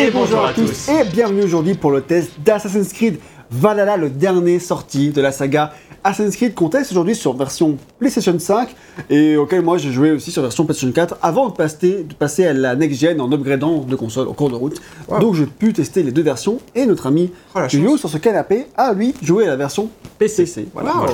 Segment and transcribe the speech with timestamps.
[0.00, 3.18] Et bonjour à tous et bienvenue aujourd'hui pour le test d'Assassin's Creed
[3.50, 5.72] Valhalla, le dernier sorti de la saga
[6.04, 8.68] Assassin's Creed qu'on teste aujourd'hui sur version PlayStation 5
[9.10, 12.46] et auquel moi j'ai joué aussi sur version PlayStation 4 avant de passer, de passer
[12.46, 14.80] à la next gen en upgradant de console au cours de route.
[15.20, 18.66] Donc j'ai pu tester les deux versions et notre ami Oh, Julio sur ce canapé
[18.76, 20.68] a lui joué à la version PC.
[20.72, 20.94] Voilà.
[20.96, 21.06] Wow.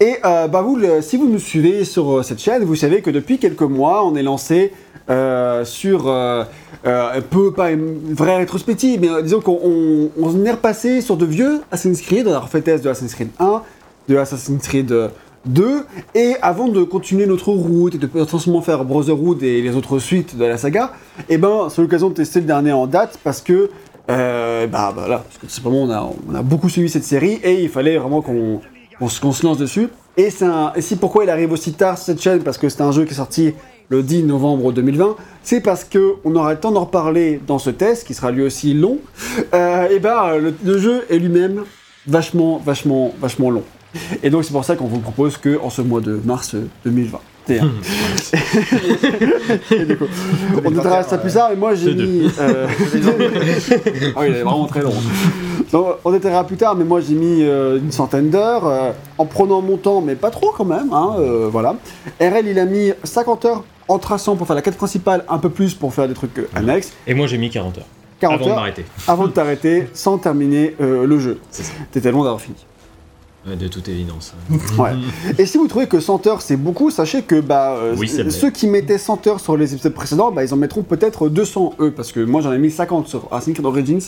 [0.00, 3.02] Et euh, bah vous, le- si vous nous suivez sur euh, cette chaîne, vous savez
[3.02, 4.72] que depuis quelques mois, on est lancé
[5.08, 6.44] euh, sur euh,
[6.86, 11.16] euh, un pas une vraie rétrospective, mais euh, disons qu'on on, on est repassé sur
[11.16, 13.62] de vieux Assassin's Creed, on a refait test de Assassin's Creed 1,
[14.08, 15.08] de Assassin's Creed euh,
[15.46, 15.84] 2,
[16.14, 20.36] et avant de continuer notre route et de potentiellement faire Brotherhood et les autres suites
[20.36, 20.92] de la saga,
[21.28, 23.70] et ben c'est l'occasion de tester le dernier en date parce que
[24.10, 25.82] euh, bah voilà, parce que simplement
[26.28, 29.88] on a, beaucoup suivi cette série et il fallait vraiment qu'on se- lance dessus.
[30.16, 33.04] Et, c'est pourquoi il arrive aussi tard sur cette chaîne, parce que c'est un jeu
[33.04, 33.54] qui est sorti
[33.90, 37.70] le 10 novembre 2020, c'est parce que on aura le temps d'en reparler dans ce
[37.70, 38.98] test, qui sera lui aussi long.
[39.52, 41.64] Euh, et ben le, le jeu est lui-même
[42.06, 43.64] vachement, vachement, vachement long.
[44.22, 47.18] Et donc c'est pour ça qu'on vous propose que en ce mois de mars 2020.
[49.72, 50.04] Et du coup,
[50.64, 52.30] on détaillera ça plus tard, mais moi j'ai mis.
[52.38, 52.68] euh,
[54.14, 54.92] ah oui, il est vraiment très long.
[55.72, 59.24] Donc, on détaillera plus tard, mais moi j'ai mis euh, une centaine d'heures, euh, en
[59.26, 61.74] prenant mon temps, mais pas trop quand même, hein, euh, voilà.
[62.20, 65.50] RL il a mis 50 heures en traçant pour faire la quête principale, un peu
[65.50, 66.92] plus pour faire des trucs euh, annexes.
[67.06, 67.84] Et moi j'ai mis 40 heures.
[68.20, 68.84] 40 avant de m'arrêter.
[69.08, 71.40] avant de t'arrêter sans terminer euh, le jeu.
[71.50, 71.72] C'est ça.
[71.90, 72.56] T'étais loin d'avoir fini.
[73.46, 74.34] Ouais, de toute évidence.
[74.78, 74.92] Ouais.
[75.38, 78.50] Et si vous trouvez que 100 heures c'est beaucoup, sachez que bah, euh, Oui, ceux
[78.50, 81.90] qui mettaient 100 heures sur les épisodes précédents, bah, ils en mettront peut-être 200 eux,
[81.90, 84.02] parce que moi j'en ai mis 50 sur Assassin's Creed Origins,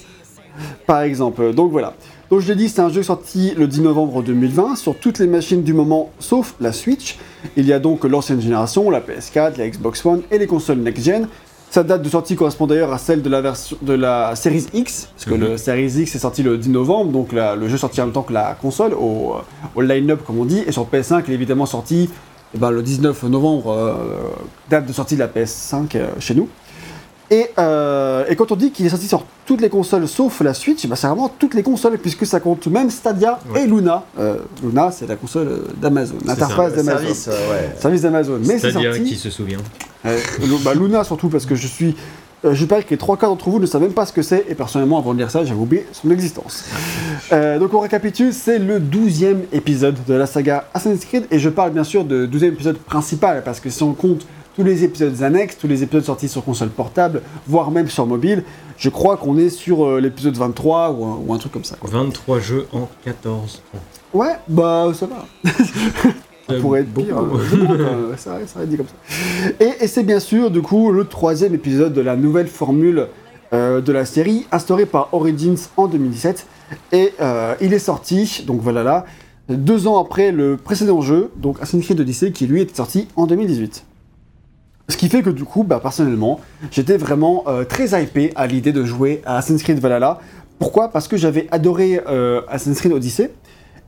[0.87, 1.53] par exemple.
[1.55, 1.95] Donc voilà.
[2.33, 5.27] Donc je l'ai dit, c'est un jeu sorti le 10 novembre 2020 sur toutes les
[5.27, 7.19] machines du moment, sauf la Switch.
[7.59, 11.29] Il y a donc l'ancienne génération, la PS4, la Xbox One et les consoles next-gen.
[11.71, 15.09] Sa date de sortie correspond d'ailleurs à celle de la version de la Series X,
[15.15, 15.41] parce que Mhm.
[15.43, 18.15] le Series X est sorti le 10 novembre, donc la- le jeu sorti en même
[18.15, 19.35] temps que la console, au,
[19.75, 22.09] au line-up comme on dit, et sur PS5 il est évidemment sorti
[22.55, 23.95] eh ben, le 19 novembre, euh,
[24.71, 26.49] date de sortie de la PS5 euh, chez nous.
[27.33, 30.53] Et, euh, et quand on dit qu'il est sorti sur toutes les consoles sauf la
[30.53, 33.65] Switch, bah, c'est vraiment toutes les consoles, puisque ça compte même Stadia Ouais.
[33.65, 34.05] et Luna.
[34.19, 36.99] Euh, Luna, c'est la console d'Amazon, l'interface d'Amazon.
[36.99, 37.75] service, ouais.
[37.79, 38.39] Service d'Amazon.
[38.45, 39.03] Mais c'est sorti.
[39.05, 39.61] qui se souvient.
[40.05, 40.19] Euh,
[40.63, 41.97] bah, Luna surtout parce que je suis.
[42.45, 44.21] euh, je parie que les trois quarts d'entre vous ne savent même pas ce que
[44.21, 46.65] c'est, et personnellement, avant de lire ça, j'avais oublié son existence.
[47.33, 51.49] Euh, donc on récapitule, c'est le 12e épisode de la saga Assassin's Creed, et je
[51.49, 54.27] parle bien sûr de 12e épisode principal, parce que si on compte
[54.57, 58.45] tous les épisodes annexes, tous les épisodes sortis sur console portable, voire même sur mobile,
[58.79, 61.77] je crois qu'on est sur euh, l'épisode 23 ou un, ou un truc comme ça.
[61.77, 61.89] quoi.
[61.91, 63.79] 23 jeux en 14 ans.
[64.19, 65.25] Ouais, bah ça va.
[66.51, 67.17] Euh, pourrait être pire.
[67.19, 69.51] euh, euh, ça, ça va être dit comme ça.
[69.61, 73.07] Et, et c'est bien sûr, du coup, le troisième épisode de la nouvelle formule
[73.53, 76.47] euh, de la série, instaurée par Origins en 2017.
[76.91, 79.05] Et euh, il est sorti, donc voilà là,
[79.49, 83.27] deux ans après le précédent jeu, donc Assassin's Creed Odyssey, qui lui était sorti en
[83.27, 83.85] 2018.
[84.93, 86.39] Ce qui fait que du coup, bah, personnellement,
[86.71, 90.19] j'étais vraiment euh, très hypé à l'idée de jouer à Assassin's Creed Valhalla.
[90.59, 90.91] Pourquoi?
[90.91, 93.31] Parce que j'avais adoré euh, Assassin's Creed Odyssey.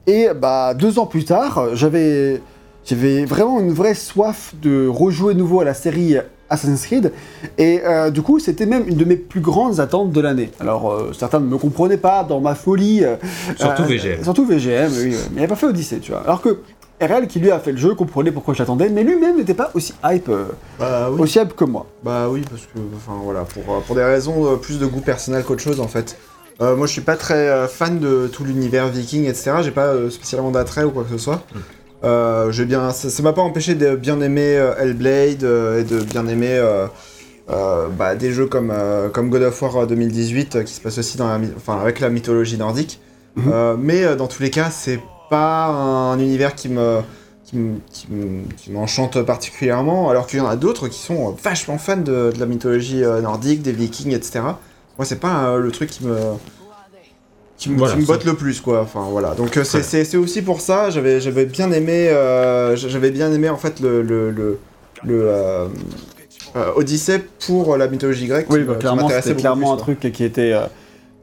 [0.07, 2.41] Et bah, deux ans plus tard, j'avais,
[2.87, 6.17] j'avais vraiment une vraie soif de rejouer nouveau à la série
[6.49, 7.13] Assassin's Creed.
[7.59, 10.51] Et euh, du coup, c'était même une de mes plus grandes attentes de l'année.
[10.61, 13.05] Alors, euh, certains ne me comprenaient pas dans ma folie.
[13.05, 13.17] euh,
[13.57, 14.23] Surtout VGM.
[14.23, 15.17] Surtout VGM, oui.
[15.33, 16.23] Mais il n'a pas fait Odyssey, tu vois.
[16.23, 16.61] Alors que
[17.01, 19.71] RL, qui lui a fait le jeu, comprenait pourquoi je l'attendais, mais lui-même n'était pas
[19.75, 20.45] aussi hype, euh,
[20.79, 21.21] Bah oui.
[21.21, 21.87] aussi hype que moi.
[22.05, 25.01] Bah oui, parce que, enfin voilà, pour, euh, pour des raisons euh, plus de goût
[25.01, 26.17] personnel qu'autre chose en fait.
[26.61, 29.55] Euh, moi je suis pas très euh, fan de tout l'univers viking, etc.
[29.63, 31.43] J'ai pas euh, spécialement d'attrait ou quoi que ce soit.
[32.05, 35.99] Euh, j'ai bien, ça m'a pas empêché de bien aimer euh, Hellblade euh, et de
[36.01, 36.87] bien aimer euh,
[37.51, 40.99] euh, bah, des jeux comme, euh, comme God of War 2018 euh, qui se passe
[40.99, 43.01] aussi dans la, enfin, avec la mythologie nordique.
[43.37, 43.51] Mhm.
[43.53, 47.01] Euh, mais euh, dans tous les cas, c'est pas un univers qui me
[47.45, 51.33] qui me- qui me- qui m'enchante particulièrement, alors qu'il y en a d'autres qui sont
[51.43, 54.41] vachement fans de, de la mythologie euh, nordique, des vikings, etc.
[54.99, 56.17] Moi, c'est pas euh, le truc qui me
[57.57, 58.81] qui me, Voilà, qui me c'est- botte le plus, quoi.
[58.81, 59.35] Enfin, voilà.
[59.35, 60.17] Donc, euh, c'est- Ouais.
[60.17, 64.31] aussi pour ça, j'avais j'avais bien aimé, euh, j'avais bien aimé en fait le le
[64.31, 64.59] le,
[65.05, 65.69] le, euh,
[66.77, 68.47] Odyssey pour la mythologie grecque.
[68.51, 70.55] Oui, bah, clairement, c'était clairement un truc qui était.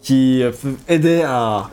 [0.02, 0.44] qui
[0.88, 1.70] aidait à.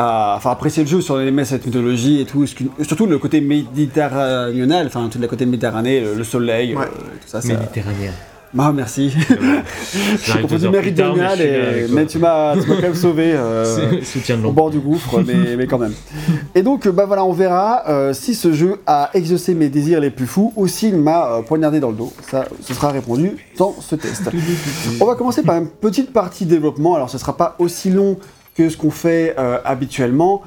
[0.00, 3.18] À enfin, apprécier le jeu sur aimer cette mythologie et tout, ce qui- surtout le
[3.18, 6.84] côté méditerranéen, enfin tout le côté méditerranéen, le, le soleil, Ouais.
[6.84, 6.88] euh,
[7.20, 7.40] tout ça.
[7.40, 8.12] ça- Méditerranéen.
[8.58, 9.14] Ah, merci.
[10.24, 11.86] J'ai confondu méridional, et...
[11.88, 13.32] mais tu m'as quand même sauvé.
[13.32, 15.92] euh, C'est- Soutien de au bord du gouffre, mais, mais quand même.
[16.56, 20.10] Et donc, bah voilà, on verra euh, si ce jeu a exaucé mes désirs les
[20.10, 22.12] plus fous ou s'il m'a euh, poignardé dans le dos.
[22.28, 24.28] Ça, ce sera répondu dans ce test.
[25.00, 26.96] On va commencer par une petite partie développement.
[26.96, 28.18] Alors, ce sera pas aussi long
[28.54, 30.42] que ce qu'on fait euh, habituellement.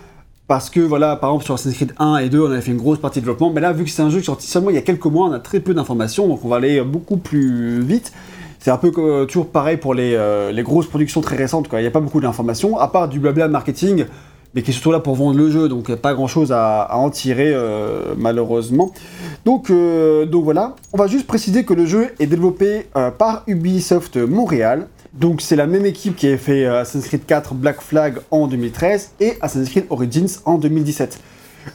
[0.47, 2.77] Parce que voilà, par exemple sur Assassin's Creed 1 et 2, on avait fait une
[2.77, 4.69] grosse partie de développement, mais là, vu que c'est un jeu qui est sorti seulement
[4.71, 7.17] il y a quelques mois, on a très peu d'informations, donc on va aller beaucoup
[7.17, 8.11] plus vite.
[8.59, 11.67] C'est un peu euh, toujours pareil pour les, euh, les grosses productions très récentes.
[11.71, 14.05] Il n'y a pas beaucoup d'informations, à part du blabla marketing,
[14.53, 16.97] mais qui est surtout là pour vendre le jeu, donc pas grand chose à, à
[16.97, 17.53] en tirer,
[18.17, 18.91] malheureusement.
[19.45, 22.85] Donc, donc voilà, on va juste préciser que le jeu est développé
[23.17, 24.87] par Ubisoft Montréal.
[25.13, 28.47] Donc c'est la même équipe qui a fait euh, Assassin's Creed 4 Black Flag en
[28.47, 31.19] 2013 et Assassin's Creed Origins en 2017.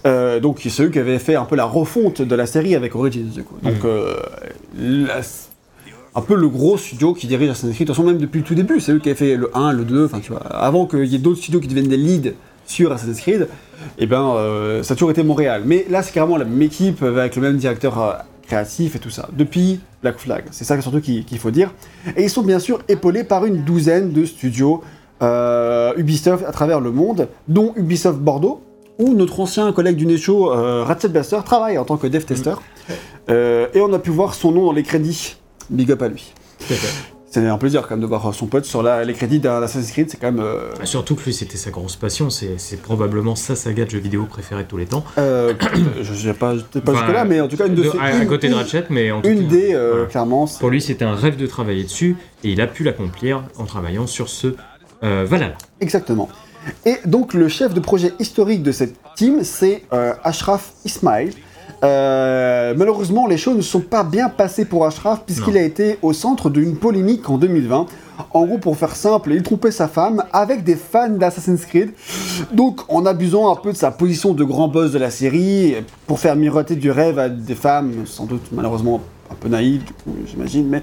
[0.06, 2.94] Euh, donc c'est eux qui avaient fait un peu la refonte de la série avec
[2.96, 3.54] Origins du coup.
[3.62, 4.14] Donc euh,
[4.76, 5.20] la-
[6.14, 8.44] un peu le gros studio qui dirige Assassin's Creed, de toute façon même depuis le
[8.44, 10.86] tout début, c'est eux qui avaient fait le 1, le 2, enfin tu vois, avant
[10.86, 12.32] qu'il y ait d'autres studios qui deviennent des leads
[12.66, 13.46] sur Assassin's Creed,
[13.98, 15.62] et ben euh, ça a toujours été Montréal.
[15.64, 18.12] Mais là c'est carrément la même équipe euh, avec le même directeur euh,
[18.46, 21.74] créatif et tout ça, depuis Black Flag, c'est ça surtout qu'il qu'il faut dire.
[22.16, 24.82] Et ils sont bien sûr épaulés par une douzaine de studios
[25.22, 28.62] euh, Ubisoft à travers le monde, dont Ubisoft Bordeaux,
[28.98, 32.54] où notre ancien collègue du Necho, euh, Ratchet Blaster, travaille en tant que dev tester.
[33.28, 35.36] Euh, et on a pu voir son nom dans les crédits.
[35.70, 36.32] Big up à lui.
[37.30, 39.90] C'est un plaisir quand même de voir son pote sur la- les crédits d'un Assassin's
[39.92, 40.42] Creed, c'est quand même...
[40.42, 42.30] euh, Ah, Surtout que lui, c'était sa grosse passion.
[42.30, 45.04] C'est probablement sa saga de jeux vidéo préférée de tous les temps.
[45.18, 45.52] euh,
[46.00, 48.16] je n'ai pas, pas Enfin, jusque-là, mais en tout cas une de, de- ses- à,
[48.16, 50.46] une- côté de Ratchet, mais en tout Une cas, des, euh, clairement.
[50.58, 54.06] Pour lui, c'était un rêve de travailler dessus et il a pu l'accomplir en travaillant
[54.06, 54.54] sur ce
[55.04, 55.54] euh, Valhalla.
[55.82, 56.28] Exactement.
[56.86, 59.84] Et donc le chef de projet historique de cette team, c'est
[60.24, 61.30] Ashraf Ismail.
[61.84, 66.12] Euh, malheureusement, les choses ne sont pas bien passées pour Ashraf puisqu'il a été au
[66.12, 67.86] centre d'une polémique en 2020.
[68.32, 71.92] En gros, pour faire simple, il trompait sa femme avec des fans d'Assassin's Creed.
[72.52, 75.76] Donc, en abusant un peu de sa position de grand boss de la série,
[76.06, 79.82] pour faire miroiter du rêve à des femmes, sans doute malheureusement un peu naïves,
[80.26, 80.66] j'imagine.
[80.68, 80.82] Mais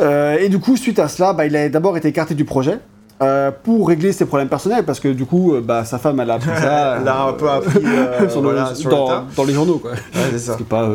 [0.00, 2.78] euh, et du coup, suite à cela, bah, il a d'abord été écarté du projet.
[3.22, 6.30] Euh, pour régler ses problèmes personnels, parce que du coup, euh, bah, sa femme, elle
[6.30, 6.98] a appris ça.
[7.00, 9.92] Elle a un peu appris euh, le- sur dans, les journaux, quoi.
[9.92, 10.88] Ouais, c'est pas.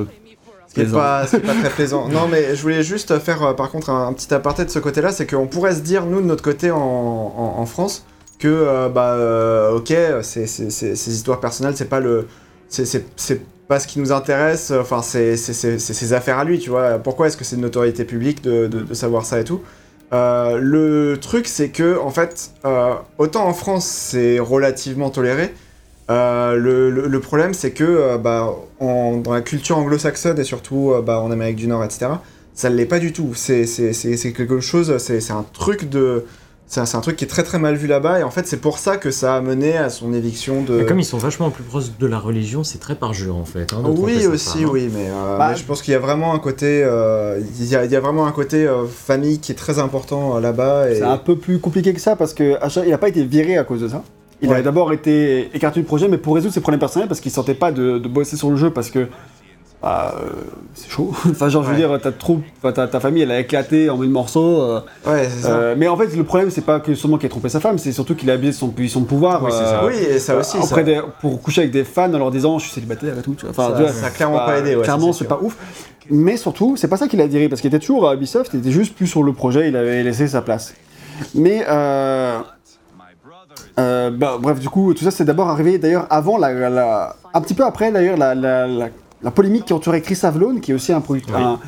[0.68, 1.00] Ce qui est plaisant.
[1.00, 2.07] pas, pas très plaisant.
[2.07, 5.12] Non, mais je voulais juste faire par contre un, un petit aparté de ce côté-là,
[5.12, 8.06] c'est qu'on pourrait se dire, nous, de notre côté en, en- en France,
[8.39, 9.88] que, euh, bah, euh, ok,
[10.21, 12.27] c'est- c'est- c'est- ces histoires personnelles, c'est pas le.
[12.69, 16.38] c'est- C'est c'est pas ce qui nous intéresse, enfin, c'est c'est- c'est- c'est ses affaires
[16.39, 17.00] à lui, tu vois.
[17.00, 19.62] Pourquoi est-ce que c'est une notoriété publique de, de- de savoir ça et tout?
[20.13, 25.53] Euh, Le truc, c'est que, en fait, euh, autant en France, c'est relativement toléré.
[26.09, 31.55] Euh, le, problème, c'est que bah, dans la culture anglo-saxonne et surtout bah, en Amérique
[31.55, 32.07] du Nord, etc.,
[32.53, 33.33] ça ne l'est pas du tout.
[33.33, 33.65] C'est
[34.35, 36.25] quelque chose, c'est un truc de.
[36.73, 38.77] C'est un, truc qui est très très mal vu là-bas, et en fait, c'est pour
[38.79, 40.77] ça que ça a mené à son éviction de.
[40.77, 43.73] Mais Comme ils sont vachement plus proches de la religion, c'est très parjure en fait.
[43.73, 44.69] hein, Oui aussi, hein.
[44.71, 47.65] oui, mais, euh, Bah, mais je pense qu'il y a vraiment un côté, euh, il
[47.65, 50.39] y, a, il y a vraiment un côté euh, famille qui est très important euh,
[50.39, 50.89] là-bas.
[50.89, 50.95] Et...
[50.95, 53.65] C'est un peu plus compliqué que ça parce que il n'a pas été viré à
[53.65, 54.01] cause de ça.
[54.41, 54.56] Il Ouais.
[54.56, 57.35] a d'abord été écarté du projet, mais pour résoudre ses problèmes personnels parce qu'il ne
[57.35, 59.07] sentait pas de, de bosser sur le jeu parce que
[59.81, 60.29] bah, euh,
[60.75, 61.11] c'est chaud.
[61.29, 61.79] enfin, genre, je veux Ouais.
[61.89, 64.61] dire, ta troupe, ta, ta famille, elle a éclaté en mille morceaux.
[64.61, 65.51] euh, Ouais, c'est ça.
[65.55, 67.77] euh, mais en fait, le problème, c'est pas que seulement qu'il a trompé sa femme,
[67.79, 68.55] c'est surtout qu'il a abusé de
[68.87, 69.43] son de pouvoir.
[69.43, 69.85] Oui, c'est ça.
[69.85, 70.57] oui, et ça aussi.
[70.57, 73.21] auprès ça- des- pour coucher avec des fans en leur disant je suis célibataire et
[73.21, 73.33] tout.
[73.33, 73.50] tu vois.
[73.51, 75.57] Enfin, Ça- tu vois, ça a clairement pas aidé, ouais, clairement, c'est pas ouf.
[76.09, 78.59] Mais surtout, c'est pas ça qu'il a viré parce qu'il était toujours à Ubisoft, il
[78.59, 80.73] était juste plus sur le projet, il avait laissé sa place.
[81.35, 82.39] Mais euh,
[84.11, 87.53] bah, bref, du coup, tout ça c'est d'abord arrivé d'ailleurs avant la, la- un petit
[87.53, 88.89] peu après d'ailleurs la, la, la-
[89.23, 91.43] la polémique qui entourait Chris Avlone, qui est aussi un, producteur, Oui.
[91.43, 91.59] un,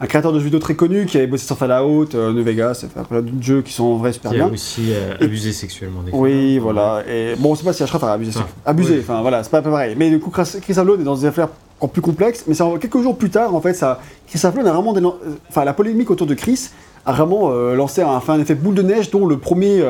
[0.00, 2.84] un créateur de jeux vidéo très connu, qui avait bossé sur Fallout, euh, New Vegas,
[2.86, 4.52] enfin, plein d'autres jeux qui sont en vrai super Qui a bien.
[4.52, 6.62] aussi euh, abusé sexuellement des Oui, femmes.
[6.62, 7.02] voilà.
[7.08, 8.38] Et bon, on sait pas si Ashraf a abusé.
[8.38, 9.00] Ah, abusé, oui.
[9.02, 9.94] enfin voilà, c'est pas peu pareil.
[9.98, 11.48] Mais du coup, Chris Avlone est dans des affaires
[11.80, 12.44] encore plus complexes.
[12.46, 14.94] Mais c'est quelques jours plus tard, en fait, ça, Chris Avlone a vraiment.
[14.96, 16.70] euh, Enfin, la polémique autour de Chris
[17.04, 19.82] a vraiment euh, lancé un, effet boule de neige dont le premier.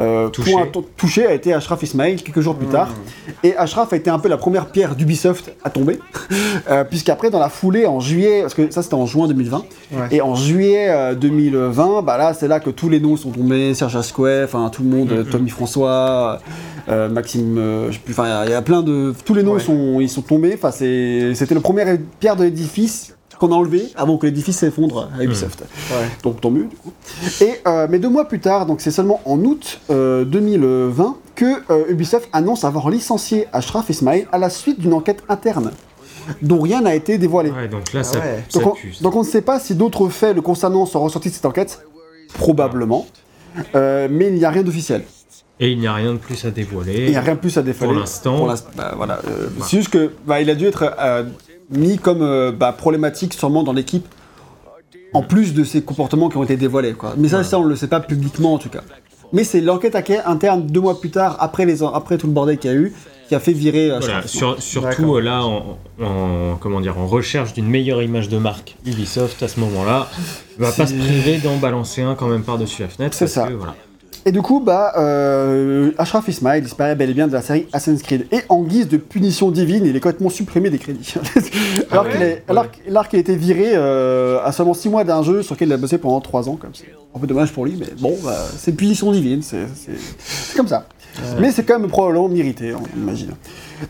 [0.00, 0.52] Euh, euh, Touché.
[0.52, 2.88] point to- touché a été Ashraf Ismail quelques jours plus tard.
[2.88, 3.30] Mmh.
[3.46, 5.98] Et Ashraf a été un peu la première pierre d'Ubisoft à tomber.
[6.70, 9.98] Euh, Puisqu'après, dans la foulée, en juillet, parce que ça c'était en juin 2020, Ouais.
[10.12, 13.74] et en juillet euh, 2020, bah là c'est là que tous les noms sont tombés,
[13.74, 15.18] Serge Asquet, enfin tout le monde, Mhm.
[15.18, 16.38] euh, Tommy François,
[16.88, 19.12] euh, Maxime, euh, je sais plus, enfin il y a- il y, a plein de,
[19.24, 19.60] tous les noms Ouais.
[19.60, 20.52] sont, ils sont tombés.
[20.54, 21.84] Enfin c'était le premier
[22.20, 25.60] pierre de l'édifice qu'on a enlevé avant que l'édifice s'effondre à Ubisoft.
[25.90, 25.96] Ouais.
[26.22, 26.92] Donc tant mieux du coup.
[27.40, 31.44] Et euh, mais deux mois plus tard, donc c'est seulement en août euh, 2020 que
[31.70, 35.70] euh, Ubisoft annonce avoir licencié Ashraf Ismail à la suite d'une enquête interne.
[36.40, 37.50] dont rien n'a été dévoilé.
[37.50, 38.44] Ouais, donc là, ça, ouais.
[38.48, 38.94] ça Donc on, pue.
[39.00, 41.84] donc on ne sait pas si d'autres faits le concernant sont ressortis de cette enquête,
[42.34, 43.06] probablement,
[43.74, 45.02] Euh, mais il n'y a rien d'officiel.
[45.60, 47.04] Et il n'y a rien de plus à dévoiler.
[47.04, 47.92] Il n'y a rien de plus à dévoiler.
[47.92, 48.46] Pour l'instant.
[48.76, 49.20] Bah, voilà.
[49.28, 51.24] euh, C'est juste que bah, il a dû être euh,
[51.70, 54.06] mis comme euh, bah, problématique sûrement dans l'équipe,
[55.14, 56.92] en plus de ses comportements qui ont été dévoilés.
[56.94, 57.14] Quoi.
[57.16, 58.82] Mais ça, ça, on ne le sait pas publiquement en tout cas.
[59.34, 62.58] Mais c'est l'enquête à- interne deux mois plus tard, après, les, après tout le bordel
[62.58, 62.92] qu'il y a eu,
[63.28, 63.90] qui a fait virer.
[63.90, 68.28] euh, Voilà, sur- surtout euh, là, en, en- comment dire, en recherche d'une meilleure image
[68.28, 70.08] de marque, Ubisoft à ce moment-là
[70.58, 73.16] va pas se priver d'en balancer un quand même par-dessus la fenêtre.
[73.16, 73.46] C'est ça.
[73.48, 73.74] que, voilà.
[74.24, 78.02] Et du coup, bah, euh, Ashraf Ismail disparaît bel et bien de la série Assassin's
[78.02, 78.26] Creed.
[78.30, 81.14] Et en guise de punition divine, il est complètement supprimé des crédits.
[81.90, 82.40] alors Ah ouais
[82.72, 85.68] qu'il alors qu'- a été viré euh, à seulement 6 mois d'un jeu sur lequel
[85.68, 86.54] il a bossé pendant 3 ans.
[86.56, 89.66] Comme c'est un peu dommage pour lui, mais bon, bah, c'est punition divine, c'est
[90.56, 90.86] comme ça.
[91.40, 93.32] Mais c'est quand même probablement mérité, on imagine.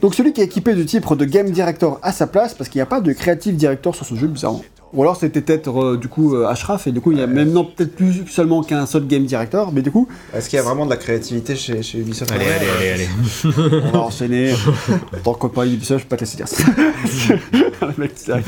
[0.00, 2.78] Donc celui qui est équipé du titre de Game Director à sa place, parce qu'il
[2.78, 4.62] n'y a pas de Creative Director sur ce jeu, bizarrement.
[4.94, 7.26] Ou alors c'était peut-être euh, du coup euh, Ashraf, et du coup il y a
[7.26, 10.62] maintenant peut-être plus seulement qu'un seul Game Director, mais du coup Est-ce qu'il y a
[10.62, 13.80] vraiment de la créativité chez, chez Ubisoft Allez, allez, allez, allez.
[13.86, 14.52] on va enchaîner.
[14.52, 16.62] En tant que copain Ubisoft, je peux pas te laisser dire ça.
[17.82, 18.42] Le mec, c'est vrai.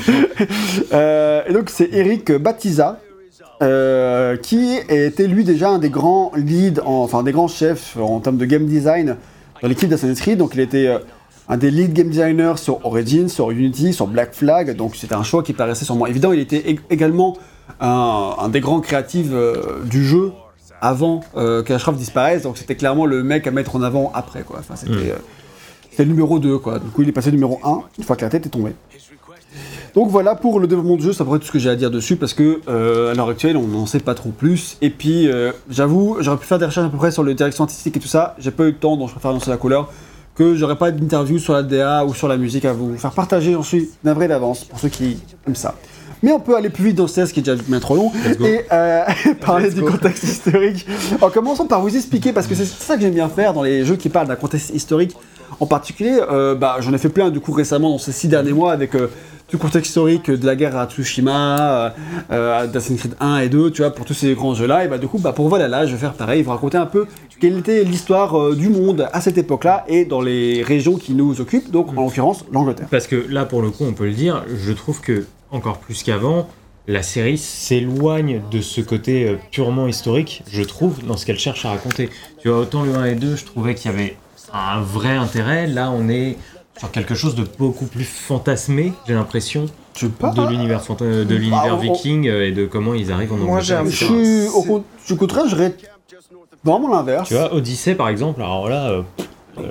[0.92, 3.00] Euh, et donc, c'est Eric Batiza,
[3.62, 8.20] euh, qui était lui déjà un des grands leads, en- enfin des grands chefs en
[8.20, 9.16] termes de game design
[9.62, 10.38] dans l'équipe d'Assassin's Creed.
[10.38, 10.98] Donc, il était euh,
[11.48, 14.74] un des lead game designers sur Origins, sur Unity, sur Black Flag.
[14.76, 16.32] Donc, c'était un choix qui paraissait sûrement évident.
[16.32, 17.36] Il était ég- également
[17.80, 20.32] un, un des grands créatifs euh, du jeu
[20.80, 22.42] avant euh, qu'Ashraf disparaisse.
[22.42, 24.42] Donc, c'était clairement le mec à mettre en avant après.
[24.42, 24.58] Quoi.
[24.60, 24.92] Enfin, c'était.
[24.94, 26.00] Mm.
[26.00, 26.78] euh, numéro 2, quoi.
[26.78, 28.72] Du coup, il est passé numéro 1, une fois que la tête est tombée.
[29.94, 31.76] Donc voilà pour le développement du jeu, ça pourrait être tout ce que j'ai à
[31.76, 34.76] dire dessus, parce que euh, à l'heure actuelle, on n'en sait pas trop plus.
[34.82, 37.62] Et puis, euh, j'avoue, j'aurais pu faire des recherches à peu près sur les directions
[37.62, 39.88] artistiques et tout ça, j'ai pas eu le temps, donc je préfère lancer la couleur,
[40.34, 43.52] que j'aurais pas d'interview sur la DA ou sur la musique à vous faire partager,
[43.52, 45.74] j'en suis navré d'avance, pour ceux qui aiment ça.
[46.22, 48.10] Mais on peut aller plus vite dans ce test qui est déjà bien trop long
[48.40, 49.04] et euh,
[49.44, 49.90] parler Let's du go.
[49.90, 50.86] contexte historique.
[51.20, 53.84] En commençant par vous expliquer, parce que c'est ça que j'aime bien faire dans les
[53.84, 55.14] jeux qui parlent d'un contexte historique.
[55.60, 58.54] En particulier, euh, bah, j'en ai fait plein du coup récemment dans ces six derniers
[58.54, 59.08] mois avec euh,
[59.48, 61.90] du contexte historique de la guerre à Tsushima, euh,
[62.32, 64.84] euh, d'Assassin's Creed 1 et 2, tu vois, pour tous ces grands jeux-là.
[64.84, 67.06] Et bah du coup, bah, pour Valhalla, je vais faire pareil, vous raconter un peu
[67.44, 71.42] quelle était l'histoire euh, du monde à cette époque-là et dans les régions qui nous
[71.42, 72.88] occupent, donc en l'occurrence l'Angleterre.
[72.90, 76.02] Parce que là, pour le coup, on peut le dire, je trouve que, encore plus
[76.02, 76.48] qu'avant,
[76.86, 81.64] la série s'éloigne de ce côté euh, purement historique, je trouve, dans ce qu'elle cherche
[81.64, 82.08] à raconter.
[82.40, 84.16] Tu vois, autant le 1 et 2, je trouvais qu'il y avait
[84.52, 85.66] un vrai intérêt.
[85.66, 86.36] Là, on est
[86.78, 91.34] sur quelque chose de beaucoup plus fantasmé, j'ai l'impression, Tu pas de l'univers fanta- de
[91.34, 94.14] l'univers Bah, viking euh, et de comment ils arrivent en Moi, j'ai Angleterre, un Je
[94.14, 94.48] etc.
[95.04, 95.74] suis au, contraire, je dirais
[96.64, 97.28] vraiment l'inverse.
[97.28, 99.02] Tu vois, Odyssey, par exemple, alors là, euh,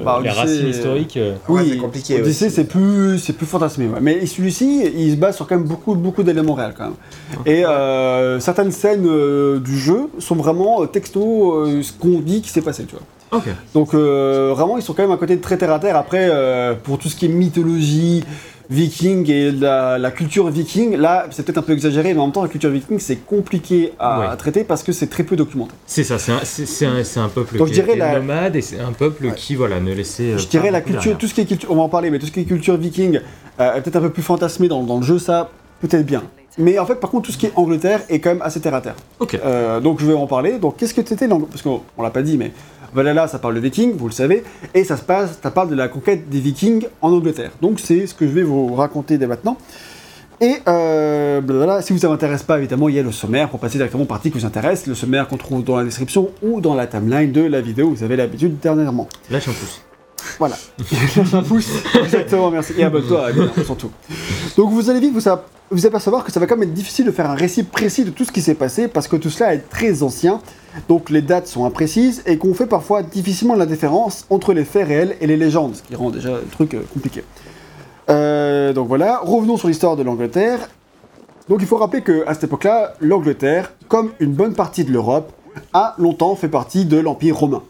[0.04, 1.18] Bah, les Odyssey, racines euh, historiques...
[1.18, 3.88] euh, Oui, c'est compliqué Odyssey, c'est plus, c'est plus fantasmé.
[3.88, 4.00] ouais.
[4.02, 7.46] Mais celui-ci, il se base sur quand même beaucoup, beaucoup d'éléments réels quand même.
[7.46, 12.42] Et euh, certaines scènes euh, du jeu sont vraiment euh, texto euh, ce qu'on dit
[12.42, 13.04] qui s'est passé, tu vois.
[13.40, 13.46] Ok.
[13.74, 15.98] Donc euh, vraiment, ils sont quand même à côté de très terre à terre.
[15.98, 18.24] Après, euh, pour tout ce qui est mythologie,
[18.74, 22.34] viking et la, la culture viking, là, c'est peut-être un peu exagéré, mais en même
[22.34, 24.25] temps, la culture viking, c'est compliqué à, Ouais.
[24.27, 25.74] à traiter parce que c'est très peu documenté.
[25.86, 29.34] C'est ça, c'est un, peuple Donc, qui la- nomade et c'est un peuple Ouais.
[29.36, 30.34] qui, voilà, ne laissait...
[30.34, 32.20] euh, Je dirais la culture, tout ce qui est culture, on va en parler, mais
[32.20, 33.20] tout ce qui est culture viking
[33.60, 35.50] euh, est peut-être un peu plus fantasmé dans, dans le jeu, ça
[35.82, 36.24] peut-être bien.
[36.58, 38.75] Mais en fait, par contre, tout ce qui est Angleterre est quand même assez terre
[38.75, 38.96] à terre.
[39.20, 39.39] Ok.
[39.44, 40.60] Euh, donc je vais en parler.
[40.60, 42.51] Donc qu'est-ce que c'était l'Angleterre Parce qu'on on l'a pas dit, mais
[42.94, 45.76] Valhalla, ça parle de Vikings, vous le savez, et ça se passe, ça parle de
[45.76, 47.52] la conquête des Vikings en Angleterre.
[47.62, 49.58] Donc c'est ce que je vais vous raconter dès maintenant.
[50.42, 51.42] Et euh,
[51.82, 54.08] si vous ne intéresse pas, évidemment, il y a le sommaire pour passer directement aux
[54.08, 54.88] parties qui vous intéressent.
[54.88, 58.04] Le sommaire qu'on trouve dans la description ou dans la timeline de la vidéo, vous
[58.04, 59.08] avez l'habitude dernièrement.
[59.30, 59.82] Lâche un pouce.
[60.39, 60.56] Voilà.
[61.34, 61.70] Un pouce.
[62.03, 62.74] Exactement, merci.
[62.77, 63.30] Et abonne-toi,
[63.65, 63.92] surtout.
[64.58, 67.30] Donc vous allez vite vous, apercevoir que ça va quand même être difficile de faire
[67.30, 70.03] un récit précis de tout ce qui s'est passé parce que tout cela est très
[70.03, 70.42] ancien.
[70.88, 74.88] Donc les dates sont imprécises et qu'on fait parfois difficilement la différence entre les faits
[74.88, 77.24] réels et les légendes, ce qui rend déjà le truc euh, compliqué.
[78.10, 80.70] Euh, donc voilà, revenons sur l'histoire de l'Angleterre.
[81.50, 85.32] Donc il faut rappeler que à cette époque-là, l'Angleterre, comme une bonne partie de l'Europe,
[85.74, 87.63] a longtemps fait partie de l'Empire romain.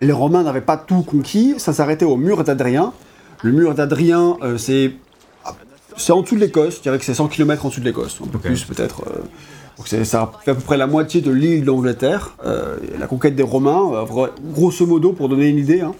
[0.00, 2.92] Les Romains n'avaient pas tout conquis, ça s'arrêtait au mur d'Adrien.
[3.42, 4.92] Le mur d'Adrien, euh, c'est
[5.96, 8.18] c'est en dessous de l'Écosse, je dirais que c'est 100 km en dessous de l'Écosse,
[8.24, 9.02] un peu plus peut-être.
[9.08, 9.18] euh.
[9.76, 13.42] donc ça fait à peu près la moitié de l'île d'Angleterre, euh, la conquête des
[13.42, 15.80] Romains, euh, grosso modo pour donner une idée.
[15.82, 15.92] hein.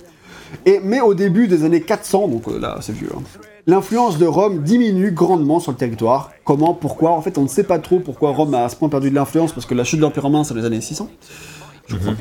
[0.64, 3.20] Et, mais au début des années 400, donc là c'est vieux, hein,
[3.66, 6.30] l'influence de Rome diminue grandement sur le territoire.
[6.44, 7.10] Comment Pourquoi?
[7.10, 9.14] En fait on ne sait pas trop pourquoi Rome a à ce point perdu de
[9.14, 11.10] l'influence, parce que la chute de l'Empire romain c'est les années 600,
[11.88, 12.12] je crois.
[12.12, 12.16] Hmm.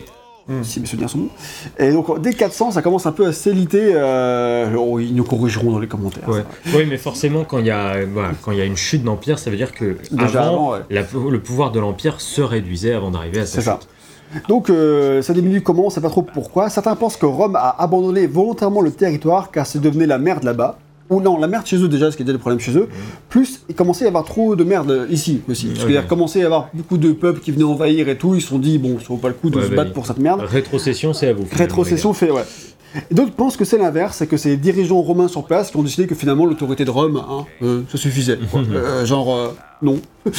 [0.63, 1.29] Si mes souvenirs sont bons.
[1.77, 3.91] Et donc dès 400, ça commence un peu à s'éliter.
[3.93, 6.27] euh, oh, ils nous corrigeront dans les commentaires.
[6.27, 6.43] Ouais.
[6.75, 7.95] Oui, mais forcément, quand il y, a,
[8.41, 10.79] quand y a une chute d'empire, ça veut dire que Déjà avant, avant, ouais.
[10.89, 13.79] la- le pouvoir de l'empire se réduisait avant d'arriver à sa ça.
[13.79, 13.87] chute.
[14.47, 16.69] Donc euh, ça diminue comment, on sait pas trop pourquoi.
[16.69, 20.77] Certains pensent que Rome a abandonné volontairement le territoire car c'est devenu la merde là-bas.
[21.09, 22.87] Ou non, la merde chez eux déjà, ce qui était le problème chez eux.
[23.29, 25.67] Plus, il commençait à y avoir trop de merde ici aussi.
[25.67, 28.35] Parce qu'il commencé à y avoir beaucoup de peuples qui venaient envahir et tout.
[28.35, 29.89] Ils se sont dit, bon, ça vaut pas le coup de Ouais, se bah battre
[29.89, 29.93] oui.
[29.95, 30.41] pour cette merde.
[30.41, 31.45] Rétrocession, c'est à vous.
[31.51, 32.43] Rétrocession fait, ouais.
[33.11, 35.77] Et d'autres pensent que c'est l'inverse, c'est que c'est les dirigeants romains sur place qui
[35.77, 38.37] ont décidé que finalement l'autorité de Rome, hein, euh, ça suffisait.
[38.51, 38.61] quoi.
[38.71, 39.47] Euh, genre, euh,
[39.83, 39.99] non.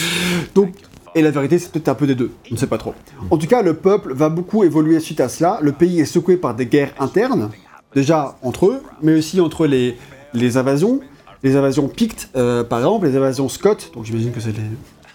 [0.55, 0.73] Donc,
[1.15, 2.95] et la vérité, c'est peut-être un peu des deux, on ne sait pas trop.
[3.31, 5.59] En tout cas, le peuple va beaucoup évoluer suite à cela.
[5.62, 7.50] Le pays est secoué par des guerres internes,
[7.95, 9.97] déjà entre eux, mais aussi entre les,
[10.34, 11.00] les invasions.
[11.42, 14.62] Les invasions pictes, euh, par exemple, les invasions Scott, donc j'imagine que c'est les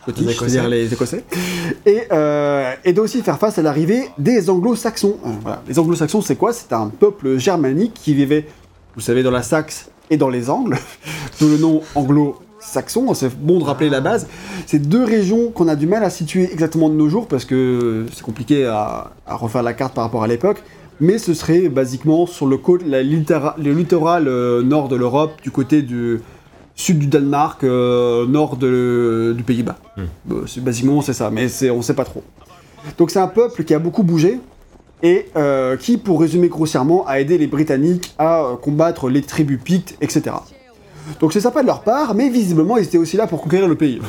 [0.02, 0.50] Scottish, Les Écossais.
[0.52, 1.24] c'est-à-dire les Écossais.
[1.86, 5.18] Et, euh, et doit aussi faire face à l'arrivée des anglo-saxons.
[5.24, 5.62] Euh, voilà.
[5.68, 6.52] Les anglo-saxons, c'est quoi?
[6.52, 8.48] C'est un peuple germanique qui vivait,
[8.96, 10.78] vous savez, dans la Saxe et dans les Angles,
[11.40, 13.14] d'où le nom anglo-saxon.
[13.14, 14.28] C'est bon de rappeler la base.
[14.66, 18.06] C'est deux régions qu'on a du mal à situer exactement de nos jours parce que
[18.14, 20.64] c'est compliqué à, à refaire la carte par rapport à l'époque.
[21.00, 25.34] Mais ce serait basiquement sur le, côte, la littéra- le littoral euh, nord de l'Europe,
[25.44, 26.22] du côté du
[26.76, 29.78] sud du Danemark, euh, nord de- du Pays-Bas.
[30.48, 32.24] C'est- basiquement, c'est ça, mais on sait pas trop.
[32.98, 34.40] Donc c'est un peuple qui a beaucoup bougé
[35.04, 39.98] et euh, qui, pour résumer grossièrement, a aidé les Britanniques à combattre les tribus pictes,
[40.02, 40.36] etc.
[41.20, 43.76] Donc c'est sympa de leur part, mais visiblement ils étaient aussi là pour conquérir le
[43.76, 44.02] pays.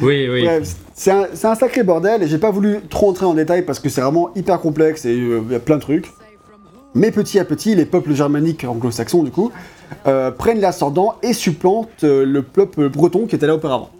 [0.00, 0.44] Oui, oui.
[0.44, 3.88] Bref, c'est un, sacré bordel et j'ai pas voulu trop entrer en détail parce que
[3.90, 6.10] c'est vraiment hyper complexe et euh, il y a plein de trucs.
[6.94, 9.52] Mais petit à petit, les peuples germaniques anglo-saxons, du coup,
[10.06, 13.90] euh, prennent l'ascendant et supplantent euh, le peuple breton qui était là auparavant.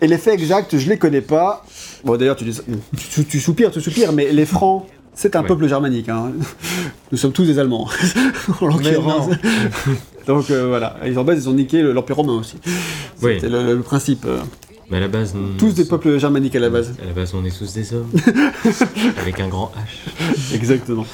[0.00, 1.64] Et les faits exacts, je les connais pas.
[2.04, 2.60] Bon, d'ailleurs, tu, dis-
[3.12, 5.48] tu, tu soupires, tu soupires, mais les Francs, c'est un Ouais.
[5.48, 6.08] peuple germanique.
[6.08, 6.32] hein.
[7.12, 7.88] Nous sommes tous des Allemands,
[8.62, 9.28] en l'occurrence.
[10.26, 12.56] Donc euh, voilà, ils en base, ils ont niqué le- l'Empire romain aussi.
[13.22, 13.34] Oui.
[13.34, 14.24] C'était le, le principe.
[14.90, 14.92] Euh.
[14.92, 15.34] Mais à la base.
[15.34, 16.92] nous- Tous des peuples germaniques à la base.
[17.02, 18.08] À la base, on est tous des hommes.
[19.20, 20.54] avec un grand H.
[20.54, 21.06] Exactement.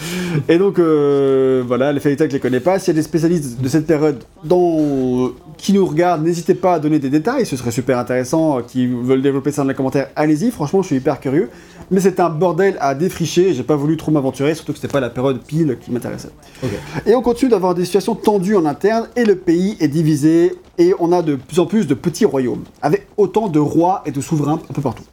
[0.49, 2.79] Et donc, euh, voilà, les faits exacts, je les connais pas.
[2.79, 6.79] S'il y a des spécialistes de cette période dans, qui nous regardent, n'hésitez pas à
[6.79, 8.59] donner des détails, ce serait super intéressant.
[8.59, 10.51] euh, Qui veulent développer ça dans les commentaires, allez-y.
[10.51, 11.51] Franchement, je suis hyper curieux.
[11.91, 13.55] Mais c'est un bordel à défricher.
[13.55, 16.31] J'ai pas voulu trop m'aventurer, surtout que c'était pas la période pile qui m'intéressait.
[16.65, 16.71] Ok.
[17.07, 20.95] Et on continue d'avoir des situations tendues en interne, et le pays est divisé, et
[20.99, 24.21] on a de plus en plus de petits royaumes, avec autant de rois et de
[24.21, 25.05] souverains un peu partout,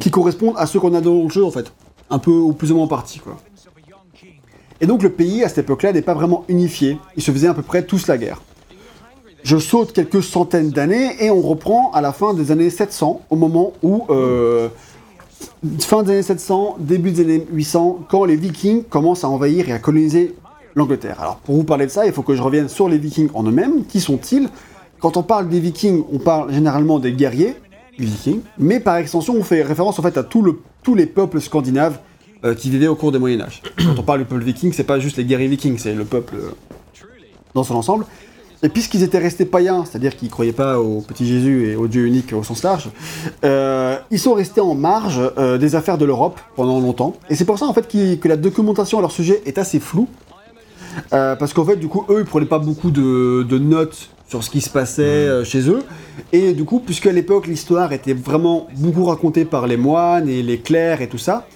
[0.00, 1.72] qui correspondent à ceux qu'on a dans le jeu en fait,
[2.10, 3.36] un peu ou plus ou moins en partie quoi.
[4.80, 7.54] Et donc le pays à cette époque-là n'est pas vraiment unifié, ils se faisaient à
[7.54, 8.40] peu près tous la guerre.
[9.42, 13.36] Je saute quelques centaines d'années et on reprend à la fin des années 700, au
[13.36, 14.68] moment où euh,
[15.80, 19.72] fin des années 700, début des années 800, quand les Vikings commencent à envahir et
[19.72, 20.34] à coloniser
[20.74, 21.20] l'Angleterre.
[21.20, 23.44] Alors pour vous parler de ça, il faut que je revienne sur les Vikings en
[23.44, 23.84] eux-mêmes.
[23.84, 24.48] Qui sont-ils?
[25.00, 27.54] Quand on parle des Vikings, on parle généralement des guerriers,
[27.98, 31.40] Vikings, mais par extension, on fait référence en fait à tout le- tous les peuples
[31.40, 31.98] scandinaves
[32.44, 33.62] euh, qui vivaient au cours des Moyen Âge.
[33.76, 36.34] Quand on parle du peuple viking, c'est pas juste les guerriers vikings, c'est le peuple
[36.36, 36.50] euh,
[37.54, 38.06] dans son ensemble.
[38.62, 42.06] Et puisqu'ils étaient restés païens, c'est-à-dire qu'ils croyaient pas au petit Jésus et au Dieu
[42.06, 42.90] unique au sens large,
[43.44, 45.20] euh, ils sont restés en marge
[45.60, 47.14] des affaires de l'Europe pendant longtemps.
[47.30, 50.08] Et c'est pour ça en fait que la documentation à leur sujet est assez floue.
[51.10, 54.60] Parce qu'en fait, du coup, eux, ils prenaient pas beaucoup de notes sur ce qui
[54.60, 55.80] se passait euh, chez eux.
[56.32, 60.42] Et du coup, puisque à l'époque, l'histoire était vraiment beaucoup racontée par les moines et
[60.42, 61.46] les clercs et tout ça,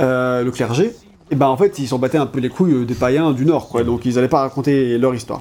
[0.00, 0.92] euh, le clergé,
[1.30, 3.44] et ben en fait, ils s'en battaient un peu les couilles euh, des païens du
[3.44, 3.82] Nord, quoi.
[3.84, 5.40] Donc, ils n'allaient pas raconter leur histoire.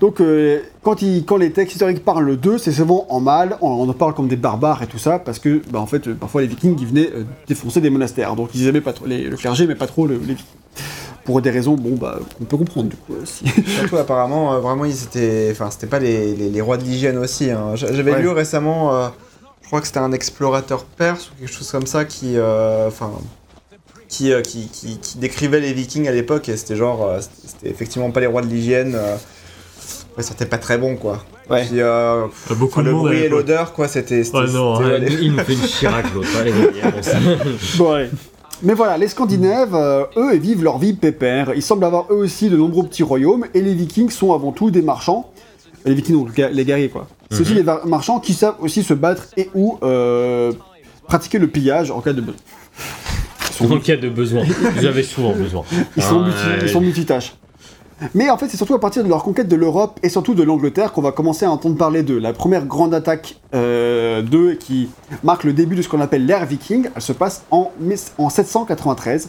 [0.00, 3.68] Donc, euh, quand, ils, quand les textes historiques parlent d'eux, c'est souvent en mal, on,
[3.68, 6.42] on en parle comme des barbares et tout ça, parce que, ben, en fait, parfois
[6.42, 7.10] les Vikings, ils venaient
[7.46, 8.36] défoncer des monastères.
[8.36, 10.46] Donc, ils aimaient pas trop, les- le clergé, mais pas trop le- les Vikings.
[11.24, 13.44] Pour des raisons, bon, bah, qu'on peut comprendre, du coup, aussi.
[13.78, 17.16] Surtout apparemment, euh, vraiment, ils étaient, enfin, c'était pas les, les- les rois de l'hygiène
[17.18, 17.50] aussi.
[17.50, 17.76] hein.
[17.76, 18.22] J'a- J'avais Ouais.
[18.22, 19.08] lu récemment, euh,
[19.62, 23.12] je crois que c'était un explorateur perse ou quelque chose comme ça qui, euh, enfin,
[24.08, 27.70] qui, euh, qui, qui- qui décrivait les Vikings à l'époque et c'était genre, euh, c'était
[27.70, 28.94] effectivement pas les rois de l'hygiène.
[28.96, 29.14] euh,
[30.16, 31.24] ouais, c'était pas très bon quoi.
[31.48, 31.64] Ouais.
[31.66, 34.22] Puis, euh, beaucoup enfin, de le monde bruit et l'odeur quoi, c'était.
[34.32, 36.28] non, ouais, ouais, les- il nous fait une Chirac l'autre.
[37.78, 38.10] Bon, ouais.
[38.62, 41.52] Mais voilà, les Scandinaves, euh, eux, vivent leur vie pépère.
[41.54, 44.70] Ils semblent avoir eux aussi de nombreux petits royaumes, et les Vikings sont avant tout
[44.70, 45.30] des marchands.
[45.84, 47.08] Les Vikings, donc les guerriers, quoi.
[47.30, 50.52] C'est aussi des var- marchands qui savent aussi se battre et ou euh,
[51.08, 52.40] pratiquer le pillage en cas de besoin.
[53.76, 54.42] En cas de besoin.
[54.76, 55.64] Vous avez souvent besoin.
[55.96, 57.34] Ils sont, Ah, multi- ils sont multitâches.
[58.14, 60.42] Mais en fait, c'est surtout à partir de leur conquête de l'Europe et surtout de
[60.42, 62.18] l'Angleterre qu'on va commencer à entendre parler d'eux.
[62.18, 64.88] La première grande attaque euh, d'eux qui
[65.22, 67.70] marque le début de ce qu'on appelle l'ère viking, elle se passe en,
[68.18, 69.28] en 793.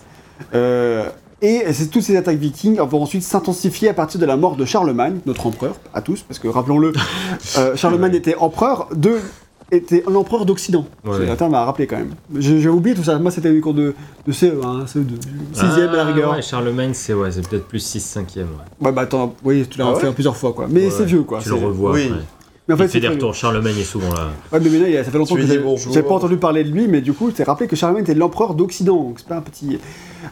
[0.54, 1.10] Euh,
[1.42, 5.20] et toutes ces attaques vikings vont ensuite s'intensifier à partir de la mort de Charlemagne,
[5.26, 6.94] notre empereur, à tous, parce que rappelons-le,
[7.58, 9.20] euh, Charlemagne était empereur de
[9.76, 10.86] était un empereur d'Occident.
[11.06, 11.18] Ouais.
[11.20, 12.14] C'est un terme à rappeler quand même.
[12.38, 13.18] J'ai oublié tout ça.
[13.20, 13.94] Moi, c'était les cours de,
[14.26, 15.20] de CE1, CE2,
[15.54, 16.32] 6ème à la rigueur.
[16.32, 18.46] Ouais, Charlemagne, c'est ouais, c'est peut-être plus 6 5 e ouais.
[18.82, 20.68] Ouais, bah attends, oui, tu l'as Ah ouais fait plusieurs fois, quoi.
[20.70, 21.40] Mais Ouais, c'est vieux, quoi.
[21.40, 22.12] Tu le revois oui.
[22.68, 23.36] Mais en fait, il fait des retours.
[23.36, 24.30] Charlemagne est souvent là.
[24.52, 26.88] Ouais, mais il a- ça fait longtemps Tu que j'ai pas entendu parler de lui,
[26.88, 29.80] mais du coup, c'est rappelé que Charlemagne était l'empereur d'Occident, donc c'est pas un petit,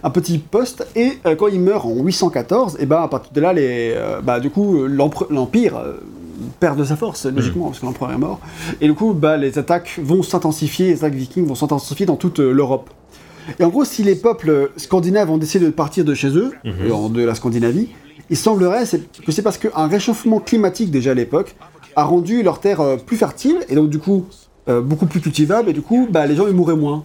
[0.01, 0.87] un petit poste.
[0.95, 4.21] Et euh, quand il meurt en 814, et ben à partir de là, les, euh,
[4.21, 5.97] bah, du coup, l'empire euh,
[6.59, 8.39] perd de sa force, logiquement, parce que l'empereur est mort.
[8.81, 12.39] Et du coup, bah, les attaques vont s'intensifier, les attaques vikings vont s'intensifier dans toute
[12.39, 12.89] euh, l'Europe.
[13.59, 16.71] Et en gros, si les peuples scandinaves ont décidé de partir de chez eux, Mhm.
[16.91, 17.89] euh, de la Scandinavie,
[18.29, 18.83] il semblerait
[19.25, 21.55] que c'est parce qu'un réchauffement climatique déjà à l'époque
[21.95, 24.25] a rendu leurs terres euh, plus fertiles et donc du coup
[24.69, 27.03] euh, beaucoup plus cultivables et du coup bah, les gens ils mouraient moins.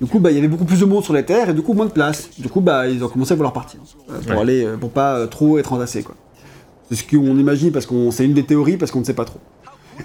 [0.00, 1.62] Du coup bah, il y avait beaucoup plus de monde sur les terres et du
[1.62, 2.28] coup moins de place.
[2.38, 4.42] Du coup bah, ils ont commencé à vouloir partir euh, pour Ouais.
[4.42, 6.14] aller pour pas euh, trop être entassés quoi.
[6.90, 9.24] C'est ce qu'on imagine parce qu'on c'est une des théories parce qu'on ne sait pas
[9.24, 9.38] trop.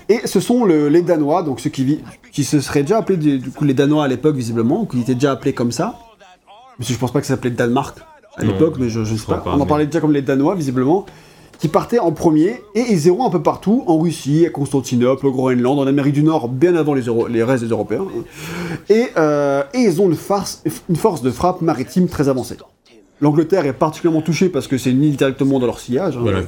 [0.07, 1.99] Et ce sont le- les Danois, donc ceux qui,
[2.43, 5.15] se seraient déjà appelés du du coup, les Danois à l'époque visiblement, ou qui étaient
[5.15, 5.95] déjà appelés comme ça.
[6.77, 7.97] Que je pense pas que ça s'appelait Danemark
[8.37, 9.37] à l'époque, mais je, je sais pas.
[9.37, 11.05] pas, On en mais- parlait déjà comme les Danois visiblement,
[11.57, 15.31] qui partaient en premier et ils iront un peu partout, en Russie, à Constantinople, au
[15.33, 18.05] Groenland, en Amérique du Nord, bien avant les, Euro- les restes des Européens.
[18.89, 22.55] Et, euh, et ils ont une, farce- une force de frappe maritime très avancée.
[23.21, 26.15] L'Angleterre est particulièrement touchée parce que c'est une île directement dans leur sillage.
[26.15, 26.19] hein.
[26.21, 26.39] Voilà.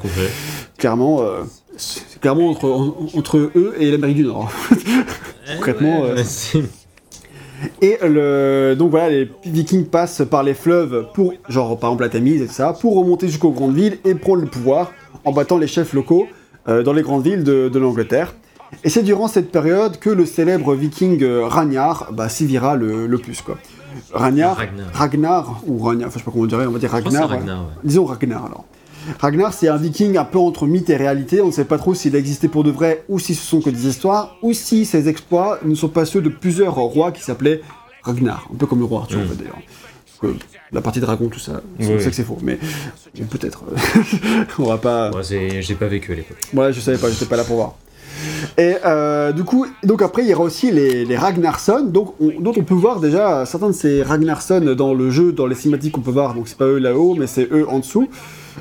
[0.77, 1.41] Clairement, euh,
[1.77, 4.51] c'est clairement entre, en- entre eux et l'Amérique du Nord.
[5.57, 6.15] Concrètement, euh,
[7.81, 12.09] Et le, donc voilà, les Vikings passent par les fleuves pour, genre par exemple la
[12.09, 14.91] Tamise et tout ça, pour remonter jusqu'aux grandes villes et prendre le pouvoir
[15.25, 16.25] en battant les chefs locaux
[16.69, 18.33] euh, dans les grandes villes de, de l'Angleterre.
[18.83, 23.41] Et c'est durant cette période que le célèbre Viking Ragnar bah, sévira le, le plus
[23.41, 23.57] quoi.
[24.13, 24.87] Ragnar, Ragnar.
[24.93, 27.29] Ragnar ou Ragnar, enfin, je sais pas comment on dirait, on va dire Ragnar.
[27.29, 27.67] Ragnar, ouais.
[27.83, 28.65] Disons Ragnar alors.
[29.19, 31.41] Ragnar, c'est un viking un peu entre mythe et réalité.
[31.41, 33.59] On ne sait pas trop s'il a existé pour de vrai ou si ce sont
[33.61, 37.21] que des histoires ou si ses exploits ne sont pas ceux de plusieurs rois qui
[37.23, 37.61] s'appelaient
[38.03, 38.47] Ragnar.
[38.53, 39.27] Un peu comme le roi Arthur, en Mm.
[39.29, 39.57] fait, d'ailleurs.
[40.71, 42.05] La partie dragon, tout ça, on Oui, sait oui.
[42.05, 42.37] que c'est faux.
[42.43, 42.59] Mais
[43.29, 43.63] peut-être.
[44.59, 45.09] on va pas.
[45.09, 46.37] Moi, j'ai pas vécu à l'époque.
[46.53, 47.75] Moi, je savais pas, j'étais pas là pour voir.
[48.57, 52.39] Et euh, du coup, donc après, il y aura aussi les, les Ragnarsson, donc on-
[52.41, 55.93] dont on peut voir déjà certains de ces Ragnarsson dans le jeu, dans les cinématiques
[55.93, 56.33] qu'on peut voir.
[56.33, 58.07] Donc c'est pas eux là-haut, mais c'est eux en dessous.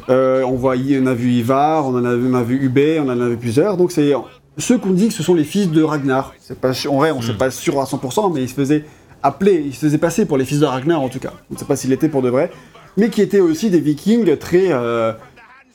[0.09, 3.09] Euh, on voit, on a vu Ivar, on en a, on a vu Ubé, on
[3.09, 3.77] en a vu plusieurs.
[3.77, 4.13] Donc c'est
[4.59, 6.33] ceux qu'on dit que ce sont les fils de Ragnar.
[6.41, 7.39] C'est pas, en vrai, on sait Mm.
[7.39, 8.85] pas sûr à 100%, mais ils se faisaient
[9.23, 11.33] appeler, ils se faisaient passer pour les fils de Ragnar en tout cas.
[11.51, 12.51] On ne sait pas s'il était pour de vrai,
[12.97, 15.13] mais qui étaient aussi des Vikings très euh,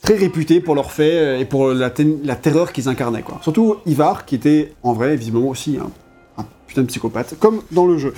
[0.02, 3.22] très réputés pour leurs faits euh, et pour la, terreur qu'ils incarnaient.
[3.22, 3.38] Quoi.
[3.42, 5.90] Surtout Ivar, qui était en vrai, visiblement aussi un,
[6.40, 8.14] un putain de psychopathe, comme dans le jeu.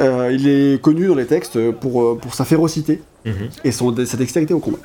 [0.00, 3.48] Euh, il est connu dans les textes pour, euh, pour sa férocité Mhm.
[3.64, 4.78] et son, sa dextérité au combat.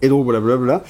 [0.00, 0.82] Et donc voilà, blablabla.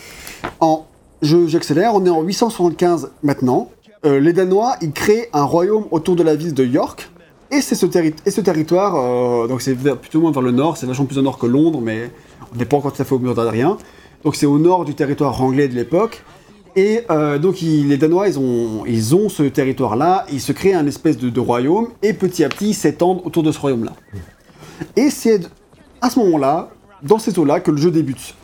[0.61, 0.85] En,
[1.23, 3.71] j'accélère, on est en 875 maintenant.
[4.05, 7.11] Euh, les Danois, ils créent un royaume autour de la ville de York.
[7.51, 10.77] Et, c'est ce, terri- et ce territoire, euh, donc c'est plutôt moins vers le nord,
[10.77, 12.11] c'est vachement plus au nord que Londres, mais
[12.53, 13.79] on n'est pas encore tout à fait au mur d'Adrien.
[14.25, 16.25] Donc c'est au nord du territoire anglais de l'époque.
[16.77, 20.87] Et euh, donc les Danois, ils ont, ils ont ce territoire-là, ils se créent un
[20.87, 23.95] espèce de, royaume, et petit à petit ils s'étendent autour de ce royaume-là.
[24.95, 25.41] Et c'est
[26.01, 26.71] à ce moment-là,
[27.03, 28.35] dans ces eaux-là, que le jeu débute.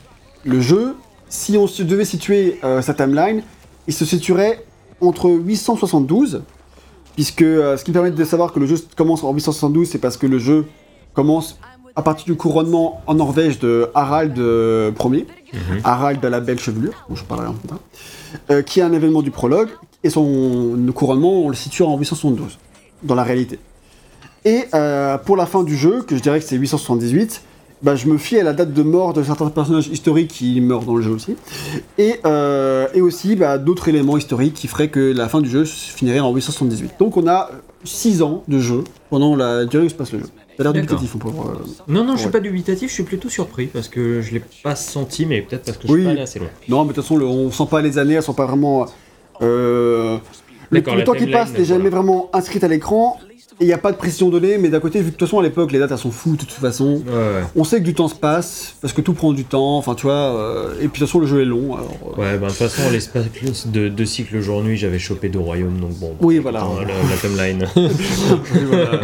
[0.44, 0.96] Le jeu,
[1.28, 3.42] si on devait situer euh, sa timeline,
[3.87, 4.64] il se situerait
[5.00, 6.42] entre 872,
[7.14, 10.16] puisque euh, ce qui permet de savoir que le jeu commence en 872, c'est parce
[10.16, 10.66] que le jeu
[11.12, 11.58] commence
[11.96, 15.80] à partir du couronnement en Norvège de Harald euh, Ier, Mhm.
[15.85, 17.78] Harald à la belle chevelure, dont je parlerai tard,
[18.50, 19.68] euh, qui est un événement du prologue,
[20.02, 22.59] et son couronnement, on le situe en 872,
[23.02, 23.59] dans la réalité.
[24.44, 27.42] Et euh, pour la fin du jeu, que je dirais que c'est 878,
[27.83, 30.85] bah, je me fie à la date de mort de certains personnages historiques qui meurent
[30.85, 31.37] dans le jeu aussi,
[31.98, 35.64] et, euh, et aussi bah, d'autres éléments historiques qui feraient que la fin du jeu
[35.64, 36.92] se finirait en 878.
[36.98, 37.50] Donc on a
[37.85, 40.26] 6 ans de jeu pendant la durée où se passe le jeu.
[40.56, 41.54] Ça a l'air dubitatif, voir, euh,
[41.88, 42.32] Non, non, je suis Ouais.
[42.32, 45.78] pas dubitatif, je suis plutôt surpris parce que je l'ai pas senti, mais peut-être parce
[45.78, 45.98] que je Oui.
[46.00, 46.48] suis pas allé assez loin.
[46.68, 48.86] Non, mais de toute façon, le- on sent pas les années, elles sont pas vraiment.
[49.42, 50.18] euh,
[50.70, 53.18] le, temps qui passe n'est jamais vraiment inscrit à l'écran,
[53.61, 55.38] il n'y a pas de précision donnée, mais d'un côté, vu que de toute façon,
[55.38, 57.02] à l'époque, les dates elles sont fous de toute façon.
[57.07, 57.42] Ouais, ouais.
[57.54, 60.07] On sait que du temps se passe, parce que tout prend du temps, enfin tu
[60.07, 61.96] vois, euh, et puis de toute façon, le jeu est long, alors.
[62.18, 63.24] euh, Ouais, ben de toute façon, l'espace
[63.66, 66.14] de, de cycle jour-nuit, j'avais chopé deux royaumes, donc bon.
[66.20, 66.66] Oui, voilà.
[66.80, 67.64] La, la timeline.
[68.66, 69.00] Voilà.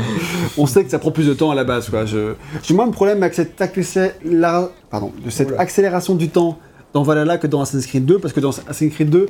[0.58, 2.04] on sait que ça prend plus de temps à la base, quoi.
[2.06, 2.34] Je...
[2.62, 6.58] J'ai moins de problème avec cette, accéléra- Pardon, de cette accélération du temps
[6.92, 9.26] dans Valhalla que dans Assassin's Creed 2, parce que dans Assassin's Creed 2,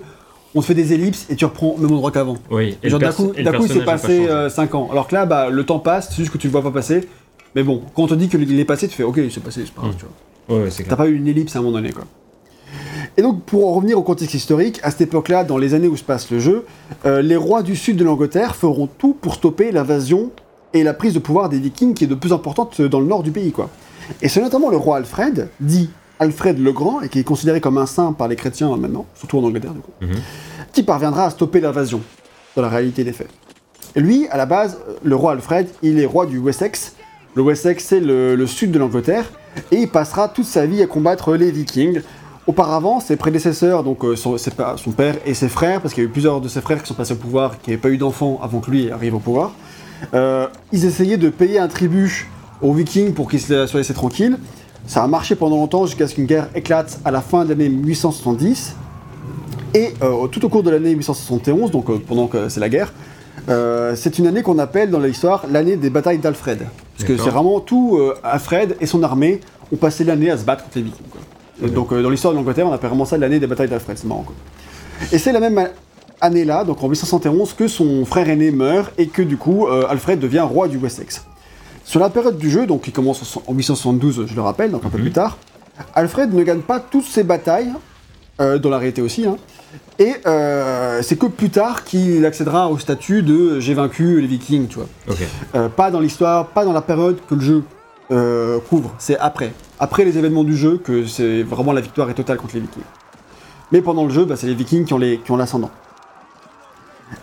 [0.54, 2.36] on te fait des ellipses et tu reprends au même endroit qu'avant.
[2.50, 4.50] oui, et Genre le d'un coup, le coup il s'est pas passé changé.
[4.50, 4.88] 5 ans.
[4.90, 7.08] Alors que là, bah, le temps passe, c'est juste que tu le vois pas passer.
[7.54, 9.62] Mais bon, quand on te dit que il est passé, tu fais ok, c'est passé,
[9.64, 9.98] c'est pas grave, Mm.
[9.98, 10.04] tu
[10.48, 10.58] vois.
[10.64, 12.04] Ouais, T'as pas eu une ellipse à un moment donné, quoi.
[13.16, 15.96] Et donc, pour en revenir au contexte historique, à cette époque-là, dans les années où
[15.96, 16.64] se passe le jeu,
[17.06, 20.30] euh, les rois du sud de l'Angleterre feront tout pour stopper l'invasion
[20.74, 23.22] et la prise de pouvoir des Vikings qui est de plus importante dans le nord
[23.22, 23.68] du pays, quoi.
[24.22, 27.78] Et c'est notamment le roi Alfred, dit Alfred le Grand, et qui est considéré comme
[27.78, 30.20] un saint par les chrétiens maintenant, surtout en Angleterre, du coup, Mhm.
[30.72, 32.00] qui parviendra à stopper l'invasion,
[32.54, 33.28] dans la réalité des faits.
[33.96, 36.94] Et lui, à la base, le roi Alfred, il est roi du Wessex.
[37.34, 39.24] Le Wessex, c'est le, le sud de l'Angleterre,
[39.72, 42.00] et il passera toute sa vie à combattre les Vikings.
[42.46, 46.02] Auparavant, ses prédécesseurs, donc euh, son, ses pa- son père et ses frères, parce qu'il
[46.02, 47.90] y a eu plusieurs de ses frères qui sont passés au pouvoir, qui n'avaient pas
[47.90, 49.52] eu d'enfants avant que lui arrive au pouvoir,
[50.14, 52.26] euh, ils essayaient de payer un tribut
[52.62, 54.36] aux Vikings pour qu'ils se soient laissés tranquilles.
[54.86, 57.68] Ça a marché pendant longtemps jusqu'à ce qu'une guerre éclate à la fin de l'année
[57.68, 58.74] 870.
[59.74, 62.92] Et euh, tout au cours de l'année 871, donc euh, pendant que c'est la guerre,
[63.48, 66.66] euh, c'est une année qu'on appelle dans l'histoire l'année des batailles d'Alfred.
[66.96, 69.40] Parce que c'est vraiment tout Alfred et son armée
[69.72, 71.06] ont passé l'année à se battre contre les Vikings.
[71.10, 71.68] quoi.
[71.70, 74.24] Donc dans l'histoire de l'Angleterre, on appelle vraiment ça l'année des batailles d'Alfred, c'est marrant.
[74.24, 74.34] Quoi.
[75.10, 75.68] Et c'est la même
[76.20, 80.40] année-là, donc en 871, que son frère aîné meurt et que du coup Alfred devient
[80.40, 81.24] roi du Wessex.
[81.90, 84.90] Sur la période du jeu, donc qui commence en 872, je le rappelle, donc un
[84.90, 85.02] peu Mhm.
[85.02, 85.38] plus tard,
[85.96, 87.72] Alfred ne gagne pas toutes ses batailles,
[88.40, 89.36] euh, dans la réalité aussi, hein,
[89.98, 94.68] et euh, c'est que plus tard qu'il accédera au statut de j'ai vaincu les Vikings,
[94.68, 94.86] tu vois.
[95.56, 97.64] Euh, pas dans l'histoire, pas dans la période que le jeu
[98.68, 99.52] couvre, c'est après.
[99.80, 102.84] Après les événements du jeu que c'est vraiment la victoire est totale contre les Vikings.
[103.72, 105.70] Mais pendant le jeu, bah, c'est les Vikings qui ont les- qui ont l'ascendant.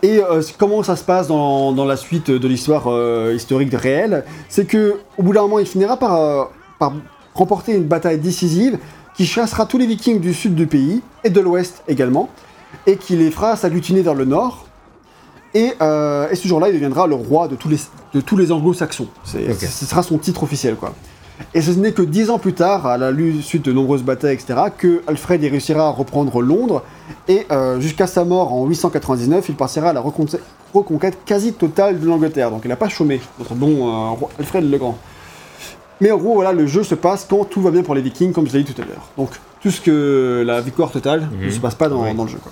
[0.03, 3.77] Et euh, comment ça se passe dans, dans la suite de l'histoire euh, historique de
[3.77, 6.43] réelle C'est que au bout d'un moment, il finira par, euh,
[6.79, 6.93] par
[7.33, 8.77] remporter une bataille décisive
[9.15, 12.29] qui chassera tous les Vikings du sud du pays et de l'ouest également,
[12.85, 14.65] et qui les fera s'agglutiner vers le nord.
[15.53, 17.79] Et, et ce jour-là, il deviendra le roi de tous les,
[18.13, 19.07] de tous les anglo-saxons.
[19.23, 20.93] Ce sera son titre officiel, quoi.
[21.53, 24.59] Et ce n'est que dix ans plus tard, à la suite de nombreuses batailles, etc.,
[24.77, 26.83] que Alfred y réussira à reprendre Londres,
[27.27, 30.41] et euh, jusqu'à sa mort en 899, il passera à la reconquête,
[30.73, 32.49] reconquête quasi totale de l'Angleterre.
[32.51, 34.97] Donc il n'a pas chômé, notre bon euh, Alfred le Grand.
[36.01, 38.31] Mais en gros, voilà, le jeu se passe quand tout va bien pour les Vikings,
[38.31, 39.07] comme je l'ai dit tout à l'heure.
[39.17, 39.29] Donc
[39.61, 41.51] tout ce que la victoire totale ne Mhm.
[41.51, 42.13] se passe pas dans, Oui.
[42.15, 42.51] dans le jeu, quoi.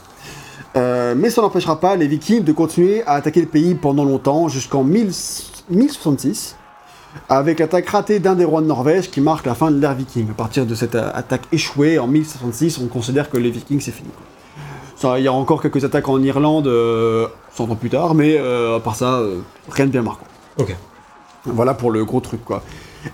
[0.78, 4.48] Euh, mais ça n'empêchera pas les Vikings de continuer à attaquer le pays pendant longtemps,
[4.48, 5.12] jusqu'en 1000
[5.69, 6.56] 1066,
[7.30, 10.30] avec l'attaque ratée d'un des rois de Norvège qui marque la fin de l'ère viking.
[10.32, 13.91] À partir de cette euh, attaque échouée en 1066, on considère que les Vikings c'est
[13.91, 14.10] fini.
[15.17, 18.78] Il y a encore quelques attaques en Irlande, euh, 100 ans plus tard, mais euh,
[18.78, 20.25] à part ça, euh, rien de bien marquant.
[20.58, 20.75] Ok.
[21.45, 22.63] Voilà pour le gros truc quoi.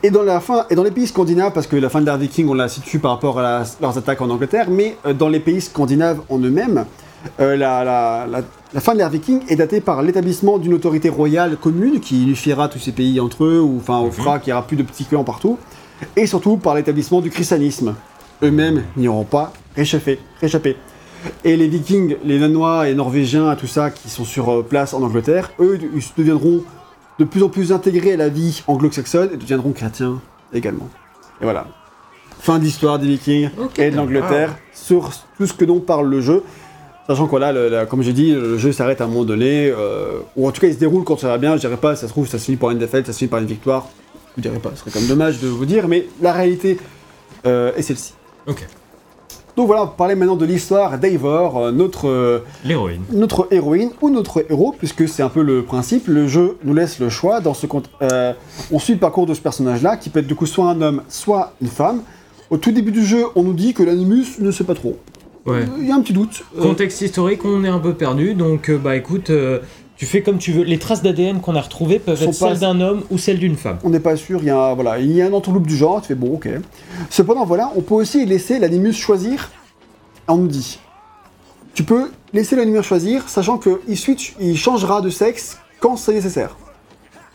[0.03, 2.17] Et dans la fin, et dans les pays scandinaves, parce que la fin de l'ère
[2.17, 5.27] viking, on la situe par rapport à la- leurs attaques en Angleterre, mais euh, dans
[5.27, 6.85] les pays scandinaves en eux-mêmes,
[7.41, 8.41] euh, la, la- la-
[8.73, 12.69] la fin de l'ère viking est datée par l'établissement d'une autorité royale commune qui unifiera
[12.69, 14.12] tous ces pays entre eux, ou enfin, on Mhm.
[14.12, 15.57] fera qu'il n'y aura plus de petits clans partout,
[16.15, 17.95] et surtout par l'établissement du christianisme.
[18.43, 20.19] Eux-mêmes n'y auront pas réchappé.
[20.39, 20.75] réchappé.
[21.43, 25.03] Et les vikings, les danois et norvégiens, tout ça, qui sont sur euh, place en
[25.03, 26.63] Angleterre, eux, ils deviendront
[27.19, 30.19] de plus en plus intégrés à la vie anglo-saxonne et deviendront chrétiens
[30.53, 30.89] également.
[31.39, 31.67] Et voilà.
[32.39, 36.41] Fin d'histoire des vikings et de l'Angleterre sur tout ce que dont parle le jeu.
[37.12, 40.19] Sachant que le- la- comme j'ai dit, le jeu s'arrête à un moment donné, euh,
[40.38, 42.08] ou en tout cas il se déroule quand ça va bien, je dirais pas, ça
[42.08, 43.89] se trouve, ça se finit par une défaite, ça se finit par une victoire,
[44.38, 46.78] je dirais pas, ce serait quand même dommage de vous dire, mais la réalité
[47.45, 48.13] euh, est celle-ci.
[48.47, 48.65] Ok.
[49.58, 53.02] Donc voilà, on va parler maintenant de l'histoire d'Eivor, euh, notre, euh, L'héroïne.
[53.12, 56.08] notre héroïne ou notre héros, puisque c'est un peu le principe.
[56.08, 57.41] Le jeu nous laisse le choix.
[57.41, 57.89] Dans ce compte,
[58.71, 61.02] on suit le parcours de ce personnage-là, qui peut être du coup soit un homme,
[61.10, 62.04] soit une femme.
[62.50, 64.97] Au tout début du jeu, on nous dit que l'animus ne sait pas trop.
[65.45, 65.65] Ouais.
[65.80, 66.43] Il y a un petit doute.
[66.58, 69.60] Euh, Contexte historique, on est un peu perdu, donc euh, bah écoute, euh,
[69.97, 70.63] tu fais comme tu veux.
[70.63, 73.39] Les traces d'ADN qu'on a retrouvées peuvent Sont être pas- celles d'un homme ou celles
[73.39, 73.77] d'une femme.
[73.84, 76.01] on n'est pas sûr, il y a, voilà, il y a un entourloupe du genre,
[76.01, 76.47] tu fais bon, ok.
[77.10, 79.49] Cependant, voilà, on peut aussi laisser l'animus choisir.
[80.27, 80.80] On nous dit,
[81.73, 86.56] tu peux laisser l'animus choisir, sachant qu'il switch, il changera de sexe quand c'est nécessaire.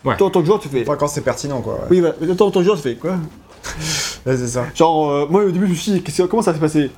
[0.05, 0.15] Ouais.
[0.15, 0.81] Toi, en tant que joueur, tu fais.
[0.83, 1.73] Enfin, quand c'est pertinent, quoi.
[1.73, 1.79] ouais.
[1.89, 2.15] Oui, voilà.
[2.21, 3.11] Mais toi, en tant que joueur, tu fais quoi?
[4.25, 4.65] Ouais, c'est ça.
[4.73, 6.89] Genre, euh, moi au début, je me suis dit, comment ça s'est passé?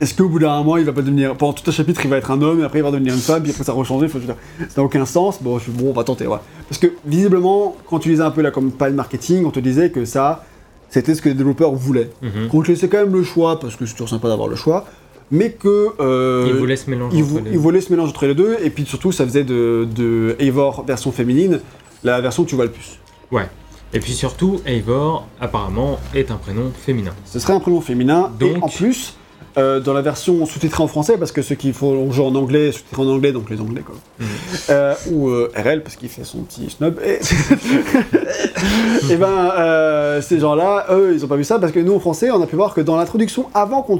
[0.00, 1.36] Est-ce qu'au bout d'un moment, il va pas devenir.
[1.36, 3.20] Pendant tout un chapitre, il va être un homme, et après, il va devenir une
[3.20, 4.34] femme, puis après, ça va rechanger faut- Ça
[4.78, 5.42] n'a aucun sens.
[5.42, 6.38] Bon, je- bon, on va tenter, ouais.
[6.68, 10.04] Parce que, visiblement, quand tu lisais un peu la campagne marketing, on te disait que
[10.06, 10.44] ça,
[10.88, 12.10] c'était ce que les développeurs voulaient.
[12.22, 12.48] Mhm.
[12.48, 14.86] Qu'on te laissait quand même le choix, parce que c'est toujours sympa d'avoir le choix,
[15.30, 15.88] mais que.
[16.00, 17.58] euh, Il vous laisse mélanger il, entre les deux.
[17.58, 21.12] voulait ce mélange entre les deux, et puis surtout, ça faisait de, de Eivor version
[21.12, 21.60] féminine
[22.04, 22.98] la version que tu vois le plus.
[23.30, 23.46] Ouais.
[23.92, 27.10] Et puis surtout, Eivor, apparemment, est un prénom féminin.
[27.26, 29.14] Ce serait un prénom féminin, et Donc- en plus,
[29.58, 32.72] euh, dans la version sous-titrée en français, parce que ceux qui font jouer en anglais,
[32.72, 33.96] sous-titré en anglais, donc les anglais quoi.
[34.18, 34.26] Mhm.
[34.70, 36.98] Euh, ou euh, RL, parce qu'il fait son petit snob.
[37.04, 37.18] Et,
[39.10, 42.30] et ben, ces gens-là, eux, ils ont pas vu ça, parce que nous, en français,
[42.30, 43.98] on a pu voir que dans l'introduction, avant qu'on.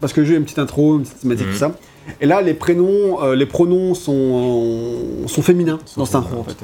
[0.00, 1.52] Parce que j'ai une petite intro, une petite thématique, Mhm.
[1.52, 1.72] tout ça.
[2.20, 6.56] Et là, les prénoms, euh, les pronoms sont, sont féminins dans cette intro, en fait.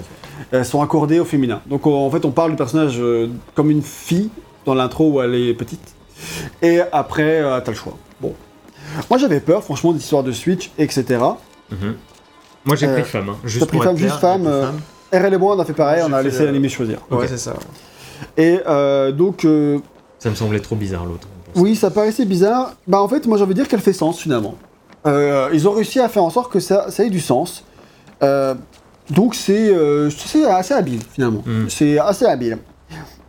[0.53, 1.61] Elles sont accordées au féminin.
[1.67, 4.31] Donc on- en fait, on parle du personnage euh, comme une fille
[4.65, 5.95] dans l'intro où elle est petite.
[6.63, 7.95] Et après, t'as le choix.
[8.25, 8.35] Bon.
[9.11, 11.05] Moi j'avais peur, franchement, des histoires de Switch, etc.
[11.71, 11.95] Mhm.
[12.65, 13.29] Moi j'ai Euh, pris femme.
[13.31, 13.37] Hein.
[13.45, 14.47] Juste pris pour femme, être juste femme.
[14.47, 14.71] euh,
[15.13, 16.99] RL et moi, on a fait pareil, on a laissé le- l'animé choisir.
[17.11, 17.27] Ouais, Ok.
[17.29, 17.55] c'est ça.
[18.37, 19.79] Et euh, donc, euh,
[20.19, 21.29] Ça me semblait trop bizarre l'autre.
[21.57, 22.73] oui, ça paraissait bizarre.
[22.87, 24.55] Bah en fait, moi j'ai envie de dire qu'elle fait sens finalement.
[25.07, 27.65] Euh, ils ont réussi à faire en sorte que ça, ça ait du sens.
[28.23, 28.55] Euh,
[29.11, 31.43] donc c'est euh, c'est assez habile finalement.
[31.47, 31.69] Mm.
[31.69, 32.59] C'est assez habile.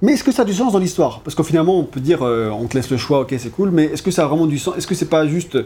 [0.02, 1.22] Mais est-ce que ça a du sens dans l'histoire?
[1.22, 3.72] Parce qu'au finalement, on peut dire, euh, on te laisse le choix, ok, c'est cool,
[3.72, 4.76] mais est-ce que ça a vraiment du sens?
[4.78, 5.58] Est-ce que c'est pas juste.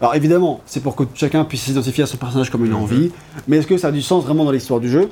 [0.00, 2.82] Alors évidemment, c'est pour que chacun puisse s'identifier à son personnage comme il a Mhm.
[2.82, 3.12] envie,
[3.46, 5.08] mais est-ce que ça a du sens vraiment dans l'histoire du jeu?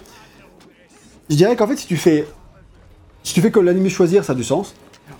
[1.30, 2.26] Je dirais qu'en fait, si tu fais.
[3.22, 4.74] Si tu fais comme l'anime choisir, ça a du sens.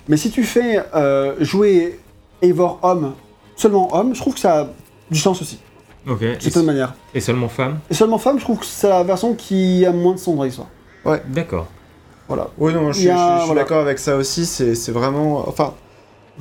[0.09, 1.99] Mais si tu fais euh, jouer
[2.41, 3.13] Eivor homme,
[3.55, 4.67] seulement homme, je trouve que ça a
[5.09, 5.59] du sens aussi,
[6.09, 6.19] Ok.
[6.19, 6.93] de Et, certaine manière.
[7.13, 7.79] et seulement femme?
[7.89, 10.43] Et seulement femme, je trouve que c'est la version qui a moins de sens dans
[10.43, 10.67] l'histoire.
[11.29, 11.67] D'accord.
[12.27, 12.47] Voilà.
[12.57, 13.53] Oui, non, je, suis- voilà.
[13.61, 14.45] d'accord avec ça aussi.
[14.45, 15.47] C'est vraiment.
[15.47, 15.73] Enfin,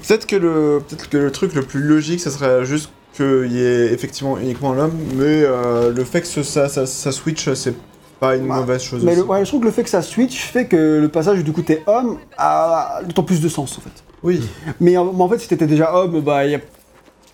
[0.06, 3.60] peut-être que, le, peut que le truc le plus logique, ça serait juste qu'il y
[3.62, 7.74] ait effectivement uniquement l'homme, mais euh, le fait que ce- ça, ça, ça switch, c'est
[8.20, 9.02] pas une mauvaise chose.
[9.04, 9.30] Mais le, aussi.
[9.30, 11.82] ouais, je trouve que le fait que ça switch fait que le passage du t'es
[11.86, 14.02] homme a d'autant plus de sens en fait.
[14.22, 14.40] Oui,
[14.80, 16.60] Mais en, mais en fait, si t'étais déjà homme, bah a-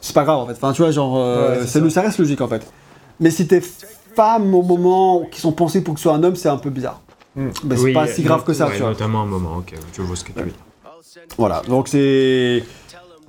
[0.01, 0.53] c'est pas grave en fait.
[0.55, 1.79] Enfin, tu vois, genre, euh, Ouais, ça.
[2.01, 2.67] reste logique en fait.
[3.21, 3.63] Mais si t'es
[4.17, 6.71] femme au moment qui sont pensés pour que ce soit un homme, c'est un peu
[6.71, 7.03] bizarre.
[7.37, 8.91] C'est Oui, pas si grave que ça, ouais, tu vois.
[8.91, 10.55] Notamment un moment, ok, je vois ce que tu veux dire.
[11.37, 12.63] Voilà, donc c'est.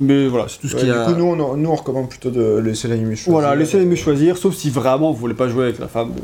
[0.01, 1.03] Mais voilà, c'est tout ce Ouais, qu'il y du a.
[1.05, 3.33] coup, nous on, nous, on recommande plutôt de laisser l'anime choisir.
[3.33, 6.21] Voilà, laissez-les me choisir, sauf si vraiment vous voulez pas jouer avec la femme, bon,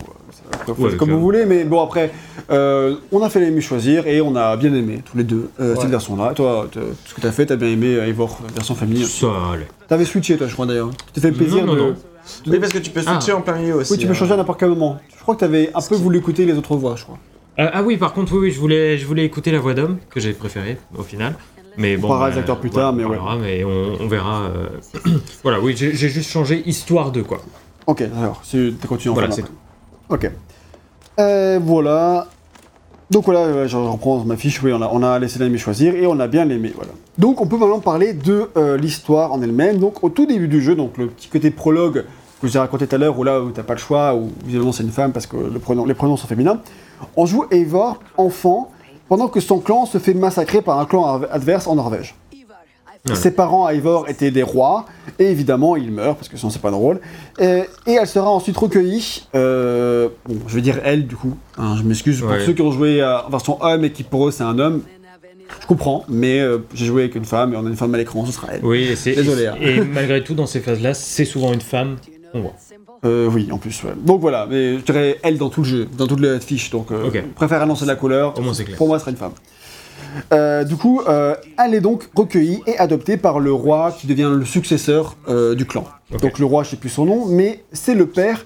[0.65, 2.11] faites Ouais, comme vous voulez, mais bon après,
[2.51, 5.49] euh, on a fait les me choisir et on a bien aimé tous les deux
[5.59, 5.81] euh, Ouais.
[5.81, 6.31] cette version-là.
[6.33, 6.67] Toi,
[7.05, 9.05] ce que t'as fait, t'as bien aimé euh, Eivor euh, version famille.
[9.05, 9.67] Ça allait.
[9.89, 10.91] T'avais switché toi, je crois d'ailleurs.
[10.91, 11.89] Tu t'es fait le plaisir Non, non, de.
[11.89, 11.95] non.
[12.47, 13.37] Oui, parce que tu peux switcher Ah.
[13.37, 13.91] en plein milieu aussi.
[13.91, 14.15] Oui, tu peux hein.
[14.15, 14.97] changer à n'importe quel moment.
[15.17, 17.17] Je crois que t'avais un peu voulu écouter les autres voix, je crois.
[17.59, 19.97] Euh, ah oui, par contre, oui, oui, je voulais, je voulais écouter la voix d'homme
[20.09, 21.35] que j'ai préférée au final.
[21.77, 23.15] Mais bon, parlera bah, des acteurs plus tard, mais on ouais.
[23.15, 24.43] verra, mais on, on verra.
[24.43, 24.67] euh,
[25.43, 27.39] voilà, oui, j'ai juste changé histoire de quoi.
[27.87, 28.71] Ok, alors, c'est-
[29.09, 29.53] en Voilà, c'est après.
[30.09, 30.31] Ok.
[31.19, 32.27] Euh, voilà.
[33.11, 36.07] Donc voilà, je reprends ma fiche, oui, on a, on a laissé l'anime choisir et
[36.07, 36.91] on a bien aimé, voilà.
[37.19, 39.77] Donc on peut maintenant parler de euh, l'histoire en elle-même.
[39.77, 42.03] Donc au tout début du jeu, donc le petit côté prologue
[42.41, 44.15] que je vous ai raconté tout à l'heure, où là où t'as pas le choix,
[44.15, 46.59] où visiblement c'est une femme parce que le les pronoms sont féminins,
[47.15, 48.71] on joue Eivor, enfant,
[49.09, 52.15] pendant que son clan se fait massacrer par un clan ad- adverse en Norvège.
[53.13, 54.85] Ses parents, Eivor, étaient des rois,
[55.19, 56.99] et évidemment, il meurt, parce que sinon c'est pas drôle.
[57.39, 61.75] Et, et elle sera ensuite recueillie, euh, bon, je vais dire elle, du coup, hein,
[61.77, 62.43] je m'excuse pour Ouais.
[62.43, 64.81] ceux qui ont joué euh, en version homme et qui pour eux c'est un homme,
[65.61, 67.97] je comprends, mais euh, j'ai joué avec une femme, et on a une femme à
[67.99, 68.65] l'écran, ce sera elle.
[68.65, 69.13] Oui, et.
[69.13, 69.55] Désolé, hein.
[69.61, 71.97] Et malgré tout, dans ces phases-là, c'est souvent une femme
[72.31, 72.53] qu'on voit.
[73.05, 73.91] Euh, oui, en plus, ouais.
[74.03, 76.91] Donc voilà, mais je dirais elle dans tout le jeu, dans toute la fiche, donc
[76.91, 78.77] euh, préfère annoncer la couleur, Au moins, c'est clair.
[78.77, 79.33] pour moi ce sera une femme.
[80.33, 84.31] Euh, du coup, euh, elle est donc recueillie et adoptée par le roi qui devient
[84.33, 85.17] le successeur
[85.55, 85.83] du clan.
[86.21, 88.45] Donc le roi, je sais plus son nom, mais c'est le père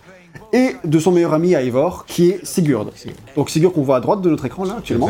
[0.52, 2.88] et de son meilleur ami Eivor, qui est Sigurd.
[3.36, 5.10] Donc Sigurd qu'on voit à droite de notre écran là actuellement,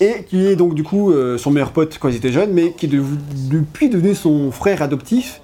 [0.00, 2.86] et qui est donc du coup son meilleur pote quand ils étaient jeunes, mais qui
[2.86, 3.02] est de-
[3.50, 5.40] depuis devenu son frère adoptif.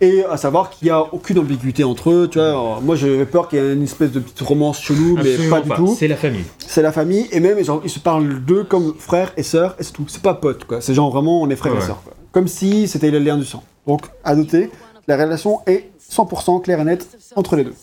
[0.00, 2.48] Et à savoir qu'il n'y a aucune ambiguïté entre eux, tu vois.
[2.48, 5.56] Alors, moi j'avais peur qu'il y ait une espèce de petite romance chelou, mais Absolument
[5.56, 5.96] pas du tout.
[5.98, 6.44] C'est la famille.
[6.58, 9.82] C'est la famille, et même genre, ils se parlent d'eux comme frères et sœurs, et
[9.82, 10.06] c'est tout.
[10.08, 10.80] C'est pas potes, quoi.
[10.80, 12.14] C'est genre vraiment on est frères et sœurs, quoi.
[12.32, 13.62] Comme si c'était le lien du sang.
[13.86, 14.70] Donc, à noter,
[15.06, 17.74] la relation est 100% claire et nette entre les deux.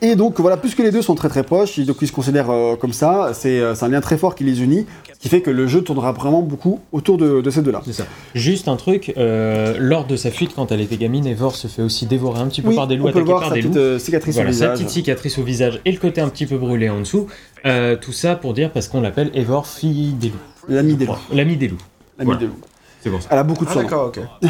[0.00, 2.76] Et donc voilà, puisque les deux sont très très proches, donc ils se considèrent euh,
[2.76, 4.86] comme ça, c'est euh, c'est un lien très fort qui les unit,
[5.22, 7.80] qui fait que le jeu tournera vraiment beaucoup autour de, de ces deux-là.
[7.84, 8.04] C'est ça.
[8.34, 11.80] Juste un truc, euh, lors de sa fuite, quand elle était gamine, Evor se fait
[11.82, 13.48] aussi dévorer un petit peu Oui, par des loups, on peut le attaqué voir, par
[13.50, 13.80] sa des petite loups.
[13.80, 14.78] euh, cicatrice Voilà, au sa visage.
[14.78, 17.28] petite cicatrice au visage et le côté un petit peu brûlé en dessous.
[17.66, 20.34] Euh, tout ça pour dire parce qu'on l'appelle Evor, fille des loups.
[20.68, 21.14] L'ami des loups.
[21.32, 21.76] L'ami des loups.
[22.18, 22.40] L'ami Voilà.
[22.40, 22.60] des loups.
[23.00, 23.28] C'est pour ça.
[23.30, 23.82] Elle a beaucoup de Ah sang.
[23.82, 24.20] d'accord, ok.
[24.42, 24.48] oui,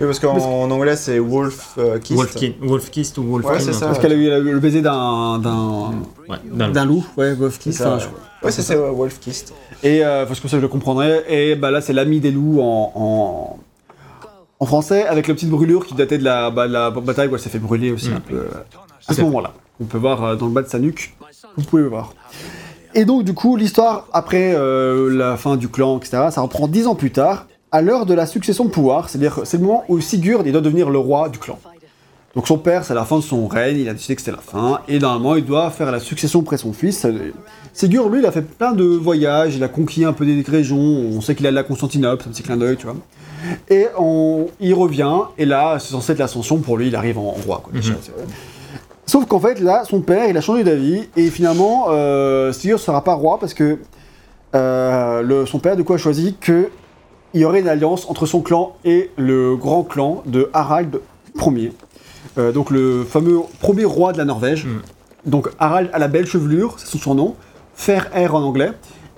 [0.00, 2.16] parce qu'en Parce anglais c'est Wolf euh, Kissed.
[2.16, 3.52] Wolfkin, Wolfkist ou Wolfkin.
[3.52, 3.86] Ouais, c'est un ça.
[3.86, 5.92] Parce qu'elle a eu le baiser d'un d'un
[6.28, 6.94] Ouais, d'un loup.
[6.94, 9.50] loup, ouais, Wolf ça, enfin, je- Ouais, c'est ça, ouais, Wolf Kissed.
[9.82, 11.24] Et euh, parce que ça je le comprendrais.
[11.28, 13.58] Et bah là c'est l'ami des loups en, en,
[14.60, 17.34] en français avec la petite brûlure qui datait de la, bah, de la bataille où
[17.34, 18.14] elle s'est fait brûler aussi Mm.
[18.16, 18.48] un peu euh,
[19.08, 19.52] à ce moment-là.
[19.80, 21.14] On peut voir euh, dans le bas de sa nuque.
[21.56, 22.14] Vous pouvez voir.
[22.94, 26.28] Et donc du coup l'histoire après euh, la fin du clan etc.
[26.30, 29.56] Ça reprend dix ans plus tard à l'heure de la succession de pouvoir, c'est-à-dire c'est
[29.56, 31.58] le moment où Sigurd il doit devenir le roi du clan.
[32.34, 34.42] Donc son père, c'est la fin de son règne, il a décidé que c'était la
[34.42, 37.06] fin, et normalement il doit faire la succession après son fils.
[37.72, 40.76] Sigurd, lui, il a fait plein de voyages, il a conquis un peu des régions,
[40.78, 42.96] on sait qu'il a de la Constantinople, c'est un petit clin d'œil, tu vois.
[43.70, 47.28] Et on, il revient, et là, c'est censé être l'ascension, pour lui, il arrive en,
[47.28, 47.62] en roi.
[47.64, 48.12] Quoi, c'est-
[49.06, 52.82] Sauf qu'en fait, là, son père, il a changé d'avis, et finalement, euh, Sigurd ne
[52.82, 53.78] sera pas roi parce que
[54.54, 56.68] euh, le, son père, du coup, a choisi que
[57.34, 61.00] il y aurait une alliance entre son clan et le grand clan de Harald
[61.40, 61.72] Ier.
[62.36, 64.66] Euh, donc le fameux premier roi de la Norvège.
[64.66, 64.82] Mm.
[65.30, 67.34] Donc Harald a la belle chevelure, c'est son surnom.
[67.74, 68.70] Fer R en anglais.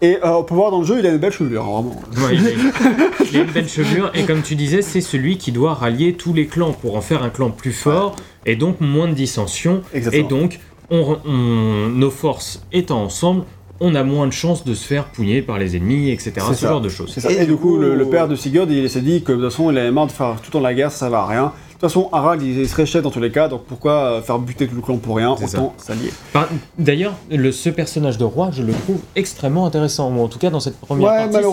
[0.02, 2.26] Et euh, on peut voir dans le jeu, il a une belle chevelure, hein, vraiment.
[2.28, 2.50] Ouais, il, a,
[3.32, 6.34] il a une belle chevelure et comme tu disais, c'est celui qui doit rallier tous
[6.34, 9.82] les clans pour en faire un clan plus fort et donc moins de dissensions.
[10.12, 10.58] Et donc,
[10.90, 13.44] on- on- nos forces étant ensemble,
[13.80, 16.32] on a moins de chances de se faire pouiller par les ennemis, etc.
[16.48, 16.68] Ce ça.
[16.68, 17.16] genre de choses.
[17.28, 19.36] Et Et, du coup, coup, le, le père de Sigurd, il s'est dit que de
[19.42, 21.26] toute façon, il avait marre de faire tout le temps la guerre, ça va à
[21.26, 21.52] rien.
[21.84, 24.38] De toute façon, Harald, il serait chef dans tous les cas, donc pourquoi euh, faire
[24.38, 25.32] buter tout le clan pour rien?
[25.32, 26.10] Autant s'allier.
[26.78, 30.10] D'ailleurs, le- ce personnage de roi, je le trouve extrêmement intéressant.
[30.10, 31.46] Ou en tout cas, dans cette première Ouais, partie,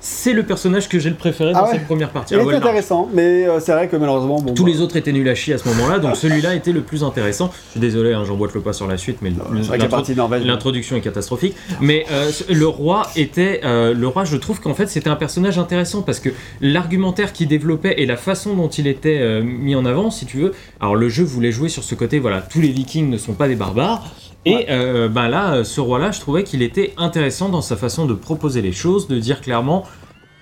[0.00, 2.34] c'est le, personnage que j'ai le préféré dans Ah ouais cette première partie.
[2.34, 2.64] Il Ah était ouais, non.
[2.64, 4.54] intéressant, mais euh, c'est vrai que malheureusement, bon.
[4.54, 6.82] Tous bah, les autres étaient nuls à chier à ce moment-là, donc celui-là était le
[6.82, 7.50] plus intéressant.
[7.66, 10.44] Je suis désolé, hein, j'emboîte le pas sur la suite, mais Norvège.
[10.44, 14.86] L'introduction est catastrophique, mais euh, le roi était, euh, le roi, je trouve qu'en fait
[14.86, 16.28] c'était un personnage intéressant parce que
[16.60, 19.42] l'argumentaire qu'il développait et la façon dont il était euh,
[19.74, 20.52] mis en avant, si tu veux.
[20.80, 23.48] Alors le jeu voulait jouer sur ce côté, voilà, tous les Vikings ne sont pas
[23.48, 24.04] des barbares.
[24.44, 24.66] Et Ouais.
[24.70, 28.14] euh, ben là, euh, ce roi-là, je trouvais qu'il était intéressant dans sa façon de
[28.14, 29.84] proposer les choses, de dire clairement,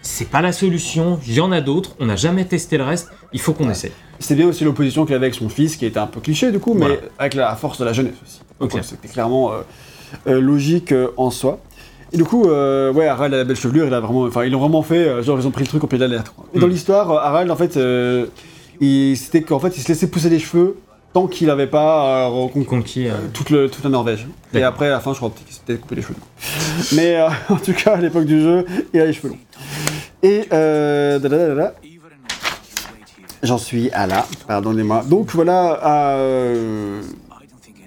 [0.03, 3.11] c'est pas la solution, il y en a d'autres, on n'a jamais testé le reste,
[3.35, 3.93] il faut qu'on essaie.
[4.19, 6.59] C'est bien aussi l'opposition qu'il avait avec son fils, qui était un peu cliché du
[6.59, 6.97] coup, mais Voilà.
[7.19, 8.41] avec la force de la jeunesse aussi.
[8.59, 8.75] Donc, Ok.
[8.77, 9.57] ouais, C'était clairement euh,
[10.29, 11.61] euh, logique euh, en soi.
[12.13, 14.51] Et du coup, euh, ouais, Harald a la belle chevelure, il a vraiment, enfin, ils
[14.51, 16.33] l'ont vraiment fait, genre ils ont pris le truc au pied de la lettre.
[16.35, 16.47] quoi.
[16.55, 16.71] Et dans Mm.
[16.71, 17.79] l'histoire, Harald, en fait,
[19.17, 20.79] c'était qu'en fait, il se laissait pousser les cheveux
[21.13, 23.09] tant qu'il n'avait pas euh, Conquis.
[23.09, 24.27] euh, toute, le- toute la Norvège.
[24.55, 26.15] Et après, à la fin, je crois qu'il s'était coupé les cheveux.
[26.95, 28.65] Mais euh, en tout cas, à l'époque du jeu,
[28.95, 29.39] il a les cheveux longs.
[30.23, 31.19] Et euh.
[33.43, 35.03] J'en suis à là, pardonnez-moi.
[35.09, 37.01] Donc voilà, euh,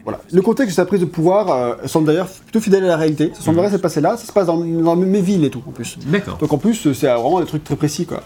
[0.04, 0.20] voilà.
[0.32, 3.32] Le contexte de sa prise de pouvoir euh, semble d'ailleurs plutôt fidèle à la réalité.
[3.36, 5.72] Ça semblerait se passer là, ça se passe dans, dans mes villes et tout en
[5.72, 5.98] plus.
[6.08, 6.38] D'accord.
[6.40, 8.24] Donc en plus, c'est vraiment des trucs très précis quoi.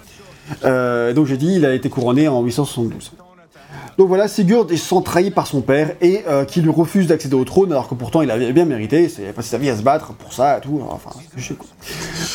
[0.66, 3.12] Euh, donc j'ai dit, il a été couronné en 872.
[3.98, 7.36] Donc voilà, Sigurd est sans trahi par son père et euh, qui lui refuse d'accéder
[7.36, 9.70] au trône alors que pourtant il avait bien mérité, c'est- il a passé sa vie
[9.72, 11.68] à se battre pour ça et tout, enfin chier, quoi.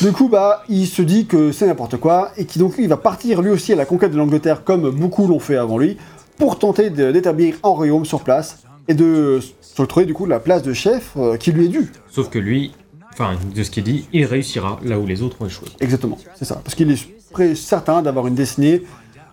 [0.01, 2.97] Du coup bah il se dit que c'est n'importe quoi et qui donc il va
[2.97, 5.95] partir lui aussi à la conquête de l'Angleterre comme beaucoup l'ont fait avant lui
[6.37, 10.63] pour tenter d'établir un royaume sur place et de se retrouver du coup la place
[10.63, 11.93] de chef euh, qui lui est due.
[12.11, 12.73] Sauf que lui,
[13.13, 15.69] enfin, de ce qu'il dit, il réussira là où les autres ont échoué.
[15.79, 16.55] Exactement, c'est ça.
[16.61, 17.07] Parce qu'il est
[17.55, 18.83] certain d'avoir une destinée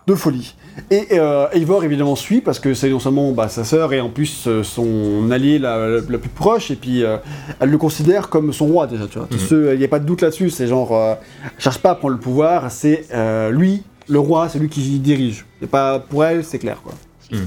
[0.07, 0.55] de folie.
[0.89, 4.09] Et euh, Eivor évidemment suit parce que c'est non seulement bah, sa sœur et en
[4.09, 7.17] plus euh, son allié la, la- la plus proche et puis euh,
[7.59, 9.05] elle le considère comme son roi déjà.
[9.07, 9.71] Tu vois, Mhm.
[9.73, 10.49] il n'y a pas de doute là-dessus.
[10.49, 11.13] C'est genre, euh,
[11.57, 12.71] cherche pas à prendre le pouvoir.
[12.71, 13.05] C'est
[13.51, 15.45] lui, le roi, c'est lui qui dirige.
[15.61, 16.93] Et pas pour elle, c'est clair quoi.
[17.31, 17.45] Mhm.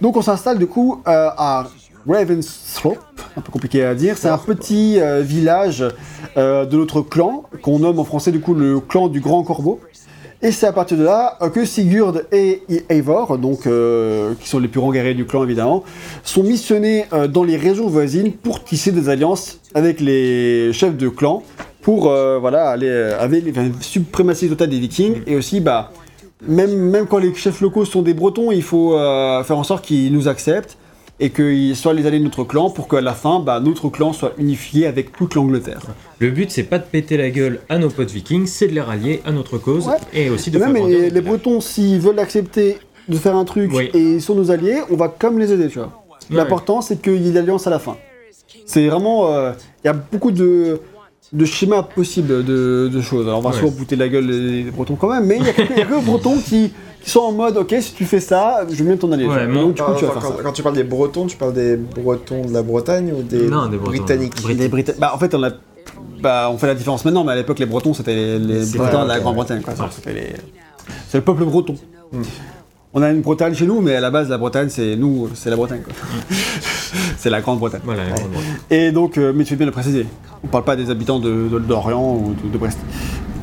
[0.00, 1.66] Donc on s'installe du coup à
[2.08, 4.16] Ravensthorpe, un peu compliqué à dire.
[4.16, 5.84] C'est un petit euh, village
[6.36, 9.80] euh, de notre clan qu'on nomme en français du coup le clan du Grand Corbeau.
[10.42, 14.58] Et c'est à partir de là euh, que Sigurd et Eivor, donc euh, qui sont
[14.58, 15.82] les plus grands guerriers du clan évidemment,
[16.24, 21.42] sont missionnés dans les régions voisines pour tisser des alliances avec les chefs de clan
[21.80, 25.92] pour voilà aller avec enfin, suprématie totale des Vikings et aussi bah
[26.46, 28.92] même même quand les chefs locaux sont des Bretons, il faut
[29.44, 30.76] faire en sorte qu'ils nous acceptent
[31.18, 34.12] et qu'ils soient les alliés de notre clan pour qu'à la fin bah, notre clan
[34.12, 35.80] soit unifié avec toute l'Angleterre.
[36.18, 38.80] Le but, c'est pas de péter la gueule à nos potes vikings, c'est de les
[38.80, 39.94] rallier à notre cause Ouais.
[40.12, 41.20] et aussi de Et faire même les, les.
[41.22, 43.88] Bretons, s'ils veulent accepter de faire un truc Oui.
[43.94, 45.92] et ils sont nos alliés, on va comme les aider, tu vois.
[46.30, 46.36] Ouais.
[46.36, 47.96] L'important, c'est qu'il y ait l'alliance à la fin.
[48.64, 49.32] C'est vraiment...
[49.32, 49.52] euh,
[49.84, 50.80] Il y a beaucoup de,
[51.32, 53.26] de schémas possibles de, de choses.
[53.26, 53.56] Alors, on va Ouais.
[53.56, 56.38] souvent bouter la gueule les, les Bretons quand même, mais il y a quelques, Bretons
[56.38, 56.72] qui,
[57.02, 59.46] qui sont en mode, ok, si tu fais ça, je Ouais, vois.
[59.46, 60.42] mon- Donc, du coup, tu vas Enfin, faire quand, ça.
[60.44, 63.66] quand tu parles des Bretons, tu parles des Bretons de la Bretagne ou des, Non,
[63.66, 63.76] des.
[63.76, 64.40] Britanniques?
[64.42, 65.50] Brit- Brita- bah, en fait, on a...
[66.20, 68.78] Bah, on fait la différence maintenant, mais à l'époque, les Bretons, c'était les, les C'est
[68.78, 69.62] Bretons vrai, de la Grande-Bretagne.
[69.90, 70.32] C'était les-
[71.08, 71.74] C'est le peuple breton.
[72.12, 72.22] Hmm.
[72.98, 75.50] On a une Bretagne chez nous, mais à la base, la Bretagne, c'est nous, c'est
[75.50, 75.82] la Bretagne.
[77.18, 77.82] c'est la Grande-Bretagne.
[77.84, 78.30] Voilà, Bretagne.
[78.70, 80.06] Et donc, euh, mais tu fais bien le préciser.
[80.42, 82.78] On parle pas des habitants de, d'Orient ou de, de Brest.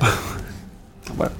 [1.17, 1.31] voilà.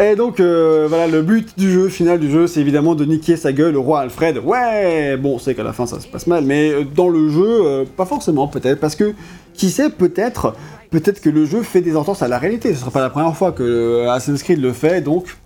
[0.00, 3.36] Et donc, euh, voilà, le but du jeu, final du jeu, c'est évidemment de niquer
[3.36, 4.38] sa gueule au roi Alfred.
[4.42, 7.66] Ouais, bon, c'est qu'à la fin ça se passe mal, mais euh, dans le jeu,
[7.66, 9.12] euh, pas forcément peut-être, parce que
[9.52, 10.54] qui sait, peut-être
[10.90, 12.70] peut-être que le jeu fait des entorses à la réalité.
[12.70, 15.36] Ce ne sera pas la première fois que Assassin's Creed le fait, donc,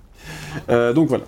[0.69, 1.25] donc voilà.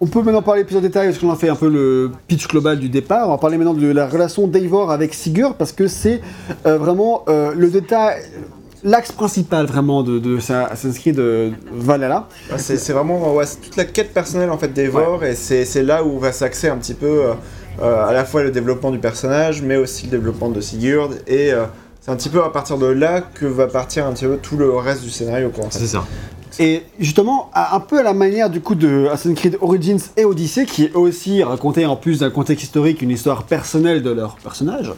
[0.00, 2.48] On peut maintenant parler plus en détail, parce qu'on a fait un peu le pitch
[2.48, 3.28] global du départ.
[3.28, 6.20] On va parler maintenant de la relation d'Eivor avec Sigurd, parce que c'est
[6.66, 8.20] euh, vraiment euh, le détail,
[8.84, 12.28] l'axe principal vraiment de, de sa- Assassin's Creed euh, Valhalla.
[12.52, 15.64] Ah, c'est c'est vraiment ouais, c'est toute la quête personnelle en fait d'Eivor et c'est
[15.64, 17.32] c'est là où va s'axer un petit peu euh,
[17.82, 21.52] euh, à la fois le développement du personnage mais aussi le développement de Sigurd et
[21.54, 21.64] euh,
[22.02, 24.56] c'est un petit peu à partir de là que va partir un petit peu tout
[24.58, 25.64] le reste du scénario quoi.
[25.64, 25.78] en fait.
[25.78, 26.04] C'est ça.
[26.58, 30.64] Et justement, un peu à la manière du coup de Assassin's Creed Origins et Odyssey,
[30.64, 34.92] qui est aussi raconté en plus d'un contexte historique, une histoire personnelle de leur personnage,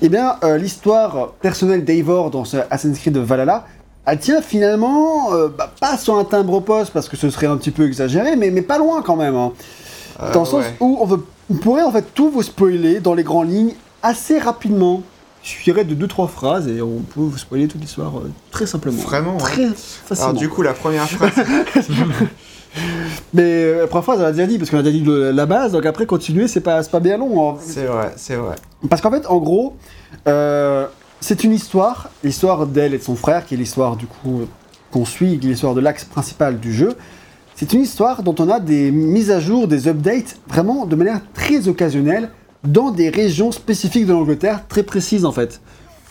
[0.00, 3.66] eh bien, euh, l'histoire personnelle d'Eivor dans ce Assassin's Creed Valhalla,
[4.06, 7.56] elle tient finalement, euh, bah, pas sur un timbre poste parce que ce serait un
[7.56, 9.36] petit peu exagéré, mais, mais pas loin quand même.
[9.36, 9.52] hein.
[10.20, 10.74] Euh, dans le sens ouais.
[10.80, 14.38] où on, veut- on pourrait en fait tout vous spoiler dans les grandes lignes assez
[14.38, 15.02] rapidement.
[15.44, 19.02] Il suffirait de 2-3 phrases et on peut vous spoiler toute l'histoire euh, très simplement.
[19.02, 19.40] Vraiment, ouais.
[19.42, 20.30] Très facilement.
[20.30, 21.32] Alors du coup la première phrase
[23.34, 25.30] Mais euh, la première phrase, elle a déjà dit, parce qu'on a déjà dit le-
[25.30, 27.50] la base, donc après continuer, c'est pas, pas bien long.
[27.50, 27.56] hein.
[27.60, 28.56] c'est vrai c'est vrai.
[28.88, 29.76] Parce qu'en fait, en gros,
[30.26, 30.86] euh,
[31.20, 34.42] c'est une histoire, l'histoire d'elle et de son frère, qui est l'histoire du coup
[34.90, 36.94] qu'on suit, qui est l'histoire de l'axe principal du jeu.
[37.54, 41.20] C'est une histoire dont on a des mises à jour, des updates, vraiment de manière
[41.34, 42.30] très occasionnelle,
[42.64, 45.60] dans des régions spécifiques de l'Angleterre, très précises en fait.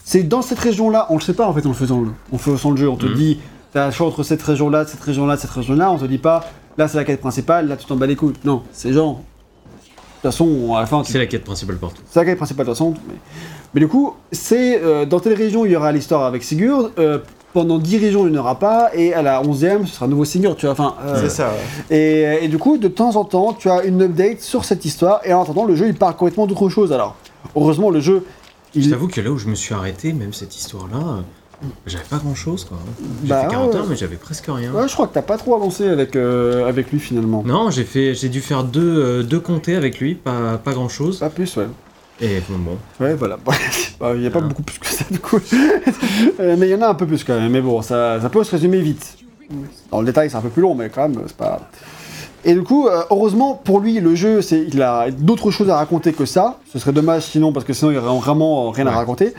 [0.04, 2.38] C'est dans cette région-là, on le sait pas en fait en le faisant, le- en
[2.38, 3.14] faisant le jeu, on te Mhm.
[3.14, 3.40] dit,
[3.72, 6.44] t'as le choix entre cette région-là, cette région-là, cette région-là, on te dit pas,
[6.78, 8.34] là c'est la quête principale, là tu t'en bats les couilles.
[8.44, 9.16] Non, c'est genre.
[10.24, 12.02] De toute façon, à la fin, C'est la quête principale pour tout.
[12.10, 12.94] c'est la quête principale de toute façon.
[13.08, 13.16] Mais,
[13.74, 16.92] mais du coup, c'est euh, dans telle région il y aura l'histoire avec Sigurd.
[17.00, 17.20] euh,
[17.54, 18.90] pendant 10 régions il n'y en aura pas.
[18.94, 20.56] Et à la 11e, ce sera un nouveau Sigurd.
[20.56, 20.96] Tu vois, enfin.
[21.06, 21.50] euh, C'est ça.
[21.90, 21.96] ouais.
[21.98, 25.22] et, et du coup, de temps en temps, tu as une update sur cette histoire.
[25.26, 26.92] Et en attendant, le jeu il parle complètement d'autre chose.
[26.94, 27.16] Alors,
[27.56, 28.26] heureusement, le jeu.
[28.76, 31.24] Je t'avoue que là où je me suis arrêté, même cette histoire-là,
[31.86, 32.78] j'avais pas grand-chose quoi.
[33.24, 33.76] J'ai Bah, fait 40 ouais.
[33.80, 34.72] heures, mais j'avais presque rien.
[34.72, 37.44] Ouais, je crois que t'as pas trop avancé avec, euh, avec lui finalement.
[37.46, 41.20] Non, j'ai fait, j'ai dû faire deux, euh, deux comtés avec lui, pas, pas grand-chose.
[41.20, 41.68] Pas plus, ouais.
[42.22, 42.78] Et bon.
[43.00, 43.38] Ouais, voilà.
[44.00, 45.40] Bah, Il n'y a pas beaucoup plus que ça, du coup.
[46.40, 47.52] Euh, mais il y en a un peu plus quand même.
[47.52, 49.18] Mais bon, ça, ça peut se résumer vite.
[49.92, 51.60] Dans le détail, c'est un peu plus long, mais quand même, c'est pas.
[52.44, 55.76] Et du coup, euh, heureusement pour lui, le jeu, c'est, il a d'autres choses à
[55.76, 56.58] raconter que ça.
[56.72, 59.34] Ce serait dommage sinon, parce que sinon, il n'y aurait vraiment rien à raconter.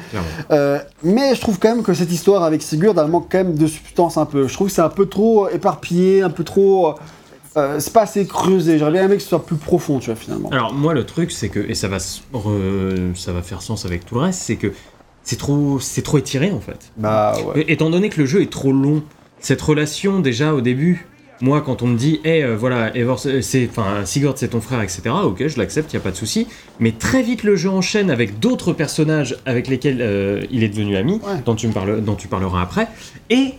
[0.50, 3.54] Euh, mais je trouve quand même que cette histoire avec Sigurd, elle manque quand même
[3.54, 4.46] de substance un peu.
[4.46, 6.94] Je trouve que c'est un peu trop éparpillé, un peu trop.
[7.56, 8.78] Euh, euh, c'est pas assez creusé.
[8.78, 10.48] J'aurais bien aimé que ce soit plus profond, tu vois, finalement.
[10.50, 14.04] Alors moi le truc c'est que et ça va re- ça va faire sens avec
[14.04, 14.72] tout le reste, c'est que
[15.22, 16.90] c'est trop c'est trop étiré en fait.
[16.96, 17.64] Bah ouais.
[17.68, 19.02] Étant donné que le jeu est trop long,
[19.40, 21.06] cette relation déjà au début,
[21.40, 24.80] moi quand on me dit hé voilà Eivor, c'est c'est- enfin Sigurd c'est ton frère
[24.80, 25.02] etc.
[25.24, 26.46] Ok je l'accepte y a pas de souci.
[26.80, 30.96] Mais très vite le jeu enchaîne avec d'autres personnages avec lesquels euh, il est devenu
[30.96, 31.40] ami, Ouais.
[31.44, 32.88] dont tu me parles dont tu parleras après
[33.30, 33.54] et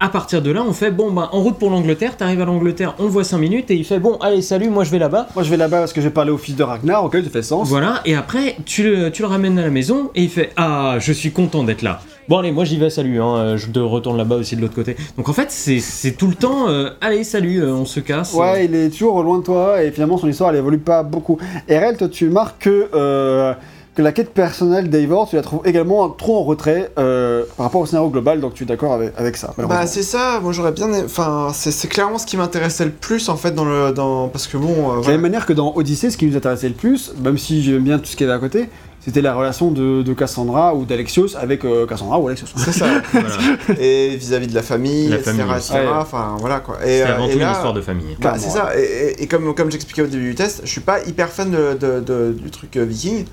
[0.00, 2.94] à partir de là, on fait bon, bah, en route pour l'Angleterre, t'arrives à l'Angleterre,
[2.98, 5.28] on le voit 5 minutes et il fait bon, allez, salut, moi je vais là-bas.
[5.34, 7.42] Moi, je vais là-bas parce que j'ai parlé au fils de Ragnar, ok, ça fait
[7.42, 7.68] sens.
[7.68, 10.96] Voilà, et après, tu le, tu le ramènes à la maison et il fait Ah,
[11.00, 12.00] je suis content d'être là.
[12.28, 14.74] Bon, allez, moi j'y vais, salut, hein, euh, je te retourne là-bas aussi de l'autre
[14.74, 14.96] côté.
[15.16, 18.34] Donc en fait, c'est c'est tout le temps euh, Allez, salut, euh, on se casse.
[18.34, 21.38] Ouais, il est toujours loin de toi et finalement son histoire elle évolue pas beaucoup.
[21.68, 23.54] Et RL, toi tu marques que, euh,
[23.98, 27.80] que la quête personnelle d'Eivor, tu la trouves également trop en retrait euh, par rapport
[27.80, 29.54] au scénario global, donc tu es d'accord avec, avec ça.
[29.58, 30.88] Bah c'est ça, moi j'aurais bien...
[31.04, 33.90] Enfin, c'est clairement ce qui m'intéressait le plus en fait dans le...
[33.90, 34.28] Dans...
[34.28, 34.98] Parce que bon...
[34.98, 37.38] euh, De la même manière que dans Odyssey, ce qui nous intéressait le plus, même
[37.38, 38.68] si j'aime bien tout ce qu'il y avait à côté,
[39.00, 42.46] c'était la relation de, de Cassandra ou d'Alexios avec euh, Cassandra ou Alexios.
[42.56, 42.86] C'est ça.
[43.12, 43.26] Voilà.
[43.80, 45.32] et vis-à-vis de la famille, La etc.
[45.38, 45.74] famille etc.
[45.74, 45.86] Ouais.
[45.98, 46.76] Enfin voilà quoi.
[46.86, 48.16] Et, C'est avant et tout là- une histoire de famille.
[48.20, 48.80] Bah, c'est ça, et,
[49.18, 51.74] et- et comme, comme j'expliquais au début du test, je suis pas hyper fan de,
[51.74, 53.24] de- de- du truc euh, viking,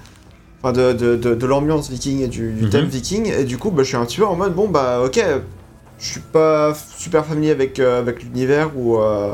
[0.66, 2.70] enfin de, de, de- de l'ambiance viking et du, du Mhm.
[2.72, 5.01] thème viking, et du coup bah, je suis un petit peu en mode bon bah
[5.05, 5.24] ok,
[5.99, 9.30] je suis pas super familier avec, euh, avec l'univers ou euh,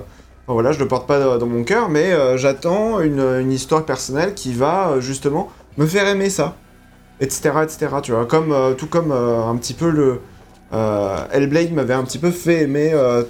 [0.46, 3.52] enfin, voilà, je le porte pas dans, dans mon cœur, mais euh, j'attends une, une
[3.52, 6.56] histoire personnelle qui va justement me faire aimer ça,
[7.22, 7.52] etc.
[7.64, 7.88] etc.
[8.04, 10.20] tu vois, comme, tout comme un petit peu le.
[10.74, 13.24] Euh, Hellblade m'avait un petit peu fait aimer euh,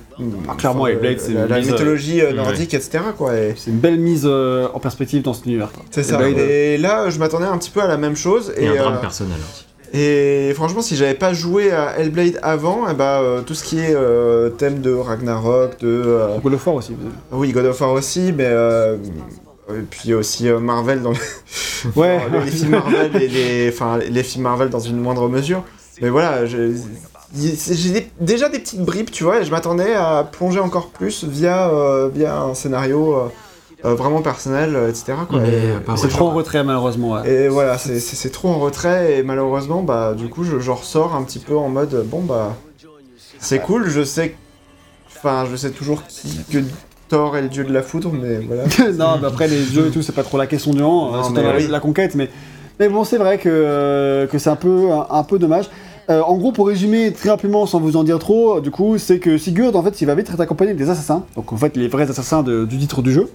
[0.48, 3.00] Ah, clairement, enfin, Hellblade, la- c'est la, une la mise, euh, mythologie euh, nordique, etc.
[3.18, 5.70] Quoi, et- C'est une belle mise euh, en perspective dans cet univers.
[5.90, 6.20] c'est ça.
[6.22, 8.54] Hellblade, Et là, je m'attendais un petit peu à la même chose.
[8.58, 9.66] Et, Et, un drame euh, personnel aussi.
[9.94, 13.80] et franchement, si j'avais pas joué à Hellblade avant, eh ben, euh, tout ce qui
[13.80, 15.88] est euh, thème de Ragnarok, de.
[15.88, 16.96] euh, God of War aussi.
[17.32, 18.46] oui, God of War aussi, mais.
[18.48, 18.98] euh,
[19.70, 21.18] et puis aussi euh, Marvel dans les,
[21.96, 25.64] Ouais, les, films Marvel et les, enfin, les films Marvel dans une moindre mesure.
[26.02, 26.74] Mais voilà, je-
[27.36, 31.70] j'ai déjà des petites bribes, tu vois, et je m'attendais à plonger encore plus via,
[31.70, 33.28] euh, via un scénario euh,
[33.86, 35.14] euh, vraiment personnel, etc.
[35.96, 37.14] C'est trop en retrait, malheureusement.
[37.14, 37.30] ouais.
[37.32, 41.24] Et voilà, c'est- trop en retrait et malheureusement, bah du coup, je, je ressors un
[41.24, 42.56] petit peu en mode bon bah
[43.40, 44.36] c'est cool, je sais,
[45.08, 46.60] enfin je sais toujours qui, que
[47.10, 48.64] Thor est le dieu de la foudre, mais voilà.
[48.94, 51.68] non, mais après, les jeux et tout, c'est pas trop la question du euh, c'est
[51.68, 52.30] la, conquête, mais,
[52.80, 55.70] mais bon, c'est vrai que, que c'est un peu, un, un peu dommage.
[56.10, 59.20] Euh, en gros, pour résumer très rapidement, sans vous en dire trop, du coup, c'est
[59.20, 61.24] que Sigurd, en fait, il va vite être accompagné des assassins.
[61.36, 63.30] Donc, en fait, les vrais assassins de- du titre du jeu.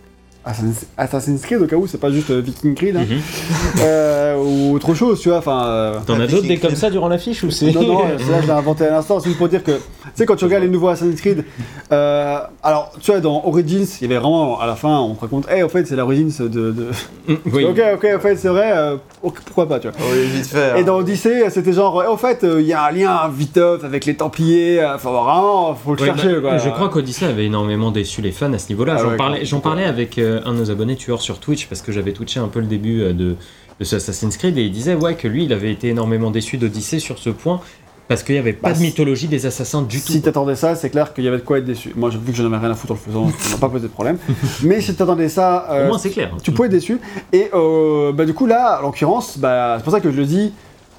[0.44, 3.04] Assassin's- Assassin's Creed, au cas où, c'est pas juste euh, Viking Creed, hein.
[3.08, 3.18] Mhm.
[3.82, 5.38] Euh, ou autre chose, tu vois.
[5.38, 8.30] Enfin, euh, T'en as d'autres des comme ça durant l'affiche ou c'est non, non, c'est
[8.30, 9.72] là je l'ai inventé à l'instant, c'est juste pour dire que,
[10.16, 11.44] sais, quand tu regardes les nouveaux Assassin's Creed,
[11.92, 15.20] euh, alors, tu vois, dans Origins, il y avait vraiment, à la fin, on te
[15.20, 16.48] raconte, hey, en fait, c'est l'Origins de...
[16.48, 16.86] de...
[17.52, 17.64] oui.
[17.64, 19.96] Ok, ok, en fait, c'est vrai, euh, pourquoi pas, tu vois.
[20.12, 20.70] Oui, vite fait.
[20.72, 20.76] hein.
[20.76, 24.04] Et dans Odyssey, c'était genre, en fait, euh, il y a un lien viteuf avec
[24.06, 26.58] les Templiers, euh, enfin, vraiment, faut le chercher, bah, quoi.
[26.58, 28.94] Je crois qu'Odyssey avait énormément déçu les fans à ce niveau-là.
[28.98, 31.38] Ah J'en ouais, parlais, quand- j'en parlais avec euh, un de nos abonnés tueurs sur
[31.38, 33.36] Twitch parce que j'avais twitché un peu le début euh, de,
[33.78, 36.56] de ce Assassin's Creed et il disait ouais que lui il avait été énormément déçu
[36.56, 37.60] d'Odyssey sur ce point
[38.08, 40.24] parce qu'il n'y avait pas Bah, de mythologie des assassins du Si tout.
[40.24, 41.92] t'attendais ça, c'est clair qu'il y avait de quoi être déçu.
[41.96, 43.88] Moi, vu que j'en avais rien à foutre en le faisant, ça m'a pas posé
[43.88, 44.18] de problème.
[44.62, 46.30] Mais si t'attendais ça, euh, Au moins c'est clair.
[46.42, 47.00] tu pouvais être déçu.
[47.32, 50.24] Et euh, bah, du coup, là, en l'occurrence, bah, c'est pour ça que je le
[50.24, 50.52] dis,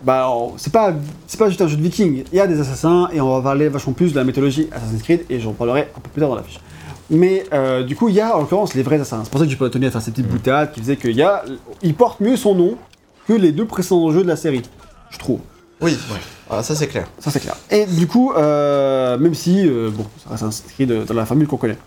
[0.04, 0.94] bah, c'est pas,
[1.48, 2.24] juste un jeu de viking.
[2.32, 5.02] Il y a des assassins et on va parler vachement plus de la mythologie Assassin's
[5.02, 6.60] Creed et j'en parlerai un peu plus tard dans la fiche.
[7.10, 9.22] Mais euh, du coup, il y a en l'occurrence les vrais assassins.
[9.24, 11.16] C'est pour ça que j'ai pas tenu à faire ces petites boutades qui faisaient qu'il
[11.16, 11.44] y a.
[11.82, 12.76] Il porte mieux son nom
[13.28, 14.62] que les deux précédents jeux de la série,
[15.10, 15.40] je trouve.
[15.82, 15.96] Oui,
[16.50, 17.08] Ah, ça c'est clair.
[17.20, 17.56] Ça c'est clair.
[17.70, 21.46] Et du coup, euh, même si, euh, bon, ça reste inscrit de- dans la famille
[21.48, 21.78] qu'on connaît.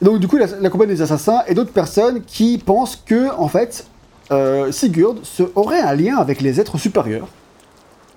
[0.00, 3.48] Donc du coup, la, la compagnie des assassins et d'autres personnes qui pensent que, en
[3.48, 3.86] fait,
[4.30, 7.26] euh, Sigurd se, aurait un lien avec les êtres supérieurs,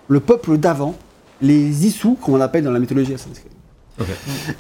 [0.07, 0.93] le peuple d'avant,
[1.41, 3.51] les Issus, comme on l'appelle dans la mythologie Assassin's Creed.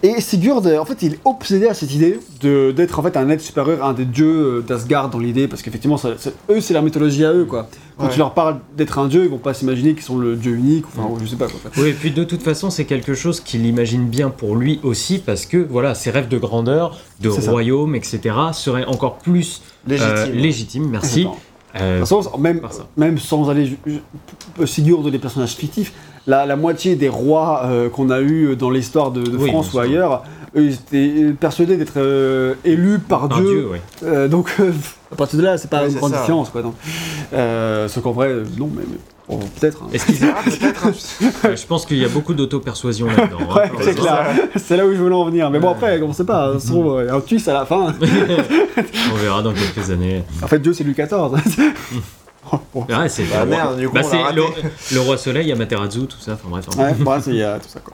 [0.03, 3.27] Et Sigurd, en fait, il est obsédé à cette idée de- d'être en fait un
[3.29, 6.73] être supérieur, un des dieux euh, d'Asgard dans l'idée, parce qu'effectivement, ça- c'est- eux, c'est
[6.73, 7.67] leur mythologie à eux, quoi.
[7.97, 8.11] Quand Ouais.
[8.11, 10.85] tu leur parles d'être un dieu, ils vont pas s'imaginer qu'ils sont le dieu unique,
[10.87, 11.59] enfin, je sais pas quoi.
[11.77, 15.19] Oui, et puis de toute façon, c'est quelque chose qu'il imagine bien pour lui aussi,
[15.19, 17.51] parce que voilà, ses rêves de grandeur, de C'est ça.
[17.51, 18.19] royaume, etc.,
[18.53, 20.35] seraient encore plus euh, Légitime.
[20.41, 20.89] légitimes.
[20.89, 21.07] Merci.
[21.21, 21.37] Exactement.
[21.79, 22.61] Euh, De toute façon, même,
[22.97, 23.77] même sans aller
[24.65, 25.93] Sigurd des personnages fictifs,
[26.27, 29.73] la, la moitié des rois euh, qu'on a eu dans l'histoire de, de Oui, France
[29.73, 30.23] ou ailleurs,
[30.55, 33.49] eux, ils étaient persuadés d'être euh, élus par, par Dieu.
[33.49, 33.81] Dieu, ouais.
[34.03, 34.71] Euh, donc, euh,
[35.11, 36.19] à partir de là, c'est pas Oui, une grande ça.
[36.21, 36.49] différence.
[36.49, 36.75] Quoi, donc.
[37.33, 38.97] Euh, sauf qu'en vrai, euh, non, mais, mais
[39.29, 39.81] bon, peut-être.
[39.83, 39.87] hein.
[39.93, 40.87] Est-ce qu'ils- Ah, peut-être.
[40.87, 40.91] hein.
[41.55, 43.37] Je pense qu'il y a beaucoup d'auto-persuasion là-dedans.
[43.55, 43.61] hein.
[43.79, 44.25] C'est Ouais, clair.
[44.57, 45.49] C'est là où je voulais en venir.
[45.49, 46.53] Mais bon, après, on sait pas.
[46.53, 47.93] Ça se trouve, euh, un twist à la fin.
[49.13, 50.23] On verra dans quelques années.
[50.43, 51.63] En fait, Dieu, c'est Louis XIV.
[52.73, 52.85] Bon.
[52.89, 54.43] Ouais, c'est Bah, le roi- merde, du coup, Bah, on le,
[54.93, 56.33] le roi soleil, Amaterasu, tout ça.
[56.33, 56.65] Enfin bref.
[56.77, 56.83] hein.
[56.83, 57.93] Ouais, bon, il y a tout ça quoi.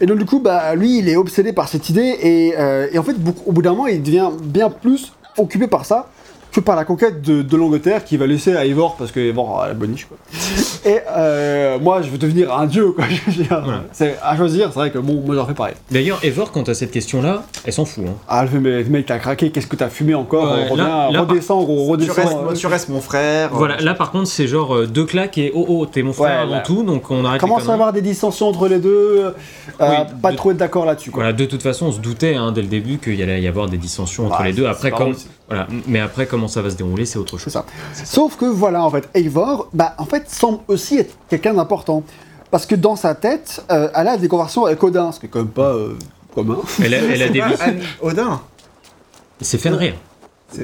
[0.00, 2.98] Et donc du coup, bah lui, il est obsédé par cette idée et, euh, et
[2.98, 6.08] en fait, beaucoup- au bout d'un moment, il devient bien plus occupé par ça
[6.54, 9.60] que par la conquête de, de l'Angleterre qu'il va laisser à Ivor parce que Ivor
[9.62, 10.16] a la boniche quoi.
[10.86, 13.04] Et euh, moi, je veux devenir un dieu quoi.
[13.92, 14.68] C'est à choisir.
[14.68, 15.74] C'est vrai que bon, moi j'en fais pareil.
[15.90, 18.04] D'ailleurs, Evor, quant à cette question-là, elle s'en fout.
[18.06, 18.12] hein.
[18.28, 19.50] Ah, le mec, mec, t'as craqué.
[19.50, 20.52] Qu'est-ce que t'as fumé encore?
[20.52, 22.14] Ouais, Reviens, là- là, redescends, gros, Tu redescends.
[22.22, 23.50] restes, euh, tu restes mon frère.
[23.52, 26.24] Voilà, là par contre, c'est genre euh, deux claques et oh oh, t'es mon frère
[26.36, 26.60] Ouais, avant là.
[26.60, 29.24] tout, donc on arrête Commence à avoir des dissensions entre les deux.
[29.24, 29.30] euh,
[29.80, 31.22] Oui, pas de- trop être d'accord là-dessus quoi.
[31.22, 33.48] Voilà, de toute façon, on se doutait hein, dès le début qu'il y allait y
[33.48, 34.66] avoir des dissensions entre Ouais, les deux.
[34.66, 35.14] Après, comme,
[35.48, 37.52] voilà, mais après, comment ça va se dérouler, c'est autre C'est chose.
[37.52, 37.66] ça.
[38.04, 42.02] Sauf que voilà, en fait, Eivor, bah, en fait, semble aussi être quelqu'un d'important.
[42.50, 45.28] Parce que dans sa tête, euh, elle a des conversations avec Odin, ce qui est
[45.28, 45.98] quand même pas euh,
[46.34, 46.58] commun.
[46.82, 47.54] Elle a, elle a C'est des pas vies.
[47.60, 48.40] Anne- Odin.
[49.40, 49.94] C'est Fenrir.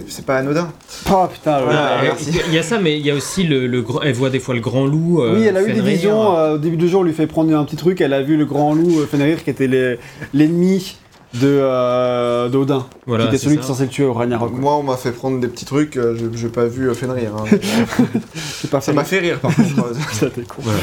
[0.07, 0.71] C'est pas anodin.
[1.13, 1.63] Oh putain.
[1.63, 1.99] Voilà.
[2.03, 2.31] Merci.
[2.47, 4.39] Il y a ça, mais il y a aussi le, le grand- Elle voit des
[4.39, 5.21] fois le grand loup.
[5.21, 5.85] euh, oui, elle a eu des Fenrir.
[5.85, 6.37] visions.
[6.39, 8.01] euh, au début du jour, on lui fait prendre un petit truc.
[8.01, 9.99] Elle a vu le grand loup euh, Fenrir, qui était les-
[10.33, 10.97] l'ennemi
[11.35, 12.87] de euh, d'Odin.
[13.07, 13.61] Voilà, qui était celui ça.
[13.61, 14.53] qui est censé le tuer au Ragnarok.
[14.53, 17.33] Moi, on m'a fait prendre des petits trucs, euh, je j'ai pas vu euh, Fenrir.
[17.37, 17.45] hein.
[18.71, 19.69] Pas Ça m'a fait rire par contre.
[20.13, 20.57] Ça, t'es con.
[20.59, 20.79] Voilà.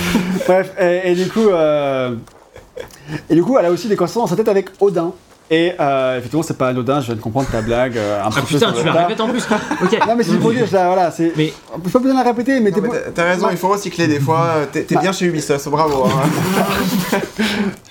[0.48, 2.16] Bref, et, et du coup, euh,
[3.30, 5.14] et du coup, elle a aussi des conversations dans sa tête avec Odin.
[5.50, 7.00] Et euh, effectivement, c'est pas anodin.
[7.00, 7.98] Je viens de comprendre ta blague.
[7.98, 9.44] euh, un Ah putain, tu la répètes en plus.
[9.84, 9.98] Ok.
[10.08, 11.32] Non, mais c'est pour dire, là, voilà, c'est.
[11.38, 11.54] Mais
[11.86, 14.20] Je pas besoin de la répéter, mais t'es beau- t'as- raison, il faut recycler des
[14.20, 14.48] fois.
[14.74, 15.02] T'es Bah.
[15.02, 16.06] bien chez Ubisoft, bravo.
[16.06, 16.22] hein.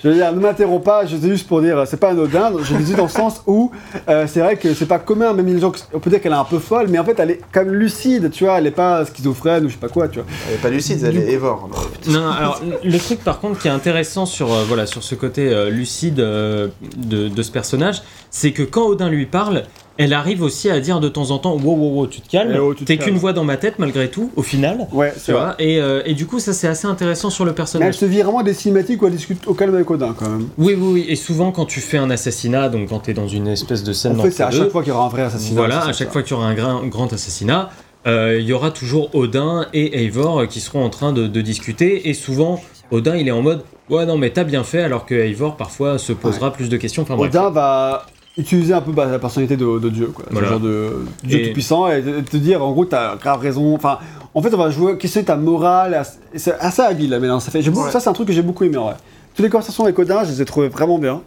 [0.03, 2.75] Je veux dire, ne m'interromps pas, je dis juste pour dire, c'est pas anodin, je
[2.75, 3.71] le dis dans le sens où
[4.07, 6.35] euh, c'est vrai que c'est pas commun, même les gens, on peut dire qu'elle est
[6.35, 8.71] un peu folle, mais en fait elle est quand même lucide, tu vois, elle est
[8.71, 10.27] pas schizophrène ou je sais pas quoi, tu vois.
[10.47, 11.67] Elle est pas lucide, elle est Evor.
[12.07, 15.15] Non, non, alors le truc par contre qui est intéressant sur, euh, voilà, sur ce
[15.15, 19.63] côté euh, lucide euh, de, de ce personnage, c'est que quand Odin lui parle,
[19.97, 22.51] elle arrive aussi à dire de temps en temps wow wow wow tu te calmes
[22.55, 25.31] Eh oh, t'es qu'une voix dans ma tête malgré tout au final Ouais, tu c'est
[25.31, 25.41] vrai.
[25.41, 27.95] vois et, euh, et du coup ça c'est assez intéressant sur le Mais elle personnage
[27.95, 30.49] se vit vraiment des cinématiques où elle discute au calme avec Odin quand même.
[30.59, 33.47] oui oui oui et souvent quand tu fais un assassinat donc quand t'es dans une
[33.47, 35.55] espèce de scène En fait, c'est à chaque fois qu'il y aura un vrai assassinat.
[35.59, 35.93] Voilà, à ça.
[35.93, 37.71] chaque fois qu'il y aura un grand, grand assassinat,
[38.05, 42.07] euh, il y aura toujours Odin et Eivor qui seront en train de, de discuter.
[42.07, 42.61] Et souvent,
[42.91, 45.97] Odin, il est en mode Ouais, non, mais t'as bien fait, alors que Eivor, parfois,
[45.97, 47.03] se posera plus de questions.
[47.03, 47.29] Enfin bref.
[47.29, 48.05] Odin va
[48.37, 50.25] utiliser un peu bah, la personnalité de, de Dieu, quoi.
[50.29, 50.49] Voilà.
[50.49, 53.73] genre de Dieu Et- tout puissant et te, dire en gros t'as grave raison.
[53.73, 53.97] Enfin,
[54.35, 56.03] en fait on va jouer questionner ta morale.
[56.35, 57.39] C'est assez habile là maintenant.
[57.39, 57.61] Ça fait.
[57.63, 57.91] beaucoup- Ouais.
[57.91, 58.95] Ça c'est un truc que j'ai beaucoup aimé en vrai.
[59.35, 61.21] Toutes les conversations avec Odin, je les ai trouvées vraiment bien.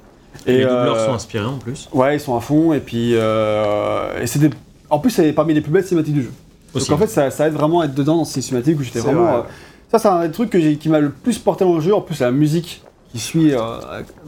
[0.47, 1.89] Et les euh, doubleurs sont inspirés en plus.
[1.93, 4.51] Ouais, ils sont à fond et puis euh, et c'est des-
[4.89, 6.33] en plus c'est parmi les plus belles cinématiques du jeu.
[6.75, 6.89] Aussi.
[6.89, 9.01] Donc en fait ça, ça aide vraiment à être dedans dans ces cinématiques où j'étais
[9.01, 9.23] vraiment.
[9.25, 9.43] vrai, euh.
[9.91, 11.95] Ça c'est un des trucs que qui m'a le plus porté dans le jeu.
[11.95, 12.83] En plus la musique
[13.13, 13.59] qui suit euh,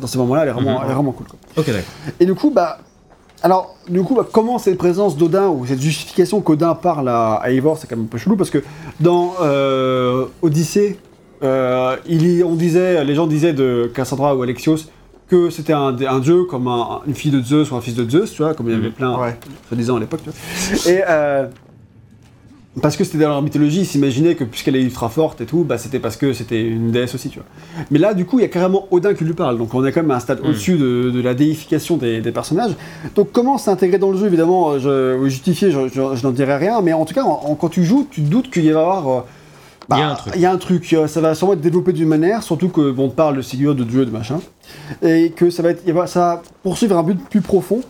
[0.00, 0.80] dans ces moments-là, elle est vraiment, Mhm.
[0.84, 1.26] elle est vraiment cool.
[1.26, 1.38] Quoi.
[1.56, 1.82] Ok, d'accord.
[2.20, 2.78] Et du coup, bah.
[3.44, 7.50] Alors, du coup, bah, comment cette présence d'Odin ou cette justification qu'Odin parle à, à
[7.50, 8.62] Eivor, c'est quand même un peu chelou parce que
[9.00, 10.96] dans euh, Odyssée,
[11.42, 14.76] euh, il y- on disait, les gens disaient de Cassandra ou Alexios
[15.28, 18.08] que c'était un, un dieu comme un- une fille de Zeus ou un fils de
[18.08, 18.92] Zeus, tu vois, comme il y avait Mhm.
[18.92, 19.36] plein, Ouais.
[19.66, 20.92] soi-disant à l'époque, tu vois.
[20.92, 21.02] Et
[22.80, 25.62] parce que c'était dans leur mythologie, ils s'imaginaient que puisqu'elle est ultra forte et tout,
[25.62, 27.46] bah c'était parce que c'était une déesse aussi, tu vois.
[27.90, 29.92] Mais là, du coup, il y a carrément Odin qui lui parle, donc on est
[29.92, 30.46] quand même à un stade Mm.
[30.48, 32.72] au-dessus de, de la déification des, des personnages.
[33.14, 36.56] Donc comment s'intégrer dans le jeu, évidemment, euh, je, justifier, je, je- je n'en dirai
[36.56, 38.68] rien, mais en tout cas, en- en- quand tu joues, tu te doutes qu'il va
[38.68, 39.08] y avoir...
[39.08, 39.20] euh,
[39.90, 40.32] bah, Il y a un truc.
[40.36, 42.90] Il y a un truc, euh, ça va sûrement être développé d'une manière, surtout que
[42.90, 44.40] bon, on te parle de figure de dieu, de machin,
[45.02, 47.80] et que ça va, être, il va- ça va poursuivre un but plus profond.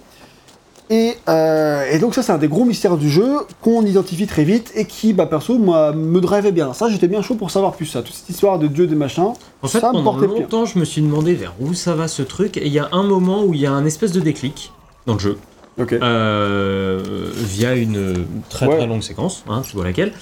[0.95, 4.45] Et, euh, et donc ça c'est un des gros mystères du jeu qu'on identifie très
[4.45, 6.75] vite et qui, bah perso, moi, me drivait bien.
[6.75, 8.03] Ça j'étais bien chaud pour savoir plus ça.
[8.03, 9.33] Toute cette histoire de dieu, des machins,
[9.63, 10.41] En fait, ça me pendant portait bien.
[10.43, 12.59] longtemps, je me suis demandé vers où ça va ce truc.
[12.59, 14.71] Et il y a un moment où il y a un espèce de déclic
[15.07, 15.39] dans le jeu.
[15.81, 15.95] Ok.
[15.95, 18.77] euh, via une très Ouais.
[18.77, 20.13] très longue séquence, hein, tu vois laquelle.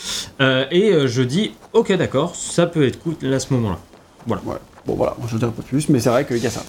[0.41, 3.79] Euh, et je dis, ok d'accord, ça peut être cool à ce moment-là.
[4.29, 4.37] Ouais.
[4.87, 6.63] Bon voilà, je ne dirai pas plus, mais c'est vrai qu'il y a ça.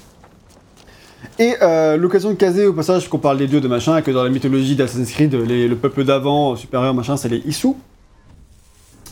[1.40, 4.12] Et euh, l'occasion de caser au passage qu'on parle des dieux de machin, et que
[4.12, 7.74] dans la mythologie d'Assassin's Creed, les- le peuple d'avant, supérieur machin, c'est les Issus.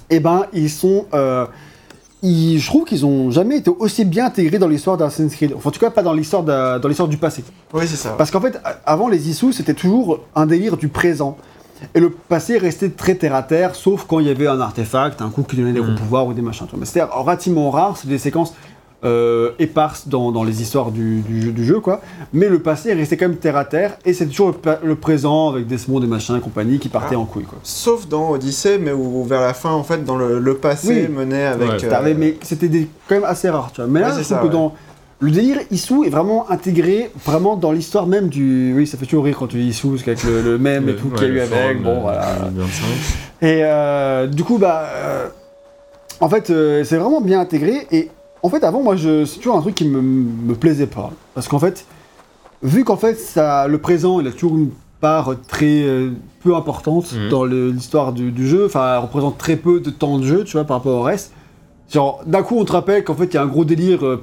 [0.09, 1.05] Et ben ils sont...
[1.13, 1.45] euh,
[2.21, 5.53] ils- je trouve qu'ils ont jamais été aussi bien intégrés dans l'histoire d'Assassin's Creed.
[5.55, 7.43] Enfin, en tout cas, pas dans l'histoire dans l'histoire du passé.
[7.73, 8.09] Oui, c'est ça.
[8.17, 11.37] Parce qu'en fait, avant les Issus, c'était toujours un délire du présent.
[11.95, 15.21] Et le passé restait très terre à terre, sauf quand il y avait un artefact,
[15.21, 15.95] un coup qui donnait des gros Mm.
[15.95, 16.67] pouvoirs ou des machins.
[16.77, 18.53] Mais c'était relativement rare, c'est des séquences
[19.05, 22.01] euh, éparses dans, dans les histoires du, du jeu- du jeu, quoi.
[22.33, 25.67] Mais le passé restait quand même terre à terre, et c'est toujours le, présent avec
[25.67, 27.19] Desmond, des machins et compagnie qui partaient Ah.
[27.19, 27.59] en couille, quoi.
[27.63, 31.15] Sauf dans Odyssey, mais où, vers la fin, en fait, dans le, le passé Oui.
[31.15, 31.69] mené avec.
[31.69, 31.85] Ouais.
[31.85, 32.67] euh, mais c'était
[33.07, 33.89] quand même assez rare, tu vois.
[33.89, 34.51] Mais là, Ouais, je c'est trouve ça, que ouais.
[34.53, 34.73] dans
[35.21, 38.73] le délire Issou est vraiment intégré vraiment dans l'histoire même du.
[38.75, 40.95] Oui, ça fait toujours rire quand tu dis Issou, parce qu'avec le, le même et
[40.95, 41.81] tout qu'il y a eu avec.
[41.83, 42.35] Bon, voilà.
[42.51, 42.85] 2025.
[43.41, 45.27] Et euh, du coup, bah, euh,
[46.21, 47.85] en fait, euh, c'est vraiment bien intégré.
[47.91, 48.09] Et
[48.43, 51.47] en fait, avant, moi, je, c'est toujours un truc qui me, me plaisait pas, parce
[51.47, 51.85] qu'en fait,
[52.63, 54.69] vu qu'en fait, ça, le présent, il a toujours une
[55.01, 56.11] part très euh,
[56.43, 57.29] peu importante Mhm.
[57.29, 58.65] dans l'histoire du, du jeu.
[58.65, 61.31] Enfin, elle représente très peu de temps de jeu, tu vois, par rapport au reste.
[61.91, 64.05] Genre, d'un coup, on te rappelle qu'en fait, il y a un gros délire.
[64.05, 64.19] euh,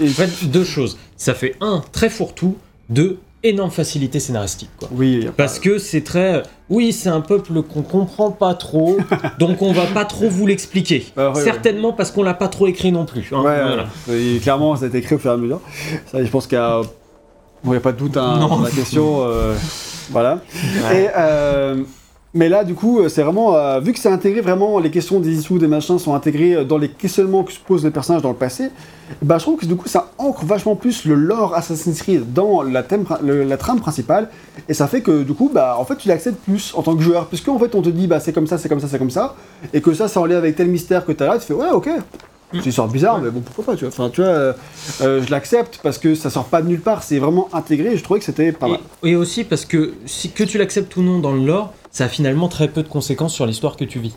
[0.00, 0.98] et- En fait, deux choses.
[1.16, 2.56] Ça fait un, très fourre-tout.
[2.90, 4.70] Deux, énorme facilité scénaristique.
[4.78, 4.88] Quoi.
[4.92, 6.42] oui, pas- Parce que c'est très.
[6.68, 8.98] Oui, c'est un peuple qu'on comprend pas trop,
[9.38, 11.06] donc on va pas trop vous l'expliquer.
[11.16, 11.44] Ah, ouais, ouais.
[11.44, 13.28] Certainement parce qu'on l'a pas trop écrit non plus.
[13.32, 13.36] hein.
[13.42, 13.86] Ouais, Voilà.
[14.08, 14.20] ouais.
[14.22, 15.60] Et clairement, ça a été écrit au fur et à mesure.
[16.10, 16.80] Ça, je pense qu'il y a.
[17.64, 19.22] Bon, il n'y a pas de doute hein, dans la question.
[19.26, 19.54] euh,
[20.10, 20.40] voilà.
[20.90, 21.04] Ouais.
[21.04, 21.82] Et, euh,
[22.34, 23.54] mais là, du coup, euh, c'est vraiment.
[23.56, 26.64] euh, vu que c'est intégré vraiment, les questions des issues, des machins sont intégrées euh,
[26.64, 28.70] dans les questionnements que se posent les personnages dans le passé,
[29.22, 32.62] bah, je trouve que du coup, ça ancre vachement plus le lore Assassin's Creed dans
[32.62, 34.28] la, thème, prin- le- la trame principale.
[34.68, 37.02] Et ça fait que du coup, bah, en fait, tu l'acceptes plus en tant que
[37.02, 37.26] joueur.
[37.28, 39.10] Puisque en fait, on te dit, bah, c'est comme ça, c'est comme ça, c'est comme
[39.10, 39.34] ça.
[39.72, 41.54] Et que ça, c'est en lien avec tel mystère que tu as là, tu fais,
[41.54, 41.88] ouais, ok.
[42.52, 43.92] C'est une histoire bizarre, mais bon, pourquoi pas, tu vois.
[43.92, 44.52] Enfin, tu vois, euh,
[45.02, 47.96] euh, je l'accepte parce que ça sort pas de nulle part, c'est vraiment intégré et
[47.98, 48.78] je trouvais que c'était pas mal.
[49.02, 52.04] Et, et aussi parce que si, que tu l'acceptes ou non dans le lore, ça
[52.04, 54.14] a finalement très peu de conséquences sur l'histoire que tu vis.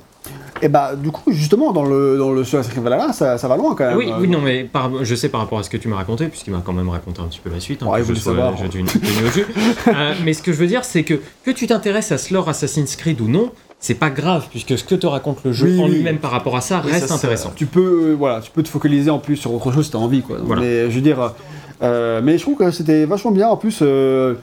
[0.63, 3.57] Et bah, du coup, justement, dans le, dans le Assassin's Creed Valhalla, ça, ça va
[3.57, 3.97] loin quand même.
[3.97, 6.27] oui, oui, non, mais par- je sais par rapport à ce que tu m'as raconté,
[6.27, 7.81] puisqu'il m'a quand même raconté un petit peu la suite.
[7.81, 8.55] hein, Ouais, que je je sois- savoir.
[8.57, 9.45] j'ai dû une au jus.
[9.87, 12.47] Euh, mais ce que je veux dire, c'est que que tu t'intéresses à ce lore
[12.47, 13.49] Assassin's Creed ou non,
[13.79, 15.95] c'est pas grave, puisque ce que te raconte le jeu Oui, en oui.
[15.95, 17.51] lui-même par rapport à ça reste ça, intéressant.
[17.55, 19.97] Tu peux, euh, voilà, tu peux te focaliser en plus sur autre chose si t'as
[19.97, 20.37] envie, quoi.
[20.43, 20.61] Voilà.
[20.61, 21.33] Mais je veux dire,
[21.81, 23.47] euh, mais je trouve que c'était vachement bien.
[23.47, 24.35] En plus, euh,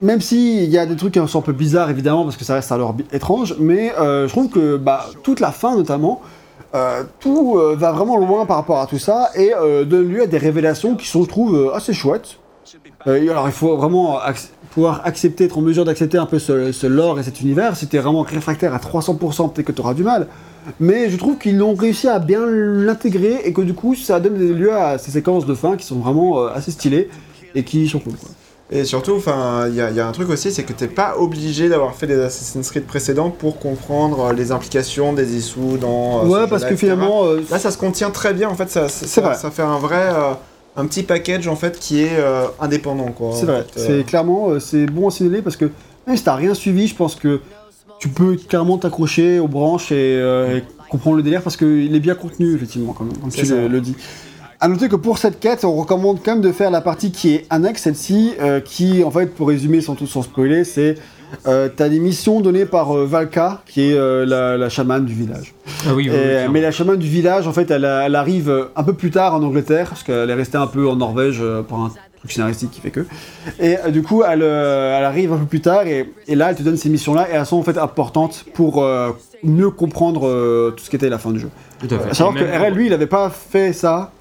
[0.00, 2.44] même si il y a des trucs qui sont un peu bizarres évidemment parce que
[2.44, 6.20] ça reste bi- étrange, mais euh, je trouve que bah, toute la fin notamment.
[6.74, 10.22] euh, tout euh, va vraiment loin par rapport à tout ça et euh, donne lieu
[10.22, 12.38] à des révélations qui sont, je trouve, euh, assez chouettes.
[13.06, 14.20] Et alors, il faut vraiment
[14.70, 17.74] pouvoir accepter, être en mesure d'accepter un peu ce, ce lore et cet univers.
[17.76, 20.28] Si t'es vraiment réfractaire à 300%, peut-être que t'auras du mal.
[20.78, 24.36] Mais je trouve qu'ils ont réussi à bien l'intégrer et que du coup, ça donne
[24.38, 27.08] lieu à ces séquences de fin qui sont vraiment assez stylées
[27.56, 28.12] et qui sont cool.
[28.14, 28.28] Quoi.
[28.72, 30.86] Et surtout, enfin, il y, a- il y a un truc aussi, c'est que t'es
[30.86, 35.76] pas obligé d'avoir fait les Assassin's Creed précédents pour comprendre euh, les implications des issues
[35.80, 36.24] dans.
[36.24, 38.70] euh, ouais, ce parce que finalement, euh, Là, ça se contient très bien, en fait,
[38.70, 39.34] ça, ça, C'est ça- vrai.
[39.34, 40.10] ça fait un vrai.
[40.14, 40.32] euh,
[40.76, 42.16] un petit package, en fait, qui est
[42.60, 43.32] indépendant, quoi.
[43.34, 43.66] c'est vrai.
[43.74, 45.68] C'est clairement, c'est bon à signaler parce que
[46.06, 47.40] même si t'as rien suivi, je pense que
[47.98, 52.14] tu peux clairement t'accrocher aux branches et, et comprendre le délire parce qu'il est bien
[52.14, 53.96] contenu, effectivement, comme, comme tu le, le dis.
[54.62, 57.34] À noter que pour cette quête, on recommande quand même de faire la partie qui
[57.34, 60.96] est annexe, celle-ci, euh, qui, en fait, pour résumer sans tout sans spoiler, c'est
[61.46, 65.14] euh, t'as des missions données par euh, Valka, qui est euh, la, la chamane du
[65.14, 65.54] village.
[65.88, 68.82] Ah oui, oui, Et- mais la chamane du village, en fait, elle, elle arrive un
[68.82, 71.90] peu plus tard en Angleterre, parce qu'elle est restée un peu en Norvège pour un
[72.18, 73.06] truc scénaristique qui fait que.
[73.60, 76.62] Et du coup, elle, elle arrive un peu plus tard, et, et là, elle te
[76.62, 78.84] donne ces missions-là, et elles sont en fait importantes pour
[79.42, 81.48] mieux comprendre tout ce qui était la fin du jeu.
[81.78, 82.14] Tout à fait.
[82.14, 84.12] Savoir que RL, lui, il avait pas fait ça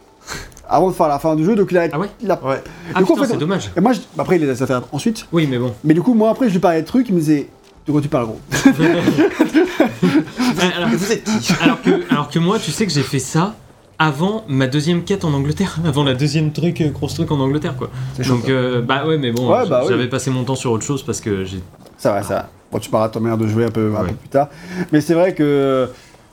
[0.69, 1.87] avant de faire la fin du jeu, donc il a.
[1.91, 2.61] Ah ouais il a- Ouais.
[2.93, 3.71] Ah en putain, fait, c'est dommage.
[3.75, 5.73] Et moi, je- après, il les a fait ensuite, Oui, mais bon.
[5.83, 7.47] mais du coup, moi, après, je lui parlais de trucs, il me disait.
[7.87, 8.39] De quoi tu parles, gros
[10.75, 11.53] alors, Vous êtes qui?
[11.61, 13.55] Alors que, alors que moi, tu sais que j'ai fait ça
[13.97, 17.75] avant ma deuxième quête en Angleterre, avant la deuxième truc, euh, gros truc en Angleterre,
[17.75, 17.89] quoi.
[18.27, 19.87] Donc, euh, bah ouais, mais bon, Ouais, bah oui.
[19.89, 21.61] j'avais passé mon temps sur autre chose parce que j'ai.
[21.97, 22.49] Ça va, ça va.
[22.71, 24.09] Bon, tu parleras de ta manière de jouer un peu, un Ouais.
[24.09, 24.47] peu plus tard.
[24.91, 25.89] Mais c'est vrai que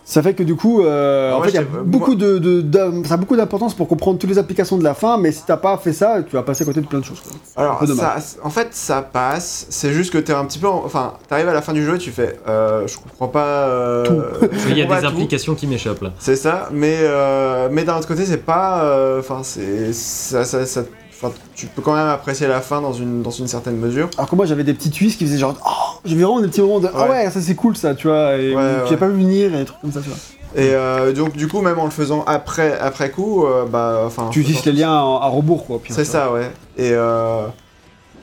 [0.09, 2.15] ça fait que du coup, euh, Ah en ouais, fait, il y a j'ai- beaucoup
[2.15, 2.65] de,
[3.05, 5.19] ça a beaucoup d'importance pour comprendre toutes les applications de la fin.
[5.19, 7.21] Mais si t'as pas fait ça, tu vas passer à côté de plein de choses.
[7.21, 7.33] quoi.
[7.57, 9.67] Alors, ça, en fait, ça passe.
[9.69, 10.69] C'est juste que t'es un petit peu.
[10.69, 12.39] en- Enfin, t'arrives à la fin du jeu et tu fais.
[12.49, 13.67] Euh, je comprends pas.
[13.69, 14.05] euh,
[14.69, 15.07] Il y a des tout.
[15.09, 16.13] applications qui m'échappent là.
[16.21, 18.85] C'est ça, mais, euh, mais d'un autre côté, c'est pas.
[18.85, 19.93] euh, Enfin, c'est.
[19.93, 20.83] Ça, ça, ça-
[21.21, 24.09] enfin, tu peux quand même apprécier la fin dans une, dans une certaine mesure.
[24.19, 26.49] Alors que moi, j'avais des petits twists qui faisaient genre, oh, j'ai vu vraiment des
[26.49, 27.11] petits moments de, ah Ouais.
[27.11, 29.65] ouais, ça c'est cool ça, tu vois, et Ouais, j'ai pas vu venir et des
[29.65, 30.19] trucs comme ça, tu vois.
[30.55, 34.03] Et euh, donc, du coup, même en le faisant après, après coup, euh, bah.
[34.07, 34.29] Enfin.
[34.31, 35.81] tu utilises les liens à, à rebours, quoi.
[35.91, 36.51] C'est ça, ouais.
[36.79, 37.47] Et euh,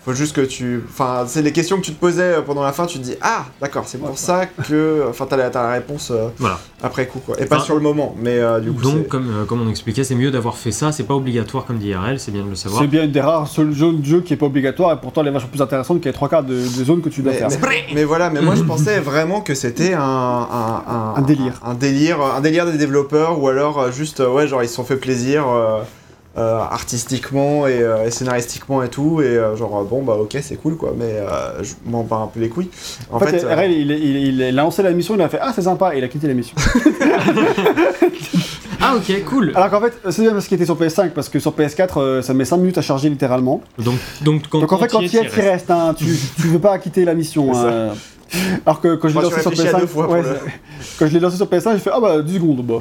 [0.06, 0.84] faut juste que tu.
[0.90, 3.46] Enfin, c'est les questions que tu te posais pendant la fin, tu te dis Ah,
[3.62, 5.06] d'accord, c'est pour Ouais, ça que.
[5.10, 6.60] Enfin, t'as la, réponse euh, Voilà.
[6.82, 7.36] après coup, quoi.
[7.40, 9.70] Et pas Enfin, sur le moment, mais euh, du coup, Donc, comme, euh, comme on
[9.70, 10.92] expliquait, c'est mieux d'avoir fait ça.
[10.92, 12.82] C'est pas obligatoire comme dit IRL, c'est bien de le savoir.
[12.82, 15.22] C'est bien une des rares seuls jeux de jeu qui est pas obligatoire et pourtant
[15.22, 17.32] elle est vachement plus intéressante que les trois quarts de- des zones que tu dois
[17.32, 17.48] Mais, faire.
[17.50, 21.54] mais- mais voilà, mais moi je pensais vraiment que c'était un, un, Un délire.
[21.64, 24.76] Un, délire, un délire des développeurs, ou alors euh, juste, euh, ouais, genre ils se
[24.76, 25.46] sont fait plaisir
[26.36, 30.56] euh, artistiquement et, euh, et scénaristiquement et tout, et euh, genre, bon bah ok, c'est
[30.56, 32.70] cool quoi, mais euh, je m'en bats un peu les couilles.
[33.12, 35.30] En, En fait, euh, RL, il, il- il- il a lancé la mission, il a
[35.30, 36.56] fait Ah, c'est sympa, et il a quitté la mission.
[38.86, 39.54] Ah, ok, cool.
[39.56, 42.22] Alors qu'en fait, c'est bien parce qu'il était sur PS5, parce que sur PS4, euh,
[42.22, 43.62] ça met 5 minutes à charger littéralement.
[43.80, 45.52] Donc, donc, quand, Donc en fait, quand tu tu y es, tu y restes.
[45.70, 46.06] restes, hein, tu,
[46.36, 47.56] tu veux pas quitter la mission.
[47.56, 47.92] Hein.
[48.66, 50.28] Alors que quand je l'ai lancé sur réfléchis à PS5, deux fois pour ouais, le-
[50.82, 52.80] c'est- quand je l'ai lancé sur PS5, j'ai fait Ah bah 10 secondes, bah.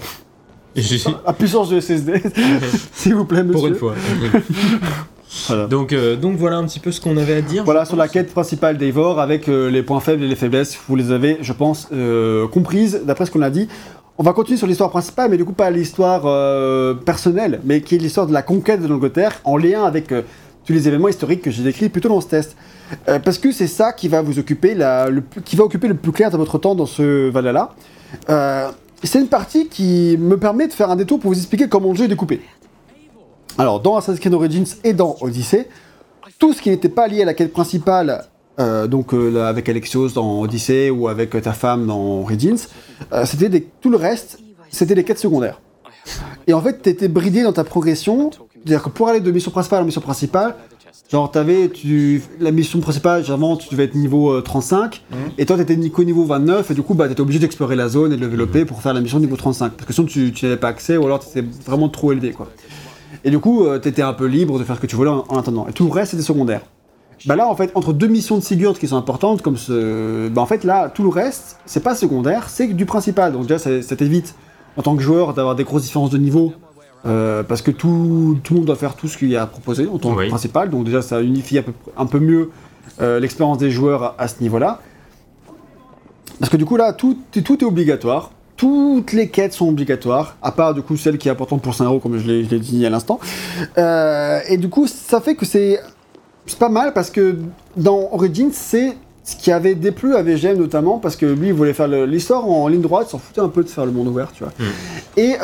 [1.26, 2.22] À puissance de SSD,
[2.92, 3.52] s'il vous plaît, monsieur.
[3.52, 3.94] Pour une fois.
[5.48, 5.66] Voilà.
[5.66, 7.64] donc, euh, donc voilà un petit peu ce qu'on avait à dire.
[7.64, 10.94] Voilà sur la quête principale d'Eivor avec euh, les points faibles et les faiblesses, vous
[10.94, 13.66] les avez, je pense, euh, comprises d'après ce qu'on a dit.
[14.18, 16.22] On va continuer sur l'histoire principale, mais du coup pas l'histoire
[17.04, 20.86] personnelle, mais qui est l'histoire de la conquête de l'Angleterre en lien avec tous les
[20.86, 22.54] événements historiques que j'ai décrits plutôt dans ce test.
[23.06, 26.12] Parce que c'est ça qui va vous occuper, la- le, qui va occuper le plus
[26.12, 27.74] clair de votre temps dans ce Valhalla.
[29.05, 31.96] C'est une partie qui me permet de faire un détour pour vous expliquer comment le
[31.96, 32.40] jeu est découpé.
[33.59, 35.68] Alors, dans Assassin's Creed Origins et dans Odyssey,
[36.38, 38.24] tout ce qui n'était pas lié à la quête principale,
[38.61, 42.59] euh, donc euh, avec Alexios dans Odyssey ou avec euh, ta femme dans Origins,
[43.24, 44.38] c'était tout le reste,
[44.70, 45.61] c'était des quêtes secondaires.
[46.46, 49.82] Et en fait, t'étais bridé dans ta progression, c'est-à-dire que pour aller de mission principale
[49.82, 50.57] en mission principale,
[51.12, 55.16] genre t'avais tu, la mission principale, généralement tu devais être niveau euh, 35, Mhm.
[55.38, 58.12] et toi t'étais qu'au niveau 29, et du coup bah t'étais obligé d'explorer la zone
[58.12, 60.46] et de le développer pour faire la mission niveau 35, parce que sinon tu, tu
[60.46, 62.48] n'avais pas accès, ou alors t'étais vraiment trop élevé quoi.
[63.24, 65.24] Et du coup, euh, t'étais un peu libre de faire ce que tu voulais en,
[65.28, 65.68] en attendant.
[65.68, 66.62] Et tout le reste, c'était secondaire.
[67.24, 70.28] Bah là, en fait, entre deux missions de Sigurd qui sont importantes, comme ce.
[70.28, 73.32] Bah en fait, là, tout le reste, c'est pas secondaire, c'est du principal.
[73.32, 74.34] Donc déjà, ça, ça t'évite,
[74.76, 76.52] en tant que joueur, d'avoir des grosses différences de niveau.
[77.07, 79.46] Euh, parce que tout, tout le monde doit faire tout ce qu'il y a à
[79.46, 80.28] proposer en tant que Oui.
[80.28, 80.70] principal.
[80.70, 82.50] Donc déjà, ça unifie un peu, un peu mieux
[83.00, 84.80] euh, l'expérience des joueurs à, à ce niveau-là.
[86.38, 88.30] Parce que du coup, là, tout, est- tout est obligatoire.
[88.57, 91.84] Toutes les quêtes sont obligatoires, à part du coup celle qui est importante pour 5
[91.84, 93.18] euros, comme je l'ai dit à l'instant.
[93.76, 95.80] Euh, et du coup, ça fait que c'est
[96.61, 97.36] pas mal parce que
[97.76, 101.72] dans Origins, c'est ce qui avait déplu à VGM notamment, parce que lui, il voulait
[101.72, 104.44] faire l'histoire en ligne droite, s'en foutait un peu de faire le monde ouvert, tu
[104.44, 104.53] vois.
[104.59, 105.18] Mm.
[105.18, 105.34] Et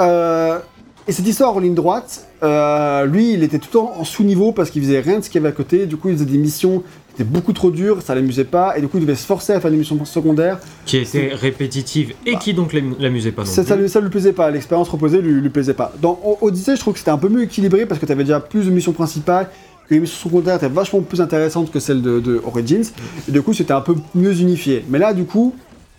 [1.09, 4.53] Et cette histoire en ligne droite, euh, lui, il était tout le temps en sous-niveau
[4.53, 5.87] parce qu'il faisait rien de ce qu'il y avait à côté.
[5.87, 6.81] Du coup, il faisait des missions
[7.17, 8.77] qui étaient beaucoup trop dures, ça l'amusait pas.
[8.77, 10.59] Et du coup, il devait se forcer à faire des missions secondaires.
[10.85, 13.69] Qui était répétitive et qui donc l'am- l'amusait pas non Ça, plus.
[13.71, 15.93] ça, lui, ça lui plaisait pas, l'expérience reposée lui, lui plaisait pas.
[16.03, 18.41] Dans Odyssey, je trouve que c'était un peu mieux équilibré parce que tu avais déjà
[18.41, 19.49] plus de missions principales,
[19.89, 22.85] que les missions secondaires étaient vachement plus intéressantes que celles de, de Origins,
[23.27, 24.85] et du coup c'était un peu mieux unifié.
[24.91, 25.55] Mais là, du coup,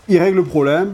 [0.08, 0.94] il règle le problème.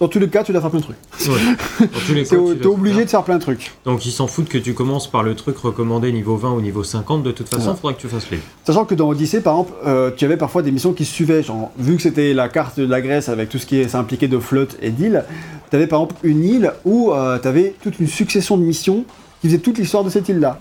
[0.00, 0.96] Dans tous les cas, tu dois faire plein de trucs.
[1.28, 1.86] Ouais.
[1.86, 3.04] Dans tous les cas, tu t'es obligé faire.
[3.04, 3.72] de faire plein de trucs.
[3.84, 6.84] Donc ils s'en foutent que tu commences par le truc recommandé niveau 20 ou niveau
[6.84, 7.24] 50.
[7.24, 8.38] De toute façon, il faudra que tu fasses les.
[8.64, 11.42] Sachant que dans Odyssey, par exemple, euh, tu avais parfois des missions qui suivaient.
[11.42, 14.28] Genre, vu que c'était la carte de la Grèce avec tout ce qui est- s'impliquait
[14.28, 15.24] de flotte et d'îles,
[15.70, 17.10] tu avais par exemple une île où
[17.42, 19.04] tu avais toute une succession de missions
[19.40, 20.60] qui faisaient toute l'histoire de cette île-là.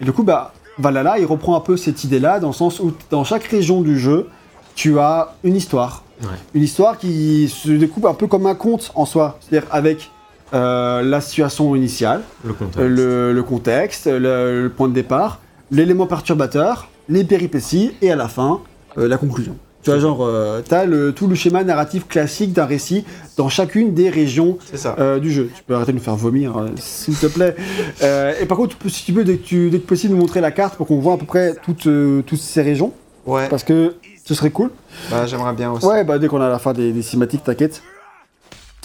[0.00, 2.92] Et du coup, bah, Valhalla, il reprend un peu cette idée-là, dans le sens où
[3.10, 4.28] dans chaque région du jeu,
[4.74, 6.02] tu as une histoire.
[6.22, 6.28] Ouais.
[6.54, 9.38] Une histoire qui se découpe un peu comme un conte en soi.
[9.40, 10.10] C'est-à-dire avec
[10.54, 12.78] euh, la situation initiale, Le contexte.
[12.78, 15.40] euh, le, le contexte, le, le point de départ,
[15.70, 18.60] l'élément perturbateur, les péripéties et à la fin,
[18.98, 19.56] euh, la conclusion.
[19.82, 23.04] Tu vois, genre, euh, t'as le, tout le schéma narratif classique d'un récit
[23.36, 24.58] dans chacune des régions
[24.98, 25.48] euh, du jeu.
[25.54, 27.54] Tu peux arrêter de nous faire vomir, euh, s'il te plaît.
[28.02, 30.20] Euh, et par contre, peux- si tu veux, dès que, tu, dès que possible, nous
[30.20, 32.92] montrer la carte pour qu'on voit à peu près toutes, euh, toutes ces régions,
[33.26, 33.94] Ouais, parce que
[34.26, 34.70] ce serait cool.
[35.10, 35.86] bah j'aimerais bien aussi.
[35.86, 37.80] Ouais, bah dès qu'on a la fin des, des cinématiques, t'inquiète.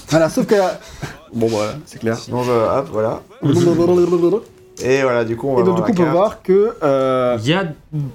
[0.10, 0.56] Voilà, sauf que...
[1.34, 2.18] Bon, voilà, c'est clair.
[2.18, 2.52] Sinon, je...
[2.52, 3.22] hop, voilà.
[3.44, 3.48] Et
[4.84, 6.74] Et voilà, du coup, on va donc, du voir coup, on peut voir que...
[6.84, 7.66] euh, Il y a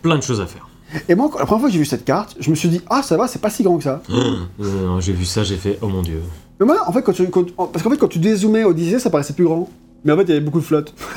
[0.02, 0.68] plein de choses à faire.
[1.08, 3.02] Et moi, la première fois que j'ai vu cette carte, je me suis dit, ah,
[3.02, 4.02] ça va, c'est pas si grand que ça.
[4.10, 6.20] Euh, non, j'ai vu ça, j'ai fait oh mon dieu.
[6.60, 8.98] Mais moi, en fait, quand tu, quand- parce qu'en fait, quand tu dézoomais au Odyssey,
[8.98, 9.68] ça paraissait plus grand.
[10.04, 10.94] Mais en fait, il y avait beaucoup de flotte.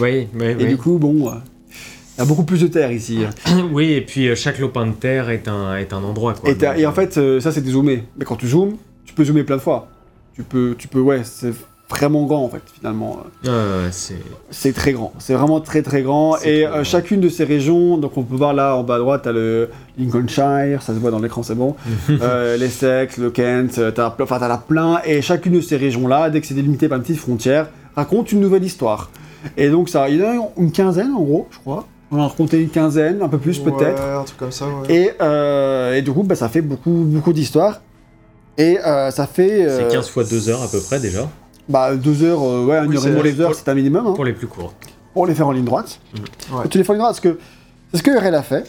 [0.00, 0.66] Oui, oui, Et oui.
[0.66, 1.32] du coup, bon, euh,
[2.16, 3.20] il y a beaucoup plus de terre ici.
[3.72, 6.50] oui, et puis euh, chaque lopin de terre est un, est un endroit quoi.
[6.50, 8.04] Et, t'as- Donc, et en fait, euh, ça, c'est dézoomé.
[8.16, 9.88] Mais quand tu zoomes, tu peux zoomer plein de fois.
[10.34, 11.52] Tu peux, tu peux, ouais, c'est
[11.90, 13.18] vraiment grand, en fait, finalement.
[13.46, 13.88] euh,
[14.50, 15.12] c'est très grand.
[15.18, 16.36] C'est vraiment très, très grand.
[16.42, 19.20] Et euh, chacune de ces régions, donc on peut voir là, en bas à droite,
[19.24, 21.76] t'as le Lincolnshire, ça se voit dans l'écran, c'est bon.
[22.10, 26.46] euh, l'Essex, le Kent, t'as enfin, as plein, et chacune de ces régions-là, dès que
[26.46, 29.10] c'est délimité par une petite frontière, raconte une nouvelle histoire.
[29.56, 31.86] Et donc ça, il y en a une quinzaine en gros, je crois.
[32.14, 34.00] On en a raconté une quinzaine, un peu plus peut-être.
[34.02, 34.94] Ouais, un truc comme ça, ouais.
[34.94, 37.80] Et, euh, et du coup, bah, ça fait beaucoup, beaucoup d'histoires.
[38.56, 39.66] Et euh, ça fait...
[39.68, 41.28] c'est euh, 15 fois 2 heures à peu près déjà,
[41.68, 43.74] Bah, deux heures, euh, ouais, une Oui, heure et demie, c'est- les heures, c'est un
[43.74, 44.06] minimum.
[44.06, 44.74] hein, pour les plus courts.
[45.12, 45.98] pour les faire en ligne droite.
[46.52, 46.68] Ouais.
[46.68, 47.38] Tu les fais en ligne droite parce que
[47.92, 48.64] c'est ce que RL a fait.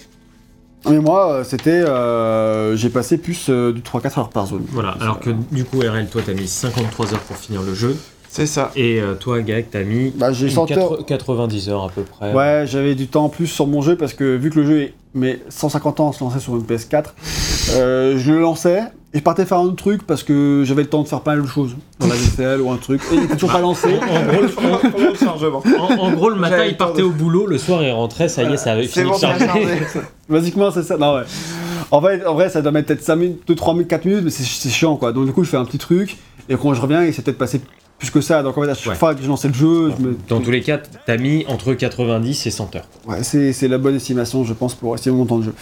[0.90, 1.72] Mais moi, c'était...
[1.72, 4.64] euh, J'ai passé plus euh, du 3-4 heures par zone.
[4.70, 7.96] Voilà, alors que du coup RL, toi t'as mis 53 heures pour finir le jeu,
[8.36, 8.72] C'est ça.
[8.76, 11.06] et euh, toi Gag t'as mis Bah, j'ai une 100 heures.
[11.06, 12.34] 90 à peu près.
[12.34, 14.82] Ouais, j'avais du temps en plus sur mon jeu parce que vu que le jeu
[14.82, 17.06] est mais 150 ans à se lancer sur une PS4,
[17.76, 18.80] euh, je le lançais
[19.14, 21.32] et je partais faire un autre truc parce que j'avais le temps de faire pas
[21.36, 23.88] mal de choses dans la vaisselle ou un truc et il était toujours pas lancé.
[23.88, 24.06] En
[25.94, 28.44] en- en gros, le matin il partait de- au boulot, le soir il rentrait, ça
[28.44, 29.48] y est, ça avait C'est fini bon, de charger.
[30.30, 30.98] Basiquement, c'est ça.
[30.98, 31.24] Non, ouais.
[31.92, 34.22] En fait, en vrai, ça doit mettre peut-être 5 minutes, 2, 3 minutes, 4 minutes,
[34.26, 35.14] mais c'est c'est chiant quoi.
[35.14, 36.18] Donc, du coup, je fais un petit truc
[36.50, 37.62] et quand je reviens, il s'est peut-être passé
[38.00, 38.44] plus que ça.
[38.44, 38.96] Donc, en fait, à chaque Ouais.
[38.96, 40.18] fois que je lançais le jeu, je me.
[40.28, 42.88] Dans tous les cas, t'as mis entre 90 et 100 heures.
[43.08, 45.54] Ouais, c'est c'est la bonne estimation, je pense, pour estimer mon temps de jeu.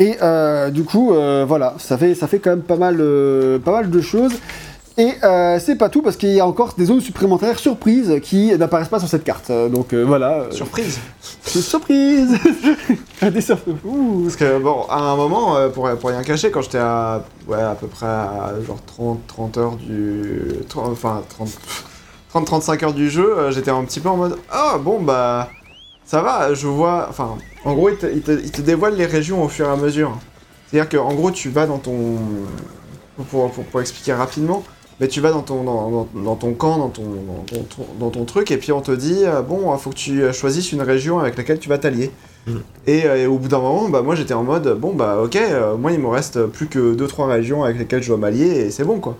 [0.00, 3.58] Et euh, du coup, euh, voilà, ça fait, ça fait quand même pas mal, euh,
[3.60, 4.32] pas mal de choses.
[4.96, 8.56] Et euh, c'est pas tout, parce qu'il y a encore des zones supplémentaires surprises qui
[8.56, 9.50] n'apparaissent pas sur cette carte.
[9.50, 11.00] Euh, Donc euh, voilà, euh, Surprise.
[11.42, 12.28] c'est surprise
[13.22, 13.74] Des surprises.
[14.22, 17.60] Parce que bon, à un moment, euh, pour, pour rien cacher, quand j'étais à, ouais,
[17.60, 20.42] à peu près à genre 30, 30 heures du.
[20.68, 21.48] 30, enfin, 30,
[22.30, 25.48] 30, 35 heures du jeu, euh, j'étais un petit peu en mode Ah bon, bah.
[26.06, 27.06] Ça va, je vois.
[27.10, 29.70] Enfin, en gros, il te, il te- il te dévoile les régions au fur et
[29.72, 30.16] à mesure.
[30.70, 32.16] C'est-à-dire qu'en gros, tu vas dans ton.
[33.30, 34.62] Pour, pour, pour expliquer rapidement,
[35.00, 38.10] mais tu vas dans ton, dans, dans- dans ton camp, dans ton, dans, ton, dans
[38.10, 40.82] ton truc, et puis on te dit euh, Bon, il faut que tu choisisses une
[40.82, 42.10] région avec laquelle tu vas t'allier.
[42.86, 45.36] Et, euh, et au bout d'un moment, bah, moi j'étais en mode, bon bah ok,
[45.36, 48.70] euh, moi il me reste plus que 2-3 régions avec lesquelles je dois m'allier et
[48.70, 49.16] c'est bon quoi.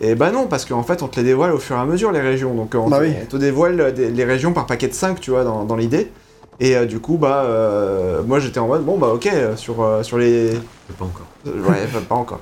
[0.00, 2.12] Et bah non, parce qu'en fait on te les dévoile au fur et à mesure
[2.12, 2.54] les régions.
[2.54, 3.12] Donc on, Bah te, oui.
[3.22, 5.76] on te dévoile euh, des- les régions par paquet de 5, tu vois, dans, dans
[5.76, 6.10] l'idée.
[6.58, 9.82] Et euh, du coup, bah euh, moi j'étais en mode, bon bah ok, euh, sur,
[9.82, 10.52] euh, sur les.
[10.98, 11.26] Pas encore.
[11.44, 12.40] Ouais, pas, encore.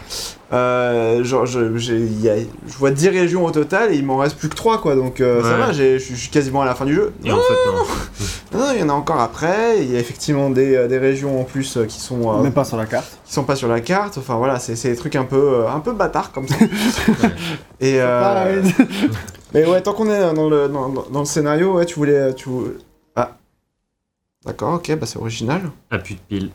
[0.52, 1.60] Euh, genre, je,
[2.20, 2.36] y a-
[2.66, 5.20] je vois 10 régions au total et il m'en reste plus que 3 quoi, donc
[5.20, 5.56] euh, ça Ouais.
[5.58, 7.12] va, j'ai- je suis- quasiment à la fin du jeu.
[7.24, 7.72] Et en fait,
[8.52, 8.58] non.
[8.60, 11.44] Non, il y en a encore après, il y a effectivement des, des régions en
[11.44, 13.18] plus qui sont, euh, Même pas sur la carte.
[13.24, 15.80] qui sont pas sur la carte, enfin voilà, c'est c'est des trucs un peu, un
[15.80, 16.54] peu bâtards comme ça.
[17.80, 18.62] Et euh, Pareil.
[19.54, 22.32] mais ouais, tant qu'on est dans le, dans, dans- dans le scénario, ouais, tu voulais...
[22.34, 22.48] Tu...
[24.46, 25.60] D'accord, ok, bah c'est original.
[25.90, 26.50] Appui de pile.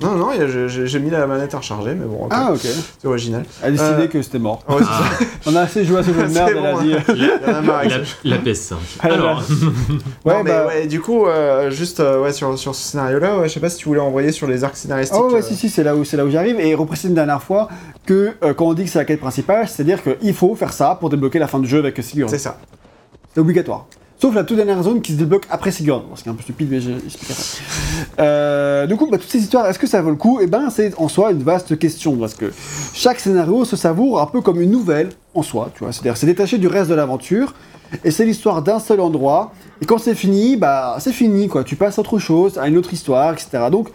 [0.00, 2.60] Non, non, j'ai- mis la manette à recharger, mais bon, Ah, ok.
[2.98, 3.44] c'est original.
[3.62, 4.64] Elle a décidé Euh, que c'était mort.
[4.68, 5.02] Ouais, Ah,
[5.46, 6.94] On a assez joué à ce jeu de merde, bon, elle a dit.
[6.94, 7.14] hein.
[7.14, 8.14] Il y en a marre avec la, ça.
[8.24, 8.74] la PS5.
[9.00, 9.46] Ah, là, Alors, là.
[10.24, 10.66] Ouais, mais bah.
[10.66, 13.68] ouais, du coup, euh, juste euh, ouais, sur, sur ce scénario-là, ouais, je sais pas
[13.70, 15.20] si tu voulais envoyer sur les arcs scénaristiques.
[15.20, 16.58] Ah ouais, ouais, euh, si, si, c'est là où, c'est là où j'arrive.
[16.58, 17.68] Et reprécise une dernière fois
[18.04, 20.96] que euh, quand on dit que c'est la quête principale, c'est-à-dire qu'il faut faire ça
[20.98, 22.28] pour débloquer la fin du jeu avec Sigurd.
[22.30, 22.58] C'est ça.
[23.34, 23.86] C'est obligatoire.
[24.22, 26.02] Sauf la toute dernière zone qui se débloque après Sigurd.
[26.02, 28.22] Bon, c'est un peu stupide, mais je expliquerai après.
[28.22, 30.38] Euh, du coup, bah, toutes ces histoires, est-ce que ça vaut le coup?
[30.40, 32.52] Eh ben, c'est en soi une vaste question, parce que
[32.94, 35.92] chaque scénario se savoure un peu comme une nouvelle en soi, tu vois.
[35.92, 37.52] C'est-à-dire, c'est détaché du reste de l'aventure,
[38.04, 39.50] et c'est l'histoire d'un seul endroit.
[39.80, 41.64] Et quand c'est fini, bah, c'est fini, quoi.
[41.64, 43.64] Tu passes à autre chose, à une autre histoire, etc.
[43.72, 43.88] Donc,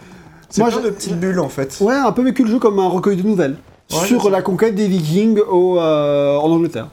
[0.50, 1.74] C'est Moi, plein de petites bulles en fait.
[1.80, 3.56] ouais, un peu vécu le jeu comme un recueil de nouvelles.
[3.90, 6.88] Ouais, sur la conquête des Vikings au, euh, en Angleterre.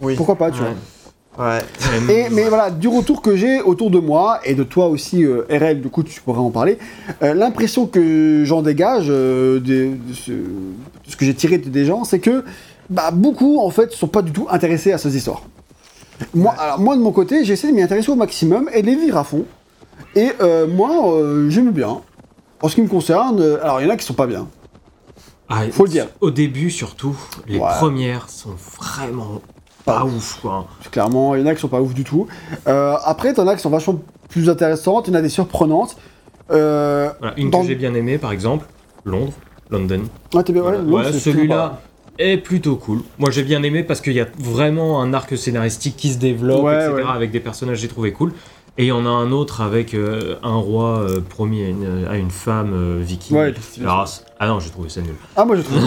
[0.00, 0.14] Oui.
[0.14, 0.68] Pourquoi pas, tu Ouais.
[0.68, 0.76] vois.
[1.38, 1.60] Ouais.
[2.10, 5.46] Et, mais voilà, du retour que j'ai autour de moi, et de toi aussi, euh,
[5.50, 6.78] RL, du coup, tu pourrais en parler,
[7.22, 10.40] euh, l'impression que j'en dégage, euh, de, ce, de
[11.06, 12.44] ce que j'ai tiré des gens, c'est que
[12.90, 15.42] bah, beaucoup, en fait, sont pas du tout intéressés à ces histoires.
[16.34, 18.86] Moi, alors, moi de mon côté, j'ai essayé de m'y intéresser au maximum et de
[18.88, 19.44] les vivre à fond.
[20.16, 22.00] Et euh, moi, euh, j'aime bien.
[22.60, 24.48] En ce qui me concerne, euh, alors il y en a qui sont pas bien.
[25.48, 26.08] Ah, Faut le dire.
[26.20, 27.16] Au début, surtout,
[27.46, 27.68] les Ouais.
[27.78, 29.40] premières sont vraiment
[29.92, 30.66] pas ouf, quoi.
[30.90, 32.26] Clairement, il y en a qui sont pas ouf du tout.
[32.66, 35.96] Euh, après, t'en as qui sont vachement plus intéressantes, il y en a des surprenantes.
[36.50, 38.66] Euh, Voilà, une Dans- que j'ai bien aimée, par exemple,
[39.04, 39.32] Londres,
[39.70, 40.02] London.
[40.36, 41.80] ah, t'es bien, ouais, Voilà, voilà, celui-là
[42.18, 43.02] est plutôt cool.
[43.18, 46.64] Moi, j'ai bien aimé parce qu'il y a vraiment un arc scénaristique qui se développe,
[46.64, 47.02] Ouais, etc., ouais.
[47.14, 48.32] avec des personnages que j'ai trouvé cool.
[48.80, 52.06] Et il y en a un autre avec euh, un roi euh, promis à une,
[52.08, 53.36] à une femme euh, viking.
[53.36, 53.52] Ouais.
[53.80, 55.14] Alors, c'est- ah non, j'ai trouvé ça nul.
[55.34, 55.78] Ah, moi je trouve.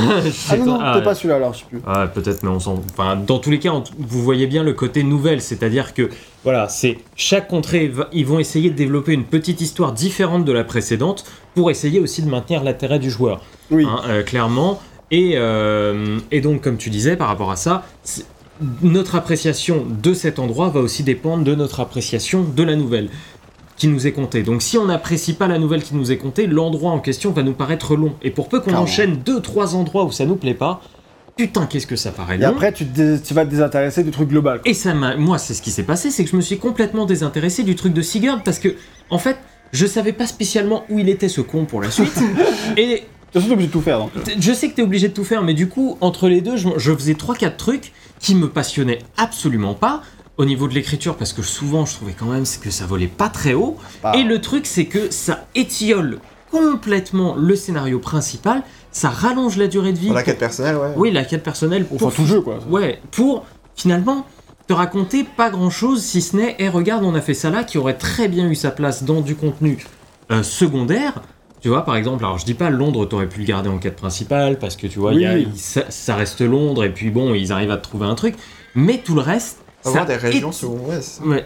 [0.50, 1.80] ah non, non, Ah, t'es pas celui-là alors, je sais plus.
[1.88, 2.82] Ah, peut-être, mais on s'en.
[2.92, 6.10] Enfin, dans tous les cas, on- vous voyez bien le côté nouvelle, c'est-à-dire que,
[6.44, 10.52] voilà, c'est chaque contrée, va- ils vont essayer de développer une petite histoire différente de
[10.52, 11.24] la précédente
[11.56, 13.40] pour essayer aussi de maintenir l'intérêt du joueur,
[13.70, 13.86] Oui.
[13.88, 14.82] hein, euh, clairement.
[15.12, 18.26] Et, euh, et donc, comme tu disais, par rapport à ça, c'est-
[18.82, 23.10] notre appréciation de cet endroit va aussi dépendre de notre appréciation de la nouvelle
[23.78, 24.44] qui nous est contée.
[24.44, 27.42] Donc si on n'apprécie pas la nouvelle qui nous est contée, l'endroit en question va
[27.44, 28.14] nous paraître long.
[28.22, 28.84] Et pour peu qu'on Clairement.
[28.84, 30.82] enchaîne deux, trois endroits où ça nous plaît pas,
[31.36, 32.50] putain, qu'est-ce que ça paraît Et long.
[32.50, 34.62] après, tu, te dés- tu vas te désintéresser du truc global.
[34.62, 34.70] quoi.
[34.70, 37.06] Et ça m'a, moi, c'est ce qui s'est passé, c'est que je me suis complètement
[37.06, 38.76] désintéressé du truc de Sigurd parce que,
[39.10, 39.38] en fait,
[39.72, 42.20] je savais pas spécialement où il était ce con pour la suite.
[42.78, 44.00] et T'es obligé de tout faire.
[44.00, 44.12] Donc.
[44.40, 46.68] je sais que t'es obligé de tout faire, mais du coup, entre les deux, je,
[46.78, 50.02] je faisais 3-4 trucs qui me passionnaient absolument pas.
[50.38, 53.30] Au niveau de l'écriture, parce que souvent je trouvais quand même que ça volait pas
[53.30, 53.78] très haut.
[54.16, 56.20] Et le truc, c'est que ça étiole
[56.52, 60.08] complètement le scénario principal, ça rallonge la durée de vie.
[60.08, 60.94] Pour la quête personnelle, ouais.
[60.98, 62.60] Oui, la quête personnelle pour Enfin, tout jeu, quoi.
[62.70, 64.26] Ouais, pour finalement
[64.68, 67.64] te raconter pas grand chose si ce n'est, et regarde, on a fait ça là,
[67.64, 69.86] qui aurait très bien eu sa place dans du contenu
[70.32, 71.22] euh, secondaire.
[71.62, 73.96] Tu vois, par exemple, alors je dis pas Londres, t'aurais pu le garder en quête
[73.96, 77.34] principale parce que tu vois, il y a- ça, ça reste Londres et puis bon,
[77.36, 78.36] ils arrivent à te trouver un truc,
[78.76, 79.60] mais tout le reste.
[79.86, 81.04] Avoir ça des régions éti- secondaires.
[81.04, 81.46] c'est- Ouais.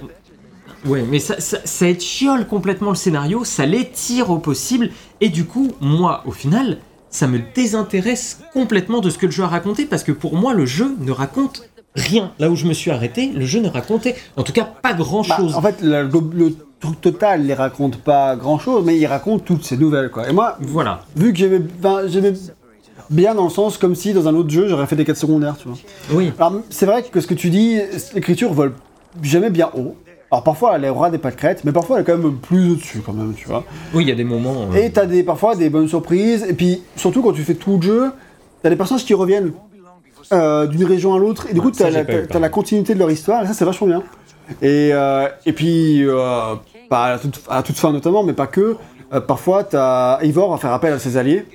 [0.86, 4.90] Ouais, mais ça, ça, ça étiole complètement le scénario, ça l'étire au possible,
[5.20, 6.78] et du coup, moi, au final,
[7.10, 10.54] ça me désintéresse complètement de ce que le jeu a raconté, parce que pour moi,
[10.54, 11.64] le jeu ne raconte
[11.96, 12.32] rien.
[12.40, 15.22] Là où je me suis arrêté, le jeu ne racontait, en tout cas, pas grand
[15.28, 15.56] Bah, chose.
[15.56, 16.04] en fait, le,
[16.34, 16.56] le-
[16.90, 20.28] le total, il raconte pas grand chose, mais il raconte toutes ces nouvelles, quoi.
[20.30, 21.02] Et moi, Voilà.
[21.16, 21.62] vu que j'aimais
[22.08, 22.34] j'aimais
[23.10, 25.56] bien dans le sens comme si dans un autre jeu, j'aurais fait des quêtes secondaires,
[25.58, 25.78] tu vois.
[26.12, 26.32] Oui.
[26.40, 27.80] Alors, c'est vrai que ce que tu dis,
[28.14, 28.74] l'écriture vole
[29.22, 29.96] jamais bien haut.
[30.32, 33.14] Alors, parfois, elle aura des pâquerettes, mais parfois, elle est quand même plus au-dessus, quand
[33.14, 33.64] même, tu vois.
[33.94, 34.68] Oui, il y a des moments.
[34.74, 37.76] euh, Et t'as des, parfois des bonnes surprises, et puis surtout quand tu fais tout
[37.78, 38.12] le jeu,
[38.64, 39.52] t'as des personnages qui reviennent
[40.34, 43.44] euh, d'une région à l'autre, et du coup t'as la, pas continuité de leur histoire,
[43.44, 44.04] et ça c'est vachement bien.
[44.64, 46.56] Et, euh, et puis, euh,
[46.90, 48.76] pas à, la toute, à la toute fin notamment, mais pas que,
[49.14, 51.46] euh, parfois t'as Eivor à faire appel à ses alliés,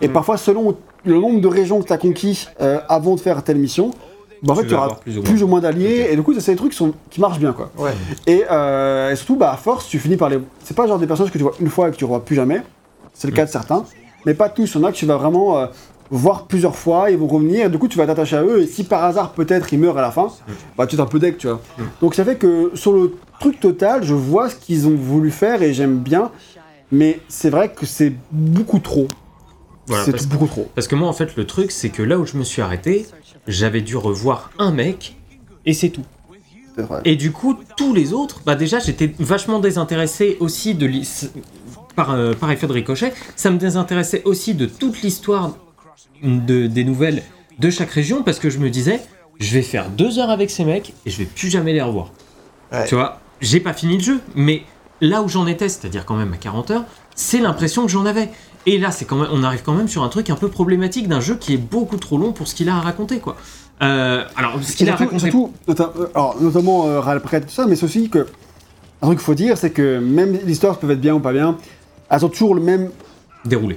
[0.00, 0.12] et Mm.
[0.12, 3.90] parfois selon le nombre de régions que t'as conquis euh, avant de faire telle mission,
[4.42, 4.94] bah, en Tu fait tu auras
[5.24, 5.60] plus ou moins.
[5.60, 7.70] d'alliés, et du coup ça, c'est des trucs qui, sont- qui marchent bien quoi.
[7.76, 7.90] Ouais.
[8.26, 10.38] Et, euh, et surtout, bah, à force, tu finis par les.
[10.62, 12.36] C'est pas genre des personnages que tu vois une fois et que tu revois plus
[12.36, 12.62] jamais.
[13.14, 13.84] C'est le cas de certains.
[14.26, 14.72] Mais pas tous.
[14.74, 15.66] Il y en a que tu vas vraiment
[16.10, 17.66] voir plusieurs fois, ils vont revenir.
[17.66, 18.62] Et du coup, tu vas t'attacher à eux.
[18.62, 20.28] Et si par hasard, peut-être, ils meurent à la fin,
[20.76, 21.60] bah, tu es un peu deck, tu vois.
[22.00, 25.62] Donc ça fait que sur le truc total, je vois ce qu'ils ont voulu faire
[25.62, 26.30] et j'aime bien.
[26.90, 29.08] Mais c'est vrai que c'est beaucoup trop.
[29.86, 30.68] Voilà, c'est beaucoup trop.
[30.74, 33.06] Parce que moi, en fait, le truc, c'est que là où je me suis arrêté,
[33.46, 35.16] j'avais dû revoir un mec,
[35.64, 36.04] et c'est tout.
[37.04, 40.88] Et du coup, tous les autres, bah déjà, j'étais vachement désintéressé aussi de
[41.96, 45.56] par, euh, par effet de ricochet, ça me désintéressait aussi de toute l'histoire
[46.22, 47.22] de, des nouvelles
[47.58, 49.00] de chaque région parce que je me disais,
[49.40, 52.12] je vais faire deux heures avec ces mecs et je vais plus jamais les revoir.
[52.72, 52.86] Ouais.
[52.86, 54.62] Tu vois, j'ai pas fini le jeu, mais
[55.00, 56.84] là où j'en étais, c'est-à-dire quand même à 40 heures,
[57.14, 58.30] c'est l'impression que j'en avais.
[58.66, 61.08] Et là, c'est quand même, on arrive quand même sur un truc un peu problématique
[61.08, 63.36] d'un jeu qui est beaucoup trop long pour ce qu'il a à raconter, quoi.
[63.82, 65.30] Euh, alors, ce qu'il a surtout, raconté.
[65.30, 68.26] surtout, euh, alors, notamment euh, tout ça, mais c'est aussi que.
[69.00, 71.32] Un truc qu'il faut dire, c'est que même les histoires peuvent être bien ou pas
[71.32, 71.56] bien,
[72.10, 72.90] elles ont toujours le même
[73.44, 73.76] Déroulé.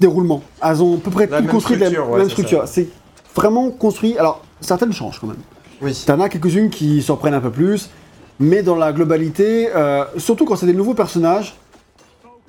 [0.00, 0.42] déroulement.
[0.62, 2.62] Elles ont à peu près La tout construit de la ouais, même c'est structure.
[2.66, 2.88] C'est
[3.34, 4.16] vraiment construit.
[4.18, 5.36] Alors, certaines changent quand même.
[5.80, 6.00] Oui.
[6.06, 7.90] T'en as quelques-unes qui s'en prennent un peu plus,
[8.38, 11.54] mais dans la globalité, euh, surtout quand c'est des nouveaux personnages,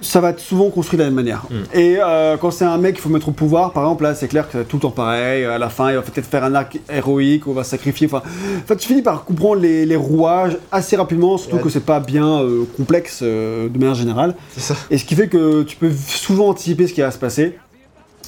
[0.03, 1.43] ça va être souvent construit de la même manière.
[1.49, 1.55] Mm.
[1.77, 4.27] Et euh, quand c'est un mec qu'il faut mettre au pouvoir, par exemple, là, c'est
[4.27, 5.45] clair que c'est tout le temps pareil.
[5.45, 8.07] À la fin, il va peut-être faire un arc héroïque, on va sacrifier.
[8.07, 11.61] Enfin, en fait, tu finis par comprendre les, les rouages assez rapidement, surtout Ouais.
[11.63, 14.35] que c'est pas bien euh, complexe euh, de manière générale.
[14.53, 14.75] C'est ça.
[14.91, 17.57] Et ce qui fait que tu peux souvent anticiper ce qui va se passer.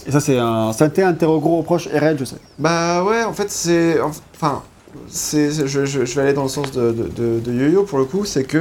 [0.07, 2.35] Et ça, c'est un, ça a été un de tes gros reproches, Red, je sais.
[2.59, 3.99] Bah ouais, en fait, c'est.
[4.01, 4.61] Enfin,
[5.07, 7.83] c'est, c'est- je, je- je vais aller dans le sens de, de, de- de Yo-Yo
[7.83, 8.57] pour le coup, c'est que.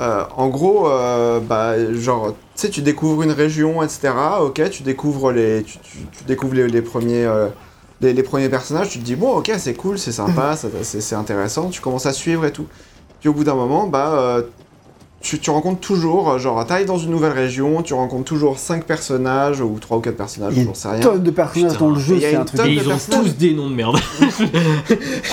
[0.00, 4.12] Euh, en gros, euh, bah, genre, tu sais, tu découvres une région, etc.
[4.40, 7.48] Ok, tu découvres les, tu, tu- tu découvres les, les premiers, euh,
[8.00, 8.88] les, les premiers personnages.
[8.90, 11.68] Tu te dis bon, ok, c'est cool, c'est sympa, c'est, intéressant.
[11.70, 12.66] Tu commences à suivre et tout.
[13.20, 14.42] Puis au bout d'un moment, bah,
[15.24, 18.84] tu, tu rencontres toujours, euh, genre, t'arrives dans une nouvelle région, tu rencontres toujours 5
[18.84, 21.00] personnages ou 3 ou 4 personnages, Il y a j'en sais rien.
[21.00, 22.60] Tonne de personnages Putain, dans le jeu, il y a c'est une un truc.
[22.60, 23.96] de ils ont tous des noms de merde.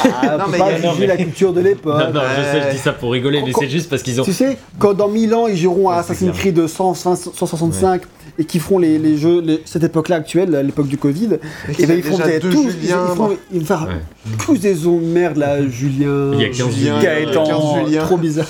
[0.04, 2.00] Ah, Non, mais pas il y a- mais- la culture de l'époque.
[2.00, 2.72] non, non, je sais, je ouais.
[2.72, 4.24] dis ça pour rigoler, mais Quand- c'est juste parce qu'ils ont.
[4.24, 6.36] Tu sais, quand dans 1000 ans ils joueront à Ouais, Assassin's.
[6.38, 8.02] Creed 100, 165
[8.40, 11.32] et qu'ils feront les, les jeux, les- cette époque-là actuelle, l'époque du Covid,
[11.78, 14.36] et ben ils deux tous, ils, Julien, ils font, ils faire Ouais.
[14.46, 18.04] tous des ondes de merde là, Julien, Il y a 15 Julien, Gaëtan, 15 Julien.
[18.06, 18.48] trop bizarre.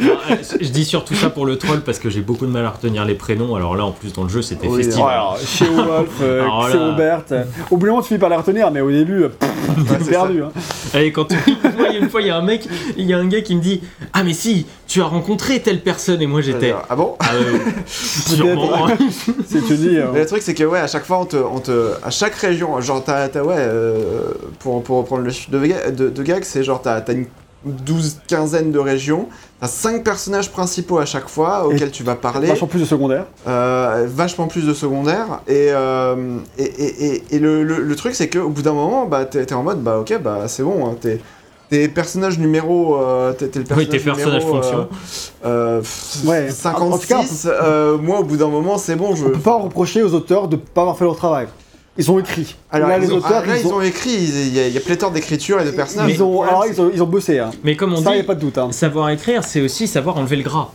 [0.00, 2.64] Non, euh, je dis surtout ça pour le troll parce que j'ai beaucoup de mal
[2.64, 3.54] à retenir les prénoms.
[3.56, 5.02] Alors là, en plus, dans le jeu, c'était Oui, festif.
[5.04, 7.22] Alors, chez Wolf, euh, Alors c'est là- Robert.
[7.32, 9.50] euh, Au bout d'un moment, tu finis par les retenir, mais au début, euh, pff,
[9.88, 10.42] t'es c'est perdu.
[10.42, 10.50] Hein.
[10.98, 11.34] Et quand tu...
[11.76, 13.26] Moi, il y a une fois, il y a un mec, il y a un
[13.26, 13.80] gars qui me dit
[14.12, 16.20] Ah, mais si, tu as rencontré telle personne.
[16.22, 16.74] Et moi, j'étais.
[16.90, 18.86] Ah bon Ah, euh, sûrement.
[19.46, 19.96] C'est te dis.
[19.96, 22.10] euh, Mais le truc c'est que ouais à chaque fois on te, on te à
[22.10, 26.22] chaque région genre t'as t'as- ouais euh, pour, pour reprendre le chiffre de, de, de
[26.22, 27.26] gag c'est genre t'as t'as une
[27.64, 29.28] douze quinzaine de régions
[29.62, 33.24] t'as cinq personnages principaux à chaque fois auxquels tu vas parler vachement plus de secondaire.
[33.46, 38.14] euh, vachement plus de secondaires et euh, et, et, et, et le, le, le truc
[38.14, 40.86] c'est que au bout d'un moment bah t'es en mode bah ok bah c'est bon
[40.88, 41.20] hein, t'es
[41.70, 42.96] Tes personnages numéro.
[43.00, 44.88] Euh, t'es le Oui, personnage tes personnages numéro, euh, fonction.
[45.46, 45.82] euh,
[46.26, 46.50] Ouais.
[46.50, 46.92] 56.
[46.92, 49.14] En tout cas, euh, moi, au bout d'un moment, c'est bon.
[49.16, 49.24] Je...
[49.24, 51.46] On peut pas en reprocher aux auteurs de pas avoir fait leur travail.
[51.98, 52.56] Ils ont écrit.
[52.70, 54.14] Alors, là, ils les ont, auteurs, ah, là, ils, ont, écrit.
[54.14, 56.10] Il y, a, il y a pléthore d'écriture et de personnages.
[56.10, 57.38] ils ont, alors, ils ont, ils ont bossé.
[57.38, 57.50] Hein.
[57.64, 58.56] Mais comme on Ça, y a dit, pas de doute.
[58.56, 58.72] Hein.
[58.72, 60.70] savoir écrire, c'est aussi savoir enlever le gras.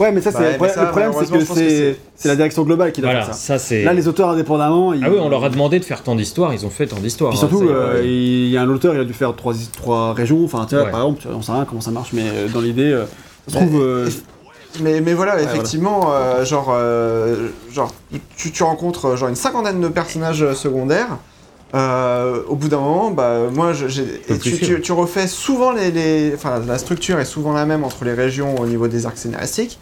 [0.00, 1.12] Ouais, mais ça, c'est Bah, le mais problème, ça, le problème,
[1.46, 3.74] c'est que c'est la direction globale qui doit Voilà, faire ça.
[3.82, 5.04] Là, les auteurs indépendamment, ils...
[5.04, 7.30] Ah oui, on leur a demandé de faire tant d'histoires, ils ont fait tant d'histoires.
[7.30, 10.12] Puis hein, surtout, euh, il y a un auteur, il a dû faire trois, trois
[10.14, 10.42] régions.
[10.44, 10.90] Enfin, tu vois, Ouais.
[10.90, 13.04] par exemple, on sait rien comment ça marche, mais euh, dans l'idée, euh,
[13.46, 13.80] ça se trouve.
[13.82, 14.08] euh,
[14.80, 17.92] Mais, mais voilà, effectivement, euh, genre, euh, genre
[18.36, 21.18] tu, tu rencontres euh, genre une cinquantaine de personnages secondaires.
[21.74, 26.32] Euh, au bout d'un moment, bah, moi, j'ai, tu, tu, tu refais souvent les, les-
[26.34, 29.78] enfin, la structure est souvent la même entre les régions au niveau des arcs scénaristiques.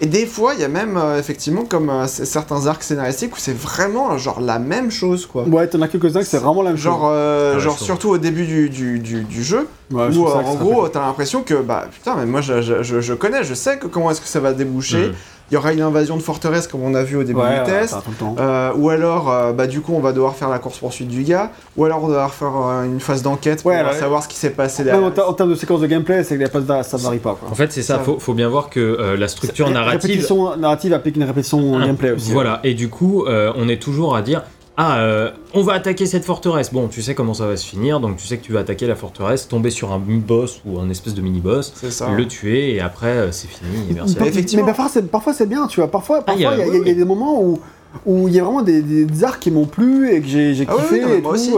[0.00, 3.38] Et des fois, il y a même euh, effectivement comme euh, certains arcs scénaristiques où
[3.38, 5.42] c'est vraiment euh, genre la même chose, quoi.
[5.42, 7.10] Ouais, t'en as quelques-uns que c'est vraiment la même Genre, chose.
[7.12, 10.54] euh, ouais, genre surtout au début du, du, du, du jeu, Ouais, où euh, en
[10.54, 13.88] gros, t'as l'impression que, bah putain, mais moi je, je, je- connais, je sais que
[13.88, 15.08] comment est-ce que ça va déboucher.
[15.08, 15.14] Mhm.
[15.50, 17.70] Il y aura une invasion de forteresse comme on a vu au début Ouais, du
[17.70, 17.96] ouais, test.
[18.38, 21.50] Euh, ou alors, euh, bah du coup, on va devoir faire la course-poursuite du gars.
[21.76, 23.98] Ou alors, on va devoir faire euh, une phase d'enquête pour Ouais, pouvoir ouais.
[24.00, 25.28] savoir ce qui s'est passé en, derrière.
[25.28, 27.34] en termes de séquence de gameplay, c'est que la ça varie pas.
[27.40, 27.48] Quoi.
[27.50, 30.02] En fait, c'est ça, Ça- faut, faut bien voir que euh, la structure narrative.
[30.10, 32.30] Répétition narrative applique une répétition Ah, gameplay aussi.
[32.32, 34.42] Voilà, et du coup, euh, on est toujours à dire
[34.80, 36.72] Ah, euh, on va attaquer cette forteresse.
[36.72, 38.86] Bon, tu sais comment ça va se finir, donc tu sais que tu vas attaquer
[38.86, 41.74] la forteresse, tomber sur un boss ou un espèce de mini-boss,
[42.16, 43.70] le tuer, et après, euh, c'est fini.
[43.90, 44.64] Mais, effectivement.
[44.64, 45.90] mais parfois, c'est, parfois c'est bien, tu vois.
[45.90, 47.42] Parfois, Ah, il y parfois a- il y, a- oui, il y a des moments
[47.42, 47.58] où
[48.04, 50.54] où il y a vraiment des, des, des arcs qui m'ont plu et que j'ai,
[50.54, 51.38] j'ai Ah oui, kiffé oui, non, et moi tout.
[51.38, 51.52] aussi.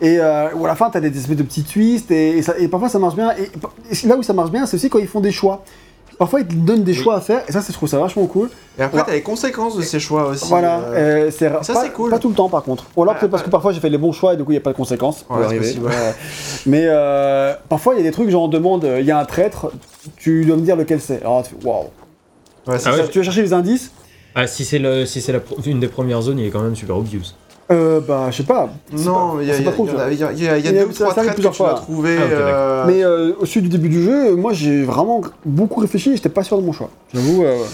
[0.00, 2.56] Et euh, où à la fin, t'as des espèces de petits twists et, et ça-
[2.56, 3.32] et parfois ça marche bien.
[3.32, 3.50] Et,
[4.04, 5.64] et là où ça marche bien, c'est aussi quand ils font des choix.
[6.18, 6.98] Parfois, ils te donnent des Oui.
[6.98, 8.48] choix à faire et ça, c'est- je trouve ça vachement cool.
[8.78, 9.04] Et après, Voilà.
[9.06, 10.46] t'as les conséquences de ces choix aussi.
[10.48, 10.94] Voilà, euh,
[11.26, 12.10] euh, c'est ça, pas, c'est cool.
[12.10, 12.86] pas tout le temps par contre.
[12.96, 14.54] Ou alors peut-être parce que parfois j'ai fait les bons choix et du coup il
[14.54, 15.24] n'y a pas de conséquences.
[15.30, 15.74] Ouais, arriver.
[16.66, 19.24] Mais euh, parfois il y a des trucs, genre on demande, il y a un
[19.24, 19.70] traître,
[20.16, 21.20] tu dois me dire lequel c'est.
[21.22, 21.84] Alors tu fais, waouh.
[22.66, 23.08] Ouais, Ah ouais.
[23.08, 23.90] Tu vas chercher les indices
[24.34, 26.76] Ah, si c'est le, si c'est la une des premières zones, il est quand même
[26.76, 27.34] super obvious.
[27.70, 28.70] Euh, Bah je sais pas.
[28.92, 29.58] Non, pas- il y a,
[30.72, 32.16] deux ou trois traits que plusieurs tu vas trouver.
[32.18, 36.10] Ah, euh, Mais euh, au sud du début du jeu, moi j'ai vraiment beaucoup réfléchi
[36.12, 36.90] et j'étais pas sûr de mon choix.
[37.14, 37.44] J'avoue.
[37.44, 37.64] euh,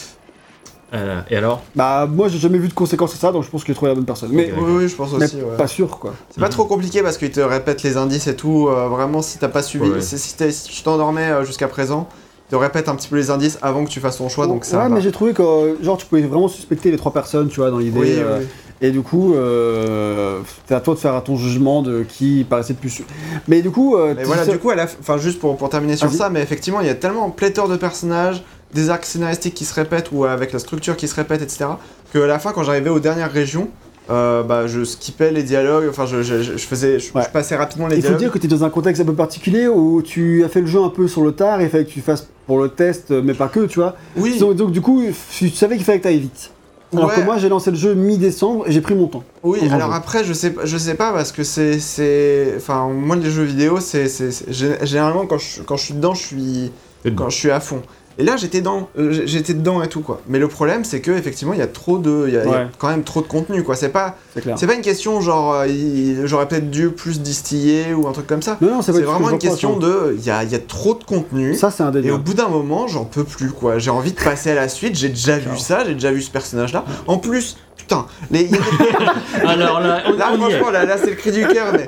[0.94, 1.62] Euh, et alors?
[1.76, 3.90] Bah moi j'ai jamais vu de conséquences à ça donc je pense que j'ai trouvé
[3.90, 4.30] la bonne personne.
[4.32, 4.50] Mais.
[4.56, 5.36] Oui, oui, je pense mais aussi.
[5.36, 5.56] ouais.
[5.58, 6.14] pas sûr quoi.
[6.30, 8.68] C'est pas trop compliqué parce qu'ils te répètent les indices et tout.
[8.68, 12.08] euh, vraiment, si t'as pas suivi, Ouais, si, tu t'endormais euh, jusqu'à présent,
[12.48, 14.78] te répète un petit peu les indices avant que tu fasses ton choix, donc ça
[14.78, 14.88] ouais, va.
[14.88, 17.70] mais j'ai trouvé que euh, genre tu pouvais vraiment suspecter les trois personnes, tu vois,
[17.70, 17.98] dans l'idée.
[18.00, 18.46] Oui, euh, oui.
[18.80, 22.78] Et du coup, euh, c'est à toi de faire ton jugement de qui paraissait le
[22.78, 22.90] plus.
[22.90, 23.04] sûr.
[23.48, 25.68] Mais du coup, euh, Mais voilà, du coup, à la f- enfin, juste pour, pour
[25.68, 28.42] terminer sur ça, mais effectivement, il y a tellement pléthore de personnages,
[28.74, 31.64] des arcs scénaristiques qui se répètent ou avec la structure qui se répète, etc.,
[32.12, 33.68] que à la fin, quand j'arrivais aux dernières régions,
[34.10, 37.22] euh, bah, je skippais les dialogues, enfin, je, je, faisais, je, Ouais.
[37.26, 38.20] je passais rapidement les il faut dialogues.
[38.20, 40.66] dire que tu es dans un contexte un peu particulier où tu as fait le
[40.66, 43.34] jeu un peu sur le tard il fallait que tu fasses pour le test, mais
[43.34, 43.96] pas que, tu vois.
[44.16, 45.02] Oui, Donc, donc, du coup,
[45.36, 46.50] tu savais qu'il fallait que tu ailles vite.
[46.92, 47.16] Alors Ouais.
[47.16, 49.22] que moi, j'ai lancé le jeu mi-décembre et j'ai pris mon temps.
[49.42, 49.58] oui.
[49.70, 53.30] Alors après, je sais, pas- je sais pas parce que c'est, c'est, enfin, moi, les
[53.30, 56.72] jeux vidéo, c'est, c'est, c'est- gé- généralement quand je, quand je suis dedans, je suis,
[57.16, 57.82] quand je suis à fond.
[58.20, 60.20] Et là, j'étais dans, euh, j'étais dedans et tout quoi.
[60.28, 62.68] Mais le problème, c'est que effectivement, il y a trop de, il y, y a
[62.76, 63.76] quand même trop de contenu quoi.
[63.76, 64.16] C'est pas,
[64.56, 68.42] C'est pas une question genre euh, j'aurais peut-être dû plus distiller ou un truc comme
[68.42, 68.58] ça.
[68.60, 69.78] Non, non, c'est vraiment une question hein.
[69.78, 71.54] de il y a, il y a trop de contenu.
[71.54, 72.18] Ça, c'est un et au délire.
[72.18, 73.78] bout d'un moment, j'en peux plus quoi.
[73.78, 74.96] J'ai envie de passer à la suite.
[74.96, 76.84] J'ai déjà vu ça, j'ai déjà vu ce personnage là.
[77.06, 80.96] En plus, putain, les, il y a des- Alors là, on, là franchement là, là
[80.98, 81.72] c'est le cri du cœur.
[81.72, 81.86] Mais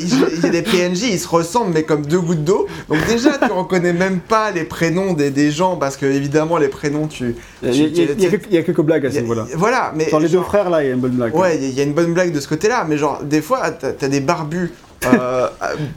[0.00, 2.66] il y a des PNJ, ils se ressemblent mais comme deux gouttes d'eau.
[2.88, 6.68] Donc déjà, tu reconnais même pas les prénoms des, des gens parce que évidemment les
[6.68, 7.36] prénoms tu.
[7.62, 9.46] Il y, a- y y quelques- il y a quelques blagues à ce niveau-là.
[9.54, 11.34] Voilà, mais Dans les deux frères, là, il y a une bonne blague.
[11.36, 13.20] Ouais, il y, a- il y a une bonne blague de ce côté-là, mais genre,
[13.22, 14.72] des fois, t'as t'as des barbus,
[15.06, 15.48] euh,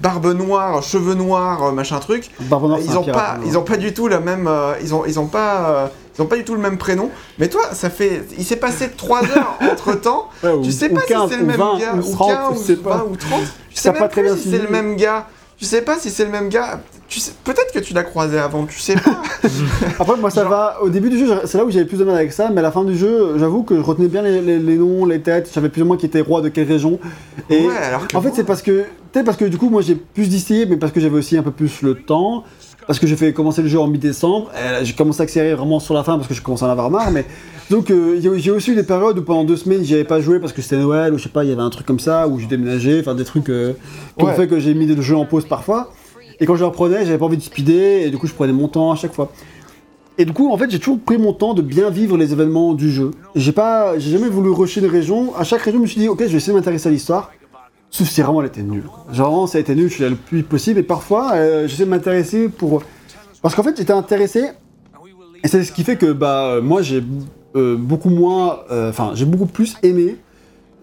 [0.01, 2.29] barbe noire, cheveux noirs, euh, machin truc.
[2.41, 4.93] Barbe Noire, ils ont pirate, pas, ils ont pas du tout la même, euh, ils
[4.93, 5.87] ont, ils ont pas, euh,
[6.17, 7.09] ils ont pas du tout le même prénom.
[7.39, 10.29] Mais toi, ça fait, il s'est passé 3 heures entre temps.
[10.43, 12.27] Ouais, ou- Tu sais pas 15, si c'est le même 20, gars, ou ou 30,
[12.29, 12.97] 15, je sais ou pas.
[12.97, 13.39] 20 ou 30.
[13.69, 15.27] Tu sais pas même très plus bien si c'est le même gars.
[15.57, 16.79] Tu sais pas si c'est le même gars.
[17.11, 18.65] Tu sais, peut-être que tu l'as croisé avant.
[18.65, 19.21] Tu sais pas.
[19.99, 20.77] Après, moi, ça Genre- va.
[20.81, 22.61] Au début du jeu, c'est là où j'avais plus de mal avec ça, mais à
[22.61, 25.47] la fin du jeu, j'avoue que je retenais bien les, les- les noms, les têtes.
[25.49, 26.99] Je savais plus ou moins qui était roi de quelle région.
[27.49, 28.85] Et ouais, alors que en fait, c'est parce que.
[29.11, 31.43] Peut-être parce que du coup, moi, j'ai plus distillé, mais parce que j'avais aussi un
[31.43, 32.45] peu plus le temps.
[32.88, 34.49] Parce que j'ai fait commencer le jeu en mi-décembre.
[34.83, 36.89] J'ai commencé à accélérer vraiment sur la fin parce que je commençais à en avoir
[36.89, 37.11] marre.
[37.11, 37.25] Mais
[37.69, 40.39] donc, euh, j'ai aussi eu des périodes où pendant deux semaines, j'y avais pas joué
[40.39, 42.27] parce que c'était Noël ou je sais pas, il y avait un truc comme ça
[42.27, 43.73] où j'ai déménagé, enfin des trucs euh,
[44.17, 44.33] qui ont Ouais.
[44.33, 45.91] fait que j'ai mis le jeu en pause parfois.
[46.41, 48.51] Et quand je le reprenais, j'avais pas envie de speeder et du coup, je prenais
[48.51, 49.31] mon temps à chaque fois.
[50.18, 52.73] Et du coup, en fait, j'ai toujours pris mon temps de bien vivre les événements
[52.73, 53.11] du jeu.
[53.35, 55.34] J'ai pas, j'ai jamais voulu rusher une région.
[55.35, 57.31] À chaque région, je me suis dit, ok, je vais essayer de m'intéresser à l'histoire.
[57.91, 58.89] Sauf si vraiment elle était nulle.
[59.13, 60.80] Genre, ça a été nul, je suis allé le plus possible.
[60.80, 62.81] Et parfois, euh, j'essaie de m'intéresser pour.
[63.41, 64.49] Parce qu'en fait, j'étais intéressé.
[65.43, 67.03] Et c'est ce qui fait que, bah, moi, j'ai
[67.55, 68.61] euh, beaucoup moins.
[68.72, 70.18] euh, Enfin, j'ai beaucoup plus aimé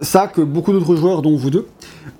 [0.00, 1.66] ça que beaucoup d'autres joueurs, dont vous deux.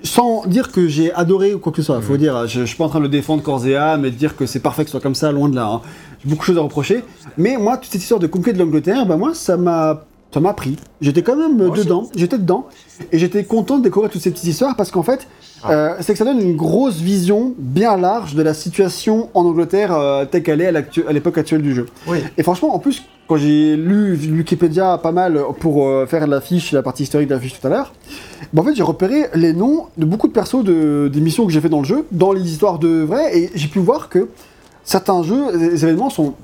[0.02, 2.00] Sans dire que j'ai adoré ou quoi que ce soit.
[2.00, 4.10] Faut dire, je, je suis pas en train de le défendre corps et âme et
[4.10, 5.66] de dire que c'est parfait que ce soit comme ça, loin de là.
[5.66, 5.80] hein.
[6.22, 7.02] J'ai beaucoup de choses à reprocher.
[7.36, 10.04] Mais moi, toute cette histoire de conquête de l'Angleterre, bah, moi, ça m'a.
[10.32, 10.76] Ça m'a pris.
[11.00, 12.08] J'étais quand même euh, Moi dedans.
[12.14, 12.66] J'étais dedans.
[13.12, 15.26] Et j'étais content de découvrir toutes ces petites histoires parce qu'en fait,
[15.68, 19.92] euh, c'est que ça donne une grosse vision bien large de la situation en Angleterre
[19.92, 21.86] euh, telle qu'elle est à l'époque actuelle du jeu.
[22.06, 22.18] oui.
[22.36, 26.72] Et franchement, en plus, quand j'ai lu Wikipédia pas mal pour euh, faire la fiche,
[26.72, 27.92] la partie historique de la fiche tout à l'heure,
[28.52, 31.52] bah, en fait, j'ai repéré les noms de beaucoup de persos de, des missions que
[31.52, 34.28] j'ai fait dans le jeu, dans les histoires de vrai, et j'ai pu voir que
[34.84, 36.34] certains jeux, les événements sont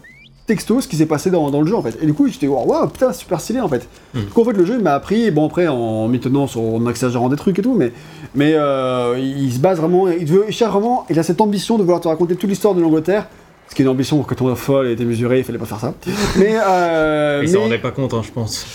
[0.47, 1.97] textos ce qui s'est passé dans, dans le jeu en fait.
[2.03, 3.89] Et du coup, j'étais waouh, wow, putain, super stylé en fait.
[4.12, 4.21] Mm.
[4.21, 6.89] Du coup, en fait, le jeu il m'a appris, bon après, en maintenant sur, en
[6.89, 7.93] exagérant des trucs et tout, mais,
[8.35, 11.77] mais euh, il se base vraiment, il, veut, il cherche vraiment, il a cette ambition
[11.79, 13.27] de vouloir te raconter toute l'histoire de l'Angleterre.
[13.69, 15.81] Ce qui est une ambition quand on est folle et démesurée, il fallait pas faire
[15.81, 15.95] ça.
[16.37, 18.66] Mais, euh, Il mais s'en rendait pas compte, hein, je pense.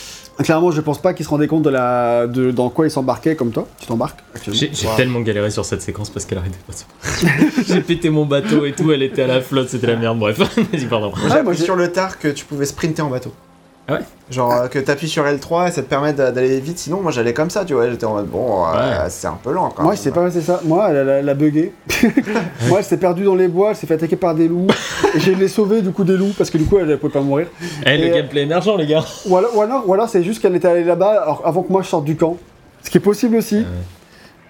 [0.44, 3.36] Clairement, je pense pas qu'il se rendait compte de la, de, dans quoi il s'embarquait
[3.36, 3.68] comme toi.
[3.80, 4.60] Tu t'embarques actuellement.
[4.60, 4.96] J'ai Wow.
[4.98, 8.72] tellement galéré sur cette séquence parce qu'elle arrêtait pas de J'ai pété mon bateau et
[8.74, 10.38] tout, elle était à la flotte, c'était la merde, bref.
[10.72, 11.12] Vas-y, pardon.
[11.30, 13.34] Ah, moi, sur le tard que tu pouvais sprinter en bateau.
[13.90, 14.00] Ah ouais
[14.30, 16.78] Genre euh, que t'appuies sur L3 et ça te permet d'a- d'aller vite.
[16.78, 17.90] Sinon, moi j'allais comme ça, tu vois.
[17.90, 19.10] J'étais en mode bon, euh, Ouais.
[19.10, 20.00] c'est un peu lent quand Moi, même.
[20.02, 20.62] c'est pas passé ça.
[20.66, 21.74] Moi, elle, elle, elle a bugué.
[22.68, 24.68] Moi, elle s'est perdue dans les bois, elle s'est fait attaquer par des loups.
[25.16, 27.14] et j'ai les sauvé du coup des loups parce que du coup, elle, elle pouvait
[27.14, 27.48] pas mourir.
[27.86, 29.04] Eh, le Et- gameplay émergent, les gars.
[29.26, 31.72] Ou alors, ou alors, ou alors c'est juste qu'elle était allée là-bas alors, avant que
[31.72, 32.38] moi je sorte du camp.
[32.84, 33.66] Ce qui est possible aussi.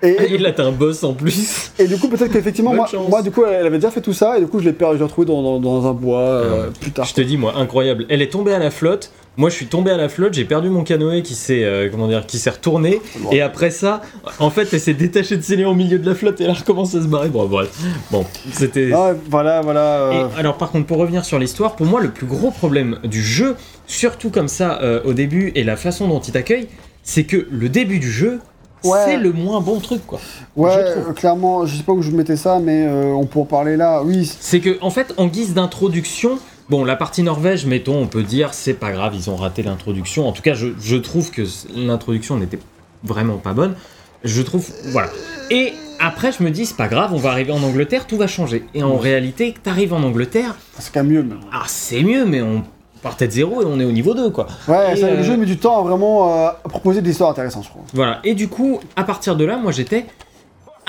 [0.02, 1.72] Et, Et là, t'as un boss en plus.
[1.78, 4.38] et du coup, peut-être qu'effectivement, moi, moi, du coup, elle avait déjà fait tout ça
[4.38, 6.70] et du coup, je l'ai perdu, je l'ai retrouvé dans, dans, dans un bois euh,
[6.80, 7.04] plus tard.
[7.06, 8.06] Je te dis, moi, incroyable.
[8.08, 9.12] Elle est tombée à la flotte.
[9.38, 10.34] Moi, je suis tombé à la flotte.
[10.34, 13.02] J'ai perdu mon canoë qui s'est, euh, comment dire, qui s'est retourné.
[13.20, 13.30] Bon.
[13.32, 14.02] Et après ça,
[14.40, 16.50] en fait, elle s'est détachée de ses liens au milieu de la flotte et elle
[16.50, 17.30] a recommencé à se barrer.
[17.30, 17.70] Bon, bref.
[18.12, 18.92] Bon, c'était.
[18.94, 19.80] Ah, voilà, voilà.
[19.82, 23.00] euh, Et alors par contre pour revenir sur l'histoire, pour moi le plus gros problème
[23.06, 23.56] du jeu,
[23.88, 26.68] surtout comme ça euh, au début et la façon dont il t'accueille,
[27.04, 28.40] c'est que le début du jeu,
[28.86, 28.98] Ouais.
[29.06, 30.22] c'est le moins bon truc quoi.
[30.56, 30.72] ouais,
[31.06, 33.76] je clairement, je sais pas où je mettais ça, mais euh, on peut en parler
[33.76, 34.02] là.
[34.06, 36.40] Oui, C'est que en fait en guise d'introduction,
[36.70, 40.28] bon la partie Norvège, mettons, on peut dire c'est pas grave, ils ont raté l'introduction.
[40.28, 41.44] En tout cas je, je trouve que
[41.76, 42.60] l'introduction n'était
[43.04, 43.76] vraiment pas bonne.
[44.24, 45.10] Je trouve voilà.
[45.52, 48.28] Et après, je me dis, c'est pas grave, on va arriver en Angleterre, tout va
[48.28, 48.64] changer.
[48.74, 51.24] Et en réalité, t'arrives en Angleterre, C'est quand même mieux.
[51.24, 52.64] mais- ah, c'est mieux, mais on
[53.02, 54.48] partait de zéro et on est au niveau 2, quoi.
[54.68, 57.30] Ouais, ça, euh, le jeu met du temps à vraiment euh, à proposer des histoires
[57.32, 57.82] intéressantes, je crois.
[57.94, 58.20] Voilà.
[58.24, 60.06] Et du coup, à partir de là, moi j'étais.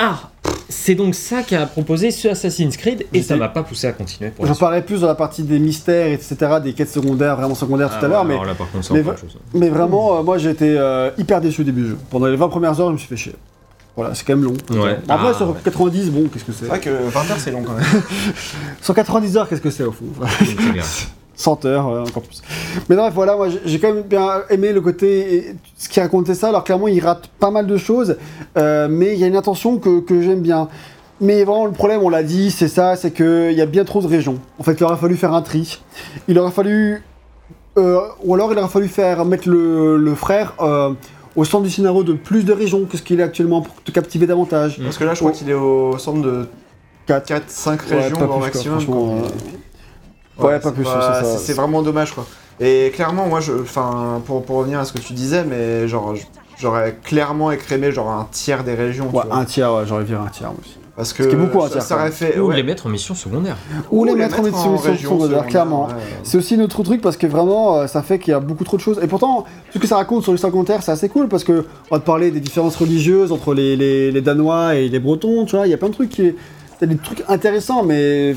[0.02, 0.30] Ah
[0.70, 3.92] C'est donc ça qu'a proposé ce Assassin's Creed et ça J'étais- m'a pas poussé à
[3.92, 7.90] continuer J'en parlerai plus dans la partie des mystères, etc., des quêtes secondaires, vraiment secondaires
[7.90, 9.36] tout Ah à l'heure, ouais, mais, alors là, par contre, c'est mais chose.
[9.74, 11.98] vraiment, euh, moi j'ai été euh, hyper déçu au début du jeu.
[12.08, 13.34] Pendant les 20 premières heures, je me suis fait chier.
[13.96, 14.54] Voilà, c'est quand même long.
[14.80, 14.98] Ouais.
[15.08, 15.56] Après, Ah, sur ouais.
[15.62, 17.84] 90, bon, qu'est-ce que c'est C'est vrai que 20 heures c'est long quand même.
[18.80, 20.06] Sur 90 heures, qu'est-ce que c'est au fond?
[21.40, 21.54] C'est bien.
[21.56, 22.42] 100 heures, euh, encore plus.
[22.88, 26.34] Mais bref, voilà, moi j'ai- quand même bien aimé le côté, et- ce qui racontait
[26.34, 26.48] ça.
[26.48, 28.16] Alors clairement, il rate pas mal de choses,
[28.56, 30.68] euh, mais il y a une intention que, que j'aime bien.
[31.22, 34.00] Mais vraiment, le problème, on l'a dit, c'est ça, c'est qu'il y a bien trop
[34.00, 34.38] de régions.
[34.58, 35.80] En fait, il aurait fallu faire un tri.
[36.28, 37.02] Il aurait fallu.
[37.78, 40.90] euh, ou alors, il aurait fallu faire mettre le, le frère euh,
[41.36, 43.90] au centre du scénario de plus de régions que ce qu'il est actuellement pour te
[43.92, 44.80] captiver davantage.
[44.82, 45.38] Parce que là, je crois Oh.
[45.38, 46.48] qu'il est au centre de
[47.06, 48.84] 4, 4-5 Ouais, régions quoi, maximum.
[48.84, 49.28] quoi.
[50.48, 51.22] Ouais, pas plus, c'est ça.
[51.24, 52.26] C'est c'est vraiment dommage quoi.
[52.62, 56.14] Et clairement, moi, je, enfin, pour, pour revenir à ce que tu disais, mais genre,
[56.58, 59.08] j'aurais clairement écrémé genre un tiers des régions.
[59.10, 59.36] tu Ouais, vois.
[59.36, 60.76] un tiers, ouais, j'aurais viré un tiers moi aussi.
[60.94, 62.38] Parce que ce qui est beaucoup, un ça, tiers, ça aurait fait.
[62.38, 62.56] Ou ouais.
[62.56, 63.56] les mettre en mission secondaire.
[63.90, 65.86] Ou les mettre en mission secondaire, clairement.
[65.86, 65.94] ouais.
[66.22, 68.76] C'est aussi notre truc parce que vraiment, euh, ça fait qu'il y a beaucoup trop
[68.76, 69.00] de choses.
[69.02, 71.64] Et pourtant, tout ce que ça raconte sur l'histoire secondaire, c'est assez cool parce que
[71.90, 75.46] on va te parler des différences religieuses entre les, les- les Danois et les Bretons,
[75.46, 75.66] tu vois.
[75.66, 76.34] Il y a plein de trucs qui.
[76.78, 78.34] T'as des trucs intéressants, mais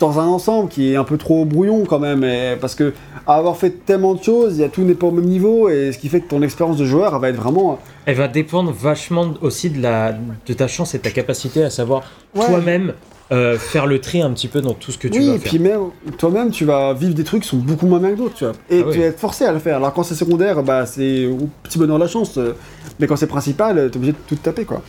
[0.00, 2.24] dans un ensemble qui est un peu trop brouillon quand même.
[2.24, 2.92] et- parce que
[3.26, 5.68] à avoir fait tellement de choses, il y a tout n'est pas au même niveau
[5.68, 7.78] et ce qui fait que ton expérience de joueur elle va être vraiment.
[8.06, 10.12] Elle va dépendre vachement aussi de, la,
[10.46, 12.02] de ta chance et de ta capacité à savoir
[12.34, 12.46] Ouais.
[12.46, 12.94] toi-même
[13.32, 15.38] euh, faire le tri un petit peu dans tout ce que tu oui, vas et
[15.38, 15.50] faire.
[15.50, 15.80] puis même
[16.18, 18.54] toi-même, tu vas vivre des trucs qui sont beaucoup moins bien que d'autres, tu vois.
[18.68, 18.92] Et Ah oui.
[18.92, 19.76] tu vas être forcé à le faire.
[19.76, 22.36] Alors quand c'est secondaire, bah c'est au petit bonheur de la chance.
[22.38, 22.54] euh,
[22.98, 24.82] Mais quand c'est principal, t'es obligé de tout taper, quoi.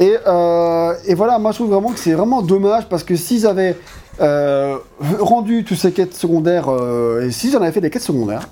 [0.00, 3.46] Et, euh, et voilà, moi je trouve vraiment que c'est vraiment dommage parce que s'ils
[3.46, 3.76] avaient
[4.20, 4.76] euh,
[5.18, 8.48] rendu toutes ces quêtes secondaires, euh, et s'ils en avaient fait des quêtes secondaires,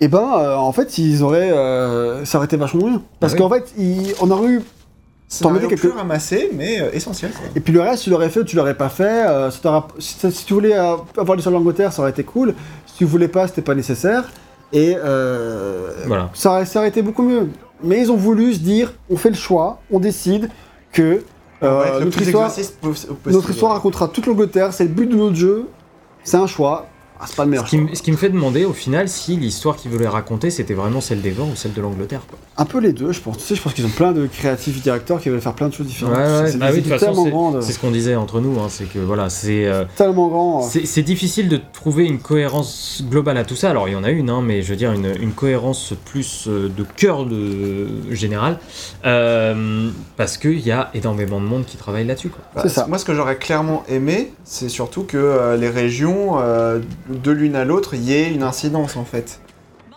[0.00, 1.50] et ben euh, en fait ils auraient,
[2.24, 3.00] ça aurait été vachement mieux.
[3.20, 3.42] Parce Ah oui.
[3.42, 4.60] qu'en fait, ils- on aurait eu
[5.40, 7.30] T'en mettais quelques- plus ramassé, mais euh, essentiel.
[7.32, 7.46] Quoi.
[7.56, 9.04] et puis le reste, tu l'aurais fait ou tu l'aurais pas fait.
[9.26, 12.22] euh, ça t'aura- si, si tu voulais euh, avoir l'histoire de l'Angleterre, ça aurait été
[12.24, 12.54] cool.
[12.86, 14.24] Si tu voulais pas, c'était pas nécessaire.
[14.74, 16.28] Et euh, Voilà.
[16.34, 17.48] ça, aurait, ça aurait été beaucoup mieux.
[17.82, 20.50] Mais ils ont voulu se dire, on fait le choix, on décide
[20.92, 21.24] que
[21.62, 22.50] euh, notre, histoire,
[23.26, 24.72] notre histoire racontera toute l'Angleterre.
[24.72, 25.68] C'est le but de notre jeu.
[26.24, 26.86] C'est un choix.
[27.22, 29.08] Ah, c'est pas le meilleur Ce qui, me- ce qui me fait demander au final
[29.08, 32.22] si l'histoire qu'ils voulaient raconter c'était vraiment celle des Vents ou celle de l'Angleterre.
[32.28, 32.36] quoi.
[32.58, 33.38] Un peu les deux, je pense.
[33.38, 35.72] Tu sais, je pense qu'ils ont plein de créatifs directeurs qui veulent faire plein de
[35.74, 36.16] choses différentes.
[36.48, 39.30] C'est Bah oui, tellement c'est- c'est ce qu'on disait entre nous, hein, c'est que voilà,
[39.30, 40.62] c'est euh, Tellement grand.
[40.62, 43.70] c'est c'est difficile de trouver une cohérence globale à tout ça.
[43.70, 46.46] Alors il y en a une, hein, mais je veux dire une, une cohérence plus
[46.48, 48.58] euh, de cœur de général,
[49.06, 52.28] euh, parce qu'il y a énormément de monde qui travaille là-dessus.
[52.30, 52.42] quoi.
[52.54, 52.86] Bah, C'est ça.
[52.88, 56.80] Moi, ce que j'aurais clairement aimé, c'est surtout que euh, les régions, euh,
[57.20, 59.40] de l'une à l'autre, il y ait une incidence en fait.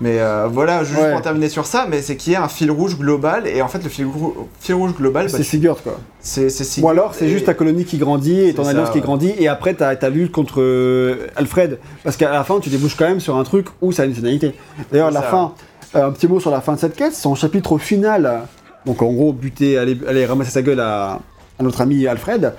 [0.01, 1.13] Mais euh, voilà, juste Ouais.
[1.13, 3.69] pour terminer sur ça, mais c'est qu'il y ait un fil rouge global, et en
[3.69, 5.97] fait, le fil, rouge global, bah, C'est Sigurd, quoi.
[6.19, 9.31] c'est Sigurd Ou alors c'est juste ta colonie qui grandit et ton alliance qui grandit
[9.39, 13.07] et après t'as ta lutte contre euh, Alfred parce qu'à la fin tu débouches quand
[13.07, 14.53] même sur un truc où ça a une finalité.
[14.91, 15.27] D'ailleurs la ça.
[15.27, 15.53] fin,
[15.95, 18.41] euh, un petit mot sur la fin de cette quête, son chapitre final,
[18.85, 21.19] donc en gros buter, aller, aller ramasser sa gueule à,
[21.57, 22.53] à notre ami Alfred,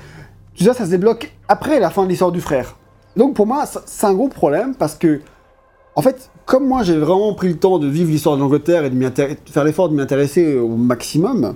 [0.56, 2.76] tout ça ça se débloque après la fin de l'histoire du frère.
[3.16, 5.20] Donc pour moi c'est un gros problème parce que
[5.94, 8.90] en fait comme moi j'ai vraiment pris le temps de vivre l'histoire de l'Angleterre et
[8.90, 9.10] de,
[9.50, 11.54] faire l'effort de m'y intéresser au maximum,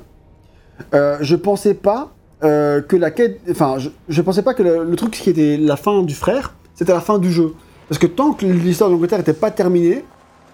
[0.95, 2.12] euh, je pensais pas
[2.43, 3.41] euh, que la quête.
[3.51, 6.55] Enfin, je, je pensais pas que le, le truc qui était la fin du frère,
[6.74, 7.55] c'était la fin du jeu.
[7.89, 10.05] Parce que tant que l'histoire de l'Angleterre n'était pas terminée,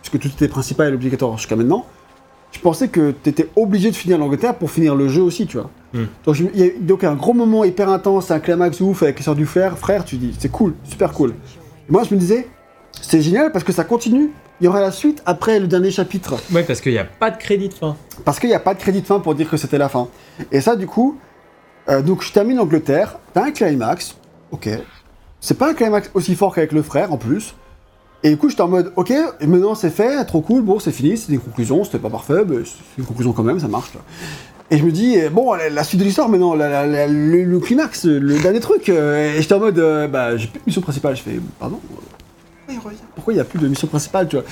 [0.03, 1.87] puisque tout était principal et obligatoire jusqu'à maintenant,
[2.53, 5.59] je pensais que tu étais obligé de finir l'Angleterre pour finir le jeu aussi, tu
[5.59, 5.71] vois.
[5.93, 6.07] Hmm.
[6.25, 9.37] Donc, il y a donc un gros moment hyper intense, un climax ouf avec l'histoire
[9.37, 11.31] du frère, frère, tu dis, c'est cool, super cool.
[11.89, 12.49] Et moi, je me disais,
[13.01, 14.31] c'est génial parce que ça continue.
[14.61, 16.37] Il y aura la suite après le dernier chapitre.
[16.51, 17.95] Ouais, parce qu'il n'y a pas de crédit de fin.
[18.25, 20.09] Parce qu'il n'y a pas de crédit de fin pour dire que c'était la fin.
[20.51, 21.19] Et ça, du coup,
[21.89, 24.17] euh, donc je termine l'Angleterre, t'as un climax,
[24.51, 24.71] ok.
[25.41, 27.55] C'est pas un climax aussi fort qu'avec le frère en plus.
[28.23, 29.13] Et du coup, j'étais en mode, ok,
[29.47, 32.57] maintenant c'est fait, trop cool, bon, c'est fini, c'est des conclusions, c'était pas parfait, mais
[32.65, 33.91] c'est une conclusion quand même, ça marche.
[34.71, 37.07] Et je me dis, euh, bon, la, la suite de l'histoire maintenant, la- la- la-
[37.07, 38.89] le, le climax, le dernier truc.
[38.89, 41.15] euh, et j'étais en mode, euh, bah, j'ai plus de mission principale.
[41.15, 41.79] Je fais, pardon
[42.69, 42.97] Il revient.
[43.15, 44.45] pourquoi il n'y a plus de mission principale, tu vois?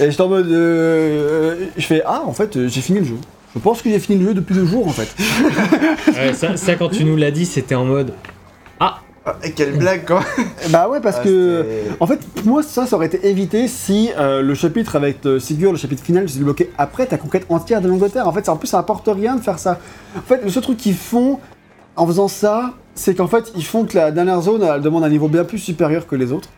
[0.00, 3.16] Et j'étais en mode, euh, je fais, ah, en fait, j'ai fini le jeu.
[3.54, 5.08] Je pense que j'ai fini le jeu depuis deux jours, en fait.
[6.12, 8.12] Ouais, ça, ça, quand tu nous l'as dit, c'était en mode
[9.26, 10.22] Ah, et quelle blague, quoi
[10.70, 11.64] Bah ouais, parce Ah, que.
[11.98, 15.38] En fait, pour moi, ça, ça aurait été évité si euh, le chapitre avec euh,
[15.38, 18.28] Sigurd, le chapitre final, je bloqué après ta conquête entière de l'Angleterre.
[18.28, 19.78] En fait, ça, en plus, ça apporte rien de faire ça.
[20.16, 21.40] En fait, le seul truc qu'ils font
[21.96, 25.08] en faisant ça, c'est qu'en fait, ils font que la dernière zone, elle demande un
[25.08, 26.50] niveau bien plus supérieur que les autres.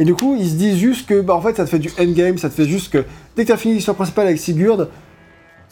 [0.00, 1.90] Et du coup, ils se disent juste que, bah, en fait, ça te fait du
[2.00, 3.04] endgame, ça te fait juste que
[3.36, 4.88] dès que tu as fini l'histoire principale avec Sigurd,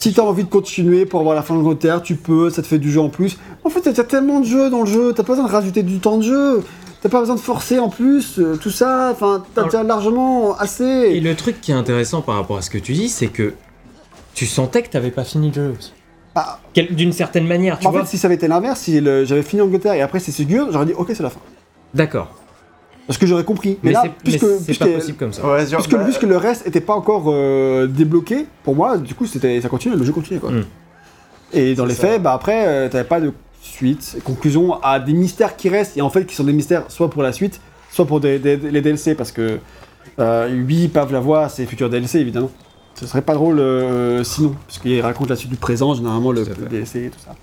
[0.01, 2.61] si tu as envie de continuer pour avoir la fin de l'Angleterre, tu peux, ça
[2.63, 3.37] te fait du jeu en plus.
[3.63, 5.99] En fait, t'as tellement de jeux dans le jeu, t'as pas besoin de rajouter du
[5.99, 6.63] temps de jeu,
[7.01, 10.61] t'as pas besoin de forcer en plus, euh, tout ça, enfin, t'as déjà largement Et
[10.63, 11.19] assez.
[11.19, 13.53] le truc qui est intéressant par rapport à ce que tu dis, c'est que
[14.33, 15.93] tu sentais que t'avais pas fini le jeu aussi.
[16.33, 16.59] Ah.
[16.73, 18.01] Quel- D'une certaine manière, tu en vois.
[18.01, 20.85] fait, si ça avait été l'inverse, si j'avais fini l'Angleterre et après c'est Sigurd, j'aurais
[20.87, 21.41] dit ok, c'est la fin.
[21.93, 22.29] D'accord.
[23.07, 23.77] Parce que j'aurais compris.
[23.83, 25.45] Mais, Mais, là, mais puisque, puisque, pas possible comme ça.
[25.45, 29.25] Ouais, puisque, bah, puisque le reste était pas encore euh, débloqué, pour moi, du coup,
[29.25, 30.51] c'était, ça continuait, le jeu continuait quoi.
[30.51, 30.65] Mm.
[31.53, 32.07] Et dans les ça.
[32.07, 36.01] faits, bah après, euh, t'avais pas de suite, conclusion à des mystères qui restent et
[36.01, 37.59] en fait qui sont des mystères soit pour la suite,
[37.91, 39.59] soit pour des, des- les DLC parce que
[40.19, 42.49] euh, oui, Pave la voix, c'est futur DLC évidemment.
[42.95, 46.45] Ce serait pas drôle euh, sinon, parce qu'il raconte la suite du présent, généralement le
[46.45, 47.35] DLC et tout ça.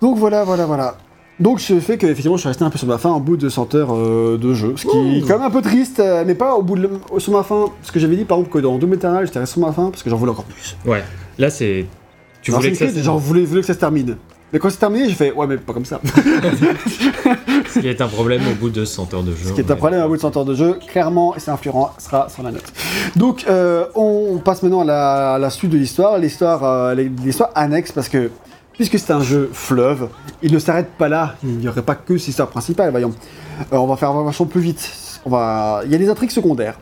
[0.00, 0.96] Donc voilà, voilà, voilà.
[1.40, 3.36] Donc je fais que effectivement je suis resté un peu sur ma fin au bout
[3.36, 6.24] de 100 heures euh, de jeu, ce qui est quand même un peu triste, euh,
[6.26, 8.54] mais pas au bout de le- sur ma fin, parce que j'avais dit par exemple
[8.54, 10.76] que dans Doom Eternal j'étais resté sur ma fin parce que j'en voulais encore plus.
[10.84, 11.04] Ouais.
[11.38, 11.86] Là, c'est.
[12.42, 12.86] Tu Dans voulais que ça.
[12.86, 14.16] Creed, j'en voulais, voulais que ça se termine.
[14.52, 16.00] Mais quand c'est terminé, j'ai fait ouais mais pas comme ça.
[17.74, 19.48] Ce qui est un problème au bout de 100 heures de jeu.
[19.48, 21.50] Ce qui est un problème à bout de 100 heures de jeu, clairement, et c'est
[21.50, 22.64] influent, sera sur la note.
[23.16, 27.50] Donc, euh, on passe maintenant à la, à la suite de l'histoire, l'histoire euh, l'histoire
[27.54, 28.30] annexe, parce que,
[28.78, 30.08] puisque c'est un jeu fleuve,
[30.40, 33.12] il ne s'arrête pas là, il n'y aurait pas que cette histoire principale, voyons.
[33.72, 34.90] Euh, on va faire vachement plus vite.
[35.26, 35.82] On va...
[35.84, 36.78] Il y a des intrigues secondaires.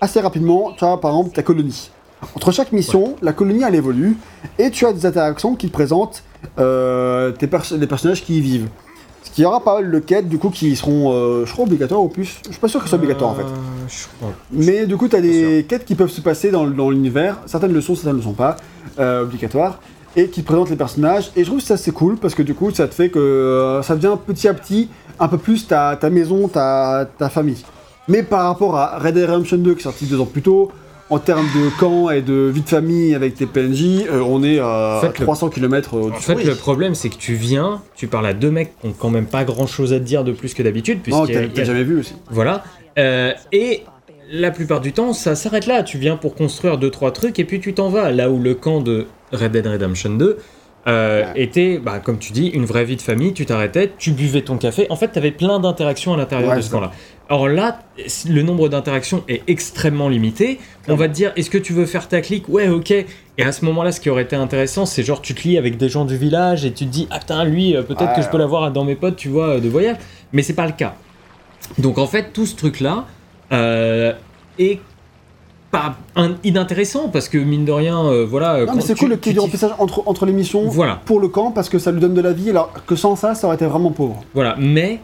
[0.00, 1.90] Assez rapidement, tu as par exemple ta colonie.
[2.36, 4.16] Entre chaque mission, la colonie elle évolue,
[4.58, 6.22] et tu as des interactions qui te présentent
[6.58, 8.68] euh, tes les personnages qui y vivent.
[9.24, 12.00] Ce qui aura pas mal de quêtes du coup qui seront, euh, je crois, obligatoires
[12.00, 12.38] au plus.
[12.46, 13.42] Je suis pas sûr que ce soit obligatoire en fait.
[13.42, 14.26] Euh.
[14.52, 17.38] Mais du coup, tu as des quêtes qui peuvent se passer dans, dans l'univers.
[17.46, 18.56] Certaines le sont, certaines ne le sont pas
[18.98, 19.80] obligatoires.
[20.16, 21.30] Et qui te présentent les personnages.
[21.36, 23.18] Et je trouve que ça c'est cool parce que du coup, ça te fait que
[23.18, 24.88] euh, ça devient petit à petit
[25.18, 27.62] un peu plus ta, ta maison, ta, ta famille.
[28.08, 30.72] Mais par rapport à Red Dead Redemption 2 qui est sorti deux ans plus tôt,
[31.10, 34.58] en termes de camp et de vie de famille avec tes PNJ, euh, on est
[34.60, 36.22] à En fait, le- 300 km En au-dessus.
[36.22, 39.10] fait, le problème, c'est que tu viens, tu parles à deux mecs qui ont quand
[39.10, 41.82] même pas grand chose à te dire de plus que d'habitude, Non, a- t'as jamais
[41.84, 42.14] vu aussi.
[42.30, 42.62] Voilà.
[42.98, 43.82] Euh, et
[44.32, 45.82] la plupart du temps, ça s'arrête là.
[45.82, 48.10] Tu viens pour construire deux trois trucs et puis tu t'en vas.
[48.12, 50.38] Là où le camp de Red Dead Redemption 2
[50.86, 51.42] euh, Ouais.
[51.42, 53.34] était, bah, comme tu dis, une vraie vie de famille.
[53.34, 54.86] Tu t'arrêtais, tu buvais ton café.
[54.90, 56.90] En fait, tu avais plein d'interactions à l'intérieur Ouais, de ce camp-là.
[57.28, 57.80] Alors là,
[58.28, 60.58] le nombre d'interactions est extrêmement limité.
[60.88, 62.48] On va te dire, est-ce que tu veux faire ta clique?
[62.48, 62.90] Ouais, ok.
[62.92, 63.06] Et
[63.44, 65.88] à ce moment-là, ce qui aurait été intéressant, c'est genre tu te lies avec des
[65.88, 68.28] gens du village et tu te dis, ah putain, lui, euh, peut-être Ouais, que je
[68.28, 69.96] peux l'avoir dans mes potes, tu vois, euh, de voyage.
[70.32, 70.94] Mais c'est pas le cas.
[71.78, 73.04] Donc en fait, tout ce truc-là
[73.52, 74.12] euh,
[74.58, 74.80] est
[75.70, 78.64] pas un- inintéressant parce que mine de rien, euh, voilà.
[78.66, 81.20] Non, mais c'est cool qu'il y ait du remplissage entre, entre les missions Voilà, pour
[81.20, 83.46] le camp parce que ça lui donne de la vie, alors que sans ça, ça
[83.46, 84.22] aurait été vraiment pauvre.
[84.34, 84.56] voilà.
[84.58, 84.98] Mais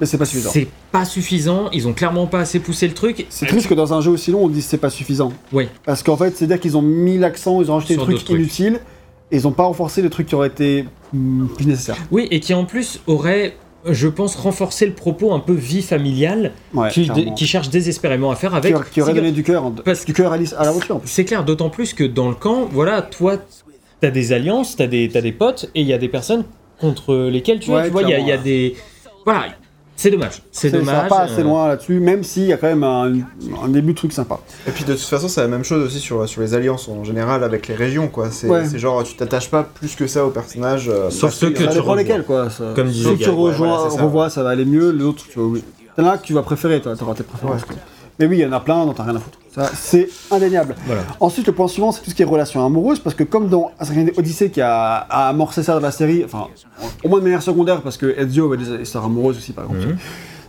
[0.00, 0.50] Mais c'est pas suffisant.
[0.52, 1.68] c'est pas suffisant.
[1.72, 3.26] Ils ont clairement pas assez poussé le truc.
[3.28, 5.32] C'est triste que dans un jeu aussi long, on dise c'est pas suffisant.
[5.52, 5.68] Oui.
[5.84, 8.38] Parce qu'en fait, c'est-à-dire qu'ils ont mis l'accent, ils ont rajouté des trucs trucs.
[8.38, 8.80] inutiles,
[9.32, 11.96] et ils ont pas renforcé les trucs qui auraient été hmm, plus nécessaires.
[12.12, 13.56] Oui, et qui en plus aurait,
[13.88, 18.36] je pense, renforcé le propos un peu vie familiale Ouais, qui, qui cherche désespérément à
[18.36, 18.74] faire Qui avec.
[18.74, 20.36] aurait- qui aurait donné du cœur, du cœur à
[20.94, 21.08] en plus.
[21.08, 23.36] C'est clair, d'autant plus que dans le camp, voilà, toi,
[24.00, 26.44] t'as des alliances, t'as des, t'as des potes, et il y a des personnes
[26.80, 28.74] contre lesquelles tu, vois, Ouais, tu vois, il y y a des.
[29.24, 29.46] Voilà,
[29.96, 30.42] c'est dommage.
[30.50, 30.94] C'est Ça dommage.
[30.94, 33.12] va pas assez euh, loin là-dessus, même s'il y a quand même un,
[33.64, 34.38] un début de truc sympa.
[34.66, 37.04] Et puis de toute façon, c'est la même chose aussi sur, sur les alliances en
[37.04, 38.30] général avec les régions, quoi.
[38.30, 38.64] C'est Ouais.
[38.76, 40.88] genre, tu t'attaches pas plus que ça aux personnages.
[40.88, 41.96] euh, Sauf ceux que a Ça tu revois.
[41.96, 42.50] lesquels quoi.
[42.50, 42.72] Ça.
[42.74, 44.02] Comme disait Ceux que tu Gary, ouais, rejoins, voilà, ça.
[44.02, 45.58] revois, ça va aller mieux, l'autre, tu vas.
[45.96, 47.62] T'en as que tu vas préférer, toi, t'auras tes préférences.
[47.62, 47.76] Ouais.
[48.18, 49.38] Mais oui, il y en a plein dont t'as rien à foutre.
[49.74, 50.74] C'est indéniable.
[50.86, 51.02] Voilà.
[51.20, 53.70] Ensuite, le point suivant, c'est tout ce qui est relations amoureuses, parce que comme dans
[53.78, 56.48] Assassin's Creed Odyssey qui a, a amorcé ça dans la série, enfin,
[57.02, 59.86] au moins de manière secondaire, parce que Ezio avait des histoires amoureuses aussi, par exemple.
[59.86, 59.96] Mhm.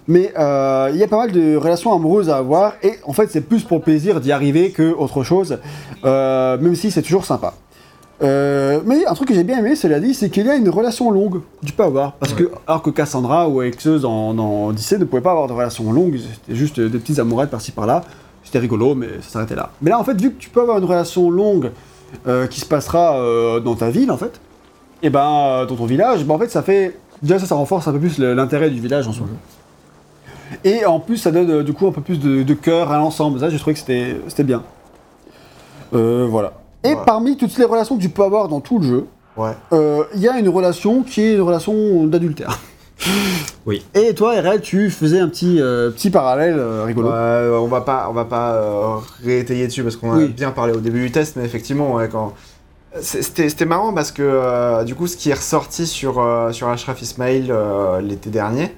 [0.07, 3.29] Mais euh, il y a pas mal de relations amoureuses à avoir, et en fait,
[3.31, 5.57] c'est plus pour le plaisir d'y arriver que autre chose,
[6.03, 7.53] euh, même si c'est toujours sympa.
[8.23, 10.69] Euh, mais un truc que j'ai bien aimé, cela dit, c'est qu'il y a une
[10.69, 12.13] relation longue que tu peux avoir.
[12.13, 15.53] Parce que, alors que Cassandra ou Exeus dans, dans Odyssey ne pouvaient pas avoir de
[15.53, 18.03] relation longue, c'était juste des petites amourettes par-ci par-là.
[18.45, 19.71] C'était rigolo, mais ça s'arrêtait là.
[19.81, 21.71] Mais là, en fait, vu que tu peux avoir une relation longue
[22.27, 24.39] euh, qui se passera euh, dans ta ville, en fait,
[25.01, 26.97] et ben euh, dans ton village, ben, en fait, ça fait.
[27.21, 29.25] Déjà, ça, ça renforce un peu plus l'intérêt du village en soi.
[30.63, 33.39] Et en plus, ça donne du coup un peu plus de, de cœur à l'ensemble.
[33.39, 34.63] Ça, j'ai trouvé que c'était bien.
[35.93, 36.53] Euh, voilà.
[36.83, 39.07] Et parmi toutes les relations que tu peux avoir dans tout le jeu,
[39.37, 39.51] Ouais.
[40.13, 42.57] il y a une relation qui est une relation d'adultère.
[43.93, 47.09] Et toi, RL, tu faisais un petit, euh, petit parallèle euh, rigolo.
[47.09, 50.27] On va pas, on va pas euh, réétayer dessus parce qu'on a Oui.
[50.29, 52.33] bien parlé au début du test, mais effectivement, ouais, quand
[53.01, 56.13] c'était marrant parce que du coup, ce qui est ressorti sur
[56.53, 57.53] sur Ashraf Ismail
[58.01, 58.73] l'été dernier,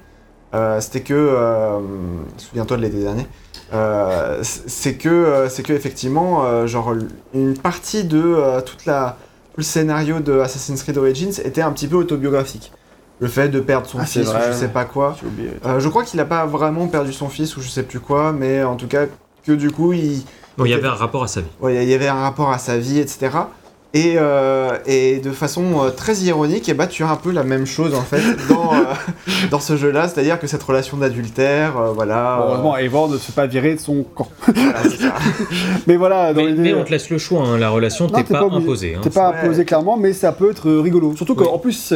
[0.80, 1.36] c'était que
[2.36, 3.28] souviens-toi de l'été dernier.
[4.42, 6.94] c'est que c'est que effectivement genre
[7.32, 9.18] une partie de toute la
[9.52, 12.72] tout le scénario de Assassin's Creed Origins était un petit peu autobiographique.
[13.20, 15.16] Le fait de perdre son Ah, fils ou je sais pas quoi.
[15.66, 18.32] Euh, je crois qu'il a pas vraiment perdu son fils ou je sais plus quoi,
[18.32, 19.06] mais en tout cas
[19.44, 20.22] que du coup il,
[20.56, 21.46] Bon, il y avait un rapport à sa vie.
[21.60, 23.30] ouais, il y avait un rapport à sa vie, etc.
[23.94, 27.42] Et, euh, et de façon euh, très ironique, et bah, tu as un peu la
[27.42, 28.20] même chose en fait
[28.50, 28.76] dans, euh,
[29.50, 32.36] dans ce jeu-là, c'est-à-dire que cette relation d'adultère, euh, voilà.
[32.38, 34.28] Bon, heureusement, Eivor ne se fait pas virer de son camp.
[34.46, 35.14] voilà, c'est ça.
[35.86, 38.54] Mais voilà, dans Mais, on te laisse le choix, hein, la relation t'es pas, pas
[38.54, 38.94] imposée.
[38.94, 39.00] hein.
[39.02, 39.36] T'es pas Ouais.
[39.44, 41.16] imposé clairement, mais ça peut être rigolo.
[41.16, 41.46] Surtout Oui.
[41.46, 41.94] qu'en plus,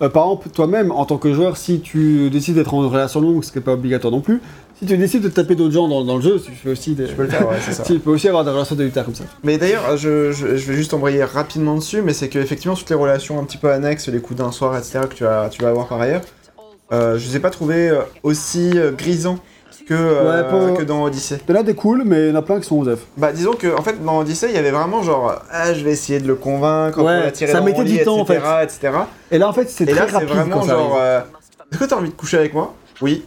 [0.00, 3.52] par exemple, toi-même, en tant que joueur, si tu décides d'être en relation longue, ce
[3.52, 4.40] qui n'est pas obligatoire non plus,
[4.78, 7.06] si tu décides de taper d'autres gens dans, dans le jeu, tu fais aussi des...
[7.06, 7.82] Tu peux le faire, ouais, c'est ça.
[7.82, 9.24] Tu peux aussi avoir des relations d'adultère comme ça.
[9.44, 12.90] Mais d'ailleurs, je, je, je vais juste embrayer rapidement dessus, mais c'est que effectivement toutes
[12.90, 15.62] les relations un petit peu annexes, les coups d'un soir, etc., que tu vas, tu
[15.62, 16.22] vas avoir par ailleurs,
[16.92, 19.38] euh, je les ai pas trouvés euh, aussi euh, grisants
[19.86, 21.38] que, euh, Ouais, pour- que dans Odyssey.
[21.50, 23.00] En a des cool, mais il y en a plein qui sont aux F.
[23.16, 25.92] Bah disons que en fait dans Odyssey il y avait vraiment genre ah je vais
[25.92, 28.90] essayer de le convaincre, Ouais, l'attirer ça dans mettait mon du temps, en etc., etc.
[29.30, 31.20] Et là, en fait, c'est très là rapide vraiment quand ça genre euh,
[31.72, 32.74] est-ce que t'as envie de coucher avec moi?
[33.00, 33.24] Oui.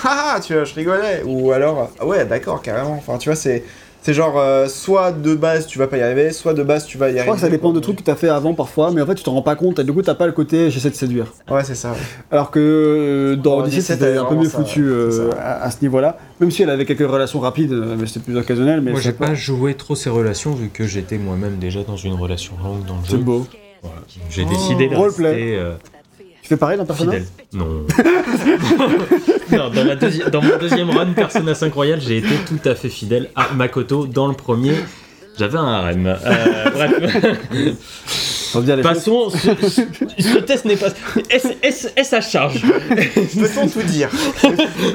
[0.04, 2.94] Haha tu vois je rigolais ou alors ah ouais d'accord carrément.
[2.98, 3.62] Enfin tu vois c'est
[4.02, 6.96] c'est genre euh, soit de base tu vas pas y arriver, soit de base tu
[6.96, 7.24] vas y Je arriver.
[7.26, 9.14] crois que ça dépend de trucs que tu as fait avant parfois, mais en fait,
[9.16, 11.26] tu t'en rends pas compte, et du coup, t'as pas le côté j'essaie de séduire.
[11.50, 11.90] Ouais c'est ça.
[11.90, 11.96] ouais.
[12.30, 15.38] Alors que euh, dans Dans Odyssey, c'était un peu mieux ça, foutu ouais, euh, c'est
[15.38, 16.16] à, à ce niveau-là.
[16.40, 18.80] Même si elle avait quelques relations rapides, mais c'était plus occasionnel.
[18.80, 21.96] Mais Moi, c'est j'ai pas joué trop ces relations vu que j'étais moi-même déjà dans
[21.96, 23.18] une relation longue dans le C'est jeu.
[23.18, 23.46] beau.
[23.82, 23.98] Voilà.
[24.30, 25.28] J'ai décidé de Roleplay.
[25.28, 25.72] rester euh,
[26.50, 27.12] fais pareil dans Persona.
[27.52, 27.86] Non.
[30.32, 34.06] dans, mon deuxième run Persona 5 Royal, j'ai été tout à fait fidèle à Makoto.
[34.06, 34.74] Dans le premier,
[35.38, 36.06] j'avais un harem.
[36.06, 37.72] Euh.
[38.82, 39.82] Passons, ce, ce-
[40.22, 40.88] ce test n'est pas.
[41.30, 42.62] Est-ce à charge?
[42.62, 44.08] Peut-on tout dire?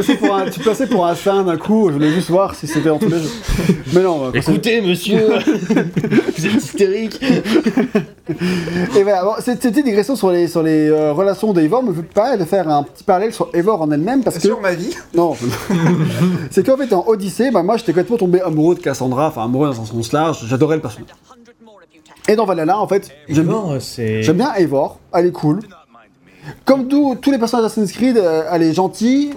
[0.02, 2.68] C'est pour un- tu passais pour un fan d'un coup, je voulais juste voir si
[2.68, 3.30] c'était dans tous les jeux.
[3.94, 5.28] Mais non, Écoutez, monsieur,
[6.38, 7.20] vous êtes hystérique.
[8.96, 11.94] Et voilà, bon, cette cette petite digression sur les, sur les euh, relations d'Eivor me
[12.02, 14.42] permet de faire un petit parallèle sur Eivor en elle-même parce que.
[14.44, 14.94] Sur ma vie?
[15.14, 15.34] Non,
[16.52, 19.68] c'est qu'en fait en Odyssée, bah, moi j'étais complètement tombé amoureux de Cassandra, enfin amoureux
[19.70, 21.10] dans un sens large, j'adorais le personnage.
[22.28, 25.60] Et dans Valhalla, en fait, j'aime bien, j'aime bien Eivor, elle est cool.
[26.66, 29.34] Comme tous les personnages d'Assassin's Creed, euh, elle est gentille.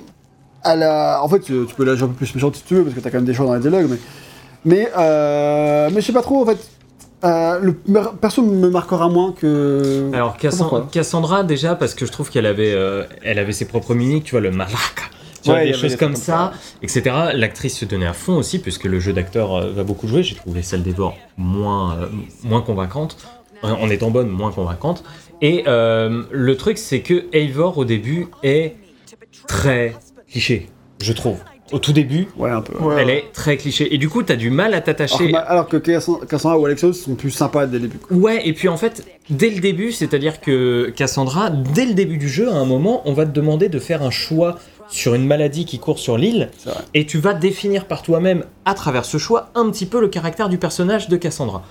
[0.65, 1.23] Elle a...
[1.23, 3.01] En fait, tu peux la jouer un peu plus méchante si tu veux, parce que
[3.01, 3.99] t'as quand même des choix dans les dialogues, mais.
[4.65, 5.89] Mais, euh...
[5.93, 6.59] mais je sais pas trop, en fait.
[7.25, 7.73] Euh, le
[8.21, 10.11] perso me marquera moins que.
[10.13, 14.25] Alors Cassandra déjà parce que je trouve qu'elle avait, euh, elle avait ses propres mimiques,
[14.25, 15.03] tu vois le malaka,
[15.43, 16.53] tu vois, Ouais, il y des choses comme ça,
[16.83, 17.03] etc.
[17.35, 20.23] L'actrice se donnait à fond aussi puisque le jeu d'acteur euh, va beaucoup jouer.
[20.23, 22.07] J'ai trouvé celle d'Evor moins, euh,
[22.45, 23.17] moins convaincante,
[23.63, 25.05] en étant bonne moins convaincante.
[25.41, 28.75] Et euh, le truc c'est que Eivor au début est
[29.47, 29.95] très
[30.31, 30.67] cliché,
[31.01, 31.39] je trouve.
[31.71, 32.79] Au tout début, Ouais, un peu.
[32.83, 33.19] Ouais, elle ouais.
[33.19, 35.31] est très cliché et du coup t'as du mal à Alors t'attacher.
[35.31, 37.99] que, alors que Cassan- Cassandra ou Alexos sont plus sympas dès le début.
[38.11, 42.29] Ouais, et puis en fait, dès le début, c'est-à-dire que Cassandra, dès le début du
[42.29, 44.59] jeu, à un moment, on va te demander de faire un choix
[44.91, 46.51] sur une maladie qui court sur l'île,
[46.95, 50.49] et tu vas définir par toi-même, à travers ce choix, un petit peu le caractère
[50.49, 51.63] du personnage de Cassandra.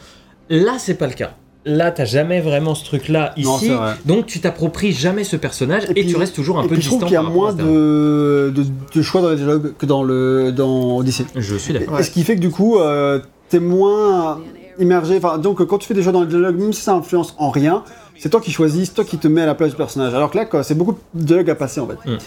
[0.49, 1.31] Là, c'est pas le cas.
[1.65, 3.71] Là, t'as jamais vraiment ce truc-là ici,
[4.05, 6.75] donc tu t'appropries jamais ce personnage et, Et puis- tu restes toujours un Et peu
[6.75, 7.07] puis je trouve distant.
[7.07, 8.63] qu'il y a moins de, de,
[8.95, 11.25] de choix dans les dialogues que dans, le, dans Odyssey.
[11.35, 11.95] Je suis d'accord.
[11.95, 12.03] Ouais.
[12.03, 13.19] Ce qui fait que du coup, euh,
[13.49, 14.39] t'es moins
[14.79, 15.17] immergé.
[15.17, 17.49] Enfin, donc quand tu fais des choix dans les dialogues, même si ça influence en
[17.49, 17.83] rien,
[18.17, 20.13] c'est toi qui choisis, c'est toi qui te mets à la place du personnage.
[20.13, 22.09] Alors que là, c'est beaucoup de dialogues à passer en fait.
[22.09, 22.17] Mm.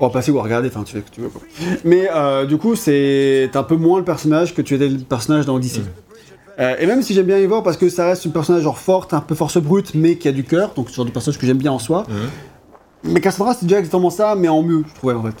[0.00, 1.28] Ou à passer ou à regarder, enfin tu fais ce que tu veux.
[1.28, 1.42] Quoi.
[1.84, 5.44] Mais euh, du coup, c'est un peu moins le personnage que tu étais le personnage
[5.46, 5.82] dans Odyssey.
[6.58, 8.78] Euh, et même si j'aime bien y voir parce que ça reste une personnage genre
[8.78, 11.38] forte, un peu force brute, mais qui a du cœur, donc ce genre de personnage
[11.38, 12.04] que j'aime bien en soi.
[12.08, 13.12] Mhm.
[13.12, 15.34] Mais Cassandra, c'est déjà exactement ça, mais en mieux, je trouvais en fait.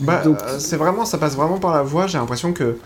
[0.00, 2.06] Bah, Donc- euh, c'est vraiment, ça passe vraiment par la voix.
[2.08, 2.76] J'ai l'impression que,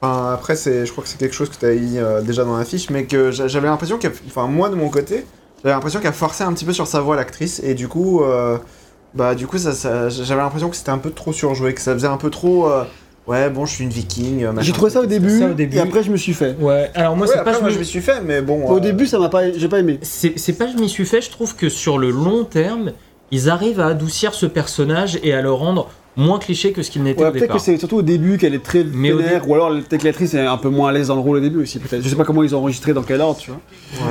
[0.00, 2.56] enfin, après, c'est, je crois que c'est quelque chose que tu as euh, déjà dans
[2.56, 5.24] la fiche, mais que j'a- j'avais l'impression qu'elle, enfin, moi de mon côté,
[5.62, 8.56] j'avais l'impression qu'elle forçait un petit peu sur sa voix l'actrice, et du coup, euh,
[9.14, 11.92] bah, du coup, ça, ça- j'avais l'impression que c'était un peu trop surjoué, que ça
[11.94, 12.84] faisait un peu trop, euh,
[13.26, 14.44] ouais, bon, je suis une viking.
[14.44, 15.76] euh, machin, J'ai trouvé ça au début, ça au début.
[15.76, 16.56] et après je me suis fait.
[16.60, 18.64] Ouais, alors moi, Ouais, c'est pas moi, je je me- suis fait, mais bon.
[18.66, 19.98] Au euh, début, ça m'a pas, j'ai pas aimé.
[20.02, 22.92] C'est c'est pas je m'y suis fait, je trouve que sur le long terme,
[23.30, 27.04] ils arrivent à adoucir ce personnage et à le rendre moins cliché que ce qu'il
[27.04, 29.54] n'était Ouais, au peut-être que c'est surtout au début qu'elle est très Mais vénère, ou
[29.54, 31.62] alors peut-être que l'actrice est un peu moins à l'aise dans le rôle au début
[31.62, 32.02] aussi, peut-être.
[32.02, 33.60] Je sais pas comment ils ont enregistré, dans quel ordre, tu vois.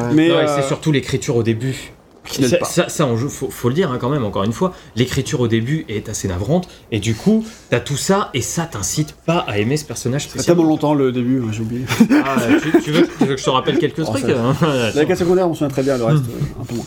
[0.08, 0.14] ouais.
[0.16, 1.92] Mais euh, c'est surtout l'écriture au début.
[2.30, 2.66] Qui n'aide Ça, pas.
[2.66, 5.86] ça, ça, faut, faut le dire hein, quand même, encore une fois, l'écriture au début
[5.90, 9.78] est assez navrante, et du coup, t'as tout ça, et ça t'incite pas à aimer
[9.78, 10.62] ce personnage Ça fait spécialement.
[10.64, 11.86] tellement longtemps le début, j'ai oublié.
[12.26, 14.56] Ah, tu, tu veux, tu veux que je te rappelle quelques Oh, trucs ça- hein
[14.96, 16.86] La quête secondaire, on se souvient très bien, le reste, euh, un peu moins.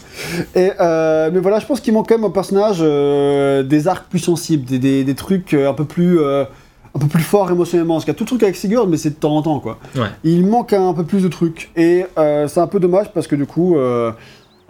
[0.55, 4.07] Et, euh, mais voilà, je pense qu'il manque quand même au personnage euh, des arcs
[4.09, 6.21] plus sensibles, des, des- des trucs un peu plus.
[6.21, 6.45] euh,
[6.95, 8.99] un peu plus forts émotionnellement, parce qu'il y a tout le truc avec Sigurd, mais
[8.99, 9.79] c'est de temps en temps, quoi.
[9.97, 10.09] Ouais.
[10.25, 13.35] Il manque un peu plus de trucs, et euh, c'est un peu dommage, parce que
[13.35, 14.13] du coup, euh,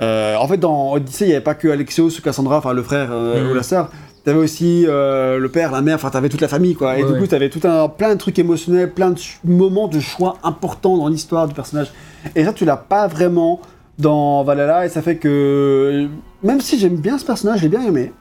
[0.01, 2.82] euh, en fait, dans Odyssey, il n'y avait pas que Alexios ou Cassandra, enfin le
[2.82, 3.51] frère euh, Mhm.
[3.51, 3.90] ou la sœur,
[4.24, 6.97] t'avais aussi euh, le père, la mère, enfin t'avais toute la famille, quoi.
[6.98, 10.01] Et Ouais, du coup, t'avais tout un plein de trucs émotionnels, plein de moments de
[10.01, 11.93] choix importants dans l'histoire du personnage.
[12.35, 13.60] Et ça, tu l'as pas vraiment
[13.98, 16.09] dans Valhalla, et ça fait que
[16.43, 18.12] même si j'aime bien ce personnage, je l'ai bien aimé,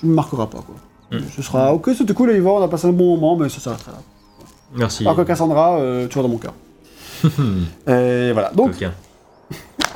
[0.00, 0.76] je ne me marquera pas, quoi.
[1.10, 1.22] Mm.
[1.34, 3.92] Ce sera ok, c'était cool, Eivor, on a passé un bon moment, mais ça s'arrêtera
[3.92, 3.98] là.
[4.76, 5.02] Merci.
[5.04, 5.80] Alors que Cassandra,
[6.10, 6.52] toujours dans mon cœur.
[7.88, 8.50] et voilà.
[8.54, 8.72] Donc.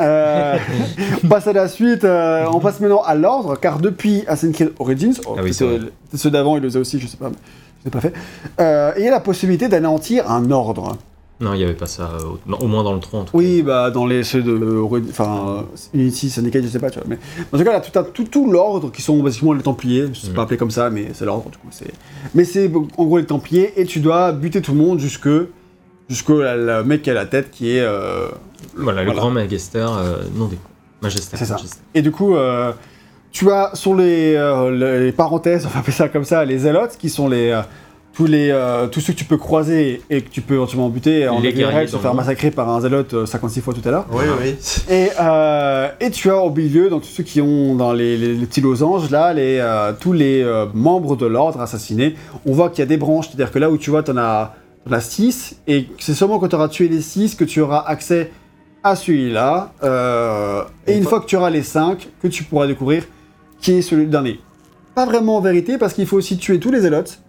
[0.03, 0.57] Euh,
[1.24, 2.05] on passe à la suite.
[2.05, 6.31] euh, on passe maintenant à l'ordre, car depuis Assassin's Creed Origins, oh, Ah oui, ceux
[6.31, 7.31] d'avant, ils le faisaient aussi, je sais pas,
[7.81, 8.12] je l'ai pas fait.
[8.61, 10.97] Euh, il y a la possibilité d'anéantir un ordre.
[11.41, 12.09] Non, il n'y avait pas ça,
[12.61, 14.81] au, moins dans le 3 en tout Oui, bah dans les ceux de
[15.11, 17.09] enfin Unity, Syndicate, je sais pas, tu vois.
[17.09, 17.19] Mais
[17.51, 20.07] dans ce cas, là, tout, tout, tout l'ordre qui sont basiquement les Templiers.
[20.12, 20.35] Je sais Mhm.
[20.35, 21.66] pas appelé comme ça, mais c'est l'ordre du coup.
[22.37, 25.29] Mais c'est en gros les Templiers et tu dois buter tout le monde jusque
[26.12, 26.43] jusqu'au
[26.84, 27.80] mec qui a la tête qui est.
[27.80, 28.26] euh,
[28.76, 29.20] Voilà, le Voilà.
[29.20, 30.59] grand Magister, euh, non des
[31.02, 31.36] Magester.
[31.36, 31.55] C'est ça.
[31.55, 31.78] Magister.
[31.94, 32.72] Et du coup, euh,
[33.32, 36.97] tu as sur les, euh, les parenthèses, on va appeler ça comme ça, les zélotes,
[36.98, 37.60] qui sont les, euh,
[38.14, 41.28] tous, les, euh, tous ceux que tu peux croiser et que tu peux éventuellement buter.
[41.28, 44.06] En guerriers se faire massacrer par un zélote euh, 56 fois tout à l'heure.
[44.12, 44.55] Oui, oui.
[44.90, 48.34] Et, euh, et tu as au milieu, donc tous ceux qui ont dans les, les-
[48.34, 52.14] les petits losanges, là, les, euh, tous les euh, membres de l'ordre assassinés.
[52.47, 54.18] On voit qu'il y a des branches, c'est-à-dire que là où tu vois, tu en
[54.18, 54.55] as,
[55.00, 58.30] 6, et c'est seulement quand tu auras tué les 6 que tu auras accès
[58.82, 59.72] à celui-là.
[59.84, 63.04] euh, et Et une fois que tu auras les 5, que tu pourras découvrir
[63.60, 64.40] qui est celui le dernier.
[64.94, 67.20] Pas vraiment en vérité, parce qu'il faut aussi tuer tous les zélotes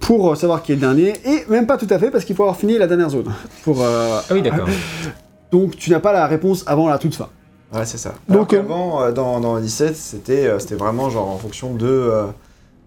[0.00, 2.34] pour euh, savoir qui est le dernier, et même pas tout à fait, parce qu'il
[2.34, 3.32] faut avoir fini la dernière zone.
[3.64, 4.66] Pour, euh, Ah oui, d'accord.
[5.52, 7.28] donc tu n'as pas la réponse avant la toute fin.
[7.72, 8.14] Ouais, c'est ça.
[8.28, 12.24] Donc, Donc euh, avant, dans, dans 17, c'était c'était vraiment genre en fonction de, euh,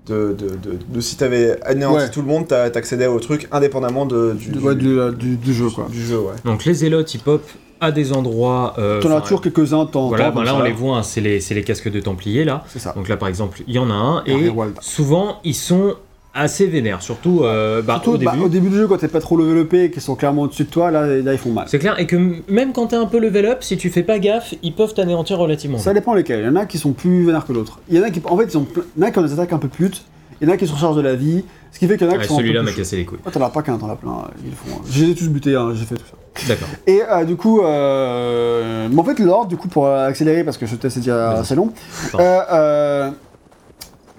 [0.08, 2.10] de, de, de, de si t'avais anéanti Ouais.
[2.12, 5.36] tout le monde, t'a- t'accédais au truc indépendamment de, du, Du, ouais, du, euh, du-
[5.38, 5.88] du jeu, quoi.
[5.90, 6.34] du jeu, ouais.
[6.46, 7.42] Donc les zélotes, ils pop
[7.80, 8.74] à des endroits.
[8.80, 11.54] euh, T'en as toujours quelques-uns Voilà, ben là on les voit, hein, c'est les, c'est
[11.54, 12.64] les casques de Templiers là.
[12.68, 12.94] C'est ça.
[12.96, 14.52] Donc là par exemple, il y en a un, et
[14.82, 15.96] souvent ils sont
[16.38, 18.44] assez vénères, surtout, euh, bah, Surtout au bah, début.
[18.44, 20.64] au début du jeu, quand t'es pas trop level up et qu'ils sont clairement au-dessus
[20.66, 21.66] de toi, là, là ils font mal.
[21.68, 22.16] C'est clair, et que
[22.48, 25.38] même quand t'es un peu level up, si tu fais pas gaffe, ils peuvent t'anéantir
[25.40, 25.78] relativement.
[25.80, 26.40] Ça dépend lesquels.
[26.42, 27.80] Il y en a qui sont plus vénères que d'autres.
[27.90, 29.20] Il y en a qui, en fait, ils ont plein- il y en a qui
[29.20, 30.04] ont des attaques un peu putes.
[30.40, 31.44] Il y en a qui se rechargent de la vie.
[31.72, 32.78] Ce qui fait qu'il y en a Ouais, qui sont un peu Celui-là plus m'a
[32.78, 33.18] cassé les couilles.
[33.26, 34.22] Oh, t'en as pas qu'un, t'en as plein.
[34.44, 34.78] Ils le font.
[34.78, 34.82] hein.
[34.90, 36.48] Je les ai tous butés, hein, j'ai fait tout ça.
[36.48, 36.68] D'accord.
[36.88, 38.88] Et euh, du coup, euh...
[38.92, 41.32] mais en fait, l'ordre, du coup, pour euh, accélérer, parce que ce test est déjà
[41.32, 41.72] assez long,
[42.16, 43.10] euh, euh,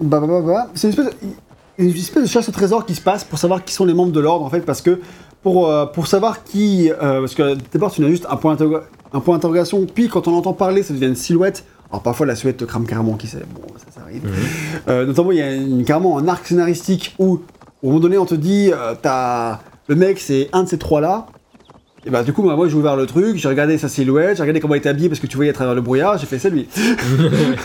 [0.01, 1.11] bah, bah, bah, bah, c'est une espèce, de,
[1.79, 4.11] une espèce de chasse au trésor qui se passe pour savoir qui sont les membres
[4.11, 4.99] de l'ordre, en fait, parce que
[5.41, 6.91] pour, euh, pour savoir qui.
[6.91, 8.81] euh, parce que d'abord, tu n'as juste un point, d'interro-
[9.13, 11.63] un point d'interrogation, puis quand on entend parler, ça devient une silhouette.
[11.89, 13.43] Alors parfois, la silhouette te crame carrément, qui sait.
[13.55, 14.23] Bon, ça, ça arrive.
[14.25, 14.31] Mhm.
[14.89, 17.39] Euh, notamment, il y a une- carrément un arc scénaristique où,
[17.81, 21.25] au moment donné, on te dit, t'as le mec, c'est un de ces trois-là.
[22.05, 24.43] Et bah, du coup, bah, moi, j'ai ouvert le truc, j'ai regardé sa silhouette, j'ai
[24.43, 26.39] regardé comment il était habillé parce que tu voyais à travers le brouillard, j'ai fait
[26.39, 26.67] c'est lui.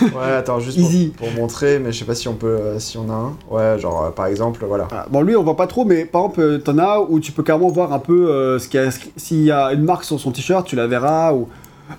[0.03, 1.13] Ouais, attends, juste pour, Easy.
[1.17, 3.37] pour montrer, mais je sais pas si on peut, euh, si on a un.
[3.49, 4.87] Ouais, genre euh, par exemple, voilà.
[4.91, 5.07] Voilà.
[5.11, 7.43] Bon, lui, on voit pas trop, mais par exemple, euh, t'en as où tu peux
[7.43, 8.91] carrément voir un peu euh, ce qu'il y a.
[9.17, 11.33] S'il y a une marque sur son t-shirt, tu la verras.
[11.33, 11.49] Ou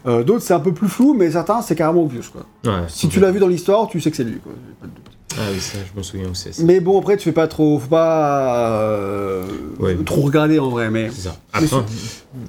[0.07, 2.23] euh, d'autres, c'est un peu plus flou, mais certains, c'est carrément obvious.
[2.31, 2.45] Quoi.
[2.65, 4.39] Ouais, Si tu l'as vu dans l'histoire, tu sais que c'est lui.
[4.39, 4.51] Quoi.
[5.37, 6.53] Ah oui, ça, je me souviens c'est.
[6.53, 6.63] ça.
[6.63, 7.77] Mais bon, après, tu fais pas trop.
[7.79, 9.43] Faut pas euh,
[9.79, 9.95] Ouais.
[10.05, 11.09] trop regarder en vrai, mais.
[11.13, 11.35] C'est ça.
[11.59, 11.77] Mais Après,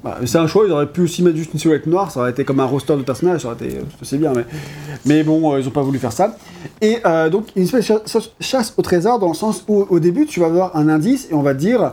[0.04, 2.30] Bah, c'est un choix, ils auraient pu aussi mettre juste une silhouette noire, ça aurait
[2.30, 4.44] été comme un roster de personnages, ça aurait été euh, aussi bien, mais,
[5.04, 6.36] mais bon, euh, ils ont pas voulu faire ça.
[6.80, 10.26] Et euh, donc, une espèce de chasse, au trésor dans le sens où au début,
[10.26, 11.92] tu vas avoir un indice et on va te dire,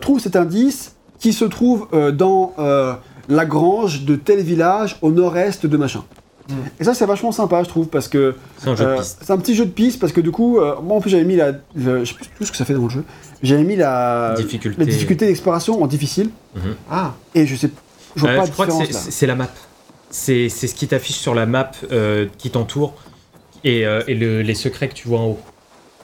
[0.00, 2.54] trouve cet indice qui se trouve dans
[3.28, 6.02] la grange de tel village au nord-est de machin.
[6.50, 6.54] Mm.
[6.80, 9.18] Et ça, c'est vachement sympa, je trouve, parce que c'est un jeu de euh, piste.
[9.22, 11.24] c'est un petit jeu de piste, parce que du coup, euh, moi en plus, j'avais
[11.24, 11.52] mis la.
[11.74, 13.04] le- je sais plus tout ce que ça fait dans le jeu,
[13.42, 14.34] j'avais mis la.
[14.36, 14.78] Difficulté.
[14.78, 16.30] La difficulté d'exploration en difficile.
[16.90, 17.70] Ah, Et je sais,
[18.16, 19.00] je vois Euh, pas je de crois que différence c'est- là.
[19.04, 19.48] c'est c'est la map.
[20.10, 22.94] C'est c'est ce qui t'affiche sur la map euh, qui t'entoure
[23.62, 25.40] et, euh, et le- les secrets que tu vois en haut.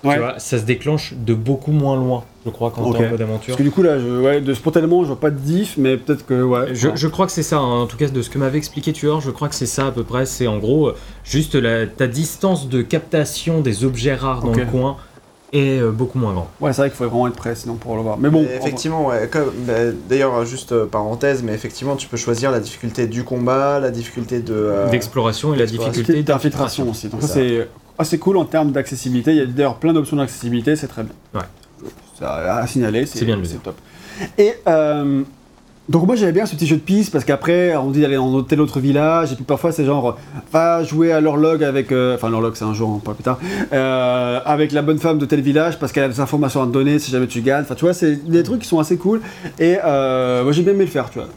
[0.07, 0.15] Ouais.
[0.15, 2.97] Tu vois, ça se déclenche de beaucoup moins loin, je crois, quand Ok.
[2.99, 3.47] t'es en mode aventure.
[3.49, 5.97] Parce que du coup là, je, ouais, de spontanément, je vois pas de diff, mais
[5.97, 6.75] peut-être que ouais.
[6.75, 7.81] Je, je crois que c'est ça, hein.
[7.83, 9.91] en tout cas de ce que m'avait expliqué Tuor, je crois que c'est ça à
[9.93, 10.27] peu près.
[10.27, 10.93] C'est en gros
[11.25, 14.97] juste la, ta distance de captation des objets rares dans le coin
[15.53, 16.49] est euh, beaucoup moins grand.
[16.61, 18.19] Ouais, c'est vrai qu'il faudrait vraiment être prêt sinon pour le voir.
[18.19, 19.75] Mais bon, effectivement, ouais, comme- bah,
[20.09, 24.41] d'ailleurs, juste euh, parenthèse, mais effectivement, tu peux choisir la difficulté du combat, la difficulté
[24.41, 24.53] de.
[24.53, 26.91] euh, D'exploration et la difficulté d'infiltration d'infiltration.
[26.91, 27.09] aussi.
[27.09, 29.33] Donc C'est ça, c'est assez cool en termes d'accessibilité.
[29.33, 31.13] Il y a d'ailleurs plein d'options d'accessibilité, c'est très bien.
[31.35, 31.47] Ouais.
[32.19, 33.77] C'est à, signaler, c'est bien c'est top.
[34.39, 35.23] Et euh,
[35.89, 38.43] donc moi j'aimais bien ce petit jeu de piste parce qu'après on dit d'aller dans
[38.43, 40.19] tel autre village et puis parfois c'est genre
[40.53, 43.39] va jouer à l'horloge avec euh, enfin l'horloge c'est un jour hein, pas plus tard
[43.73, 46.73] euh, avec la bonne femme de tel village parce qu'elle a des informations à te
[46.73, 49.21] donner si jamais tu gagnes enfin tu vois c'est des trucs qui sont assez cool
[49.61, 51.29] et euh, moi j'ai bien aimé le faire tu vois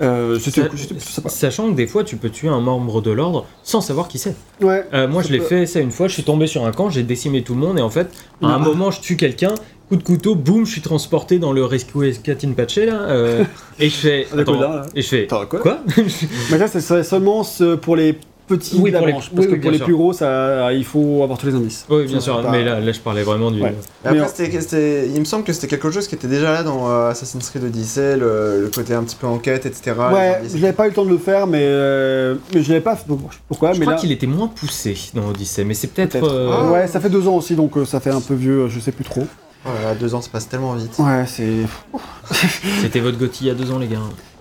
[0.00, 1.28] euh, c'était Ça- cool, c'était plutôt sympa.
[1.28, 4.34] Sachant que des fois, tu peux tuer un membre de l'ordre sans savoir qui c'est.
[4.60, 6.08] ouais Euh, moi, je l'ai peut- fait ça une fois.
[6.08, 8.08] Je suis tombé sur un camp, j'ai décimé tout le monde, et en fait,
[8.42, 9.54] à un moment, je tue quelqu'un,
[9.88, 13.44] coup de couteau, boum, je suis transporté dans le Rescue Catin Pache là, euh,
[13.78, 14.26] et je fais.
[14.36, 14.86] Attends, là, là.
[14.94, 15.24] et je fais.
[15.24, 15.78] Attends, quoi Quoi?
[16.50, 19.54] Mais ça, c'est c'est seulement ce- pour les petits Oui, pour les- parce oui, que
[19.56, 19.86] pour les sûr.
[19.86, 21.84] plus gros, ça, il faut avoir tous les indices.
[21.88, 23.60] Oui, bien Ça, sûr, mais là, là, je parlais vraiment du.
[23.62, 23.74] Ouais.
[24.04, 26.52] Mais Mais après, c'était- c'était- il me semble que c'était quelque chose qui était déjà
[26.52, 29.96] là dans euh, Assassin's Creed Odyssey, le, le côté un petit peu enquête, etc.
[30.12, 32.80] ouais, je n'avais pas eu le temps de le faire, mais, euh, mais je l'avais
[32.82, 33.04] pas fait.
[33.48, 36.22] Pourquoi Je mais crois là, qu'il était moins poussé dans Odyssey, mais c'est peut-être.
[36.22, 36.70] euh, Ah.
[36.70, 38.92] Ouais, ça fait deux ans aussi, donc euh, ça fait un peu vieux, je sais
[38.92, 39.26] plus trop.
[39.66, 40.92] Oh là là, deux ans se passent tellement vite.
[40.98, 41.60] Ouais, c'est.
[42.82, 43.96] C'était votre Gotti il y a deux ans, les gars.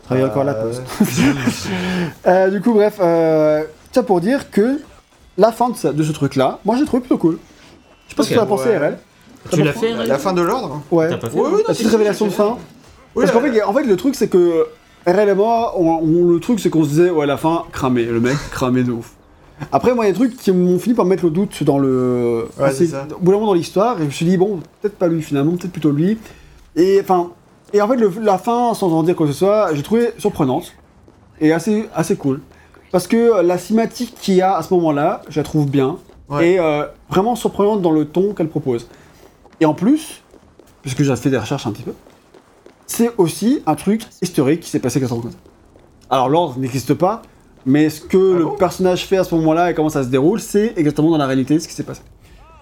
[0.05, 0.81] Travailler encore à la poste.
[2.27, 3.63] Euh, du coup, bref, euh,
[3.93, 4.79] ça pour dire que
[5.37, 7.37] la fin de, ça- de ce truc-là, moi j'ai trouvé plutôt cool.
[8.07, 8.77] Je sais pas ce que tu as pensé, Ouais.
[8.77, 8.97] RL.
[9.51, 11.09] Tu l'as fait, RL La fin de l'ordre Ouais.
[11.09, 12.57] T'as pas fait Oui, oui, La petite révélation de fin.
[13.15, 14.65] Oui, Parce qu'en la- fait, en fait, le truc, c'est que
[15.05, 18.05] RL et moi, on- on- le truc, c'est qu'on se disait, ouais, la fin, cramé,
[18.05, 19.11] le mec, cramé de ouf.
[19.71, 21.77] Après, moi, il y a des trucs qui m'ont fini par mettre le doute dans
[21.77, 22.47] le.
[22.59, 23.05] Ouais, c'est ça.
[23.15, 25.21] Au bout d'un moment dans l'histoire, et je me suis dit, bon, peut-être pas lui
[25.21, 26.17] finalement, peut-être plutôt lui.
[26.75, 27.29] Et enfin.
[27.71, 30.11] Et en fait, le- la fin, sans en dire quoi que ce soit, j'ai trouvé
[30.19, 30.73] surprenante
[31.41, 32.39] et assez, assez cool.
[32.93, 35.97] Parce que la cinématique qu'il y a à ce moment-là, je la trouve bien.
[36.29, 36.51] Ouais.
[36.51, 38.87] Et euh, vraiment surprenante dans le ton qu'elle propose.
[39.59, 40.21] Et en plus,
[40.83, 41.93] puisque j'ai fait des recherches un petit peu,
[42.85, 45.37] c'est aussi un truc historique qui s'est passé 4 ans comme ça.
[46.11, 47.23] Alors l'ordre n'existe pas,
[47.65, 50.09] mais ce que Ah le bon personnage fait à ce moment-là et comment ça se
[50.09, 52.03] déroule, c'est exactement dans la réalité ce qui s'est passé.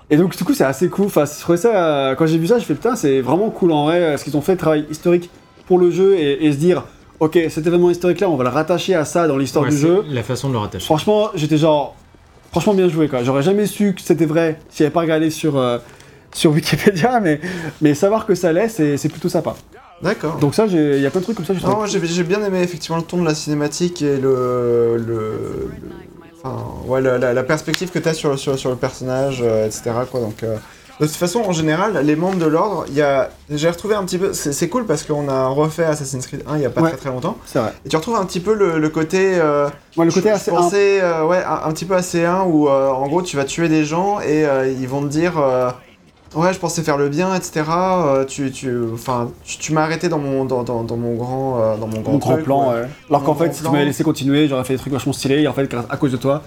[0.10, 2.48] Et donc du coup c'est assez cool, enfin je trouvais ça, euh, quand j'ai vu
[2.48, 4.86] ça, je fais putain c'est vraiment cool en vrai, euh, ce qu'ils ont fait, travail
[4.90, 5.30] historique
[5.68, 6.86] pour le jeu et, et se dire,
[7.22, 9.78] ok cet événement historique là on va le rattacher à ça dans l'histoire Ouais, du
[9.78, 10.04] jeu.
[10.10, 10.84] La façon de le rattacher.
[10.86, 11.96] Franchement, j'étais genre.
[12.52, 13.24] Franchement, bien joué quoi.
[13.24, 15.78] J'aurais jamais su que c'était vrai si j'avais pas regardé sur, euh,
[16.34, 17.40] sur Wikipédia, mais,
[17.82, 19.56] mais savoir que ça l'est, c'est c'est plutôt sympa.
[20.02, 20.38] D'accord.
[20.38, 21.54] Donc, ça, j'ai- il y a plein de trucs comme ça.
[21.54, 24.98] Non, moi j'ai bien aimé effectivement le ton de la cinématique et le.
[24.98, 25.72] le, le-
[26.44, 26.58] enfin,
[26.88, 29.92] ouais, la, la- la perspective que tu as sur, sur, sur le personnage, euh, etc.
[30.10, 30.58] Quoi, donc, euh,
[31.06, 33.30] de toute façon, en général, les membres de l'ordre, il y a.
[33.50, 34.34] J'ai retrouvé un petit peu.
[34.34, 36.90] C'est cool parce qu'on a refait Assassin's Creed 1 il y a pas Ouais.
[36.90, 37.38] très très longtemps.
[37.46, 37.74] C'est vrai.
[37.86, 39.34] Et tu retrouves un petit peu le, le côté.
[39.40, 39.68] euh,
[39.98, 40.52] Moi, le côté je- assez.
[40.52, 43.36] Je pensais, euh, ouais, un, un petit peu assez 1 où euh, en gros tu
[43.36, 44.46] vas tuer des gens et
[44.80, 45.34] ils vont te dire.
[46.34, 47.64] Ouais, je pensais faire le bien, etc.
[48.26, 51.88] tu, tu, enfin, tu, tu m'as arrêté dans mon, dans, dans, dans mon grand, dans
[51.88, 52.76] mon grand, Mon grand truc, plan, ouais.
[52.82, 52.88] ouais.
[53.10, 55.48] Alors qu'en fait, si tu m'avais laissé continuer, j'aurais fait des trucs vachement stylés, et
[55.50, 56.42] en fait, à cause de toi.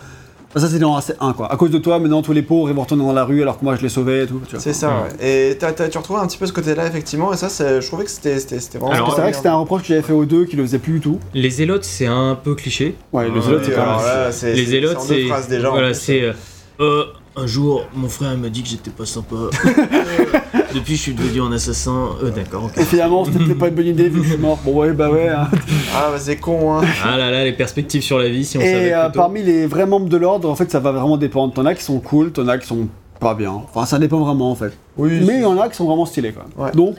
[0.57, 1.53] Ça, c'était dans AC1, quoi.
[1.53, 3.59] À cause de toi, maintenant, tous les pauvres, ils vont retourner dans la rue, alors
[3.59, 4.41] que moi, je les sauvais et tout.
[4.59, 4.89] C'est ça,
[5.21, 5.51] ouais.
[5.51, 7.87] Et t'as- t'as- tu retrouves un petit peu ce côté-là, effectivement, et ça, c'est- je
[7.87, 8.93] trouvais que c'était c'était- c'était vraiment.
[8.95, 10.79] Alors, C'est vrai que c'était un reproche que j'avais fait aux deux qui le faisaient
[10.79, 11.19] plus du tout.
[11.35, 12.95] Les zélotes, c'est un peu cliché.
[13.13, 14.33] Ouais, les autres, c'est pas mal.
[14.33, 15.59] c'est- les c'est- zélotes, c'est c'est.
[15.71, 16.21] Voilà, c'est.
[16.23, 16.33] euh,
[16.81, 17.05] euh,
[17.37, 19.35] un jour, mon frère m'a dit que j'étais pas sympa.
[19.37, 19.51] Euh,
[20.75, 22.09] Depuis, je suis devenu un assassin.
[22.23, 22.79] Euh, d'accord, ok.
[22.79, 24.59] Et finalement, c'était peut-être pas une bonne idée vu que je suis mort.
[24.65, 25.29] Bon, ouais, bah ouais.
[25.29, 25.49] hein.
[25.95, 26.83] Ah, bah, c'est con, hein.
[27.05, 28.89] Ah là là, les perspectives sur la vie, si on savait.
[28.89, 31.55] Et euh, parmi les vrais membres de l'ordre, en fait, ça va vraiment dépendre.
[31.55, 32.89] T'en as qui sont cool, t'en as qui sont
[33.21, 33.53] pas bien.
[33.53, 34.73] Enfin, ça dépend vraiment, en fait.
[34.97, 35.21] Oui.
[35.25, 36.45] Mais il y en a qui sont vraiment stylés, quoi.
[36.57, 36.73] Ouais.
[36.73, 36.97] Donc,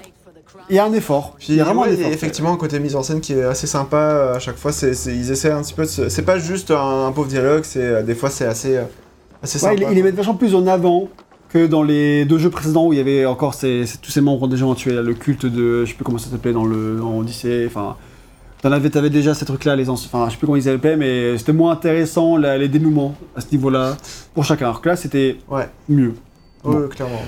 [0.69, 1.35] il y a un effort.
[1.37, 2.11] Puis, il y a vraiment ouais, un effort.
[2.13, 4.71] effectivement un côté mise en scène qui est assez sympa euh, à chaque fois.
[4.71, 7.27] C'est, c'est- ils essaient un petit peu de se- C'est pas juste un, un pauvre
[7.27, 8.83] dialogue, c'est, euh, des fois c'est assez, euh,
[9.53, 9.73] Ouais, sympa.
[9.75, 11.07] ils, ils les mettent vachement plus en avant
[11.49, 14.21] que dans les deux jeux précédents où il y avait encore ces, ces- tous ces
[14.21, 16.65] membres des gens tués, là, le culte de, je sais plus comment ça s'appelait dans
[16.65, 17.95] le dans Odyssey, enfin,
[18.61, 20.97] t'en avais, t'avais déjà ces trucs-là, les anciens, enfin, je sais plus comment ils s'appelaient,
[20.97, 23.95] mais c'était moins intéressant la- les dénouements à ce niveau-là
[24.33, 24.65] pour chacun.
[24.65, 25.69] Alors que là, c'était Ouais.
[25.87, 26.13] mieux.
[26.63, 26.87] Ouais, Bon.
[26.89, 27.21] clairement.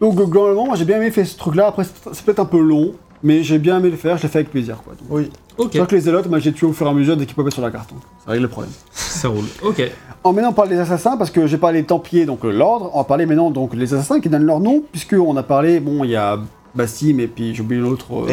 [0.00, 1.68] Donc globalement, moi j'ai bien aimé faire ce truc-là.
[1.68, 2.92] Après, c'est c'est peut-être un peu long,
[3.22, 4.16] mais j'ai bien aimé le faire.
[4.18, 4.94] Je l'ai fait avec plaisir, quoi.
[4.94, 5.30] Donc, Oui.
[5.58, 7.26] Ok, C'est vrai que les zélotes, moi j'ai tué au fur et à mesure dès
[7.26, 7.90] qu'ils pouvaient sur la carte.
[8.24, 8.72] Ça règle le problème.
[8.92, 9.44] ça roule.
[9.62, 9.82] Ok.
[10.22, 12.90] En maintenant, on parle des assassins parce que j'ai parlé des Templiers, donc euh, l'ordre.
[12.92, 15.80] On va parler maintenant donc des assassins qui donnent leur nom, puisque on a parlé,
[15.80, 16.38] bon, il y a
[16.74, 18.28] Bassim et puis j'ai oublié l'autre euh,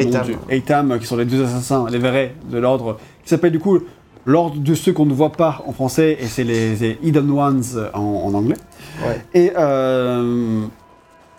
[0.50, 0.92] Eitam.
[0.92, 3.80] euh, qui sont les deux assassins, les vrais de l'ordre, qui s'appelle du coup
[4.26, 7.64] l'ordre de ceux qu'on ne voit pas en français, et c'est les, les Hidden Ones
[7.94, 8.58] en, en anglais.
[9.08, 9.22] Ouais.
[9.34, 10.66] Et euh,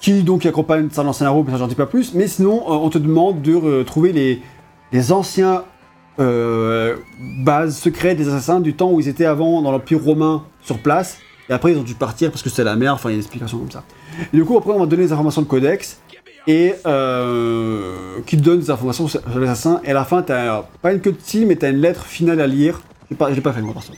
[0.01, 2.15] qui donc accompagnent ça l'ancien héros, mais ça j'en dis pas plus.
[2.15, 4.41] Mais sinon, euh, on te demande de retrouver les,
[4.93, 5.65] les anciens
[6.21, 10.79] euh, bases secrètes des assassins du temps où ils étaient avant dans l'Empire romain sur
[10.79, 11.19] place.
[11.49, 12.95] Et après, ils ont dû partir parce que c'était la merde.
[12.97, 13.85] Enfin, il y a une explication comme ça.
[14.33, 16.01] Et du coup, après, on va donner les informations de codex
[16.47, 17.95] et euh,
[18.27, 19.81] qui te donne des informations sur sur l'assassin.
[19.85, 22.81] Et à la fin, t'as pas une cutscene, mais t'as une lettre finale à lire.
[23.07, 23.93] Je l'ai pas, l'ai pas fait moi, perso.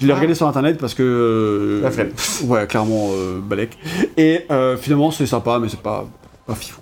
[0.00, 0.16] Je l'ai Ah.
[0.16, 1.02] regardé sur internet parce que.
[1.02, 2.10] euh, La flemme.
[2.46, 3.76] Ouais, clairement, euh, balèque.
[4.16, 6.06] Et euh, finalement, c'est sympa, mais c'est pas,
[6.46, 6.80] pas fifou.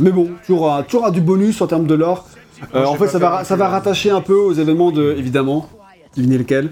[0.00, 2.28] Mais bon, toujours, un- toujours un du bonus en termes de lore.
[2.74, 5.68] Euh, en fait, ça va, ça rattacher un peu aux événements de, évidemment,
[6.16, 6.70] devinez lequel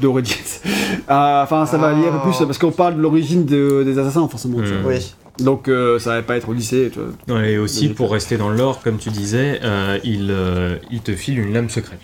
[0.00, 0.36] de Origins.
[1.10, 3.98] Euh, Enfin, ça va lier un peu plus parce qu'on parle de l'origine de- des
[3.98, 4.58] assassins, forcément.
[4.62, 4.82] tu Hmm.
[4.82, 4.92] vois.
[4.92, 5.14] Oui.
[5.38, 6.46] Donc, euh, ça va pas être.
[6.56, 6.90] Tu
[7.26, 7.36] vois.
[7.40, 11.00] Ouais, Et aussi, pour rester dans le lore, comme tu disais, euh, il, euh, il
[11.00, 11.98] te file une lame secrète.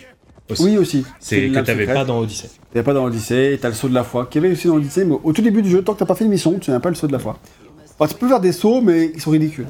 [0.51, 0.65] Aussi.
[0.65, 1.05] Oui, aussi.
[1.21, 2.51] C'est que t'avais pas dans Odyssey.
[2.73, 4.75] T'avais pas dans l'Odyssée, et t'as le saut de la foi, qui avait aussi dans
[4.77, 6.71] l'Odyssée, mais au tout début du jeu, tant que t'as pas fait une mission, tu
[6.73, 7.39] n'as pas le saut de la foi.
[7.99, 9.67] Enfin, tu peux faire des sauts, mais ils sont ridicules.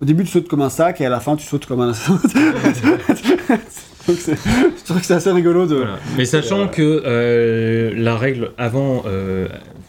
[0.00, 1.92] Au début, tu sautes comme un sac, et à la fin, tu sautes comme un.
[4.06, 5.76] Donc, je trouve que c'est assez rigolo de.
[5.76, 5.98] Voilà.
[6.16, 9.48] Mais sachant que euh, la règle avant, euh,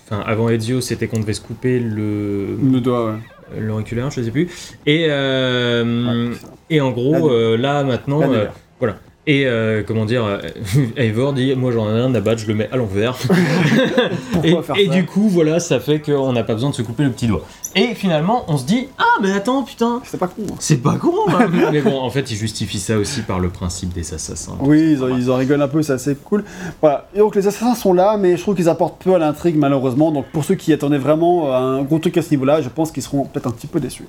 [0.09, 3.59] avant Ezio, c'était qu'on devait se couper le Le doigt, ouais.
[3.59, 4.47] l'auriculaire, je sais plus.
[4.85, 6.35] Et euh, Ouais,
[6.69, 8.45] et en gros, euh, là maintenant, euh,
[8.79, 8.97] voilà.
[9.27, 10.39] Et euh, comment dire, euh,
[10.97, 13.17] Eivor dit, moi j'en ai rien à battre, je le mets à l'envers.
[13.31, 16.83] et Pourquoi faire et du coup, voilà, ça fait qu'on n'a pas besoin de se
[16.83, 17.41] couper le petit doigt.
[17.75, 20.43] Et finalement, on se dit, ah mais attends, putain, C'est pas con.
[20.49, 20.55] hein.
[20.59, 21.13] c'est pas con.
[21.27, 21.49] hein.
[21.71, 24.55] mais bon, en fait, ils justifient ça aussi par le principe des assassins.
[24.61, 26.43] Oui, ils en, ils en rigolent un peu, c'est assez cool.
[26.81, 27.07] Voilà.
[27.15, 30.11] Et donc les assassins sont là, mais je trouve qu'ils apportent peu à l'intrigue malheureusement.
[30.11, 33.03] Donc pour ceux qui attendaient vraiment un gros truc à ce niveau-là, je pense qu'ils
[33.03, 34.05] seront peut-être un petit peu déçus.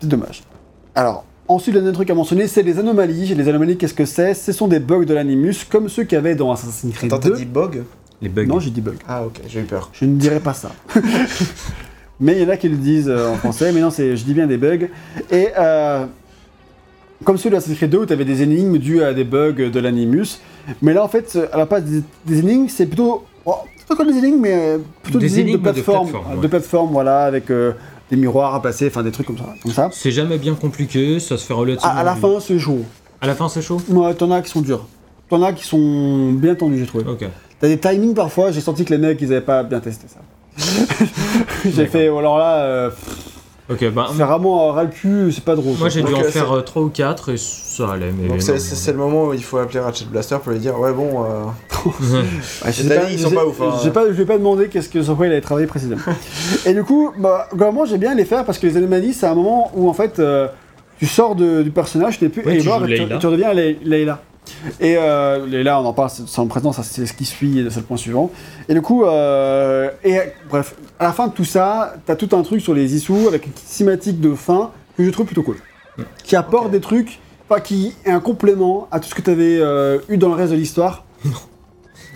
[0.00, 0.42] C'est dommage.
[0.94, 1.24] Alors,
[1.54, 3.34] ensuite, le dernier truc à mentionner, c'est les anomalies.
[3.34, 4.34] Les anomalies, qu'est-ce que c'est?
[4.34, 7.22] Ce sont des bugs de l'animus, comme ceux qu'il y avait dans Assassin's Creed Attends,
[7.22, 7.36] t'as 2.
[7.36, 7.82] dit bug?
[8.22, 8.46] Les bugs.
[8.46, 8.96] Non, j'ai dit bug.
[9.08, 9.90] Ah, ok, j'ai eu peur.
[9.92, 10.72] Je ne dirais pas ça.
[12.20, 14.24] mais il y en a qui le disent euh, en français, mais non, c'est, je
[14.24, 14.88] dis bien des bugs.
[15.30, 16.04] Et euh,
[17.24, 19.70] comme celui de Assassin's Creed 2 où tu avais des énigmes dues à des bugs
[19.70, 20.38] de l'animus,
[20.82, 23.24] mais là en fait, à la place des, des énigmes, c'est plutôt.
[23.46, 25.72] oh, c'est pas comme des énigmes, mais euh, plutôt Des des, énigmes, énigmes de de
[25.72, 26.40] plateforme.
[26.42, 27.72] de plateforme, voilà, avec euh,
[28.10, 29.54] des miroirs à passer, enfin des trucs comme ça.
[29.62, 29.88] Comme ça.
[29.92, 31.92] C'est jamais bien compliqué, ça se fait relativement.
[31.92, 32.84] À, à la fin, c'est chaud.
[33.20, 33.80] À la fin, c'est chaud?
[33.88, 34.86] Ouais, t'en as qui sont durs.
[35.28, 37.04] T'en as qui sont bien tendus, j'ai trouvé.
[37.06, 37.24] Ok.
[37.60, 40.20] T'as des timings parfois, j'ai senti que les mecs, ils avaient pas bien testé ça.
[41.64, 42.90] j'ai fait, alors là, euh,
[43.70, 44.08] Ok, bah.
[44.16, 45.76] C'est vraiment un ras le cul, c'est pas drôle.
[45.78, 48.10] Moi j'ai dû en euh, faire 3 ou 4 et ça allait.
[48.12, 48.58] Mais Donc non, c'est non.
[48.58, 51.24] c'est- c'est le moment où il faut appeler Ratchet Blaster pour lui dire ouais bon
[51.24, 51.44] euh,
[52.64, 53.74] amis, ils sont pas ouf, hein.
[53.82, 56.00] j'ai pas- Je vais pas demander qu'est-ce que sur quoi il avait travaillé précisément.
[56.66, 59.34] et du coup, bah, globalement, j'aime bien les faire parce que les anomalies, c'est un
[59.34, 60.48] moment où en fait, euh,
[60.98, 63.18] tu sors de- du personnage, tu n'es plus Ouais, tu Eivor joues et tu, Layla.
[63.18, 64.20] tu redeviens Lay- Layla.
[64.80, 67.86] Et euh, Layla, on en parle sans présent, ça c'est ce qui suit, c'est le
[67.86, 68.30] point suivant.
[68.68, 70.18] Et du coup, euh, et
[70.48, 73.46] bref, à la fin de tout ça, t'as tout un truc sur les issues avec
[73.46, 75.56] une cinématique de fin que je trouve plutôt cool.
[76.24, 77.18] Qui apporte des trucs,
[77.48, 79.60] enfin qui est un complément à tout ce que tu avais
[80.08, 81.04] eu dans le reste de l'histoire.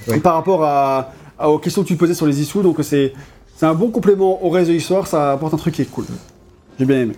[0.09, 0.20] Ouais.
[0.20, 3.12] Par rapport à, à- aux questions que tu posais sur les issues, donc c'est
[3.62, 6.05] un bon complément au reste de l'histoire, ça apporte un truc qui est cool.
[6.78, 7.15] J'ai bien aimé.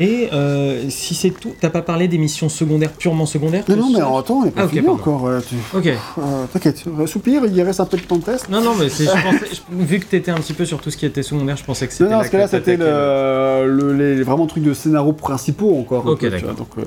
[0.00, 3.90] Et euh, si c'est tout, t'as pas parlé des missions secondaires, purement secondaires Non, non,
[3.92, 5.26] mais attends, on n'est pas Ah, ok, fini encore.
[5.26, 5.86] euh, tu- Ok.
[5.86, 8.48] euh, T'inquiète, euh, soupir, il reste un peu de temps de test.
[8.48, 10.90] Non, non, mais c'est- je pensais, je- vu que t'étais un petit peu sur tout
[10.92, 12.04] ce qui était secondaire, je pensais que c'était.
[12.04, 16.06] Non, non, parce que là, c'était le, le- les vraiment trucs de scénario principaux encore.
[16.06, 16.54] Ok, d'accord.
[16.54, 16.82] Donc, euh,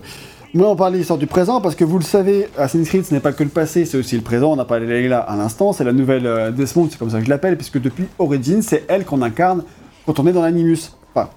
[0.53, 3.13] moi, on parle de l'histoire du présent parce que vous le savez, Assassin's Creed, ce
[3.13, 4.53] n'est pas que le passé, c'est aussi le présent.
[4.53, 7.25] On a parlé de Layla à l'instant, c'est la nouvelle Desmond, c'est comme ça que
[7.25, 9.63] je l'appelle, puisque depuis Origins, c'est elle qu'on incarne
[10.05, 10.93] quand on est dans l'Animus.
[11.13, 11.29] Enfin,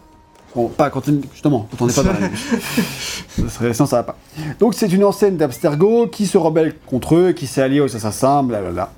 [0.54, 2.36] bon, pas quand on, justement, quand on n'est pas dans l'Animus.
[3.28, 4.16] Ça serait, sinon, ça va pas.
[4.60, 8.44] Donc, c'est une ancienne d'Abstergo qui se rebelle contre eux, qui s'est alliée aux assassins,
[8.44, 8.92] blablabla.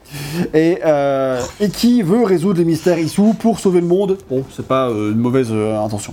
[0.53, 4.19] Et, euh, et qui veut résoudre les mystères issus pour sauver le monde.
[4.29, 6.13] Bon, c'est pas euh, une mauvaise euh, intention.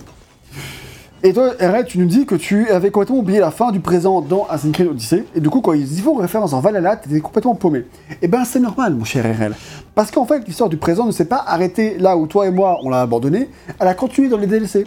[1.26, 4.20] Et toi, RL, tu nous dis que tu avais complètement oublié la fin du présent
[4.20, 7.22] dans Assassin's Creed Odyssey, et du coup, quand ils y font référence en Valhalla, t'étais
[7.22, 7.86] complètement paumé.
[8.22, 9.56] Et ben, c'est normal, mon cher RL.
[9.96, 12.78] Parce qu'en fait, l'histoire du présent ne s'est pas arrêtée là où toi et moi,
[12.84, 13.48] on l'a abandonné,
[13.80, 14.86] elle a continué dans les DLC.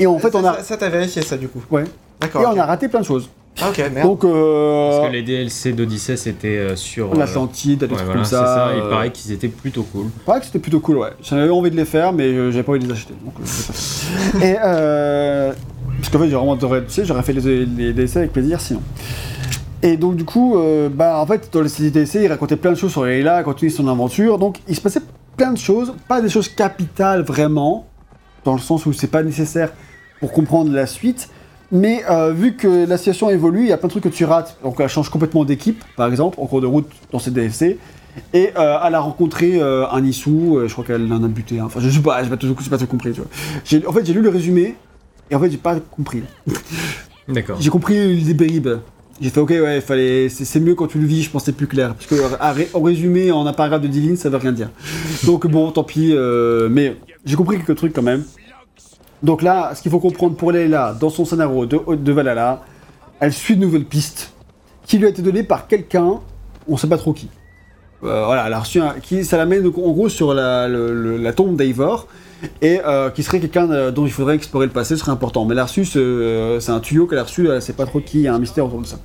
[0.00, 0.62] Et en fait, ça, on a...
[0.62, 1.62] ça, t'as vérifié ça du coup.
[1.70, 1.84] Ouais.
[2.20, 2.42] D'accord.
[2.42, 3.30] Et on a raté plein de choses.
[3.60, 4.06] Ah ok merde.
[4.08, 4.90] Donc, euh...
[4.90, 7.12] Parce que les DLC d'Odyssey c'était euh, sur.
[7.12, 8.46] euh, l'Atlantide, des ouais, trucs voilà, comme c'est ça.
[8.46, 8.70] ça.
[8.76, 10.06] Il paraît qu'ils étaient plutôt cool.
[10.24, 11.10] paraît que c'était plutôt cool, ouais.
[11.22, 13.14] J'avais envie de les faire, mais j'avais pas envie de les acheter.
[13.24, 14.44] Donc, pas.
[14.46, 15.52] Et euh,
[15.98, 18.60] parce qu'en fait, j'ai vraiment adoré, tu sais, j'aurais fait les, les DLC avec plaisir
[18.60, 18.80] sinon.
[19.82, 22.76] Et donc, du coup, euh, bah, en fait, dans les DLC, il racontait plein de
[22.76, 24.38] choses sur Leila, il continuait son aventure.
[24.38, 25.00] Donc, il se passait
[25.36, 27.86] plein de choses, pas des choses capitales vraiment,
[28.44, 29.70] dans le sens où c'est pas nécessaire
[30.20, 31.28] pour comprendre la suite.
[31.72, 34.24] Mais euh, vu que la situation évolue, il y a plein de trucs que tu
[34.24, 34.56] rates.
[34.64, 37.78] Donc, elle change complètement d'équipe, par exemple, en cours de route dans ces DLC.
[38.34, 41.60] Et euh, elle a rencontré euh, un issou, je crois qu'elle en a buté.
[41.60, 43.30] Enfin, je sais pas, j'ai pas pas tout compris, tu vois.
[43.64, 44.74] J'ai- En fait, j'ai lu le résumé,
[45.30, 46.24] et en fait, j'ai pas compris.
[47.28, 47.58] D'accord.
[47.60, 48.68] J'ai compris les bribes.
[49.20, 51.94] J'ai fait ok, ouais, fallait, c'est mieux quand tu le vis, je c'est plus clair.
[51.94, 52.16] Parce que
[52.74, 54.70] en résumé, en un paragraphe de 10 lignes, ça veut rien dire.
[55.24, 56.14] Donc bon, tant pis,
[56.70, 58.24] mais j'ai compris quelques trucs quand même.
[59.22, 62.62] Donc là, ce qu'il faut comprendre pour Leila, dans son scénario de, Valhalla,
[63.20, 64.32] elle suit de nouvelles pistes
[64.86, 66.20] qui lui a été données par quelqu'un,
[66.68, 67.28] on sait pas trop qui.
[68.02, 71.32] Euh, voilà, elle a reçu un, qui, ça l'amène donc, en gros sur la, la
[71.34, 72.06] tombe d'Eivor,
[72.62, 75.44] et euh, qui serait quelqu'un euh, dont il faudrait explorer le passé, ce serait important.
[75.44, 78.00] Mais elle a reçu, ce- c'est un tuyau qu'elle a reçu, elle sait pas trop
[78.00, 78.96] qui, il y a un mystère autour de ça.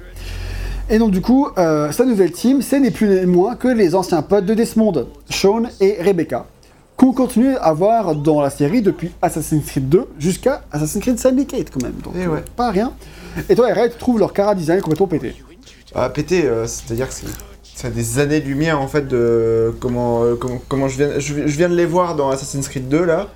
[0.90, 4.22] Et donc du coup, sa nouvelle team, c'est ni plus ni moins que les anciens
[4.22, 6.46] potes de Desmond, Sean et Rebecca,
[6.98, 11.70] qu'on continue à voir dans la série depuis Assassin's Creed 2 jusqu'à Assassin's Creed Syndicate
[11.72, 11.96] quand même.
[12.04, 12.44] Donc Eh ouais.
[12.56, 12.94] pas rien.
[13.50, 15.36] Et toi, RL, tu trouves leur cara design complètement pété.
[15.94, 17.28] Ah, pété, euh, c'est-à-dire que c'est
[17.76, 21.58] ça a des années-lumière en fait de comment, euh, comment, comment je, viens, je, je
[21.58, 23.28] viens de les voir dans Assassin's Creed 2 là.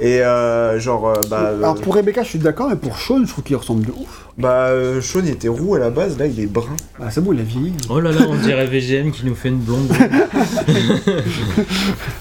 [0.00, 3.20] Et euh, genre, euh, bah, Alors euh, pour Rebecca, je suis d'accord, mais pour Sean,
[3.24, 4.26] je trouve qu'il ressemble de ouf.
[4.38, 6.74] bah euh, Sean il était roux à la base, là il est brun.
[6.98, 7.74] Bah, c'est bon, il a vieilli.
[7.90, 9.88] Oh là là, on dirait VGM qui nous fait une blonde.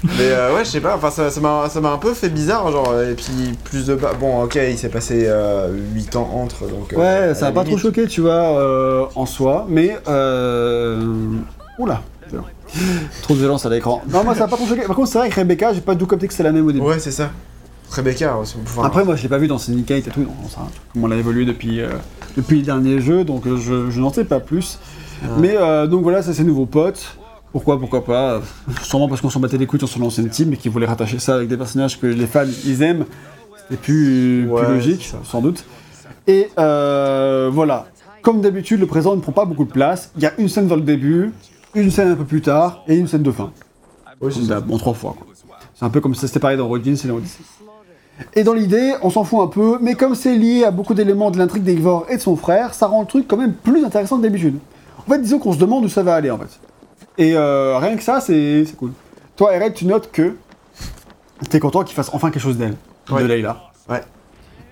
[0.03, 2.29] Mais euh, ouais, je sais pas, enfin ça ça m'a ça m'a un peu fait
[2.29, 3.95] bizarre, genre, et puis plus de.
[3.95, 6.93] ba- Bon, ok, il s'est passé euh, 8 ans entre, donc.
[6.93, 7.79] euh, Ouais, ça la va pas trop limite.
[7.81, 11.01] choqué, tu vois, euh, en soi, mais euh...
[11.79, 12.01] Oula,
[13.23, 14.01] trop de violence à l'écran.
[14.11, 14.81] Non, moi ça va pas trop choqué.
[14.81, 16.67] Par contre, c'est vrai que Rebecca, j'ai pas du tout capté que c'est la même
[16.67, 16.85] au début.
[16.85, 17.31] Ouais, c'est ça.
[17.91, 20.61] Rebecca, aussi, enfin, Après, moi je l'ai pas vu dans Syndicate et tout, non, ça,
[20.93, 21.89] comment on a évolué depuis, euh,
[22.37, 24.79] depuis les derniers jeux, donc euh, je, je n'en sais pas plus.
[25.37, 27.17] Mais euh, donc voilà, c'est ses nouveaux potes.
[27.51, 28.41] Pourquoi, pourquoi pas?
[28.81, 31.19] Sûrement parce qu'on s'en battait les couilles sur son ancienne team et qu'ils voulaient rattacher
[31.19, 33.05] ça avec des personnages que les fans ils aiment.
[33.63, 35.65] C'était plus, Ouais, plus logique, sans doute.
[36.27, 37.87] Et euh, voilà.
[38.21, 40.11] Comme d'habitude, le présent ne prend pas beaucoup de place.
[40.15, 41.31] Il y a une scène dans le début,
[41.75, 43.51] une scène un peu plus tard et une scène de fin.
[44.21, 45.15] ouais, c'est en trois fois.
[45.17, 45.27] quoi.
[45.75, 47.43] C'est un peu comme ça c'était pareil dans Origins et dans Odyssey.
[48.33, 51.31] Et dans l'idée, on s'en fout un peu, mais comme c'est lié à beaucoup d'éléments
[51.31, 54.17] de l'intrigue d'Eivor et de son frère, ça rend le truc quand même plus intéressant
[54.17, 54.57] que d'habitude.
[55.07, 56.59] En fait, disons qu'on se demande où ça va aller en fait.
[57.17, 58.91] Et euh, rien que ça, c'est c'est cool.
[59.35, 60.35] Toi, RL, tu notes que
[61.49, 62.75] t'es content qu'il fasse enfin quelque chose d'elle,
[63.09, 63.21] Ouais.
[63.23, 63.57] de Layla.
[63.89, 64.01] Ouais.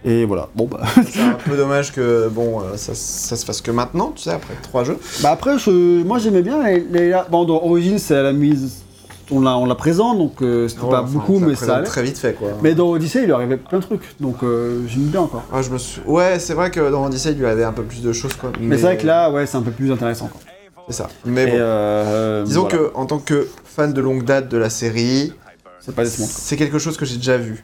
[0.06, 0.82] Et voilà, bon bah.
[1.10, 4.30] C'est un peu dommage que bon, euh, ça, ça se fasse que maintenant, tu sais,
[4.32, 4.98] après trois jeux.
[5.22, 7.26] bah après, je- moi j'aimais bien Layla.
[7.30, 8.84] Bon, dans Origins, c'est à la mise.
[9.32, 11.86] On la, on la présente, donc euh, c'était Ouais, pas enfin, beaucoup, mais ça allait.
[11.86, 12.50] très vite fait quoi.
[12.64, 15.44] Mais dans Odyssey, il lui arrivait plein de trucs, donc euh, j'aime bien encore.
[15.54, 16.02] Ah, je me suis...
[16.08, 18.52] Ouais, c'est vrai que dans Odyssey, il lui avait un peu plus de choses quoi.
[18.60, 20.28] Mais, c'est vrai que là, ouais, c'est un peu plus intéressant.
[20.28, 20.42] Quoi.
[20.88, 21.10] C'est ça.
[21.26, 21.54] Mais bon.
[21.58, 22.78] euh, Disons voilà.
[22.78, 25.34] que en tant que fan de longue date de la série,
[25.80, 26.26] c'est pas Desmond.
[26.28, 27.64] c'est quelque chose que j'ai déjà vu.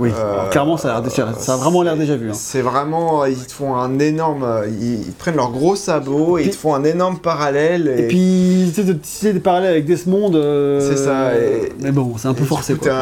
[0.00, 2.30] Oui, Euh, clairement, ça a, l'air déjà- ça a vraiment l'air déjà vu.
[2.30, 2.34] hein.
[2.34, 4.46] C'est vraiment, ils te font un énorme,
[4.80, 7.86] ils, ils prennent leurs gros sabots et ils te font un énorme parallèle.
[7.98, 10.32] Et, Et puis, tu sais, de tisser des parallèles avec Desmond.
[10.34, 12.72] euh, C'est ça, et- Mais bon, c'est un peu forcé.
[12.74, 12.92] coup, quoi.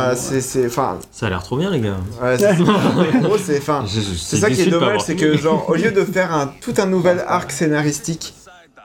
[1.12, 1.96] Ça a l'air trop bien, les gars.
[2.22, 2.48] ouais, c'est,
[3.16, 5.74] en gros, c'est, enfin, Je- je- c'est ça qui est dommage, c'est que genre, au
[5.74, 8.34] lieu de faire un tout un nouvel arc scénaristique,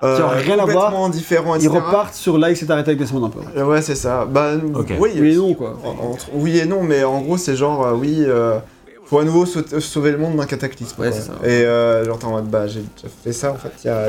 [0.04, 1.80] euh, Qui a rien à voir, complètement différent, Ils etc.
[1.86, 3.40] repartent sur là, il s'est arrêté avec Desmond un peu.
[3.58, 4.26] Euh, Ouais, c'est ça.
[4.26, 4.52] Bah,
[5.00, 5.78] oui, Oui et non, quoi.
[6.02, 8.58] entre- oui et non, mais en gros, c'est genre, euh, oui, euh,
[9.06, 11.02] faut à nouveau sau- sauver le monde d'un cataclysme.
[11.02, 11.18] Ouais, quoi.
[11.20, 11.34] c'est ça.
[11.44, 13.90] Et euh, genre, t'es en mode, bah, j'ai déjà fait ça en fait il y
[13.90, 14.08] a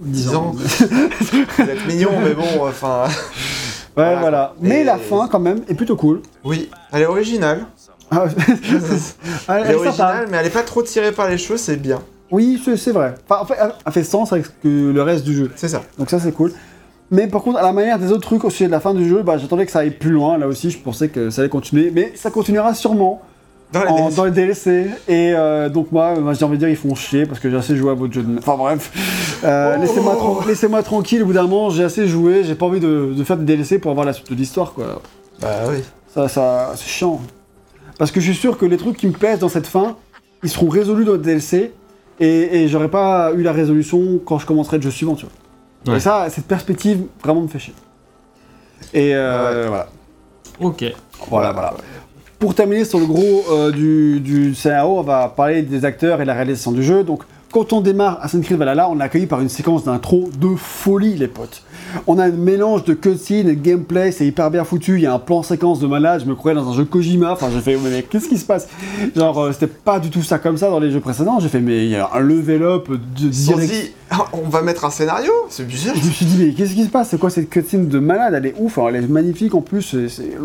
[0.00, 0.52] 10 ans.
[0.54, 3.04] Vous êtes mignon, mais bon, enfin.
[3.96, 4.20] Ouais, Voilà.
[4.20, 4.54] voilà.
[4.60, 6.20] Mais Et- la fin, quand même, est plutôt cool.
[6.44, 7.66] Oui, elle est originale.
[8.12, 8.60] Ah, elle, est
[9.48, 9.78] elle est sympa.
[9.78, 12.00] originale, mais elle est pas trop tirée par les cheveux, c'est bien.
[12.30, 13.14] Oui, c'est vrai.
[13.28, 15.50] Enfin, en fait, elle a fait sens avec le reste du jeu.
[15.56, 15.82] C'est ça.
[15.98, 16.52] Donc ça c'est cool.
[17.10, 19.08] Mais par contre, à la manière des autres trucs au sujet de la fin du
[19.08, 20.38] jeu, bah, j'attendais que ça aille plus loin.
[20.38, 21.90] Là aussi, je pensais que ça allait continuer.
[21.92, 23.20] Mais ça continuera sûrement
[23.72, 24.16] Dans les en- DLC.
[24.16, 24.86] dans les DLC.
[25.08, 27.56] Et euh, donc moi, moi, j'ai envie de dire, ils font chier parce que j'ai
[27.56, 28.38] assez joué à votre jeu de...
[28.38, 28.92] Enfin bref.
[29.42, 29.80] Euh, Oh.
[29.80, 31.22] Laissez-moi tran- laissez-moi tranquille.
[31.24, 32.44] Au bout d'un moment, j'ai assez joué.
[32.44, 34.72] J'ai pas envie de, de faire des DLC pour avoir la suite de l'histoire.
[34.72, 35.02] quoi.
[35.40, 35.78] Bah oui.
[36.14, 37.20] Ça, ça, c'est chiant.
[37.98, 39.96] Parce que je suis sûr que les trucs qui me plaisent dans cette fin,
[40.44, 41.72] ils seront résolus dans le DLC.
[42.20, 45.92] Et, et j'aurais pas eu la résolution quand je commencerai le jeu suivant, tu vois.
[45.92, 45.98] Ouais.
[45.98, 47.74] Et ça, cette perspective vraiment me fait chier.
[48.92, 49.88] Et euh, voilà.
[50.60, 50.84] Ok.
[51.28, 51.74] Voilà, voilà.
[52.38, 56.24] Pour terminer sur le gros euh, du, du scénario, on va parler des acteurs et
[56.26, 57.04] la réalisation du jeu.
[57.04, 57.22] Donc,
[57.52, 61.16] quand on démarre Assassin's Creed Valhalla, on est accueilli par une séquence d'intro de folie,
[61.16, 61.62] les potes.
[62.06, 64.94] On a un mélange de cutscene et de gameplay, c'est hyper bien foutu.
[64.96, 67.32] Il y a un plan séquence de malade, je me croyais dans un jeu Kojima.
[67.32, 68.68] Enfin, j'ai fait, mais qu'est-ce qui se passe?
[69.16, 71.40] Genre, euh, c'était pas du tout ça comme ça dans les jeux précédents.
[71.40, 74.62] J'ai fait, mais il y a un level up de direct- dit, Ah, on va
[74.62, 75.32] mettre un scénario?
[75.48, 75.94] C'est bizarre.
[76.00, 77.08] Je me suis dit, mais qu'est-ce qui se passe?
[77.10, 78.34] C'est quoi cette cutscene de malade?
[78.36, 79.82] Elle est ouf, alors elle est magnifique en plus.
[79.82, 80.36] c'est- c'est-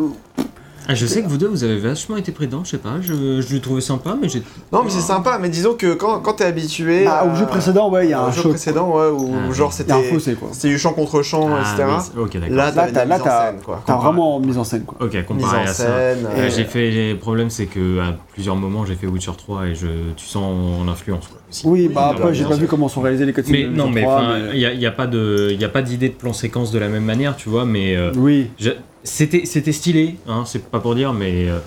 [0.88, 3.02] Ah, je sais que vous deux, vous avez vachement été pris dedans, je sais pas,
[3.02, 4.44] je, je l'ai trouvé sympa, mais j'ai.
[4.72, 7.06] Non, mais c'est sympa, mais disons que quand, quand t'es habitué.
[7.08, 8.52] Ah, au jeu précédent, ouais, il y a au un jeu choc.
[8.52, 10.04] précédent, ouais, où Ah, genre a un c'était.
[10.04, 10.50] fossé, quoi.
[10.52, 11.88] C'était du champ contre champ, Ah, etc.
[11.88, 12.56] oui, c'est- ok, d'accord.
[12.56, 13.84] Là, t'as là, mise en t'as- scène, quoi.
[13.86, 14.98] t'as vraiment mise en scène, quoi.
[15.02, 15.74] Ok, Mise comparé en à ça.
[15.74, 16.28] scène.
[16.28, 16.92] Euh, et- j'ai fait.
[17.14, 20.44] Le problème, c'est que à plusieurs moments, j'ai fait Witcher 3 et je, tu sens
[20.56, 21.28] mon influence.
[21.28, 21.40] Quoi.
[21.50, 21.68] Aussi.
[21.68, 23.54] Oui, bah après, j'ai pas vu comment sont réalisés les cutscenes.
[23.54, 25.66] Mais de non, mais 3, enfin, il n'y a, y a pas de, il y
[25.66, 27.66] a pas d'idée de plan séquence de la même manière, tu vois.
[27.66, 28.50] Mais euh, Oui.
[29.04, 31.60] c'était, c'était stylé, hein, c'est pas pour dire, mais euh,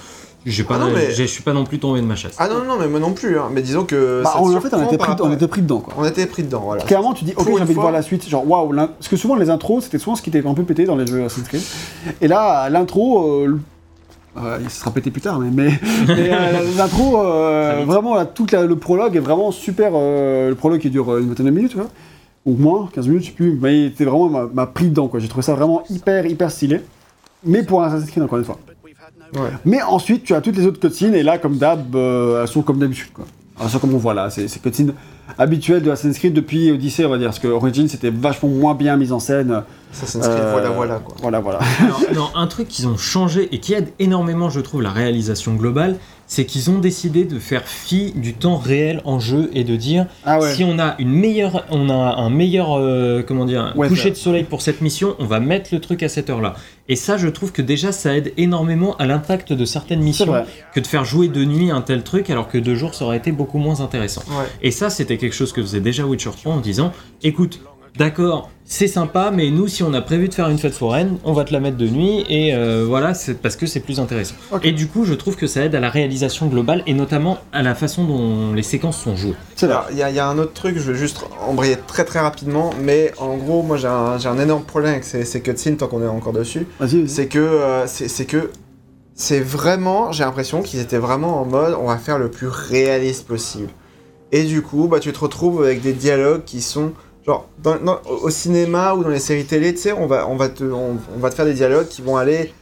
[0.46, 2.34] j'ai pas, Ah non, mais- j'ai- je suis pas non plus tombé de ma chasse.
[2.38, 3.38] Ah non, non, mais moi non plus.
[3.38, 3.48] Hein.
[3.52, 4.22] Mais disons que.
[4.24, 5.94] Bah, ça on, en fait, on était, pris, rapport- on était pris dedans, quoi.
[5.98, 6.82] on était pris dedans, voilà.
[6.84, 8.28] Clairement, tu dis, ok, j'ai envie de voir la suite.
[8.28, 10.62] Genre, waouh, l'in- parce que souvent les intros, c'était souvent ce qui était un peu
[10.62, 11.62] pété dans les jeux Assassin's Creed.
[12.20, 13.58] Et là, l'intro, euh,
[14.44, 15.70] euh, il sera pété plus tard, mais, mais,
[16.08, 17.86] mais, euh, l'intro, euh, vite.
[17.86, 19.92] vraiment, là, tout le prologue est vraiment super.
[19.94, 21.76] euh, le prologue qui dure euh, une vingtaine de minutes,
[22.46, 25.08] ou moins, 15 minutes, je sais plus, mais il était vraiment m'a- m'a pris dedans,
[25.08, 25.20] quoi.
[25.20, 26.80] J'ai trouvé ça vraiment hyper, hyper stylé.
[27.44, 28.58] Mais pour un Assassin's Creed, encore une fois.
[29.34, 29.50] Ouais.
[29.64, 32.62] Mais ensuite, tu as toutes les autres cutscenes, et là, comme d'hab, euh, elles sont
[32.62, 33.26] comme d'habitude, quoi.
[33.60, 34.94] Elles sont comme on voit là, c'est c'est cutscenes
[35.36, 38.74] habituelles de Assassin's Creed depuis Odyssey, on va dire, parce que Origins c'était vachement moins
[38.74, 39.62] bien mis en scène.
[39.92, 41.14] Assassin's Creed, Euh, voilà, voilà, quoi.
[41.20, 41.58] Voilà, voilà.
[41.80, 45.54] Alors, non, un truc qu'ils ont changé et qui aide énormément, je trouve, la réalisation
[45.54, 45.96] globale,
[46.26, 50.06] c'est qu'ils ont décidé de faire fi du temps réel en jeu et de dire
[50.26, 50.52] Ah ouais.
[50.54, 54.10] si on a une meilleure, on a un meilleur, euh, comment dire, Ouais, coucher ça-
[54.10, 56.54] de soleil pour cette mission, on va mettre le truc à cette heure-là.
[56.88, 60.44] Et ça, je trouve que déjà, ça aide énormément à l'impact de certaines missions
[60.74, 63.18] que de faire jouer de nuit un tel truc, alors que de jour, ça aurait
[63.18, 64.22] été beaucoup moins intéressant.
[64.28, 64.46] Ouais.
[64.62, 66.92] Et ça, c'était quelque chose que faisait déjà Witcher 3 en disant
[67.22, 67.60] écoute,
[67.98, 71.32] d'accord, c'est sympa, mais nous, si on a prévu de faire une fête foraine, on
[71.32, 74.34] va te la mettre de nuit, et euh, voilà, c'est parce que c'est plus intéressant.
[74.62, 77.62] Et du coup, je trouve que ça aide à la réalisation globale, et notamment à
[77.62, 79.34] la façon dont les séquences sont jouées.
[79.56, 79.66] C'est.
[79.66, 82.04] Alors, il y, a- il y a un autre truc, je vais juste embrayer très
[82.04, 85.40] très rapidement, mais en gros, moi j'ai un, j'ai un énorme problème avec ces, ces
[85.40, 86.66] cutscenes tant qu'on est encore dessus.
[86.78, 87.08] Vas-y, vas-y.
[87.08, 88.50] C'est que euh, c'est c'est que
[89.14, 93.26] c'est vraiment, j'ai l'impression qu'ils étaient vraiment en mode on va faire le plus réaliste
[93.26, 93.70] possible.
[94.30, 96.92] Et du coup, bah tu te retrouves avec des dialogues qui sont
[97.28, 100.36] genre dans, dans- au cinéma ou dans les séries télé, tu sais, on va on
[100.36, 102.52] va te on, on va te faire des dialogues qui vont aller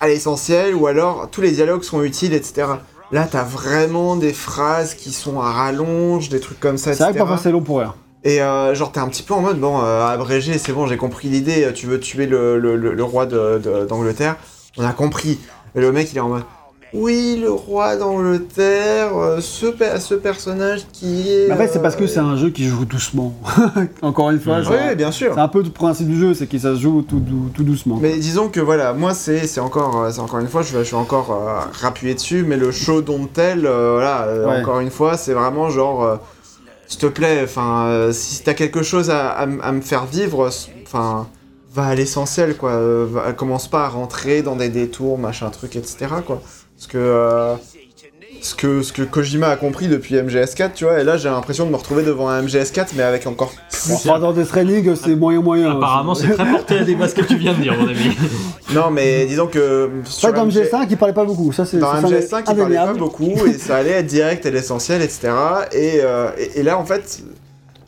[0.00, 2.66] à l'essentiel ou alors tous les dialogues sont utiles, etc.
[3.12, 7.12] Là, t'as vraiment des phrases qui sont à rallonge, des trucs comme ça, C'est vrai
[7.14, 7.94] que parfois c'est long pour rien.
[8.24, 10.96] Et euh, genre, t'es un petit peu en mode, bon, euh, abrégé, c'est bon, j'ai
[10.96, 14.36] compris l'idée, tu veux tuer le, le- le- le roi d'Angleterre,
[14.78, 15.38] on a compris.
[15.74, 16.42] Et le mec, il est en mode,
[16.94, 21.46] oui, le roi d'Angleterre, euh, ce, pe- ce personnage qui est...
[21.48, 23.34] Mais après, c'est parce que euh, c'est un jeu qui joue doucement.
[24.02, 25.32] Encore une fois, genre, Oui, bien sûr.
[25.34, 27.64] c'est un peu le principe du jeu, c'est que ça se joue tout, dou- tout
[27.64, 27.98] doucement.
[28.00, 30.90] Mais disons que voilà, moi c'est encore euh, c'est encore une fois je vais je
[30.92, 34.60] vais encore euh, dessus mais le show don't tell euh, voilà euh, Ouais.
[34.60, 36.16] encore une fois c'est vraiment genre euh,
[36.86, 40.06] s'il te plaît enfin euh, si t'as quelque chose à, à m- à me faire
[40.06, 40.50] vivre
[40.86, 41.26] enfin
[41.72, 45.76] va à l'essentiel quoi euh, va- commence pas à rentrer dans des détours machin truc
[45.76, 46.40] etc quoi
[46.76, 47.54] parce que euh,
[48.40, 51.66] ce que ce que Kojima a compris depuis MGS4 tu vois et là j'ai l'impression
[51.66, 53.52] de me retrouver devant un MGS4 mais avec encore
[53.88, 55.72] Bon, enfin, dans Death Stranding, c'est moyen moyen.
[55.72, 58.16] Apparemment, c'est très porté à débat ce que tu viens de dire, mon ami.
[58.74, 61.52] non mais disons que que dans MG MGS5, il parlait pas beaucoup.
[61.52, 64.50] Ça, c'est Dans c'est MGS5, il parlait pas beaucoup et ça allait être direct et
[64.50, 65.28] l'essentiel, etc.
[65.72, 67.22] Et, euh, et, et là, en fait,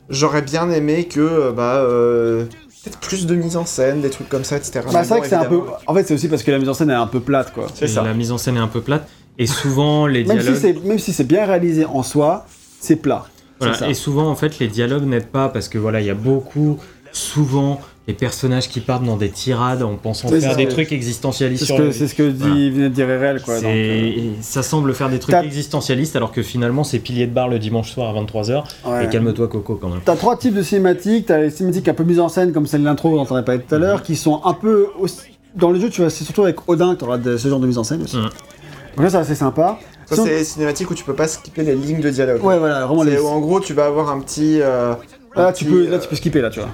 [0.09, 2.45] j'aurais bien aimé que, euh, bah, euh,
[2.87, 4.81] peut-être plus de mise en scène, des trucs comme ça, etc.
[4.91, 5.61] Bah, c'est vrai que c'est un peu.
[5.85, 7.67] En fait, c'est aussi parce que la mise en scène est un peu plate, quoi.
[7.73, 8.03] C'est ça.
[8.03, 9.07] La mise en scène est un peu plate,
[9.37, 10.55] et souvent, les Même dialogues.
[10.55, 12.45] si c'est même si c'est bien réalisé en soi,
[12.79, 13.25] c'est plat.
[13.59, 13.89] Voilà, C'est ça.
[13.89, 16.77] et souvent, en fait, les dialogues n'aident pas parce que voilà, il y a beaucoup,
[17.11, 20.69] souvent, les personnages qui partent dans des tirades en pensant faire c'est des ça.
[20.71, 22.55] trucs existentialistes C'est ce c'est ce que dit Voilà.
[22.55, 23.55] venait de dire RL, quoi.
[23.57, 27.27] C'est- donc, euh, et ça semble faire des trucs existentialistes alors que finalement c'est pilier
[27.27, 28.63] de bar le dimanche soir à 23h.
[28.85, 29.05] ouais.
[29.05, 29.99] Et calme-toi Coco quand même.
[30.05, 31.25] T'as trois types de cinématiques.
[31.25, 33.43] T'as les cinématiques un peu mises en scène, comme celle de l'intro dont on a
[33.43, 35.17] parlé tout à l'heure, qui sont un peu aussi...
[35.55, 35.89] dans le jeu.
[35.89, 38.15] Tu vois, c'est surtout avec Odin que t'auras ce genre de mise en scène aussi.
[38.17, 38.23] Mhm.
[38.23, 39.79] Donc là, c'est assez sympa.
[40.05, 42.41] Ça, c'est les cinématiques où tu peux pas skipper les lignes de dialogue.
[42.43, 43.19] Ouais, voilà, vraiment C'est les.
[43.19, 44.59] où, en gros, tu vas avoir un petit.
[44.61, 44.93] euh,
[45.35, 46.69] un Là, tu peux, euh, là, tu peux skipper là, tu vois.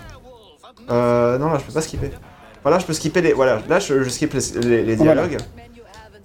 [0.90, 2.12] Euh, non, là, je peux pas skipper.
[2.64, 3.34] Voilà, je peux skipper les.
[3.34, 5.38] Voilà, là, je, je skip les, les- les dialogues.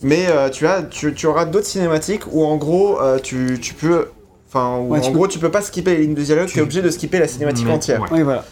[0.03, 3.75] Mais euh, tu, as, tu, tu auras d'autres cinématiques où, en gros, euh, tu, tu
[3.75, 4.07] peux.
[4.49, 6.59] Enfin, où, Ouais, en tu gros, tu peux pas skipper les lignes de dialogue, tu
[6.59, 8.01] es obligé de skipper la cinématique Mais- entière.
[8.03, 8.09] ouais.
[8.13, 8.45] Oui, voilà.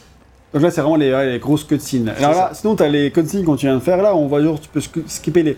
[0.53, 2.09] Donc là, c'est vraiment les, ouais, les grosses cutscenes.
[2.19, 4.61] Alors là, sinon, t'as les cutscenes quand tu viens de faire là, on voit genre,
[4.61, 5.57] tu peux sk- skipper les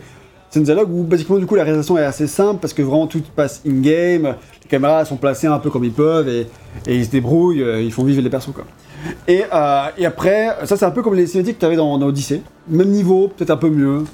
[0.51, 3.07] scènes de dialogue où, basiquement, du coup, la réalisation est assez simple parce que vraiment
[3.07, 6.47] tout passe in-game, les caméras sont placées un peu comme ils peuvent et,
[6.87, 8.65] et ils se débrouillent, euh, ils font vivre les persos, quoi.
[9.27, 12.07] Et, euh, et après, ça, c'est un peu comme les cinématiques que t'avais dans, dans
[12.07, 12.43] Odyssey.
[12.69, 14.05] Même niveau, peut-être un peu mieux.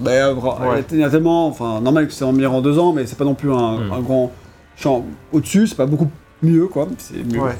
[0.00, 0.84] Ben, euh, Ouais.
[0.90, 3.16] il y a tellement, enfin, normal que c'est en meilleur en deux ans, mais c'est
[3.16, 3.92] pas non plus un, Mm.
[3.92, 4.32] un grand
[4.76, 6.08] champ au-dessus, c'est pas beaucoup
[6.42, 6.88] mieux, quoi.
[6.98, 7.40] C'est mieux.
[7.40, 7.52] Ouais.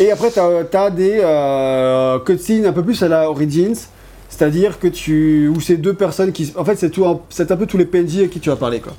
[0.00, 0.40] Et après, tu
[0.76, 3.76] as, des euh, cutscenes un peu plus à la Origins,
[4.28, 5.48] c'est-à-dire que tu.
[5.48, 6.52] où c'est deux personnes qui.
[6.56, 7.18] En fait, c'est un,
[7.50, 8.92] un peu tous les PNJ à qui tu vas parler, quoi.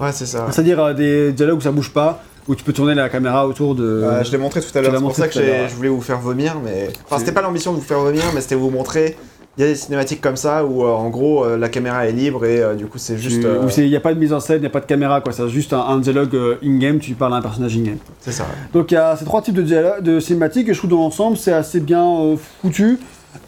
[0.00, 0.46] Ouais, c'est ça.
[0.50, 3.84] C'est-à-dire des dialogues où ça bouge pas, où tu peux tourner la caméra autour de.
[3.84, 6.18] Euh, je l'ai montré tout à l'heure, c'est pour ça que je voulais vous faire
[6.18, 6.88] vomir, mais...
[7.04, 9.16] Enfin, c'était pas l'ambition de vous faire vomir, mais c'était vous montrer
[9.56, 12.12] il y a des cinématiques comme ça où euh, en gros euh, la caméra est
[12.12, 13.44] libre et du coup c'est juste.
[13.44, 15.20] Où il n'y a pas de mise en scène, il n'y a pas de caméra,
[15.20, 15.32] quoi.
[15.32, 17.98] C'est juste un, un dialogue in-game, tu parles à un personnage in-game.
[18.20, 18.44] c'est ça.
[18.44, 18.50] ouais.
[18.72, 21.36] Donc il y a ces trois types de, de cinématiques et je trouve dans l'ensemble
[21.36, 22.98] c'est assez bien foutu.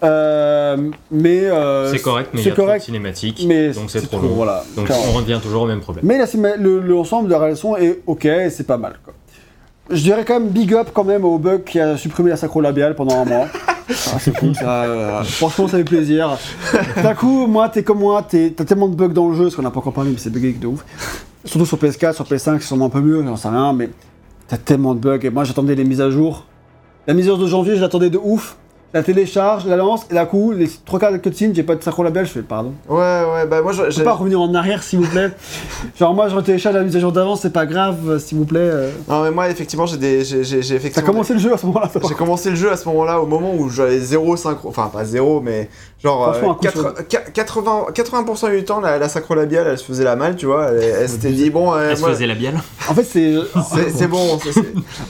[0.02, 0.77] Euh,
[1.11, 3.90] mais euh, C'est correct, mais il y c'est a trop de correct, cinématiques, mais donc
[3.90, 4.28] c'est trop long.
[4.28, 4.65] Voilà.
[4.77, 5.05] Donc Clairement.
[5.11, 6.05] on revient toujours au même problème.
[6.07, 6.19] Mais
[6.59, 8.98] le- l'ensemble de la relation est ok, et c'est pas mal.
[9.05, 9.15] Quoi.
[9.90, 12.94] Je dirais quand même big up quand même au bug qui a supprimé la sacro-labiale
[12.94, 13.47] pendant un mois.
[14.15, 16.39] Ah, c'est cool, ça, euh, franchement ça fait plaisir.
[17.02, 19.62] D'un coup, moi t'es comme moi, t'as tellement de bugs dans le jeu, parce qu'on
[19.62, 20.85] n'a pas encore parlé, mais c'est bugué de ouf.
[21.44, 23.90] Surtout sur PS4, sur PS5, c'est sûrement un peu mieux, j'en sais rien, mais
[24.47, 26.44] t'as tellement de bugs, et moi j'attendais les mises à jour.
[27.09, 28.57] La mise à jour de janvier, je l'attendais de ouf.
[28.93, 31.83] La télécharge, la lance, et d'un coup, les trois quarts de cutscene, j'ai pas de
[31.83, 32.73] sacro-labiale, je fais pardon.
[32.89, 35.31] Ouais, ouais, bah moi je- Je peux pas revenir en arrière, s'il vous plaît.
[35.99, 38.47] Genre, moi, je télécharge la mise à jour d'avant, c'est pas grave, euh, s'il vous
[38.47, 38.59] plaît.
[38.61, 38.91] euh.
[39.09, 40.25] Non, mais moi effectivement j'ai des.
[40.25, 41.07] j'ai- j'ai j'ai T'as effectivement.
[41.12, 41.89] commencé le jeu à ce moment-là.
[42.09, 45.05] J'ai commencé le jeu à ce moment-là, au moment où j'avais zéro synchro, enfin pas
[45.05, 45.71] zéro, mais
[46.03, 49.79] genre euh, Franchement, un coup quatre- qua- 80, 80% du temps, la, la sacro-labiale, elle
[49.79, 50.67] se faisait la malle, tu vois.
[50.73, 52.59] Elle, elle s'était dit, bon, euh, Elle se moi, faisait la bielle
[52.89, 53.35] En fait, c'est.
[53.73, 54.37] c'est c'est bon.
[54.41, 54.61] c'est-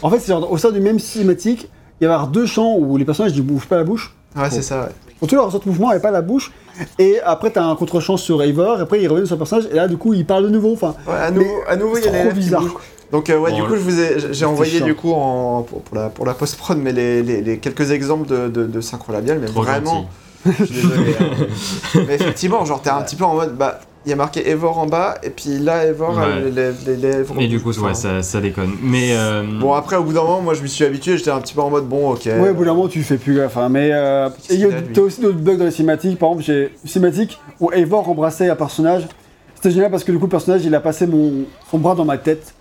[0.02, 1.70] En fait, c'est genre, au sein du même cinématique,
[2.00, 4.14] il y va y avoir deux champs où les personnages ne bougent pas la bouche.
[4.36, 5.26] Ouais, c'est ça, ouais.
[5.28, 6.50] Tous leurs autres mouvements, et pas la bouche.
[6.98, 9.74] Et après, t'as un contre-champ sur Eivor, et après, ils reviennent sur le personnage, et
[9.74, 10.72] là, du coup, ils parlent de nouveau.
[10.72, 12.64] Enfin, Ouais, à, nouveau, Mais à nouveau, il y a c'est les bizarre.
[13.12, 14.86] Donc euh, ouais, Bon, du coup, je vous ai, j'ai envoyé chiant.
[14.86, 18.28] du coup en, pour, pour la, pour la post-prod, mais les, les, les quelques exemples
[18.28, 20.08] de, de, de synchro-labial, mais Trop vraiment,
[20.46, 21.16] je suis désolé.
[21.20, 22.00] hein.
[22.06, 24.78] mais effectivement, genre t'es un petit peu en mode, bah, il y a marqué Evor
[24.78, 26.24] en bas, et puis là, Evor, Ouais.
[26.46, 27.34] elle, les, les lèvres.
[27.36, 28.72] Mais du coup, ouais, ça, ça déconne.
[28.82, 31.40] Mais euh, Bon après au bout d'un moment moi je m'y suis habitué j'étais un
[31.40, 33.56] petit peu en mode bon ok ouais, au bout d'un moment, tu fais plus gaffe.
[33.58, 33.68] hein.
[33.68, 36.18] Mais euh, et il y a- a, t'as aussi d'autres bugs dans les cinématiques.
[36.18, 39.06] Par exemple, j'ai une cinématique où Eivor embrassait un personnage.
[39.54, 42.06] C'était génial parce que du coup, le personnage, il a passé mon, son bras dans
[42.06, 42.54] ma tête.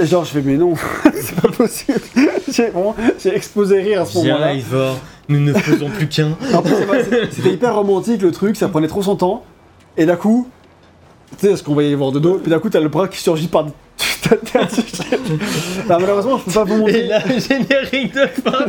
[0.00, 0.74] Et genre, je fais, mais non,
[1.14, 2.00] c'est pas possible.
[2.52, 2.72] J'ai
[3.22, 4.54] j'ai explosé rire à ce viens, moment-là.
[4.54, 4.96] Ivor,
[5.28, 6.30] nous ne faisons plus qu'un.
[7.30, 9.44] C'était hyper romantique le truc, ça prenait trop son temps.
[9.96, 10.48] Et d'un coup,
[11.38, 13.18] tu sais, ce qu'on voyait voir de dos, puis d'un coup, t'as le bras qui
[13.18, 13.66] surgit par
[14.22, 14.74] ta tête.
[15.88, 17.04] Bah, malheureusement, je peux pas vous montrer.
[17.04, 18.64] Et là, générique de fin.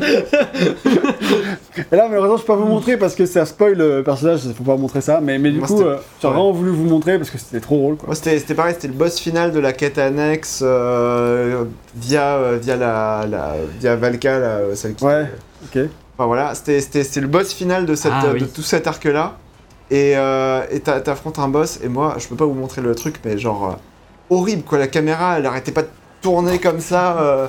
[1.92, 4.64] Et là, malheureusement, je peux pas vous montrer parce que ça spoil le personnage, faut
[4.64, 5.20] pas montrer ça.
[5.22, 6.02] Mais, mais du Moi, coup, c'était- euh, ouais.
[6.24, 7.96] vraiment voulu vous montrer parce que c'était trop drôle.
[7.98, 8.08] Quoi.
[8.08, 11.64] Moi c'était c'était pareil c'était le boss final de la quête annexe euh,
[11.96, 15.26] via euh, via la, la via Valka là, euh, celle qui Ouais,
[15.66, 15.82] ok.
[16.18, 18.42] enfin voilà c'était c'était c'était le boss final de cette Ah, euh, oui.
[18.42, 19.38] de tout cet arc là
[19.92, 23.38] et euh, t'affrontes un boss et moi je peux pas vous montrer le truc mais
[23.38, 23.74] genre euh,
[24.36, 24.80] horrible quoi.
[24.80, 25.90] La caméra elle arrêtait pas de
[26.22, 27.48] tourner comme ça euh,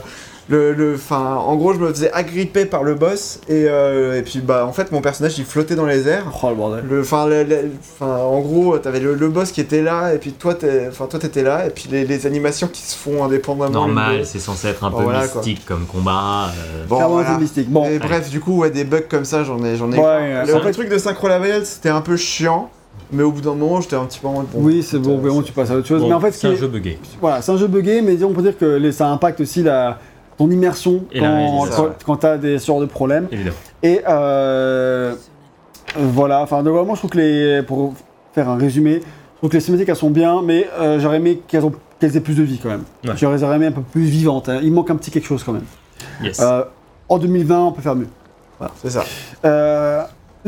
[0.53, 4.23] le, le, fin, en gros, je me faisais agripper par le boss et, euh, et
[4.23, 6.27] puis bah en fait mon personnage il flottait dans les airs.
[6.43, 6.85] Oh le bordel.
[6.89, 10.19] Le, fin, le- le- fin, en gros, t'avais le, le boss qui était là, et
[10.19, 10.55] puis toi,
[10.89, 13.70] enfin, toi, t'étais là, et puis les, les animations qui se font indépendamment.
[13.70, 15.41] Normal, c'est censé être un Bon, peu voilà, quoi.
[15.41, 16.49] mystique comme combat.
[16.57, 17.31] euh, Bon, voilà.
[17.35, 17.70] c'est mystique.
[17.70, 19.99] Bon, Et bref, du coup, ouais, des bugs comme ça, j'en ai, j'en ai.
[19.99, 22.69] Ouais, le truc de synchro labial, c'était un peu chiant,
[23.11, 24.47] mais au bout d'un moment, j'étais un petit peu en mode.
[24.53, 26.03] bon, oui, c'est bon, vraiment, euh, tu passes à autre chose.
[26.03, 26.99] bon, mais en fait, ce c'est un est- jeu buggé.
[27.20, 29.99] Voilà, c'est un jeu buggé, mais on peut dire que les- ça impacte aussi la,
[30.38, 33.28] ton immersion Et la quand, quand, quand t'as des sortes de problèmes.
[33.30, 33.56] Évidemment.
[33.82, 35.14] Et euh,
[35.96, 37.62] voilà, enfin, donc vraiment, je trouve que les.
[37.62, 37.94] Pour
[38.34, 41.42] faire un résumé, je trouve que les cinématiques elles sont bien, mais euh, j'aurais aimé
[41.46, 42.84] qu'elles, ont- qu'elles aient plus de vie quand même.
[43.04, 43.12] Ouais.
[43.16, 44.48] J'aurais aimé un peu plus vivantes.
[44.48, 44.60] hein.
[44.62, 45.64] Il manque un petit quelque chose quand même.
[46.22, 46.40] Yes.
[46.40, 46.64] Euh,
[47.09, 48.09] en 2020, on peut faire mieux.
[48.82, 49.04] C'est ça.
[49.44, 50.02] Euh,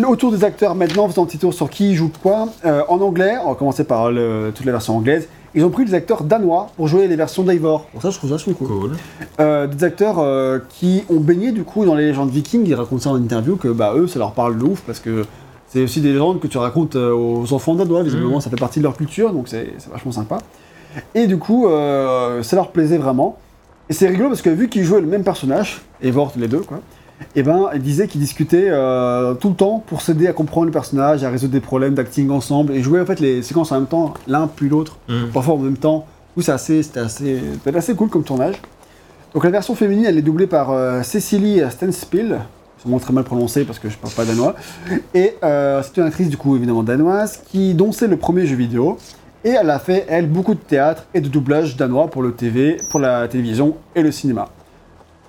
[0.06, 2.48] autour des acteurs maintenant, faisant un petit tour sur qui joue quoi.
[2.64, 5.28] Euh, en anglais, on va commencer par le- toutes les versions anglaises.
[5.56, 7.84] Ils ont pris des acteurs danois pour jouer les versions d'Eivor.
[7.92, 8.54] Pour ça, je trouve ça cool.
[8.66, 8.92] cool.
[9.40, 12.64] Euh, des acteurs euh, qui ont baigné du coup dans les légendes vikings.
[12.66, 15.24] Ils racontent ça en interview que bah eux, ça leur parle de ouf parce que
[15.68, 18.02] c'est aussi des légendes que tu racontes euh, aux enfants danois.
[18.02, 18.40] Visiblement, Mhm.
[18.40, 20.38] ça fait partie de leur culture, donc c'est vachement sympa.
[21.14, 23.38] Et du coup, euh, ça leur plaisait vraiment.
[23.88, 26.80] Et c'est rigolo parce que vu qu'ils jouaient le même personnage, Eivor les deux quoi,
[27.36, 30.72] et ben ils disaient qu'ils discutaient euh, tout le temps pour s'aider à comprendre le
[30.72, 33.86] personnage, à résoudre des problèmes d'acting ensemble et jouer en fait les séquences en même
[33.86, 35.26] temps, l'un puis l'autre Mm.
[35.32, 36.06] parfois en même temps.
[36.34, 37.40] Coup, c'est assez, c'était assez,
[37.74, 38.56] assez cool comme tournage.
[39.34, 42.40] Donc la version féminine, elle est doublée par euh, Cecily Stenspiel,
[42.78, 44.56] sûrement très mal prononcé parce que je parle pas danois.
[45.14, 48.56] Et euh, c'est une actrice du coup évidemment danoise qui dont c'est le premier jeu
[48.56, 48.98] vidéo.
[49.44, 52.78] Et elle a fait elle beaucoup de théâtre et de doublage danois pour le TV,
[52.90, 54.48] pour la télévision et le cinéma.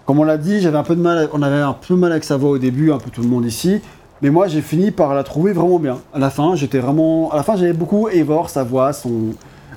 [0.05, 2.23] Comme on l'a dit, j'avais un peu de mal, on avait un peu mal avec
[2.23, 3.81] sa voix au début, un peu tout le monde ici.
[4.21, 5.97] Mais moi, j'ai fini par la trouver vraiment bien.
[6.13, 9.31] À la fin, j'étais vraiment, à la fin, j'avais beaucoup Eivor, sa voix, son,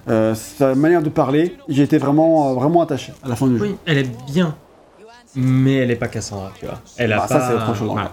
[0.08, 3.58] euh, sa manière de parler, j'ai été vraiment, euh, vraiment attaché à la fin du
[3.58, 3.64] jeu.
[3.64, 4.54] Oui, elle est bien.
[5.34, 6.78] Mais elle est pas Cassandra, tu vois.
[6.96, 7.48] Elle a Bah, ça, pas...
[7.48, 8.12] c'est autre chose, Voilà.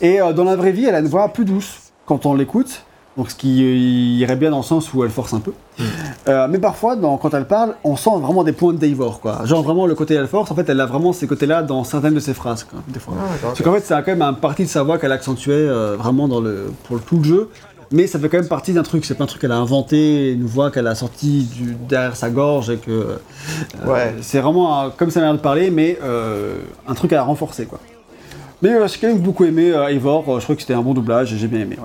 [0.00, 2.84] Et euh, dans la vraie vie, elle a une voix plus douce quand on l'écoute.
[3.16, 5.52] Donc ce qui irait bien dans le sens où elle force un peu.
[6.28, 9.42] Euh, mais parfois, dans- quand elle parle, on sent vraiment des points d'Eivor, quoi.
[9.44, 12.14] Genre vraiment le côté elle force, en fait, elle a vraiment ces côtés-là dans certaines
[12.14, 13.14] de ses phrases, quoi, des fois.
[13.20, 15.96] Ah, Parce qu'en fait, c'est quand même un partie de sa voix qu'elle accentuait euh,
[15.96, 17.50] vraiment dans le, pour le, tout le jeu.
[17.92, 20.32] Mais ça fait quand même partie d'un truc, c'est pas un truc qu'elle a inventé,
[20.32, 22.90] une voix qu'elle a sortie du, derrière sa gorge et que.
[22.90, 23.16] euh,
[23.86, 24.14] Ouais.
[24.22, 26.56] C'est vraiment un- comme sa manière de parler, mais euh,
[26.88, 27.78] un truc à renforcer, quoi.
[28.62, 30.80] Mais euh, j'ai quand même beaucoup aimé euh, Eivor, euh, je crois que c'était un
[30.82, 31.76] bon doublage et j'ai bien aimé.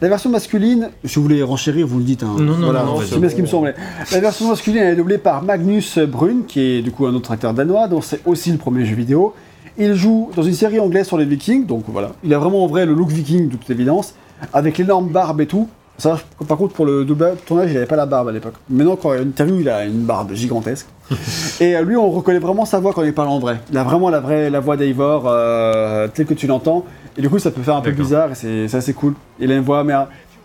[0.00, 2.22] La version masculine, si vous voulez renchérir, vous le dites.
[2.22, 2.36] Hein.
[2.38, 3.74] Non, non, Voilà, non, c'est bien ce qui me semblait.
[4.12, 7.32] La version masculine, elle est doublée par Magnus Brun, qui est du coup un autre
[7.32, 9.34] acteur danois, dont c'est aussi le premier jeu vidéo.
[9.78, 12.12] Il joue dans une série anglaise sur les Vikings, donc voilà.
[12.24, 14.14] Il a vraiment en vrai le look viking de toute évidence,
[14.52, 15.68] avec l'énorme barbe et tout.
[16.00, 16.18] Ça,
[16.48, 17.06] par contre, pour le
[17.44, 18.54] tournage, il avait pas la barbe à l'époque.
[18.70, 20.86] Maintenant, quand il a une interview, il a une barbe gigantesque.
[21.60, 23.60] et euh, lui, on reconnaît vraiment sa voix quand il parle en vrai.
[23.70, 26.86] Il a vraiment la vraie la voix d'Eivor, euh, telle que tu l'entends.
[27.16, 29.14] Et du coup, ça peut faire un peu bizarre et c'est assez cool.
[29.38, 29.94] Il a une voix, mais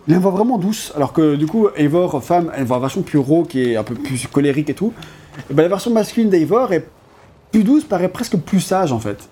[0.08, 0.92] il a une voix vraiment douce.
[0.96, 3.94] Alors que du coup, Eivor, femme, a une voix vachement plus rauque et un peu
[3.94, 4.92] plus colérique et tout.
[5.50, 6.86] Et ben, la version masculine d'Eivor est
[7.52, 9.28] plus douce, paraît presque plus sage en fait.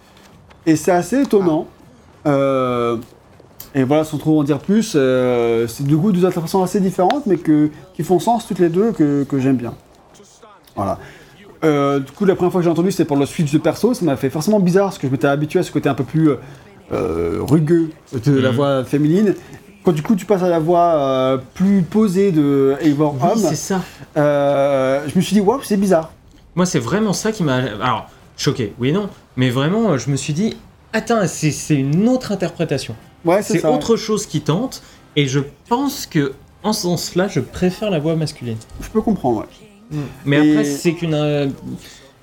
[0.67, 1.67] Et c'est assez étonnant.
[2.27, 2.97] Euh,
[3.75, 7.27] et voilà, sans trop en dire plus, euh, c'est du coup deux interprétations assez différentes,
[7.27, 9.75] mais que, qui font sens toutes les deux, que, que j'aime bien.
[10.77, 10.99] Voilà.
[11.65, 13.93] Euh, du coup, la première fois que j'ai entendu, c'était pour le switch de perso.
[13.93, 16.05] Ça m'a fait forcément bizarre, parce que je m'étais habitué à ce côté un peu
[16.05, 16.31] plus
[16.91, 18.57] rugueux de la Mhm.
[18.57, 19.35] voix féminine.
[19.85, 23.39] Quand du coup tu passes à la voix euh, plus posée de Eivor Oui, Homme,
[23.39, 23.83] c'est ça.
[24.17, 26.11] euh, je me suis dit, waouh, c'est bizarre.
[26.55, 27.57] Moi, c'est vraiment ça qui m'a.
[27.57, 28.07] Alors,
[28.37, 29.09] choqué, oui et non.
[29.37, 30.57] Mais vraiment, euh, je me suis dit,
[30.93, 32.95] attends, c'est c'est une autre interprétation.
[33.25, 33.71] Ouais, c'est C'est ça.
[33.73, 34.83] autre chose qui tente.
[35.17, 36.33] Et je pense que,
[36.63, 38.57] en ce sens-là, je préfère la voix masculine.
[38.81, 39.99] Je peux comprendre, ouais.
[40.25, 41.15] Mais Et- après, c'est qu'une.
[41.15, 41.49] euh,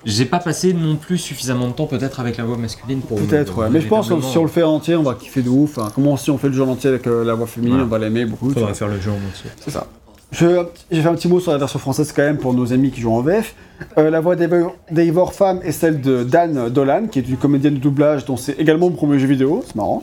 [0.04, 3.18] J'ai pas passé non plus suffisamment de temps peut-être avec la voix masculine pour.
[3.18, 3.68] Peut-être, ouais.
[3.70, 5.78] Mais je pense que si on le fait entier, on va kiffer de ouf.
[5.78, 7.86] Enfin, comment si on fait le jeu en entier avec euh, la voix féminine, on
[7.86, 8.50] va l'aimer beaucoup.
[8.50, 9.50] Faudrait faire le jeu en entier.
[9.60, 9.86] C'est ça.
[10.32, 13.00] J'ai fait un petit mot sur la version française quand même pour nos amis qui
[13.02, 13.54] jouent en VF.
[13.98, 17.78] Euh, la voix d'Eivor- Femme est celle de Dan Dolan, qui est une comédienne de
[17.80, 20.02] doublage dont c'est également mon premier jeu vidéo, c'est marrant.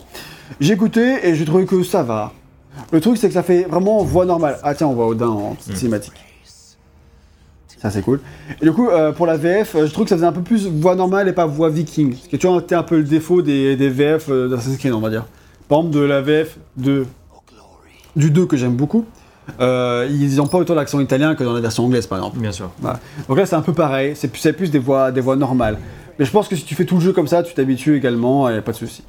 [0.60, 2.32] J'ai écouté et j'ai trouvé que ça va.
[2.92, 4.58] Le truc c'est que ça fait vraiment voix normale.
[4.62, 5.76] Ah tiens, on voit Odin en petite Mm.
[5.76, 6.12] cinématique.
[7.80, 8.20] Ça c'est cool.
[8.60, 10.42] Et du coup, euh, pour la VF, euh, je trouve que ça faisait un peu
[10.42, 12.14] plus voix normale et pas voix viking.
[12.14, 14.92] Ce qui a toujours été un peu le défaut des, des VF euh, d'Assassin's Creed,
[14.92, 15.24] on va dire.
[15.68, 17.06] Par exemple, de la VF de,
[18.16, 19.06] du 2 que j'aime beaucoup.
[19.60, 22.38] Euh, ils n'ont pas autant l'accent italien que dans la version anglaise, par exemple.
[22.38, 22.70] Bien sûr.
[23.28, 24.12] Donc là, c'est un peu pareil.
[24.14, 25.78] C'est plus, des voix, des voix normales.
[26.18, 28.48] Mais je pense que si tu fais tout le jeu comme ça, tu t'habitues également,
[28.48, 29.02] il n'y a pas de souci.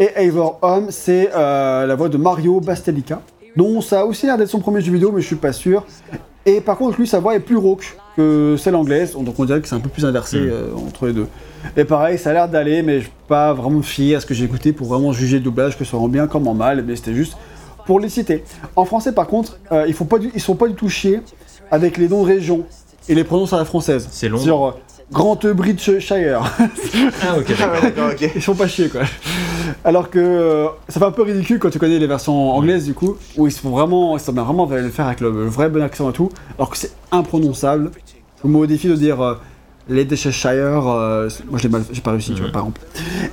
[0.00, 3.22] Et Eivor Homme, c'est euh, la voix de Mario Bastelica,
[3.56, 5.84] dont ça a aussi l'air d'être son premier jeu vidéo, mais je suis pas sûr.
[6.48, 9.60] Et par contre, lui, sa voix est plus rauque que celle anglaise, donc on dirait
[9.60, 10.48] que c'est un peu plus inversé Mm.
[10.50, 11.26] euh, entre les deux.
[11.76, 14.32] Et pareil, ça a l'air d'aller, mais je suis pas vraiment fier à ce que
[14.32, 16.82] j'ai écouté pour vraiment juger le doublage, que ce soit en bien comme en mal,
[16.86, 17.36] mais c'était juste
[17.84, 18.44] pour les citer.
[18.76, 21.20] En français, par contre, euh, ils, font pas du, ils sont pas du tout chiés
[21.70, 22.64] avec les noms de régions
[23.10, 24.08] et les pronoms à la française.
[24.10, 24.38] C'est long.
[24.38, 24.78] Genre,
[25.12, 26.42] Grand Bridgeshire.
[27.22, 27.72] Ah, ok, Ah
[28.08, 28.32] ouais.
[28.34, 29.02] Ils font pas chier, quoi.
[29.84, 32.94] Alors que euh, ça fait un peu ridicule quand tu connais les versions anglaises, du
[32.94, 35.68] coup, où ils se font vraiment, ils se vraiment le faire avec le, le vrai
[35.68, 37.90] bon accent et tout, alors que c'est imprononçable.
[38.42, 39.34] Je me modifie de dire euh,
[39.88, 42.52] Leicestershire, euh, moi je l'ai mal, j'ai pas réussi, tu vois, Mhm.
[42.52, 42.80] par exemple.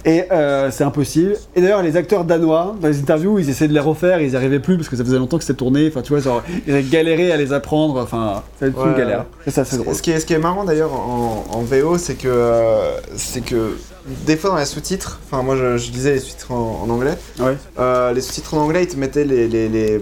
[0.05, 1.35] Et euh, c'est impossible.
[1.55, 4.35] Et d'ailleurs, les acteurs danois, dans les interviews, ils essaient de les refaire, ils n'y
[4.35, 5.87] arrivaient plus parce que ça faisait longtemps que c'était tourné.
[5.87, 7.99] Enfin, tu vois, genre, ils avaient galéré à les apprendre.
[8.01, 8.97] Enfin, été une Ouais.
[8.97, 9.25] galère.
[9.45, 9.93] Et ça, c'est drôle.
[9.95, 13.41] Ce qui est, ce qui est marrant d'ailleurs en, en VO, c'est que, euh, c'est
[13.43, 13.77] que
[14.25, 17.15] des fois dans les sous-titres, enfin moi je, je lisais les sous-titres en, en anglais,
[17.39, 17.57] Ouais.
[17.79, 20.01] euh, les sous-titres en anglais ils te mettaient les, les, les-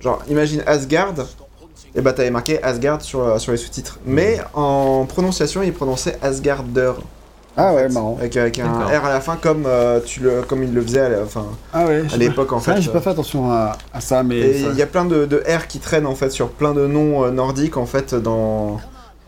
[0.00, 1.12] genre imagine Asgard,
[1.94, 6.18] et bah t'avais marqué Asgard sur, euh, sur les sous-titres, mais en prononciation ils prononçaient
[6.22, 6.92] Asgarder,
[7.56, 8.16] Ah ouais, marrant.
[8.18, 8.66] avec, avec un.
[8.86, 11.84] R à la fin comme, euh, tu le, comme il le faisait à enfin, Ah
[11.86, 12.02] ouais.
[12.18, 12.80] l'époque en fait.
[12.80, 14.54] j'ai pas fait attention à, à ça, mais.
[14.62, 16.86] Ça- il y a plein de, de R qui traînent en fait sur plein de
[16.86, 18.80] noms euh, nordiques en fait dans...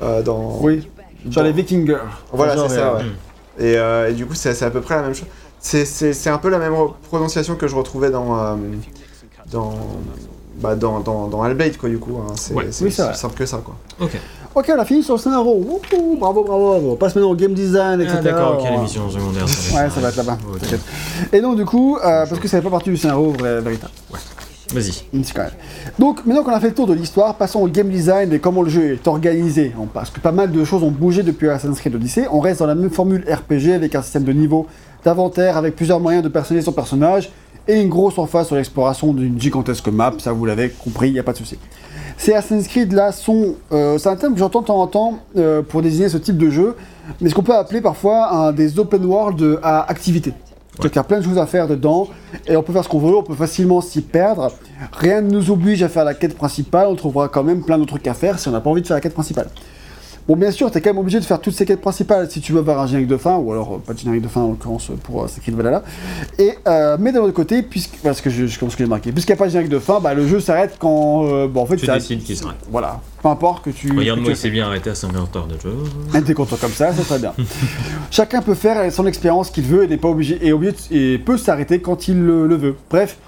[0.03, 0.89] euh, dans Oui,
[1.31, 1.99] sur dans- les Vikingers.
[2.33, 3.03] Voilà, Genre, c'est ça, ouais.
[3.59, 5.29] Et, euh, et du coup, c'est c'est à peu près la même chose.
[5.61, 6.75] C'est- C'est c'est un peu la même
[7.09, 8.37] prononciation que je retrouvais dans.
[8.39, 8.57] euh,
[9.53, 9.75] dans.
[10.61, 12.17] Bah, dans, dans, dans Hellblade, quoi, du coup.
[12.21, 12.33] hein.
[12.37, 12.67] C'est Ouais.
[12.71, 13.75] c'est Oui, simple que ça, quoi.
[14.01, 14.17] Ok.
[14.55, 15.51] Ok, on a fini sur le scénario.
[15.53, 16.93] Wouhou, bravo, bravo.
[16.93, 18.17] On passe maintenant au game design, etc.
[18.21, 19.49] Ah, d'accord, ok, On- l'émission secondaire.
[19.49, 20.39] ça va Ouais, ça va être là-bas.
[21.33, 23.93] Et donc, du coup, euh, parce que ça fait pas partie du scénario vrai, véritable.
[24.73, 24.93] Vas-y.
[25.25, 25.51] C'est quand même.
[25.99, 28.63] Donc, maintenant qu'on a fait le tour de l'histoire, passons au game design et comment
[28.63, 29.73] le jeu est organisé.
[29.79, 32.27] On- Parce que pas mal de choses ont bougé depuis Assassin's Creed Odyssey.
[32.31, 34.67] On reste dans la même formule RPG avec un système de niveau
[35.05, 37.31] d'inventaire avec plusieurs moyens de personnaliser son personnage
[37.67, 40.13] et une grosse emphase sur l'exploration d'une gigantesque map.
[40.19, 41.59] Ça, vous l'avez compris, il n'y a pas de souci.
[42.17, 43.57] Ces Assassin's Creed là sont.
[43.73, 46.39] euh, c'est un terme que j'entends de temps en temps euh, pour désigner ce type
[46.39, 46.77] de jeu,
[47.21, 50.33] mais ce qu'on peut appeler parfois un des open world à activité.
[50.81, 52.09] Donc il y a plein de choses à faire dedans,
[52.47, 54.51] et on peut faire ce qu'on veut, on peut facilement s'y perdre.
[54.93, 57.95] Rien ne nous oblige à faire la quête principale, on trouvera quand même plein d'autres
[57.95, 59.49] trucs à faire si on n'a pas envie de faire la quête principale.
[60.27, 62.41] Bon, bien sûr, tu es quand même obligé de faire toutes ces quêtes principales si
[62.41, 64.41] tu veux avoir un générique de fin, ou alors euh, pas de générique de fin
[64.41, 65.83] en l'occurrence euh, pour euh, Secret Valhalla.
[66.39, 66.55] Et,
[66.99, 69.33] mais d'un autre côté, puisque, parce que je, je commence ce que j'ai marqué, puisqu'il
[69.33, 71.47] n'y a pas de générique de fin, bah, le jeu s'arrête quand.
[71.49, 72.57] bon, en fait, Tu ça- décides qu'il s'arrête.
[72.71, 73.93] Voilà, peu importe que tu.
[73.95, 75.75] Regarde-moi, il s'est bien arrêté à 50 heures de jeu.
[76.15, 77.35] Ah, T'es content comme ça, c'est très bien.
[78.11, 81.19] Chacun peut faire son expérience qu'il veut et n'est pas obligé et, obligé de- et
[81.19, 82.77] peut s'arrêter quand il le, le veut.
[82.89, 83.19] Bref,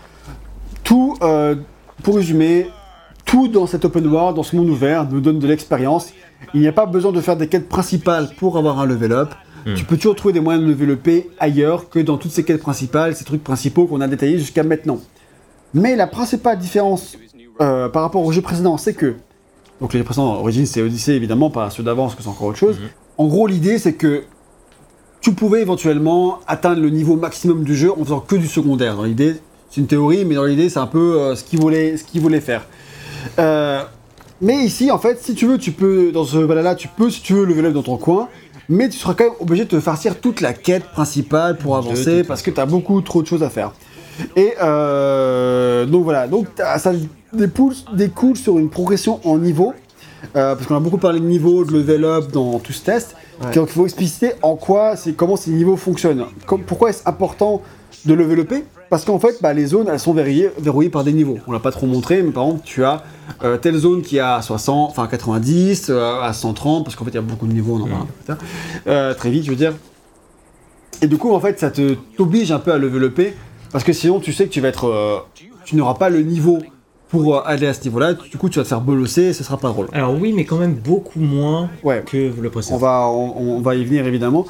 [0.82, 1.56] tout, euh,
[2.02, 2.68] pour résumer,
[3.26, 6.08] tout dans cet open world, dans ce monde ouvert, nous donne de l'expérience.
[6.54, 9.34] Il n'y a pas besoin de faire des quêtes principales pour avoir un level up.
[9.64, 9.74] Hmm.
[9.74, 11.08] Tu peux toujours trouver des moyens de level up
[11.38, 15.00] ailleurs que dans toutes ces quêtes principales, ces trucs principaux qu'on a détaillés jusqu'à maintenant.
[15.74, 17.16] Mais la principale différence
[17.60, 19.16] euh, par rapport au jeu précédent, c'est que
[19.80, 22.78] donc les précédents, Origins c'est Odyssey évidemment, pas ceux d'avance que c'est encore autre chose.
[22.78, 22.88] Mhm.
[23.18, 24.24] En gros, l'idée c'est que
[25.20, 28.96] tu pouvais éventuellement atteindre le niveau maximum du jeu en faisant que du secondaire.
[28.96, 29.36] Dans l'idée,
[29.70, 32.20] c'est une théorie, mais dans l'idée c'est un peu euh, ce qu'ils voulaient, ce qu'ils
[32.20, 32.66] voulaient faire.
[33.38, 33.82] Euh,
[34.40, 37.22] mais ici, en fait, si tu veux, tu peux dans ce là tu peux, si
[37.22, 38.28] tu veux, level up dans ton coin.
[38.68, 42.24] Mais tu seras quand même obligé de te farcir toute la quête principale pour avancer
[42.24, 43.72] parce que tu as beaucoup trop de choses à faire.
[44.34, 46.92] Et euh, donc voilà, donc t'as- ça
[47.32, 49.72] découle sur une progression en niveau.
[50.34, 53.14] euh, parce qu'on a beaucoup parlé de niveau, de level up dans tout ce test.
[53.40, 53.52] Ouais.
[53.54, 56.24] Donc il faut expliciter en quoi, c'est comment ces niveaux fonctionnent.
[56.46, 57.62] Comme- pourquoi est-ce important
[58.06, 58.52] de level up
[58.88, 61.38] Parce qu'en fait, bah, les zones, elles sont verrouillées, verrouillées par des niveaux.
[61.46, 63.02] On l'a pas trop montré, mais par exemple, tu as
[63.42, 67.14] euh, telle zone qui a 60, enfin 90, euh, à 130, parce qu'en fait, il
[67.16, 68.38] y a beaucoup de niveaux, on en parlera plus tard.
[68.86, 69.72] Euh, très vite, je veux dire.
[71.02, 73.20] Et du coup, en fait, ça te t'oblige un peu à level up,
[73.72, 75.18] parce que sinon, tu sais que tu vas être, euh,
[75.64, 76.58] tu n'auras pas le niveau
[77.08, 78.14] pour euh, aller à ce niveau-là.
[78.14, 79.88] Du coup, tu vas te faire bolosser, et ce sera pas drôle.
[79.92, 82.02] Alors oui, mais quand même beaucoup moins Ouais.
[82.06, 82.78] que le On précédent.
[82.78, 84.46] va, on, on va y venir évidemment.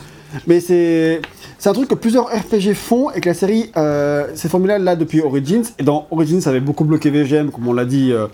[0.46, 1.20] Mais c'est
[1.58, 4.94] c'est un truc que plusieurs RPG font et que la série euh, s'est formulée là
[4.94, 5.64] depuis Origins.
[5.78, 8.26] Et dans Origins, ça avait beaucoup bloqué VGM, comme on l'a dit euh,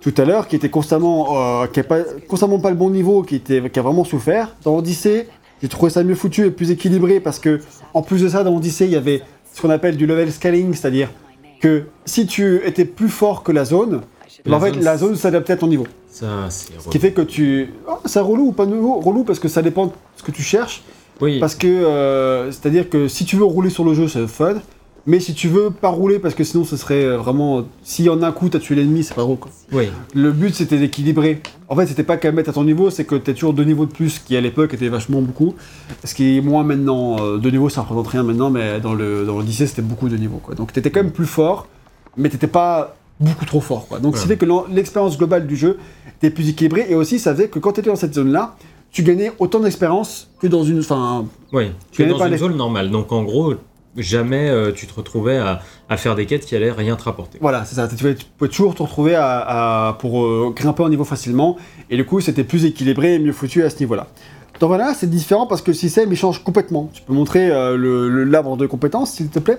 [0.00, 1.98] tout à l'heure, qui était constamment, euh, qui a pas,
[2.28, 4.56] constamment pas le bon niveau, qui, était, qui a vraiment souffert.
[4.64, 5.28] Dans Odyssey,
[5.60, 7.60] j'ai trouvé ça mieux foutu et plus équilibré parce que,
[7.94, 10.72] en plus de ça, dans Odyssey, il y avait ce qu'on appelle du level scaling,
[10.72, 11.10] c'est-à-dire
[11.60, 14.00] que si tu étais plus fort que la zone,
[14.46, 15.86] La en fait, zone, la zone s'adaptait à ton niveau.
[16.08, 17.70] Ça, c'est Ce qui fait que tu.
[17.86, 20.42] Oh, c'est relou ou pas nouveau Relou parce que ça dépend de ce que tu
[20.42, 20.82] cherches.
[21.22, 21.66] Oui, Parce que.
[21.66, 24.56] euh, C'est-à-dire que si tu veux rouler sur le jeu, c'est fun.
[25.04, 27.64] Mais si tu veux pas rouler parce que sinon ce serait euh, vraiment.
[27.82, 29.50] S'il y en a un coup, t'as tué l'ennemi, c'est pas drôle quoi.
[29.72, 29.88] oui.
[30.14, 31.40] Le but c'était d'équilibrer.
[31.68, 33.84] En fait, c'était pas qu'à mettre à ton niveau, c'est que t'as toujours deux niveaux
[33.86, 35.54] de plus qui à l'époque étaient vachement beaucoup.
[36.04, 37.16] Ce qui est moins maintenant.
[37.20, 40.16] euh, deux niveaux ça représente rien maintenant, mais dans le dans l'Odyssée c'était beaucoup de
[40.16, 40.54] niveaux quoi.
[40.54, 41.66] Donc t'étais quand même plus fort,
[42.16, 43.98] mais t'étais pas beaucoup trop fort quoi.
[43.98, 44.28] Donc Voilà.
[44.28, 45.78] fait que l'expérience globale du jeu
[46.18, 48.54] était plus équilibrée et aussi ça faisait que quand t'étais dans cette zone là,
[48.92, 50.80] tu gagnais autant d'expérience que dans une.
[50.80, 52.90] Enfin, Oui, Tu avais dans pas une les- zone normale.
[52.90, 53.54] Donc en gros,
[53.96, 57.38] jamais euh, tu te retrouvais à, à faire des quêtes qui allaient rien te rapporter.
[57.40, 57.88] Voilà, c'est ça.
[57.88, 61.56] Tu pouvais, tu pouvais toujours te retrouver à, à- pour euh, grimper en niveau facilement.
[61.90, 64.06] Et du coup, c'était plus équilibré et mieux foutu à ce niveau-là.
[64.60, 66.88] Donc voilà, c'est différent parce que le système il change complètement.
[66.92, 69.58] Tu peux montrer euh, le le- l'arbre de compétences, s'il te plaît.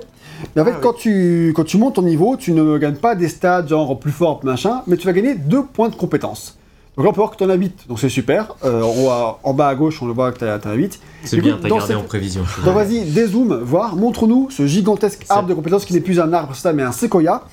[0.55, 0.81] Mais en fait, Ah oui.
[0.83, 4.11] quand, tu, quand tu montes ton niveau, tu ne gagnes pas des stats genre plus
[4.11, 6.57] fort, machin, mais tu vas gagner deux points de compétences.
[6.95, 8.55] Donc là, on peut voir que tu en as 8, donc c'est super.
[8.63, 10.99] Euh, à- en bas à gauche, on le voit que tu as, 8.
[11.23, 12.43] C'est bien, t'as gardé cette- en prévision.
[12.63, 16.55] Donc vas-y, dézoom, voir, montre-nous ce gigantesque arbre de compétences qui n'est plus un arbre,
[16.55, 17.43] ça, mais un séquoia.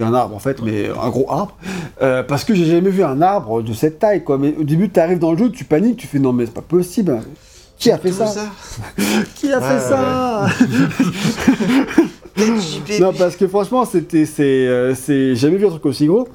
[0.00, 1.56] Un arbre en fait, mais un gros arbre.
[2.02, 4.38] Euh, parce que j'ai jamais vu un arbre de cette taille, quoi.
[4.38, 6.54] Mais au début, tu arrives dans le jeu, tu paniques, tu fais non, mais c'est
[6.54, 7.20] pas possible.
[7.78, 8.24] Qui a fait ça,
[9.34, 10.46] Qui a Ouais, fait ouais, ça?
[13.00, 16.28] Non, parce que franchement, c'était, c'est, euh, c'est, j'ai jamais vu un truc aussi gros.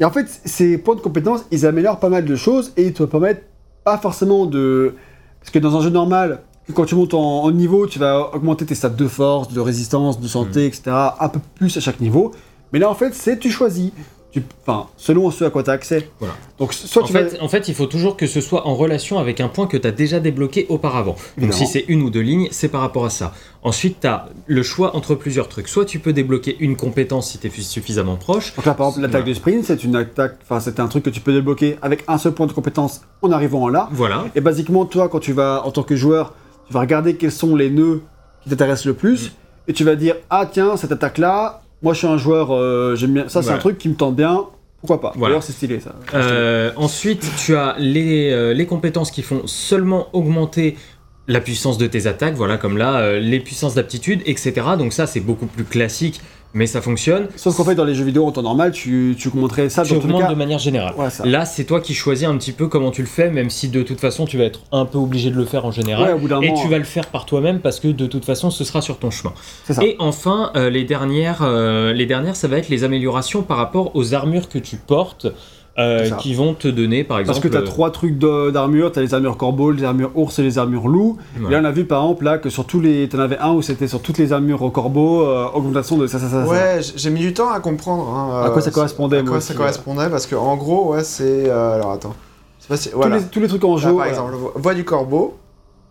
[0.00, 2.92] Et en fait, ces points de compétences, ils améliorent pas mal de choses et ils
[2.92, 3.44] te permettent
[3.84, 4.94] pas forcément de.
[5.40, 6.40] Parce que dans un jeu normal,
[6.74, 10.20] quand tu montes en, en niveau, tu vas augmenter tes stats de force, de résistance,
[10.20, 10.82] de santé, etc.
[11.18, 12.32] Un peu plus à chaque niveau.
[12.72, 13.92] Mais là, en fait, c'est tu choisis.
[14.40, 16.08] Tu, enfin, selon ce à quoi tu as accès.
[16.18, 16.34] Voilà.
[16.58, 17.24] Donc, soit En tu vas.
[17.24, 19.76] fait, en fait, il faut toujours que ce soit en relation avec un point que
[19.76, 21.16] tu as déjà débloqué auparavant.
[21.38, 23.32] Donc si c'est une ou deux lignes, c'est par rapport à ça.
[23.62, 25.68] Ensuite, tu as le choix entre plusieurs trucs.
[25.68, 28.54] Soit tu peux débloquer une compétence si tu es suffisamment proche.
[28.56, 29.34] Donc là, par exemple, l'attaque Voilà.
[29.34, 30.36] de sprint, c'est une attaque.
[30.42, 33.32] Enfin, c'était un truc que tu peux débloquer avec un seul point de compétence en
[33.32, 33.88] arrivant en là.
[33.92, 34.24] Voilà.
[34.34, 36.34] Et basiquement, toi, quand tu vas, en tant que joueur,
[36.66, 38.02] tu vas regarder quels sont les nœuds
[38.44, 39.32] qui t'intéressent le plus,
[39.66, 43.14] et tu vas dire, ah tiens, cette attaque-là, moi je suis un joueur, euh, j'aime
[43.14, 43.56] bien, ça c'est Voilà.
[43.56, 44.44] un truc qui me tente bien,
[44.80, 45.12] pourquoi pas?
[45.16, 45.32] Voilà.
[45.34, 45.94] D'ailleurs, c'est stylé ça.
[46.14, 50.76] Euh, ensuite, tu as les, euh, les compétences qui font seulement augmenter
[51.26, 54.52] la puissance de tes attaques, voilà, comme là, les puissances d'aptitude, etc.
[54.78, 56.20] Donc ça, c'est beaucoup plus classique
[56.54, 57.28] mais ça fonctionne.
[57.36, 59.92] Sauf qu'en fait, dans les jeux vidéo en temps normal, tu, tu montrais ça Tu
[59.92, 60.28] dans augmentes cas.
[60.30, 60.94] de manière générale.
[60.96, 61.08] Ouais.
[61.24, 63.82] Là, c'est toi qui choisis un petit peu comment tu le fais, même si de
[63.82, 66.16] toute façon, tu vas être un peu obligé de le faire en général.
[66.16, 68.80] et moment, tu vas le faire par toi-même parce que de toute façon, ce sera
[68.80, 69.32] sur ton chemin.
[69.68, 69.82] ça.
[69.82, 73.94] Et enfin, euh, les, dernières, euh, les dernières, ça va être les améliorations par rapport
[73.94, 75.26] aux armures que tu portes,
[75.78, 77.46] euh, qui vont te donner, par Parce exemple.
[77.48, 80.38] que tu as euh, trois trucs d'armure, tu as les armures corbeau, les armures ours
[80.38, 81.18] et les armures loup.
[81.38, 81.46] ouais.
[81.48, 83.08] Et là, on a vu par exemple là que sur tous les.
[83.08, 86.06] Tu en avais un où c'était sur toutes les armures au corbeau, euh, augmentation de
[86.06, 86.44] ça, ça, ça.
[86.46, 88.08] Ouais, j'ai mis du temps à comprendre.
[88.08, 89.58] hein, À quoi ça euh, correspondait, À moi quoi aussi, ça ouais.
[89.58, 91.48] correspondait Parce que en gros, ouais, c'est.
[91.48, 92.14] euh, alors attends.
[92.58, 93.84] C'est pas si- Tous, les, tous les trucs en Là, jeu.
[93.88, 94.10] par voilà.
[94.10, 95.36] exemple, vo- voix du corbeau.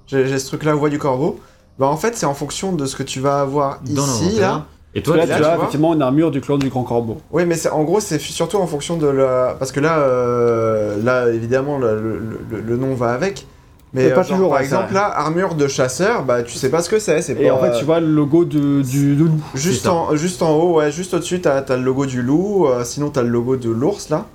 [0.08, 1.40] J'ai j'ai ce truc-là, voix du corbeau.
[1.80, 4.66] Bah en fait, c'est en fonction de ce que tu vas avoir Dans ici, là.
[4.96, 5.58] Et toi, là, là, tu tu as vois.
[5.58, 7.18] effectivement une armure du clan du grand corbeau.
[7.32, 9.56] Oui, mais c'est en gros, c'est surtout en fonction de la.
[9.60, 13.46] Parce que là, euh, là évidemment, le, le- le- le nom va avec.
[13.94, 16.82] Mais, pas genre, toujours, par ouais, exemple, là, armure de chasseur, bah tu sais pas
[16.82, 17.22] ce que c'est.
[17.22, 19.42] C'est Et pas, en fait, tu vois le logo de, du, de loup.
[19.56, 22.84] Juste en, juste en haut, ouais, juste au-dessus, t'as as le logo du loup, euh,
[22.84, 24.26] sinon t'as le logo de l'ours là,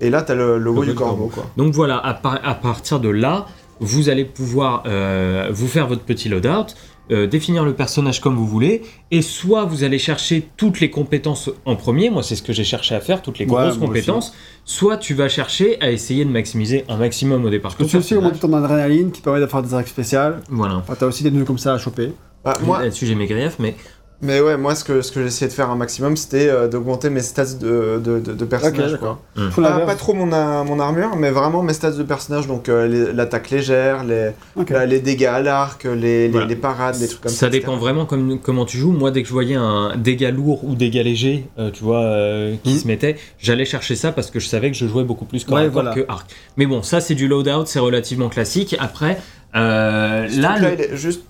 [0.00, 1.44] et là t'as le logo Logo du du corbeau quoi.
[1.56, 3.46] Donc voilà, à, par- à partir de là,
[3.80, 6.74] vous allez pouvoir euh, vous faire votre petit loadout,
[7.10, 11.50] euh, définir le personnage comme vous voulez, et soit vous allez chercher toutes les compétences
[11.64, 14.34] en premier, moi c'est ce que j'ai cherché à faire, toutes les Ouais, grosses compétences,
[14.64, 17.76] soit tu vas chercher à essayer de maximiser un maximum au départ.
[17.76, 20.40] Tu ton peux aussi augmenter ton adrénaline qui permet de faire des attaques spéciales.
[20.48, 20.74] Voilà.
[20.76, 22.12] Enfin, t'as aussi des nœuds comme ça à choper.
[22.44, 23.74] Bah, moi, Là-dessus j'ai mes griefs, mais
[24.22, 26.68] mais ouais, moi ce que, ce que j'ai essayé de faire un maximum, c'était euh,
[26.68, 29.20] d'augmenter mes stats de, de, de, de personnage quoi.
[29.36, 29.50] Hmm.
[29.50, 33.12] Faut Pas, trop mon, a- mon armure, mais vraiment mes stats de personnage, donc euh,
[33.14, 34.70] l'attaque légère, les, Ok.
[34.70, 36.46] la- les dégâts à l'arc, les, les, Voilà.
[36.46, 37.38] les parades, les trucs comme ça.
[37.38, 37.60] ça etc.
[37.60, 38.92] dépend vraiment comme, comment tu joues.
[38.92, 42.54] Moi, dès que je voyais un dégât lourd ou dégât léger, euh, tu vois, euh,
[42.64, 42.78] qui Mhm.
[42.78, 45.56] se mettait, j'allais chercher ça parce que je savais que je jouais beaucoup plus corps
[45.56, 45.94] Ouais, à corps voilà.
[45.94, 46.30] que arc.
[46.56, 48.74] Mais bon, ça c'est du loadout, c'est relativement classique.
[48.78, 49.18] Après,
[49.54, 51.22] euh, là, le- il est juste,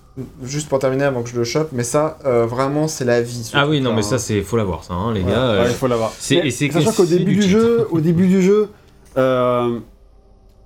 [0.43, 3.43] juste pour terminer avant que je le chope, mais ça, euh, vraiment, c'est la vie.
[3.43, 4.01] ce ah oui, non, mais hein.
[4.01, 5.37] ça c'est faut l'avoir, ça, hein, les Ouais, gars.
[5.37, 6.11] euh, ouais, il faut l'avoir.
[6.17, 8.69] c'est- sachant qu'au début du jeu, au début du jeu,
[9.17, 9.77] euh,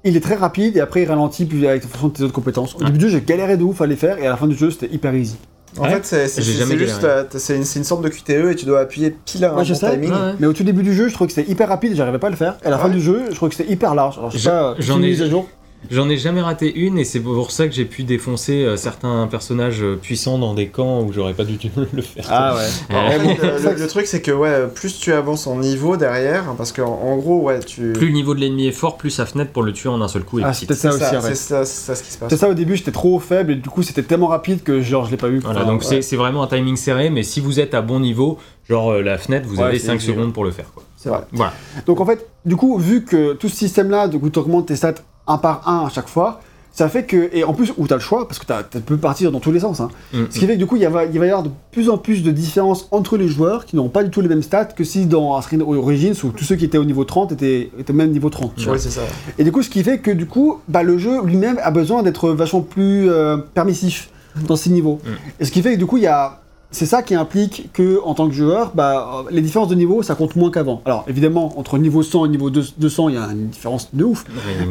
[0.04, 2.34] il est très rapide et après il ralentit puis avec en fonction de tes autres
[2.34, 2.76] compétences.
[2.76, 4.48] Au début du jeu, j'ai galéré de ouf à les faire et à la fin
[4.48, 5.36] du jeu, c'était hyper easy.
[5.78, 6.02] En Ouais.
[6.02, 7.08] fait, c'est juste,
[7.38, 9.64] c'est une, c'est une sorte de QTE et tu dois appuyer pile à un Ouais,
[9.66, 9.90] bon sais.
[9.92, 10.10] timing.
[10.12, 10.34] Ouais, ouais.
[10.40, 12.28] Mais au tout début du jeu, je trouvais que c'était hyper rapide et j'arrivais pas
[12.28, 12.58] à le faire.
[12.64, 12.94] Et à la fin Ouais.
[12.96, 14.18] du jeu, je trouvais que c'était hyper large.
[14.18, 15.48] Alors, je sais J'en- pas, j'en ai- mise à jour.
[15.90, 19.28] J'en ai jamais raté une et c'est pour ça que j'ai pu défoncer euh, certains
[19.28, 21.58] personnages euh, puissants dans des camps où j'aurais pas dû
[21.94, 22.26] le faire.
[22.30, 22.96] Ah ouais.
[22.96, 23.36] Euh, bon,
[23.78, 27.18] le, truc, c'est que ouais, plus tu avances en niveau derrière, hein, parce qu'en en
[27.18, 27.94] gros, ouais, tu.
[27.94, 30.08] Plus le niveau de l'ennemi est fort, plus sa fenêtre pour le tuer en un
[30.08, 30.72] seul coup est Ah, petite.
[30.74, 31.28] ça c'est aussi, ça, fait.
[31.30, 32.30] c'est ça, c'est ça ce qui se passe.
[32.30, 35.06] C'est ça au début, j'étais trop faible et du coup, c'était tellement rapide que genre,
[35.06, 35.40] je l'ai pas vu.
[35.40, 35.88] Voilà, Enfin, donc ouais.
[35.88, 38.38] c'est- c'est vraiment un timing serré, mais si vous êtes à bon niveau,
[38.70, 40.72] genre euh, la fenêtre, vous Ouais, avez c'est 5 easy, secondes pour le faire.
[40.74, 40.84] Quoi.
[40.96, 41.22] C'est vrai.
[41.34, 41.54] Voilà.
[41.88, 44.76] Donc en fait, du coup, vu que tout ce système-là, du coup, tu augmentes tes
[44.76, 44.94] stats
[45.32, 46.42] un par un à chaque fois,
[46.74, 48.80] ça fait que, et en plus, où tu as le choix, parce que t'as- tu
[48.80, 49.90] peux partir dans tous les sens, hein.
[50.14, 51.90] Mm, ce qui fait que du coup, il va, il va y avoir de plus
[51.90, 54.66] en plus de différences entre les joueurs qui n'ont pas du tout les mêmes stats
[54.66, 57.92] que si dans Ascend Origins, où tous ceux qui étaient au niveau 30 étaient, étaient
[57.94, 58.54] même niveau 30.
[58.56, 58.74] tu vois.
[58.76, 59.02] Oui, c'est ça.
[59.38, 62.04] Et du coup, ce qui fait que du coup, bah, le jeu lui-même a besoin
[62.04, 64.10] d'être vachement plus euh, permissif
[64.48, 65.02] dans ses niveaux.
[65.04, 65.10] Mm.
[65.42, 66.41] Et ce qui fait que du coup, il y a...
[66.72, 70.04] c'est ça qui implique que en tant que joueur, bah, euh, les différences de niveau,
[70.04, 70.82] ça compte moins qu'avant.
[70.86, 74.24] Alors évidemment, entre niveau 100 et niveau 200, il y a une différence de ouf.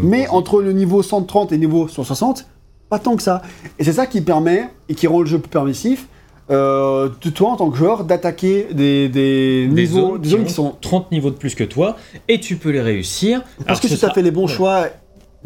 [0.03, 2.47] Mais entre le niveau 130 et le niveau 160,
[2.89, 3.43] pas tant que ça.
[3.79, 6.09] Et c'est ça qui permet, et qui rend le jeu plus permissif,
[6.51, 10.41] euh, de toi en tant que joueur, d'attaquer des, des, des niveaux, zones, des zones
[10.41, 10.65] qui, qui sont...
[10.67, 11.97] ont 30 niveaux de plus que toi,
[12.27, 13.43] et tu peux les réussir.
[13.59, 14.87] Parce Alors, que si tu as sera- fait les bons choix,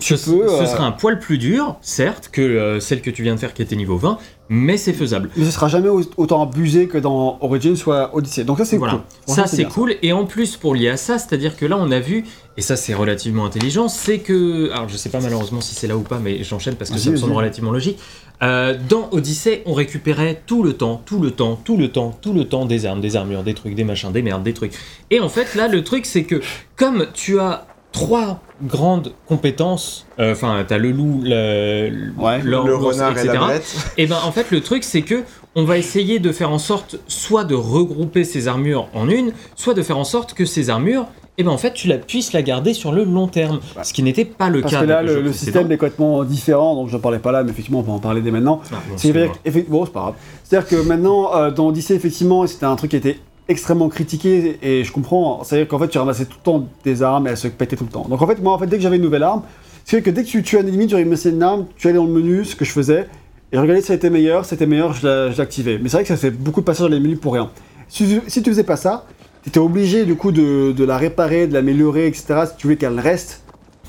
[0.01, 3.23] Ce, peux, ce euh, sera un poil plus dur, certes, que euh, celle que tu
[3.23, 4.19] viens de faire qui était niveau 20,
[4.49, 5.31] mais c'est faisable.
[5.37, 8.43] mais ce sera jamais au- autant abusé que dans Origins ou Odyssey.
[8.43, 8.95] Donc ça c'est Voilà.
[9.27, 9.35] cool.
[9.35, 9.95] Ça c'est cool.
[10.03, 12.25] Et en plus pour lier à ça, c'est-à-dire que là on a vu,
[12.57, 15.97] et ça c'est relativement intelligent, c'est que, alors je sais pas malheureusement si c'est là
[15.97, 17.99] ou pas, mais j'enchaîne parce que ça me semble relativement logique.
[18.43, 22.33] Euh, dans Odyssey, on récupérait tout le temps, tout le temps, tout le temps, tout
[22.33, 24.73] le temps des armes, des armures, des trucs, des machins, des merdes, des trucs.
[25.13, 26.41] Et en fait là le truc c'est que
[26.77, 27.65] comme tu as
[27.95, 32.41] trois grandes compétences, euh, enfin t'as le loup, le, Ouais.
[32.43, 33.29] renard et etc.
[33.33, 33.77] la belette.
[33.97, 35.23] Et ben en fait le truc c'est que
[35.55, 39.75] on va essayer de faire en sorte soit de regrouper ces armures en une, soit
[39.75, 41.07] de faire en sorte que ces armures,
[41.39, 44.03] et ben en fait tu la puisses la garder sur le long terme, ce qui
[44.03, 47.01] n'était pas le Parce cas que là, le, système est complètement différent, donc je ne
[47.01, 48.61] parlais pas là, mais effectivement, on peut en parler dès maintenant.
[48.73, 50.15] Ah, C'est bon, c'est pas grave.
[50.43, 54.85] C'est-à-dire que maintenant, euh, dans Odyssey, effectivement, c'était un truc qui était extrêmement critiqué, et
[54.85, 55.43] je comprends.
[55.45, 57.85] C'est-à-dire qu'en fait, tu ramassais tout le temps des armes, et elles se pétaient tout
[57.85, 58.07] le temps.
[58.09, 59.43] Donc en fait, moi, en fait, dès que j'avais une nouvelle arme,
[59.85, 62.07] c'est que dès que tu tuais un ennemi, tu ramassais une arme, tu allais dans
[62.07, 63.07] le menu, ce que je faisais,
[63.53, 65.79] et regardais si ça était meilleur, si c'était meilleur, je la- je l'activais.
[65.79, 67.51] Mais c'est vrai que ça fait beaucoup de passages dans les menus pour rien.
[67.89, 69.07] Si, si tu faisais pas ça,
[69.43, 72.45] tu étais obligé du coup de, de la réparer, de l'améliorer, etc.
[72.47, 73.43] Si tu voulais qu'elle reste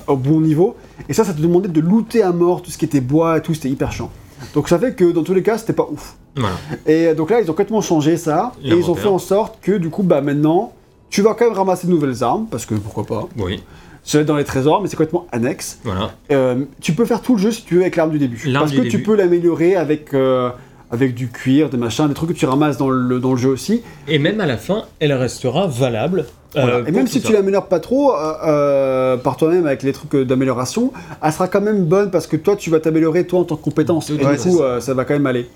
[0.06, 0.76] au bon niveau.
[1.08, 3.40] Et ça, ça te demandait de looter à mort tout ce qui était bois et
[3.40, 4.10] tout, c'était hyper chiant.
[4.54, 6.14] Donc ça fait que dans tous les cas, c'était pas ouf.
[6.36, 6.54] Voilà.
[6.86, 8.52] Et donc là, ils ont complètement changé ça.
[8.62, 10.72] Et ils ont fait en sorte que du coup, bah maintenant,
[11.10, 13.28] tu vas quand même ramasser de nouvelles armes, parce que pourquoi pas.
[13.38, 13.62] Oui,
[14.02, 15.78] Ça va être dans les trésors, mais c'est complètement annexe.
[15.84, 16.12] voilà.
[16.30, 18.50] Euh, tu peux faire tout le jeu si tu veux avec l'arme du début.
[18.52, 20.50] Parce que tu peux l'améliorer avec, euh,
[20.90, 23.48] avec du cuir, des machins, des trucs que tu ramasses dans le, dans le jeu
[23.48, 23.82] aussi.
[24.08, 26.26] Et même à la fin, elle restera valable.
[26.56, 26.88] euh, Voilà.
[26.88, 27.26] Et même si ça.
[27.28, 30.92] tu l'améliores pas trop euh, euh, par toi-même avec les trucs d'amélioration,
[31.22, 33.62] elle sera quand même bonne parce que toi tu vas t'améliorer toi en tant que
[33.64, 34.10] compétence.
[34.10, 34.62] Et Ouais, du coup ça.
[34.64, 35.48] euh, ça va quand même aller.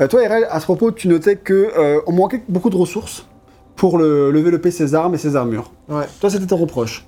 [0.00, 3.26] Euh, toi RL, à ce propos, tu notais que euh, on manquait beaucoup de ressources
[3.74, 5.72] pour le, développer ses armes et ses armures.
[5.88, 6.04] Ouais.
[6.20, 7.04] Toi c'était ton reproche.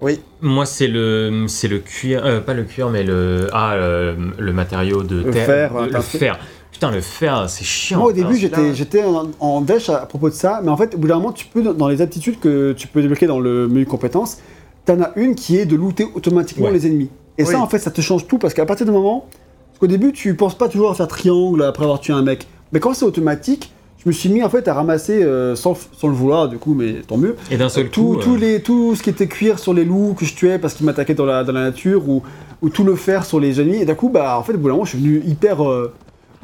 [0.00, 0.18] Oui.
[0.40, 4.52] Moi, c'est le, c'est le cuir, euh, pas le cuir, mais le, ah, le, le
[4.52, 6.40] matériau de Le terre, fer, de- le fer.
[6.82, 7.98] Putain, le fer, c'est chiant.
[8.00, 10.96] Moi au début j'étais en, en dèche à, à propos de ça, mais en fait
[10.96, 13.68] au bout d'un moment tu peux dans les aptitudes que tu peux débloquer dans le
[13.68, 14.38] menu compétences,
[14.84, 16.72] t'en as une qui est de looter automatiquement Ouais.
[16.72, 17.08] les ennemis.
[17.38, 19.26] Et ça en fait ça te change tout parce qu'à partir du moment,
[19.68, 22.48] parce qu'au début tu penses pas toujours à faire triangle après avoir tué un mec,
[22.72, 26.08] mais quand c'est automatique, je me suis mis en fait à ramasser euh, sans, sans
[26.08, 27.36] le vouloir du coup, mais tant mieux.
[27.52, 29.84] Et d'un seul Tout, coup, tout euh, les, tout ce qui était cuir sur les
[29.84, 32.24] loups que je tuais parce qu'ils m'attaquaient dans la, dans la nature ou,
[32.60, 33.76] ou tout le fer sur les ennemis.
[33.76, 35.94] Et d'un coup, bah, en fait, au bout d'un moment, je suis venu hyper euh,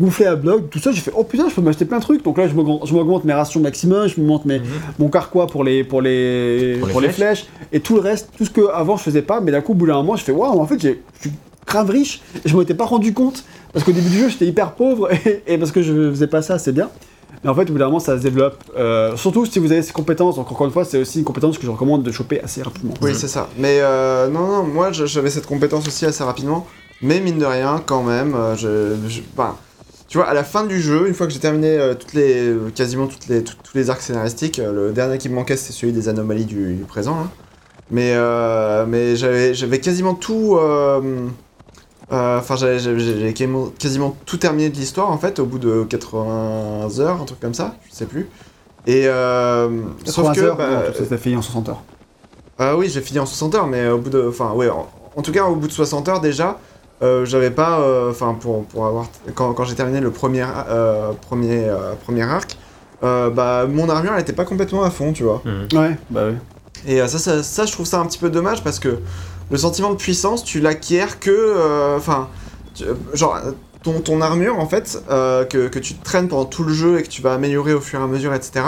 [0.00, 0.70] gonflé à bloc.
[0.70, 2.22] Tout ça, j'ai fait oh putain, je peux m'acheter plein de trucs.
[2.24, 4.64] Donc là, je m'augmente je m'augmente mes rations maximum, je m'augmente mes, Mhm.
[4.98, 7.46] mon carquois pour les, pour, les, Pour les pour les flèches.
[7.72, 9.40] Et tout le reste, tout ce que avant je faisais pas.
[9.40, 10.88] Mais d'un coup, au bout d'un moment, je fais waouh, en fait, je
[11.20, 11.32] suis
[11.66, 12.20] grave riche.
[12.44, 13.44] Et je m'en étais pas rendu compte.
[13.72, 15.10] Parce qu'au début du jeu, j'étais hyper pauvre.
[15.26, 16.88] Et, et parce que je faisais pas ça, c'est bien.
[17.44, 18.64] Mais en fait, au bout d'un moment, ça se développe.
[18.76, 20.36] Euh, surtout si vous avez ces compétences.
[20.36, 22.94] Donc, encore une fois, c'est aussi une compétence que je recommande de choper assez rapidement.
[23.02, 23.48] Oui, c'est ça.
[23.58, 26.66] Mais euh, non, non, moi j'avais cette compétence aussi assez rapidement.
[27.02, 29.54] Mais mine de rien, quand même, euh, je, je- enfin,
[30.08, 32.52] tu vois, à la fin du jeu, une fois que j'ai terminé euh, toutes les,
[32.74, 35.72] quasiment toutes les, tout- tous les arcs scénaristiques, euh, le dernier qui me manquait c'était
[35.74, 37.16] celui des anomalies du, du présent.
[37.16, 37.28] là.
[37.90, 40.58] Mais, euh, mais j'avais quasiment tout.
[42.10, 47.20] Enfin, j'avais- quasiment, quasiment tout terminé de l'histoire en fait, au bout de 80 heures,
[47.20, 48.28] un truc comme ça, je sais plus.
[48.86, 50.40] Et sauf 80 que.
[50.40, 51.82] heures, bah, non, ça fait en 60 heures.
[52.78, 54.26] oui, j'ai fini en 60 heures, mais au bout de.
[54.28, 56.58] Enfin, ouais, en, en tout cas, au bout de 60 heures déjà,
[57.02, 57.80] euh, j'avais pas.
[57.80, 59.06] euh, Enfin, pour, pour avoir.
[59.34, 62.56] Quand, quand j'ai terminé le premier, euh, premier, euh, premier arc,
[63.04, 65.42] euh, bah, mon armure, elle était pas complètement à fond, tu vois.
[65.44, 65.68] mhm.
[65.78, 66.34] Ouais, bah oui.
[66.86, 68.98] Et euh, ça, ça, ça, je trouve ça un petit peu dommage parce que
[69.50, 71.96] le sentiment de puissance, tu l'acquiers que.
[71.96, 72.28] Enfin,
[73.14, 73.38] genre.
[73.84, 77.04] Ton, ton armure, en fait, euh, que, que tu traînes pendant tout le jeu et
[77.04, 78.64] que tu vas améliorer au fur et à mesure, etc.,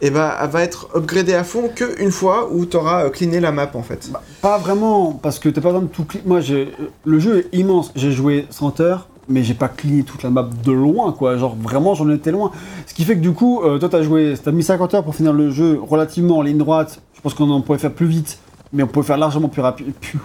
[0.00, 3.40] et bah, elle va être upgradée à fond que une fois où t'auras euh, cleané
[3.40, 4.08] la map, en fait.
[4.12, 6.24] Bah, pas vraiment, parce que t'as pas besoin de tout cliquer.
[6.26, 6.72] Moi, j'ai-
[7.04, 7.92] le jeu est immense.
[7.96, 11.36] J'ai joué 100 heures, mais j'ai pas cligné toute la map de loin, quoi.
[11.36, 12.52] Genre, vraiment, j'en étais loin.
[12.86, 15.14] Ce qui fait que du coup, euh, toi, t'as joué, t'as mis 50 heures pour
[15.16, 17.00] finir le jeu relativement en ligne droite.
[17.14, 18.38] Je pense qu'on en pourrait faire plus vite,
[18.72, 20.18] mais on pouvait faire largement plus rapide, plus,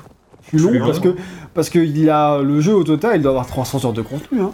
[0.48, 1.16] plus long, parce que,
[1.56, 4.40] parce que il a, le jeu au total, il doit avoir 300 heures de contenu,
[4.42, 4.52] hein.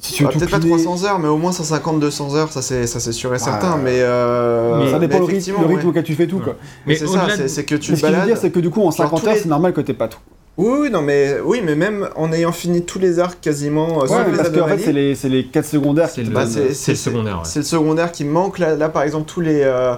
[0.00, 2.50] Si tu veux Ah, tout Peut-être pas cleaner- 300 heures, mais au moins 150-200 heures,
[2.52, 3.74] ça c'est ça c'est sûr et certain.
[3.74, 3.80] Ouais.
[3.84, 5.86] Mais, euh, Mais ça dépend le rythme, effectivement, le rythme ouais.
[5.90, 6.42] auquel tu fais tout, Ouais.
[6.44, 6.56] quoi.
[6.86, 8.26] Mais Mais c'est ça, c'est de- c'est que tu Mais te ce que je veux
[8.26, 10.08] dire, c'est que du coup, en 50 tous heures, les- c'est normal que t'aies pas
[10.08, 10.18] tout.
[10.56, 14.06] Oui, oui, non, mais oui, mais même en ayant fini tous les arcs quasiment, euh,
[14.06, 16.44] sauf Ouais, les parce qu'en fait, c'est les, c'est les quêtes secondaires C'est le, Bah,
[16.44, 17.34] donnent- c'est- c'est le secondaire.
[17.36, 17.44] ouais.
[17.44, 18.58] c'est le secondaire qui me manque.
[18.58, 19.94] Là, là, par exemple, tous les euh,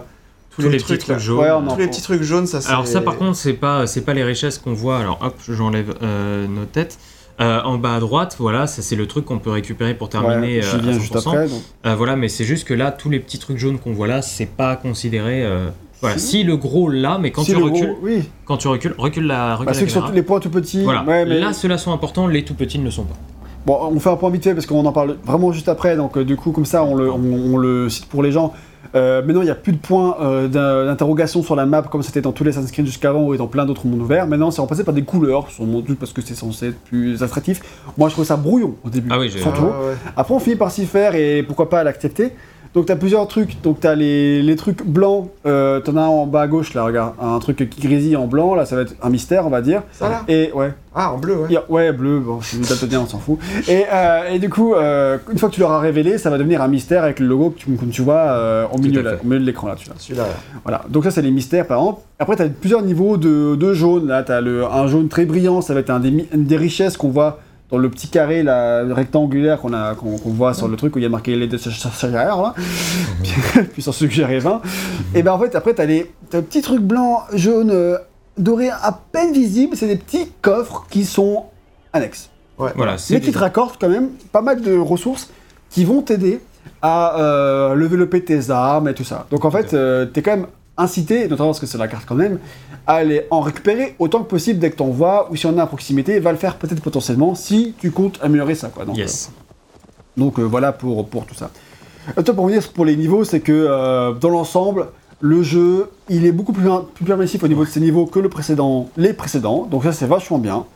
[0.55, 1.14] tous, Tous les, les trucs, petits là.
[1.16, 1.39] trucs jaunes.
[1.39, 2.68] Ouais, tous les petits trucs jaunes, ça c'est.
[2.68, 4.98] Alors ça par contre c'est pas c'est pas les richesses qu'on voit.
[4.98, 6.98] Alors hop j'enlève euh, nos têtes.
[7.41, 10.59] Euh, en bas à droite voilà ça c'est le truc qu'on peut récupérer pour terminer
[10.59, 11.19] Ouais, euh, viens à juste 100%.
[11.31, 11.49] après.
[11.86, 14.20] Euh, voilà mais c'est juste que là tous les petits trucs jaunes qu'on voit là
[14.20, 15.43] c'est pas considéré.
[15.43, 15.69] euh,
[16.02, 16.27] Voilà Si.
[16.28, 18.28] si le gros là mais quand Si tu le recules gros- oui.
[18.44, 20.15] quand tu recules recule la recule Bah, la ceux qui sont caméra.
[20.15, 20.83] les points tout petits.
[20.85, 21.41] Voilà Ouais, mais...
[21.41, 23.17] là ceux-là sont importants les tout petits ne le sont pas.
[23.65, 25.97] Bon, on fait un point vite fait parce qu'on en parle vraiment juste après.
[25.97, 28.52] Donc, du coup, comme ça, on le, on, on le cite pour les gens.
[28.94, 32.02] Euh, maintenant, il n'y a plus de points euh, d'in- d'interrogation sur la map comme
[32.02, 34.27] c'était dans tous les Assassin's Creed jusqu'avant et dans plein d'autres mondes ouverts.
[34.27, 37.61] Maintenant, c'est remplacé par des couleurs, sans doute parce que c'est censé être plus attractif.
[37.97, 39.09] Moi, je trouve ça brouillon au début.
[39.12, 39.94] Ah oui, j'ai- Ah, ouais.
[40.17, 42.33] Après, on finit par s'y faire et pourquoi pas l'accepter.
[42.75, 43.60] Donc, tu as plusieurs trucs.
[43.62, 45.28] Donc, tu as les, les trucs blancs.
[45.44, 47.12] Euh, tu en as un en bas à gauche, là, regarde.
[47.20, 48.55] Un truc qui grésille en blanc.
[48.55, 49.83] Là, ça va être un mystère, on va dire.
[49.92, 51.59] Ça là Et ouais, Ah, en bleu, ouais.
[51.68, 53.39] ouais, bleu, bon, c'est daltonien, on s'en fout.
[53.68, 56.62] Et, euh, et du coup, euh, une fois que tu l'auras révélé, ça va devenir
[56.62, 59.10] un mystère avec le logo que tu, que tu vois euh, au, milieu, à là,
[59.17, 59.23] fait.
[59.23, 59.94] au milieu de l'écran là, tu vois.
[59.99, 60.23] Celui-là.
[60.26, 60.34] là.
[60.65, 60.83] Voilà.
[60.89, 62.01] Donc ça, c'est les mystères, par exemple.
[62.18, 64.07] Après, tu as plusieurs niveaux de, de jaune.
[64.09, 66.57] Là, tu as le, un jaune très brillant, ça va être un des, une des
[66.57, 67.41] richesses qu'on voit
[67.73, 70.99] dans le petit carré là, rectangulaire qu'on a qu'on qu'on voit sur le truc où
[70.99, 71.59] il y a marqué les deux
[72.42, 72.55] là.
[73.73, 74.60] Puis sur suggéré 20.
[75.15, 77.97] Et ben en fait, après, tu as les t'as des petits trucs blancs, jaunes, euh,
[78.36, 79.75] dorés à peine visibles.
[79.75, 81.47] C'est des petits coffres qui sont
[81.94, 82.28] annexes.
[82.59, 85.31] Voilà c'est Mais qui te raccordent quand même pas mal de ressources
[85.70, 86.41] qui vont t'aider
[86.83, 89.26] à euh, développer tes armes et tout ça.
[89.31, 90.47] Donc en fait, tu t'es quand même
[90.83, 92.39] incité, notamment parce que c'est la carte quand même,
[92.86, 95.62] à aller en récupérer autant que possible dès que t'en vois, ou si on a
[95.62, 98.69] à proximité, va le faire peut-être potentiellement si tu comptes améliorer ça.
[98.69, 98.85] Quoi.
[98.85, 99.31] Donc, yes.
[100.17, 101.51] Donc euh, voilà pour, pour tout ça.
[102.19, 104.89] Euh, toi, pour revenir pour les niveaux, c'est que euh, dans l'ensemble,
[105.20, 108.28] le jeu, il est beaucoup plus, plus permissif au niveau de ses niveaux que le
[108.28, 109.67] précédent, les précédents.
[109.70, 110.67] Donc ça, c'est vachement bien.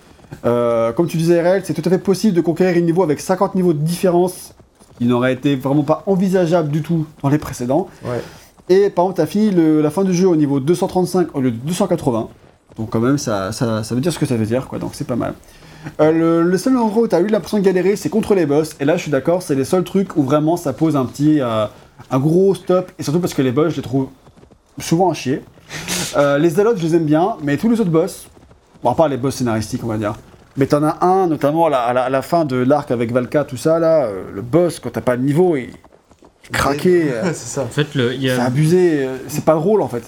[0.44, 3.20] Euh, comme tu disais, RL, c'est tout à fait possible de conquérir un niveau avec
[3.20, 4.54] 50 niveaux de différence,
[4.98, 7.88] qui n'aurait été vraiment pas envisageable du tout dans les précédents.
[8.04, 8.22] Ouais.
[8.68, 11.40] Et par exemple, tu as fini le- la fin du jeu au niveau 235 au
[11.40, 12.28] lieu de 280.
[12.76, 14.78] Donc quand même, ça, ça, ça veut dire ce que ça veut dire, quoi.
[14.78, 15.34] Donc c'est pas mal.
[16.00, 18.44] Euh, le, le seul endroit où tu as eu l'impression de galérer, c'est contre les
[18.44, 18.76] boss.
[18.80, 21.40] Et là, je suis d'accord, c'est les seuls trucs où vraiment ça pose un petit,
[21.40, 21.66] euh,
[22.10, 22.90] un gros stop.
[22.98, 24.08] Et surtout parce que les boss, je les trouve
[24.78, 25.42] souvent à chier.
[26.16, 28.26] Euh, les Zalotes, je les aime bien, mais tous les autres boss,
[28.82, 30.14] bon, à part les boss scénaristiques, on va dire.
[30.56, 33.56] Mais t'en as un, notamment à la, à la- fin de l'arc avec Valka, tout
[33.58, 35.70] ça, là, le boss, quand t'as pas de niveau, il
[36.52, 37.04] craqué.
[37.12, 37.62] euh, c'est ça.
[37.62, 40.02] En fait, le, il y c'est a, abusé, euh, c'est pas drôle en fait.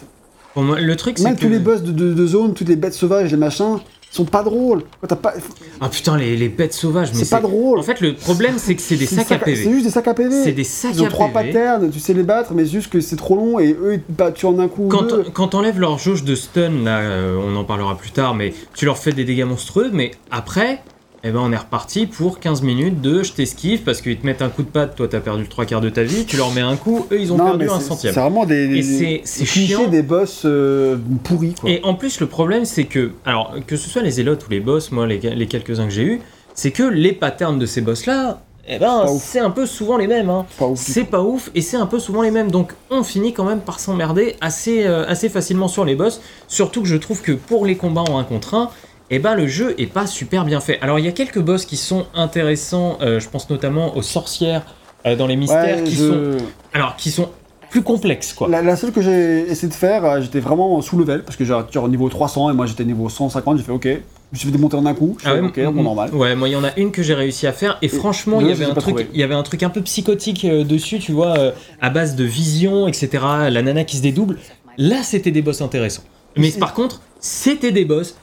[0.55, 1.41] pour moi, le truc, c'est Même que...
[1.43, 3.79] tous les boss de, de, de zone, toutes les bêtes sauvages, les machins,
[4.11, 4.85] ils sont pas drôles.
[5.07, 5.35] Quand pas...
[5.83, 7.79] Ah putain, les, les bêtes sauvages, mais C'est pas drôle.
[7.79, 9.71] En fait, le problème, c'est que c'est des C'est sacs à C'est PV.
[9.71, 10.43] juste des sacs à PV.
[10.45, 11.53] C'est des sacs Ils ont à trois PV.
[11.53, 14.11] patterns, tu sais les battre, mais juste que c'est trop long et eux ils te
[14.13, 15.25] battent en un coup ou Quand, deux.
[15.35, 18.87] quand t'enlèves leur jauge de stun, là, euh, on en parlera plus tard, mais tu
[18.87, 20.81] leur fais des dégâts monstrueux, mais après,
[21.25, 24.43] eh ben, on est reparti pour 15 minutes de je t'esquive parce qu'ils te mettent
[24.43, 26.53] un coup de patte, toi t'as perdu le trois quarts de ta vie, tu leur
[26.53, 28.15] mets un coup, eux ils ont Non, perdu un centième.
[28.15, 29.89] C'est vraiment des, Et des- c'est- des c'est chiant.
[29.89, 31.69] des boss euh, pourris quoi.
[31.71, 34.61] Et en plus, le problème, c'est que, alors, que ce soit les zélotes ou les
[34.61, 36.21] boss, moi, les, les quelques-uns que j'ai eu,
[36.55, 38.41] c'est que les patterns de ces boss-là,
[38.71, 40.29] eh ben, c'est un peu souvent les mêmes.
[40.29, 40.45] Hein.
[40.59, 42.51] Pas ouf du C'est pas ouf et c'est un peu souvent les mêmes.
[42.51, 46.21] Donc, on finit quand même par s'emmerder assez, euh, assez facilement sur les boss.
[46.49, 48.71] Surtout que je trouve que pour les combats en 1 contre 1,
[49.11, 50.79] eh ben, le jeu est pas super bien fait.
[50.81, 52.99] Alors, il y a quelques boss qui sont intéressants.
[53.01, 54.63] euh, je pense notamment aux sorcières
[55.07, 57.29] euh, dans les mystères Ouais, qui je- sont, alors, qui sont
[57.71, 58.49] plus complexes, quoi.
[58.49, 61.45] La, la seule que j'ai essayé de faire, euh, j'étais vraiment sous level parce que
[61.45, 63.59] j'ai genre niveau 300 et moi j'étais niveau 150.
[63.59, 63.91] J'ai fait ok, je
[64.33, 65.19] me suis fait démonter en un coup.
[65.21, 66.15] Je Ah fais, ouais, ok, bon normal.
[66.15, 68.47] Ouais, moi il y en a une que j'ai réussi à faire et franchement il
[68.49, 71.13] y avait un truc, il y avait un truc un peu psychotique euh, dessus, tu
[71.13, 73.09] vois, euh, à base de vision, etc.
[73.51, 74.39] La nana qui se dédouble.
[74.79, 76.05] Là c'était des boss intéressants.
[76.39, 78.17] Mais par contre c'était des boss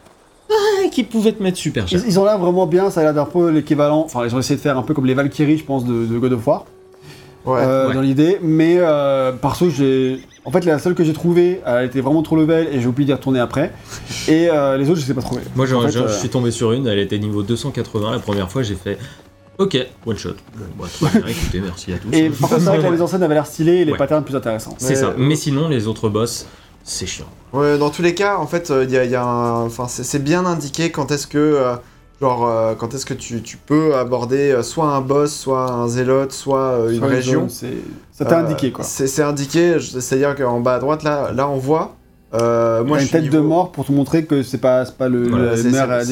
[0.92, 2.00] qui pouvaient te mettre super cher.
[2.04, 4.04] Ils, ils ont l'air vraiment bien, ça a l'air d'un peu l'équivalent.
[4.06, 6.18] Enfin, ils ont essayé de faire un peu comme les Valkyries, je pense, de, de
[6.20, 6.66] God of War.
[7.46, 7.60] Ouais.
[7.62, 7.94] euh, ouais.
[7.94, 10.20] dans l'idée, mais euh, perso, j'ai.
[10.46, 13.06] En fait, la seule que j'ai trouvée, elle était vraiment trop level et j'ai oublié
[13.08, 13.72] d'y retourner après.
[14.28, 15.42] Et euh, les autres, je les ai pas trouvées.
[15.56, 18.20] Moi En fait, j'en- euh, je suis tombé sur une, elle était niveau 280 la
[18.20, 18.98] première fois, j'ai fait
[19.58, 20.30] ok one shot.
[20.56, 22.12] Bon bah très bien, écoutez merci à tous.
[22.14, 23.92] Et par contre, c'est vrai que la mise en scène avait l'air stylée et les
[23.94, 23.98] Ouais.
[23.98, 24.76] patterns plus intéressants.
[24.78, 25.14] C'est ça.
[25.18, 26.46] Mais sinon les autres boss
[26.86, 27.26] c'est chiant.
[27.52, 29.66] Ouais, dans tous les cas, en fait, il y a, y a un...
[29.66, 31.76] enfin, c'est c'est bien indiqué quand est-ce que, euh,
[32.22, 35.88] genre, euh, quand est-ce que tu, tu peux aborder euh, soit un boss, soit un
[35.88, 37.48] zélote, soit euh, une région.
[37.50, 38.84] Ça t'a Euh, indiqué quoi.
[38.86, 41.96] C'est c'est indiqué, c'est-à-dire qu'en bas à droite, là, là on voit.
[42.42, 44.96] Euh, moi, T'as je une tête de mort pour te montrer que c'est pas, c'est
[44.98, 45.62] pas le, Voilà, euh, des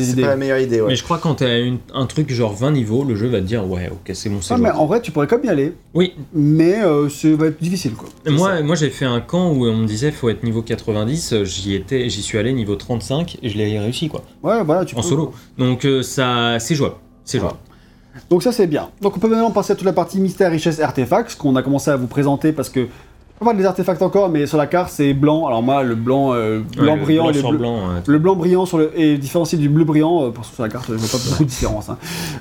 [0.03, 0.21] C'est idées.
[0.21, 0.87] pas la meilleure idée, ouais.
[0.89, 3.39] Mais je crois que quand t'as une- un truc genre 20 niveaux, le jeu va
[3.39, 5.45] te dire ouais ok c'est bon c'est Ah, mais en vrai, tu pourrais quand même
[5.45, 8.09] y aller, Oui, mais euh, ça va être difficile quoi.
[8.29, 11.45] Moi, moi j'ai fait un camp où on me disait faut être niveau 90, euh,
[11.45, 14.95] j'y étais, j'y suis allé niveau 35 et je l'ai réussi quoi, Ouais, voilà, tu
[14.95, 15.07] en peux.
[15.07, 15.33] solo.
[15.57, 16.95] Donc euh, ça, c'est jouable,
[17.25, 17.57] c'est jouable.
[18.29, 18.89] Donc ça c'est bien.
[19.01, 21.89] Donc on peut maintenant passer à toute la partie mystère, richesse, artefacts, qu'on a commencé
[21.89, 22.87] à vous présenter parce que
[23.43, 25.45] pas des artefacts encore, mais sur la carte c'est blanc.
[25.47, 27.79] Alors moi le blanc, euh, blanc Ouais, brillant blanc et le sur bleu, blanc.
[28.05, 30.25] le blanc brillant sur le est différencié du bleu brillant.
[30.25, 31.89] euh, Pour sur la carte, je vois pas beaucoup de différence.
[31.89, 31.97] hein.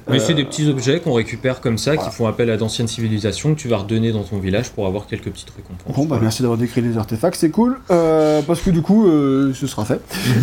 [0.09, 2.09] Mais c'est Euh, des petits objets qu'on récupère comme ça, voilà.
[2.09, 5.07] qui font appel à d'anciennes civilisations que tu vas redonner dans ton village pour avoir
[5.07, 5.95] quelques petites récompenses.
[5.97, 7.79] Bon bah merci d'avoir décrit les artefacts, c'est cool.
[7.91, 10.01] Euh, parce que du coup, ce sera fait.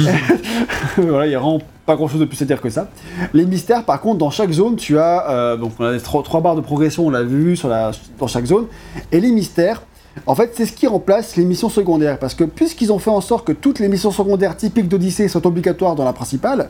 [0.97, 2.89] voilà, il y a vraiment pas grand chose de plus à dire que ça.
[3.33, 6.55] Les mystères, par contre, dans chaque zone, tu as euh, donc on a trois barres
[6.55, 8.65] de progression, on l'a vu sur la, dans chaque zone.
[9.11, 9.81] Et les mystères,
[10.25, 12.17] en fait, c'est ce qui remplace les missions secondaires.
[12.19, 15.45] Parce que puisqu'ils ont fait en sorte que toutes les missions secondaires typiques d'Odyssée soient
[15.45, 16.69] obligatoires dans la principale,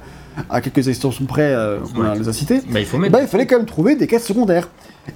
[0.50, 2.18] à quelques extensions près, euh, on Ouais.
[2.20, 3.14] les a citées, Bah il faut mettre.
[3.14, 4.70] ben, il fallait quand même trouver des quêtes secondaires.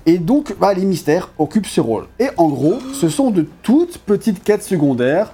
[0.05, 2.05] Et donc, bah, les mystères occupent ce rôle.
[2.19, 5.33] Et en gros, ce sont de toutes petites quêtes secondaires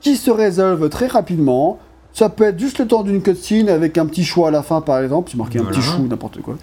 [0.00, 1.78] qui se résolvent très rapidement.
[2.14, 4.80] Ça peut être juste le temps d'une cutscene avec un petit choix à la fin,
[4.82, 5.30] par exemple.
[5.30, 6.56] C'est marqué un petit chou, n'importe quoi.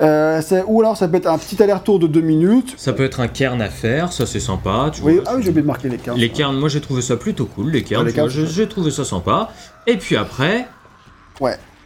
[0.00, 2.74] Euh, ou alors, ça peut être un petit aller-retour de deux minutes.
[2.76, 4.90] Ça peut être un cairn à faire, ça c'est sympa.
[4.92, 6.18] Tu Oui, vois, ah oui, j'ai oublié de marquer les cartes.
[6.18, 7.70] Les cairns, moi j'ai trouvé ça plutôt cool.
[7.70, 9.50] Les cairns, Ouais, cairns, j'ai trouvé ça sympa.
[9.86, 10.66] Et puis après,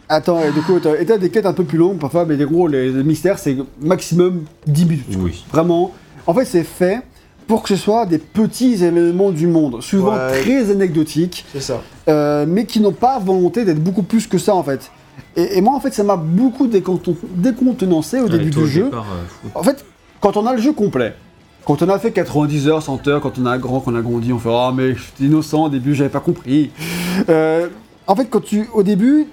[0.06, 2.68] Attends, et du coup, t'as des quêtes un peu plus longues parfois, mais des gros,
[2.68, 5.04] les, les mystères, c'est maximum 10 minutes.
[5.18, 5.44] oui.
[5.50, 5.92] Vraiment.
[6.26, 7.00] En fait, c'est fait
[7.46, 10.40] pour que ce soit des petits éléments du monde, souvent Ouais.
[10.42, 11.80] très anecdotiques, ça.
[12.08, 14.90] euh, mais qui n'ont pas volonté d'être beaucoup plus que ça en fait.
[15.36, 18.84] Et, et moi, en fait, ça m'a beaucoup déconten- décontenancé au Ouais, début du jeu.
[18.84, 19.06] départ,
[19.44, 19.48] euh.
[19.54, 19.84] En fait,
[20.20, 21.14] quand on a le jeu complet,
[21.64, 24.32] quand on a fait 90 heures, 100 heures, quand on a grand, qu'on a grandi,
[24.32, 26.70] on fait Ah, mais j'étais innocent au début, j'avais pas compris.
[27.28, 27.68] Euh,
[28.06, 29.26] en fait, quand tu, au début,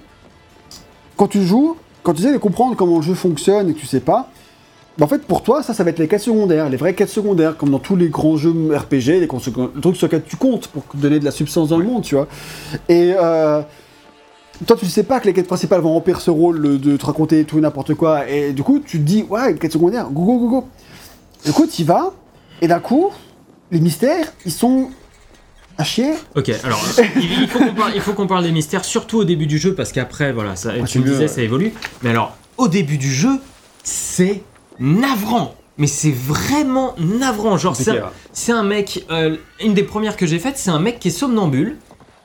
[1.16, 3.86] quand tu joues, quand tu essaies de comprendre comment le jeu fonctionne et que tu
[3.86, 4.30] sais pas,
[5.00, 7.56] en fait, pour toi, ça, ça va être les quêtes secondaires, les vraies quêtes secondaires,
[7.56, 11.18] comme dans tous les grands jeux RPG, les, trucs sur lesquels tu comptes pour donner
[11.18, 12.28] de la substance dans le monde, tu vois.
[12.88, 13.62] Et euh,
[14.66, 17.44] toi, tu sais pas que les quêtes principales vont remplir ce rôle de te raconter
[17.44, 20.24] tout et n'importe quoi, et du coup, tu te dis, ouais, les quêtes secondaires, go
[20.24, 20.68] go go go.
[21.44, 22.12] Du coup, tu y vas,
[22.60, 23.10] et d'un coup,
[23.70, 24.90] les mystères, ils sont
[25.78, 26.12] à chier.
[26.36, 26.84] Ok, alors
[27.94, 30.72] il faut qu'on parle, des mystères, surtout au début du jeu, parce qu'après, voilà, ça,
[30.74, 31.28] c'est tu me disais, ouais.
[31.28, 31.72] ça évolue.
[32.02, 33.40] Mais alors, au début du jeu,
[33.82, 34.42] c'est
[34.78, 35.54] navrant.
[35.78, 37.56] Mais c'est vraiment navrant.
[37.56, 40.78] Genre, c'est un, c'est un mec, euh, une des premières que j'ai faites, c'est un
[40.78, 41.78] mec qui est somnambule,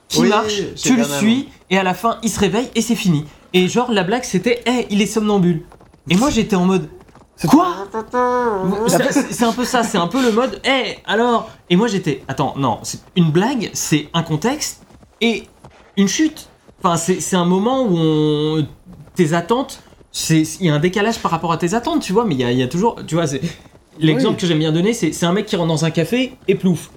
[0.09, 2.81] qui Oui, marche, c'est tu le suis, et à la fin, il se réveille et
[2.81, 3.25] c'est fini.
[3.53, 5.63] Et genre, la blague, c'était, hé, il est somnambule.
[6.09, 6.89] Et moi, j'étais en mode,
[7.47, 7.87] quoi?
[8.87, 11.49] c'est c'est- c'est un peu ça, c'est un peu le mode, hé, alors?
[11.69, 14.83] Et moi j'étais, attends, non, c'est une blague, c'est un contexte
[15.21, 15.43] et
[15.97, 16.47] une chute.
[16.83, 18.67] Enfin, c'est c'est un moment où on-
[19.15, 19.81] tes attentes,
[20.17, 22.41] c'est il y a un décalage par rapport à tes attentes, tu vois, mais il
[22.41, 23.25] y a, il y a toujours, tu vois,
[23.99, 24.41] l'exemple Oui.
[24.41, 26.89] que j'aime bien donner, c'est c'est un mec qui rentre dans un café et plouf.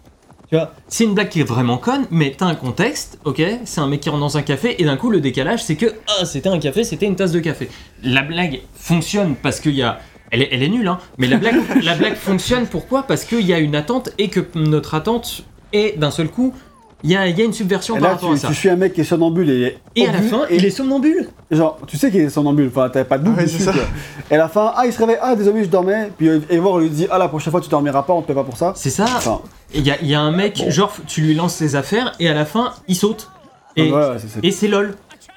[0.48, 3.80] Tu vois, c'est une blague qui est vraiment conne, mais t'as un contexte, ok C'est
[3.80, 5.86] un mec qui rentre dans un café et d'un coup le décalage c'est que
[6.18, 7.68] ah c'était un café, c'était une tasse de café.
[8.02, 10.00] La blague fonctionne parce qu'il y a,
[10.30, 13.02] elle est, elle est nulle, hein, mais la blague, la blague fonctionne pourquoi?
[13.04, 16.52] Parce qu'il y a une attente et que notre attente est d'un seul coup,
[17.02, 18.48] il y a, il y a une subversion Et par là, rapport à ça.
[18.48, 19.78] tu suis un mec qui est somnambule et.
[19.96, 21.28] Et à la fin, il est somnambule.
[21.50, 23.58] Genre, tu sais qu'il est somnambule, enfin, t'avais pas de doute Ouais, dessus.
[23.58, 23.72] c'est ça.
[24.30, 26.10] Et à la fin, ah, il se réveille, ah, désolé, je dormais.
[26.18, 28.34] Puis euh, Eivor lui dit, ah, la prochaine fois, tu dormiras pas, on te paie
[28.34, 28.72] pas pour ça.
[28.76, 29.04] C'est ça.
[29.04, 29.40] Enfin,
[29.74, 32.28] Il y a, il y a un mec, genre tu lui lances ses affaires et
[32.28, 33.30] à la fin il saute.
[33.76, 34.94] Et, ouais, c'est- c'est- et c'est lol.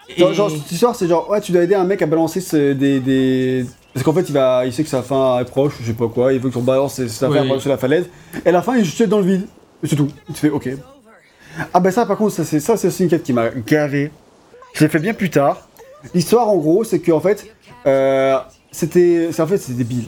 [0.09, 2.41] Et- Genre, genre, cette histoire, c'est genre, ouais, tu dois aider un mec à balancer
[2.41, 3.65] ce- des, des...
[3.93, 6.07] Parce qu'en fait, il, va, il sait que sa fin est proche, je sais pas
[6.07, 7.47] quoi, il veut qu'on balance ses affaires Oui.
[7.47, 8.05] par-dessus la falaise.
[8.43, 9.45] Et à la fin, il jette dans le vide.
[9.83, 10.09] Et c'est tout.
[10.27, 10.69] Tu fais, ok.
[11.73, 14.11] Ah, bah ça, par contre, ça, c'est ça, c'est aussi une quête qui m'a gavé.
[14.73, 15.67] Je l'ai fait bien plus tard.
[16.13, 17.45] L'histoire, en gros, c'est qu'en fait,
[17.85, 18.37] euh,
[18.71, 19.29] c'était.
[19.39, 20.05] En fait, c'est débile.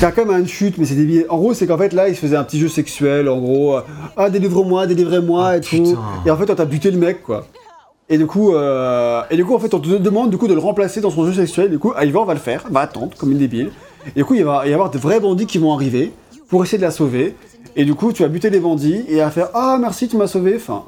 [0.00, 1.26] T'as quand même une chute, mais c'est débile.
[1.28, 3.76] En gros, c'est qu'en fait, là, il se faisait un petit jeu sexuel, en gros.
[3.76, 3.80] euh,
[4.16, 5.70] ah, délivre-moi, délivre-moi, Ah, et tout.
[5.82, 5.98] putain.
[6.24, 7.46] Et en fait, toi, t'as buté le mec, quoi.
[8.08, 10.54] Et du coup, euh, et du coup, en fait, on te demande du coup de
[10.54, 11.70] le remplacer dans son jeu sexuel.
[11.70, 13.70] Du coup, Ivor va le faire, va attendre comme une débile.
[14.08, 16.12] Et du coup, il va y avoir de vrais bandits qui vont arriver
[16.48, 17.34] pour essayer de la sauver.
[17.76, 20.26] Et du coup, tu vas buter les bandits et à faire ah merci, tu m'as
[20.26, 20.54] sauvé.
[20.56, 20.84] Enfin,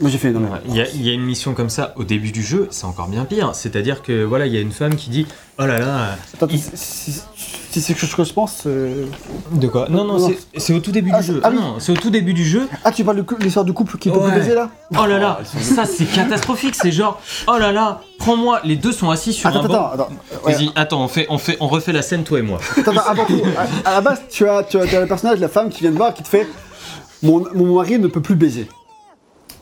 [0.00, 1.92] moi j'ai fait non mais Il y, a, il y a une mission comme ça
[1.96, 3.54] au début du jeu, c'est encore bien pire.
[3.54, 5.26] C'est-à-dire que voilà, il y a une femme qui dit
[5.58, 6.16] Oh là là.
[6.34, 6.60] Attends, il-
[7.70, 8.62] si, c'est quelque chose que je pense.
[8.66, 9.06] euh,
[9.52, 10.30] De quoi Non, non, Non.
[10.56, 11.40] c'est- au tout début Ah, du jeu.
[11.42, 12.68] ah Ah non, c'est au tout début du jeu.
[12.84, 14.30] Ah, tu parles de l'histoire du couple qui peut Ouais.
[14.30, 16.74] plus baiser là Oh là là, ça c'est catastrophique.
[16.74, 18.60] C'est genre Oh là là, prends-moi.
[18.64, 19.90] Les deux sont assis sur Attends, un attends, banc.
[19.94, 20.08] attends.
[20.44, 20.52] ouais.
[20.52, 22.58] Vas-y, attends, on, fait, on, fait, on refait la scène, toi et moi.
[22.76, 23.40] Attends, attends, avant tout,
[23.84, 25.80] à, à la base, tu as, tu, as, tu as le personnage, la femme qui
[25.80, 26.46] vient te voir, qui te fait
[27.22, 28.68] Mon, mon mari ne peut plus baiser.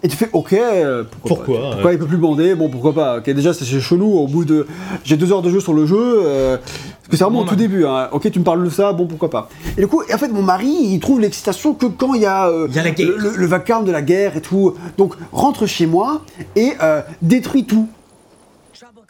[0.02, 1.72] Et tu fais Ok, euh, pourquoi, Pourquoi, pas, ouais.
[1.74, 4.66] Pourquoi il peut plus bander Bon, pourquoi pas Ok, déjà, c'est chelou, au bout de.
[5.04, 7.54] J'ai deux heures de jeu sur le jeu, euh, parce que c'est vraiment au tout
[7.56, 8.08] début, hein.
[8.12, 9.50] Ok, tu me parles de ça, bon, pourquoi pas.
[9.76, 12.48] Et du coup, en fait, mon mari, il trouve l'excitation que quand il y a,
[12.48, 13.08] euh, Il y a la guerre.
[13.18, 14.74] Le, vacarme de la guerre et tout.
[14.96, 16.22] Donc, rentre chez moi
[16.56, 17.86] et euh, détruis tout.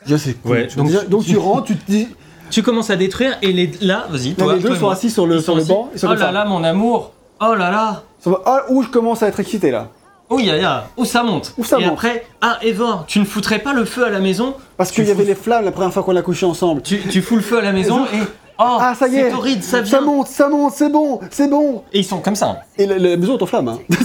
[0.05, 0.51] Déjà, c'est cool.
[0.53, 2.09] Ouais, donc- déjà- donc tu rentres, tu te dis.
[2.51, 4.55] Tu commences à détruire et les, là, vas-y, toi.
[4.55, 5.71] les deux toi sont assis sur le- sur le assis.
[5.71, 7.13] banc, ils sont Oh là là, mon amour.
[7.41, 8.03] Oh là là.
[8.45, 9.89] Ah, où je commence à être excité là.
[10.33, 10.87] Oh ya ya.
[10.97, 11.53] Où ça monte.
[11.59, 11.93] Où ça et monte.
[11.95, 14.55] après, ah Evor, tu ne foutrais pas le feu à la maison?
[14.77, 16.83] Parce qu'il y avait les flammes la première fois qu'on a couché ensemble.
[16.83, 18.19] tu, tu fous le feu à la maison et.
[18.63, 20.01] Oh, Ah, ça y est c'est horrible, ça vient.
[20.03, 22.61] monte, ça monte, c'est bon, c'est bon Et ils sont comme ça.
[22.79, 23.69] Et la, la maison est en flamme.
[23.69, 23.79] Hein.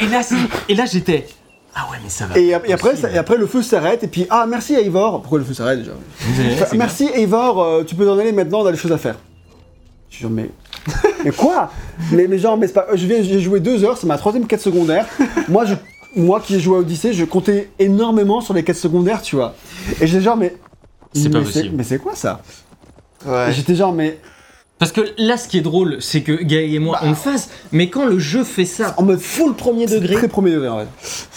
[0.00, 0.20] Et là,
[0.68, 1.26] et là j'étais.
[1.74, 2.38] Ah ouais, mais ça va.
[2.38, 5.20] Et, après, ça- et après, le feu s'arrête, et puis, ah, merci Eivor.
[5.20, 5.92] Pourquoi le feu s'arrête déjà
[6.74, 9.16] Merci Eivor, euh, tu peux t'en aller maintenant, on a des choses à faire.
[10.10, 10.50] Je suis genre, mais.
[11.24, 11.70] mais quoi?
[12.12, 12.86] Mais, mais genre, mais c'est pas.
[12.94, 15.06] Je viens, j'ai joué deux heures, c'est ma troisième quête secondaire.
[15.48, 15.74] Moi, je,
[16.16, 19.54] moi qui ai joué à Odyssey, je comptais énormément sur les quêtes secondaires, tu vois.
[20.00, 20.54] Et j'étais genre, mais.
[21.12, 21.74] C'est pas mais possible.
[21.76, 22.40] Mais c'est quoi ça?
[23.26, 23.50] Ouais.
[23.50, 24.18] Et J'étais genre, mais.
[24.78, 27.06] Parce que là, ce qui est drôle, c'est que Gaël et moi, Bah.
[27.06, 30.28] on le fasse, mais quand le jeu fait ça, En mode full premier degré, Très
[30.28, 30.86] premier degré en fait.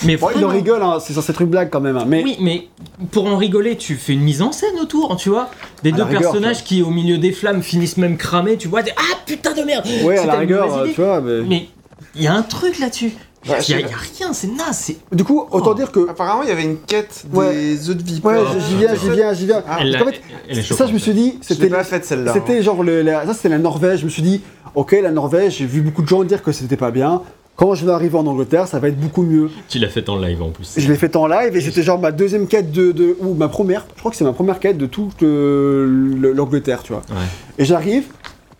[0.05, 1.97] mais Bon, il en rigole, hein, c'est censé être une blague quand même.
[1.97, 2.67] hein, mais Oui, mais
[3.11, 5.49] pour en rigoler, tu fais une mise en scène autour, tu vois.
[5.83, 8.83] Des À deux rigueur, personnages qui, au milieu des flammes, finissent même cramés, tu vois.
[8.83, 11.19] des- Ah putain de merde ouais, à la rigueur, tu vois.
[11.21, 11.41] Mais...
[11.41, 11.67] Mais
[12.15, 13.13] il y a un truc là-dessus.
[13.43, 14.91] Il y, Ouais, a- c'est y a rien, c'est naze.
[15.11, 15.73] Du coup, autant Oh.
[15.73, 16.07] dire que.
[16.09, 17.51] Apparemment, il y avait une quête Ouais.
[17.53, 18.31] des œufs de vipère.
[18.31, 18.37] Ouais,
[18.69, 19.63] j'y viens, j'y viens, j'y viens.
[19.67, 21.67] Ah, Elle, qu'en fait, elle est ça, je me suis dit, c'était.
[21.67, 22.33] pas faite celle-là.
[22.33, 22.61] C'était hein.
[22.61, 22.83] genre.
[22.83, 24.01] Le, la- ça, c'était la Norvège.
[24.01, 24.41] Je me suis dit,
[24.75, 27.23] ok, la Norvège, j'ai vu beaucoup de gens dire que c'était pas bien.
[27.55, 29.49] Quand je vais arriver en Angleterre, ça va être beaucoup mieux.
[29.69, 30.73] Tu l'as fait en live en plus.
[30.77, 33.49] Je l'ai fait en live et c'était genre ma deuxième quête de, de- ou ma
[33.49, 35.85] première, je crois que c'est ma première quête de toute euh,
[36.19, 37.01] le- l'Angleterre, tu vois.
[37.09, 37.17] Ouais.
[37.59, 38.05] Et j'arrive,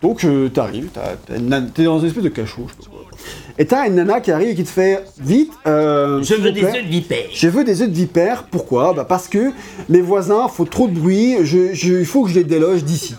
[0.02, 0.88] donc euh, t'arrives,
[1.74, 2.96] t'es dans une espèce de cachot, je sais pas.
[3.58, 5.52] Et t'as une nana qui arrive et qui te fait vite.
[5.66, 7.24] euh, Je veux des œufs de vipère.
[7.32, 8.44] Je veux des œufs de vipère.
[8.50, 8.94] Pourquoi?
[8.94, 9.52] Bah Parce que
[9.88, 11.36] les voisins font trop de bruit.
[11.42, 13.14] Je, je- il faut que je les déloge d'ici.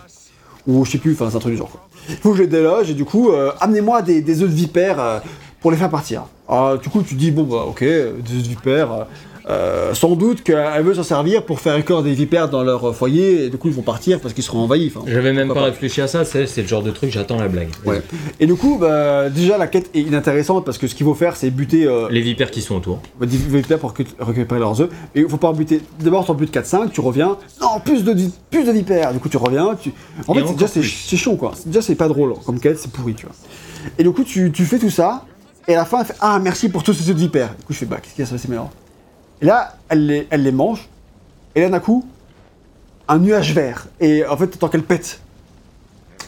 [0.67, 1.69] Ou je sais plus, enfin c'est un truc du genre.
[1.69, 1.81] Quoi.
[2.09, 4.55] Il faut que je les déloge et du coup, euh, amenez-moi des, des œufs de
[4.55, 5.19] vipère euh,
[5.61, 6.23] pour les faire partir.
[6.49, 9.07] Alors, du coup, tu dis, bon bah ok, euh, des œufs de vipère.
[9.49, 13.45] Euh, sans doute qu'elle veut s'en servir pour faire éclore des vipères dans leur foyer
[13.45, 14.91] et du coup ils vont partir parce qu'ils seront envahis.
[14.95, 17.49] enfin, J'avais même pas, pourquoi réfléchi à ça, c'est le genre de truc, j'attends la
[17.49, 17.67] blague.
[17.85, 18.01] Ouais.
[18.39, 21.35] Et du coup, bah, déjà la quête est inintéressante parce que ce qu'il faut faire
[21.35, 22.99] c'est buter euh, Les vipères qui sont autour.
[23.19, 24.89] bah, des vipères pour récupérer leurs œufs.
[25.15, 25.81] Et il faut pas en buter.
[25.99, 27.37] D'abord, t'en butes 4-5, tu reviens.
[27.61, 28.15] Non, plus de,
[28.49, 29.11] plus de vipères.
[29.13, 29.75] Du coup, tu reviens.
[29.81, 29.91] Tu...
[30.27, 31.51] En Et fait, déjà c'est chiant quoi.
[31.65, 33.35] Déjà, c'est pas drôle comme quête, c'est pourri, tu vois.
[33.97, 35.25] Et du coup, tu, tu fais tout ça.
[35.67, 37.53] Et à la fin, elle fait Ah, merci pour tous ces œufs de vipères.
[37.59, 38.69] Du coup, je fais Bah, qu'est-ce qu'il y a ça, c'est maintenant?
[39.43, 40.87] Et là, elle les, elle les mange.
[41.53, 42.05] Et là, d'un coup,
[43.09, 43.87] un nuage vert.
[43.99, 45.19] Et en fait, tant qu'elle pète.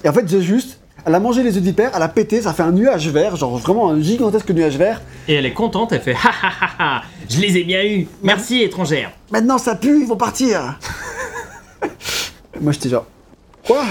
[0.03, 0.79] Et en fait, j'ai juste.
[1.05, 3.57] Elle a mangé les œufs vipère, elle a pété, ça fait un nuage vert, genre
[3.57, 5.01] vraiment un gigantesque nuage vert.
[5.27, 8.07] Et elle est contente, elle fait ha ha ha ha, je les ai bien eus,
[8.23, 9.11] merci étrangère.
[9.29, 10.79] Maintenant ça pue, ils vont partir.
[12.59, 13.05] Moi j'étais genre
[13.67, 13.83] quoi?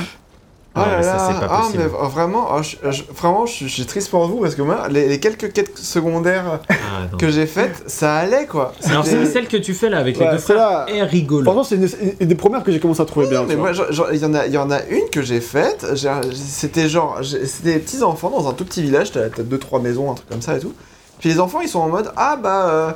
[0.77, 3.69] Ah Ouais, là ça, pas ah, mais v- vraiment, ah, je, je- vraiment, je, suis-
[3.69, 6.75] je suis triste pour vous parce que moi, les, les quelques quêtes secondaires Ah,
[7.17, 8.73] que j'ai faites, ça allait quoi.
[8.87, 11.45] Alors c'est celle que tu fais là avec les Ouais, deux celle-là- frères est rigolo.
[11.45, 11.77] Franchement c'est
[12.21, 13.45] une, des premières que j'ai commencé à trouver bien.
[13.47, 13.71] Mais moi,
[14.13, 15.87] il y, en a- il y en a une que j'ai faite.
[16.35, 19.13] C'était genre, c'était des petits enfants dans un tout petit village.
[19.13, 20.75] T'as t'as deux trois maisons, un truc comme ça et tout.
[21.21, 22.91] Puis les enfants, ils sont en mode, ah bah, euh,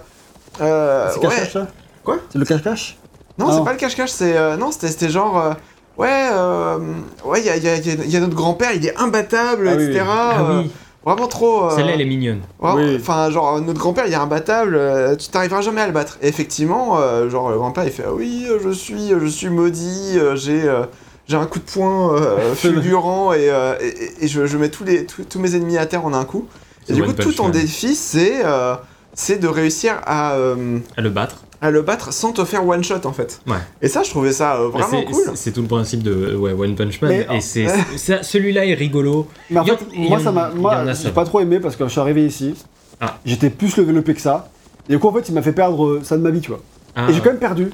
[0.63, 1.29] euh, c'est ouais.
[1.29, 1.67] cache-cache ça
[2.03, 2.17] Quoi?
[2.33, 2.97] C'est le cache-cache?
[3.39, 4.11] Non, Ah c'est pas le cache-cache.
[4.11, 5.53] C'est euh, non, c'était c'était genre, euh,
[5.99, 6.79] ouais, euh,
[7.25, 8.73] ouais, il y a, il y a- il y a- il y a notre grand-père,
[8.75, 10.01] il est imbattable, Ah oui, etc.
[10.01, 10.07] oui.
[10.11, 10.71] Ah euh, oui,
[11.05, 11.65] Vraiment trop.
[11.65, 12.41] euh, celle-là elle est mignonne.
[12.61, 12.97] Oui.
[13.01, 16.19] Enfin, genre, notre grand-père, il est imbattable, euh, tu t'arriveras jamais à le battre.
[16.23, 20.15] Et effectivement, euh, genre, le grand-père, il fait ah Oui, je suis, je suis maudit,
[20.19, 20.63] euh, j'ai.
[20.65, 20.83] euh,
[21.31, 23.75] j'ai un coup de poing euh, fulgurant et, euh,
[24.19, 26.47] et, je, je mets tous, les, tous, tous mes ennemis à terre en un coup.
[26.89, 28.77] Et du coup, tout ton défi, c'est euh,
[29.13, 31.45] c'est de réussir à, euh, À le battre.
[31.61, 33.41] À le battre sans te faire one shot en fait.
[33.47, 33.57] Ouais.
[33.83, 35.25] Et ça, je trouvais ça euh, vraiment c'est- cool.
[35.35, 37.11] c'est- tout le principe de ouais, One Punch Man.
[37.29, 39.27] Mais- et c'est ça- celui-là est rigolo.
[39.51, 40.51] Mais en fait, moi ça m'a.
[40.55, 42.55] Moi j'ai pas trop aimé parce que je suis arrivé ici.
[43.01, 43.19] Ah.
[43.25, 44.49] J'étais plus développé que ça.
[44.89, 46.51] Et du coup en fait il m'a fait perdre euh, ça de ma vie, tu
[46.51, 46.61] vois.
[46.97, 47.71] Ah, Et j'ai quand même perdu.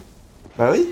[0.58, 0.86] Bah oui,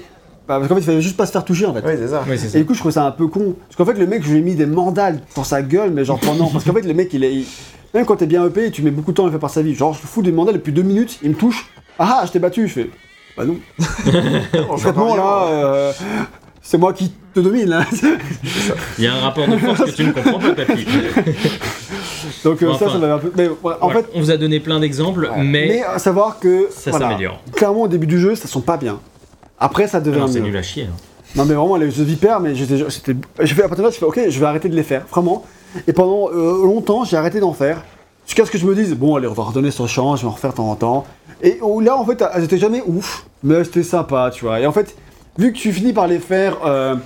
[0.49, 1.83] Bah, parce qu'en fait il fallait juste pas se faire toucher en fait.
[1.87, 2.25] oui, c'est ça.
[2.31, 2.59] Et ça.
[2.59, 3.55] du coup, je trouvais ça un peu con.
[3.69, 6.05] Parce qu'en fait, le mec, je lui ai mis des mandales dans sa gueule, mais
[6.05, 6.47] genre pendant.
[6.49, 7.35] Parce qu'en fait, le mec, il est.
[7.35, 7.47] il-
[7.95, 9.61] Même quand t'es bien EP, tu mets beaucoup de temps à le faire par sa
[9.62, 9.75] vie.
[9.75, 11.71] Genre, je fous des mandales depuis deux minutes, il me touche.
[11.99, 12.67] Ah ah, je t'ai battu.
[12.69, 12.91] Je fais.
[13.37, 13.57] Bah non.
[14.69, 15.93] Concrètement, là, euh,
[16.61, 17.85] c'est moi qui te domine, là.
[18.99, 20.87] Il y a un rapport de force que tu ne comprends pas, papy.
[22.45, 22.93] Donc, euh, ça, Enfin.
[22.93, 23.33] ça m'avait un peu.
[23.37, 24.07] Mais ouais, en fait.
[24.15, 25.43] on vous a donné plein d'exemples, Ouais.
[25.43, 26.69] mais, Mais à savoir que.
[26.71, 27.41] ça voilà, s'améliore.
[27.55, 29.01] Clairement, au début du jeu, ça sent pas bien.
[29.59, 30.47] Après, ça devient Non, c'est mieux.
[30.49, 30.85] nul à chier.
[30.85, 30.97] hein.
[31.35, 33.99] Non mais vraiment les jeux vipères, mais j'étais, j'ai fait à partir de là, j'ai
[34.01, 35.47] fait ok, je vais arrêter de les faire, vraiment.
[35.89, 37.83] Et pendant euh, longtemps, j'ai arrêté d'en faire.
[38.33, 40.31] Jusqu'à ce que je me dise, bon allez, on va redonner son chance, je vais
[40.31, 41.05] en refaire de temps en temps.
[41.43, 44.59] Et oh, là, en fait, elles étaient jamais ouf, mais c'était sympa, tu vois.
[44.59, 44.97] Et en fait,
[45.36, 46.97] vu que tu finis par les faire euh,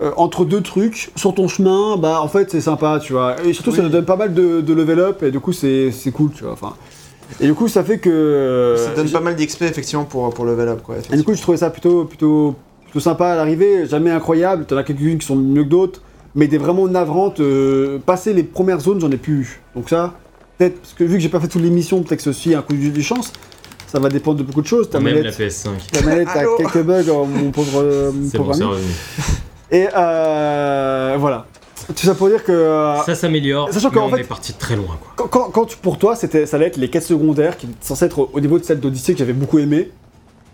[0.00, 3.36] euh, entre deux trucs, sur ton chemin, bah en fait, c'est sympa, tu vois.
[3.44, 5.90] Et surtout, ça nous donne pas mal de, de level up, et du coup, c'est,
[5.92, 6.54] c'est cool, tu vois.
[6.54, 6.72] Enfin,
[7.42, 8.76] et du coup, ça fait que.
[8.78, 10.94] Ça donne pas mal d'XP effectivement pour, pour level up quoi.
[11.12, 14.64] et du coup, je trouvais ça plutôt, plutôt, plutôt sympa à l'arrivée, jamais incroyable.
[14.64, 16.00] T'en as quelques-unes qui sont mieux que d'autres,
[16.34, 17.40] mais des vraiment navrantes.
[17.40, 19.60] euh, passer les premières zones, j'en ai plus eu.
[19.76, 20.14] Donc ça,
[20.60, 22.62] peut-être, parce que vu que j'ai pas fait toutes les missions, peut-être que ceci un
[22.62, 23.32] coup de de chance.
[23.86, 24.88] Ça va dépendre de beaucoup de choses.
[24.88, 25.68] Ta Même la manette, PS5.
[25.90, 28.70] ta manette a quelques bugs, euh, mon pauvre, euh, mon C'est pauvre bon, c'est ami.
[28.72, 28.86] revenu.
[29.72, 31.46] Et euh, voilà.
[31.88, 34.52] Tout ça pour dire que euh, Ça s'améliore, Sachant mais qu'en on fait- est parti
[34.52, 35.12] très loin, quoi.
[35.16, 37.74] quand, quand- quand tu- pour toi, c'était, ça allait être les quêtes secondaires qui étaient
[37.80, 39.90] censées être au, au niveau de celle d'Odyssée que j'avais beaucoup aimé.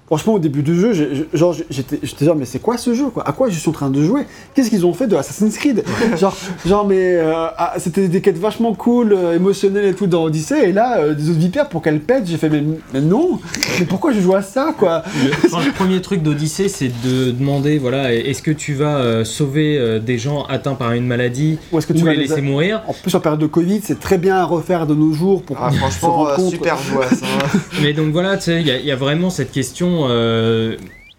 [0.07, 0.93] Franchement, au début du jeu,
[1.35, 3.29] genre, j'étais, genre, mais c'est quoi ce jeu quoi?
[3.29, 4.23] À quoi je suis en train de jouer?
[4.55, 5.83] Qu'est-ce qu'ils ont fait de Assassin's Creed?
[6.17, 10.23] Genre, genre, mais euh, ah, c'était des quêtes vachement cool, euh, émotionnelles et tout dans
[10.23, 12.63] Odyssée, et là, euh, des autres vipères pour qu'elles pètent, j'ai fait, mais,
[12.95, 13.41] mais non!
[13.81, 15.03] Mais pourquoi je joue à ça quoi?
[15.25, 19.25] Le, enfin, le premier truc d'Odyssée, c'est de demander, voilà, est-ce que tu vas euh,
[19.25, 22.19] sauver euh, des gens atteints par une maladie Ou est-ce que ou tu vas les
[22.29, 22.83] laisser mourir?
[22.87, 25.57] En plus, en période de Covid, c'est très bien à refaire de nos jours pour
[25.61, 27.27] Ah, se franchement, rendre euh, compte, super joie ça.
[27.83, 30.77] Mais donc voilà, tu sais, il y, a- il y a vraiment cette question euh,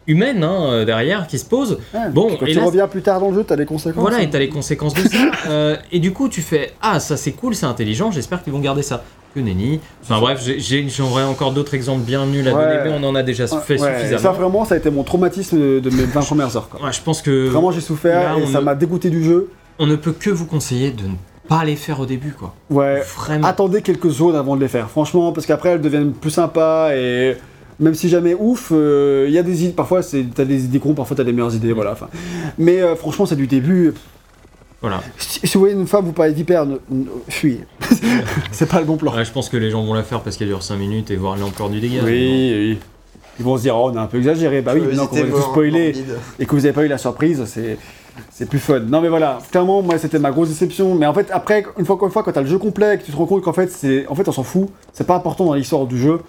[0.08, 1.80] humaine hein, derrière qui se pose.
[1.94, 4.02] Ouais, Bon, quand et tu là, reviens plus tard dans le jeu, t'as les conséquences.
[4.02, 4.22] Voilà, hein.
[4.22, 5.18] et t'as les conséquences de ça.
[5.50, 8.60] euh, et du coup, tu fais Ah, ça c'est cool, c'est intelligent, j'espère qu'ils vont
[8.60, 9.04] garder ça.
[9.36, 9.82] Que nenni.
[10.02, 10.42] Enfin bref,
[10.88, 12.64] j'aurais encore d'autres exemples bien nuls à Ouais.
[12.64, 14.34] donner, mais on en a déjà Ouais, fait ouais, Ça, suffisamment.
[14.38, 16.70] vraiment, ça a été mon traumatisme de, mes 20 premières heures.
[16.70, 16.90] Quoi.
[16.92, 19.50] Je pense que Vraiment, j'ai souffert Là, et ça ne- m'a dégoûté du jeu.
[19.80, 21.16] on ne peut que vous conseiller de ne
[21.50, 22.54] pas les faire au début, quoi.
[22.70, 23.02] Ouais.
[23.18, 23.46] Vraiment.
[23.48, 27.36] Attendez quelques zones avant de les faire, franchement, parce qu'après elles deviennent plus sympas et
[27.80, 29.74] même si jamais ouf, euh, il y a des idées.
[29.74, 31.92] Parfois, c'est- t'as des idées cons, parfois t'as des meilleures idées, voilà.
[31.92, 32.08] enfin.
[32.58, 33.94] Mais euh, franchement, c'est du début.
[34.82, 35.02] Voilà.
[35.18, 36.66] Si, si vous voyez une femme vous parlez d'hyper,
[37.30, 37.62] fuyez.
[38.52, 39.16] c'est pas le bon plan.
[39.16, 41.16] Ouais, je pense que les gens vont la faire parce qu'elle dure 5 minutes et
[41.16, 42.02] voir l'ampleur du dégât.
[42.04, 42.78] Oui, oui.
[43.40, 44.62] ils vont se dire, oh, on a un peu exagéré.
[44.62, 45.94] Bah oui, maintenant qu'on va tout spoiler
[46.40, 47.78] et que vous n'avez pas eu la surprise, c'est.
[48.32, 48.80] C'est plus fun.
[48.80, 50.96] Non mais voilà, clairement moi c'était ma grosse déception.
[50.96, 53.12] Mais en fait après, une fois, une fois quand t'as le jeu complet, que tu
[53.12, 55.54] te rends compte qu'en fait c'est, en fait on s'en fout, c'est pas important dans
[55.54, 56.22] l'histoire du jeu,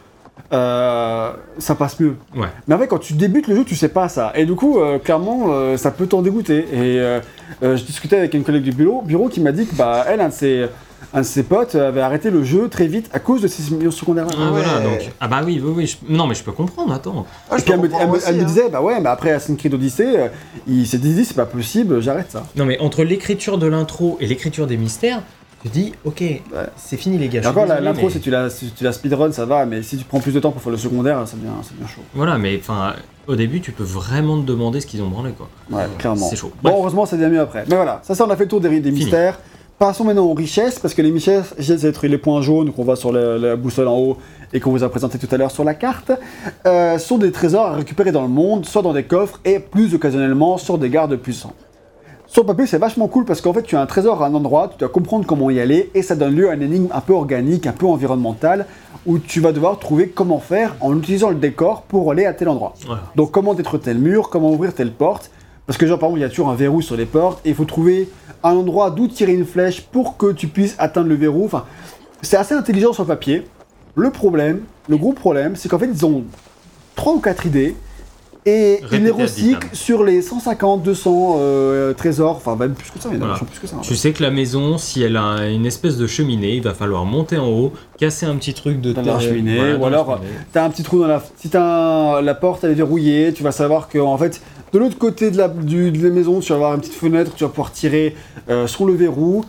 [0.52, 2.16] euh, ça passe mieux.
[2.34, 2.48] Ouais.
[2.66, 4.32] Mais en fait quand tu débutes le jeu, tu sais pas ça.
[4.34, 6.58] Et du coup, euh, clairement, euh, ça peut t'en dégoûter.
[6.72, 7.20] Et euh,
[7.62, 10.20] euh, je discutais avec une collègue du bureau, bureau qui m'a dit que bah elle,
[10.20, 10.66] un de ses,
[11.12, 13.90] un de ses potes avait arrêté le jeu très vite à cause de ces millions
[13.90, 14.26] secondaires.
[14.30, 14.62] Ah, ouais.
[14.62, 15.10] voilà, donc.
[15.20, 15.86] Ah bah oui, oui, oui.
[15.86, 17.26] je- Non, mais je peux comprendre, attends.
[17.50, 18.44] Ah, je Et puis elle me, elle hein.
[18.44, 20.30] disait, bah ouais, mais après Assassin's Creed Odyssey,
[20.66, 22.44] il s'est dit, c'est pas possible, j'arrête ça.
[22.56, 25.22] Non, mais entre l'écriture de l'intro et l'écriture des mystères,
[25.62, 26.22] tu te dis, ok,
[26.76, 27.40] c'est fini les gars.
[27.40, 30.04] Désolé, l'intro, mais- si tu la, si tu la speedrun, ça va, mais si tu
[30.04, 32.02] prends plus de temps pour faire le secondaire, ça devient, ça devient chaud.
[32.14, 32.94] Voilà, mais enfin,
[33.26, 35.48] au début, tu peux vraiment te demander ce qu'ils ont branlé, quoi.
[35.70, 36.28] Ouais, clairement.
[36.28, 36.52] C'est chaud.
[36.62, 36.74] Bon, Bref.
[36.78, 37.64] heureusement, ça devient mieux après.
[37.68, 39.40] Mais voilà, ça, ça, on a fait le tour des, mystères.
[39.80, 42.96] Passons maintenant aux richesses, parce que les richesses, c'est d'être les points jaunes qu'on voit
[42.96, 44.16] sur la, la boussole en haut
[44.52, 46.10] et qu'on vous a présenté tout à l'heure sur la carte,
[46.66, 49.94] euh, sont des trésors à récupérer dans le monde, soit dans des coffres et plus
[49.94, 51.52] occasionnellement sur des gardes puissants.
[52.30, 54.34] Sur le papier, c'est vachement cool parce qu'en fait, tu as un trésor à un
[54.34, 57.00] endroit, tu dois comprendre comment y aller et ça donne lieu à une énigme un
[57.00, 58.66] peu organique, un peu environnementale,
[59.06, 62.50] où tu vas devoir trouver comment faire en utilisant le décor pour aller à tel
[62.50, 62.74] endroit.
[63.16, 65.30] Donc comment détruire tel mur, comment ouvrir telle porte.
[65.66, 67.48] Parce que genre par exemple il y a toujours un verrou sur les portes et
[67.48, 68.10] il faut trouver
[68.42, 71.46] un endroit d'où tirer une flèche pour que tu puisses atteindre le verrou.
[71.46, 71.64] Enfin,
[72.20, 73.46] c'est assez intelligent sur le papier.
[73.94, 76.24] Le problème, le gros problème, c'est qu'en fait ils ont
[76.94, 77.74] trois ou quatre idées
[78.48, 79.60] et vitam.
[79.72, 83.18] sur les 150, 200 euh, trésors, enfin même plus que ça, il y en a
[83.18, 83.32] Voilà.
[83.34, 83.76] vachement plus que ça.
[83.76, 83.80] hein.
[83.82, 87.04] Tu sais que la maison, si elle a une espèce de cheminée, il va falloir
[87.04, 90.20] monter en haut, casser un petit truc de Dans la terre- cheminée, voilà, ou alors.
[90.52, 91.22] T'as un petit trou dans la.
[91.36, 94.40] Si t'as un- la porte elle est verrouillée, tu vas savoir que en fait,
[94.72, 97.32] de l'autre côté de la, du- de la maison, tu vas avoir une petite fenêtre,
[97.36, 98.14] tu vas pouvoir tirer
[98.50, 99.44] euh, sur le verrou.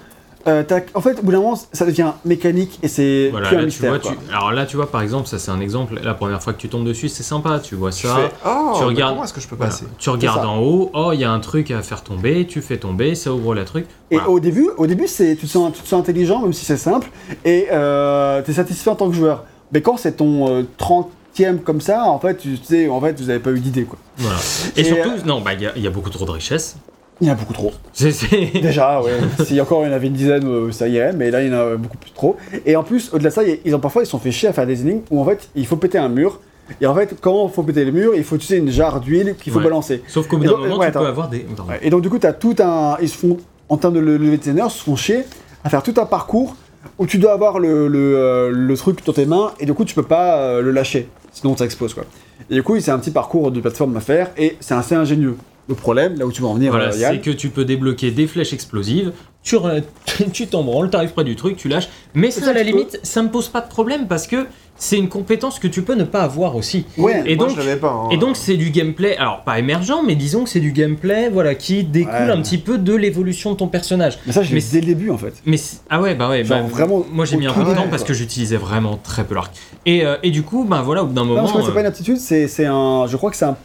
[0.47, 3.59] Euh, en fait, au bout d'un moment, ça devient mécanique et c'est Voilà, plus un
[3.59, 3.89] tu mystère.
[3.91, 4.11] vois, quoi.
[4.11, 5.99] tu- Alors là, tu vois, par exemple, ça c'est un exemple.
[6.01, 7.59] La première fois que tu tombes dessus, c'est sympa.
[7.59, 8.15] Tu vois ça.
[8.15, 9.71] fais, oh, tu regardes- comment est-ce que je peux Voilà.
[9.71, 12.61] passer Tu regardes en haut, oh, il y a un truc à faire tomber, tu
[12.61, 13.85] fais tomber, ça ouvre la truc.
[14.11, 16.63] Et au début, au début c'est, tu, te sens, tu te sens intelligent, même si
[16.65, 17.09] c'est simple,
[17.45, 19.43] et euh, tu es satisfait en tant que joueur.
[19.73, 23.27] Mais quand c'est ton euh, 30e comme ça, en fait, tu sais, en fait, vous
[23.27, 23.83] n'avez pas eu d'idée.
[23.83, 23.99] quoi.
[24.17, 24.37] Voilà.
[24.77, 26.31] Et, Et, surtout, euh, non, bah, il y, a- il y a beaucoup trop de
[26.31, 26.77] richesses.
[27.21, 27.71] Il y en a beaucoup trop.
[27.93, 29.11] C'est- c'est- Déjà, ouais.
[29.45, 31.53] si encore il y en avait une dizaine, euh, ça irait, mais là il y
[31.53, 32.37] en a beaucoup plus trop.
[32.65, 34.53] Et en plus, au-delà de ça, ils ont parfois ils se sont fait chier à
[34.53, 36.39] faire des énigmes où en fait il faut péter un mur.
[36.79, 38.13] Et en fait, comment il faut péter le mur?
[38.15, 39.63] Il faut utiliser une jarre d'huile qu'il faut Ouais.
[39.65, 40.03] balancer.
[40.07, 41.39] Sauf qu'au bout d'un moment, ouais, tu peux avoir des.
[41.67, 41.79] Ouais.
[41.81, 42.95] Et donc du coup, tu as tout un.
[43.01, 43.37] Ils se font,
[43.69, 45.23] en termes de le- lever de ils se font chier
[45.63, 46.55] à faire tout un parcours
[46.97, 49.83] où tu dois avoir le, le, euh, le truc dans tes mains et du coup
[49.83, 51.09] tu peux pas euh, le lâcher.
[51.33, 52.03] Sinon ça explose quoi.
[52.49, 55.35] Et du coup, c'est un petit parcours de plateforme à faire et c'est assez ingénieux.
[55.69, 58.09] Le problème, là où tu vas en venir, Voilà, euh, c'est que tu peux débloquer
[58.09, 59.11] des flèches explosives,
[59.43, 59.55] tu
[60.33, 61.89] tu t'en branles, t'arrives près du truc, tu lâches.
[62.15, 62.65] Mais C'est ça, ça, à la peux.
[62.71, 64.47] limite, ça me pose pas de problème parce que
[64.81, 66.85] c'est une compétence que tu peux ne pas avoir aussi.
[66.97, 67.21] Ouais.
[67.25, 67.91] Et Moi, donc, je l'avais pas.
[67.91, 68.07] hein.
[68.11, 71.53] et donc c'est du gameplay, alors pas émergent, mais disons que c'est du gameplay voilà,
[71.55, 72.31] qui découle Ouais.
[72.31, 74.17] un petit peu de l'évolution de ton personnage.
[74.25, 75.33] Mais ça, je l'ai dès le début en fait.
[75.45, 75.57] Mais
[75.89, 78.03] ah ouais bah ouais Genre bah, vraiment moi j'ai mis un peu de temps parce
[78.03, 79.51] que j'utilisais vraiment très peu l'arc
[79.85, 81.65] et, euh, et du coup bah voilà au bout d'un Non, moment je crois que
[81.65, 83.05] c'est euh, pas une aptitude, c'est un.
[83.07, 83.57] Je crois que c'est un.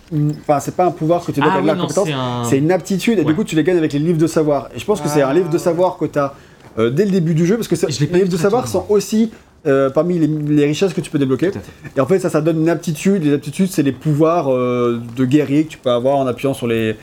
[0.43, 2.09] Enfin, c'est pas un pouvoir que tu dois ah oui, la non, compétence.
[2.49, 4.69] c'est un une aptitude et du coup tu les gagnes avec les livres de savoir.
[4.75, 5.35] Et je pense que c'est un Ah.
[5.35, 6.35] livre de savoir que tu as
[6.77, 9.31] dès le début du jeu parce que Je les livres de savoir sont aussi
[9.67, 11.51] euh, parmi les, les richesses que tu peux débloquer.
[11.97, 13.25] Et en fait, ça, ça donne une aptitude.
[13.25, 16.67] Les aptitudes, c'est les pouvoirs euh, de guerrier que tu peux avoir en appuyant sur
[16.67, 16.97] les.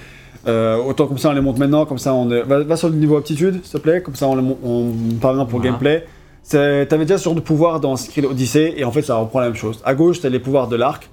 [0.48, 2.96] euh, autant comme ça on les monte maintenant, comme ça on va, va sur le
[2.96, 4.92] niveau aptitude s'il te plaît, comme ça on, les mon- on
[5.22, 5.72] parle maintenant pour Voilà.
[5.72, 6.06] gameplay.
[6.50, 9.46] T'avais déjà ce genre de pouvoir dans Secret Odyssey et en fait ça reprend la
[9.48, 9.80] même chose.
[9.86, 11.08] À gauche t'as les pouvoirs de l'arc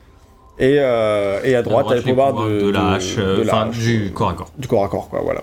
[0.58, 3.78] et, et à droite t'as les pouvoirs de, de la hache, de la enfin hache.
[3.78, 4.50] du corps à corps.
[4.58, 5.42] du corps à corps, quoi, voilà.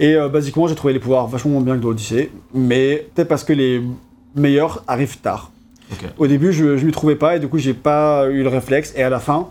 [0.00, 3.44] Et basiquement, j'ai trouvé les pouvoirs vachement moins bien que dans Odyssey, mais peut-être parce
[3.44, 3.82] que les
[4.38, 5.50] meilleurs arrivent tard.
[6.18, 8.92] Au début, je, je m'y trouvais pas, et du coup, j'ai pas eu le réflexe,
[8.96, 9.48] et à la fin,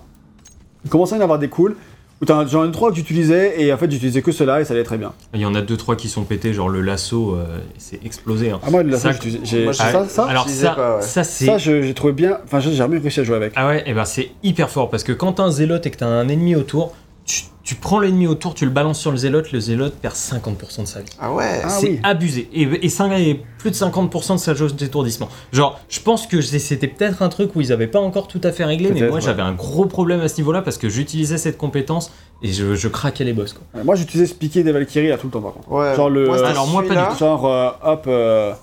[0.85, 1.75] il commençait à y en avoir des cools,
[2.21, 4.73] où t'en- j'en ai trois que j'utilisais, et en fait, j'utilisais que ceux-là, et ça
[4.73, 5.13] allait très bien.
[5.33, 8.51] Il y en a deux trois qui sont pétés genre le lasso euh, c'est explosé.
[8.51, 8.59] hein.
[8.63, 11.01] Ah, moi, là, ça, Ça, j'ai- moi, je- ça, ça, Alors ça pas, ouais.
[11.01, 13.53] ça c'est ça, j'ai trouvé bien, enfin, j'ai jamais réussi à jouer avec.
[13.55, 15.97] Ah ouais, et ben c'est hyper fort parce que quand t'as un zélote et que
[15.97, 16.93] t'as un ennemi autour,
[17.27, 20.81] tu, tu prends l'ennemi autour, tu le balances sur le zélote, le zélote perd 50%
[20.81, 21.09] de sa vie.
[21.19, 21.59] Ah ouais.
[21.63, 21.99] Ah c'est oui.
[22.01, 22.49] abusé.
[22.53, 25.27] Et, et, cinq- et plus de 50% de sa jauge d'étourdissement.
[25.51, 28.51] Genre, je pense que c'était peut-être un truc où ils avaient pas encore tout à
[28.53, 29.21] fait réglé, mais moi ouais.
[29.21, 32.87] j'avais un gros problème à ce niveau-là parce que j'utilisais cette compétence et je, je
[32.87, 33.53] craquais les boss.
[33.53, 33.83] Quoi.
[33.83, 35.69] Moi, j'utilisais ce piqué des Valkyries là tout le temps, par contre.
[35.71, 35.95] Ouais.
[35.95, 37.09] Genre le- Moi, Alors, moi, pas du celui-là.
[37.11, 37.17] tout.
[37.19, 38.53] Genre, euh, hop, euh,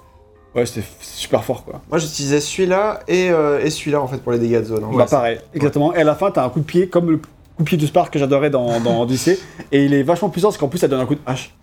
[0.55, 1.83] ouais, c'était super fort, quoi.
[1.91, 4.84] Moi, j'utilisais celui-là et, euh, et celui-là en fait pour les dégâts de zone.
[4.97, 5.93] bah pareil, exactement.
[5.94, 7.20] Et à la fin, t'as un coup de pied comme le
[7.57, 9.39] coup de pied du Spark que j'adorais dans, dans Odyssey.
[9.73, 11.55] Et il est vachement puissant parce qu'en plus, ça donne un coup de hache.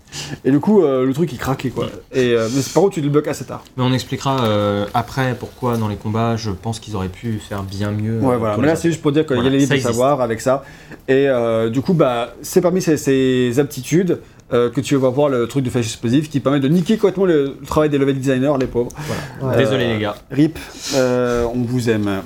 [0.43, 1.87] Et du coup, euh, le truc il craquait quoi.
[2.11, 3.63] Et, euh, mais par contre, tu le bloques assez tard.
[3.77, 7.63] Mais on expliquera euh, après pourquoi dans les combats, je pense qu'ils auraient pu faire
[7.63, 8.19] bien mieux.
[8.19, 8.57] Ouais, voilà.
[8.57, 10.63] Mais là, c'est juste pour dire qu'il y a les livres de savoir avec ça.
[11.07, 11.27] Et
[11.71, 15.69] du coup, bah, c'est parmi ces, ces aptitudes que tu vas voir le truc de
[15.69, 18.91] flash explosif qui permet de niquer complètement le, le travail des level designers, les pauvres.
[19.39, 19.55] Voilà.
[19.55, 19.63] Ouais.
[19.63, 20.15] Désolé les gars.
[20.29, 20.59] Rip,
[20.93, 22.21] on vous aime.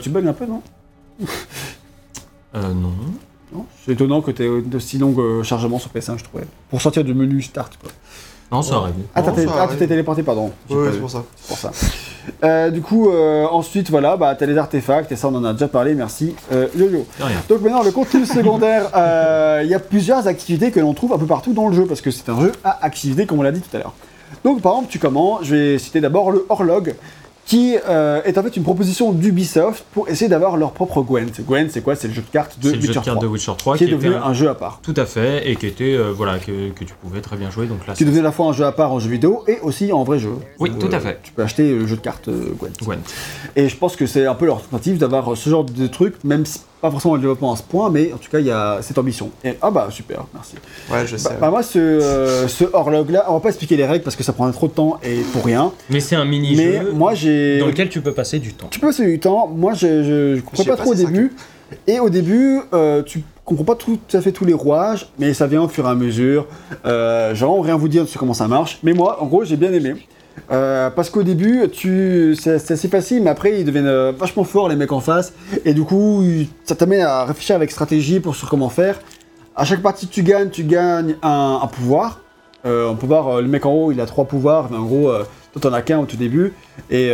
[0.00, 0.62] Tu bugs un peu, non?
[2.54, 2.92] Euh, non.
[3.52, 6.44] Non C'est étonnant que tu aies de si long euh, chargement sur PS1, je trouvais.
[6.70, 7.90] Pour sortir du menu start, quoi.
[8.50, 8.94] Non, ça arrive.
[9.14, 10.50] Ah, Non, ça ah, tu t'es téléporté, pardon.
[10.68, 11.24] J'ai pas c'est pour ça.
[11.36, 11.70] C'est pour ça.
[12.44, 15.52] Euh, du coup, euh, ensuite, voilà, bah, t'as les artefacts, et ça, on en a
[15.52, 16.34] déjà parlé, merci.
[16.52, 17.06] Euh, Yo-Yo.
[17.48, 21.18] Donc maintenant, le contenu secondaire, euh, il y a plusieurs activités que l'on trouve un
[21.18, 23.52] peu partout dans le jeu, parce que c'est un jeu à activités, comme on l'a
[23.52, 23.94] dit tout à l'heure.
[24.44, 26.94] Donc par exemple, tu commences, je vais citer d'abord le Horlog,
[27.48, 31.32] qui euh, est en fait une proposition d'Ubisoft pour essayer d'avoir leur propre Gwent.
[31.46, 31.96] Gwent, c'est quoi?
[31.96, 33.76] C'est le jeu de cartes de le jeu Witcher de cartes 3, de Witcher 3
[33.78, 34.80] qui est devenu un- un jeu à part.
[34.82, 37.64] Tout à fait, et qui était, euh, voilà, que, que tu pouvais très bien jouer.
[37.66, 39.60] Donc là, Qui devenu à la fois un jeu à part en jeu vidéo et
[39.62, 40.32] aussi en vrai jeu.
[40.60, 41.20] Oui, tout à euh, fait.
[41.22, 42.68] Tu peux acheter le jeu de cartes Gwent.
[42.82, 42.98] Gwent.
[43.56, 46.44] Et je pense que c'est un peu leur tentative d'avoir ce genre de truc, même
[46.44, 48.78] si pas forcément le développement à ce point, mais en tout cas il y a
[48.82, 49.30] cette ambition.
[49.44, 50.54] Et, ah bah super, merci.
[50.90, 51.28] Ouais, je sais.
[51.30, 54.16] Bah, bah, moi ce, euh, ce horlog là, on va pas expliquer les règles parce
[54.16, 55.72] que ça prendrait trop de temps et pour rien.
[55.90, 57.58] Mais c'est un Mais mini-jeu moi j'ai.
[57.58, 58.68] dans lequel tu peux passer du temps.
[58.70, 61.32] Tu peux passer du temps, moi je, je, sais pas pas trop au début.
[61.86, 65.46] Et au début, euh, tu comprends pas tout, à fait tous les rouages, mais ça
[65.46, 66.46] vient au fur et à mesure.
[66.86, 68.78] Euh, genre, rien vous dire sur comment ça marche.
[68.82, 69.94] Mais moi, en gros, j'ai bien aimé.
[70.50, 72.36] Euh, parce qu'au début, tu...
[72.38, 75.32] c'est assez facile, mais après, ils deviennent euh, vachement forts, les mecs en face.
[75.64, 76.24] Et du coup,
[76.64, 79.00] ça t'amène à réfléchir avec stratégie pour sur comment faire.
[79.56, 82.20] À chaque partie que tu gagnes, tu gagnes un, pouvoir.
[82.64, 85.10] Euh, un pouvoir, euh, le mec en haut, il a trois pouvoirs, en gros,
[85.52, 86.52] toi, t'en as qu'un au tout début.
[86.90, 87.12] Et, et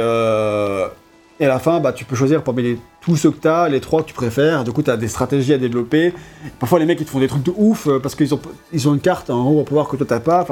[1.45, 4.03] à la fin, bah, tu peux choisir parmi les, tous ceux que t'as, les trois
[4.03, 4.65] que tu préfères.
[4.65, 6.15] Du coup, t'as des stratégies à développer.
[6.61, 8.41] Parfois, les mecs, ils te font des trucs de ouf parce qu'ils ont,
[8.73, 10.47] ils ont une carte, en gros, un pouvoir que toi, t'as pas.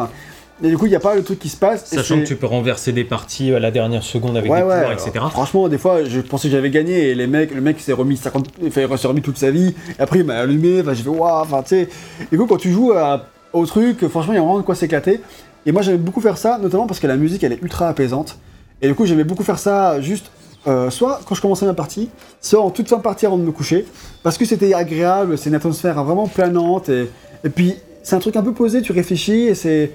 [0.63, 1.85] Et du coup, il n'y a pas le truc qui se passe.
[1.87, 4.71] Sachant que tu peux renverser des parties à la dernière seconde avec Ouais, des ouais,
[4.75, 5.25] pouvoirs, alors, etc.
[5.31, 8.17] Franchement, des fois, je pensais que j'avais gagné et les mecs, le mec s'est remis
[8.17, 9.75] 50, enfin, s'est remis toute sa vie.
[9.99, 10.81] Et après, il m'a allumé.
[10.81, 11.43] Enfin, j'ai fait waouh.
[11.43, 11.89] Enfin, tu sais.
[12.31, 14.75] Du coup, quand tu joues à- au truc, franchement, il y a vraiment de quoi
[14.75, 15.21] s'éclater.
[15.67, 18.39] Et moi, j'aimais beaucoup faire ça, notamment parce que la musique, elle est ultra apaisante.
[18.81, 20.31] Et du coup, j'aimais beaucoup faire ça juste.
[20.69, 22.09] euh, soit quand je commençais ma partie,
[22.41, 23.85] soit en toute fin de partie avant de me coucher,
[24.23, 27.11] parce que c'était agréable, c'est une atmosphère vraiment planante, et,
[27.43, 27.75] et puis
[28.05, 29.91] c'est un truc un peu posé, tu réfléchis, et c'est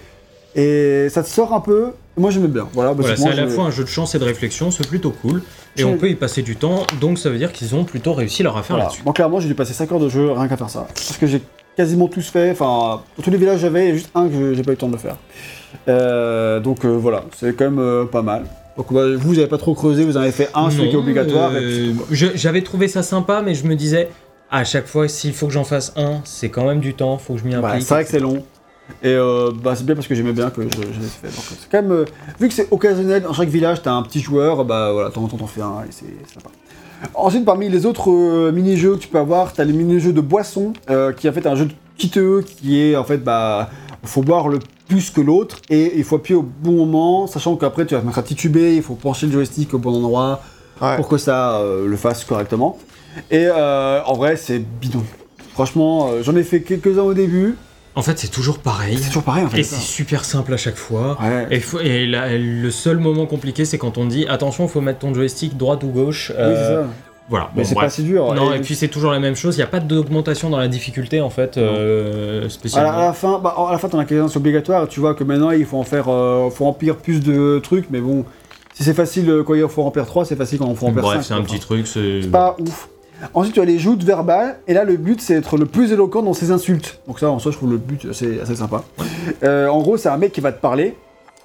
[0.57, 1.91] et ça te sort un peu.
[2.17, 2.91] Moi j'aimais bien, voilà.
[2.91, 5.43] Voilà, c'est à la fois un jeu de chance et de réflexion, c'est plutôt cool.
[5.77, 8.41] Et on peut y passer du temps, donc ça veut dire qu'ils ont plutôt réussi
[8.41, 8.85] leur affaire Voilà.
[8.85, 9.03] là-dessus.
[9.05, 10.87] Moi, clairement, j'ai dû passer 5 heures de jeu rien qu'à faire ça.
[10.91, 11.43] Parce que j'ai
[11.75, 12.49] quasiment tous fait.
[12.49, 14.93] Enfin, dans tous les villages, j'avais juste un que j'ai pas eu le temps de
[14.93, 15.17] le faire.
[15.87, 18.45] Euh, donc euh, voilà, c'est quand même euh, pas mal.
[18.77, 20.95] Donc bah, vous, vous avez pas trop creusé, vous en avez fait un, celui qui
[20.95, 21.55] est obligatoire.
[21.55, 24.09] et J'avais trouvé ça sympa, mais je me disais,
[24.49, 27.33] à chaque fois, s'il faut que j'en fasse un, c'est quand même du temps, faut
[27.33, 27.83] que je m'y implique.
[27.83, 28.43] c'est vrai que c'est long.
[29.03, 31.27] Et euh, bah, c'est bien parce que j'aimais bien que je, je l'ai fait.
[31.27, 32.05] Donc, c'est quand même, euh,
[32.39, 35.23] vu que c'est occasionnel, dans chaque village, t'as un petit joueur, bah voilà, de temps
[35.23, 36.49] en temps t'en fais un et c'est sympa.
[37.13, 40.73] Ensuite, parmi les autres euh, mini-jeux que tu peux avoir, t'as les mini-jeux de boisson,
[41.17, 43.69] qui est en fait un jeu de kiteux, qui est en fait, bah,
[44.03, 47.85] faut boire le plus que l'autre, et il faut appuyer au bon moment, sachant qu'après
[47.85, 50.41] tu vas te mettre à tituber, il faut pencher le joystick au bon endroit,
[50.81, 50.95] Ouais.
[50.95, 52.77] pour que ça le fasse correctement.
[53.31, 55.03] Et en vrai, c'est bidon.
[55.53, 57.55] Franchement, j'en ai fait quelques-uns au début,
[57.97, 58.97] En fait, c'est toujours pareil.
[58.97, 59.59] c'est toujours pareil en fait.
[59.59, 61.17] Et c'est super simple à chaque fois.
[61.21, 61.47] Ouais.
[61.51, 64.81] Et, faut- et la- le seul moment compliqué, c'est quand on dit attention, il faut
[64.81, 66.31] mettre ton joystick droite ou gauche.
[66.35, 66.93] Oui, euh, c'est ça.
[67.29, 67.49] Voilà.
[67.55, 68.33] Mais Bon, c'est pas si dur.
[68.35, 69.55] Non, Et- et puis c'est toujours la même chose.
[69.55, 72.89] Il n'y a pas d'augmentation dans la difficulté en fait, euh, à la, spécialement.
[72.97, 74.83] à la fin, bah, à la fin, t'en as obligatoire.
[74.85, 77.87] et Tu vois que maintenant, il faut en faire, euh, faut remplir plus de trucs,
[77.89, 78.23] mais bon,
[78.75, 81.03] si c'est facile euh, quand il faut remplir 3, c'est facile quand on faut remplir
[81.03, 81.13] 5.
[81.15, 81.87] Bref, c'est un petit truc.
[81.87, 82.87] C'est pas ouf.
[83.33, 86.21] Ensuite, tu as les joutes verbales, et là, le but, c'est d'être le plus éloquent
[86.21, 86.99] dans ses insultes.
[87.07, 88.83] Donc ça, en soi, je trouve le but assez, assez sympa.
[89.43, 90.95] Euh, en gros, c'est un mec qui va te parler,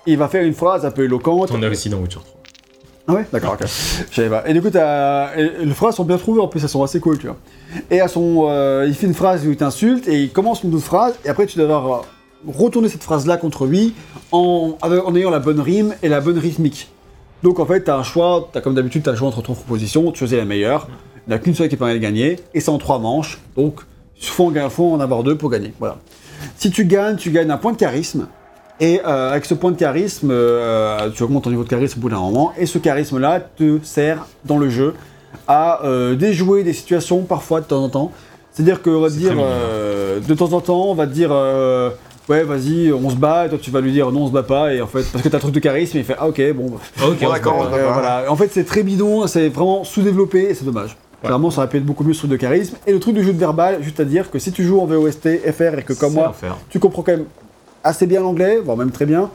[0.06, 1.48] il va faire une phrase un peu éloquente.
[1.48, 2.42] T'en as aussi dans Witcher 3.
[3.08, 3.66] Ah ouais D'accord, ok.
[3.66, 4.48] Je savais pas.
[4.48, 7.18] Et du coup, et les phrases sont bien trouvées, en plus, elles sont assez cool,
[7.18, 7.36] tu vois.
[7.90, 8.46] Et à son...
[8.48, 11.28] euh, il fait une phrase où il t'insulte, et il commence une autre phrase, et
[11.28, 13.94] après, tu dois euh, retourner cette phrase-là contre lui
[14.30, 14.76] en,
[15.14, 16.90] ayant la bonne rime et la bonne rythmique.
[17.42, 20.12] Donc, en fait, t'as un choix, t'as comme d'habitude, t'as le choix entre trois propositions,
[20.12, 20.88] tu choisis la meilleure.
[21.26, 23.80] Il n'y a qu'une seule qui permet de gagner, et c'est en trois manches, donc
[24.20, 25.72] il faut faut en avoir deux pour gagner.
[25.78, 25.98] Voilà.
[26.56, 28.26] Si tu gagnes, tu gagnes un point de charisme.
[28.80, 32.02] Et euh, avec ce point de charisme, euh, tu augmentes ton niveau de charisme au
[32.02, 32.52] bout d'un moment.
[32.58, 34.94] Et ce charisme-là te sert dans le jeu
[35.46, 38.12] à euh, déjouer des situations parfois de temps en temps.
[38.52, 41.30] C'est-à-dire qu'on va te C'est dire, euh, de temps en temps, on va te dire,
[41.32, 41.90] euh,
[42.28, 43.46] ouais, vas-y, on se bat.
[43.46, 44.74] Et toi, tu vas lui dire, non, on se bat pas.
[44.74, 46.66] Et en fait, parce que t'as un truc de charisme, il fait, ah ok, bon.
[46.70, 48.24] bah, ok, Bon, d'accord, euh, voilà.
[48.30, 50.96] En fait, c'est très bidon, c'est vraiment sous-développé et c'est dommage.
[51.22, 52.76] Clairement, ça aurait pu être beaucoup mieux ce truc de charisme.
[52.86, 54.86] Et le truc du jeu de verbal, juste à dire que si tu joues en
[54.86, 56.34] VOST, FR et que comme moi,
[56.68, 57.26] tu comprends quand même
[57.84, 59.30] assez bien l'anglais, voire même très bien.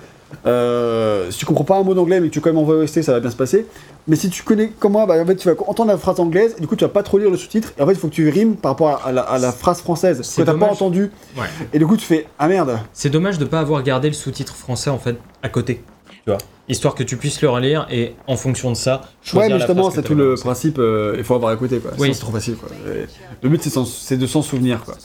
[0.45, 3.01] Euh, si tu comprends pas un mot d'anglais mais que tu quand même envoies OST,
[3.01, 3.65] ça va bien se passer.
[4.09, 6.53] Mais si tu connais comme moi, bah, en fait, tu vas entendre la phrase anglaise,
[6.57, 8.07] et du coup tu vas pas trop lire le sous-titre, et en fait il faut
[8.09, 11.11] que tu rimes par rapport à la, à la phrase française, que t'as pas entendu,
[11.37, 11.45] Ouais.
[11.73, 12.77] et du coup tu fais ah merde.
[12.93, 16.37] C'est dommage de pas avoir gardé le sous-titre français en fait à côté, tu vois,
[16.69, 19.57] histoire que tu puisses le relire et en fonction de ça choisir Ouais, mais la
[19.59, 20.43] justement, c'est tout le pensé.
[20.43, 21.91] principe, euh, il faut avoir écouté quoi.
[21.97, 22.03] Oui.
[22.03, 22.69] Sinon, c'est trop facile quoi.
[22.93, 23.05] Et
[23.41, 24.95] le but c'est de s'en souvenir quoi.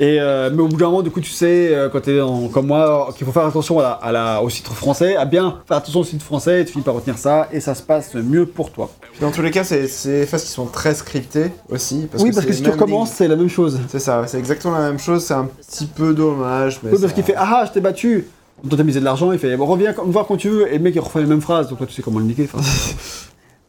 [0.00, 2.18] Et euh, mais au bout d'un moment, du coup, tu sais, euh, quand t'es
[2.52, 5.58] comme moi, qu'il faut faire attention à la, à la- au titre français, à bien
[5.68, 8.14] faire attention au titre français, et tu finis par retenir ça, et ça se passe
[8.14, 8.88] mieux pour toi.
[9.12, 12.08] Puis Dans tous les cas, c'est des phases qui sont très scriptées aussi.
[12.10, 13.80] Parce oui, que parce que si tu recommences, c'est la même chose.
[13.88, 16.80] C'est ça, c'est exactement la même chose, c'est un petit peu dommage.
[16.82, 18.26] Mais Oui, parce ça- qu'il fait Ah ah, je t'ai battu
[18.68, 20.78] Toi, t'as misé de l'argent, il fait Bon, reviens me voir quand tu veux, et
[20.78, 22.48] le mec il refait les mêmes phrases, donc toi tu sais comment le niquer.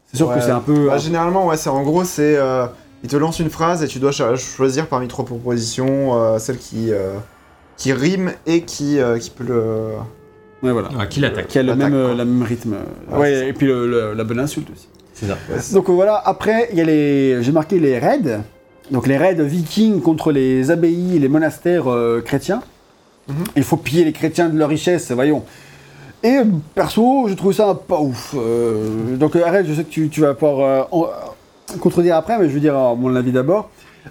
[0.08, 0.36] c'est sûr Ouais.
[0.36, 0.88] que c'est un peu.
[0.88, 2.36] Bah, généralement, ouais, c'est en gros, c'est.
[2.38, 2.66] euh,
[3.04, 6.58] il te lance une phrase et tu dois cho- choisir parmi trois propositions euh, celle
[6.58, 7.16] qui, euh,
[7.76, 9.62] qui rime et qui, euh, qui peut le.
[10.62, 10.90] ouais, voilà.
[11.00, 12.16] Ah, qui l'attaque Qui a le même, euh, quoi.
[12.16, 12.76] la même rythme.
[13.12, 14.88] Ouais, et puis le- le- la bonne insulte aussi.
[15.14, 15.38] C'est ça.
[15.50, 17.42] Ouais, Donc voilà, après, il y a les.
[17.44, 18.42] J'ai marqué les raids.
[18.92, 22.62] Donc les raids vikings contre les abbayes et les monastères euh, chrétiens.
[23.28, 23.36] Mhm.
[23.56, 25.44] Il faut piller les chrétiens de leur richesse, voyons.
[26.24, 26.44] Et euh,
[26.76, 28.34] perso, je trouve ça pas ouf.
[28.38, 31.08] Euh, donc euh, arrête, je sais que tu, tu vas pouvoir euh, en-
[31.80, 33.70] contredire après, mais je veux dire mon avis d'abord.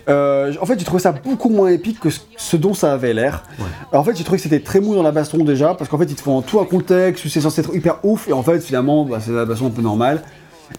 [0.08, 3.44] Euh, en fait, j'ai trouvé ça beaucoup moins épique que ce, dont ça avait l'air.
[3.58, 3.98] Ouais.
[3.98, 6.04] En fait, j'ai trouvé que c'était très mou dans la baston déjà, parce qu'en fait,
[6.10, 8.60] ils te font tout un contexte où c'est censé être hyper ouf, et en fait,
[8.60, 10.22] finalement, bah, c'est la baston un peu normale.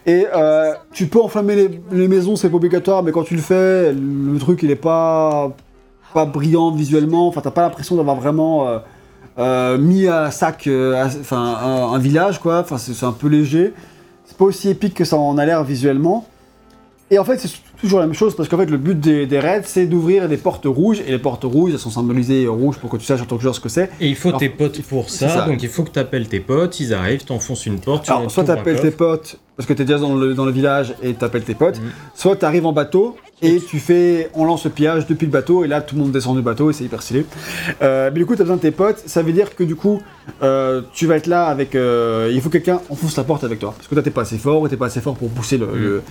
[0.08, 3.42] Et euh, tu peux enflammer les, les maisons, c'est pas obligatoire, mais quand tu le
[3.42, 5.52] fais, le truc il est pas,
[6.14, 7.28] pas brillant visuellement.
[7.28, 8.80] Enfin, t'as pas l'impression d'avoir vraiment euh,
[9.40, 12.60] euh, mis à sac euh, à- enfin, un, un village, quoi.
[12.60, 13.74] Enfin, c'est un peu léger.
[14.26, 16.26] C'est pas aussi épique que ça en a l'air visuellement.
[17.12, 17.50] Et en fait, c'est
[17.84, 20.38] toujours la même chose parce qu'en fait, le but des, des raids, c'est d'ouvrir des
[20.38, 21.02] portes rouges.
[21.06, 23.42] Et les portes rouges, elles sont symbolisées rouges pour que tu saches en tant que
[23.42, 23.90] joueur ce que c'est.
[24.00, 25.46] Et il faut Alors, tes potes pour ça, ça.
[25.46, 28.32] donc il faut que tu appelles tes potes, ils arrivent, t'enfonces une porte, tu Alors,
[28.32, 31.44] soit t'appelles tes potes parce que t'es déjà dans le, dans le village et t'appelles
[31.44, 31.90] tes potes, Mhm.
[32.16, 35.68] soit t'arrives en bateau et tu fais, on lance le pillage depuis le bateau et
[35.68, 37.26] là tout le monde descend du bateau et c'est hyper stylé.
[37.84, 40.02] Euh, mais du coup t'as besoin de tes potes, ça veut dire que du coup
[40.42, 43.60] euh, tu vas être là avec, euh, il faut que quelqu'un enfonce la porte avec
[43.60, 45.58] toi parce que toi t'es pas assez fort ou t'es pas assez fort pour pousser
[45.58, 46.02] le, le,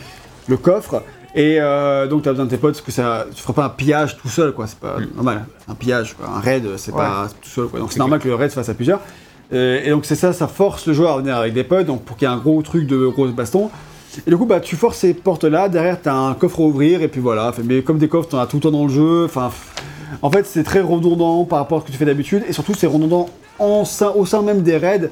[0.46, 1.02] le coffre
[1.34, 3.68] et euh, donc t'as besoin de tes potes parce que ça, tu feras pas un
[3.70, 5.08] pillage tout seul quoi, c'est pas Mhm.
[5.16, 6.26] normal, un pillage, quoi.
[6.34, 6.98] un raid c'est Ouais.
[6.98, 9.00] pas tout seul quoi, donc c'est normal que le raid se fasse à plusieurs.
[9.52, 12.02] Euh, et donc c'est ça, ça force le joueur à venir avec des potes, donc
[12.04, 13.70] pour qu'il y ait un gros truc de gros baston.
[14.26, 17.08] Et du coup, bah, tu forces ces portes-là, derrière, t'as un coffre à ouvrir, et
[17.08, 17.52] puis voilà.
[17.64, 19.24] Mais comme des coffres, t'en as tout le temps dans le jeu.
[19.24, 19.50] Enfin,
[20.20, 22.74] en fait, c'est très redondant par rapport à ce que tu fais d'habitude, et surtout,
[22.74, 23.28] c'est redondant
[23.58, 25.10] en au sein même des raids,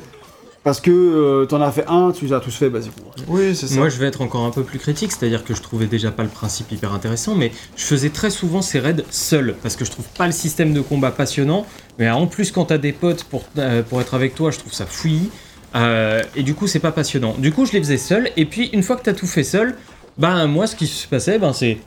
[0.62, 3.06] parce que euh, t'en as fait un, tu les as tous fait, basiquement.
[3.28, 3.76] Oui, c'est ça.
[3.76, 6.22] Moi, je vais être encore un peu plus critique, c'est-à-dire que je trouvais déjà pas
[6.22, 9.90] le principe hyper intéressant, mais je faisais très souvent ces raids seul, parce que je
[9.90, 11.64] trouve pas le système de combat passionnant,
[11.98, 14.72] mais en plus, quand t'as des potes pour, euh, pour être avec toi, je trouve
[14.74, 15.30] ça fouillis,
[15.76, 17.34] euh, et du coup, c'est pas passionnant.
[17.39, 19.76] Du coup, je les faisais seul, et puis une fois que t'as tout fait seul,
[20.18, 21.78] ben moi, ce qui se passait, ben c'est.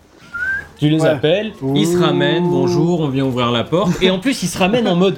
[0.79, 1.07] Tu les Ouais.
[1.07, 4.57] appelles, ils se ramènent, bonjour, on vient ouvrir la porte, et en plus, ils se
[4.57, 5.17] ramènent en mode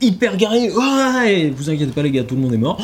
[0.00, 2.78] hyper garé, ouais, vous inquiétez pas les gars, tout le monde est mort.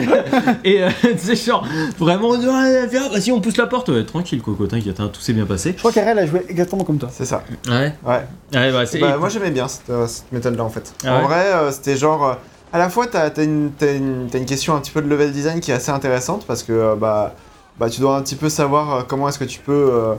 [0.64, 1.66] Et euh, c'est genre,
[1.98, 3.88] vraiment, ouais, viens, vas-y, on pousse la porte.
[3.88, 5.72] Ouais, tranquille, Coco, t'inquiète, hein, tout s'est bien passé.
[5.72, 7.10] Je crois qu'Arel a joué exactement comme toi.
[7.12, 7.42] C'est ça.
[7.68, 7.94] Ouais.
[8.04, 8.26] Ouais.
[8.54, 8.98] Ouais, bah, c'est.
[8.98, 10.94] Bah, moi j'aimais bien cette, euh, cette méthode-là en fait.
[11.04, 12.38] Ah en vrai, euh, c'était genre.
[12.72, 15.08] à la fois, t'as as une, t'as une, t'as une question un petit peu de
[15.08, 17.34] level design qui est assez intéressante parce que euh, bah,
[17.78, 20.14] bah, tu dois un petit peu savoir comment est-ce que tu peux euh,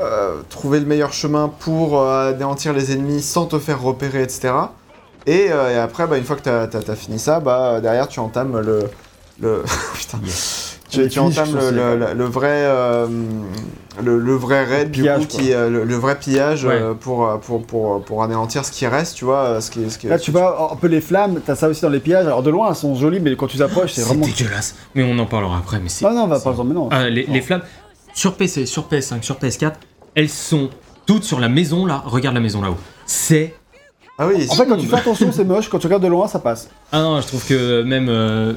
[0.00, 4.52] euh, trouver le meilleur chemin pour euh, anéantir les ennemis sans te faire repérer, etc.
[5.26, 8.20] Et, euh, et après, bah, une fois que t'as as, fini ça, bah, derrière tu
[8.20, 8.84] entames le.
[9.40, 9.62] le...
[9.94, 10.18] Putain.
[10.88, 13.08] Tu, tu entames le, stylées, le- le vrai, euh,
[14.02, 16.74] le, le vrai raid, du pillage, coup, qui euh, le, le vrai pillage Ouais.
[16.74, 19.60] euh, pour, pour, pour, pour anéantir ce qui reste, tu vois.
[19.60, 21.88] Ce qui, ce qui, Là, tu vois un peu les flammes, t'as ça aussi dans
[21.88, 22.26] les pillages.
[22.26, 24.26] Alors, de loin, elles sont jolies, mais quand tu approches, c'est C'est vraiment.
[24.26, 24.76] dégueulasse.
[24.94, 26.04] Mais on en parlera après, mais c'est.
[26.04, 26.88] Non, non, on va pas le mais non.
[26.92, 27.62] Ah, les, les flammes.
[28.14, 29.72] Sur PC, sur PS5, sur PS4,
[30.14, 30.70] elles sont
[31.04, 32.02] toutes sur la maison là.
[32.06, 32.76] Regarde la maison là-haut.
[33.06, 33.54] C'est.
[34.18, 35.68] Ah oui, En fait, quand tu fais attention, c'est moche.
[35.68, 36.68] Quand tu regardes de loin, ça passe.
[36.92, 38.08] Ah non, je trouve que même.
[38.08, 38.52] euh,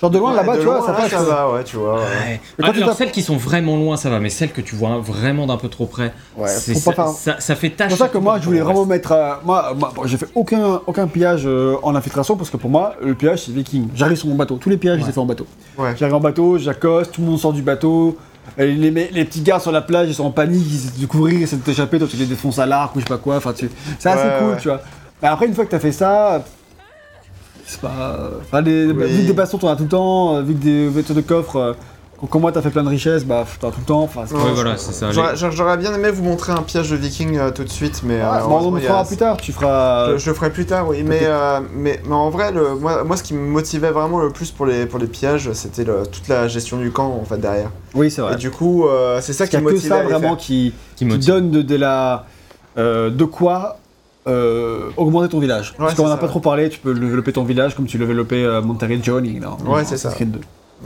[0.00, 1.10] Genre de loin, Ouais, là-bas, de tu vois, loin, ça là, passe.
[1.10, 1.94] ça va, ouais, tu vois.
[1.94, 2.00] ouais.
[2.00, 2.40] Ouais.
[2.58, 4.60] Mais quand tu Alors tapes- celles qui sont vraiment loin, ça va, mais celles que
[4.60, 7.54] tu vois vraiment d'un peu trop près, Ouais, c'est- faut pas ça, faire- ça, ça
[7.54, 7.88] fait C'est tâche.
[7.90, 9.12] pour ça que moi, je voulais vraiment mettre.
[9.12, 12.70] euh, moi, moi, bon, j'ai fait aucun, aucun pillage euh, en infiltration parce que pour
[12.70, 13.88] moi, le pillage, c'est viking.
[13.94, 14.56] J'arrive sur mon bateau.
[14.56, 15.46] Tous les pillages, je les ai fait en bateau.
[15.78, 15.94] Ouais.
[15.96, 18.16] J'arrive en bateau, j'accoste, tout le monde sort du bateau.
[18.58, 21.00] et Les, les, les petits gars sur la plage, ils sont en panique, ils essaient
[21.00, 23.08] de courir, ils essaient de t'échapper, toi tu les défonces à l'arc ou je sais
[23.08, 23.36] pas quoi.
[23.36, 23.70] Enfin, tu...
[24.00, 24.56] c'est assez Ouais, cool, ouais.
[24.60, 24.80] tu vois.
[25.22, 26.44] Mais après, une fois que t'as fait ça,
[27.66, 28.30] c'est pas.
[28.40, 29.06] Enfin, les, Oui.
[29.06, 31.20] vu que des bastons, t'en as tout le temps, euh, vu que des vêtements de
[31.20, 31.72] coffre, euh,
[32.30, 34.02] Quand moi t'as fait plein de richesses, bah pff, t'as tout le temps.
[34.04, 35.10] Enfin, c'est- Ouais, voilà, c'est ça.
[35.10, 38.02] J'aurais j'aurais- j'aurais bien aimé vous montrer un piège de viking euh, tout de suite,
[38.04, 38.20] mais.
[38.20, 39.36] euh, Ah, bon, on malheureusement, le il y a- fera plus tard.
[39.38, 40.12] Tu feras.
[40.12, 41.02] Je, je le ferai plus tard, oui.
[41.04, 44.30] Mais, euh, mais, mais en vrai, le, moi, moi, ce qui me motivait vraiment le
[44.30, 47.38] plus pour les, pour les pièges, c'était le- toute la gestion du camp, en fait,
[47.38, 47.70] derrière.
[47.94, 48.34] Oui, c'est vrai.
[48.34, 50.02] Et du coup, euh, c'est ça Parce qui qu'il me a que motivait ça à
[50.04, 50.36] les vraiment faire.
[50.36, 51.26] qui, Qui qui motive.
[51.26, 52.26] donne de, de la.
[52.78, 53.78] euh, de quoi
[54.26, 55.74] euh, augmenter ton village.
[55.76, 56.28] Parce qu'on n'a pas ouais.
[56.28, 59.40] trop parlé, tu peux développer ton village comme tu développais euh, Monterey Johnny.
[59.40, 60.08] Là, Ouais, c'est ça.
[60.08, 60.40] Assassin's Creed 2.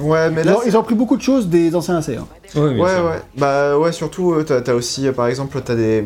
[0.04, 0.56] Ouais, mais Ils, là.
[0.58, 2.10] ont, ils ont pris beaucoup de choses des anciens AC.
[2.10, 2.26] Hein.
[2.54, 3.20] Ouais, Ouais.
[3.38, 6.04] Bah, ouais, surtout, euh, t'as t'as aussi, euh, par exemple, t'as des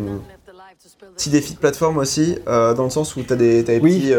[1.17, 3.99] petits défis de plateforme aussi, euh, dans le sens où t'as des, t'as des Oui.
[3.99, 4.15] petits.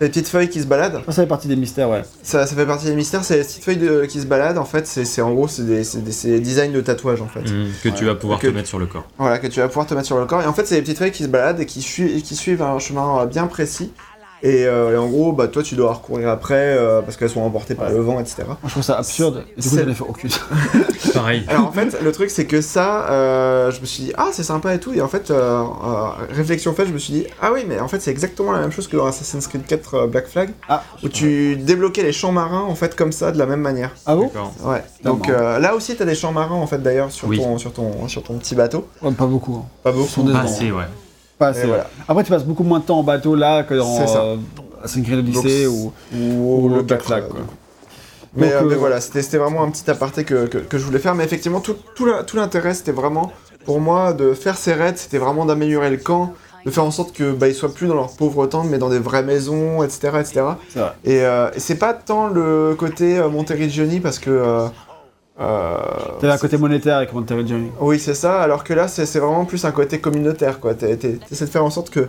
[0.00, 1.00] Des petites feuilles qui se baladent.
[1.06, 2.02] Ça, fait partie des mystères, ouais.
[2.22, 4.58] Ça, ça fait partie des mystères, c'est les petites feuilles de- qui se baladent.
[4.58, 7.40] En fait, c'est en gros, c'est des, designs de tatouages en fait.
[7.50, 9.06] Mhm, que tu vas pouvoir Que- te mettre sur le corps.
[9.18, 10.42] Voilà, que tu vas pouvoir te mettre sur le corps.
[10.42, 12.62] Et en fait, c'est des petites feuilles qui se baladent et qui, sui- qui suivent
[12.62, 13.92] un chemin bien précis.
[14.42, 17.40] Et, euh, et en gros, bah, toi, tu dois recourir après euh, parce qu'elles sont
[17.40, 18.42] emportées par le vent, etc.
[18.46, 19.44] Moi, je trouve ça absurde.
[19.56, 20.30] Du coup, C'est- j'en ai fait aucune.
[21.14, 21.44] Pareil.
[21.48, 24.42] Alors en fait, le truc, c'est que ça, euh, je me suis dit, ah, c'est
[24.42, 24.92] sympa et tout.
[24.92, 27.88] Et en fait, euh, euh, réflexion faite, je me suis dit, ah oui, mais en
[27.88, 30.82] fait, c'est exactement la même chose que dans Assassin's Creed 4 euh, Black Flag, Ah,
[31.02, 33.92] où tu débloquais les champs marins, en fait, comme ça, de la même manière.
[34.04, 34.30] ah bon?
[34.64, 34.82] Ouais.
[35.02, 37.38] Donc euh, là aussi, t'as des champs marins, en fait, d'ailleurs, sur, Oui.
[37.38, 38.86] ton, sur, ton, sur ton petit bateau.
[39.02, 39.54] Ouais, Pas beaucoup.
[39.64, 39.68] hein.
[39.82, 40.08] Pas Ils beaucoup.
[40.08, 40.84] sont des- Pas assez, ouais.
[41.38, 41.66] Pas Et assez.
[41.66, 41.86] voilà.
[42.08, 44.36] Après, tu passes beaucoup moins de temps en bateau là que dans euh,
[44.82, 47.24] Assassin's Creed Odyssey ou, Ou, ou le le Black 4, Flag.
[47.24, 47.40] euh, Quoi.
[48.36, 50.84] Mais, Donc, euh, euh, mais voilà, c'était vraiment un petit aparté que, que, que je
[50.84, 51.14] voulais faire.
[51.14, 53.32] Mais effectivement, tout, tout l'intérêt, c'était vraiment,
[53.64, 56.34] pour moi, de faire ces raids, c'était vraiment d'améliorer le camp,
[56.66, 58.90] de faire en sorte que bah, ils soient plus dans leur pauvre tente, mais dans
[58.90, 60.18] des vraies maisons, etc.
[60.20, 60.42] etc.
[61.04, 64.66] Et, euh, et c'est pas tant le côté euh, Monteriggioni, parce que...
[65.38, 65.76] Euh,
[66.20, 67.70] T'avais un côté monétaire avec Monterey Journey.
[67.80, 70.74] oui, c'est ça, alors que là, c'est vraiment plus un côté communautaire, quoi.
[70.74, 72.08] T'es- t'es- T'essaies de faire en sorte que...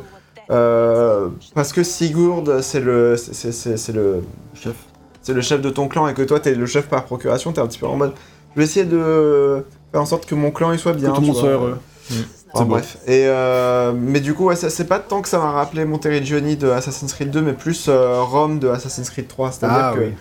[0.49, 3.17] euh, parce que Sigurd, c'est le...
[3.17, 3.51] c'est-
[4.55, 4.75] Chef.
[5.21, 7.59] c'est le chef de ton clan et que toi t'es le chef par procuration, t'es
[7.61, 8.13] un petit peu en mode
[8.55, 11.11] je vais essayer de faire en sorte que mon clan il soit bien.
[11.11, 11.77] que tout le monde soit heureux.
[12.53, 12.71] Enfin, beau.
[12.71, 12.97] bref.
[13.05, 16.69] Et euh, mais du coup, ouais, c'est pas tant que ça m'a rappelé Monteriggioni de
[16.69, 19.51] Assassin's Creed 2, mais plus euh, Rome de Assassin's Creed 3.
[19.51, 20.13] C'est-à-dire Ah que oui.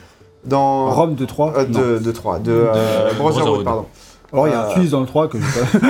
[0.46, 0.90] Dans.
[0.90, 3.64] Rome de 3 euh, de, de 3, de, euh, De Brotherhood, Brotherhood.
[3.64, 3.86] pardon.
[4.32, 5.44] Alors, il y a un euh, twist dans le 3 que je
[5.78, 5.88] pas.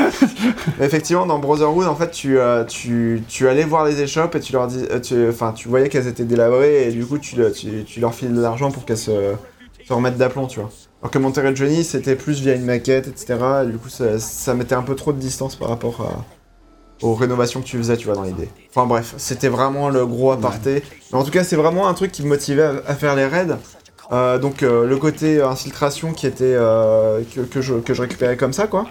[0.84, 4.52] Effectivement, dans Brotherhood, en fait, tu, euh, tu, tu allais voir les échoppes et tu
[4.52, 7.84] leur dis, euh, tu, enfin, tu voyais qu'elles étaient délabrées et du coup, tu, tu,
[7.84, 9.32] tu leur files de l'argent pour qu'elles se,
[9.86, 10.68] se remettent d'aplomb, tu vois.
[11.02, 13.36] Alors que Monterey Johnny, c'était plus via une maquette, etc.
[13.64, 16.24] Et du coup, ça, ça mettait un peu trop de distance par rapport à-
[17.06, 18.48] aux rénovations que tu faisais, tu vois, dans l'idée.
[18.74, 20.82] Enfin bref, c'était vraiment le gros aparté.
[21.12, 23.26] Mais en tout cas, c'est vraiment un truc qui me motivait à, à faire les
[23.26, 23.56] raids.
[24.12, 28.36] Euh, donc euh, le côté infiltration qui était euh, que, que je, que je récupérais
[28.36, 28.86] comme ça, quoi.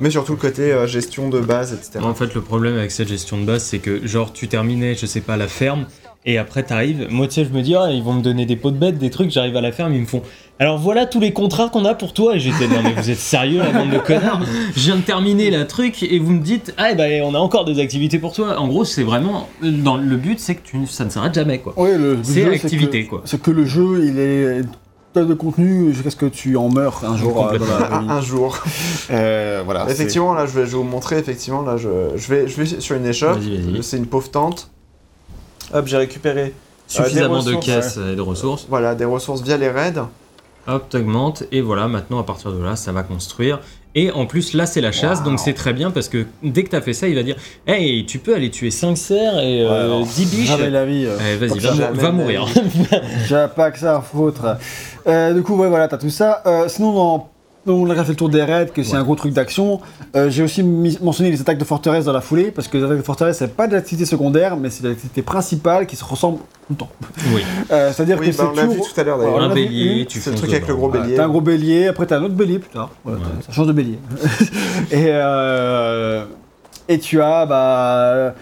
[0.00, 2.04] Mais surtout le côté euh, gestion de base, etc.
[2.04, 5.06] En fait, le problème avec cette gestion de base, c'est que, genre, tu terminais, je
[5.06, 5.86] sais pas, la ferme,
[6.24, 7.06] et après t'arrives.
[7.10, 9.10] Moi, tu je me dis, ah, ils vont me donner des pots de bêtes, des
[9.10, 10.22] trucs, j'arrive à la ferme, ils me font.
[10.62, 12.36] Alors voilà tous les contrats qu'on a pour toi.
[12.36, 14.42] Et j'étais, non, mais vous êtes sérieux, la bande de connards?
[14.76, 17.64] Je viens de terminer la truc, et vous me dites, ah, ben, on a encore
[17.64, 18.56] des activités pour toi.
[18.60, 19.48] En gros, c'est vraiment.
[19.60, 21.74] Dans, le but, c'est que tu, ça ne s'arrête jamais, quoi.
[21.76, 23.22] Oui, le but C'est l'activité, quoi.
[23.24, 24.62] C'est que le jeu, il est
[25.16, 27.44] de contenu jusqu'à ce que tu en meurs un jour.
[27.44, 28.56] euh, dans la un jour.
[29.10, 29.90] Euh, voilà.
[29.90, 31.18] effectivement, là, je vais, je vais vous montrer.
[31.18, 33.36] Effectivement, là, je, je vais, je vais sur une échoppe.
[33.40, 33.82] Vas-y, vas-y.
[33.82, 34.70] C'est une pauvre tente.
[35.74, 36.54] Hop, j'ai récupéré
[36.86, 38.66] Suffisamment des de caisses et de ressources.
[38.68, 40.04] voilà des ressources via les raids.
[40.68, 43.60] Hop, t'augmentes, et voilà, maintenant à partir de là, ça va construire.
[43.94, 45.24] Et en plus, là, c'est la chasse, Wow.
[45.26, 48.06] donc c'est très bien parce que dès que t'as fait ça, il va dire Hey,
[48.06, 50.58] tu peux aller tuer 5 cerfs et euh, Alors, 10 biches.
[50.70, 51.04] La vie.
[51.04, 51.18] euh.
[51.20, 52.46] Allez, vas-y, va, va mourir.
[53.28, 54.56] J'ai pas que ça à foutre.
[55.06, 56.42] Euh, du coup, ouais, voilà, t'as tout ça.
[56.46, 57.28] Euh, sinon, dans-
[57.66, 58.98] on a fait le tour des raids, que c'est Ouais.
[58.98, 59.80] un gros truc d'action.
[60.16, 62.84] Euh, J'ai aussi mis- mentionné les attaques de forteresse dans la foulée, parce que les
[62.84, 66.04] attaques de forteresse, c'est pas de l'activité secondaire, mais c'est de l'activité principale qui se
[66.04, 66.88] ressemble tout le temps.
[67.34, 69.32] oui, Euh, C'est-à dire Oui, que bah, on c'est toujours- tout à l'heure d'ailleurs.
[69.32, 69.46] Voilà.
[69.46, 71.14] un on a vu bélier, tu c'est le truc avec le gros bélier.
[71.14, 72.90] T'as un gros bélier, après t'as un autre bélier plus tard.
[73.04, 73.24] Voilà, Ouais.
[73.46, 73.98] Ça change de bélier.
[74.90, 76.24] et, euh,
[76.88, 78.34] et tu as, bah.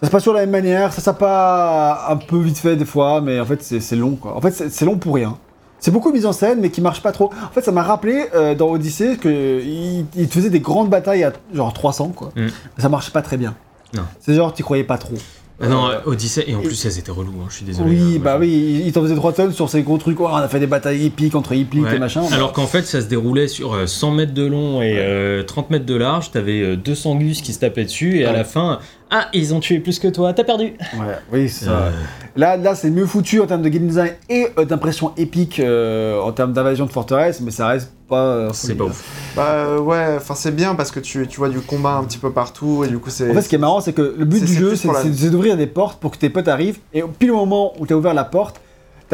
[0.00, 2.84] Ça se passe sur la même manière, ça ça pas un peu vite fait des
[2.84, 4.36] fois, mais en fait c'est long quoi.
[4.36, 5.38] En fait c'est long pour rien.
[5.84, 7.26] C'est beaucoup de mise en scène, mais qui marche pas trop.
[7.26, 10.88] En fait, ça m'a rappelé euh, dans Odyssey que il, il te faisait des grandes
[10.88, 12.32] batailles à genre 300 quoi.
[12.36, 12.46] Mm.
[12.78, 13.54] Ça marchait pas très bien.
[13.94, 14.04] Non.
[14.18, 15.12] C'est genre tu croyais pas trop.
[15.60, 17.90] Ah non, Euh, Odyssey, et en plus, elles étaient reloues, hein, je suis désolé.
[17.90, 20.18] oui, hein, bah oui, il t'en faisait 3 tonnes sur ces gros trucs.
[20.20, 21.96] Oh, on a fait des batailles épiques entre épiques Ouais.
[21.96, 22.22] et machin.
[22.32, 25.68] Alors qu'en fait, ça se déroulait sur euh, 100 mètres de long et euh, 30
[25.70, 26.30] mètres de large.
[26.30, 28.80] T'avais euh, 200 gus qui se tapaient dessus, et à la fin,
[29.16, 30.74] ah, ils ont tué plus que toi, t'as perdu.
[30.98, 31.70] Ouais, oui, c'est ça.
[31.70, 31.90] Euh,
[32.36, 36.20] Là, là c'est mieux foutu en termes de game design et euh, d'impression épique euh,
[36.20, 38.24] en termes d'invasion de forteresse, mais ça reste pas.
[38.24, 39.04] euh, c'est pas ouf.
[39.36, 42.32] Bah ouais, enfin c'est bien parce que tu, tu vois du combat un petit peu
[42.32, 43.30] partout et du coup c'est.
[43.30, 45.56] En fait, ce qui est marrant, c'est que le but du jeu, c'est la- d'ouvrir
[45.56, 48.14] des portes pour que tes potes arrivent, et pile au moment où tu as ouvert
[48.14, 48.60] la porte,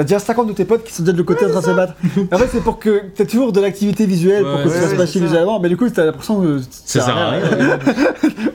[0.00, 1.70] t'as déjà 50 de tes potes qui sont déjà de côté en train de se
[1.70, 1.92] battre.
[2.32, 4.90] En fait, c'est pour que t'aies toujours de l'activité visuelle pour que ouais, ça se
[4.92, 7.40] ouais, passe visuellement, mais du coup, t'as l'impression que Ça sert à rien.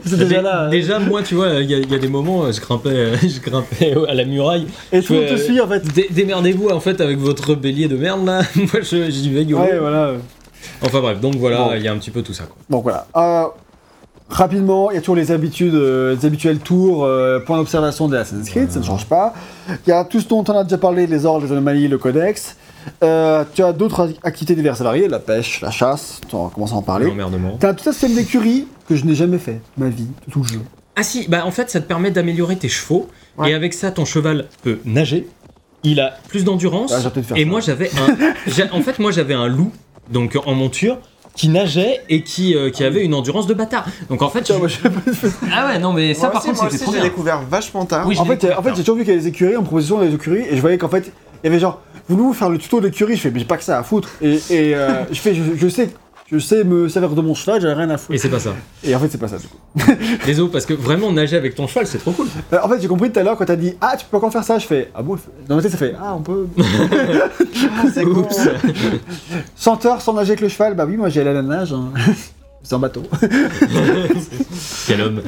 [0.05, 0.61] C'est déjà Dé- là.
[0.63, 0.69] hein.
[0.69, 2.89] Déjà, moi, tu vois, il y, a- il y a des moments, euh, je grimpais,
[2.89, 4.67] euh, je grimpais à la muraille.
[4.91, 5.83] Et tout le monde te suit en fait.
[5.93, 8.41] Dé- Démerdez-vous en fait avec votre bélier de merde là.
[8.55, 9.57] Moi, je- j'y vais, yo.
[9.59, 10.13] Ouais, voilà.
[10.81, 11.71] Enfin bref, donc voilà, Bon.
[11.75, 12.55] il y a un petit peu tout ça quoi.
[12.69, 13.05] Bon, voilà.
[14.29, 18.17] Rapidement, il y a toujours les habitudes, euh, les habituels tours, euh, points d'observation de
[18.17, 19.33] Assassin's Creed, ça ne change pas.
[19.85, 21.97] Il y a tout ce dont on a déjà parlé, les ordres, les anomalies, le
[21.99, 22.55] codex.
[23.03, 26.73] Euh, tu as d'autres activités diverses et variées, la pêche, la chasse, on va commencer
[26.73, 27.05] à en parler.
[27.05, 27.57] L'emmerdement.
[27.59, 30.47] T'as tout un système d'écurie que je n'ai jamais fait, ma vie, de tout le
[30.47, 30.59] jeu.
[30.95, 33.51] Ah si, bah en fait ça te permet d'améliorer tes chevaux Ouais.
[33.51, 35.27] et avec ça ton cheval peut nager.
[35.83, 36.93] Il a plus d'endurance.
[36.93, 37.35] Ah, et ça.
[37.45, 39.71] moi j'avais un, en fait moi j'avais un loup
[40.09, 40.97] donc en monture
[41.35, 43.85] qui nageait et qui, euh, qui avait une endurance de bâtard.
[44.09, 44.67] Donc en fait, je- moi,
[45.53, 47.09] ah ouais non mais ça Moi par aussi, contre moi c'était aussi, trop j'ai bien.
[47.09, 48.07] découvert vachement tard.
[48.07, 49.63] Oui, En fait, découvert en fait j'ai toujours vu qu'il y avait des écuries en
[49.63, 51.11] proposition des écuries, et je voyais qu'en fait,
[51.43, 53.57] il y avait genre, voulez-vous faire le tuto de l'écurie Je fais, mais j'ai pas
[53.57, 54.09] que ça à foutre.
[54.21, 55.89] Et, et euh, je fais, je, je sais,
[56.31, 58.19] je sais me servir de mon cheval, j'avais rien à Et foutre.
[58.19, 58.53] c'est pas ça.
[58.83, 59.57] Et en fait, c'est pas ça du coup.
[60.25, 62.27] Désolé parce que vraiment nager avec ton cheval c'est trop cool.
[62.51, 64.31] Euh, en fait, j'ai compris tout à l'heure quand t'as dit, ah, tu peux encore
[64.31, 66.47] faire ça Je fais, ah bon Dans ma tête, ça fait, ah, on peut.
[67.93, 68.17] c'est cool.
[68.19, 68.49] Oups.
[69.59, 71.73] Chanteur sans nager avec le cheval Bah oui, moi j'ai allé à la nage.
[71.73, 71.91] hein.
[72.63, 73.03] C'est en bateau.
[74.87, 75.21] Quel homme.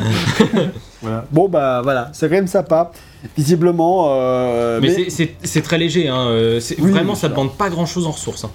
[1.04, 1.26] Voilà.
[1.32, 2.92] Bon, bah voilà, c'est quand même sympa.
[3.38, 4.08] Visiblement.
[4.10, 6.28] euh, Mais, c'est- c'est c'est très léger, hein.
[6.30, 7.30] euh, c'est- Oui, vraiment ça sûr.
[7.30, 8.44] demande pas grand chose en ressources.
[8.46, 8.50] hein.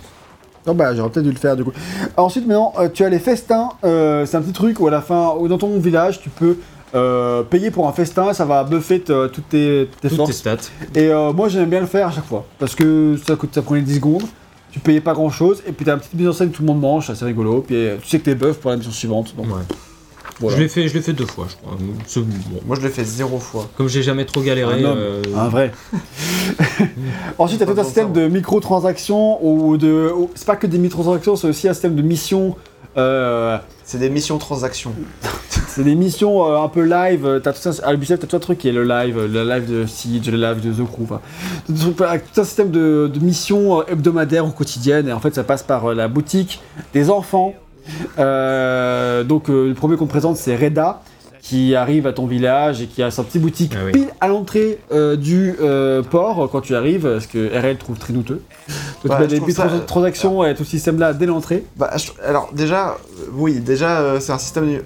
[0.67, 1.73] Non, bah j'aurais peut-être dû le faire du coup.
[2.17, 3.71] Ensuite, maintenant, euh, tu as les festins.
[3.85, 6.57] euh, c'est un petit truc où à la fin, dans ton village, tu peux
[6.95, 8.33] euh, payer pour un festin.
[8.33, 10.57] Ça va buffer te- toutes tes, tes Toutes tes stats.
[10.95, 12.45] Et euh, moi, j'aime bien le faire à chaque fois.
[12.59, 14.23] Parce que ça, coûte, ça prenait 10 secondes.
[14.71, 15.63] Tu payais pas grand chose.
[15.67, 17.11] Et puis t'as une petite mise en scène que tout le monde mange.
[17.13, 17.63] C'est rigolo.
[17.67, 19.35] Puis tu sais que t'es buff pour la mission suivante.
[19.37, 19.63] Donc Ouais.
[20.43, 20.57] Voilà.
[20.59, 21.77] Je l'ai fait, je l'ai fait deux fois, je crois.
[21.81, 22.61] Bon.
[22.67, 23.69] Moi, je l'ai fait zéro fois.
[23.77, 24.75] Comme j'ai jamais trop galéré.
[24.83, 24.99] Un homme.
[24.99, 25.73] euh, Un vrai.
[27.39, 30.13] Ensuite, tu as tout un système de microtransactions ou de.
[30.35, 32.57] C'est pas que des microtransactions, c'est aussi un système de missions.
[32.97, 34.93] euh, C'est des missions transactions.
[35.69, 37.41] c'est des missions euh, un peu live.
[37.43, 39.87] T'as tout à Ubisoft, t'as tout un truc qui est le live, le live de
[39.87, 41.03] Siege, le live de The Crew.
[41.05, 41.21] enfin,
[41.67, 45.09] tout tout un système de, de missions hebdomadaires ou quotidiennes.
[45.09, 46.61] Et en fait, ça passe par euh, la boutique
[46.93, 47.55] des enfants.
[48.19, 51.03] Euh, donc, euh, le premier qu'on te présente, c'est Reda
[51.41, 53.91] qui arrive à ton village et qui a sa petite boutique Ah oui.
[53.93, 58.13] pile à l'entrée euh, du euh, port quand tu arrives, ce que RL trouve très
[58.13, 58.41] douteux.
[59.03, 61.65] Donc, Ouais, tu as des petites ça- transactions et tout ce système-là dès l'entrée.
[61.77, 62.97] Bah, je- alors déjà,
[63.33, 64.67] oui, déjà, euh, c'est un système.
[64.69, 64.81] de- euh,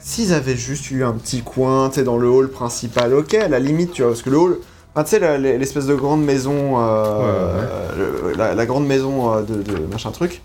[0.00, 3.48] S'ils avaient juste eu un petit coin, tu sais, dans le hall principal, ok, à
[3.48, 4.58] la limite, tu vois, parce que le hall,
[4.94, 7.60] enfin, tu sais, l'espèce de grande maison, euh,
[7.98, 10.42] le- la, la grande maison euh, de, de machin truc,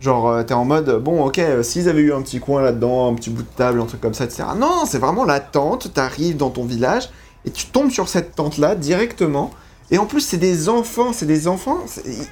[0.00, 3.10] genre, euh, t'es en mode, bon, ok, euh, s'ils avaient eu un petit coin là-dedans,
[3.10, 4.44] un petit bout de table, un truc comme ça, etc.
[4.56, 7.10] Non, c'est vraiment la tente, t'arrives dans ton village,
[7.44, 9.50] et tu tombes sur cette tente-là directement.
[9.92, 11.78] Et en plus, c'est des enfants, c'est des enfants,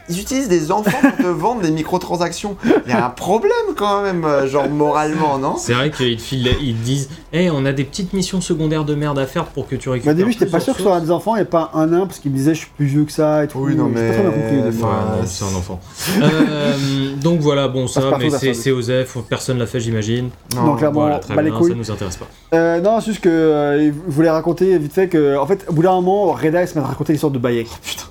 [0.09, 2.57] ils utilisent des enfants pour te vendre des microtransactions.
[2.85, 5.57] Il y a un problème quand même, euh, genre moralement, non?
[5.57, 6.19] C'est vrai qu'ils
[6.63, 9.77] ils disent Hey, on a des petites missions secondaires de merde à faire pour que
[9.77, 10.15] tu Mais récupères.
[10.15, 12.19] au début, j'étais pas sûr que ce soit des enfants et pas un nain parce
[12.19, 13.59] qu'il me disait je suis plus vieux que ça et tout.
[13.61, 15.81] Oui, non, mais- pas très Enfin, non, c'est un enfant.
[16.23, 20.31] Euh, donc voilà, bon, ça, mais c'est Osef, personne l'a fait, j'imagine.
[20.55, 21.71] Donc, clairement, Voilà, très bah, les bien, couilles.
[21.71, 22.27] ça nous intéresse pas.
[22.55, 25.73] Euh, non, c'est juste que euh, il voulait raconter vite fait que, en fait, au
[25.73, 27.69] bout d'un moment, Reda il se met à raconter l'histoire de Bayek.
[27.83, 28.05] putain.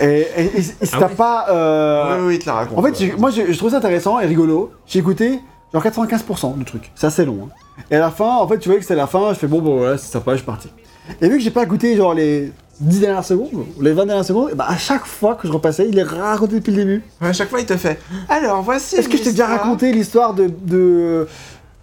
[0.00, 1.46] Et, et, et, et Ah t'as pas.
[1.50, 2.78] euh, Oui, oui, il te la raconte.
[2.78, 4.72] En fait, moi, je, je trouve ça intéressant et rigolo.
[4.86, 5.38] J'ai écouté
[5.72, 6.90] genre 95% du truc.
[6.96, 7.48] C'est assez long.
[7.48, 7.82] hein.
[7.90, 9.32] Et à la fin, en fait, tu vois que c'est la fin.
[9.34, 10.68] Je fais bon, bon, voilà, c'est sympa, je suis parti.
[11.20, 13.50] Et vu que j'ai pas écouté genre les 10 dernières secondes,
[13.80, 16.54] les 20 dernières secondes, et bah, à chaque fois que je repassais, il est raconté
[16.56, 17.02] depuis le début.
[17.20, 18.00] Ouais, à chaque fois, il te fait.
[18.28, 18.96] Alors, voici.
[18.96, 20.50] Est-ce que je t'ai déjà raconté l'histoire de.
[20.62, 21.28] de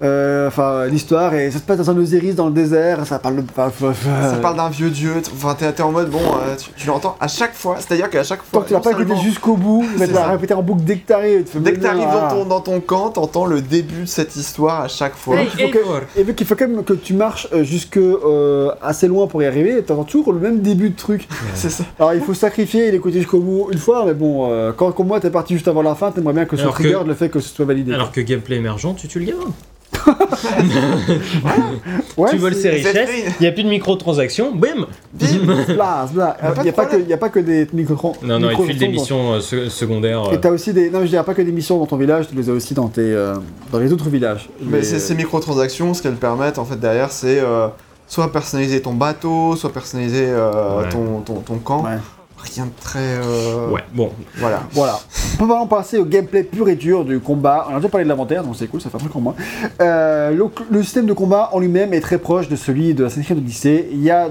[0.04, 3.38] euh, Enfin, l'histoire, et ça se passe dans un Osiris dans le désert, ça parle
[3.38, 3.44] de.
[3.56, 6.88] Ça parle d'un vieux dieu, t- enfin t'es t'es en mode bon, euh, tu, tu
[6.88, 9.56] l'entends à chaque fois, c'est-à-dire qu'à chaque Tant fois, que tu l'as pas écouté jusqu'au
[9.58, 10.28] bout, mais tu vas ça.
[10.32, 11.44] répéter en boucle dès que t'arrives.
[11.44, 14.36] tu fais, dès que t'arrives dans ton, dans ton camp, t'entends le début de cette
[14.36, 15.38] histoire à chaque fois.
[15.38, 15.80] Hey, que-.
[16.16, 19.42] Et vu qu'il faut quand même que tu marches euh, jusque euh, assez loin pour
[19.42, 21.28] y arriver, t'entends toujours le même début de truc.
[21.56, 21.84] C'est ça.
[22.00, 25.08] Alors il faut sacrifier et l'écouter jusqu'au bout une fois, mais bon, euh, quand comme
[25.08, 27.30] moi t'es parti juste avant la fin, t'aimerais bien que ce trigger que- le fait
[27.30, 27.94] que ce soit validé.
[27.94, 29.52] Alors que gameplay émergent, tu tues le gamin.
[32.18, 33.10] Ouais, tu voles ses richesses,
[33.40, 36.38] il n'y a plus de microtransactions, bim Bim Blas, blas.
[36.42, 37.10] Y a pas Il n'y a, pas que- problème.
[37.10, 40.24] y a pas que des micro Non, non, il file des missions euh, se- secondaires.
[40.32, 40.40] Et euh.
[40.40, 40.90] t'as aussi des.
[40.90, 42.88] Non, je dirais pas que des missions dans ton village, tu les as aussi dans
[42.88, 43.36] tes, euh,
[43.72, 44.50] dans les autres villages.
[44.62, 47.68] Mais c'est- ces microtransactions, ce qu'elles permettent en fait derrière, c'est euh,
[48.08, 50.90] soit personnaliser ton bateau, soit personnaliser euh, Ouais.
[50.90, 51.84] ton, ton, ton camp.
[51.84, 51.98] Ouais.
[52.38, 53.00] Rien de très.
[53.00, 54.12] euh, Ouais, bon.
[54.38, 54.64] Voilà.
[54.72, 55.00] Voilà.
[55.40, 57.68] On va maintenant passer au gameplay pur et dur du combat.
[57.70, 59.36] On a déjà parlé de l'inventaire, donc c'est cool, ça fait un truc en moins.
[59.82, 63.26] Euh, le, le système de combat en lui-même est très proche de celui de Assassin's
[63.26, 63.88] Creed Odyssey.
[63.92, 64.30] Il y a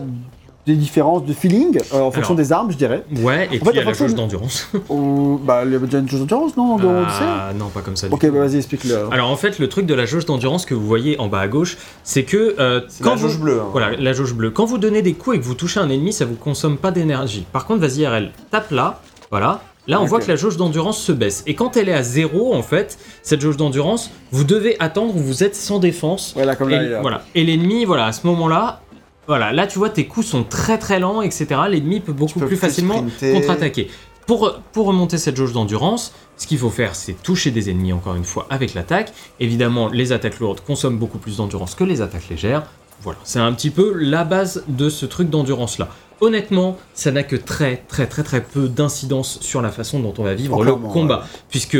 [0.66, 2.36] des différences de feeling euh, en fonction Alors.
[2.36, 3.04] des armes, je dirais.
[3.22, 4.68] Ouais, et En fait, puis il y a la fonction jauge de- d'endurance.
[4.88, 8.08] Ou, bah, il y avait déjà une chose d'endurance, non Ah, non, pas comme ça.
[8.08, 8.96] du Ok, bah, vas-y, explique-le.
[8.96, 9.12] alors.
[9.12, 11.48] Alors en fait, le truc de la jauge d'endurance que vous voyez en bas à
[11.48, 13.28] gauche, c'est que euh, quand la vous...
[13.28, 13.60] jauge bleue.
[13.60, 13.68] hein.
[13.70, 14.50] Voilà, la jauge bleue.
[14.50, 16.90] Quand vous donnez des coups et que vous touchez un ennemi, ça vous consomme pas
[16.90, 17.46] d'énergie.
[17.52, 19.60] Par contre, vas-y RL, tape là, voilà.
[19.88, 20.08] Là, on Ok.
[20.08, 21.44] voit que la jauge d'endurance se baisse.
[21.46, 25.20] Et quand elle est à zéro, en fait, cette jauge d'endurance, vous devez attendre où
[25.20, 26.34] vous êtes sans défense.
[26.36, 27.00] Ouais, là, comme là, Et, là.
[27.02, 27.22] voilà.
[27.36, 28.80] Et l'ennemi, voilà, à ce moment-là,
[29.26, 31.46] voilà, là, tu vois, tes coups sont très très lents, etc.
[31.68, 33.88] L'ennemi peut beaucoup plus facilement contre-attaquer.
[34.26, 38.16] Pour, pour remonter cette jauge d'endurance, ce qu'il faut faire, c'est toucher des ennemis encore
[38.16, 39.12] une fois avec l'attaque.
[39.38, 42.64] Évidemment, les attaques lourdes consomment beaucoup plus d'endurance que les attaques légères.
[43.02, 45.88] Voilà, c'est un petit peu la base de ce truc d'endurance là.
[46.20, 50.24] Honnêtement, ça n'a que très très très très peu d'incidence sur la façon dont on
[50.24, 51.78] va vivre le combat, puisque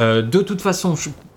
[0.00, 0.96] euh, de toute façon,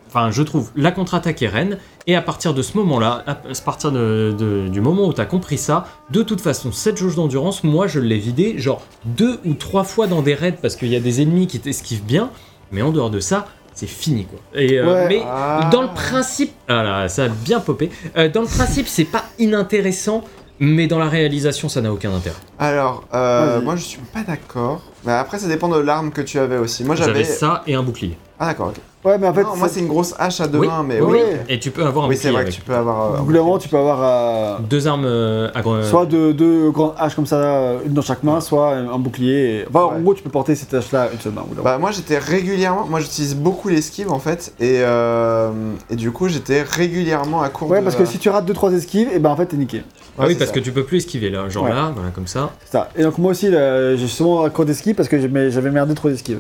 [0.10, 3.92] enfin, je trouve la contre-attaque est reine, et à partir de ce moment-là, à partir
[3.92, 7.64] de- de- du moment où tu as compris ça, de toute façon, cette jauge d'endurance,
[7.64, 10.96] moi je l'ai vidée genre deux ou trois fois dans des raids parce qu'il y
[10.96, 12.30] a des ennemis qui t'esquivent bien,
[12.72, 14.40] mais en dehors de ça, c'est fini quoi.
[14.56, 15.08] Et, euh, Ouais.
[15.08, 15.70] mais Ah.
[15.72, 17.90] dans le principe, ah là, ça a bien popé.
[18.18, 20.24] Euh, dans le principe, c'est pas inintéressant,
[20.60, 22.36] mais dans la réalisation, ça n'a aucun intérêt.
[22.58, 24.82] Alors, euh, moi je suis pas d'accord.
[25.06, 26.84] Mais après, ça dépend de l'arme que tu avais aussi.
[26.84, 27.24] Moi J'avais j'avais.
[27.24, 28.18] ça et un bouclier.
[28.40, 28.76] Ah, d'accord, ok.
[29.06, 31.00] Ouais, mais en fait, non, moi c'est une grosse hache à deux Oui, mains, mais
[31.00, 31.20] oui, oui.
[31.32, 31.38] oui.
[31.48, 32.56] Et tu peux avoir un Oui, c'est bouclier vrai que avec.
[32.56, 33.14] tu peux avoir.
[33.16, 37.16] euh, tu peux avoir euh, Deux armes euh, à gros- soit deux, deux grandes haches
[37.16, 39.60] comme ça, euh, une dans chaque main, soit un bouclier.
[39.62, 40.02] et- Enfin, en Ouais.
[40.02, 41.46] gros, tu peux porter cette hache-là une seule main.
[41.64, 45.52] Bah moi j'étais régulièrement, moi j'utilise beaucoup l'esquive en fait et, euh,
[45.90, 47.70] et du coup j'étais régulièrement à court.
[47.70, 47.84] Ouais, de...
[47.86, 49.82] parce que si tu rates 2-3 esquives, et ben en fait, t'es niqué.
[50.18, 50.56] Ah oui, parce ça.
[50.56, 51.70] que tu peux plus esquiver là, genre Ouais.
[51.70, 52.50] là, voilà, comme ça.
[52.66, 52.90] C'est ça.
[52.98, 56.10] Et donc, moi aussi, j'ai souvent un cours d'esquive parce que j'ai- j'avais merdé trop
[56.10, 56.40] d'esquive.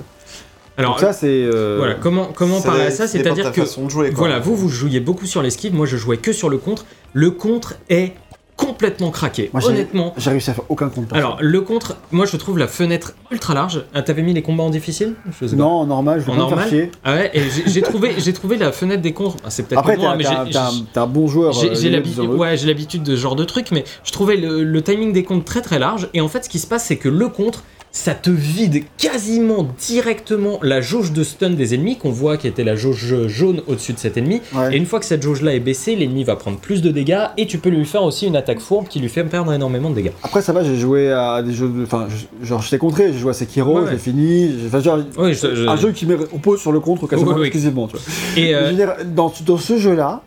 [0.79, 1.27] Alors, Donc, ça, c'est.
[1.27, 4.17] euh, voilà, comment, comment Ça parler à ça C'est-à-dire ta que, façon de jouer, quoi.
[4.19, 6.85] voilà, vous, vous jouiez beaucoup sur l'esquive, moi je jouais que sur le contre.
[7.13, 8.13] Le contre est
[8.55, 10.13] complètement craqué, Moi, honnêtement.
[10.17, 11.13] J'ai réussi à faire aucun compte.
[11.13, 13.83] Alors, le contre, moi je trouve la fenêtre ultra large.
[13.93, 15.15] Ah, T'avais mis les combats en difficile?
[15.39, 15.61] Je sais pas.
[15.61, 16.69] non, en normal, je vais En pas me faire normal?
[16.69, 16.91] chier.
[17.05, 19.37] Ah ouais, et j'ai trouvé, j'ai trouvé la fenêtre des contres.
[19.45, 21.27] Ah, c'est peut-être Après, moi, t'es mais un- j'ai- t'es un, j'ai- t'es un bon
[21.27, 21.53] joueur.
[21.53, 24.11] J'ai euh, j'ai Lionel, l'habitude ouais, j'ai l'habitude de ce genre de truc, mais je
[24.11, 26.09] trouvais le, le timing des comptes très très large.
[26.13, 29.67] Et en fait, ce qui se passe, c'est que le contre, ça te vide quasiment
[29.79, 33.93] directement la jauge de stun des ennemis, qu'on voit qui était la jauge jaune au-dessus
[33.93, 34.41] de cet ennemi.
[34.53, 34.73] Ouais.
[34.73, 37.47] Et une fois que cette jauge-là est baissée, l'ennemi va prendre plus de dégâts, et
[37.47, 40.11] tu peux lui faire aussi une attaque fourbe qui lui fait perdre énormément de dégâts.
[40.21, 41.67] Après, ça va, j'ai joué à des jeux.
[41.67, 43.91] de- Enfin, je- genre, je t'ai contré, j'ai joué à Sekiro, Ouais, je ouais.
[43.93, 44.51] l'ai fini.
[44.59, 47.31] j'ai- Enfin, genre, Oui, je- je- un jeu qui me repose sur le contre quasiment
[47.31, 47.47] Oui, oui.
[47.47, 48.05] exclusivement, tu vois.
[48.37, 50.21] Et euh, Je veux dire, dans, dans ce jeu-là,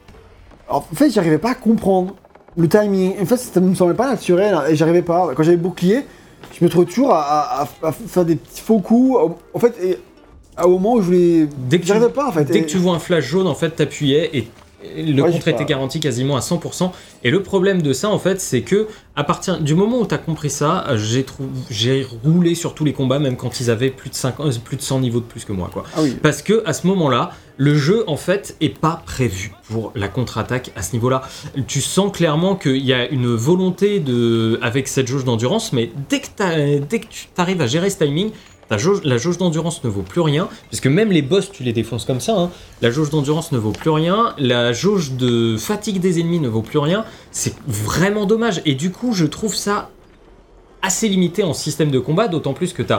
[0.68, 2.16] en fait, j'arrivais pas à comprendre
[2.56, 3.12] le timing.
[3.22, 5.30] En fait, ça me semblait pas naturel hein, et j'arrivais pas.
[5.36, 6.00] Quand j'avais bouclier,
[6.58, 9.18] je me trouvais toujours à, à- à- à faire des petits faux coups.
[9.54, 9.98] En fait, et,
[10.56, 11.48] à au moment où je voulais.
[11.68, 12.44] dès que tu, pas en fait.
[12.44, 14.48] Dès et- que tu vois un flash jaune, en fait, t'appuyais et
[15.00, 16.90] le Ouais, contre était garanti quasiment à 100%.
[17.22, 20.18] Et le problème de ça, en fait, c'est que à partir du moment où t'as
[20.18, 24.10] compris ça, j'ai trou- j'ai roulé sur tous les combats, même quand ils avaient plus
[24.10, 25.84] de 50, plus de 100 niveaux de plus que moi, quoi.
[25.96, 26.16] Ah oui.
[26.20, 27.30] Parce que à ce moment-là,
[27.62, 31.22] le jeu en fait est pas prévu pour la contre-attaque à ce niveau-là.
[31.68, 36.18] Tu sens clairement qu'il y a une volonté de avec cette jauge d'endurance, mais dès
[36.18, 38.32] que, tu arrives à gérer ce timing,
[38.68, 42.20] la jauge d'endurance ne vaut plus rien, puisque même les boss tu les défonces comme
[42.20, 42.36] ça.
[42.36, 42.50] hein.
[42.80, 46.62] La jauge d'endurance ne vaut plus rien, la jauge de fatigue des ennemis ne vaut
[46.62, 47.04] plus rien.
[47.30, 48.60] C'est vraiment dommage.
[48.64, 49.90] Et du coup, je trouve ça
[50.80, 52.92] assez limité en système de combat, d'autant plus que tu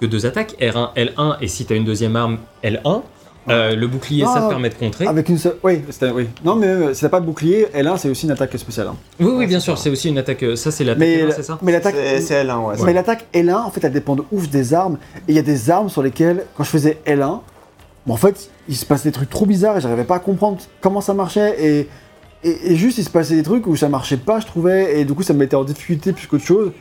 [0.00, 3.02] que deux attaques, R1, L1, et si tu as une deuxième arme, L1.
[3.50, 5.06] Euh, le bouclier, ça Ah, te permet de contrer.
[5.06, 5.56] Avec une seule.
[5.62, 6.26] Oui, c'était- oui.
[6.44, 8.88] Non, mais euh, si t'as pas de bouclier, L1, c'est aussi une attaque spéciale.
[8.88, 8.96] hein.
[9.20, 10.42] oui, oui, bien sûr, c'est aussi une attaque.
[10.42, 11.94] euh, Ça, c'est l'attaque, Mais, L1, c'est ça mais l'attaque.
[11.96, 12.74] C'est c'est L1, ouais.
[12.84, 14.98] Mais l'attaque L1, en fait, elle dépend de ouf des armes.
[15.26, 17.40] Et il y a des armes sur lesquelles, quand je faisais L1,
[18.06, 20.58] bon, en fait, il se passait des trucs trop bizarres et j'arrivais pas à comprendre
[20.80, 21.56] comment ça marchait.
[21.58, 21.88] Et,
[22.44, 25.00] et, et juste, il se passait des trucs où ça marchait pas, je trouvais.
[25.00, 26.72] Et du coup, ça me mettait en difficulté plus qu'autre chose.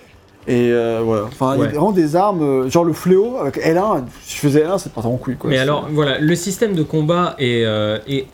[0.48, 1.24] Et euh, voilà.
[1.26, 4.06] Enfin, il y a vraiment des armes, euh, genre le fléau avec L1.
[4.22, 5.50] Si je faisais L1, c'est pas en couille, quoi.
[5.50, 8.28] Mais alors, voilà, le système de combat est, euh, est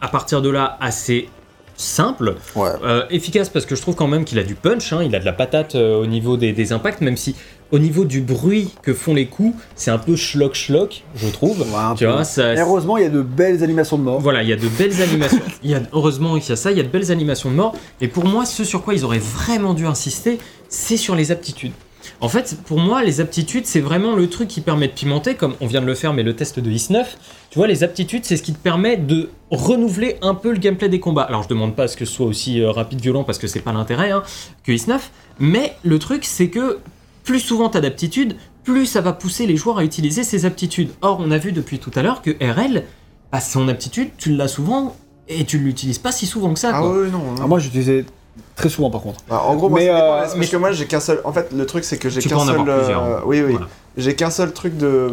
[0.00, 1.28] à partir de là assez
[1.76, 2.68] simple, Ouais.
[2.84, 5.18] euh, efficace parce que je trouve quand même qu'il a du punch, hein, il a
[5.20, 7.36] de la patate euh, au niveau des, des impacts, même si
[7.72, 11.60] au niveau du bruit que font les coups, c'est un peu schlock schlock, je trouve.
[11.60, 14.20] Ouais, Tu vois, ça, heureusement, il y a de belles animations de mort.
[14.20, 15.40] Voilà, il y a de belles animations.
[15.62, 17.56] Il y a, heureusement qu'il y a ça, il y a de belles animations de
[17.56, 17.74] mort.
[18.00, 21.72] Et pour moi, ce sur quoi ils auraient vraiment dû insister, c'est sur les aptitudes.
[22.20, 25.54] En fait, pour moi, les aptitudes, c'est vraiment le truc qui permet de pimenter, comme
[25.60, 27.04] on vient de le faire, mais le test de IS-9.
[27.50, 30.88] Tu vois, les aptitudes, c'est ce qui te permet de renouveler un peu le gameplay
[30.88, 31.22] des combats.
[31.22, 33.46] Alors, je demande pas à ce que ce soit aussi euh, rapide, violent, parce que
[33.46, 34.22] c'est pas l'intérêt hein,
[34.64, 34.98] que IS-9.
[35.38, 36.78] Mais le truc, c'est que
[37.24, 40.90] plus souvent tu as d'aptitudes, plus ça va pousser les joueurs à utiliser ces aptitudes.
[41.02, 42.84] Or, on a vu depuis tout à l'heure que RL,
[43.32, 44.96] bah, son aptitude, tu l'as souvent
[45.28, 46.72] et tu ne l'utilises pas si souvent que ça.
[46.74, 46.90] Ah quoi.
[46.90, 47.18] ouais, non.
[47.18, 47.36] non.
[47.36, 48.04] Alors moi, j'utilisais
[48.56, 49.20] Très souvent par contre.
[49.28, 51.20] Bah, en gros, Mais, euh, parce mais- que moi j'ai qu'un seul.
[51.24, 52.60] En fait, le truc c'est que j'ai qu'un seul.
[52.68, 53.52] euh, Oui, oui.
[53.52, 53.66] Voilà.
[53.96, 55.08] J'ai qu'un seul truc de.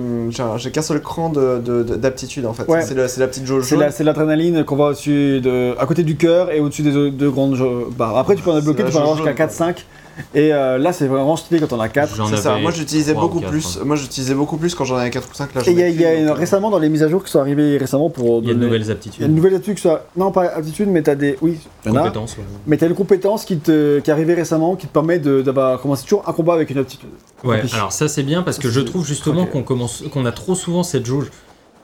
[0.57, 2.67] J'ai qu'un seul cran de- de- de- d'aptitude en fait.
[2.67, 2.81] Ouais.
[2.83, 3.79] C'est la petite jauge C'est jaune.
[3.79, 7.31] la- c'est l'adrénaline qu'on voit au-dessus de, à côté du cœur et au-dessus des deux
[7.31, 7.57] grandes
[7.97, 8.17] barres.
[8.17, 9.85] Après, tu peux en débloquer, tu peux en avoir jusqu'à jaune, 4-5.
[10.33, 12.15] Et euh, là, c'est vraiment stylé quand on a 4.
[12.15, 12.57] J'en C'est ça.
[12.57, 13.77] Moi j'utilisais beaucoup plus.
[13.79, 13.85] hein.
[13.85, 15.53] Moi j'utilisais beaucoup plus quand j'en avais 4 ou 5.
[15.55, 17.23] Là, Et j'en il y a, y une- euh, récemment dans les mises à jour
[17.23, 19.25] qui sont arrivées récemment pour Il y a de nouvelles Il y a aptitudes.
[19.27, 20.05] une nouvelle aptitude que ça.
[20.15, 21.37] Non, pas aptitude, mais t'as des.
[21.41, 22.37] Oui, compétences.
[22.37, 22.43] ouais.
[22.65, 25.79] Mais t'as une compétence qui, te, qui est arrivée récemment qui te permet de- d'avoir
[25.81, 27.09] commencé toujours un combat avec une aptitude.
[27.43, 30.55] Ouais, alors ça c'est bien parce que je trouve justement qu'on commence, qu'on a trop
[30.55, 31.27] souvent cette jauge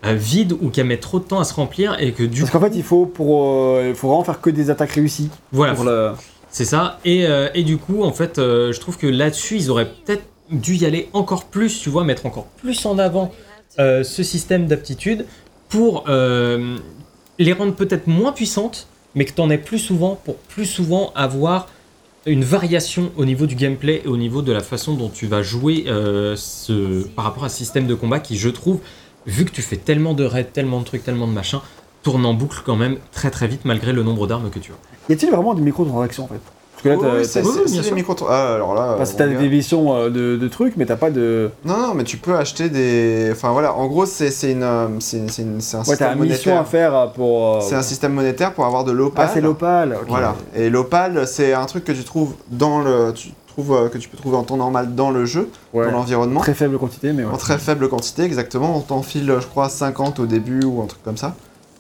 [0.06, 2.52] euh, vide ou qu'elle met trop de temps à se remplir et que du Parce
[2.52, 3.45] coup, qu'en fait, il faut, pour,
[3.78, 5.30] euh, il faut vraiment faire que des attaques réussies.
[5.53, 6.12] voilà, Pour le...
[6.53, 6.99] c'est ça.
[7.03, 10.23] Et, euh, et du coup, en fait, euh, je trouve que là-dessus, ils auraient peut-être
[10.51, 13.32] dû y aller encore plus, tu vois, mettre encore plus en avant
[13.80, 15.25] euh, ce système d'aptitude
[15.67, 16.06] pour
[17.40, 21.11] les rendre peut-être moins puissantes, mais que tu en aies plus souvent pour plus souvent
[21.15, 21.67] avoir
[22.27, 25.41] une variation au niveau du gameplay et au niveau de la façon dont tu vas
[25.41, 25.85] jouer
[26.35, 28.82] ce, par rapport à ce système de combat qui, je trouve,
[29.25, 31.61] vu que tu fais tellement de raids, tellement de trucs, tellement de machins,
[32.03, 35.09] tourne en boucle quand même très très vite malgré le nombre d'armes que tu as.
[35.11, 36.40] Y a-t-il vraiment des microtransactions en fait?
[36.73, 37.01] Parce que là, Oui,
[37.32, 37.95] t'as- oui, des sûr.
[37.95, 38.14] micro.
[38.30, 38.95] Ah, alors là.
[38.98, 41.49] parce que t'as des divisions euh, de, de trucs, mais t'as pas de.
[41.64, 43.30] Non, non, mais tu peux acheter des.
[43.32, 45.85] Enfin voilà, en gros, c'est c'est une, euh, c'est une- c'est une- c'est un Ouais,
[45.85, 46.67] t'as système une mission à monétaire.
[46.72, 47.56] faire euh, pour.
[47.56, 49.27] euh, C'est un système monétaire pour avoir de l'opale.
[49.30, 49.93] Ah, c'est l'opale.
[50.01, 50.07] ok.
[50.09, 50.35] Voilà.
[50.56, 53.14] Et l'opale, c'est un truc que tu trouves dans le.
[53.15, 55.85] Tu trouves, euh, que tu peux trouver en temps normal dans le jeu, Ouais.
[55.85, 56.40] dans l'environnement.
[56.41, 57.32] Très faible quantité, mais ouais.
[57.32, 58.75] En très faible quantité, exactement.
[58.75, 61.35] On t'enfile, je crois, 50 au début ou un truc comme ça.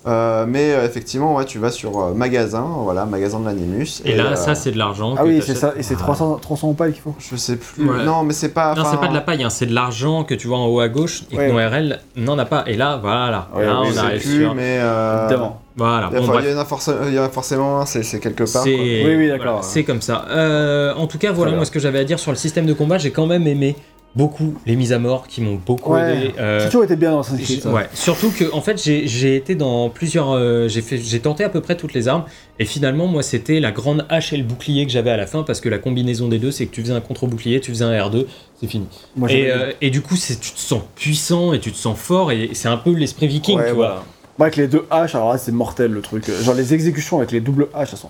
[0.05, 4.01] Euh, mais euh, effectivement, ouais, tu vas sur euh, magasin, voilà, magasin de l'animus.
[4.03, 5.15] Et, là, euh, ça, c'est de l'argent.
[5.17, 6.03] Ah oui, c'est ça, et c'est Ah.
[6.03, 7.15] 300, 300 opales qu'il faut.
[7.19, 7.89] Je sais plus.
[7.89, 8.03] Ouais.
[8.03, 8.75] Non, mais c'est pas.
[8.75, 10.81] Non, c'est pas de la paille, hein, c'est de l'argent que tu vois en haut
[10.81, 11.47] à gauche et Ouais.
[11.47, 12.63] que ton RL n'en a pas.
[12.67, 14.55] Et là, voilà, Ouais, là, oui, on arrive plus, sur.
[14.55, 14.77] mais.
[14.81, 15.59] euh, Évidemment.
[15.75, 16.45] Voilà, Il y, a- bon, enfin, bref.
[16.47, 18.63] il y en a forcément, il y en a forcément un, c'est quelque part.
[18.63, 19.45] Oui, oui, d'accord.
[19.53, 20.25] voilà, c'est comme ça.
[20.29, 22.73] Euh, en tout cas, voilà moi ce que j'avais à dire sur le système de
[22.73, 22.99] combat.
[22.99, 23.75] J'ai quand même aimé
[24.15, 26.15] beaucoup les mises à mort qui m'ont beaucoup Ouais.
[26.17, 26.31] aidé.
[26.39, 27.65] Euh, toujours été bien dans Assassin's Creed.
[27.73, 31.49] ouais, surtout que en fait j'ai été dans plusieurs, euh, j'ai fait, j'ai tenté à
[31.49, 32.23] peu près toutes les armes
[32.59, 35.41] et finalement moi c'était la grande hache et le bouclier que j'avais à la fin
[35.43, 37.85] parce que la combinaison des deux c'est que tu faisais un contre bouclier, tu faisais
[37.85, 38.25] un R2,
[38.61, 38.85] c'est fini.
[39.15, 41.77] Moi, Et, j'avais- euh, et du coup c'est tu te sens puissant et tu te
[41.77, 44.03] sens fort et c'est un peu l'esprit viking Ouais, tu vois.
[44.39, 46.25] Moi, avec les deux haches, alors là, c'est mortel le truc.
[46.43, 48.07] Genre, les exécutions avec les doubles haches, ça sent.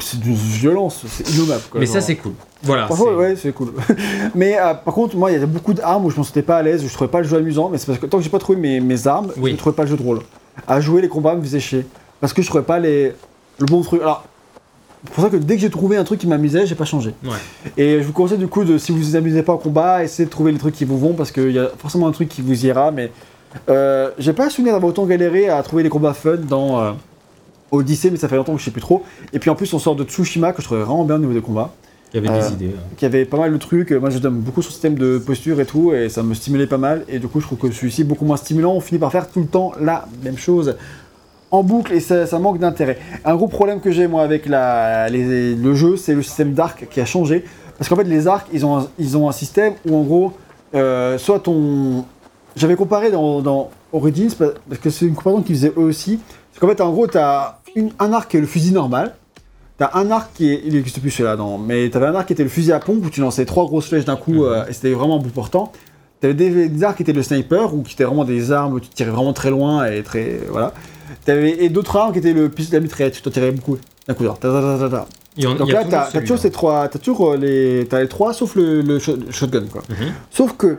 [0.00, 1.62] C'est d'une violence, c'est innommable.
[1.70, 1.94] Quoi, Mais genre.
[1.94, 2.32] ça c'est cool.
[2.62, 2.86] Voilà.
[2.86, 3.72] Parfois, ouais, c'est cool.
[4.34, 6.56] mais euh, par contre, moi, il y a beaucoup d'armes où je m'en sentais pas
[6.58, 8.24] à l'aise, où je trouvais pas le jeu amusant, mais c'est parce que tant que
[8.24, 9.52] j'ai pas trouvé mes, mes armes, Oui.
[9.52, 10.20] je trouvais pas le jeu drôle.
[10.66, 11.86] À jouer, les combats me faisaient chier.
[12.20, 13.12] Parce que je trouvais pas les...
[13.58, 14.00] le bon truc.
[14.02, 14.24] Alors,
[15.04, 17.14] c'est pour ça que dès que j'ai trouvé un truc qui m'amusait, j'ai pas changé.
[17.24, 17.36] Ouais.
[17.76, 20.24] Et je vous conseille du coup de, si vous vous amusez pas au combat, essayez
[20.26, 22.42] de trouver les trucs qui vous vont, parce qu'il y a forcément un truc qui
[22.42, 23.12] vous ira, mais
[23.68, 26.92] euh, j'ai pas souvenir d'avoir autant galéré à trouver des combats fun dans euh,
[27.70, 29.02] Odyssey, mais ça fait longtemps que je sais plus trop.
[29.32, 31.32] Et puis en plus, on sort de Tsushima, que je trouvais vraiment bien au niveau
[31.32, 31.72] des combats
[32.14, 32.74] Il y avait Euh, des idées.
[32.76, 32.82] hein.
[32.96, 33.90] qui avait pas mal de trucs.
[33.92, 36.66] Moi, je donne beaucoup sur le système de posture et tout, et ça me stimulait
[36.68, 37.04] pas mal.
[37.08, 38.72] Et du coup, je trouve que celui-ci est beaucoup moins stimulant.
[38.74, 40.76] On finit par faire tout le temps la même chose
[41.50, 42.98] en boucle et ça, ça manque d'intérêt.
[43.24, 46.86] Un gros problème que j'ai moi avec la, les- le jeu, c'est le système d'arc
[46.90, 47.44] qui a changé.
[47.78, 50.32] Parce qu'en fait, les arcs, ils ont un, ils ont un système où en gros,
[50.74, 52.04] euh, soit ton.
[52.56, 56.18] J'avais comparé dans, dans Origins, parce que c'est une comparaison qu'ils faisaient eux aussi.
[56.56, 59.14] C'est qu'en fait, en gros, t'as une- un arc qui est le fusil normal.
[59.76, 60.62] T'as un arc qui est.
[60.64, 61.58] Il n'existe plus celui-là, non.
[61.58, 63.88] Mais t'avais un arc qui était le fusil à pompe où tu lançais trois grosses
[63.88, 65.70] flèches d'un coup euh, et c'était vraiment bout portant.
[66.22, 68.80] T'avais des, des arcs qui étaient le sniper ou qui étaient vraiment des armes où
[68.80, 70.40] tu tirais vraiment très loin et très.
[70.50, 70.72] Voilà.
[71.26, 73.76] T'avais, et d'autres armes qui étaient le pistolet la mitraillette, tu t'en tirais beaucoup
[74.08, 74.24] d'un coup.
[74.24, 75.06] genre, ta, ta, ta,
[75.58, 76.88] Donc là, t'as, toujours ces trois.
[76.88, 77.86] T'as toujours euh, les.
[77.86, 79.82] T'as les trois sauf le, le shot- shotgun, quoi.
[79.90, 80.12] Mhm.
[80.30, 80.78] Sauf que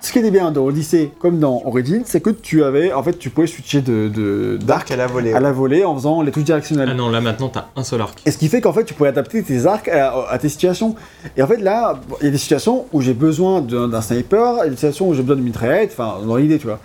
[0.00, 2.92] ce qui était bien dans Odyssey comme dans Origins, c'est que tu avais.
[2.92, 5.32] En fait, tu pouvais switcher de, de, d'arc à la volée.
[5.32, 6.88] à la volée en faisant les touches directionnelles.
[6.90, 8.22] Ah non, là maintenant t'as un seul arc.
[8.24, 10.94] Et ce qui fait qu'en fait, tu pourrais adapter tes arcs à, à tes situations.
[11.36, 14.64] Et en fait, là, il y a des situations où j'ai besoin d'un d'un sniper,
[14.64, 16.80] et des situations où j'ai besoin de mitraillette, enfin, dans l'idée, tu vois.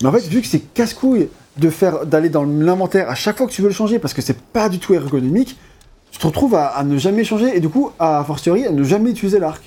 [0.00, 1.28] Mais en fait, vu que c'est casse-couille
[1.58, 4.22] de faire, d'aller dans l'inventaire à chaque fois que tu veux le changer, parce que
[4.22, 5.56] c'est pas du tout ergonomique,
[6.10, 8.82] tu te retrouves à, à ne jamais changer, et du coup, à fortiori, à ne
[8.82, 9.62] jamais utiliser l'arc.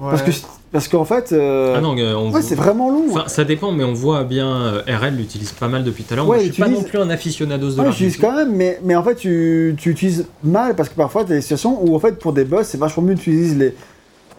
[0.00, 0.10] Ouais.
[0.10, 0.30] Parce que,
[0.70, 3.06] parce qu'en fait, euh, Ah non, euh, on ouais, voit- c'est vraiment long.
[3.10, 4.46] Enfin, ça dépend, mais on voit bien.
[4.48, 6.28] euh, RL l'utilise pas mal depuis tout à l'heure.
[6.28, 8.20] Ouais, je il suis pas non plus un aficionados de Ouais, du tout.
[8.20, 11.36] quand même, mais, mais en fait, tu, tu utilises mal parce que parfois, tu as
[11.36, 13.74] des situations où, en fait, pour des boss, c'est vachement mieux d'utiliser les,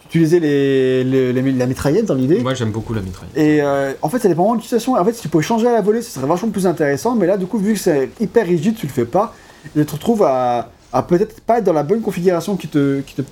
[0.06, 2.40] utiliser les, les- les- la mitraillette dans l'idée.
[2.40, 3.28] Moi, j'aime beaucoup la mitraille.
[3.36, 4.94] Et euh, en fait, ça dépend vraiment de situation.
[4.94, 7.16] En fait, si tu pouvais changer à la volée, ce serait vachement plus intéressant.
[7.16, 9.34] Mais là, du coup, vu que c'est hyper rigide, tu le fais pas.
[9.76, 13.02] Et tu te retrouves à, à peut-être pas être dans la bonne configuration qui te,
[13.02, 13.24] qui te,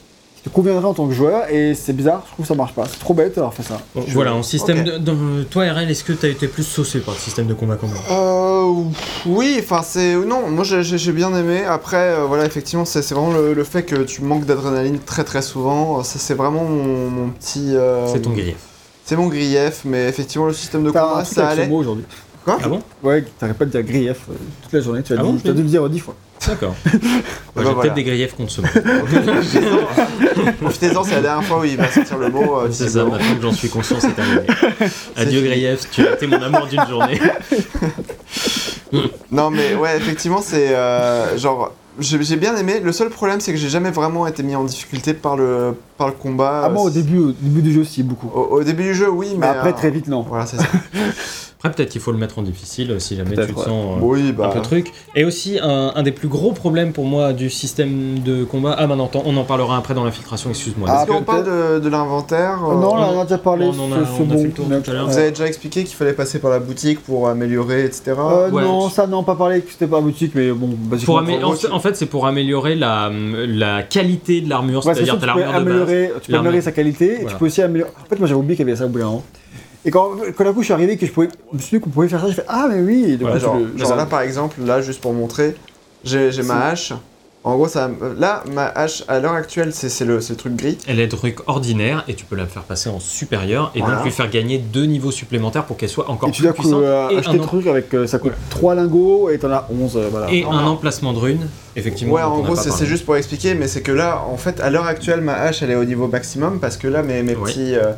[0.48, 2.86] te conviendrait en tant que joueur et c'est bizarre, je trouve que ça marche pas.
[2.90, 3.80] C'est trop bête d'avoir fait ça.
[3.96, 5.16] Bon, voilà, en système de, dans-
[5.50, 8.74] Toi, RL, est-ce que t'as été plus saucé par le système de combat combat Euh,
[9.26, 11.64] oui, enfin c'est non, moi j'ai- bien aimé.
[11.64, 15.42] Après, euh, voilà, effectivement, c'est vraiment le, le fait que tu manques d'adrénaline très très
[15.42, 16.04] souvent.
[16.04, 17.76] Ça c'est vraiment mon, mon petit.
[17.76, 18.56] euh, C'est ton grief.
[19.06, 21.68] C'est mon grief, mais effectivement le système de combat ça allait.
[21.68, 22.04] mot aujourd'hui.
[22.48, 25.20] Quoi Ah bon Ouais, t'arrêtes pas de dire grief euh, toute la journée, tu vas
[25.20, 26.16] Ah dire- bon, vas dû le dire dix fois.
[26.48, 26.76] D'accord.
[26.86, 27.76] bah J'ai voilà.
[27.82, 28.68] peut-être des griefs contre ce mot.
[30.62, 32.60] Profitez-en, c'est la dernière fois où il va sortir le mot.
[32.60, 33.12] euh, C'est ça, visiblement.
[33.18, 34.42] maintenant que j'en suis conscient, c'est terminé.
[35.18, 35.50] Adieu fini.
[35.62, 37.20] grief, tu as été mon amour d'une journée.
[39.32, 41.74] Non mais ouais, effectivement, c'est euh, genre.
[42.00, 42.80] J'ai j'ai bien aimé.
[42.82, 46.08] Le seul problème, c'est que j'ai jamais vraiment été mis en difficulté par le, par
[46.08, 46.62] le combat.
[46.66, 48.30] Ah, moi au début, au début du jeu, si, beaucoup.
[48.34, 49.40] Au, au début du jeu, oui, mais.
[49.40, 50.22] Mais après, euh, très vite, non.
[50.22, 50.64] Voilà, c'est ça.
[51.60, 54.00] Après, peut-être qu'il faut le mettre en difficile euh, si jamais tu te sens euh,
[54.02, 54.52] oui, un bah.
[54.54, 54.92] peu truc.
[55.16, 58.76] Et aussi, un, un des plus gros problèmes pour moi du système de combat.
[58.78, 60.88] Ah, maintenant, on en parlera après dans l'infiltration, excuse-moi.
[60.92, 63.66] Ah, Est-ce qu'on parle de, de l'inventaire euh, non, là, on- en a déjà parlé,
[63.66, 64.38] on en a- c'est on a bon.
[64.38, 65.08] fait le tour tout à l'heure.
[65.10, 68.14] Vous avez déjà expliqué qu'il fallait passer par la boutique pour améliorer, etc.
[68.20, 68.62] Euh, Ouais.
[68.64, 71.16] Non, ça, non, pas parlé que c'était pas boutique, mais bon, basiquement.
[71.16, 74.94] Pour amé- en, fait- en fait, c'est pour améliorer la, la qualité de l'armure, Ouais,
[74.94, 75.62] c'est-à-dire tu peux l'armure de base.
[75.62, 76.50] améliorer, tu peux l'armure.
[76.50, 77.90] améliorer sa qualité, et tu peux aussi améliorer.
[78.00, 79.24] En fait, moi j'avais oublié qu'il y avait ça au bout d'un moment.
[79.88, 81.82] Et quand, quand d'un coup je suis arrivé, que je, pouvais, je me suis dit
[81.84, 83.78] qu'on pouvait faire ça, j'ai fait Ah, mais oui, et Ouais, coup, genre, tu le-
[83.78, 85.56] genre là par exemple, là juste pour montrer,
[86.04, 86.92] j'ai j'ai ma hache.
[87.46, 90.58] En gros, ça, là, ma hache à l'heure actuelle, c'est c'est le, c'est le truc
[90.58, 90.78] gris.
[90.86, 93.96] Elle est de truc ordinaire et tu peux la faire passer en supérieur et Voilà.
[93.96, 96.54] donc lui faire gagner deux niveaux supplémentaires pour qu'elle soit encore Et tu plus dois
[96.54, 97.94] puissante euh, et, acheter un, le truc avec.
[97.94, 99.96] euh, ça coûte 3 lingots et t'en as 11.
[99.96, 100.30] euh, voilà.
[100.30, 102.16] et un emplacement de rune, effectivement.
[102.16, 102.86] Ouais, dont en gros, pas c'est parlé.
[102.86, 105.72] juste pour expliquer, mais c'est que là, en fait, à l'heure actuelle, ma hache, elle
[105.72, 107.50] est au niveau maximum parce que là, mes, mes Ouais.
[107.50, 107.94] petits, euh,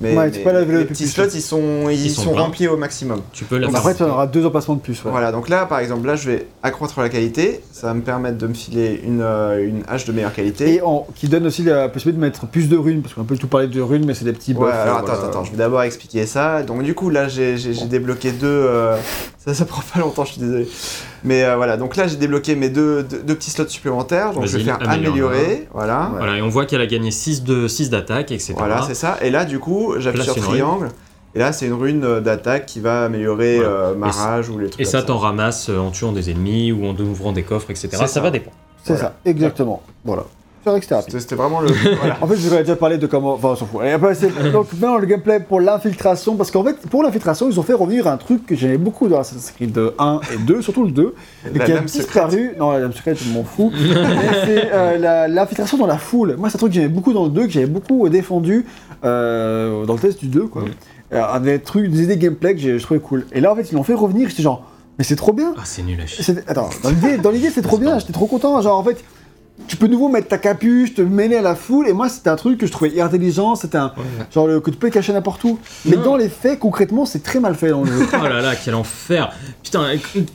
[0.00, 3.22] Ouais, mes leveler petits plus slots, ils sont, ils, Ils sont remplis au maximum.
[3.32, 5.02] Tu peux Donc après, tu en auras deux emplacements de plus.
[5.04, 5.10] ouais.
[5.10, 7.60] Voilà, donc là, par exemple, là, je vais accroître la qualité.
[7.72, 10.74] Ça va me permettre de me filer une, euh, une hache de meilleure qualité.
[10.74, 10.80] Et
[11.16, 13.66] qui donne aussi la possibilité de mettre plus de runes, parce qu'on peut tout parler
[13.66, 14.74] de runes, mais c'est des petits Ouais, buffs.
[14.74, 15.28] alors euh, attends, voilà.
[15.28, 16.62] attends, je vais d'abord expliquer ça.
[16.62, 18.46] Donc du coup, là, j'ai j'ai- j'ai débloqué deux...
[18.46, 18.96] euh,
[19.44, 20.68] Ça, ça prend pas longtemps, je suis désolé.
[21.24, 24.32] Mais euh, voilà, donc là, j'ai débloqué mes deux, deux, deux petits slots supplémentaires.
[24.32, 25.68] Donc je vais faire améliorer.
[25.72, 26.10] Voilà.
[26.16, 28.54] Voilà, et on voit qu'elle a gagné 6 de 6 d'attaque, etc.
[28.56, 29.16] Voilà, c'est ça.
[29.22, 30.88] Et là, du coup, j'appuie sur triangle.
[31.34, 33.70] Et là, c'est une rune euh, d'attaque qui va améliorer Voilà.
[33.70, 36.72] euh, ma rage ou les trucs Et ça, t'en ramasses euh, en tuant des ennemis
[36.72, 37.90] ou en ouvrant des coffres, etc.
[37.92, 38.20] Ça, ça.
[38.20, 38.56] va dépendre.
[38.82, 39.08] C'est Voilà.
[39.08, 39.82] ça, exactement.
[40.04, 40.24] Voilà.
[41.08, 41.68] C'était vraiment le...
[42.00, 42.16] voilà.
[42.20, 43.34] En fait, je vais déjà parler de comment.
[43.34, 43.80] Enfin, on s'en fout.
[44.52, 46.36] Donc, maintenant, le gameplay pour l'infiltration.
[46.36, 49.18] Parce qu'en fait, pour l'infiltration, ils ont fait revenir un truc que j'aimais beaucoup dans
[49.20, 51.14] Assassin's Creed 1 et 2, surtout le 2.
[51.54, 52.50] Et La qui a disparu.
[52.58, 53.72] Non, la lame secrète, je m'en fous.
[53.80, 56.36] Mais c'est euh, l'infiltration dans la foule.
[56.36, 58.66] Moi, c'est un truc que j'aimais beaucoup dans le 2, que j'avais beaucoup euh, défendu
[59.04, 60.64] euh, dans le test du 2, quoi.
[61.10, 63.24] Un des trucs, des idées gameplay que j'ai- je trouvais cool.
[63.32, 64.28] Et là, en fait, ils l'ont fait revenir.
[64.28, 64.64] J'étais genre,
[64.98, 65.54] mais c'est trop bien.
[65.56, 66.34] Ah, c'est nul à chier.
[66.46, 68.60] Attends, dans l'idée, dans l'idée, c'est trop bien, j'étais trop content.
[68.60, 69.02] Genre, en fait,
[69.66, 72.30] tu peux de nouveau mettre ta capuche, te mêler à la foule, et moi, c'était
[72.30, 73.92] un truc que je trouvais intelligent, c'était un.
[74.32, 75.58] Genre, le, que tu peux cacher n'importe où.
[75.84, 76.02] Mais Non.
[76.04, 78.06] dans les faits, concrètement, c'est très mal fait dans le jeu.
[78.20, 79.30] Oh là là, quel enfer
[79.62, 79.86] Putain,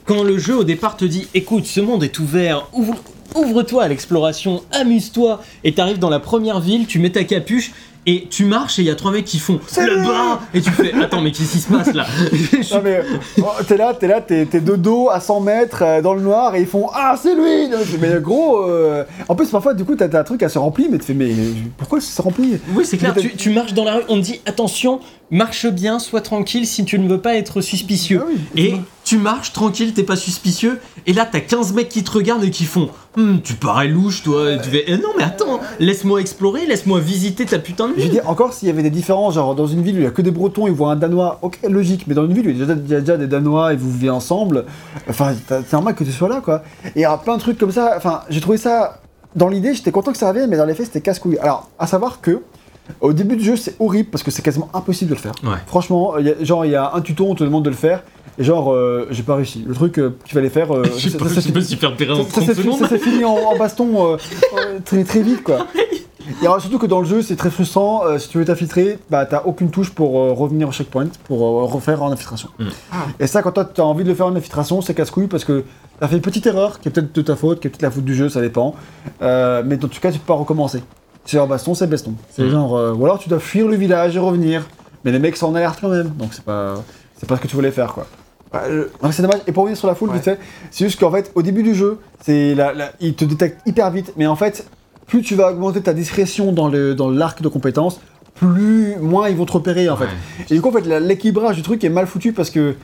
[0.04, 2.96] quand le jeu au départ te dit écoute, ce monde est ouvert, ouvre-
[3.34, 7.72] ouvre-toi à l'exploration, amuse-toi, et t'arrives dans la première ville, tu mets ta capuche,
[8.06, 10.60] et tu marches, et il y a trois mecs qui font Salut le bain Et
[10.60, 12.06] tu fais attends, mais qu'est-ce qui se passe là?
[12.72, 13.02] Non, mais
[13.40, 16.54] oh, t'es là, t'es là, t'es de dos à 100 mètres euh, dans le noir,
[16.54, 17.68] et ils font Ah, c'est lui
[18.00, 18.58] mais- gros.
[18.68, 21.14] euh, En plus, parfois, du coup, t'as un truc à se remplir, mais tu fais
[21.14, 21.32] Mais
[21.76, 22.58] pourquoi ça se remplit?
[22.74, 25.00] Oui, c'est clair, tu, tu marches dans la rue, on te dit attention,
[25.30, 28.20] marche bien, sois tranquille si tu ne veux pas être suspicieux.
[28.22, 28.74] Ah oui, Et
[29.04, 32.50] tu marches tranquille, t'es pas suspicieux, et là t'as 15 mecs qui te regardent et
[32.50, 34.50] qui font Hum, Tu parais louche, toi.
[34.52, 38.00] Et tu fais Eh Non, mais attends, laisse-moi explorer, laisse-moi visiter ta putain de Je
[38.00, 38.10] ville.
[38.10, 40.10] dire, encore s'il y avait des différences, genre dans une ville où il y a
[40.10, 42.58] que des Bretons, ils voient un Danois, ok, logique, mais dans une ville où il
[42.58, 44.64] y a déjà, il y a déjà des Danois et vous vivez ensemble,
[45.08, 46.64] enfin, c'est normal que tu sois là, quoi.
[46.86, 49.00] Et il y a plein de trucs comme ça, enfin, j'ai trouvé ça,
[49.36, 51.38] dans l'idée, j'étais content que ça revienne, mais dans les faits, c'était casse-couille.
[51.38, 52.40] Alors, à savoir que,
[53.00, 55.32] au début du jeu, c'est horrible parce que c'est quasiment impossible de le faire.
[55.42, 55.56] Ouais.
[55.66, 57.76] Franchement, il y a- genre, il y a un tuto, on te demande de le
[57.76, 58.02] faire,
[58.38, 59.64] et genre, euh, j'ai pas réussi.
[59.66, 62.30] Le truc euh, qu'il fallait faire, euh, Je sais ça- pas, repérer en ça- ça
[62.30, 62.78] 30 s'est fi- secondes.
[62.80, 64.16] ça s'est fini en, en baston euh,
[64.58, 65.66] euh, très, très vite quoi.
[66.42, 68.98] Et alors, surtout que dans le jeu c'est très frustrant, euh, si tu veux t'infiltrer,
[69.10, 72.48] bah t'as aucune touche pour euh, revenir au checkpoint, pour euh, refaire en infiltration.
[72.58, 72.64] Mm.
[72.92, 72.96] Ah.
[73.20, 75.64] Et ça quand toi t'as envie de le faire en infiltration, c'est casse-couille parce que
[76.00, 77.90] t'as fait une petite erreur, qui est peut-être de ta faute, qui est peut-être la
[77.90, 78.74] faute du jeu, ça dépend.
[79.20, 80.82] Euh, mais dans tout cas tu peux pas recommencer.
[81.24, 82.14] C'est en baston, c'est baston.
[82.30, 82.50] C'est Mm.
[82.50, 84.66] genre, euh, ou alors tu dois fuir le village et revenir.
[85.04, 86.74] Mais les mecs sont en alerte quand même, donc c'est pas,
[87.18, 88.06] c'est pas ce que tu voulais faire quoi.
[88.52, 88.62] Bah,
[89.10, 89.40] c'est dommage.
[89.46, 90.14] Et pour revenir sur la foule, Ouais.
[90.16, 90.38] vite fait,
[90.70, 93.90] c'est juste qu'en fait, au début du jeu, c'est la, la- il te détecte hyper
[93.90, 94.66] vite, mais en fait,
[95.06, 98.00] plus tu vas augmenter ta discrétion dans le dans l'arc de compétences,
[98.34, 100.08] plus moins ils vont te repérer en fait.
[100.50, 102.74] Et du coup, en fait, la- l'équilibrage du truc est mal foutu parce que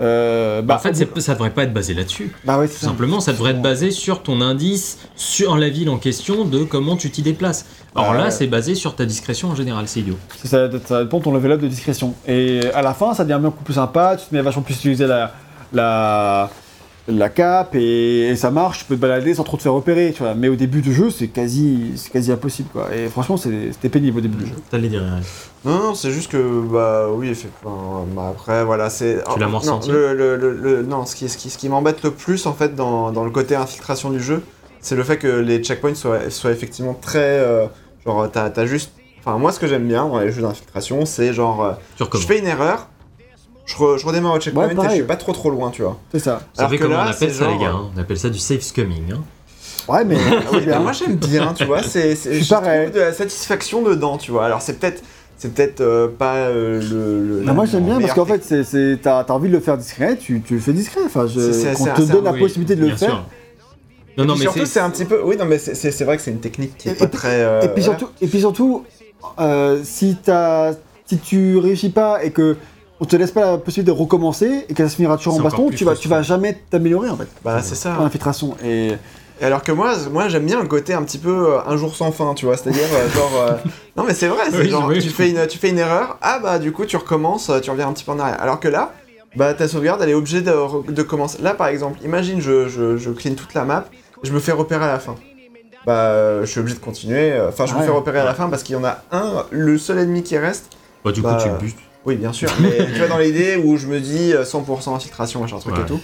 [0.00, 2.32] Euh, Bah, bah, en fait, ça devrait pas être basé là-dessus.
[2.44, 2.86] bah ouais, Tout c'est ça.
[2.88, 6.96] simplement, ça devrait être basé sur ton indice, sur la ville en question, de comment
[6.96, 7.66] tu t'y déplaces.
[7.94, 10.18] Alors Ah là, c'est basé sur ta discrétion en général, c'est idiot.
[10.36, 12.14] C'est ça, ça dépend de ton level up de discrétion.
[12.26, 15.06] Et à la fin, ça devient beaucoup plus sympa, tu te mets vachement plus utiliser
[15.06, 15.32] la,
[15.72, 16.50] la,
[17.08, 20.12] la cape et, et ça marche, tu peux te balader sans trop te faire repérer,
[20.14, 20.34] tu vois.
[20.34, 22.88] Mais au début du jeu, c'est quasi, c'est quasi impossible, quoi.
[22.94, 24.54] Et franchement, c'est- c'était pénible au début du jeu.
[24.70, 25.20] T'allais dire rien.
[25.64, 27.32] Non, non, c'est juste que, bah oui,
[27.64, 29.22] bah, après, voilà, c'est.
[29.32, 32.02] Tu l'as ressenti le, le- le- le- Non, ce qui, ce qui, ce qui m'embête
[32.02, 34.42] le plus, en fait, dans, dans le côté infiltration du jeu,
[34.80, 37.20] c'est le fait que les checkpoints soient, soient effectivement très.
[37.40, 37.66] euh,
[38.04, 38.92] genre, t'as juste.
[39.20, 41.64] Enfin, moi, ce que j'aime bien dans les jeux d'infiltration, c'est genre.
[41.64, 42.88] euh, Tu je fais une erreur,
[43.66, 45.82] je, re- je redémarre au checkpoint Ouais, et je suis pas trop trop loin, tu
[45.82, 45.98] vois.
[46.12, 46.36] C'est ça.
[46.54, 48.30] Vous Alors savez que comment là, on appelle ça, les gars hein On appelle ça
[48.30, 49.12] du safe scumming.
[49.12, 49.22] hein.
[49.88, 52.16] Ouais, mais Ah oui, moi j'aime bien, tu vois, c'est,
[52.48, 52.90] pareil.
[52.90, 54.44] de la satisfaction dedans, tu vois.
[54.46, 55.02] Alors c'est peut-être,
[55.36, 59.22] c'est peut-être euh, pas euh, le, le- moi j'aime bien parce qu'en fait, c'est, t'as,
[59.24, 61.00] t'as envie de le faire discret, tu, tu le fais discret.
[61.04, 61.40] Enfin, je,
[61.74, 63.10] qu'on c'est- te donne la Oui, possibilité de le faire.
[63.10, 63.24] sûr.
[64.18, 65.20] Non, Et non, puis mais surtout, c'est un petit peu.
[65.22, 67.42] Oui, non, mais c'est, c'est, c'est vrai que c'est une technique qui est pas très.
[67.42, 67.98] euh, Et puis voilà.
[67.98, 68.84] surtout, et puis surtout
[69.38, 70.72] euh, si, t'as,
[71.04, 72.56] si tu réussis pas et que
[73.00, 75.40] on te laisse pas la possibilité de recommencer et que ça se finira toujours en
[75.40, 77.28] baston, tu vas, tu vas jamais t'améliorer en fait.
[77.44, 77.98] Bah, c'est ça.
[78.00, 78.56] En infiltration.
[78.64, 78.92] Et
[79.40, 81.94] Et alors que moi, moi j'aime bien le côté un petit peu euh, un jour
[81.94, 82.56] sans fin, tu vois.
[82.56, 83.32] C'est-à-dire, euh, genre.
[83.42, 83.52] euh,
[83.96, 86.16] Non, mais c'est vrai, c'est Oui, genre, oui, tu, fais une, tu fais une erreur,
[86.22, 88.40] ah bah du coup, tu recommences, tu reviens un petit peu en arrière.
[88.40, 88.92] Alors que là.
[89.34, 90.54] Bah ta sauvegarde elle est obligée de,
[90.90, 91.36] de commencer.
[91.42, 93.84] Là par exemple, imagine je, je, je clean toute la map,
[94.22, 95.14] je me fais repérer à la fin.
[95.84, 97.38] Bah je suis obligé de continuer.
[97.46, 97.84] Enfin je me Ouais.
[97.84, 100.38] fais repérer à la fin parce qu'il y en a un, le seul ennemi qui
[100.38, 100.70] reste.
[101.04, 101.76] Bah, du Bah, coup, tu le butes.
[102.06, 105.40] Oui bien sûr, mais tu vois dans l'idée où je me dis euh, 100% infiltration,
[105.40, 105.82] machin truc Ouais.
[105.82, 106.00] et tout.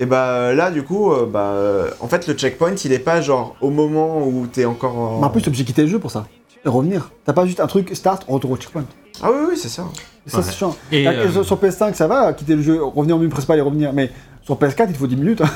[0.00, 3.20] Et bah là du coup, euh, bah euh, en fait le checkpoint il est pas
[3.20, 5.18] genre au moment où t'es encore en...
[5.20, 6.26] mais en plus, t'es obligé de quitter le jeu pour ça.
[6.64, 7.10] Et revenir.
[7.24, 8.84] T'as pas juste un truc start, retour au checkpoint.
[9.22, 9.84] Ah oui oui c'est ça.
[10.28, 10.42] Ça, Ouais.
[10.46, 10.76] c'est chiant.
[10.92, 13.58] Et, Là, euh, sur- Sur PS5, ça va, quitter le jeu, revenir au menu principal
[13.58, 13.92] et revenir.
[13.92, 14.10] Mais
[14.44, 15.40] sur PS4, il te faut 10 minutes.
[15.42, 15.48] hein.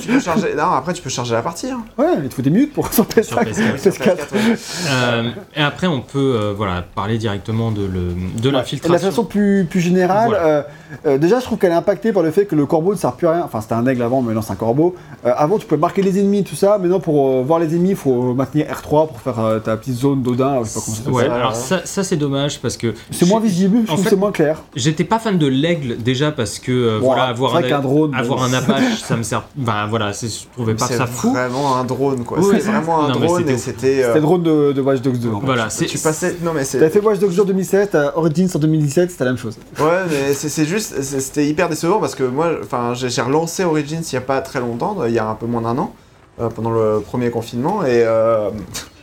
[0.00, 0.54] tu peux charger...
[0.56, 1.68] Non après tu peux charger la partie.
[1.70, 1.80] Hein.
[1.98, 3.24] ouais, il te faut des minutes pour sur PS5.
[3.24, 3.78] Sur PS4.
[3.80, 3.98] Sur PS4.
[3.98, 4.56] PS4, ouais.
[4.90, 9.08] euh, et après, on peut euh, voilà, parler directement de, le, de Et la l'infiltration.
[9.10, 10.66] façon plus, plus générale, Voilà.
[11.06, 13.12] euh, déjà je trouve qu'elle est impactée par le fait que le corbeau ne sert
[13.12, 13.42] plus à rien.
[13.44, 14.94] Enfin c'était un aigle avant, mais maintenant c'est un corbeau.
[15.26, 16.78] Euh, avant tu pouvais marquer les ennemis, tout ça.
[16.78, 19.94] Maintenant pour euh, voir les ennemis, il faut maintenir R3 pour faire euh, ta petite
[19.96, 20.60] zone d'Odin.
[20.62, 21.16] Je sais pas comment.
[21.16, 24.20] Ouais, ça, alors ça, ça c'est dommage parce que C'est moins visible, En fait- c'est
[24.20, 24.62] moins clair.
[24.76, 27.78] j'étais pas fan de l'aigle déjà parce que euh, Bon, voilà c'est avoir un, qu'un
[27.80, 31.06] drone, avoir un Apache ça me sert ben voilà c'est je trouvais pas C'est ça
[31.06, 32.38] fou vraiment un drone quoi.
[32.38, 33.60] Oui, c'est c'est- vraiment un non, drone c'était et ouf.
[33.60, 34.02] c'était.
[34.02, 35.30] euh, C'était le drone de, de Watch Dogs 2.
[35.30, 35.46] en fait.
[35.46, 36.36] voilà c'est Tu passais.
[36.42, 36.78] Non mais c'est.
[36.78, 39.56] T'avais fait Watch Dogs 2 en 2017, t'as Origins en 2017, c'était la même chose.
[39.78, 43.22] Ouais, mais c'est c'est juste, c'est- c'était hyper décevant parce que moi, enfin, j'ai j'ai
[43.22, 45.76] relancé Origins il y a pas très longtemps, il y a un peu moins d'un
[45.78, 45.92] an,
[46.40, 48.50] euh, pendant le premier confinement et euh,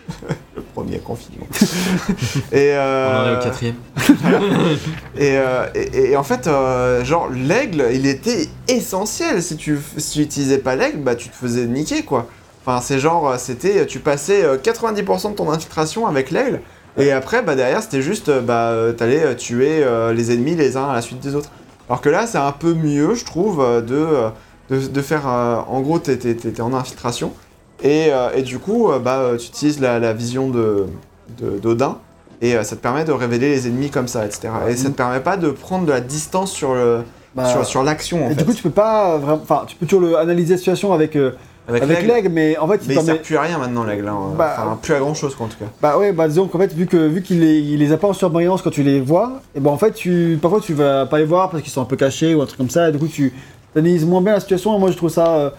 [0.55, 1.47] le premier confinement.
[2.51, 3.75] et, on en est euh, au quatrième
[5.17, 9.41] et, euh, et, et en fait, euh, genre l'aigle, il était essentiel.
[9.41, 12.27] Si tu, si tu utilisais pas l'aigle, bah tu te faisais niquer quoi.
[12.65, 16.61] Enfin, c'est genre, euh, c'était, tu passais euh, 90% de ton infiltration avec l'aigle.
[16.97, 20.55] Et après, bah derrière, c'était juste, euh, bah, euh, t'allais euh, tuer euh, les ennemis
[20.55, 21.49] les uns à la suite des autres.
[21.89, 24.29] Alors que là, c'est un peu mieux, je trouve, euh, de, euh,
[24.69, 27.33] de, de faire, euh, en gros, t'es en infiltration.
[27.83, 30.85] Et, euh, et du coup, euh, bah, euh, tu utilises la, la vision de
[31.61, 31.97] d'Odin.
[32.41, 34.49] Et ça te permet de révéler les ennemis comme ça, etc.
[34.69, 36.99] Et ça te permet pas de prendre de la distance sur le
[37.33, 38.35] Bah, sur, sur l'action et fait.
[38.35, 39.19] du coup, tu peux pas.
[39.41, 41.31] Enfin, tu peux toujours le- analyser la situation avec, euh,
[41.67, 42.29] avec avec l'aigle.
[42.29, 44.07] mais en fait, il Mais il sert plus à rien maintenant l'aigle.
[44.09, 44.17] hein.
[44.37, 45.65] Bah, enfin, plus à grand chose quoi en tout cas.
[45.81, 48.07] Bah ouais, bah disons qu'en fait, vu que vu qu'il les, il les a pas
[48.09, 51.17] en surbrillance quand tu les vois, et ben en fait, tu parfois tu vas pas
[51.17, 52.99] les voir parce qu'ils sont un peu cachés ou un truc comme ça, et du
[52.99, 53.33] coup tu
[53.75, 54.75] analyses moins bien la situation.
[54.75, 55.49] Et moi, je trouve ça euh,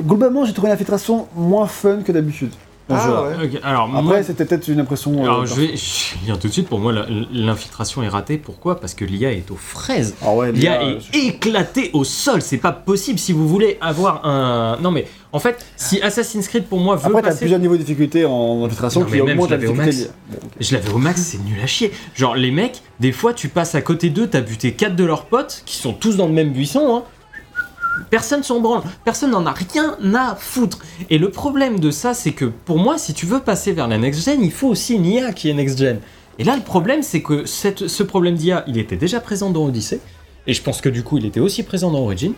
[0.00, 2.50] globalement, j'ai trouvé l'infiltration moins fun que d'habitude.
[2.90, 3.44] Ah ouais.
[3.44, 5.12] Ok, alors Après, moi c'était peut-être une impression.
[5.18, 6.94] euh, alors je vais je vais dire tout de suite pour moi
[7.30, 8.80] l'infiltration est ratée pourquoi?
[8.80, 12.72] Parce que l'IA est aux fraises Ah ouais, L'IA est éclatée au sol, c'est pas
[12.72, 14.78] possible si vous voulez avoir un.
[14.80, 17.40] Non mais en fait, si Assassin's Creed pour moi veut Après, t'as passer.
[17.40, 19.72] plusieurs niveaux de difficulté en infiltration Non, qui mais même, augmentent je la l'avais au
[19.74, 20.08] difficulté.
[20.30, 20.40] max.
[20.42, 20.48] Bon.
[20.58, 21.92] Je l'avais au max, c'est nul à chier.
[22.14, 25.26] Genre les mecs, des fois tu passes à côté d'eux, t'as buté quatre de leurs
[25.26, 26.96] potes qui sont tous dans le même buisson.
[26.96, 27.02] Hein.
[28.10, 30.78] Personne s'en branle, personne n'en a rien à foutre.
[31.10, 33.98] Et le problème de ça, c'est que pour moi, si tu veux passer vers la
[33.98, 35.98] next-gen, il faut aussi une IA qui est next-gen.
[36.38, 39.64] Et là, le problème, c'est que cette- ce problème d'IA, il était déjà présent dans
[39.64, 40.00] Odyssey,
[40.46, 42.32] et je pense que du coup, il était aussi présent dans Origin.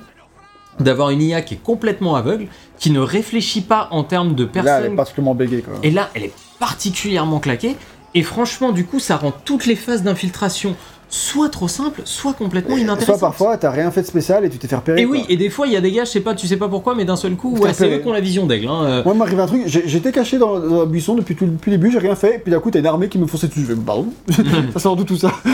[0.78, 2.46] D'avoir une IA qui est complètement aveugle,
[2.78, 5.74] qui ne réfléchit pas en termes de Là, elle personnes est particulièrement bégée quoi.
[5.82, 7.76] et là, elle est particulièrement claquée.
[8.14, 10.74] Et franchement, du coup, ça rend toutes les phases d'infiltration
[11.10, 13.20] soit trop simples, soit complètement Soit inintéressantes.
[13.20, 15.02] parfois, t'as rien fait de spécial et tu t'es fait repérer.
[15.02, 15.16] Et quoi.
[15.16, 16.68] oui, et des fois, il y a des gars, je sais pas, tu sais pas
[16.68, 17.96] pourquoi, mais d'un seul coup, ouais, c'est fait.
[17.96, 18.68] eux qui ont la vision d'aigle.
[18.68, 18.84] Hein.
[18.84, 19.02] euh.
[19.04, 21.70] Moi, il m'arrive un truc, j'ai- j'étais caché dans, dans un buisson depuis, tout, depuis
[21.72, 23.48] le début, j'ai rien fait, et puis d'un coup, t'as une armée qui me fonçait
[23.48, 23.60] dessus.
[23.60, 24.06] Je fais, pardon
[24.72, 25.32] Ça sort d'où tout ça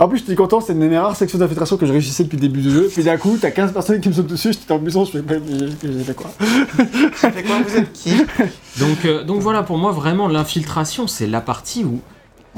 [0.00, 2.42] En plus, j'étais content, c'était une des rares sections d'infiltration que je réussissais depuis le
[2.42, 2.90] début du jeu.
[2.92, 5.22] Puis d'un coup, t'as 15 personnes qui me sautent dessus, j'étais en maison, je fais,
[5.26, 5.40] mais
[5.82, 6.30] j'ai j'ai fait quoi
[7.14, 8.10] Fait quoi, vous êtes qui?
[8.78, 12.00] Donc, euh, donc voilà, pour moi, vraiment, l'infiltration, c'est la partie où,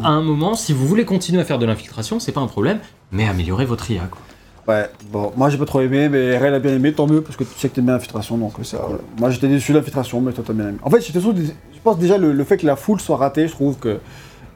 [0.05, 2.79] à un moment, si vous voulez continuer à faire de l'infiltration, c'est pas un problème,
[3.13, 4.03] mais améliorez votre IA.
[4.11, 4.21] Quoi.
[4.69, 7.37] Ouais, bon, moi j'ai pas trop aimé, mais RL a bien aimé, tant mieux, parce
[7.37, 8.79] que tu sais que t'aimes bien l'infiltration, donc ça.
[8.79, 8.99] voilà.
[9.19, 10.79] Moi j'étais déçu de l'infiltration, mais toi t'as bien aimé.
[10.83, 11.19] En fait, je
[11.83, 13.99] pense déjà le, le fait que la foule soit ratée, je trouve que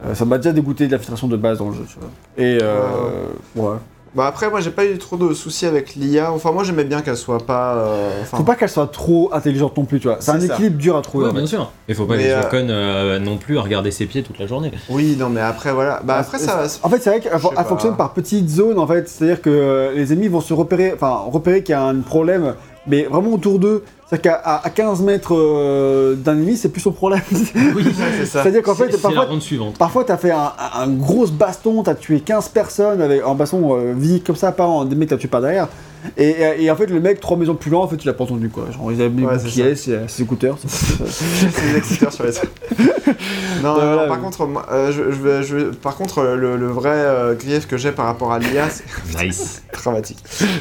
[0.05, 2.11] euh, ça m'a déjà dégoûté de l'infiltration de base dans le jeu, tu vois.
[2.37, 3.77] Et euh, ouais.
[4.15, 6.31] Bah après, moi j'ai pas eu trop de soucis avec l'IA.
[6.33, 7.75] Enfin, moi j'aimais bien qu'elle soit pas.
[7.75, 10.19] euh, Enfin, Faut pas qu'elle soit trop intelligente non plus, tu vois.
[10.21, 10.55] C'est un ça.
[10.55, 11.27] équilibre dur à trouver.
[11.27, 11.71] Ouais, bien sûr.
[11.89, 14.39] Il faut pas Mais, que les euh, euh, non plus à regarder ses pieds toute
[14.39, 14.71] la journée.
[14.89, 16.01] Oui, non, mais après voilà.
[16.05, 16.63] Bah après ça.
[16.85, 19.09] En fait, c'est vrai qu'elle fonctionne par petites zones, en fait.
[19.09, 22.55] C'est-à-dire que euh, les ennemis vont se repérer, enfin, repérer qu'il y a un problème,
[22.87, 23.83] mais vraiment autour d'eux.
[24.15, 27.21] C'est-à-dire qu'à à- à 15 mètres euh, d'un ennemi, c'est plus son problème.
[27.31, 27.85] Oui,
[28.19, 28.43] c'est ça.
[28.43, 29.25] C'est-à-dire qu'en fait, parfois.
[29.79, 34.21] Parfois, t'as fait un, gros baston, t'as tué 15 personnes avec un baston euh, vie
[34.21, 35.69] comme ça, en des mecs que t'as tué par derrière.
[36.17, 38.13] Et, et, et en fait, le mec, trois maisons plus loin, en fait, tu l'as
[38.13, 38.71] pas entendu quoi.
[38.71, 40.59] Genre, ils avaient mis Ouais, c'est bouclier, c'est ses écouteurs.
[40.63, 42.33] des exciteurs sur les.
[43.63, 46.57] non, Voilà, non, par contre, moi, euh, je, je vais- je vais- par contre, le,
[46.57, 48.85] le vrai euh, grief que j'ai par rapport à l'IA, c'est
[49.25, 49.63] Nice.
[49.73, 50.19] dramatique.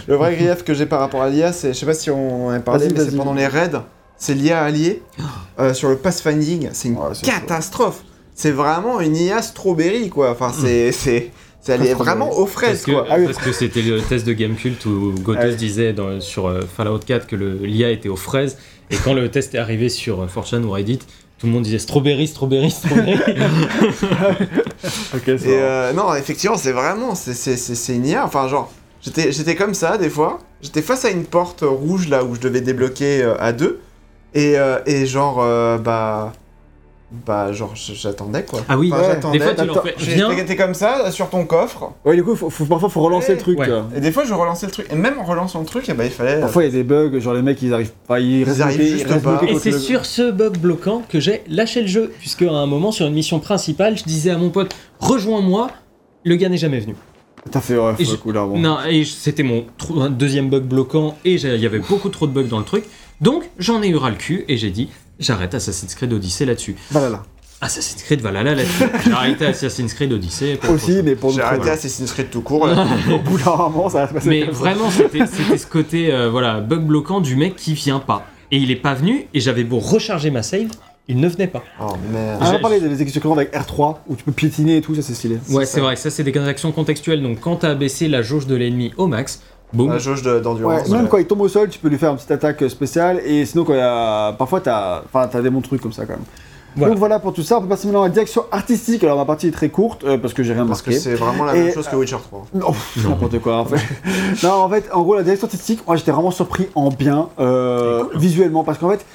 [0.07, 2.47] Le vrai grief que j'ai par rapport à l'IA, c'est, je sais pas si on
[2.47, 3.71] en a parlé, mais c'est pendant les raids,
[4.17, 5.01] c'est l'IA alliée
[5.59, 8.03] euh, sur le pathfinding, c'est une Ouais, catastrophe.
[8.35, 10.31] C'est vraiment une IA strawberry quoi.
[10.31, 11.31] Enfin, c'est,
[11.71, 11.93] est Strawberry.
[11.93, 13.05] vraiment aux fraises Parce que quoi.
[13.09, 13.25] Ah oui.
[13.25, 15.55] parce que c'était le test de Gamecult où Gotos Ah oui.
[15.55, 18.57] disait dans- sur euh, Fallout 4 que l'IA était aux fraises.
[18.91, 20.99] Et quand le test est arrivé sur euh, 4chan ou Reddit,
[21.39, 23.17] tout le monde disait strawberry, strawberry, strawberry.
[25.15, 28.25] Ok, c'est Et euh, non, effectivement, c'est vraiment, c'est, c'est, c'est, c'est une IA.
[28.25, 30.39] Enfin, genre, j'étais, j'étais comme ça des fois.
[30.61, 33.79] J'étais face à une porte rouge là où je devais débloquer euh, à deux.
[34.33, 36.33] Et, euh, et genre, euh, bah.
[37.25, 38.61] Bah, genre, j'attendais quoi.
[38.67, 39.07] ah oui, Enfin, ouais.
[39.09, 39.37] j'attendais.
[39.39, 40.29] des fois tu leur fais J'ai- viens.
[40.45, 41.91] T'es comme ça, sur ton coffre.
[42.05, 43.59] Ouais, du coup, faut, faut- parfois, faut relancer le truc.
[43.59, 43.67] Ouais.
[43.95, 44.87] Et des fois, je relançais le truc.
[44.91, 46.39] Et même en relançant le truc, eh ben, il fallait.
[46.39, 48.77] Parfois, il y a des bugs, genre les mecs, ils arrivent pas, ils, restent arrivent
[48.77, 49.29] bloqués, juste restent pas.
[49.31, 52.41] bloqués Et contre c'est le- sur ce bug bloquant que j'ai lâché le jeu, puisque
[52.41, 55.69] à un moment sur une mission principale, je disais à mon pote rejoins-moi,
[56.23, 56.95] le gars n'est jamais venu.
[57.51, 58.45] T'as fait, ouais, Et je- coup là.
[58.45, 58.57] Bon.
[58.57, 59.65] Non, et je- c'était mon
[59.97, 62.63] un deuxième bug bloquant et j'ai- il y avait beaucoup trop de bugs dans le
[62.65, 62.85] truc.
[63.21, 66.75] Donc j'en ai eu ras le cul et j'ai dit j'arrête Assassin's Creed Odyssey là-dessus.
[66.93, 67.23] Là.
[67.61, 68.83] Assassin's Creed Valhalla là-dessus.
[69.05, 70.57] J'ai arrêté Assassin's Creed Odyssey.
[70.61, 71.69] pour Aussi, mais pour J'ai arrêté.
[71.69, 72.67] Assassin's Creed tout court.
[73.11, 74.29] Au bout d'un moment, ça va se passer.
[74.29, 77.99] Mais comme vraiment, c'était c'était ce côté euh, voilà bug bloquant du mec qui vient
[77.99, 78.25] pas.
[78.51, 80.67] Et il est pas venu et j'avais beau recharger ma save,
[81.07, 81.63] il ne venait pas.
[81.81, 82.39] oh merde.
[82.41, 85.15] On a parlé des exécutions avec R3 où tu peux piétiner et tout, ça c'est
[85.15, 85.39] stylé.
[85.49, 87.23] Ouais, c'est vrai, ça c'est des actions contextuelles.
[87.23, 89.41] Donc quand t'as baissé la jauge de l'ennemi au max,
[89.73, 90.89] boum, La jauge de- Ouais, d'endurance.
[90.89, 91.07] même ouais.
[91.09, 93.63] quand il tombe au sol, tu peux lui faire une petite attaque spéciale et sinon
[93.63, 94.33] quand il y a...
[94.33, 96.23] parfois t'as enfin, t'as des bons trucs comme ça quand même.
[96.75, 96.89] Voilà.
[96.89, 99.03] Donc voilà pour tout ça, on peut passer maintenant à la direction artistique.
[99.03, 100.99] Alors ma partie est très courte euh, parce que j'ai rien Parce que marqué.
[101.03, 102.45] c'est vraiment la Et, même chose que Witcher 3.
[102.55, 102.73] Non,
[103.07, 103.77] n'importe quoi en fait.
[104.43, 108.05] non, en fait, en gros, la direction artistique, moi j'étais vraiment surpris en bien, euh,
[108.15, 109.05] visuellement, parce qu'en fait,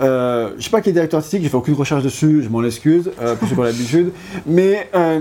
[0.00, 2.62] euh, je sais pas qui est directeur artistique, j'ai fait aucune recherche dessus, je m'en
[2.62, 4.12] excuse, euh, pour ceux qui ont l'habitude,
[4.46, 5.18] mais euh,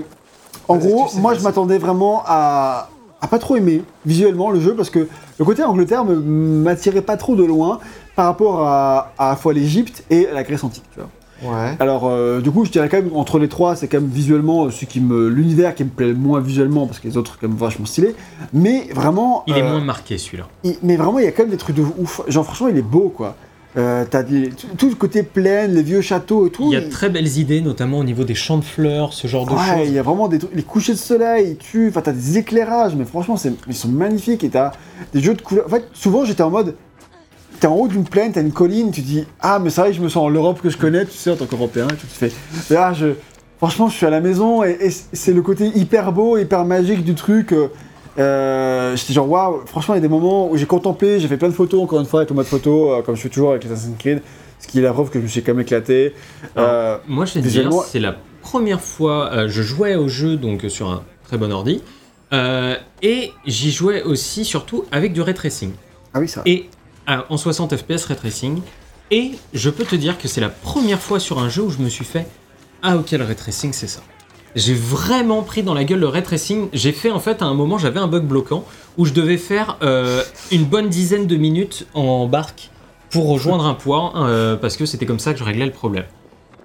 [0.68, 2.90] en gros, tu moi je m'attendais vraiment à,
[3.22, 5.08] à pas trop aimer visuellement le jeu, parce que
[5.40, 7.80] le côté Angleterre me- m'attirait pas trop de loin
[8.16, 11.10] par rapport à, à la fois l'Égypte et la Grèce antique, tu vois.
[11.44, 11.76] Ouais.
[11.80, 14.66] Alors, euh, du coup, je dirais quand même entre les trois, c'est quand même visuellement
[14.66, 17.38] euh, celui qui me, l'univers qui me plaît le moins visuellement, parce que les autres
[17.40, 18.16] quand même vachement stylés.
[18.54, 20.48] Mais vraiment, il est euh, moins marqué celui-là.
[20.64, 22.22] il- mais vraiment, il y a quand même des trucs de ouf.
[22.28, 23.36] Genre, franchement, il est beau, quoi.
[23.76, 26.64] Euh, t'as des- tout, le côté plaine, les vieux châteaux et tout.
[26.72, 29.28] Il y a de très belles idées, notamment au niveau des champs de fleurs, ce
[29.28, 29.94] genre de Ouais, il choses.
[29.94, 33.06] y a vraiment des trucs, les couchers de soleil, tu, enfin t'as des éclairages, mais
[33.06, 33.36] franchement
[33.68, 34.72] ils sont magnifiques et t'as
[35.14, 35.66] des jeux de couleurs.
[35.68, 36.76] En fait, souvent j'étais en mode,
[37.60, 39.94] t'es en haut d'une plaine, t'as une colline, tu te dis ah mais c'est vrai
[39.94, 42.14] je me sens en l'Europe que je connais, tu sais en tant qu'Européen, tu te
[42.14, 42.32] fais
[42.74, 43.10] là je,
[43.60, 47.04] franchement je suis à la maison et, et c'est le côté hyper beau, hyper magique
[47.04, 47.52] du truc.
[47.52, 47.68] euh,
[48.18, 51.38] euh, j'étais genre waouh, franchement il y a des moments où j'ai contemplé, j'ai fait
[51.38, 53.52] plein de photos encore une fois avec le mode photo, euh, comme je fais toujours
[53.52, 54.22] avec les Assassin's Creed,
[54.60, 56.14] ce qui est la preuve que je me suis quand même éclaté.
[56.58, 60.66] Euh, Moi, je vais te dire, c'est la première fois je jouais au jeu donc
[60.70, 61.82] sur un très bon ordi
[62.32, 65.72] et j'y jouais aussi surtout avec du ray tracing
[66.14, 66.42] ah oui ça.
[66.46, 66.70] et
[67.08, 68.62] en 60 fps ray tracing
[69.12, 71.80] et je peux te dire que c'est la première fois sur un jeu où je
[71.80, 72.26] me suis fait
[72.82, 74.02] ah ok le ray tracing c'est ça.
[74.58, 76.68] J'ai vraiment pris dans la gueule le ray tracing.
[76.74, 78.66] J'ai fait en fait à un moment j'avais un bug bloquant
[78.98, 82.72] où je devais faire euh, une bonne dizaine de minutes en barque
[83.12, 86.06] pour rejoindre un point euh, parce que c'était comme ça que je réglais le problème.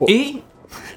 [0.01, 0.07] Oh.
[0.09, 0.37] Et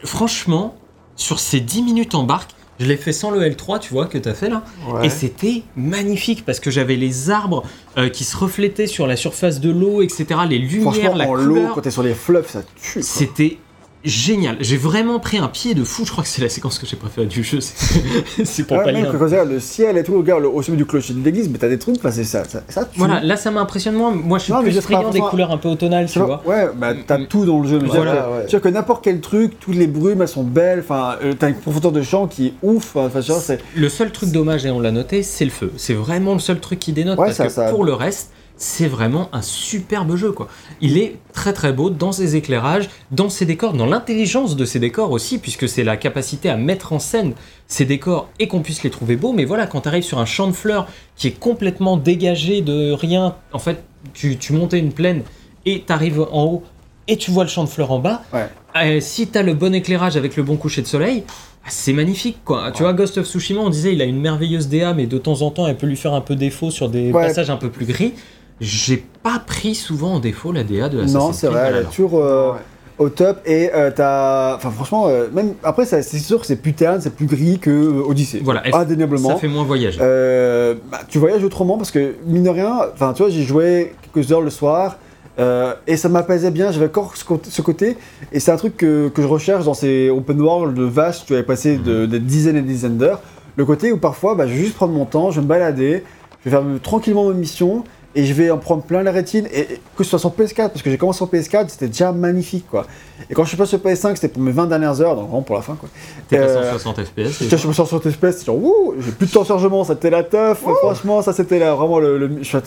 [0.06, 0.78] franchement,
[1.18, 4.18] sur ces 10 minutes en barque, je l'ai fait sans le L3, tu vois, que
[4.18, 4.64] t'as fait là.
[4.88, 5.08] Ouais.
[5.08, 7.64] Et c'était magnifique parce que j'avais les arbres
[7.98, 10.26] euh, qui se reflétaient sur la surface de l'eau, etc.
[10.48, 13.02] Les lumières, Franchement, la en l'eau, quand t'es sur les fleuves, ça tue.
[13.02, 13.60] C'était
[14.06, 14.58] génial.
[14.60, 16.06] J'ai vraiment pris un pied de fou.
[16.06, 17.60] Je crois que c'est la séquence que j'ai préférée du jeu.
[17.62, 19.12] C'est pour Ouais, pas lire.
[19.12, 21.80] tu le ciel et tout, regarde au sommet du clocher de l'église, mais t'as des
[21.80, 22.98] trucs, c'est ça, ça, ça tue.
[23.00, 24.12] Voilà, là ça m'impressionne moins.
[24.12, 26.42] Moi je suis Non, plus friand des couleurs un peu automnales, tu Tu vois.
[26.46, 27.28] ouais, bah t'as Mm.
[27.28, 27.80] tout dans le jeu.
[27.84, 28.36] Voilà, ouais.
[28.42, 30.80] C'est-à-dire que n'importe quel truc, toutes les brumes, elles sont belles.
[30.80, 32.96] Enfin, euh, t'as une profondeur de champ qui est ouf.
[32.96, 35.72] Enfin, tu vois, c'est Le seul truc dommage, et on l'a noté, c'est le feu.
[35.78, 37.18] C'est vraiment le seul truc qui dénote.
[37.18, 40.32] Ouais, parce ça- que ça- pour le reste, c'est vraiment un superbe jeu.
[40.32, 40.48] quoi.
[40.82, 44.80] Il est très très beau dans ses éclairages, dans ses décors, dans l'intelligence de ses
[44.80, 47.34] décors aussi, puisque c'est la capacité à mettre en scène
[47.68, 49.34] ces décors et qu'on puisse les trouver beaux.
[49.34, 52.92] Mais voilà, quand tu arrives sur un champ de fleurs qui est complètement dégagé de
[52.94, 55.24] rien, en fait, tu, tu montais une plaine
[55.66, 56.64] et tu arrives en haut
[57.08, 58.24] et tu vois le champ de fleurs en bas.
[58.34, 58.48] Ouais.
[58.78, 61.24] Euh, si tu as le bon éclairage avec le bon coucher de soleil,
[61.66, 62.72] ah, c'est magnifique quoi.
[62.72, 65.42] Tu vois, Ghost of Tsushima, on disait il a une merveilleuse DA, mais de temps
[65.42, 67.28] en temps elle peut lui faire un peu défaut sur des Ouais.
[67.28, 68.14] passages un peu plus gris.
[68.62, 71.82] J'ai pas pris souvent en défaut la DA de Assassin's non, c'est Creed vrai, elle
[71.84, 72.60] est toujours euh, Ouais.
[73.00, 73.40] au top.
[73.46, 77.14] Et euh, t'as, enfin, franchement, euh, même après, c'est sûr que c'est plus terne, c'est
[77.14, 78.40] plus gris que euh, Odyssey.
[78.44, 79.30] Voilà, indéniablement.
[79.30, 80.00] Ça fait moins voyager.
[80.02, 83.94] Euh, bah, tu voyages autrement parce que mine de rien, enfin tu vois, j'ai joué
[84.14, 84.98] quelques heures le soir
[85.38, 86.72] euh, et ça m'apaisait bien.
[86.72, 87.98] J'avais encore ce, côté-
[88.32, 91.26] et c'est un truc que, que je recherche dans ces open world vastes.
[91.26, 93.20] Tu avais passé de, des dizaines et des dizaines d'heures.
[93.58, 96.04] Le côté où parfois, bah, je vais juste prendre mon temps, je vais me balader,
[96.46, 97.84] je vais faire tranquillement mes missions
[98.16, 100.70] et je vais en prendre plein la rétine et, et que ce soit sur PS4
[100.70, 102.86] parce que j'ai commencé sur PS4, c'était déjà magnifique quoi.
[103.30, 105.42] Et quand je suis passé sur PS5, c'était pour mes 20 dernières heures, donc vraiment
[105.42, 105.90] pour la fin quoi.
[106.28, 107.44] T'es passé euh, en 60 FPS.
[107.58, 109.84] Je me sens sur tes espèces, c'est genre, ouh, j'ai plus de temps de chargement,
[109.84, 112.18] ça c'était la teuf, franchement, ça c'était là, vraiment le.
[112.18, 112.58] le- je suis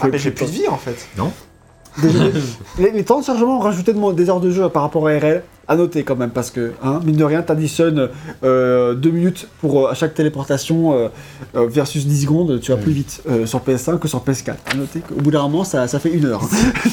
[0.00, 1.06] Ah, mais j'ai plus de vie en fait.
[1.16, 1.30] Désolé.
[2.78, 5.12] les, les temps de chargement ont rajouté de des heures de jeu par rapport à
[5.18, 8.08] RL, à noter quand même, parce que, hein, mine de rien, t'additionnes
[8.42, 11.08] 2 minutes pour euh, à chaque téléportation euh,
[11.54, 14.54] euh, versus 10 secondes, tu vas plus vite euh, sur PS5 que sur PS4.
[14.72, 16.42] À noter qu'au bout d'un moment, ça, ça fait une heure.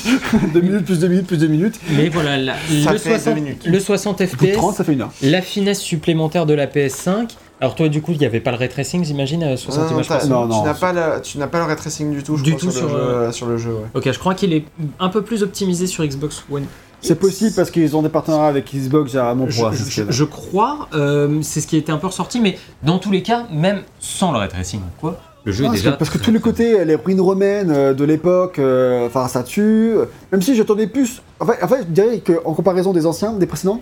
[0.53, 3.35] 2 minutes plus 2 minutes plus 2 minutes, Mais voilà, la- le, fait deux 60,
[3.35, 3.65] minutes.
[3.65, 5.11] le 60 plus de FPS, 30, ça fait une heure.
[5.23, 7.29] la finesse supplémentaire de la PS5.
[7.61, 9.85] Alors toi du coup, il n'y avait pas le ray tracing, j'imagine, à 60 Non,
[9.89, 10.61] non, images par t'as- seconde Non, non.
[10.61, 12.59] tu n'as pas, la- tu n'as pas le ray tracing du tout, je Du crois,
[12.61, 13.71] tout sur, sur, le euh, jeu, sur le jeu.
[13.73, 13.85] Ouais.
[13.95, 14.63] Ok, je crois qu'il est
[14.99, 16.65] un peu plus optimisé sur Xbox One.
[17.01, 20.87] C'est possible parce qu'ils ont des partenariats avec Xbox généralement pour Je, je- je crois,
[20.93, 24.31] euh, c'est ce qui était un peu ressorti, mais dans tous les cas, même sans
[24.33, 25.91] le ray tracing quoi, le jeu Non, est parce, déjà.
[25.93, 29.43] que, parce que tous les côtés, les ruines romaines euh, de l'époque, euh, enfin ça
[29.43, 29.93] tue.
[30.33, 31.21] Même si j'attendais plus.
[31.39, 33.81] En fait, en fait, je dirais qu'en comparaison des anciens, des précédents,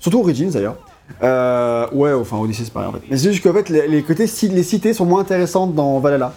[0.00, 0.76] surtout Origins d'ailleurs.
[1.22, 3.00] Euh, ouais, enfin Odyssey c'est pareil en fait.
[3.10, 6.32] Mais c'est juste qu'en fait, les, les côtés, les cités sont moins intéressantes dans Valhalla.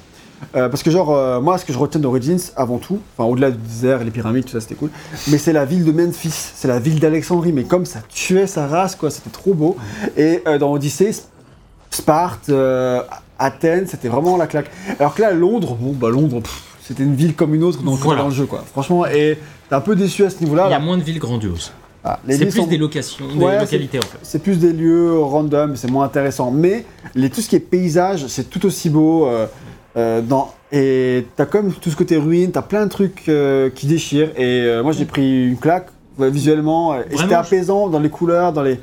[0.55, 3.51] Euh, parce que genre, euh, moi ce que je retiens d'Origins avant tout, enfin au-delà
[3.51, 4.89] du désert, les pyramides, tout ça c'était cool,
[5.27, 8.65] mais c'est la ville de Memphis, c'est la ville d'Alexandrie, mais comme ça tuait sa
[8.65, 9.75] race quoi, c'était trop beau.
[10.15, 11.11] Et euh, dans Odyssey,
[11.91, 13.01] Sparte, euh,
[13.37, 14.71] Athènes, c'était vraiment la claque.
[14.97, 17.95] Alors que là, Londres, bon bah Londres, pff, c'était une ville comme une autre dans,
[17.95, 18.21] Voilà.
[18.21, 18.63] dans le jeu quoi.
[18.71, 20.67] Franchement, et t'es un peu déçu à ce niveau-là.
[20.67, 20.85] Il y a là.
[20.85, 21.73] moins de villes grandioses.
[22.03, 24.17] Ah, C'est plus sont- des locations, Ouais, des localités en fait.
[24.23, 26.49] c'est plus des lieux random, c'est moins intéressant.
[26.49, 29.25] Mais les, tout ce qui est paysage, c'est tout aussi beau.
[29.27, 29.47] euh,
[29.97, 33.87] euh, dans, et t'as comme tout ce côté ruine, t'as plein de trucs euh, qui
[33.87, 34.31] déchirent.
[34.39, 35.87] Et moi j'ai pris une claque
[36.17, 36.95] visuellement.
[36.95, 38.79] Et c'était apaisant dans les couleurs, dans, les,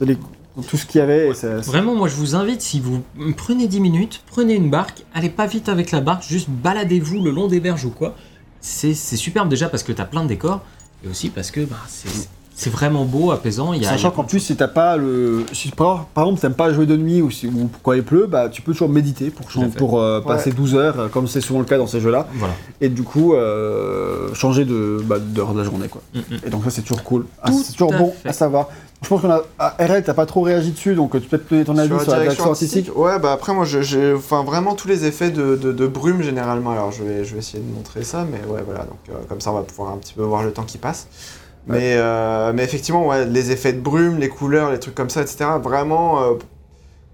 [0.00, 0.16] dans, les-
[0.56, 1.34] dans tout ce qu'il y avait.
[1.34, 3.02] ça- Vraiment, moi je vous invite, si vous
[3.36, 7.30] prenez 10 minutes, prenez une barque, allez pas vite avec la barque, juste baladez-vous le
[7.30, 8.14] long des berges ou quoi.
[8.60, 10.62] C'est c'est superbe déjà parce que t'as plein de décors,
[11.04, 12.08] et aussi parce que bah, c'est
[12.56, 13.72] c'est vraiment beau, apaisant.
[13.72, 15.44] Il y a, il y Sachant qu'en plus, si t'as pas le.
[15.52, 18.26] Si par, par exemple, t'aimes pas jouer de nuit ou, si, ou quand il pleut,
[18.26, 19.32] bah, tu peux toujours méditer
[19.76, 22.28] pour, euh, passer 12 heures, euh, comme c'est souvent le cas dans ces jeux-là.
[22.34, 22.54] Voilà.
[22.80, 25.88] Et du coup, euh, changer de, bah, d'heure de la journée.
[25.88, 26.00] Quoi.
[26.14, 26.38] Mm, mm.
[26.46, 27.26] Et donc, ça, c'est toujours cool.
[27.42, 28.28] Ah, c'est toujours à bon fait.
[28.28, 28.68] à savoir.
[29.02, 29.42] Je pense qu'on a.
[29.58, 32.12] À RL, t'as pas trop réagi dessus, donc tu peux te donner ton avis sur,
[32.12, 32.90] la direction artistique.
[32.96, 36.70] Ouais, bah après, moi, j'ai enfin, vraiment tous les effets de, de, de brume généralement.
[36.70, 38.84] Alors, je vais, je vais essayer de montrer ça, mais ouais, voilà.
[38.84, 41.08] Donc, euh, comme ça, on va pouvoir un petit peu voir le temps qui passe.
[41.66, 45.22] Mais, euh, mais effectivement, ouais, les effets de brume, les couleurs, les trucs comme ça,
[45.22, 45.46] etc.
[45.62, 46.22] Vraiment.
[46.22, 46.34] euh,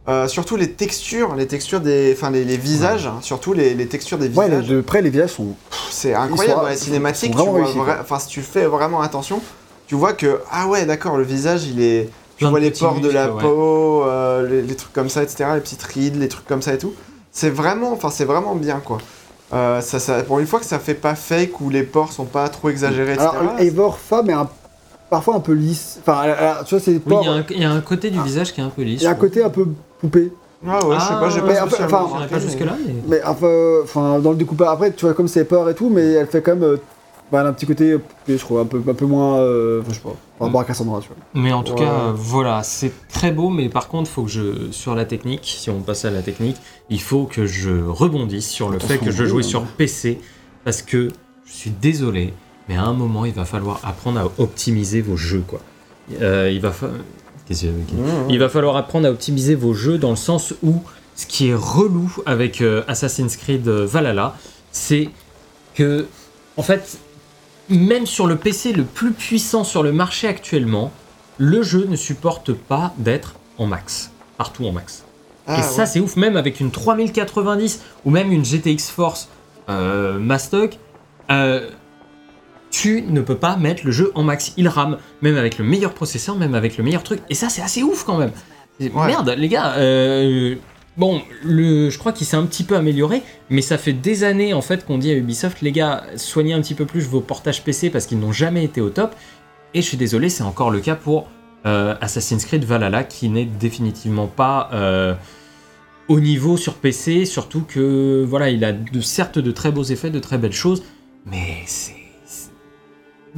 [0.09, 3.87] euh, surtout les textures, les textures des, enfin les, les visages, hein, surtout les, les
[3.87, 4.69] textures des Ouais, visages.
[4.69, 5.55] les- de près, les visages sont.
[5.91, 7.33] C'est incroyable sont- dans les cinématiques.
[7.33, 7.99] sont Tu vraiment vois réussis, vra- quoi.
[8.01, 9.41] enfin, si tu fais vraiment attention,
[9.87, 12.09] tu vois que ah ouais, d'accord, le visage, il est.
[12.39, 13.43] Tu vois les pores de la ouais.
[13.43, 15.45] peau, euh, les, les trucs comme ça, etc.
[15.55, 16.95] Les petites rides, les trucs comme ça et tout.
[17.31, 18.99] C'est vraiment, enfin, c'est vraiment bien quoi.
[19.53, 22.25] Euh, ça, ça, pour une fois que ça fait pas fake ou les pores sont
[22.25, 23.29] pas trop exagérés, etc.
[23.41, 24.49] Alors, Eivor femme est un-
[25.11, 25.99] parfois un peu lisse.
[26.03, 27.21] Enfin, elle- tu vois, c'est Oui, pas.
[27.23, 28.83] il y, a un- il y a un côté du visage qui est un peu
[28.83, 29.01] lisse.
[29.01, 29.67] il y a un côté un peu
[30.01, 30.33] poupée.
[30.69, 32.61] Ah ouais, je sais pas, j'ai Ah, mais pas enfin, spécialement enfin, pas mais- jusque
[32.61, 32.95] là, mais...
[33.09, 33.49] Mais enfin,
[33.83, 36.43] enfin, dans le découpage, après, tu vois, comme c'est peur et tout, mais elle fait
[36.43, 36.77] quand même.
[37.33, 37.97] Bah, un petit côté,
[38.29, 39.39] je trouve, un peu, un peu moins.
[39.39, 41.17] euh, enfin, je sais pas, par rapport à Cassandra, tu vois.
[41.35, 41.81] Mais en tout Ouais.
[41.81, 45.71] cas, voilà, c'est très beau, mais par contre, faut que je, sur la technique, si
[45.71, 46.57] on passe à la technique,
[46.89, 49.69] il faut que je rebondisse sur le fait que je jouais sur hein.
[49.77, 50.19] PC,
[50.65, 51.09] parce que
[51.47, 52.33] je suis désolé,
[52.69, 55.61] mais à un moment, il va falloir apprendre à optimiser vos jeux, quoi.
[56.21, 56.89] euh, il va fa-
[57.53, 58.31] Mmh.
[58.31, 60.83] il va falloir apprendre à optimiser vos jeux dans le sens où
[61.17, 64.37] ce qui est relou avec euh, Assassin's Creed euh, Valhalla,
[64.71, 65.09] c'est
[65.75, 66.07] que,
[66.57, 66.99] en fait,
[67.71, 70.91] même sur le PC le plus puissant sur le marché actuellement,
[71.39, 74.11] le jeu ne supporte pas d'être en max.
[74.37, 75.05] Partout en max.
[75.47, 79.29] Ah, Et ça, c'est ouf, même avec une 3090 ou même une GTX Force
[79.69, 80.79] euh, Mastock,
[81.31, 81.69] euh,
[82.71, 84.53] tu ne peux pas mettre le jeu en max.
[84.57, 87.21] Il rame, même avec le meilleur processeur, même avec le meilleur truc.
[87.29, 88.33] Et ça, c'est assez ouf quand même.
[88.81, 88.89] Ouais.
[89.07, 89.75] Merde, les gars.
[89.77, 90.55] euh,
[90.97, 94.55] bon, le, je crois qu'il s'est un petit peu amélioré, mais ça fait des années
[94.55, 97.63] en fait qu'on dit à Ubisoft, les gars, soignez un petit peu plus vos portages
[97.63, 99.15] PC parce qu'ils n'ont jamais été au top.
[99.75, 101.29] Et je suis désolé, c'est encore le cas pour
[101.67, 105.15] euh, Assassin's Creed Valhalla qui n'est définitivement pas euh,
[106.09, 110.11] au niveau sur PC, surtout que voilà, il a de, certes de très beaux effets,
[110.11, 110.83] de très belles choses,
[111.27, 111.95] mais c'est.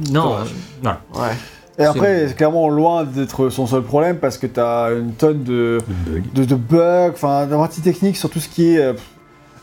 [0.09, 0.43] Non, euh,
[0.81, 1.01] voilà.
[1.13, 1.35] Ouais.
[1.79, 5.43] Et après, c'est clairement loin d'être son seul problème parce que tu as une tonne
[5.43, 6.23] de, bug.
[6.33, 8.79] de, de bugs, enfin, de parties techniques sur tout ce qui est.
[8.79, 8.93] euh,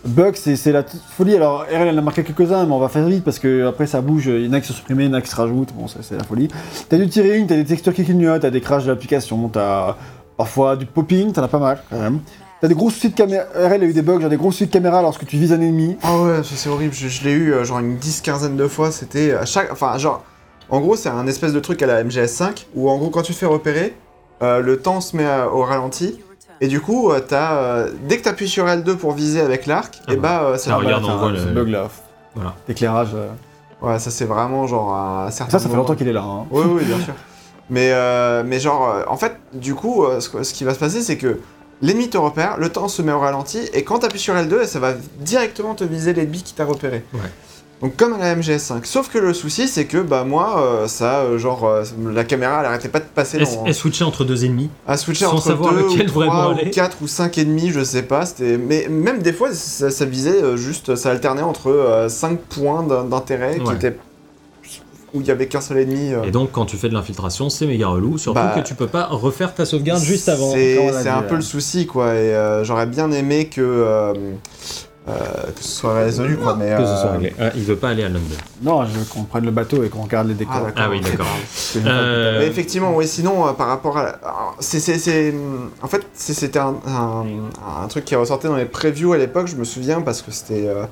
[0.05, 0.83] bugs, c'est la
[1.17, 1.37] folie.
[1.37, 4.01] Alors, RL en a marqué quelques-uns, mais on va faire vite parce que après ça
[4.01, 4.27] bouge.
[4.27, 5.73] Il y en a qui sont supprimés, il y en a qui se rajoutent.
[5.75, 6.49] Bon, c'est la folie.
[6.89, 9.97] T'as du tearing, t'as des textures qui clignotent, t'as des crashs de l'application, t'as
[10.37, 12.21] parfois du popping, t'en as pas mal quand même.
[12.61, 13.45] T'as des gros soucis de caméra.
[13.55, 15.61] RL a eu des bugs, genre des gros soucis de caméra lorsque tu vises un
[15.61, 15.97] ennemi.
[16.03, 16.93] Ah ouais, c'est horrible.
[16.93, 18.91] Je, je l'ai eu euh, genre une dix quinzaine de fois.
[18.91, 19.71] C'était à chaque.
[19.73, 20.25] Enfin, genre.
[20.71, 23.33] En gros, c'est un espèce de truc à la MGS5 où en gros, quand tu
[23.33, 23.95] te fais repérer,
[24.43, 26.21] euh, le temps se met à- au ralenti.
[26.63, 29.67] Et du coup, euh, t'as, euh, dès que tu appuies sur L2 pour viser avec
[29.67, 30.21] l'arc, Ah et ouais.
[30.21, 31.89] bah euh, Ça regarde, on voit le- bug là.
[32.35, 32.55] Voilà.
[32.69, 33.09] D'éclairage.
[33.15, 33.29] euh.
[33.83, 35.53] Ouais, ça c'est vraiment genre un certain.
[35.53, 35.83] Ça, ça fait moment.
[35.83, 36.23] longtemps qu'il est là.
[36.23, 36.45] hein.
[36.51, 37.15] Oui, oui, bien sûr.
[37.71, 40.75] Mais, euh, mais genre, euh, en fait, du coup, euh, ce, que- ce qui va
[40.75, 41.39] se passer, c'est que
[41.81, 44.67] l'ennemi te repère, le temps se met au ralenti, et quand tu appuies sur L2,
[44.67, 47.05] ça va directement te viser l'ennemi qui t'a repéré.
[47.15, 47.21] Ouais.
[47.83, 48.85] Donc comme à la MGS5.
[48.85, 52.59] Sauf que le souci, c'est que bah moi, euh, ça, euh, genre, euh, la caméra,
[52.61, 53.65] elle arrêtait pas de passer Elle, dans...
[53.65, 54.69] elle switchait entre deux ennemis.
[54.87, 57.71] à switcher sans entre savoir deux lequel ou trois vraiment ou quatre ou cinq ennemis,
[57.71, 58.27] je sais pas.
[58.27, 62.83] C'était, mais même des fois, ça, ça visait juste, ça alternait entre euh, cinq points
[62.83, 63.75] d'in- d'intérêt qui Ouais.
[63.77, 63.97] étaient
[65.13, 66.13] où il y avait qu'un seul ennemi.
[66.13, 66.23] euh.
[66.23, 68.17] Et donc, quand tu fais de l'infiltration, c'est méga relou.
[68.17, 70.53] Surtout Bah, que tu peux pas refaire ta sauvegarde juste avant.
[70.53, 71.23] C'est un là.
[71.23, 72.15] peu le souci, quoi.
[72.15, 74.13] Et euh, j'aurais bien aimé que, euh,
[75.07, 76.55] que ce soit résolu, quoi.
[76.57, 77.35] Mais, Que ce soit euh, réglé.
[77.41, 78.37] Ah, il veut pas aller à London.
[78.63, 80.67] Non, je veux qu'on prenne le bateau et qu'on regarde les décors.
[80.69, 80.73] Ah.
[80.77, 81.27] Ah oui, d'accord.
[81.77, 84.03] Euh, Mais effectivement, oui, sinon, euh, par rapport à.
[84.05, 85.35] la- alors, c'est, c'est, c'est-
[85.83, 87.25] En fait, c'est- c'était un, un-
[87.85, 90.69] un truc qui ressortait dans les previews à l'époque, je me souviens, parce que c'était.
[90.69, 90.85] euh,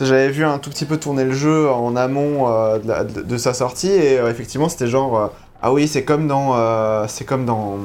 [0.00, 3.22] J'avais vu un tout petit peu tourner le jeu en amont euh, de, la- de-
[3.22, 5.16] de sa sortie, et euh, effectivement, c'était genre.
[5.18, 5.26] euh,
[5.62, 6.52] ah oui, c'est comme dans.
[6.56, 7.78] euh, c'est comme dans.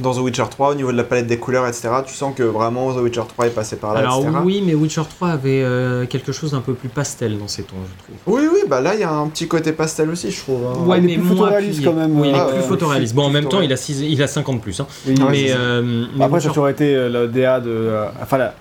[0.00, 2.42] Dans The Witcher 3, au niveau de la palette des couleurs, etc., tu sens que
[2.42, 4.36] vraiment The Witcher 3 est passé par là, Alors etc.
[4.44, 7.76] oui, mais Witcher 3 avait euh, quelque chose d'un peu plus pastel dans ses tons,
[7.84, 8.38] je trouve.
[8.40, 10.60] Oui, oui, bah là, il y a un petit côté pastel aussi, je trouve.
[10.66, 10.86] hein.
[10.86, 12.62] Ouais, il est mais plus moins photoréaliste quand même, Oui, il est euh, plus euh,
[12.62, 13.14] photoréaliste.
[13.14, 14.80] Bon, en même temps, il a, il a 50 plus.
[14.80, 14.86] Hein.
[15.06, 17.70] Oui, mais euh, mais Après, ça aurait été le DA de.
[17.70, 18.54] euh, enfin, la,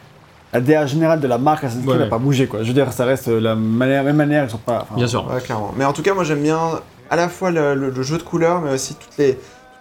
[0.54, 2.04] la DA générale de la marque Assassin's Creed Ouais.
[2.06, 2.64] n'a pas bougé, quoi.
[2.64, 4.80] Je veux dire, ça reste la manière, même manière, ils sont pas.
[4.84, 5.28] enfin, Bien sûr.
[5.32, 5.74] Ouais, clairement.
[5.78, 6.60] Mais en tout cas, moi j'aime bien
[7.10, 9.38] à la fois le, le- le jeu de couleurs, mais aussi toutes les,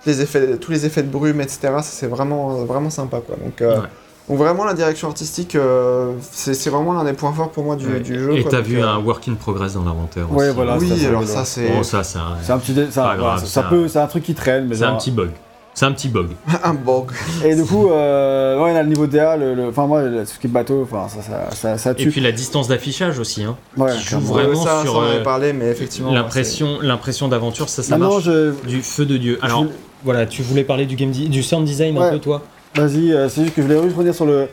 [0.07, 1.68] les effets, tous les effets de brume, etc.
[1.83, 3.20] C'est vraiment, vraiment sympa.
[3.26, 3.36] Quoi.
[3.44, 3.86] Donc, euh, Ouais.
[4.28, 7.86] donc vraiment, la direction artistique, euh, c'est vraiment l'un des points forts pour moi du,
[7.86, 8.01] Ouais.
[8.01, 8.36] du jeu.
[8.36, 10.55] Et t'as vu euh, un work in progress dans l'inventaire Ouais, aussi.
[10.57, 10.78] voilà.
[10.78, 12.73] Oui, c'est alors ça, c'est Bon, ça, c'est un, C'est un petit.
[12.73, 14.67] dé- ça, Pas voilà, grave, ça, c'est ça un- peut, c'est un truc qui traîne,
[14.68, 15.31] mais c'est un petit bug.
[15.78, 16.28] C'est un petit bug.
[16.65, 17.10] un bug.
[17.44, 20.39] Et du coup, euh, ouais, là, le niveau DA, le, le- enfin, moi, le- ce
[20.39, 23.44] qui est bateau, enfin, ça, ça, ça, ça Et puis la distance d'affichage aussi.
[23.44, 23.57] Hein.
[23.76, 26.12] Ouais, qui joue vraiment ça, sur, ça, on en avait euh, parlé, mais effectivement.
[26.15, 28.52] L'impression, l'impression d'aventure, ça, ça marche je.
[28.67, 29.39] du feu de dieu.
[29.43, 29.68] Alors, je-
[30.05, 32.42] voilà, tu voulais parler du game di- du sound design un peu, toi?
[32.75, 34.49] Vas-y, euh, c'est juste que je voulais juste revenir sur le.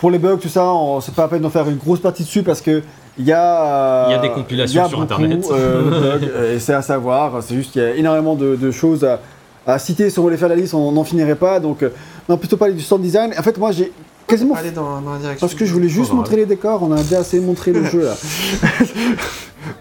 [0.00, 2.22] Pour les bugs, tout ça, on- c'est pas la peine d'en faire une grosse partie
[2.22, 2.82] dessus parce que
[3.18, 3.64] il y a.
[3.64, 5.44] euh, Il y a des compilations il y a sur beaucoup, Internet.
[5.50, 7.42] euh, bugs, et c'est à savoir.
[7.42, 9.20] C'est juste qu'il y a énormément de, de choses à,
[9.66, 10.10] à citer.
[10.10, 11.60] Si on voulait faire la liste, on n'en finirait pas.
[11.60, 11.88] Donc, euh,
[12.28, 13.32] non, plutôt parler du sound design.
[13.38, 13.90] En fait, moi, j'ai
[14.26, 14.54] quasiment.
[14.54, 15.46] Aller dans, dans la direction.
[15.46, 18.04] Parce que je voulais juste montrer les décors, on a déjà assez montré le jeu
[18.04, 18.14] là.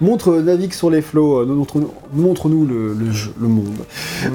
[0.01, 1.45] Montre, euh, navigue sur les flots, euh,
[2.13, 3.77] montre-nous le, le jeu, le monde.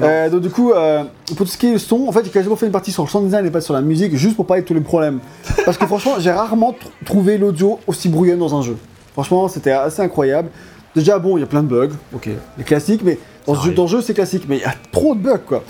[0.01, 2.31] Euh, donc du coup, euh, pour tout ce qui est le son, en fait, j'ai
[2.31, 4.45] quasiment fait une partie sur le sound design et pas sur la musique, juste pour
[4.45, 5.19] parler de tous les problèmes.
[5.65, 8.77] Parce que franchement, j'ai rarement tr- trouvé l'audio aussi brouillon dans un jeu.
[9.13, 10.49] Franchement, c'était assez incroyable.
[10.95, 14.01] Déjà, bon, il y a plein de bugs, ok, les classiques, mais dans ce jeu,
[14.01, 15.63] c'est classique, mais il y a trop de bugs, quoi.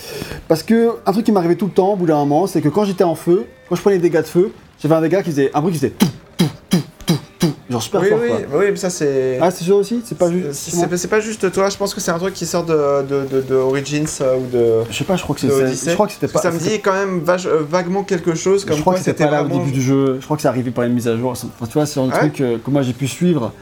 [0.48, 2.69] Parce que un truc qui m'arrivait tout le temps, au bout d'un moment, c'est que
[2.69, 4.51] quand j'étais en feu, quand je prenais des dégâts de feu,
[4.82, 7.82] j'avais un dégât qui faisait un bruit qui faisait tout, tout, tout, tout, tout, genre
[7.82, 8.59] super Oui, fort, oui, quoi.
[8.59, 9.38] oui, mais ça c'est.
[9.41, 10.51] Ah, c'est sûr aussi C'est pas juste.
[10.98, 13.41] c'est pas juste toi, je pense que c'est un truc qui sort de, de, de,
[13.41, 14.91] de Origins euh, ou de.
[14.91, 15.90] Je sais pas, je crois que c'est.
[15.90, 16.41] Je crois que c'était pas.
[16.41, 19.06] ça me dit quand même vage- euh, vaguement quelque chose, comme je crois quoi que
[19.06, 20.17] c'était pas là au début du jeu.
[20.19, 21.32] Je crois que c'est arrivé par une mise à jour.
[21.32, 22.17] Enfin, tu vois, c'est un Ouais.
[22.17, 23.53] truc euh, que moi j'ai pu suivre.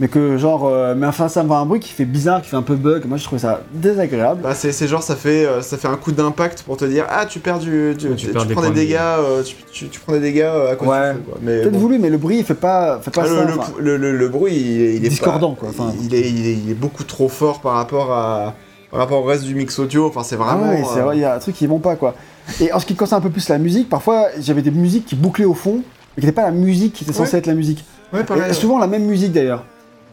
[0.00, 2.48] Mais que genre, euh, mais enfin, ça me va un bruit qui fait bizarre, qui
[2.48, 3.04] fait un peu bug.
[3.06, 4.40] Moi, je trouve ça désagréable.
[4.42, 7.04] Bah, c'est c'est genre, ça fait, euh, ça fait un coup d'impact pour te dire
[7.10, 7.94] Ah, tu perds du.
[7.98, 10.12] Tu, Ouais, tu tu- perds tu des prends des dégâts, euh, tu, tu- tu prends
[10.14, 11.12] des dégâts à cause Ouais.
[11.44, 11.78] Peut-être bon.
[11.78, 13.32] voulu, mais le bruit, il fait pas, fait pas Ah, ça.
[13.44, 13.72] le, le- enfin.
[13.78, 15.92] le- le- le bruit, il, est- il est Discordant, pas- quoi, enfin.
[16.02, 18.54] il, est, il, est, il est beaucoup trop fort par rapport à
[18.90, 20.06] par rapport au reste du mix audio.
[20.06, 20.70] Enfin, c'est Ah vraiment.
[20.70, 22.14] ouais, c'est euh, vrai, il y a un truc qui vont pas quoi.
[22.60, 25.14] Et en ce qui concerne un peu plus la musique, parfois j'avais des musiques qui
[25.16, 25.80] bouclaient au fond,
[26.16, 27.38] mais qui n'étaient pas la musique qui était censée Ouais.
[27.40, 27.84] être la musique.
[28.12, 28.44] Ouais, pareil.
[28.50, 29.64] Et souvent la même musique d'ailleurs.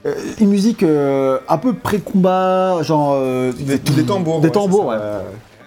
[0.05, 3.13] Euh, une musique euh, un peu pré-combat, genre.
[3.15, 4.39] euh, Des, des tambours.
[4.41, 4.95] Des ouais, tambours, ouais.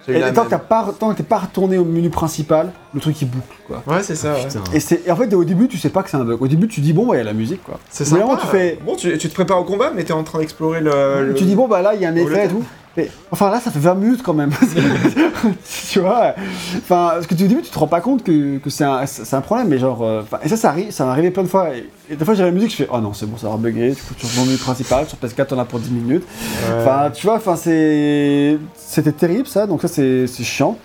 [0.05, 0.33] ça, Et tant même.
[0.45, 3.45] que t'as pas, tant que t'es pas retourné au menu principal, le truc il boucle
[3.65, 3.81] quoi.
[3.87, 4.33] Ouais, c'est ça.
[4.33, 4.45] ouais.
[4.73, 6.41] Et, c'est, et en fait, au début, tu sais pas que c'est un bug.
[6.41, 7.79] Au début, tu dis bon, bah, il y a la musique quoi.
[7.89, 10.39] C'est vraiment, tu fais- Bon, tu, tu te prépares au combat, mais t'es en train
[10.39, 12.63] d'explorer le, le- Tu dis bon, bah là, il y a un effet et tout.
[12.97, 14.51] Mais, enfin là, ça fait 20 minutes quand même.
[15.91, 16.33] tu vois
[16.77, 19.35] Enfin, parce que au début, tu te rends pas compte que, que c'est un, c'est
[19.35, 20.01] un problème, mais genre.
[20.03, 21.69] euh, et ça, ça arrive, ça m'est arrivé plein de fois.
[21.75, 23.57] Et, et des fois, j'ai la musique, je fais oh non, c'est bon, ça va
[23.57, 23.89] bugger.
[23.89, 25.05] Du coup, tu reviens au menu principal.
[25.07, 26.23] Sur PS4, t'en as pour 10 minutes.
[26.69, 26.75] Ouais.
[26.81, 28.57] Enfin, tu vois, enfin, c'est.
[28.75, 30.77] C'était terrible ça, donc ça, c'est c'est chiant.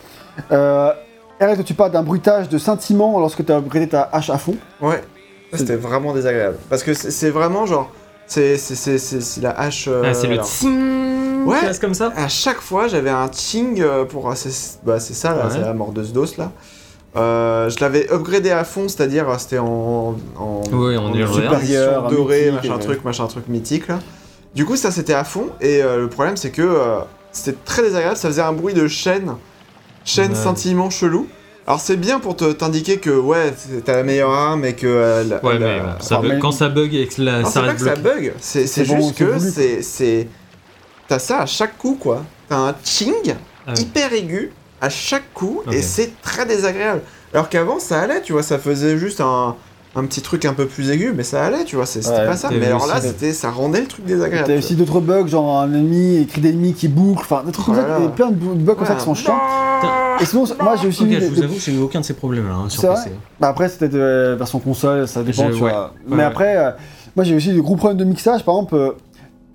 [0.53, 0.93] Euh,
[1.41, 4.57] Eric, tu parles d'un bruitage de scintillement lorsque tu as upgradé ta hache à fond.
[4.81, 5.01] Ouais,
[5.55, 6.57] c'était vraiment désagréable.
[6.69, 7.91] Parce que c'est c'est vraiment genre.
[8.27, 9.87] C'est c'est- c'est- c'est- c'est la hache.
[9.89, 10.37] euh, Ah, c'est le
[11.47, 11.59] Ouais.
[11.61, 14.33] qui reste comme ça À chaque fois, j'avais un ting euh, pour.
[14.37, 15.51] C'est bah, c'est ça, là, Ouais.
[15.53, 16.53] c'est la mordeuse d'os là.
[17.17, 21.59] Euh, je l'avais upgradé à fond, c'est-à-dire euh, c'était en, en, Ouais, en légendaire.
[21.59, 22.79] supérieur, mythique, machin ouais.
[22.85, 23.99] truc, machin truc mythique là.
[24.55, 26.99] Du coup, ça c'était à fond, et euh, le problème c'est que euh,
[27.33, 29.35] c'était très désagréable, ça faisait un bruit de chaîne,
[30.05, 30.37] chaîne Ouais.
[30.37, 31.27] scintillement chelou.
[31.67, 33.55] Alors c'est bien pour te- t'indiquer que ouais,
[33.85, 34.87] t'as la meilleure arme et que.
[34.87, 37.23] euh, la- Ouais, la- mais bon, ça enfin, bug- mais- quand ça bug et que
[37.23, 39.39] la, non, ça c'est pas reste que ça bug, c'est bon, juste que
[39.83, 40.29] c'est.
[41.11, 42.23] T'as ça à chaque coup quoi.
[42.49, 43.35] T'as un ching
[43.67, 43.81] Ah ouais.
[43.81, 47.01] hyper aigu à chaque coup et c'est très désagréable.
[47.35, 49.57] Alors qu'avant ça allait, tu vois, ça faisait juste un,
[49.97, 52.27] un petit truc un peu plus aigu, mais ça allait, tu vois, c'est- c'était Ouais,
[52.27, 52.49] pas ça.
[52.53, 54.47] Mais alors là, c'était, ça rendait le truc désagréable.
[54.47, 57.75] T'as aussi d'autres bugs, genre un ennemi, écrit d'ennemis qui boucle, enfin des trucs comme
[57.75, 58.07] ça, Voilà.
[58.11, 59.41] plein de bugs comme ça qui sont chiants.
[60.21, 62.05] Et sinon, moi j'ai aussi mis je des- vous des- avoue j'ai eu aucun de
[62.05, 63.11] ces problèmes-là hein, sur PC.
[63.41, 65.59] Bah après, c'était de la version console, ça dépend, tu ouais.
[65.59, 65.71] vois.
[65.71, 66.23] Ouais, Mais ouais.
[66.23, 66.71] après, euh,
[67.17, 68.45] moi j'ai aussi des gros problèmes de mixage.
[68.45, 68.91] Par exemple, euh,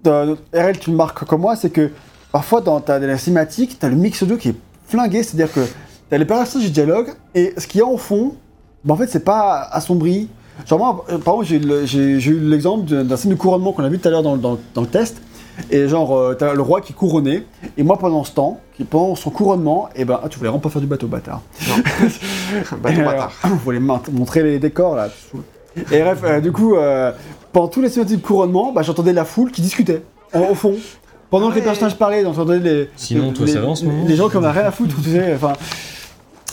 [0.09, 1.89] RL, tu me marques comme moi, c'est que
[2.31, 4.55] parfois dans ta la cinématique, t'as le mix audio qui est
[4.87, 5.61] flingué, c'est-à-dire que
[6.09, 8.35] t'as les personnages du dialogue et ce qu'il y a en fond,
[8.83, 10.29] bah en fait, c'est pas assombri.
[10.67, 13.99] Genre, moi, euh, par exemple, j'ai eu l'exemple d'un scène de couronnement qu'on a vu
[13.99, 15.17] tout à l'heure dans, dans- dans le test.
[15.71, 17.45] Et genre, euh, t'as le roi qui est couronné,
[17.77, 20.59] et moi pendant ce temps, qui, pendant son couronnement, et ben, ah, tu voulais vraiment
[20.61, 21.41] pas faire du bateau, bâtard.
[22.81, 23.31] Bateau Et, euh, bâtard.
[23.43, 25.07] Vous voulez montrer les décors là.
[25.91, 26.75] Et bref, euh, du coup,
[27.55, 30.01] pendant tous les cinématiques de couronnement, bah, j'entendais la foule qui discutait
[30.33, 30.75] en- au fond.
[31.29, 32.89] Pendant que les personnages parlaient, j'entendais les.
[32.97, 34.71] Sinon, les, toi, les, ça va en ce moment les gens qui en rien à
[34.71, 35.33] foutre, tu sais.
[35.35, 35.53] Enfin.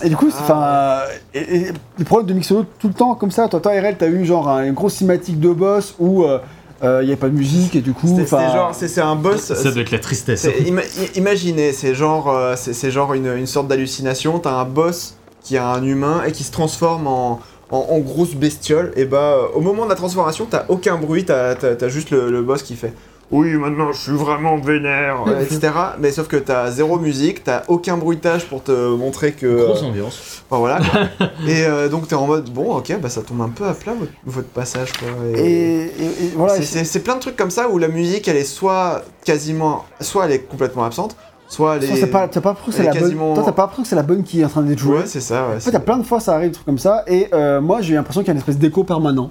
[0.05, 1.03] Et du coup, c'est- enfin, Ah.
[1.09, 1.67] euh, et, et
[1.99, 3.49] les problèmes de mixolo tout le temps comme ça.
[3.49, 6.39] Toi, toi, RL, t'as eu genre un- une grosse cinématique de boss où euh,
[6.85, 9.17] euh, il n'y avait pas de musique et du coup, c'était genre, c'est, c'est un
[9.17, 9.53] boss.
[9.55, 10.41] Ça doit être la tristesse.
[10.43, 10.83] c'est- ima-
[11.17, 14.39] imaginez, c'est genre, euh, c'est, c'est genre une, une sorte d'hallucination.
[14.39, 17.41] T'as un boss qui a un humain et qui se transforme en,
[17.73, 18.93] en, en grosse bestiole.
[18.97, 21.57] Et bah, euh, au moment de la transformation, t'as aucun bruit, t'as,
[21.89, 22.93] juste le, le boss qui fait.
[23.31, 25.73] Oui, maintenant je suis vraiment vénère, etc.
[25.99, 29.47] Mais sauf que t'as zéro musique, t'as aucun bruitage pour te montrer que.
[29.47, 30.43] euh, Grosse ambiance.
[30.51, 30.81] Enfin voilà.
[30.81, 31.27] quoi.
[31.49, 33.95] et euh, donc t'es en mode bon, ok, bah ça tombe un peu à plat
[33.99, 35.09] votre, votre passage quoi.
[35.35, 35.87] Et, et-
[36.27, 36.59] et voilà.
[36.59, 40.27] et c'est plein de trucs comme ça où la musique elle est soit quasiment, soit
[40.27, 41.17] elle est complètement absente,
[41.55, 42.01] soit est.
[42.01, 43.01] t'as pas, t'as pas que c'est la bonne.
[43.03, 44.99] quasiment- Toi, t'as pas l'impression que c'est la bonne qui est en train d'être jouée.
[44.99, 45.49] Ouais, c'est ça.
[45.49, 47.61] Ouais, En fait, a plein de fois ça arrive, des trucs comme ça, et euh,
[47.61, 49.31] moi j'ai l'impression qu'il y a une espèce d'écho permanent.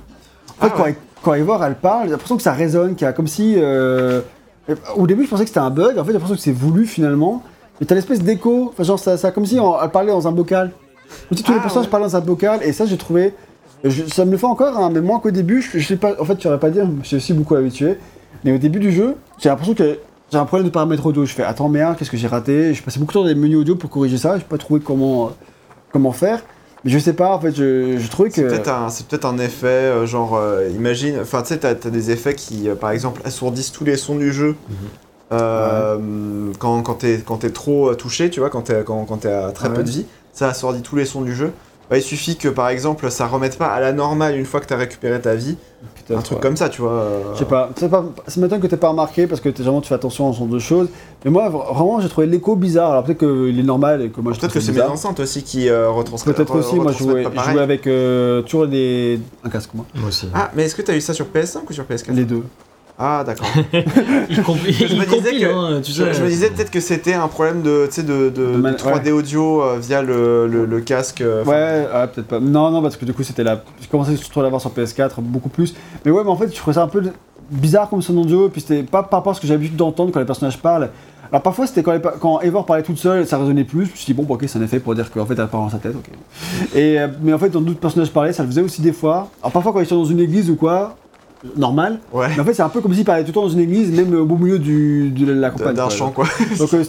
[0.59, 0.89] En fait, Ah quand, ouais.
[0.89, 3.55] elle- quand Ivor elle parle, j'ai l'impression que ça résonne, qu'il y a comme si.
[3.57, 4.21] euh,
[4.95, 6.85] Au début, je pensais que c'était un bug, en fait, j'ai l'impression que c'est voulu
[6.85, 7.41] finalement,
[7.79, 10.31] mais t'as l'espèce d'écho, enfin, genre, ça, ça comme si on- elle parlait dans un
[10.31, 10.71] bocal.
[11.27, 11.91] Comme si tous les Ah, personnages ouais.
[11.91, 13.33] parlaient dans un bocal, et ça, j'ai trouvé.
[13.83, 16.11] je- ça me le fait encore, hein, mais moins qu'au début, je, je sais pas.
[16.21, 17.97] En fait, tu aurais pas dire, je suis aussi beaucoup habitué,
[18.45, 19.97] mais au début du jeu, j'ai l'impression que.
[20.31, 21.25] J'ai un problème de paramètres audio.
[21.25, 22.73] Je fais attends merde, qu'est-ce que j'ai raté?
[22.73, 24.37] Je passais beaucoup de temps dans les menus audio pour corriger ça.
[24.37, 25.29] J'ai pas trouvé comment euh,
[25.91, 26.41] comment faire.
[26.85, 27.35] Mais je sais pas.
[27.35, 31.41] En fait, je, je trouvais que C'est peut-être un, effet, euh, genre, euh, imagine, enfin,
[31.41, 34.55] tu sais, t'as, t'as des effets qui, par exemple, assourdissent tous les sons du jeu.
[34.69, 36.53] Mhm.
[36.59, 39.75] Quand, quand t'es, quand t'es trop touché, tu vois, quand t'es, quand, à très Ouais.
[39.75, 41.51] peu de vie, ça assourdit tous les sons du jeu.
[41.89, 44.65] Bah, il suffit que, par exemple, ça remette pas à la normale une fois que
[44.65, 45.57] t'as récupéré ta vie.
[46.13, 46.41] Peut-être, Un truc ouais.
[46.43, 46.91] comme ça, tu vois.
[46.91, 47.69] euh, Je sais pas.
[48.27, 50.39] C'est m'étonne que t'aies pas remarqué parce que t'es vraiment tu fais attention à ce
[50.39, 50.87] genre de choses.
[51.25, 52.91] Mais moi, vra- vraiment, j'ai trouvé l'écho bizarre.
[52.91, 55.43] Alors peut-être qu'il est normal et que moi je Peut-être que c'est mes enceintes aussi
[55.43, 56.35] qui euh, retransmettent.
[56.35, 56.75] Peut-être aussi.
[56.75, 57.25] Moi, je jouais
[57.59, 59.85] avec euh, toujours des un casque moi.
[59.95, 60.27] Moi aussi.
[60.33, 62.43] Ah, mais est-ce que t'as eu ça sur PS5 ou sur PS4 Les deux.
[63.03, 63.47] Ah, d'accord.
[64.29, 66.13] il compli- Je me il disais compile, que- hein, tu Je, sais.
[66.13, 68.73] je me disais peut-être que c'était un problème de, tu sais, de, de, De man-
[68.73, 71.21] de 3D audio euh, via le, le, le casque.
[71.21, 72.39] euh, Ouais, ah, peut-être pas.
[72.39, 73.63] Non, non, parce que du coup, c'était la.
[73.81, 75.73] J'ai commencé surtout à l'avoir sur PS4 beaucoup plus.
[76.05, 77.01] Mais ouais, mais en fait, je trouvais ça un peu
[77.49, 79.77] bizarre comme son audio, et puis c'était pas par rapport à ce que j'avais l'habitude
[79.77, 80.89] d'entendre quand les personnages parlent.
[81.31, 84.05] Alors parfois c'était quand, quand Eivor parlait toute seule, ça résonnait plus, je me suis
[84.07, 85.77] dit bon bah, ok c'est un effet pour dire qu'en fait elle parle dans sa
[85.77, 86.09] tête, ok.
[86.75, 89.29] Et, euh, mais en fait quand d'autres personnages parlaient, ça le faisait aussi des fois.
[89.41, 90.97] Alors parfois quand ils sont dans une église ou quoi,
[91.57, 92.27] normal, Ouais.
[92.35, 93.91] mais en fait c'est un peu comme s'ils parlaient tout le temps dans une église,
[93.91, 95.75] même au beau milieu du, de la campagne.
[95.75, 96.25] D'un champ, quoi.
[96.59, 96.83] Donc euh,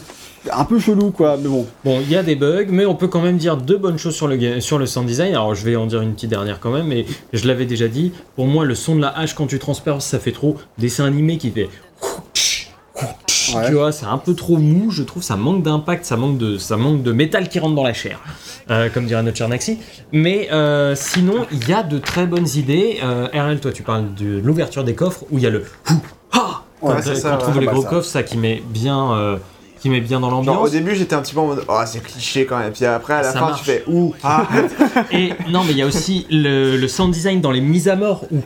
[0.53, 1.67] un peu chelou quoi, mais bon.
[1.85, 4.15] Bon, il y a des bugs, mais on peut quand même dire deux bonnes choses
[4.15, 5.31] sur le, sur le sound design.
[5.35, 8.13] Alors, je vais en dire une petite dernière quand même, mais je l'avais déjà dit.
[8.35, 11.39] Pour moi, le son de la hache quand tu transperces, ça fait trop dessin animé
[11.39, 11.69] qui fait.
[13.57, 13.67] Ouais.
[13.67, 16.59] Tu vois, c'est un peu trop mou, je trouve, ça manque d'impact, ça manque de,
[16.59, 18.21] ça manque de métal qui rentre dans la chair,
[18.71, 19.79] euh, comme dirait notre cher Naxi.
[20.13, 22.99] Mais euh, sinon, il y a de très bonnes idées.
[23.03, 25.65] Euh, RL, toi, tu parles de l'ouverture des coffres où il y a le
[26.33, 27.89] ha Ouais, Quand, c'est ça, quand on trouve les gros ça.
[27.89, 29.39] coffres, ça qui met bien,
[29.81, 30.71] qui met bien dans Genre, au l'ambiance.
[30.73, 32.73] début, j'étais un petit peu en mode, oh, c'est cliché quand même.
[32.73, 33.61] Puis après, à la Ça fin, marche.
[33.61, 34.47] tu fais, ouh, ah,
[35.13, 37.95] Et non, mais il y a aussi le, le sound design dans les mises à
[37.97, 38.39] mort où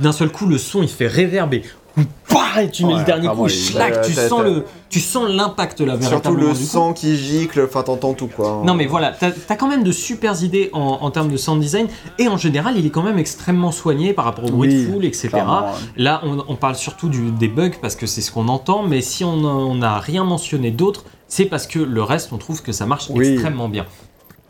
[0.00, 1.62] d'un seul coup le son il fait réverber.
[1.96, 5.80] Bah, et tu mets Ouais, le dernier coup, schlac, tu sens le, tu sens l'impact
[5.80, 6.54] là surtout le coup.
[6.54, 8.62] sang qui gicle, enfin, t'entends tout, quoi.
[8.64, 11.60] Non mais voilà, t'as as quand même de super idées en, en termes de sound
[11.60, 11.86] design
[12.18, 14.92] et en général il est quand même extrêmement soigné par rapport au bruit Oui, de
[14.92, 15.28] foule, etc.
[15.28, 15.66] clairement.
[15.96, 19.00] Là on, on parle surtout du, des bugs parce que c'est ce qu'on entend, mais
[19.00, 22.86] si on n'a rien mentionné d'autre, c'est parce que le reste on trouve que ça
[22.86, 23.28] marche Oui.
[23.34, 23.86] extrêmement bien.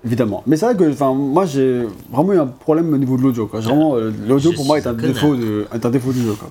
[0.05, 0.43] Évidemment.
[0.47, 3.47] Mais c'est vrai que moi j'ai vraiment eu un problème au niveau de l'audio.
[3.47, 3.61] quoi.
[3.61, 6.35] Vraiment, euh, L'audio pour moi est un, défaut de, est un défaut du jeu.
[6.39, 6.51] Quoi.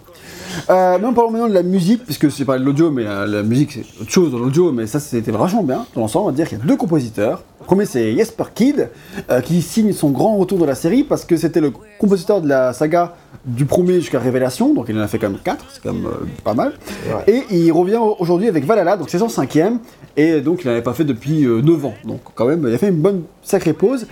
[0.69, 3.43] Euh, même parlons maintenant de la musique, puisque c'est pas de l'audio, mais la, la
[3.43, 5.85] musique c'est autre chose dans l'audio, mais ça c'était vachement bien.
[5.93, 7.43] Dans l'ensemble, on va dire qu'il y a deux compositeurs.
[7.59, 8.89] Le premier c'est Jesper Kid,
[9.29, 12.47] euh, qui signe son grand retour dans la série, parce que c'était le compositeur de
[12.47, 13.15] la saga
[13.45, 16.05] du premier jusqu'à Révélation, donc il en a fait quand même quatre, c'est quand même
[16.05, 16.73] euh, pas mal.
[17.07, 17.43] Ouais.
[17.51, 19.79] Et il revient aujourd'hui avec Valhalla, donc c'est son cinquième,
[20.15, 21.93] et donc il n'avait pas fait depuis 9 ans.
[22.05, 24.07] Donc quand même, il a fait une bonne sacrée pause.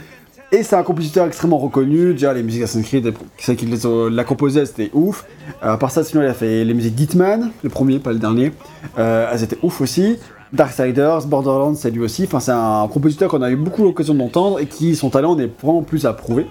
[0.54, 4.66] Et c'est un compositeur extrêmement reconnu, déjà les musiques Assassin's Creed, celle qui l'a composé,
[4.66, 5.26] c'était ouf.
[5.64, 8.20] Euh, à part ça, sinon il a fait les musiques d'Hitman, le premier, pas le
[8.20, 8.52] dernier.
[9.00, 10.18] Euh, elles étaient ouf aussi.
[10.52, 12.26] Darksiders, Borderlands, c'est lui aussi.
[12.26, 15.50] Enfin, c'est un compositeur qu'on a eu beaucoup l'occasion d'entendre et qui, son talent, n'est
[15.64, 16.46] vraiment plus à prouver.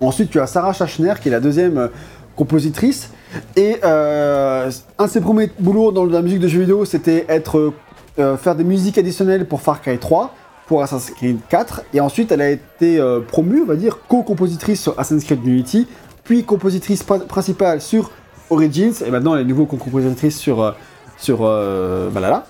[0.00, 1.88] Ensuite, tu as Sarah Schachner, qui est la deuxième euh,
[2.36, 3.10] compositrice.
[3.56, 7.72] Et euh, un de ses premiers boulots dans la musique de jeux vidéo, c'était être
[8.18, 10.34] euh, faire des musiques additionnelles pour Far Cry 3,
[10.66, 11.82] pour Assassin's Creed 4.
[11.94, 15.88] Et ensuite, elle a été promue, on va dire, co-compositrice sur Assassin's Creed Unity,
[16.24, 18.10] puis compositrice pr- principale sur
[18.50, 20.74] Origins, et maintenant elle est nouveau co-compositrice sur,
[21.16, 22.44] sur Valhalla.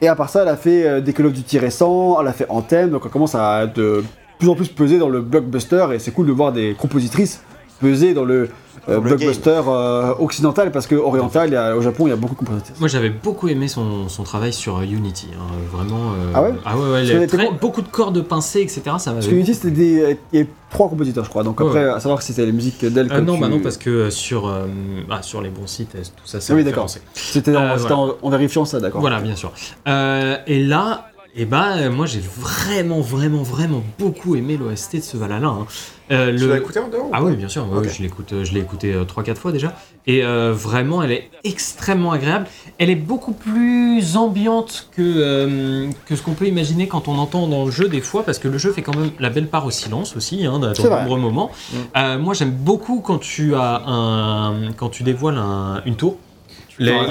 [0.00, 2.46] Et à part ça, elle a fait des Call of Duty récents, elle a fait
[2.48, 4.02] Anthem, donc elle commence à de
[4.40, 7.42] plus en plus pesée dans le blockbuster, et c'est cool de voir des compositrices
[7.80, 8.48] peser dans le
[8.88, 12.16] euh, blockbuster euh, occidental, parce que oriental, il y a- au Japon, il y a
[12.16, 12.78] beaucoup de compositrices.
[12.80, 16.12] Moi j'avais beaucoup aimé son, son travail sur euh, Unity, hein, vraiment.
[16.12, 16.54] euh, Ah ouais?
[16.64, 18.82] Ah ouais, ouais, les- très- beaucoup de cordes pincées, etc.
[18.98, 19.32] Ça Parce que.
[19.34, 20.16] Unity, c'était des.
[20.32, 21.42] Il y avait trois compositeurs, je crois.
[21.42, 23.12] Donc Ouais, après, à savoir que c'était les musiques d'elle.
[23.12, 24.66] Euh, que non, tu- bah non, parce que sur, euh,
[25.10, 26.88] ah, sur les bons sites, tout ça, c'est Ah oui, d'accord.
[27.14, 28.14] C'était en, Euh, c'était voilà.
[28.22, 29.00] en- en vérifiant ça, d'accord.
[29.02, 29.52] Voilà, bien sûr.
[29.88, 35.02] Euh, et là, et bah, euh, moi j'ai vraiment, vraiment, vraiment beaucoup aimé l'OST de
[35.02, 35.48] ce Valhalla.
[35.48, 35.66] hein.
[36.10, 37.84] Euh, Tu le- l'as écouté en dehors Ah oui, bien sûr, ouais, Ok.
[37.84, 39.76] ouais, je l'écoute, euh, je l'ai écouté 3-4 fois déjà.
[40.08, 42.46] Et euh, vraiment, elle est extrêmement agréable.
[42.78, 47.64] Elle est beaucoup plus ambiante que, que ce qu'on peut imaginer quand on entend dans
[47.64, 49.70] le jeu des fois, parce que le jeu fait quand même la belle part au
[49.70, 51.50] silence aussi, hein, dans de nombreux moments.
[51.94, 52.16] Mm.
[52.18, 56.16] Moi, j'aime beaucoup quand tu as un, quand tu dévoiles un- une tour.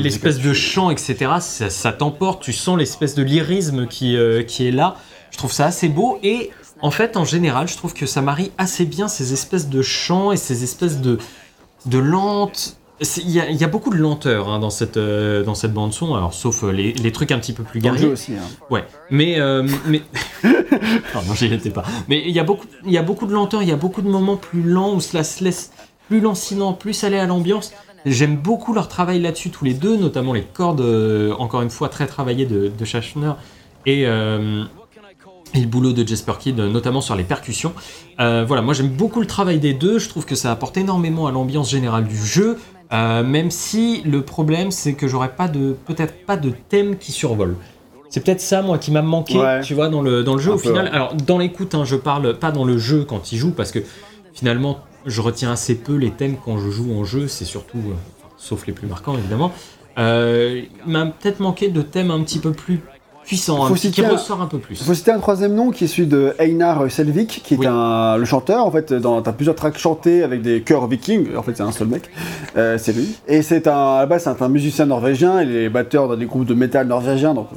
[0.01, 4.67] L'espèce de chant, etc., ça, ça t'emporte, tu sens l'espèce de lyrisme qui, euh, qui
[4.67, 4.95] est là.
[5.31, 6.49] Je trouve ça assez beau et
[6.81, 10.31] en fait, en général, je trouve que ça marie assez bien ces espèces de chants
[10.31, 11.17] et ces espèces de,
[11.85, 12.77] de lentes.
[13.17, 15.71] Il y, a- il y a beaucoup de lenteur hein, dans cette, euh, dans cette
[15.73, 18.07] bande-son, alors sauf euh, les, les trucs un petit peu plus guerriers.
[18.07, 18.33] aussi.
[18.33, 18.41] hein.
[18.69, 19.39] Ouais, mais.
[19.39, 20.01] euh, mais...
[21.35, 21.83] j'y étais pas.
[22.07, 24.01] Mais il y, a beaucoup, il y a beaucoup de lenteur, il y a beaucoup
[24.01, 25.71] de moments plus lents où cela se laisse
[26.07, 27.71] plus lancinant, plus aller à l'ambiance.
[28.11, 31.89] J'aime beaucoup leur travail là-dessus, tous les deux, notamment les cordes, euh, encore une fois,
[31.89, 33.31] très travaillées de, de Schachner
[33.85, 34.63] et, euh,
[35.53, 37.73] et le boulot de Jesper Kidd, notamment sur les percussions.
[38.19, 41.27] Euh, voilà, moi j'aime beaucoup le travail des deux, je trouve que ça apporte énormément
[41.27, 42.57] à l'ambiance générale du jeu,
[42.93, 47.11] euh, même si le problème c'est que j'aurais pas de, peut-être pas de thème qui
[47.11, 47.55] survole.
[48.09, 49.61] C'est peut-être ça, moi, qui m'a manqué, Ouais.
[49.61, 50.85] tu vois, dans le, dans le jeu Un au final.
[50.85, 50.91] ouais.
[50.91, 53.79] Alors, dans l'écoute, hein, je parle pas dans le jeu quand il joue, parce que
[54.33, 54.79] finalement,
[55.09, 57.93] je retiens assez peu les thèmes quand je joue en jeu, c'est surtout, euh,
[58.37, 59.51] sauf les plus marquants évidemment.
[59.97, 62.79] Euh, il m'a peut-être manqué de thèmes un petit peu plus
[63.25, 64.79] puissants, un qui un- ressort un peu plus.
[64.79, 67.67] Il faut citer un troisième nom qui est celui de Einar Selvik, qui est Oui.
[67.67, 68.65] un, le chanteur.
[68.65, 71.35] En fait, dans, t'as plusieurs tracks chantés avec des chœurs vikings.
[71.35, 72.09] En fait, c'est un seul mec.
[72.57, 73.15] Euh, c'est lui.
[73.27, 75.43] Et c'est un, à la base, c'est un musicien norvégien.
[75.43, 77.33] Il est batteur dans des groupes de métal norvégiens.
[77.35, 77.49] Donc,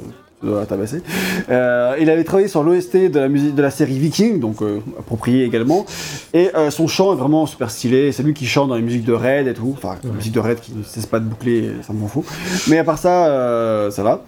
[0.43, 1.01] doit tabasser.
[1.49, 4.79] Euh, il avait travaillé sur l'OST de la musique de la série Viking, donc euh,
[4.99, 5.85] approprié également.
[6.33, 8.11] Et euh, son chant est vraiment super stylé.
[8.11, 9.73] C'est lui qui chante dans les musiques de Red et tout.
[9.77, 10.15] Enfin, la Ouais.
[10.15, 12.23] musique de Red qui ne cesse pas de boucler, ça m'en fout.
[12.69, 14.21] Mais à part ça, euh, ça va.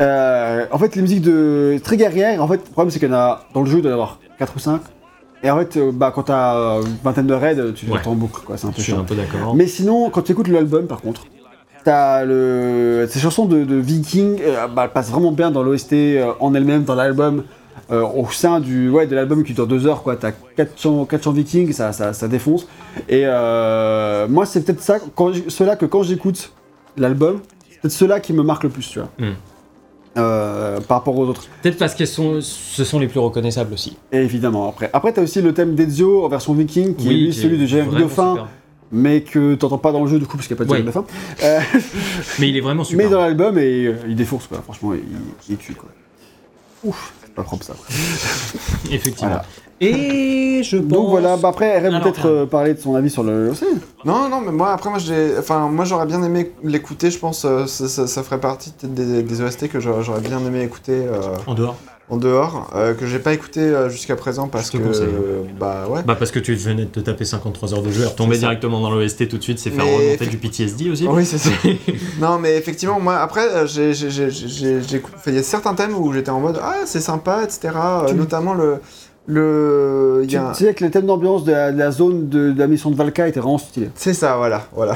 [0.00, 3.12] Euh, en fait, les musiques de très guerrières, en fait, le problème c'est qu'il y
[3.12, 4.80] en a dans le jeu, il doit y en avoir 4 ou 5.
[5.42, 7.98] Et en fait, euh, bah, quand t'as euh, une vingtaine de raids, tu les Ouais.
[7.98, 8.56] entends en boucle, quoi.
[8.58, 9.00] C'est un peu Je suis chiant.
[9.00, 9.54] un peu d'accord.
[9.54, 11.26] Mais sinon, quand tu écoutes l'album, par contre,
[11.84, 13.06] t'as le...
[13.08, 16.54] ces chansons de, de Viking, euh, bah, elles passent vraiment bien dans l'OST euh, en
[16.54, 17.44] elle-même, dans l'album,
[17.90, 20.16] euh, au sein du, ouais, de l'album qui dure deux heures, quoi.
[20.16, 22.66] T'as 400, 400 Vikings, ça, ça, ça défonce.
[23.08, 26.52] Et moi, c'est peut-être ça, quand cela que quand j'écoute
[26.96, 29.08] l'album, c'est peut-être cela qui me marque le plus, tu vois.
[29.18, 29.34] Hmm.
[30.18, 31.46] Euh, par rapport aux autres.
[31.62, 33.96] Peut-être parce que ce sont les plus reconnaissables aussi.
[34.10, 34.90] Et évidemment, après.
[34.92, 37.86] Après, t'as aussi le thème d'Ezio en version Viking, qui est lui celui de GF
[37.86, 38.48] vraiment Dauphin.
[38.92, 40.70] Mais que t'entends pas dans le jeu du coup, parce qu'il n'y a pas de
[40.72, 40.78] Ouais.
[40.78, 41.04] GF Dauphin.
[41.42, 41.60] Euh,
[42.38, 43.04] Mais il est vraiment super.
[43.06, 45.00] Mais dans l'album, et, euh, il défonce quoi, franchement, il,
[45.48, 45.88] il tue quoi.
[46.84, 47.74] Ouf, c'est pas propre ça.
[47.74, 47.86] quoi.
[48.90, 49.28] Effectivement.
[49.30, 49.44] Voilà.
[49.82, 50.88] Et je pense.
[50.88, 53.62] Donc voilà, bah après, RM Alors, peut-être euh, parler de son avis sur le OC.
[54.04, 57.10] Non, non, mais moi, après, moi, j'ai, enfin, moi, j'aurais bien aimé l'écouter.
[57.10, 60.38] Je pense, euh, ça, ça- ça ferait partie peut-être des, des OST que j'aurais bien
[60.40, 61.76] aimé écouter euh, En dehors.
[62.10, 66.02] en dehors, euh, que j'ai pas écouté euh, jusqu'à présent parce que, euh, bah ouais.
[66.04, 68.90] Bah parce que tu venais de te taper 53 heures de jeu, retomber directement dans
[68.90, 71.08] l'OST tout de suite, c'est faire Mais remonter du PTSD aussi.
[71.08, 71.50] Oui, c'est ça.
[72.20, 76.40] non, mais effectivement, moi, après, euh, j'ai, il y a certains thèmes où j'étais en
[76.40, 77.60] mode ah c'est sympa, etc.
[77.76, 78.76] euh, Tu- notamment le,
[79.26, 82.58] le, Tu un- sais que les thèmes d'ambiance de, la, de la zone de, de
[82.58, 83.90] la mission de Valka étaient vraiment stylés.
[83.94, 84.94] C'est ça, voilà, voilà.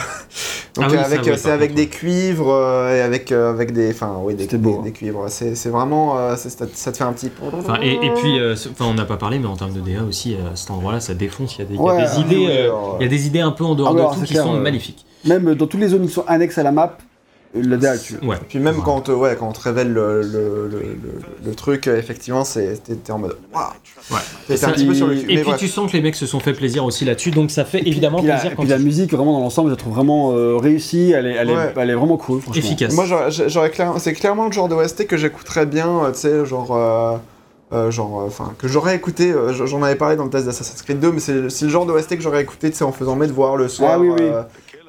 [0.75, 3.91] Donc Ah oui, avec, c'est avec contre, des cuivres euh, et avec, euh, avec des,
[3.93, 4.83] enfin oui, des, C'était des, beau, hein.
[4.85, 5.27] des cuivres.
[5.29, 7.31] C'est, c'est vraiment, euh, c'est- ça, ça te fait un petit.
[7.53, 10.35] Enfin, et, et puis, euh, on n'a pas parlé, mais en termes de DA aussi,
[10.35, 11.57] à cet endroit-là, ça défonce.
[11.57, 13.53] Il y a des, y a ah, idées, euh, il y a des idées un
[13.53, 15.07] peu en dehors Ah de alors, tout qui clair, sont euh, magnifiques.
[15.25, 16.99] Même dans toutes les zones qui sont annexes à la map,
[18.03, 18.19] tue.
[18.27, 18.37] Ouais.
[18.49, 18.83] Puis même Ouais.
[18.85, 22.45] quand, euh, ouais, quand on te révèle le, le, le, le- le truc, euh, effectivement,
[22.45, 23.65] c'est, t'es, t'es en mode waouh.
[24.11, 24.57] Ouais.
[24.57, 25.23] Ça, un petit peu sur le cul.
[25.23, 25.61] Et mais puis bref.
[25.61, 27.89] tu sens que les mecs se sont fait plaisir aussi là-dessus, donc ça fait puis-
[27.89, 29.95] évidemment puis la, plaisir et puis la tu- musique, vraiment dans l'ensemble, je la trouve
[29.95, 31.13] vraiment euh, réussie.
[31.13, 31.73] Elle est, elle, est, Ouais.
[31.77, 32.93] elle est vraiment cool, efficace.
[32.95, 36.19] Moi, j'aurais, j'aurais clair- c'est clairement le genre de OST que j'écouterais bien, euh, tu
[36.21, 36.75] sais, genre.
[36.77, 37.17] euh,
[37.73, 40.83] euh, genre, euh, enfin, que j'aurais écouté, euh, j'en avais parlé dans le test d'Assassin's
[40.83, 42.93] Creed 2, mais c'est, c'est le genre de OST que j'aurais écouté, tu sais, en
[42.93, 44.27] faisant mes devoirs le soir, Ah oui, oui.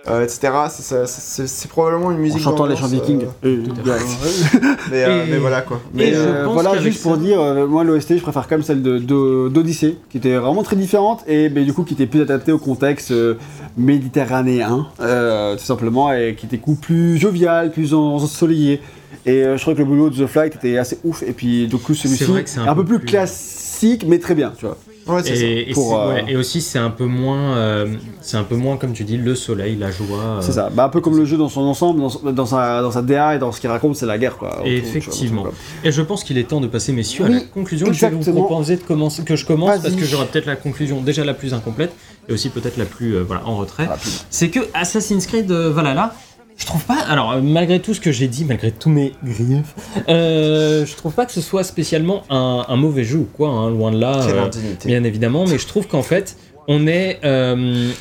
[0.07, 0.51] Euh, etc.
[0.69, 3.25] C'est, probablement une En musique chantant les chants vikings.
[3.43, 3.63] euh,
[4.91, 5.79] mais, euh, Et- mais voilà quoi.
[5.93, 8.81] Mais, euh, voilà, juste pour ça- dire, euh, moi l'OST, je préfère quand même celle
[8.81, 12.21] de, de- d'Odyssée, qui était vraiment très différente et mais, du coup qui était plus
[12.21, 13.35] adaptée au contexte euh,
[13.77, 18.81] méditerranéen, euh, tout simplement, et qui était coup plus jovial, plus en- ensoleillé.
[19.25, 21.67] Et euh, je crois que le boulot de The Flight était assez ouf, et puis
[21.67, 24.35] du coup celui-ci, vrai que c'est un un, peu peu plus plus- classique, mais très
[24.35, 24.77] bien, tu vois.
[25.07, 25.43] Ouais, c'est ça.
[25.45, 28.43] Et, et Pour, c'est- euh, ouais, et aussi c'est un peu moins, euh, c'est un
[28.43, 30.17] peu moins comme tu dis le soleil, la joie.
[30.19, 32.01] euh, C'est ça, bah, un peu comme le jeu dans son ensemble,
[32.33, 34.49] dans, sa, dans sa DA et dans ce qu'il raconte, c'est la guerre quoi.
[34.59, 35.43] autour, tu vois, Effectivement.
[35.83, 37.91] Et je pense qu'il est temps de passer, messieurs, à Oui, la conclusion.
[37.91, 41.01] Je vais vous proposer de commencer, que je commence parce que j'aurai peut-être la conclusion
[41.01, 41.91] déjà la plus incomplète
[42.27, 43.87] et aussi peut-être la plus voilà, en retrait.
[44.29, 46.13] C'est que Assassin's Creed Valhalla,
[46.57, 46.99] je trouve pas.
[47.09, 49.75] Alors, euh, malgré tout ce que j'ai dit, malgré tous mes griefs,
[50.07, 53.69] euh, je trouve pas que ce soit spécialement un, un mauvais jeu ou quoi, hein,
[53.69, 54.21] loin de là.
[54.27, 54.49] Euh,
[54.85, 57.91] bien évidemment, mais je trouve qu'en fait, on est, euh,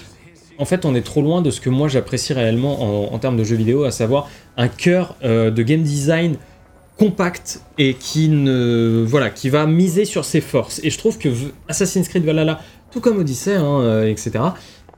[0.58, 3.36] en fait, on est trop loin de ce que moi j'apprécie réellement en, en termes
[3.36, 6.36] de jeux vidéo, à savoir un cœur de game design
[6.96, 10.80] compact et qui ne, voilà, qui va miser sur ses forces.
[10.84, 11.28] Et je trouve que
[11.68, 12.60] Assassin's Creed Valhalla,
[12.92, 14.44] tout comme Odyssey, hein, etc.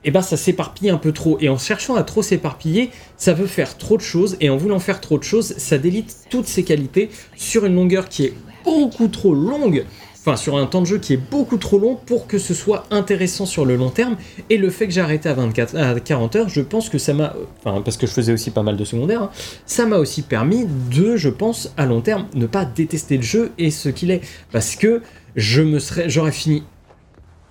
[0.07, 1.37] Et ben ça s'éparpille un peu trop.
[1.41, 4.37] Et en cherchant à trop s'éparpiller, ça veut faire trop de choses.
[4.39, 8.07] Et en voulant faire trop de choses, ça délite toutes ses qualités sur une longueur
[8.07, 9.85] qui est beaucoup trop longue
[10.27, 12.85] enfin sur un temps de jeu qui est beaucoup trop long pour que ce soit
[12.91, 14.17] intéressant sur le long terme.
[14.49, 17.13] Et le fait que j'ai arrêté à 24, à 40 heures, je pense que ça
[17.13, 19.31] m'a, enfin parce que je faisais aussi pas mal de secondaires, hein,
[19.65, 23.51] ça m'a aussi permis de, je pense, à long terme, ne pas détester le jeu
[23.57, 24.19] et ce qu'il est,
[24.51, 25.01] parce que
[25.37, 26.63] je me serais, j'aurais fini,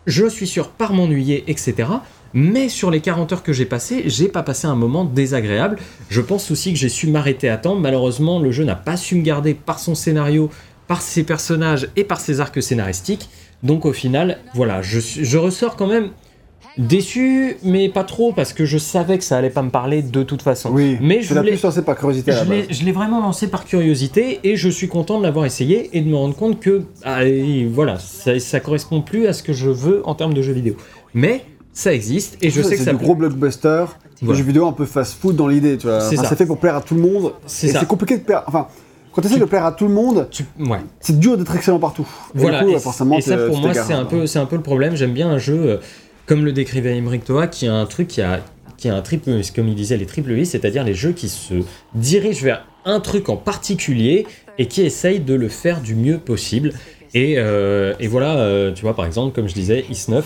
[0.07, 1.89] je suis sûr, par m'ennuyer, etc.
[2.35, 5.79] Mais sur les 40 heures que j'ai passées, j'ai pas passé un moment désagréable.
[6.11, 7.77] Je pense aussi que j'ai su m'arrêter à temps.
[7.77, 10.51] Malheureusement, le jeu n'a pas su me garder par son scénario,
[10.87, 13.29] par ses personnages et par ses arcs scénaristiques.
[13.63, 16.11] Donc au final, voilà, je, ressors quand même
[16.79, 20.23] déçu, mais pas trop, parce que je savais que ça allait pas me parler de
[20.23, 20.71] toute façon.
[20.73, 24.41] Oui, mais je plus lancé par curiosité Je l'ai- je l'ai vraiment lancé par curiosité
[24.45, 27.99] et je suis content de l'avoir essayé et de me rendre compte que allez, voilà,
[27.99, 30.77] ça, ça correspond plus à ce que je veux en termes de jeux vidéo.
[31.15, 31.45] Mais
[31.77, 33.85] ça existe et je sais que c'est ça du gros blockbuster,
[34.23, 34.39] le Voilà.
[34.39, 36.01] jeu vidéo un peu fast-food dans l'idée, tu vois.
[36.01, 36.25] C'est ça.
[36.27, 37.35] c'est fait pour plaire à tout le monde.
[37.45, 37.81] C'est ça.
[37.81, 38.45] c'est compliqué de plaire.
[38.47, 38.67] Enfin,
[39.13, 40.27] quand tu essaies de plaire à tout le monde,
[41.01, 42.09] c'est dur d'être excellent partout.
[42.35, 44.21] Voilà, et, forcément, et ça pour moi c'est un quoi.
[44.21, 44.97] peu c'est un peu le problème.
[44.97, 45.77] J'aime bien un jeu euh,
[46.25, 48.41] comme le décrivait Emmerich Toa qui a un truc qui a
[48.79, 51.55] qui a un triple comme il disait les triple I, c'est-à-dire les jeux qui se
[51.95, 54.27] dirigent vers un truc en particulier
[54.59, 56.73] et qui essaye de le faire du mieux possible.
[57.15, 60.23] Et, euh, et voilà, euh, tu vois, par exemple, comme je disais, Is9,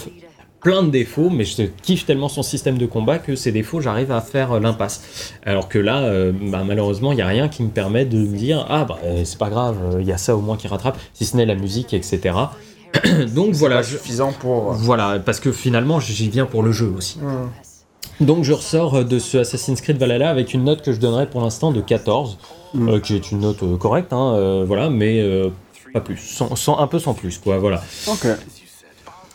[0.60, 4.12] plein de défauts, mais je kiffe tellement son système de combat que ces défauts, j'arrive
[4.12, 5.32] à faire euh, l'impasse.
[5.46, 8.36] Alors que là, euh, bah, malheureusement, il n'y a rien qui me permet de me
[8.36, 10.98] dire Ah, bah, euh, c'est pas grave, il y a ça au moins qui rattrape,
[11.14, 12.34] si ce n'est la musique, etc.
[13.34, 14.72] Donc voilà, suffisant pour.
[14.72, 17.18] voilà, parce que finalement, j'y viens pour le jeu aussi.
[17.20, 17.48] Hmm.
[18.24, 21.40] Donc je ressors de ce Assassin's Creed Valhalla avec une note que je donnerais pour
[21.40, 22.36] l'instant de 14,
[22.72, 22.88] Mm.
[22.88, 25.20] euh, qui est une note correcte, hein, euh, voilà, mais
[25.92, 27.82] pas plus, sans, sans- un peu sans plus, quoi, voilà.
[28.06, 28.26] Ok.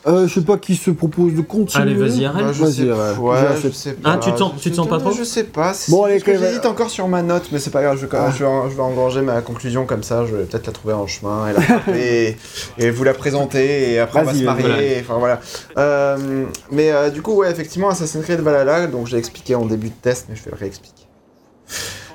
[0.07, 1.81] Euh, je sais pas qui se propose de continuer.
[1.83, 2.45] Allez, vas-y, arrête.
[2.45, 3.17] Bah, je Vas-y, sais, ouais.
[3.17, 4.17] ouais, J'ai je assez- sais Ah, pas.
[4.23, 5.73] tu te sens- tu te sens pas trop Je sais pas.
[5.73, 7.97] c'est- Bon, allez, j'hésite encore sur ma note, mais c'est pas grave.
[7.99, 8.29] Je, vais- Ah.
[8.31, 10.23] je, vais, je vais engorger ma conclusion comme ça.
[10.27, 12.37] Je vais peut-être la trouver en chemin et la et,
[12.77, 14.97] et vous la présenter et après on va se marier.
[14.97, 15.39] et- Enfin voilà.
[15.77, 18.85] Euh, mais euh, du coup, ouais, effectivement, Assassin's Creed Valhalla.
[18.87, 21.03] Donc j'ai expliqué en début de test, mais je vais le réexpliquer.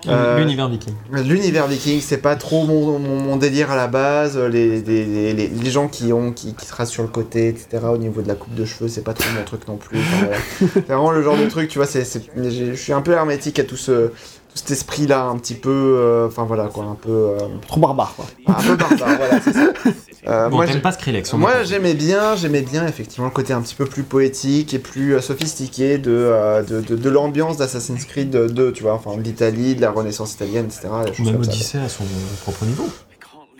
[0.08, 0.94] Euh, L'univers viking.
[1.12, 4.38] L'univers viking, c'est pas trop mon, mon, mon délire à la base.
[4.38, 7.68] Les, les, les, les- gens qui ont qui, qui tracent sur le côté, etc.
[7.92, 9.98] Au niveau de la coupe de cheveux, c'est pas trop mon truc non plus.
[9.98, 10.36] Enfin, voilà.
[10.74, 11.86] c'est vraiment le genre de truc, tu vois.
[11.86, 14.10] Je suis un peu hermétique à tout ce
[14.50, 15.70] tout cet esprit-là, un petit peu.
[15.98, 18.24] euh, Enfin voilà quoi, un peu euh, Trop barbare, quoi.
[18.48, 19.16] un peu barbare.
[19.18, 19.66] voilà, c'est ça.
[20.28, 23.54] Euh, Bon, moi, t'aimes j'ai- pas Skrillex, moi j'aimais bien, j'aimais bien effectivement le côté
[23.54, 27.56] un petit peu plus poétique et plus euh, sophistiqué de, euh, de, de, de l'ambiance
[27.56, 30.88] d'Assassin's Creed 2, tu vois, enfin de l'Italie, de la Renaissance italienne, etc.
[31.14, 31.40] choses Même.
[31.40, 32.04] Odyssey à son
[32.42, 32.84] propre niveau.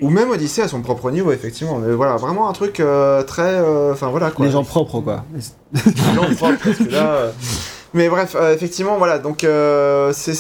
[0.03, 1.79] Ou même Odyssey à son propre niveau, effectivement.
[1.79, 3.43] Mais voilà, vraiment un truc euh, très.
[3.55, 4.45] euh, Enfin voilà quoi.
[4.45, 5.25] Les gens propres, quoi.
[5.33, 7.11] Les gens propres, parce que là.
[7.11, 7.31] euh,
[7.93, 9.19] Mais bref, euh, effectivement, voilà.
[9.19, 10.35] Donc, euh, c'est.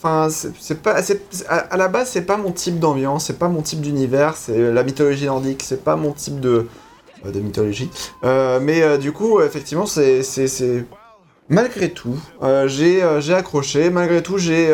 [0.00, 0.28] pas.
[1.48, 4.82] À, la base, c'est pas mon type d'ambiance, c'est pas mon type d'univers, c'est la
[4.84, 6.66] mythologie nordique, c'est pas mon type de.
[7.26, 7.90] euh, de mythologie.
[8.24, 10.22] Euh, mais du coup, effectivement, c'est.
[11.48, 12.16] Malgré tout,
[12.66, 13.02] j'ai
[13.34, 13.90] accroché.
[13.90, 14.72] Malgré tout, j'ai.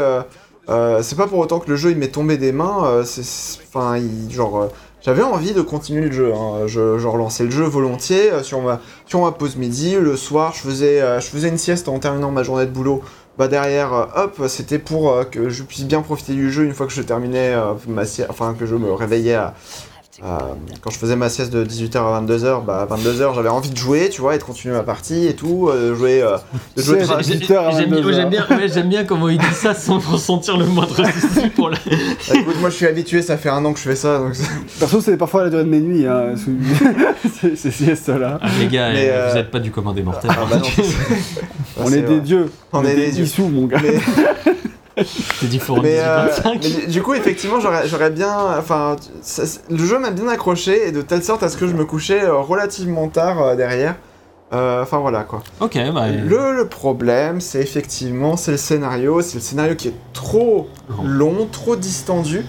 [0.69, 3.03] c'est pas pour autant que le jeu il m'est tombé des mains.
[3.05, 4.69] c'est- Enfin, genre.
[5.05, 6.33] J'avais envie de continuer le jeu.
[6.35, 6.67] hein.
[6.67, 9.97] Je, relançais le jeu volontiers euh, sur ma sur pause midi.
[9.97, 13.03] Le soir, je faisais euh, je faisais une sieste en terminant ma journée de boulot.
[13.37, 16.87] Bah derrière, euh, hop, c'était pour que je puisse bien profiter du jeu une fois
[16.87, 17.55] que je terminais
[17.89, 19.55] ma sieste, enfin que je me réveillais à,
[20.23, 20.49] à-
[20.81, 23.77] quand je faisais ma sieste de 18h à 22h, bah à 22h j'avais envie de
[23.77, 26.37] jouer, tu vois, et de continuer ma partie et tout, euh, jouer, euh,
[26.77, 29.29] de jouer C'est- tra- j'ai- 18 heures à J'aime 22 j'aime bien, ouais, bien comment
[29.29, 31.79] il dit ça sans ressentir le moindre souci pour la...
[32.33, 34.49] Écoute, moi je suis habitué, ça fait un an que je fais ça, donc c'est-
[34.79, 36.35] Perso, c'est parfois la durée de mes nuits, hein,
[37.41, 38.39] ces- ces siestes-là.
[38.41, 40.31] Ah, les gars, Mais, euh, vous êtes pas du commandé mortel.
[40.33, 40.83] Ah, bah non, c'est-
[41.83, 42.51] On est des dieux.
[42.73, 43.27] On est des dieux.
[43.51, 43.79] Mon gars.
[43.83, 44.54] Mais-
[45.41, 46.61] T'es dit Forum Mais, euh, 1825.
[46.63, 48.33] mais du coup, effectivement, j'aurais bien.
[48.59, 48.97] Enfin,
[49.71, 52.23] le jeu m'a bien accroché et de telle sorte à ce que je me couchais
[52.23, 53.97] euh, relativement tard euh, derrière.
[54.53, 55.43] Euh, Enfin voilà quoi.
[55.61, 56.09] Ok, bah...
[56.09, 59.21] Le, le problème, c'est effectivement, c'est le scénario.
[59.21, 60.69] C'est le scénario qui est trop
[61.03, 62.45] long, trop distendu.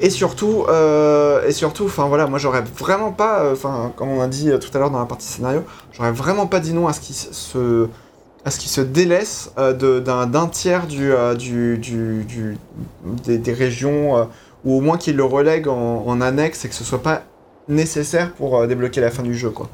[0.00, 4.28] Et surtout, euh, et surtout, enfin voilà, moi j'aurais vraiment pas, enfin comme on a
[4.28, 7.00] dit tout à l'heure dans la partie scénario, j'aurais vraiment pas dit non à ce
[7.00, 7.88] qui se,
[8.48, 12.56] à ce qui se délaisse euh, d'un tiers du, euh, du, du, du-
[13.24, 14.24] des, des régions, euh,
[14.64, 17.22] ou au moins qu'il le relègue en, en annexe et que ce soit pas
[17.68, 19.68] nécessaire pour euh, débloquer la fin du jeu quoi.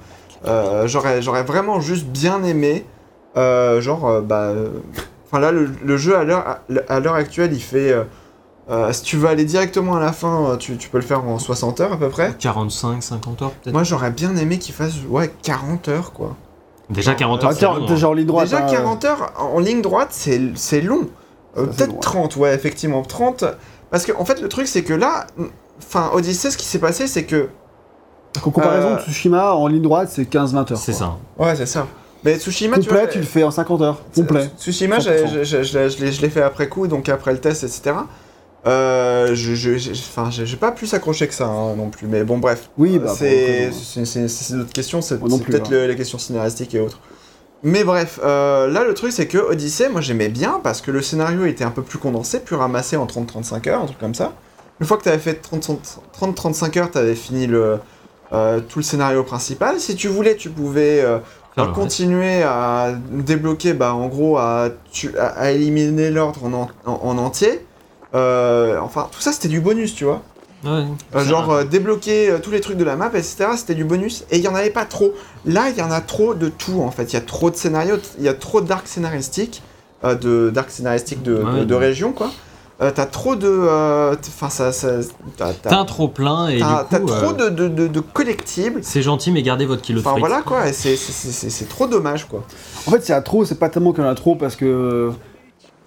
[0.86, 2.84] J'aurais, vraiment juste bien aimé,
[3.36, 4.52] genre, bah,
[5.26, 7.96] enfin là le, le jeu à l'heure, actuelle il fait,
[8.70, 11.38] euh, si tu veux aller directement à la fin, tu, tu peux le faire en
[11.38, 12.34] 60 heures à peu près.
[12.38, 13.72] 45, 50 heures peut-être.
[13.72, 16.36] Moi j'aurais bien aimé qu'il fasse ouais 40 heures quoi.
[16.90, 17.96] Déjà 40 heures, tiens, long, hein.
[17.96, 18.44] genre ligne droite.
[18.44, 18.70] Déjà hein.
[18.70, 21.08] 40 heures en ligne droite, c'est c'est long.
[21.56, 22.00] Euh, Peut-être long, ouais.
[22.00, 23.02] 30, ouais, effectivement.
[23.02, 23.44] 30.
[23.90, 25.26] Parce que, en fait, le truc, c'est que là,
[25.78, 27.48] enfin, Odyssey, ce qui s'est passé, c'est que.
[28.44, 30.78] En comparaison Euh, Tsushima, en ligne droite, c'est 15-20 heures.
[30.78, 31.16] C'est ça.
[31.38, 31.86] Ouais, c'est ça.
[32.24, 32.98] Mais Tsushima, tu vois.
[32.98, 34.00] Complet, tu le fais en 50 heures.
[34.14, 34.50] Complet.
[34.58, 35.00] Tsushima, 100%.
[35.02, 37.38] j'ai- j'ai- j'ai- je l'ai- je l'ai je l'ai fait après coup, donc après le
[37.38, 37.94] test, etc.
[38.66, 42.70] Euh, je, j'ai pas plus accroché que ça hein, non plus, mais bon, bref.
[42.78, 43.76] Oui, bah, c'est coup,
[44.26, 45.18] c'est- d'autres questions, c'est
[45.50, 45.70] peut-être hein.
[45.72, 47.00] le- les questions scénaristiques et autres.
[47.62, 51.00] Mais bref, euh, là le truc c'est que Odyssey, moi j'aimais bien parce que le
[51.00, 54.32] scénario était un peu plus condensé, plus ramassé en 30-35 heures, un truc comme ça.
[54.80, 57.78] Une fois que t'avais fait 30-35 heures, t'avais fini le,
[58.32, 59.80] euh, tout le scénario principal.
[59.80, 61.18] Si tu voulais, tu pouvais euh,
[61.72, 67.18] continuer à débloquer, bah, en gros, à, tu- à- à éliminer l'ordre en, en- en
[67.18, 67.64] entier.
[68.14, 70.22] Euh, enfin, tout ça c'était du bonus, tu vois.
[70.64, 70.84] Ouais, Euh,
[71.18, 73.46] c'est genre euh, débloquer euh, tous les trucs de la map, etc.
[73.56, 74.24] C'était du bonus.
[74.30, 75.12] Et il y en avait pas trop.
[75.44, 77.12] Là, il y en a trop de tout en fait.
[77.12, 79.62] Il y a trop de scénarios, il y a trop d'arcs scénaristiques,
[80.04, 82.30] euh, de d'arcs scénaristiques de, Ouais, de, régions quoi.
[82.80, 84.88] Euh, t'as trop de, euh, enfin ça, ça,
[85.36, 87.68] t'as, t'as- T'as un trop plein et du t'as- coup, t'as trop euh, de, de,
[87.68, 88.80] de, de collectibles.
[88.82, 90.66] c'est gentil, mais gardez votre kilo de Enfin voilà quoi.
[90.68, 92.42] Et c'est, c'est, c'est, c'est- c'est trop dommage quoi.
[92.86, 94.56] En fait, s'il y a trop, c'est pas tellement qu'il y en a trop parce
[94.56, 95.10] que.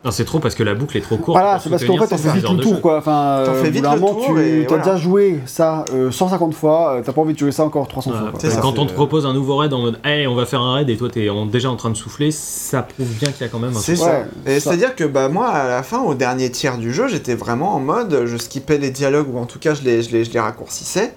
[0.08, 1.38] Non, c'est trop parce que la boucle est trop courte.
[1.38, 2.98] Voilà, c'est parce qu'en fait, on fait vite le tour, quoi.
[2.98, 4.84] Enfin, euh, vite le moment, tour tu et as voilà.
[4.84, 8.12] déjà joué ça euh, 150 fois, euh, t'as pas envie de jouer ça encore 300
[8.12, 8.32] fois.
[8.34, 8.56] Voilà.
[8.56, 10.76] ça, quand on te propose un nouveau raid en mode hey on va faire un
[10.76, 13.50] raid et toi t'es déjà en train de souffler, ça prouve bien qu'il y a
[13.50, 14.06] quand même un C'est ça.
[14.06, 14.70] Ouais, Et ça.
[14.70, 17.80] c'est-à-dire que bah, moi, à la fin, au dernier tiers du jeu, j'étais vraiment en
[17.82, 20.40] mode, je skippais les dialogues, ou en tout cas, je les, je les, je les
[20.40, 21.14] raccourcissais.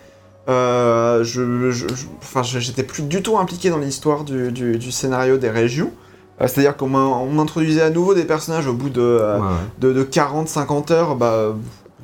[0.49, 4.79] Euh, je, je- je- enfin, je- j'étais plus du tout impliqué dans l'histoire du, du-
[4.79, 5.93] du scénario des régions.
[6.41, 9.49] Euh, c'est-à-dire qu'on on m'introduisait à nouveau des personnages au bout de, euh, Ouais, ouais.
[9.79, 11.55] de, de 40-50 heures, bah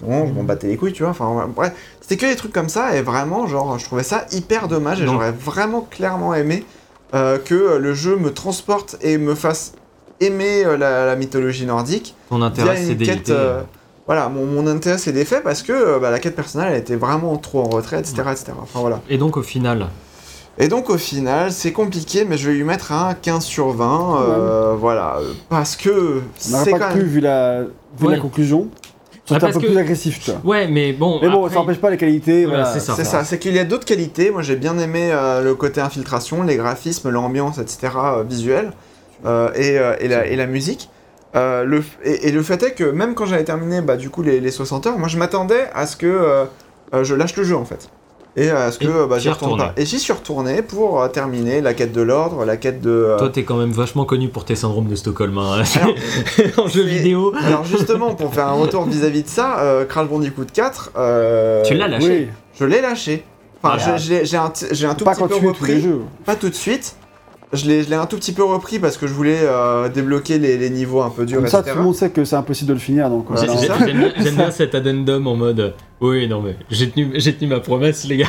[0.02, 1.10] bon, je m'en battais les couilles, tu vois.
[1.10, 4.26] Enfin, ouais, bref, c'était que des trucs comme ça, et vraiment, genre, je trouvais ça
[4.32, 6.64] hyper dommage, et j'aurais vraiment clairement aimé
[7.14, 9.72] euh, que le jeu me transporte et me fasse
[10.20, 13.32] aimer euh, la, la mythologie nordique Ton intérêt c'est une quête.
[14.06, 17.36] voilà, mon, mon intérêt s'est défait parce que bah, la quête personnelle elle était vraiment
[17.36, 18.14] trop en retrait, etc.
[18.32, 18.52] etc.
[18.60, 19.00] Enfin voilà.
[19.08, 19.86] Et donc au final,
[20.58, 24.20] Et donc au final, c'est compliqué, mais je vais lui mettre un 15 sur 20.
[24.22, 25.18] euh, Voilà,
[25.50, 27.06] parce que c'est pas quand cru, même.
[27.08, 27.62] vu la,
[27.98, 28.14] vu Ouais.
[28.14, 28.68] la conclusion.
[29.28, 30.40] Ah, C'était un peu que- plus agressif, tu vois.
[30.44, 31.18] ouais mais bon.
[31.20, 32.44] Mais bon, après- ça n'empêche pas les qualités.
[32.46, 32.72] Voilà, voilà.
[32.78, 32.94] c'est ça.
[32.96, 34.30] C'est ça, c'est qu'il y a d'autres qualités.
[34.30, 37.92] Moi j'ai bien aimé euh, le côté infiltration, les graphismes, l'ambiance, etc.
[37.96, 38.72] euh, visuel
[39.26, 40.88] euh, et, euh, et, la, et la musique.
[41.34, 44.22] Euh, le, et, et le fait est que même quand j'avais terminé bah, du coup
[44.22, 46.46] les, les 60 heures, moi je m'attendais à ce que
[47.02, 47.90] je lâche le jeu en fait.
[48.38, 49.72] Et à ce que Et euh, bah, j'y retourne retourné.
[49.74, 49.80] pas.
[49.80, 52.90] Et j'y suis retourné pour euh, terminer la quête de l'ordre, la quête de.
[52.90, 55.62] euh, Toi t'es quand même vachement connu pour tes syndromes de Stockholm hein,
[56.38, 57.32] Alors, en jeu vidéo.
[57.42, 61.74] Alors justement, pour faire un retour vis-à-vis de ça, euh, Crash Bandicoot 4, euh, Tu
[61.74, 62.06] l'as lâché.
[62.08, 62.28] Oui,
[62.60, 63.24] je l'ai lâché.
[63.62, 63.96] Enfin, Voilà.
[63.96, 65.74] j'ai un, tout pas petit quand peu tu es tous repris.
[65.76, 66.00] les jeux.
[66.26, 66.94] Pas tout de suite.
[67.52, 70.38] Je l'ai je l'ai un tout petit peu repris parce que je voulais euh, débloquer
[70.38, 71.72] les, les niveaux un peu durs, Comme ça, etc.
[71.72, 73.08] tout le monde sait que c'est impossible de le finir.
[73.08, 73.74] Donc, voilà, c'est ça.
[74.18, 78.04] J'aime bien, cet addendum en mode oui non mais j'ai tenu, j'ai tenu ma promesse
[78.04, 78.26] les gars.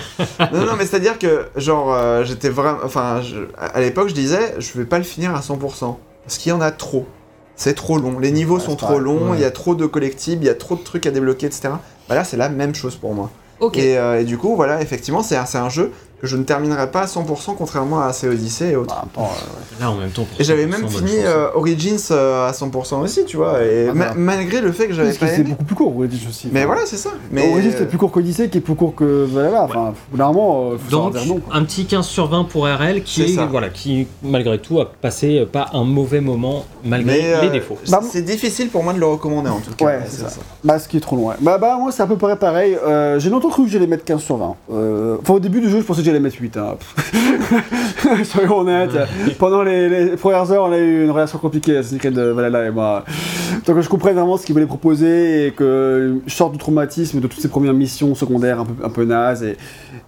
[0.53, 2.77] Non, non, mais c'est-à-dire que, genre, euh, j'étais vraiment.
[2.83, 5.97] Enfin, je- à l'époque, je disais, je vais pas le finir à 100%.
[6.23, 7.05] Parce qu'il y en a trop.
[7.55, 8.19] C'est trop long.
[8.19, 9.39] Les niveaux Ouais, sont c'est trop longs, il Ouais.
[9.39, 11.69] y a trop de collectibles, il y a trop de trucs à débloquer, etc.
[12.07, 13.31] Bah là, c'est la même chose pour moi.
[13.59, 13.77] Ok.
[13.77, 16.43] Et, euh, et du coup, voilà, effectivement, c'est un, c'est un jeu que je ne
[16.43, 18.95] terminerai pas à 100%, contrairement à AC Odyssey et autres.
[18.95, 20.25] Bah, attends, euh, Là en même temps.
[20.39, 21.19] Et j'avais 100%, même fini chance.
[21.25, 23.61] euh, Origins euh, à 100% aussi, tu vois.
[23.63, 24.13] Et Ah, ma- bah.
[24.17, 26.49] malgré le fait que j'avais pas c'est beaucoup plus court, Origins aussi.
[26.51, 27.11] Mais voilà, c'est ça.
[27.31, 29.63] Mais Origins, c'est plus court qu'Odyssey, qui est plus court que Valhalla.
[29.63, 31.37] Enfin, normalement, euh, faut Donc dire non.
[31.39, 31.55] quoi.
[31.55, 35.39] un petit 15 sur 20 pour RL qui est, voilà qui malgré tout a passé
[35.39, 37.77] euh, pas un mauvais moment malgré mais, euh, les défauts.
[37.83, 39.85] c'est- Bah, c'est difficile pour moi de le recommander en tout cas.
[39.85, 40.29] Ouais, c'est ça.
[40.63, 41.35] Bah, ce qui est trop loin.
[41.41, 42.75] Bah, bah, moi, c'est à peu près pareil.
[42.83, 44.55] Euh, j'ai longtemps cru que j'allais mettre 15 sur 20.
[44.73, 46.57] Euh, Enfin, au début du jeu, je pensais que j'allais mettre 8.
[46.57, 46.75] Hein.
[48.23, 48.91] Soyons honnêtes.
[49.37, 52.71] Pendant les, les premières heures, on a eu une relation compliquée, Secret de Valhalla et
[52.71, 53.03] moi.
[53.65, 57.19] Tant que je comprenne vraiment ce qu'il voulait proposer et que je sorte du traumatisme
[57.19, 59.57] de toutes ces premières missions secondaires un peu, un peu nazes et,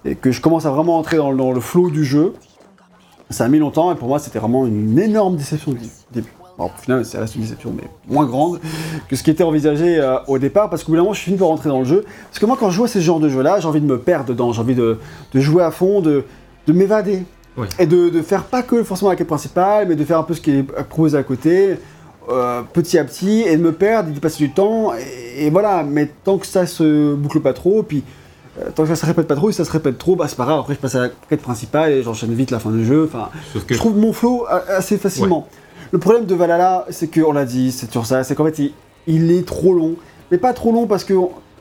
[0.04, 2.32] et que je commence à vraiment entrer dans, le- dans le flow du jeu,
[3.28, 5.74] ça a mis longtemps et pour moi, c'était vraiment une énorme déception au
[6.12, 6.32] début.
[6.60, 8.60] Bon, au final, c'est reste une déception, mais moins grande
[9.08, 11.30] que ce qui était envisagé euh, au départ, parce qu'au bout d'un moment, je suis
[11.30, 12.04] fini par rentrer dans le jeu.
[12.28, 13.98] Parce que moi, quand je joue à ce genre de jeu-là, j'ai envie de me
[13.98, 14.98] perdre dedans, j'ai envie de,
[15.32, 16.24] de jouer à fond, de,
[16.66, 17.22] de m'évader.
[17.78, 20.34] Et de, de faire pas que forcément la quête principale, mais de faire un peu
[20.34, 21.78] ce qui est proposé à côté,
[22.30, 25.50] euh, petit à petit, et de me perdre, et d'y passer du temps, et, et
[25.50, 25.82] voilà.
[25.82, 28.02] Mais tant que ça se boucle pas trop, puis
[28.60, 30.26] euh, tant que ça se répète pas trop, et si ça se répète trop, bah
[30.28, 32.70] c'est pas grave, après je passe à la quête principale, et j'enchaîne vite la fin
[32.70, 33.30] du jeu, enfin...
[33.66, 35.48] Que Je trouve mon flow assez facilement.
[35.92, 38.58] Le problème de Valhalla, c'est que, on l'a dit, c'est sur ça, c'est qu'en fait,
[38.58, 38.72] il,
[39.06, 39.96] il est trop long.
[40.30, 41.14] Mais pas trop long parce que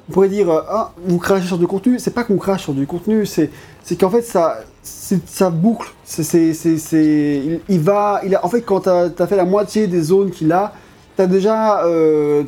[0.09, 1.99] on pourrait dire, euh, ah, vous crachez sur du contenu.
[1.99, 3.51] C'est pas qu'on crache sur du contenu, c'est,
[3.99, 5.93] qu'en fait, ça, boucle.
[6.31, 10.51] Il, va, il a, en fait, quand t'as, as fait la moitié des zones qu'il
[10.51, 10.73] a,
[11.15, 12.43] t'as déjà euh,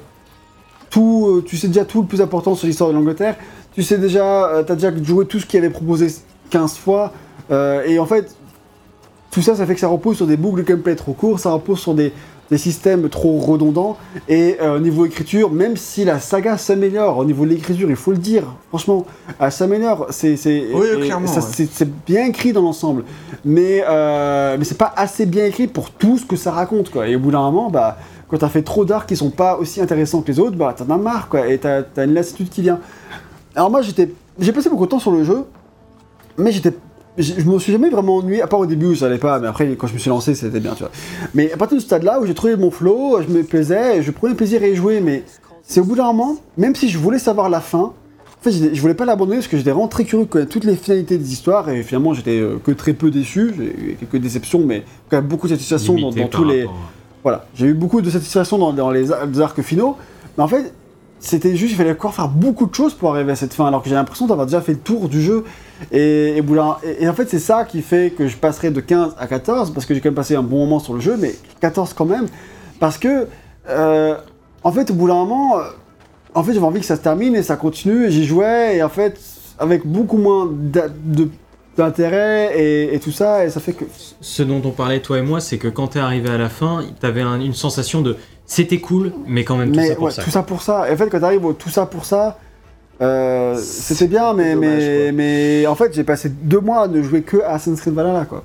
[0.89, 3.35] tout, euh, tu sais déjà tout le plus important sur l'histoire de l'Angleterre.
[3.73, 6.07] Tu sais déjà, t'as déjà joué tout ce qu'il avait proposé
[6.49, 7.13] 15 fois.
[7.51, 8.35] et en fait,
[9.31, 11.51] tout ça, ça fait que ça repose sur des boucles de gameplay trop courts, ça
[11.51, 12.11] repose sur des,
[12.51, 13.97] des systèmes trop redondants.
[14.27, 17.95] Et euh, au niveau écriture, même si la saga s'améliore, au niveau de l'écriture, il
[17.95, 19.05] faut le dire, franchement,
[19.39, 20.07] elle s'améliore.
[20.09, 21.87] C'est, c'est, Oui, ouais.
[22.05, 23.05] bien écrit dans l'ensemble.
[23.45, 26.91] Mais, euh, mais c'est pas assez bien écrit pour tout ce que ça raconte.
[26.91, 27.07] Quoi.
[27.07, 29.79] Et au bout d'un moment, bah, quand t'as fait trop d'arcs qui sont pas aussi
[29.79, 31.29] intéressants que les autres, bah, t'en as marre.
[31.29, 32.79] Quoi, et t'as, t'as une lassitude qui vient.
[33.55, 35.45] Alors moi, j'étais, j'ai passé beaucoup de temps sur le jeu,
[36.37, 36.73] mais j'étais
[37.17, 39.39] je je me suis jamais vraiment ennuyé, à part au début où ça allait pas,
[39.39, 40.91] mais après quand je me suis lancé c'était bien, tu vois.
[41.33, 44.11] Mais à partir de ce stade-là où j'ai trouvé mon flow, je me plaisais, je
[44.11, 45.23] prenais plaisir à y jouer, mais
[45.63, 47.93] c'est au bout d'un moment, même si je voulais savoir la fin, en
[48.41, 50.75] fait je, voulais pas l'abandonner parce que j'étais vraiment très curieux de connaître toutes les
[50.75, 54.63] finalités des histoires, et finalement j'étais euh, que très peu déçu, j'ai eu quelques déceptions,
[54.65, 56.61] mais quand même beaucoup de satisfaction dans, limité dans par tous les...
[56.61, 56.79] rapport
[57.23, 59.97] Voilà, j'ai eu beaucoup de satisfaction dans, dans les arcs finaux,
[60.37, 60.73] mais en fait,
[61.23, 63.81] c'était juste, il fallait encore faire beaucoup de choses pour arriver à cette fin, alors
[63.83, 65.45] que j'ai l'impression d'avoir déjà fait le tour du jeu.
[65.91, 66.43] Et, et,
[66.99, 69.85] et- en fait, c'est ça qui fait que je passerai de 15 à 14, parce
[69.85, 72.25] que j'ai quand même passé un bon moment sur le jeu, mais 14 quand même,
[72.79, 73.27] parce que,
[73.69, 74.15] euh,
[74.63, 75.63] en fait, au bout d'un moment, euh,
[76.33, 78.05] en fait, j'avais envie que ça se termine et ça continue.
[78.07, 79.19] Et j'y jouais et en fait,
[79.59, 80.49] avec beaucoup moins
[81.77, 83.85] d'intérêt et, et tout ça, et ça fait que
[84.21, 86.83] Ce dont on parlait toi et moi, c'est que quand t'es arrivé à la fin,
[86.99, 88.17] t'avais un- une sensation de
[88.51, 90.23] c'était cool, mais quand même tout mais ça pour ouais, ça.
[90.23, 90.89] tout ça pour ça.
[90.89, 92.37] Et en fait, quand t'arrives au tout ça pour ça,
[93.01, 95.11] euh, c'était bien, mais, dommage, mais, quoi.
[95.13, 98.25] mais en fait, j'ai passé deux mois à ne jouer que à Assassin's Creed Valhalla,
[98.25, 98.43] quoi.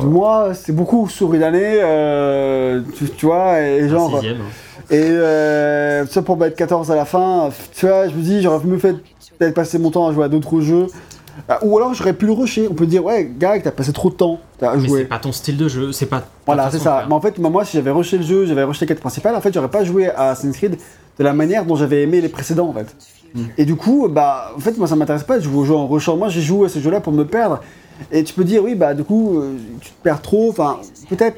[0.00, 4.10] Deux mois, c'est beaucoup sur une année, euh, tu, tu vois, et genre.
[4.14, 4.90] sixième, hein.
[4.90, 8.66] Et euh, ça pour mettre 14 à la fin, tu vois, je me dis, j'aurais
[8.66, 8.96] mieux fait
[9.38, 10.88] peut-être passer mon temps à jouer à d'autres jeux.
[11.48, 12.68] Ah, Ou alors j'aurais pu le rusher.
[12.70, 15.04] On peut dire, ouais, Gag, t'as passé trop de temps à Mais c'est jouer.
[15.04, 16.24] pas ton style de jeu, c'est pas.
[16.46, 17.04] Voilà, c'est ça.
[17.08, 19.40] Mais en fait, moi, si j'avais rushé le jeu, j'avais rushé les quêtes principales, en
[19.40, 20.76] fait, j'aurais pas joué à Assassin's Creed
[21.18, 22.94] de la manière dont j'avais aimé les précédents, en fait.
[23.34, 23.42] Mm.
[23.58, 25.86] Et du coup, bah, en fait, moi, ça m'intéresse pas de jouer aux jeux en
[25.86, 26.16] rushant.
[26.16, 27.60] Moi, j'ai joué à ces jeux-là pour me perdre.
[28.10, 30.78] Et tu peux dire, oui, bah, du coup, euh, tu te perds trop, enfin,
[31.08, 31.36] peut-être.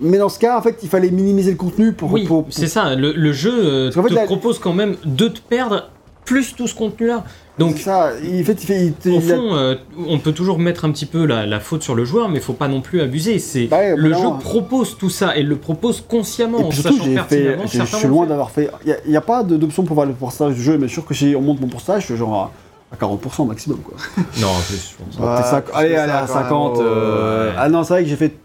[0.00, 2.10] Mais dans ce cas, en fait, il fallait minimiser le contenu pour.
[2.12, 2.94] Oui, pour- c'est ça.
[2.94, 5.90] Le, le jeu euh, Parce qu'en fait, te propose quand même de te perdre
[6.30, 7.24] plus tout ce contenu-là.
[7.58, 9.74] Donc, ça, il fait, il il au il a- fond, euh,
[10.08, 12.52] on peut toujours mettre un petit peu la, la faute sur le joueur, mais faut
[12.52, 13.40] pas non plus abuser.
[13.40, 16.78] C'est Bah le mais jeu propose tout ça et le propose consciemment Et en puis
[16.82, 18.70] surtout, sachant j'ai fait, je suis loin d'avoir fait.
[18.86, 21.34] Il n'y a, pas d'option pour voir le pourcentage du jeu, mais sûr que si
[21.36, 22.52] on monte mon pourcentage, je suis genre
[22.90, 23.78] à, à 40% maximum.
[23.78, 23.96] Quoi.
[24.40, 25.60] Non, en plus, je pense.
[25.74, 26.76] Allez, allez, à quand même, 50.
[26.78, 26.84] ouais.
[26.84, 28.36] euh, Ah non, c'est vrai que j'ai fait.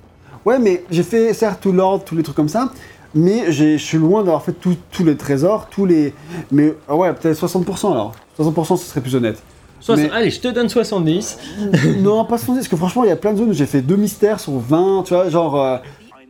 [0.45, 2.69] Ouais, mais j'ai fait certes tout l'ordre, tous les trucs comme ça,
[3.15, 4.53] mais je suis loin d'avoir fait
[4.91, 6.13] tous les trésors, tous les.
[6.51, 8.11] Mais ah ouais, peut-être 60% alors.
[8.39, 9.41] 60%, ce serait plus honnête.
[9.79, 11.37] Soix- mais- Allez, je te donne 70.
[11.99, 13.81] non, pas 70, parce que franchement, il y a plein de zones où j'ai fait
[13.81, 15.59] deux mystères sur 20, tu vois, genre.
[15.61, 15.77] euh,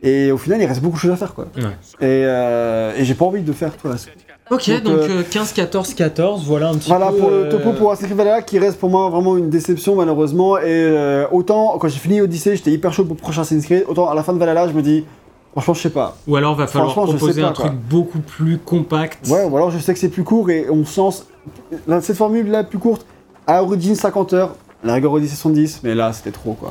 [0.02, 1.46] et au final, il reste beaucoup de choses à faire, quoi.
[1.56, 1.62] Ouais.
[1.62, 4.10] Et, euh, et j'ai pas envie de faire reste.
[4.50, 7.16] Ok, Donc, donc, euh, euh, 15, 14, 14, voilà un petit Voilà peu.
[7.16, 9.96] pour le euh, topo pour Assassin's Creed Valhalla qui reste pour moi vraiment une déception
[9.96, 10.58] malheureusement.
[10.58, 13.84] Et euh, autant quand j'ai fini Odyssey, j'étais hyper chaud pour le prochain Assassin's Creed,
[13.88, 15.04] autant à la fin de Valhalla, je me dis,
[15.56, 16.16] franchement, je sais pas.
[16.26, 17.76] Ou alors va falloir proposer pas, un truc quoi.
[17.88, 19.26] beaucoup plus compact.
[19.28, 21.26] Ouais, ou alors je sais que c'est plus court et on sens.
[22.00, 23.06] Cette formule là plus courte,
[23.46, 24.54] à Origin 50 heures,
[24.84, 26.70] la rigueur Odyssey 70, mais là c'était trop quoi.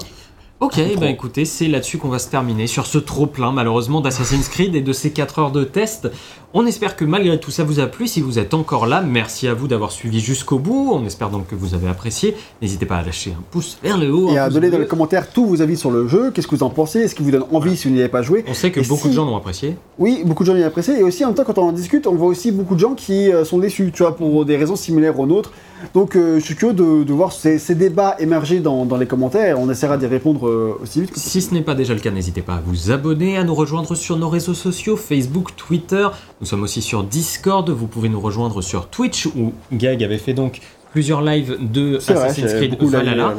[0.61, 0.99] Ok, Trop.
[1.01, 4.79] bah écoutez, c'est là-dessus qu'on va se terminer, sur ce trop-plein malheureusement d'Assassin's Creed et
[4.81, 6.09] de ces 4 heures de test.
[6.53, 8.07] On espère que malgré tout ça vous a plu.
[8.07, 10.91] Si vous êtes encore là, merci à vous d'avoir suivi jusqu'au bout.
[10.93, 12.37] On espère donc que vous avez apprécié.
[12.61, 14.29] N'hésitez pas à lâcher un pouce vers le haut.
[14.29, 16.63] Et à donner dans les commentaires tous vos avis sur le jeu, qu'est-ce que vous
[16.63, 18.45] en pensez, est-ce qu'il vous donne envie si vous n'y avez pas joué?
[18.47, 19.75] On sait que Et beaucoup si- de gens l'ont apprécié.
[19.99, 20.97] Oui, beaucoup de gens y ont apprécié.
[20.97, 22.93] Et aussi, en même temps, quand on en discute, on voit aussi beaucoup de gens
[22.95, 25.51] qui euh, sont déçus, tu vois, pour des raisons similaires aux nôtres.
[25.93, 29.05] Donc, euh, je suis curieux de, de voir ces, ces débats émerger dans, dans les
[29.05, 29.59] commentaires.
[29.59, 32.11] On essaiera d'y répondre euh, aussi vite que Si ce n'est pas déjà le cas,
[32.11, 36.07] n'hésitez pas à vous abonner, à nous rejoindre sur nos réseaux sociaux, Facebook, Twitter.
[36.41, 37.69] Nous sommes aussi sur Discord.
[37.69, 42.13] Vous pouvez nous rejoindre sur Twitch où Gag avait fait donc plusieurs lives de vrai,
[42.13, 43.33] Assassin's Creed Valhalla.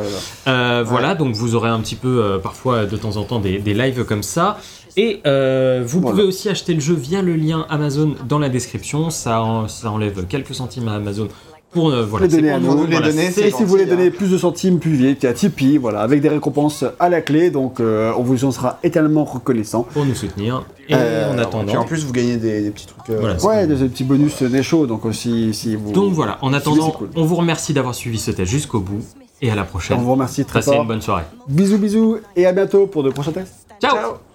[0.46, 3.72] Euh, Voilà, donc vous aurez un petit peu parfois de temps en temps des, des
[3.72, 4.58] lives comme ça.
[4.98, 6.12] Et euh, vous Voilà.
[6.16, 9.08] pouvez aussi acheter le jeu via le lien Amazon dans la description.
[9.10, 11.28] Ça, en- ça enlève quelques centimes à Amazon
[11.76, 12.86] pour euh, voilà, Les donner pour à nous, nous.
[12.86, 13.88] Les voilà, donner, c'est- Et si vous voulez hein.
[13.88, 17.08] donner plus de centimes, plus vite, il y a Tipeee, voilà, avec des récompenses à
[17.08, 17.50] la clé.
[17.50, 19.82] Donc, euh, on vous en sera éternellement reconnaissant.
[19.92, 20.64] pour nous soutenir.
[20.88, 23.10] Et Euh, en Puis attendant, en plus, vous gagnez des, des petits trucs.
[23.10, 24.86] euh, Voilà, Ouais, des petits bonus des shows.
[24.86, 25.92] Donc, aussi, si vous.
[25.92, 27.10] donc voilà, en attendant, cool.
[27.16, 29.00] on vous remercie d'avoir suivi ce test jusqu'au bout.
[29.42, 29.98] Et à la On prochaine.
[30.00, 30.80] vous remercie très Passez fort.
[30.82, 31.24] une bonne soirée.
[31.48, 33.66] Bisous, bisous, et à bientôt pour de prochains tests.
[33.82, 34.25] Ciao Ciao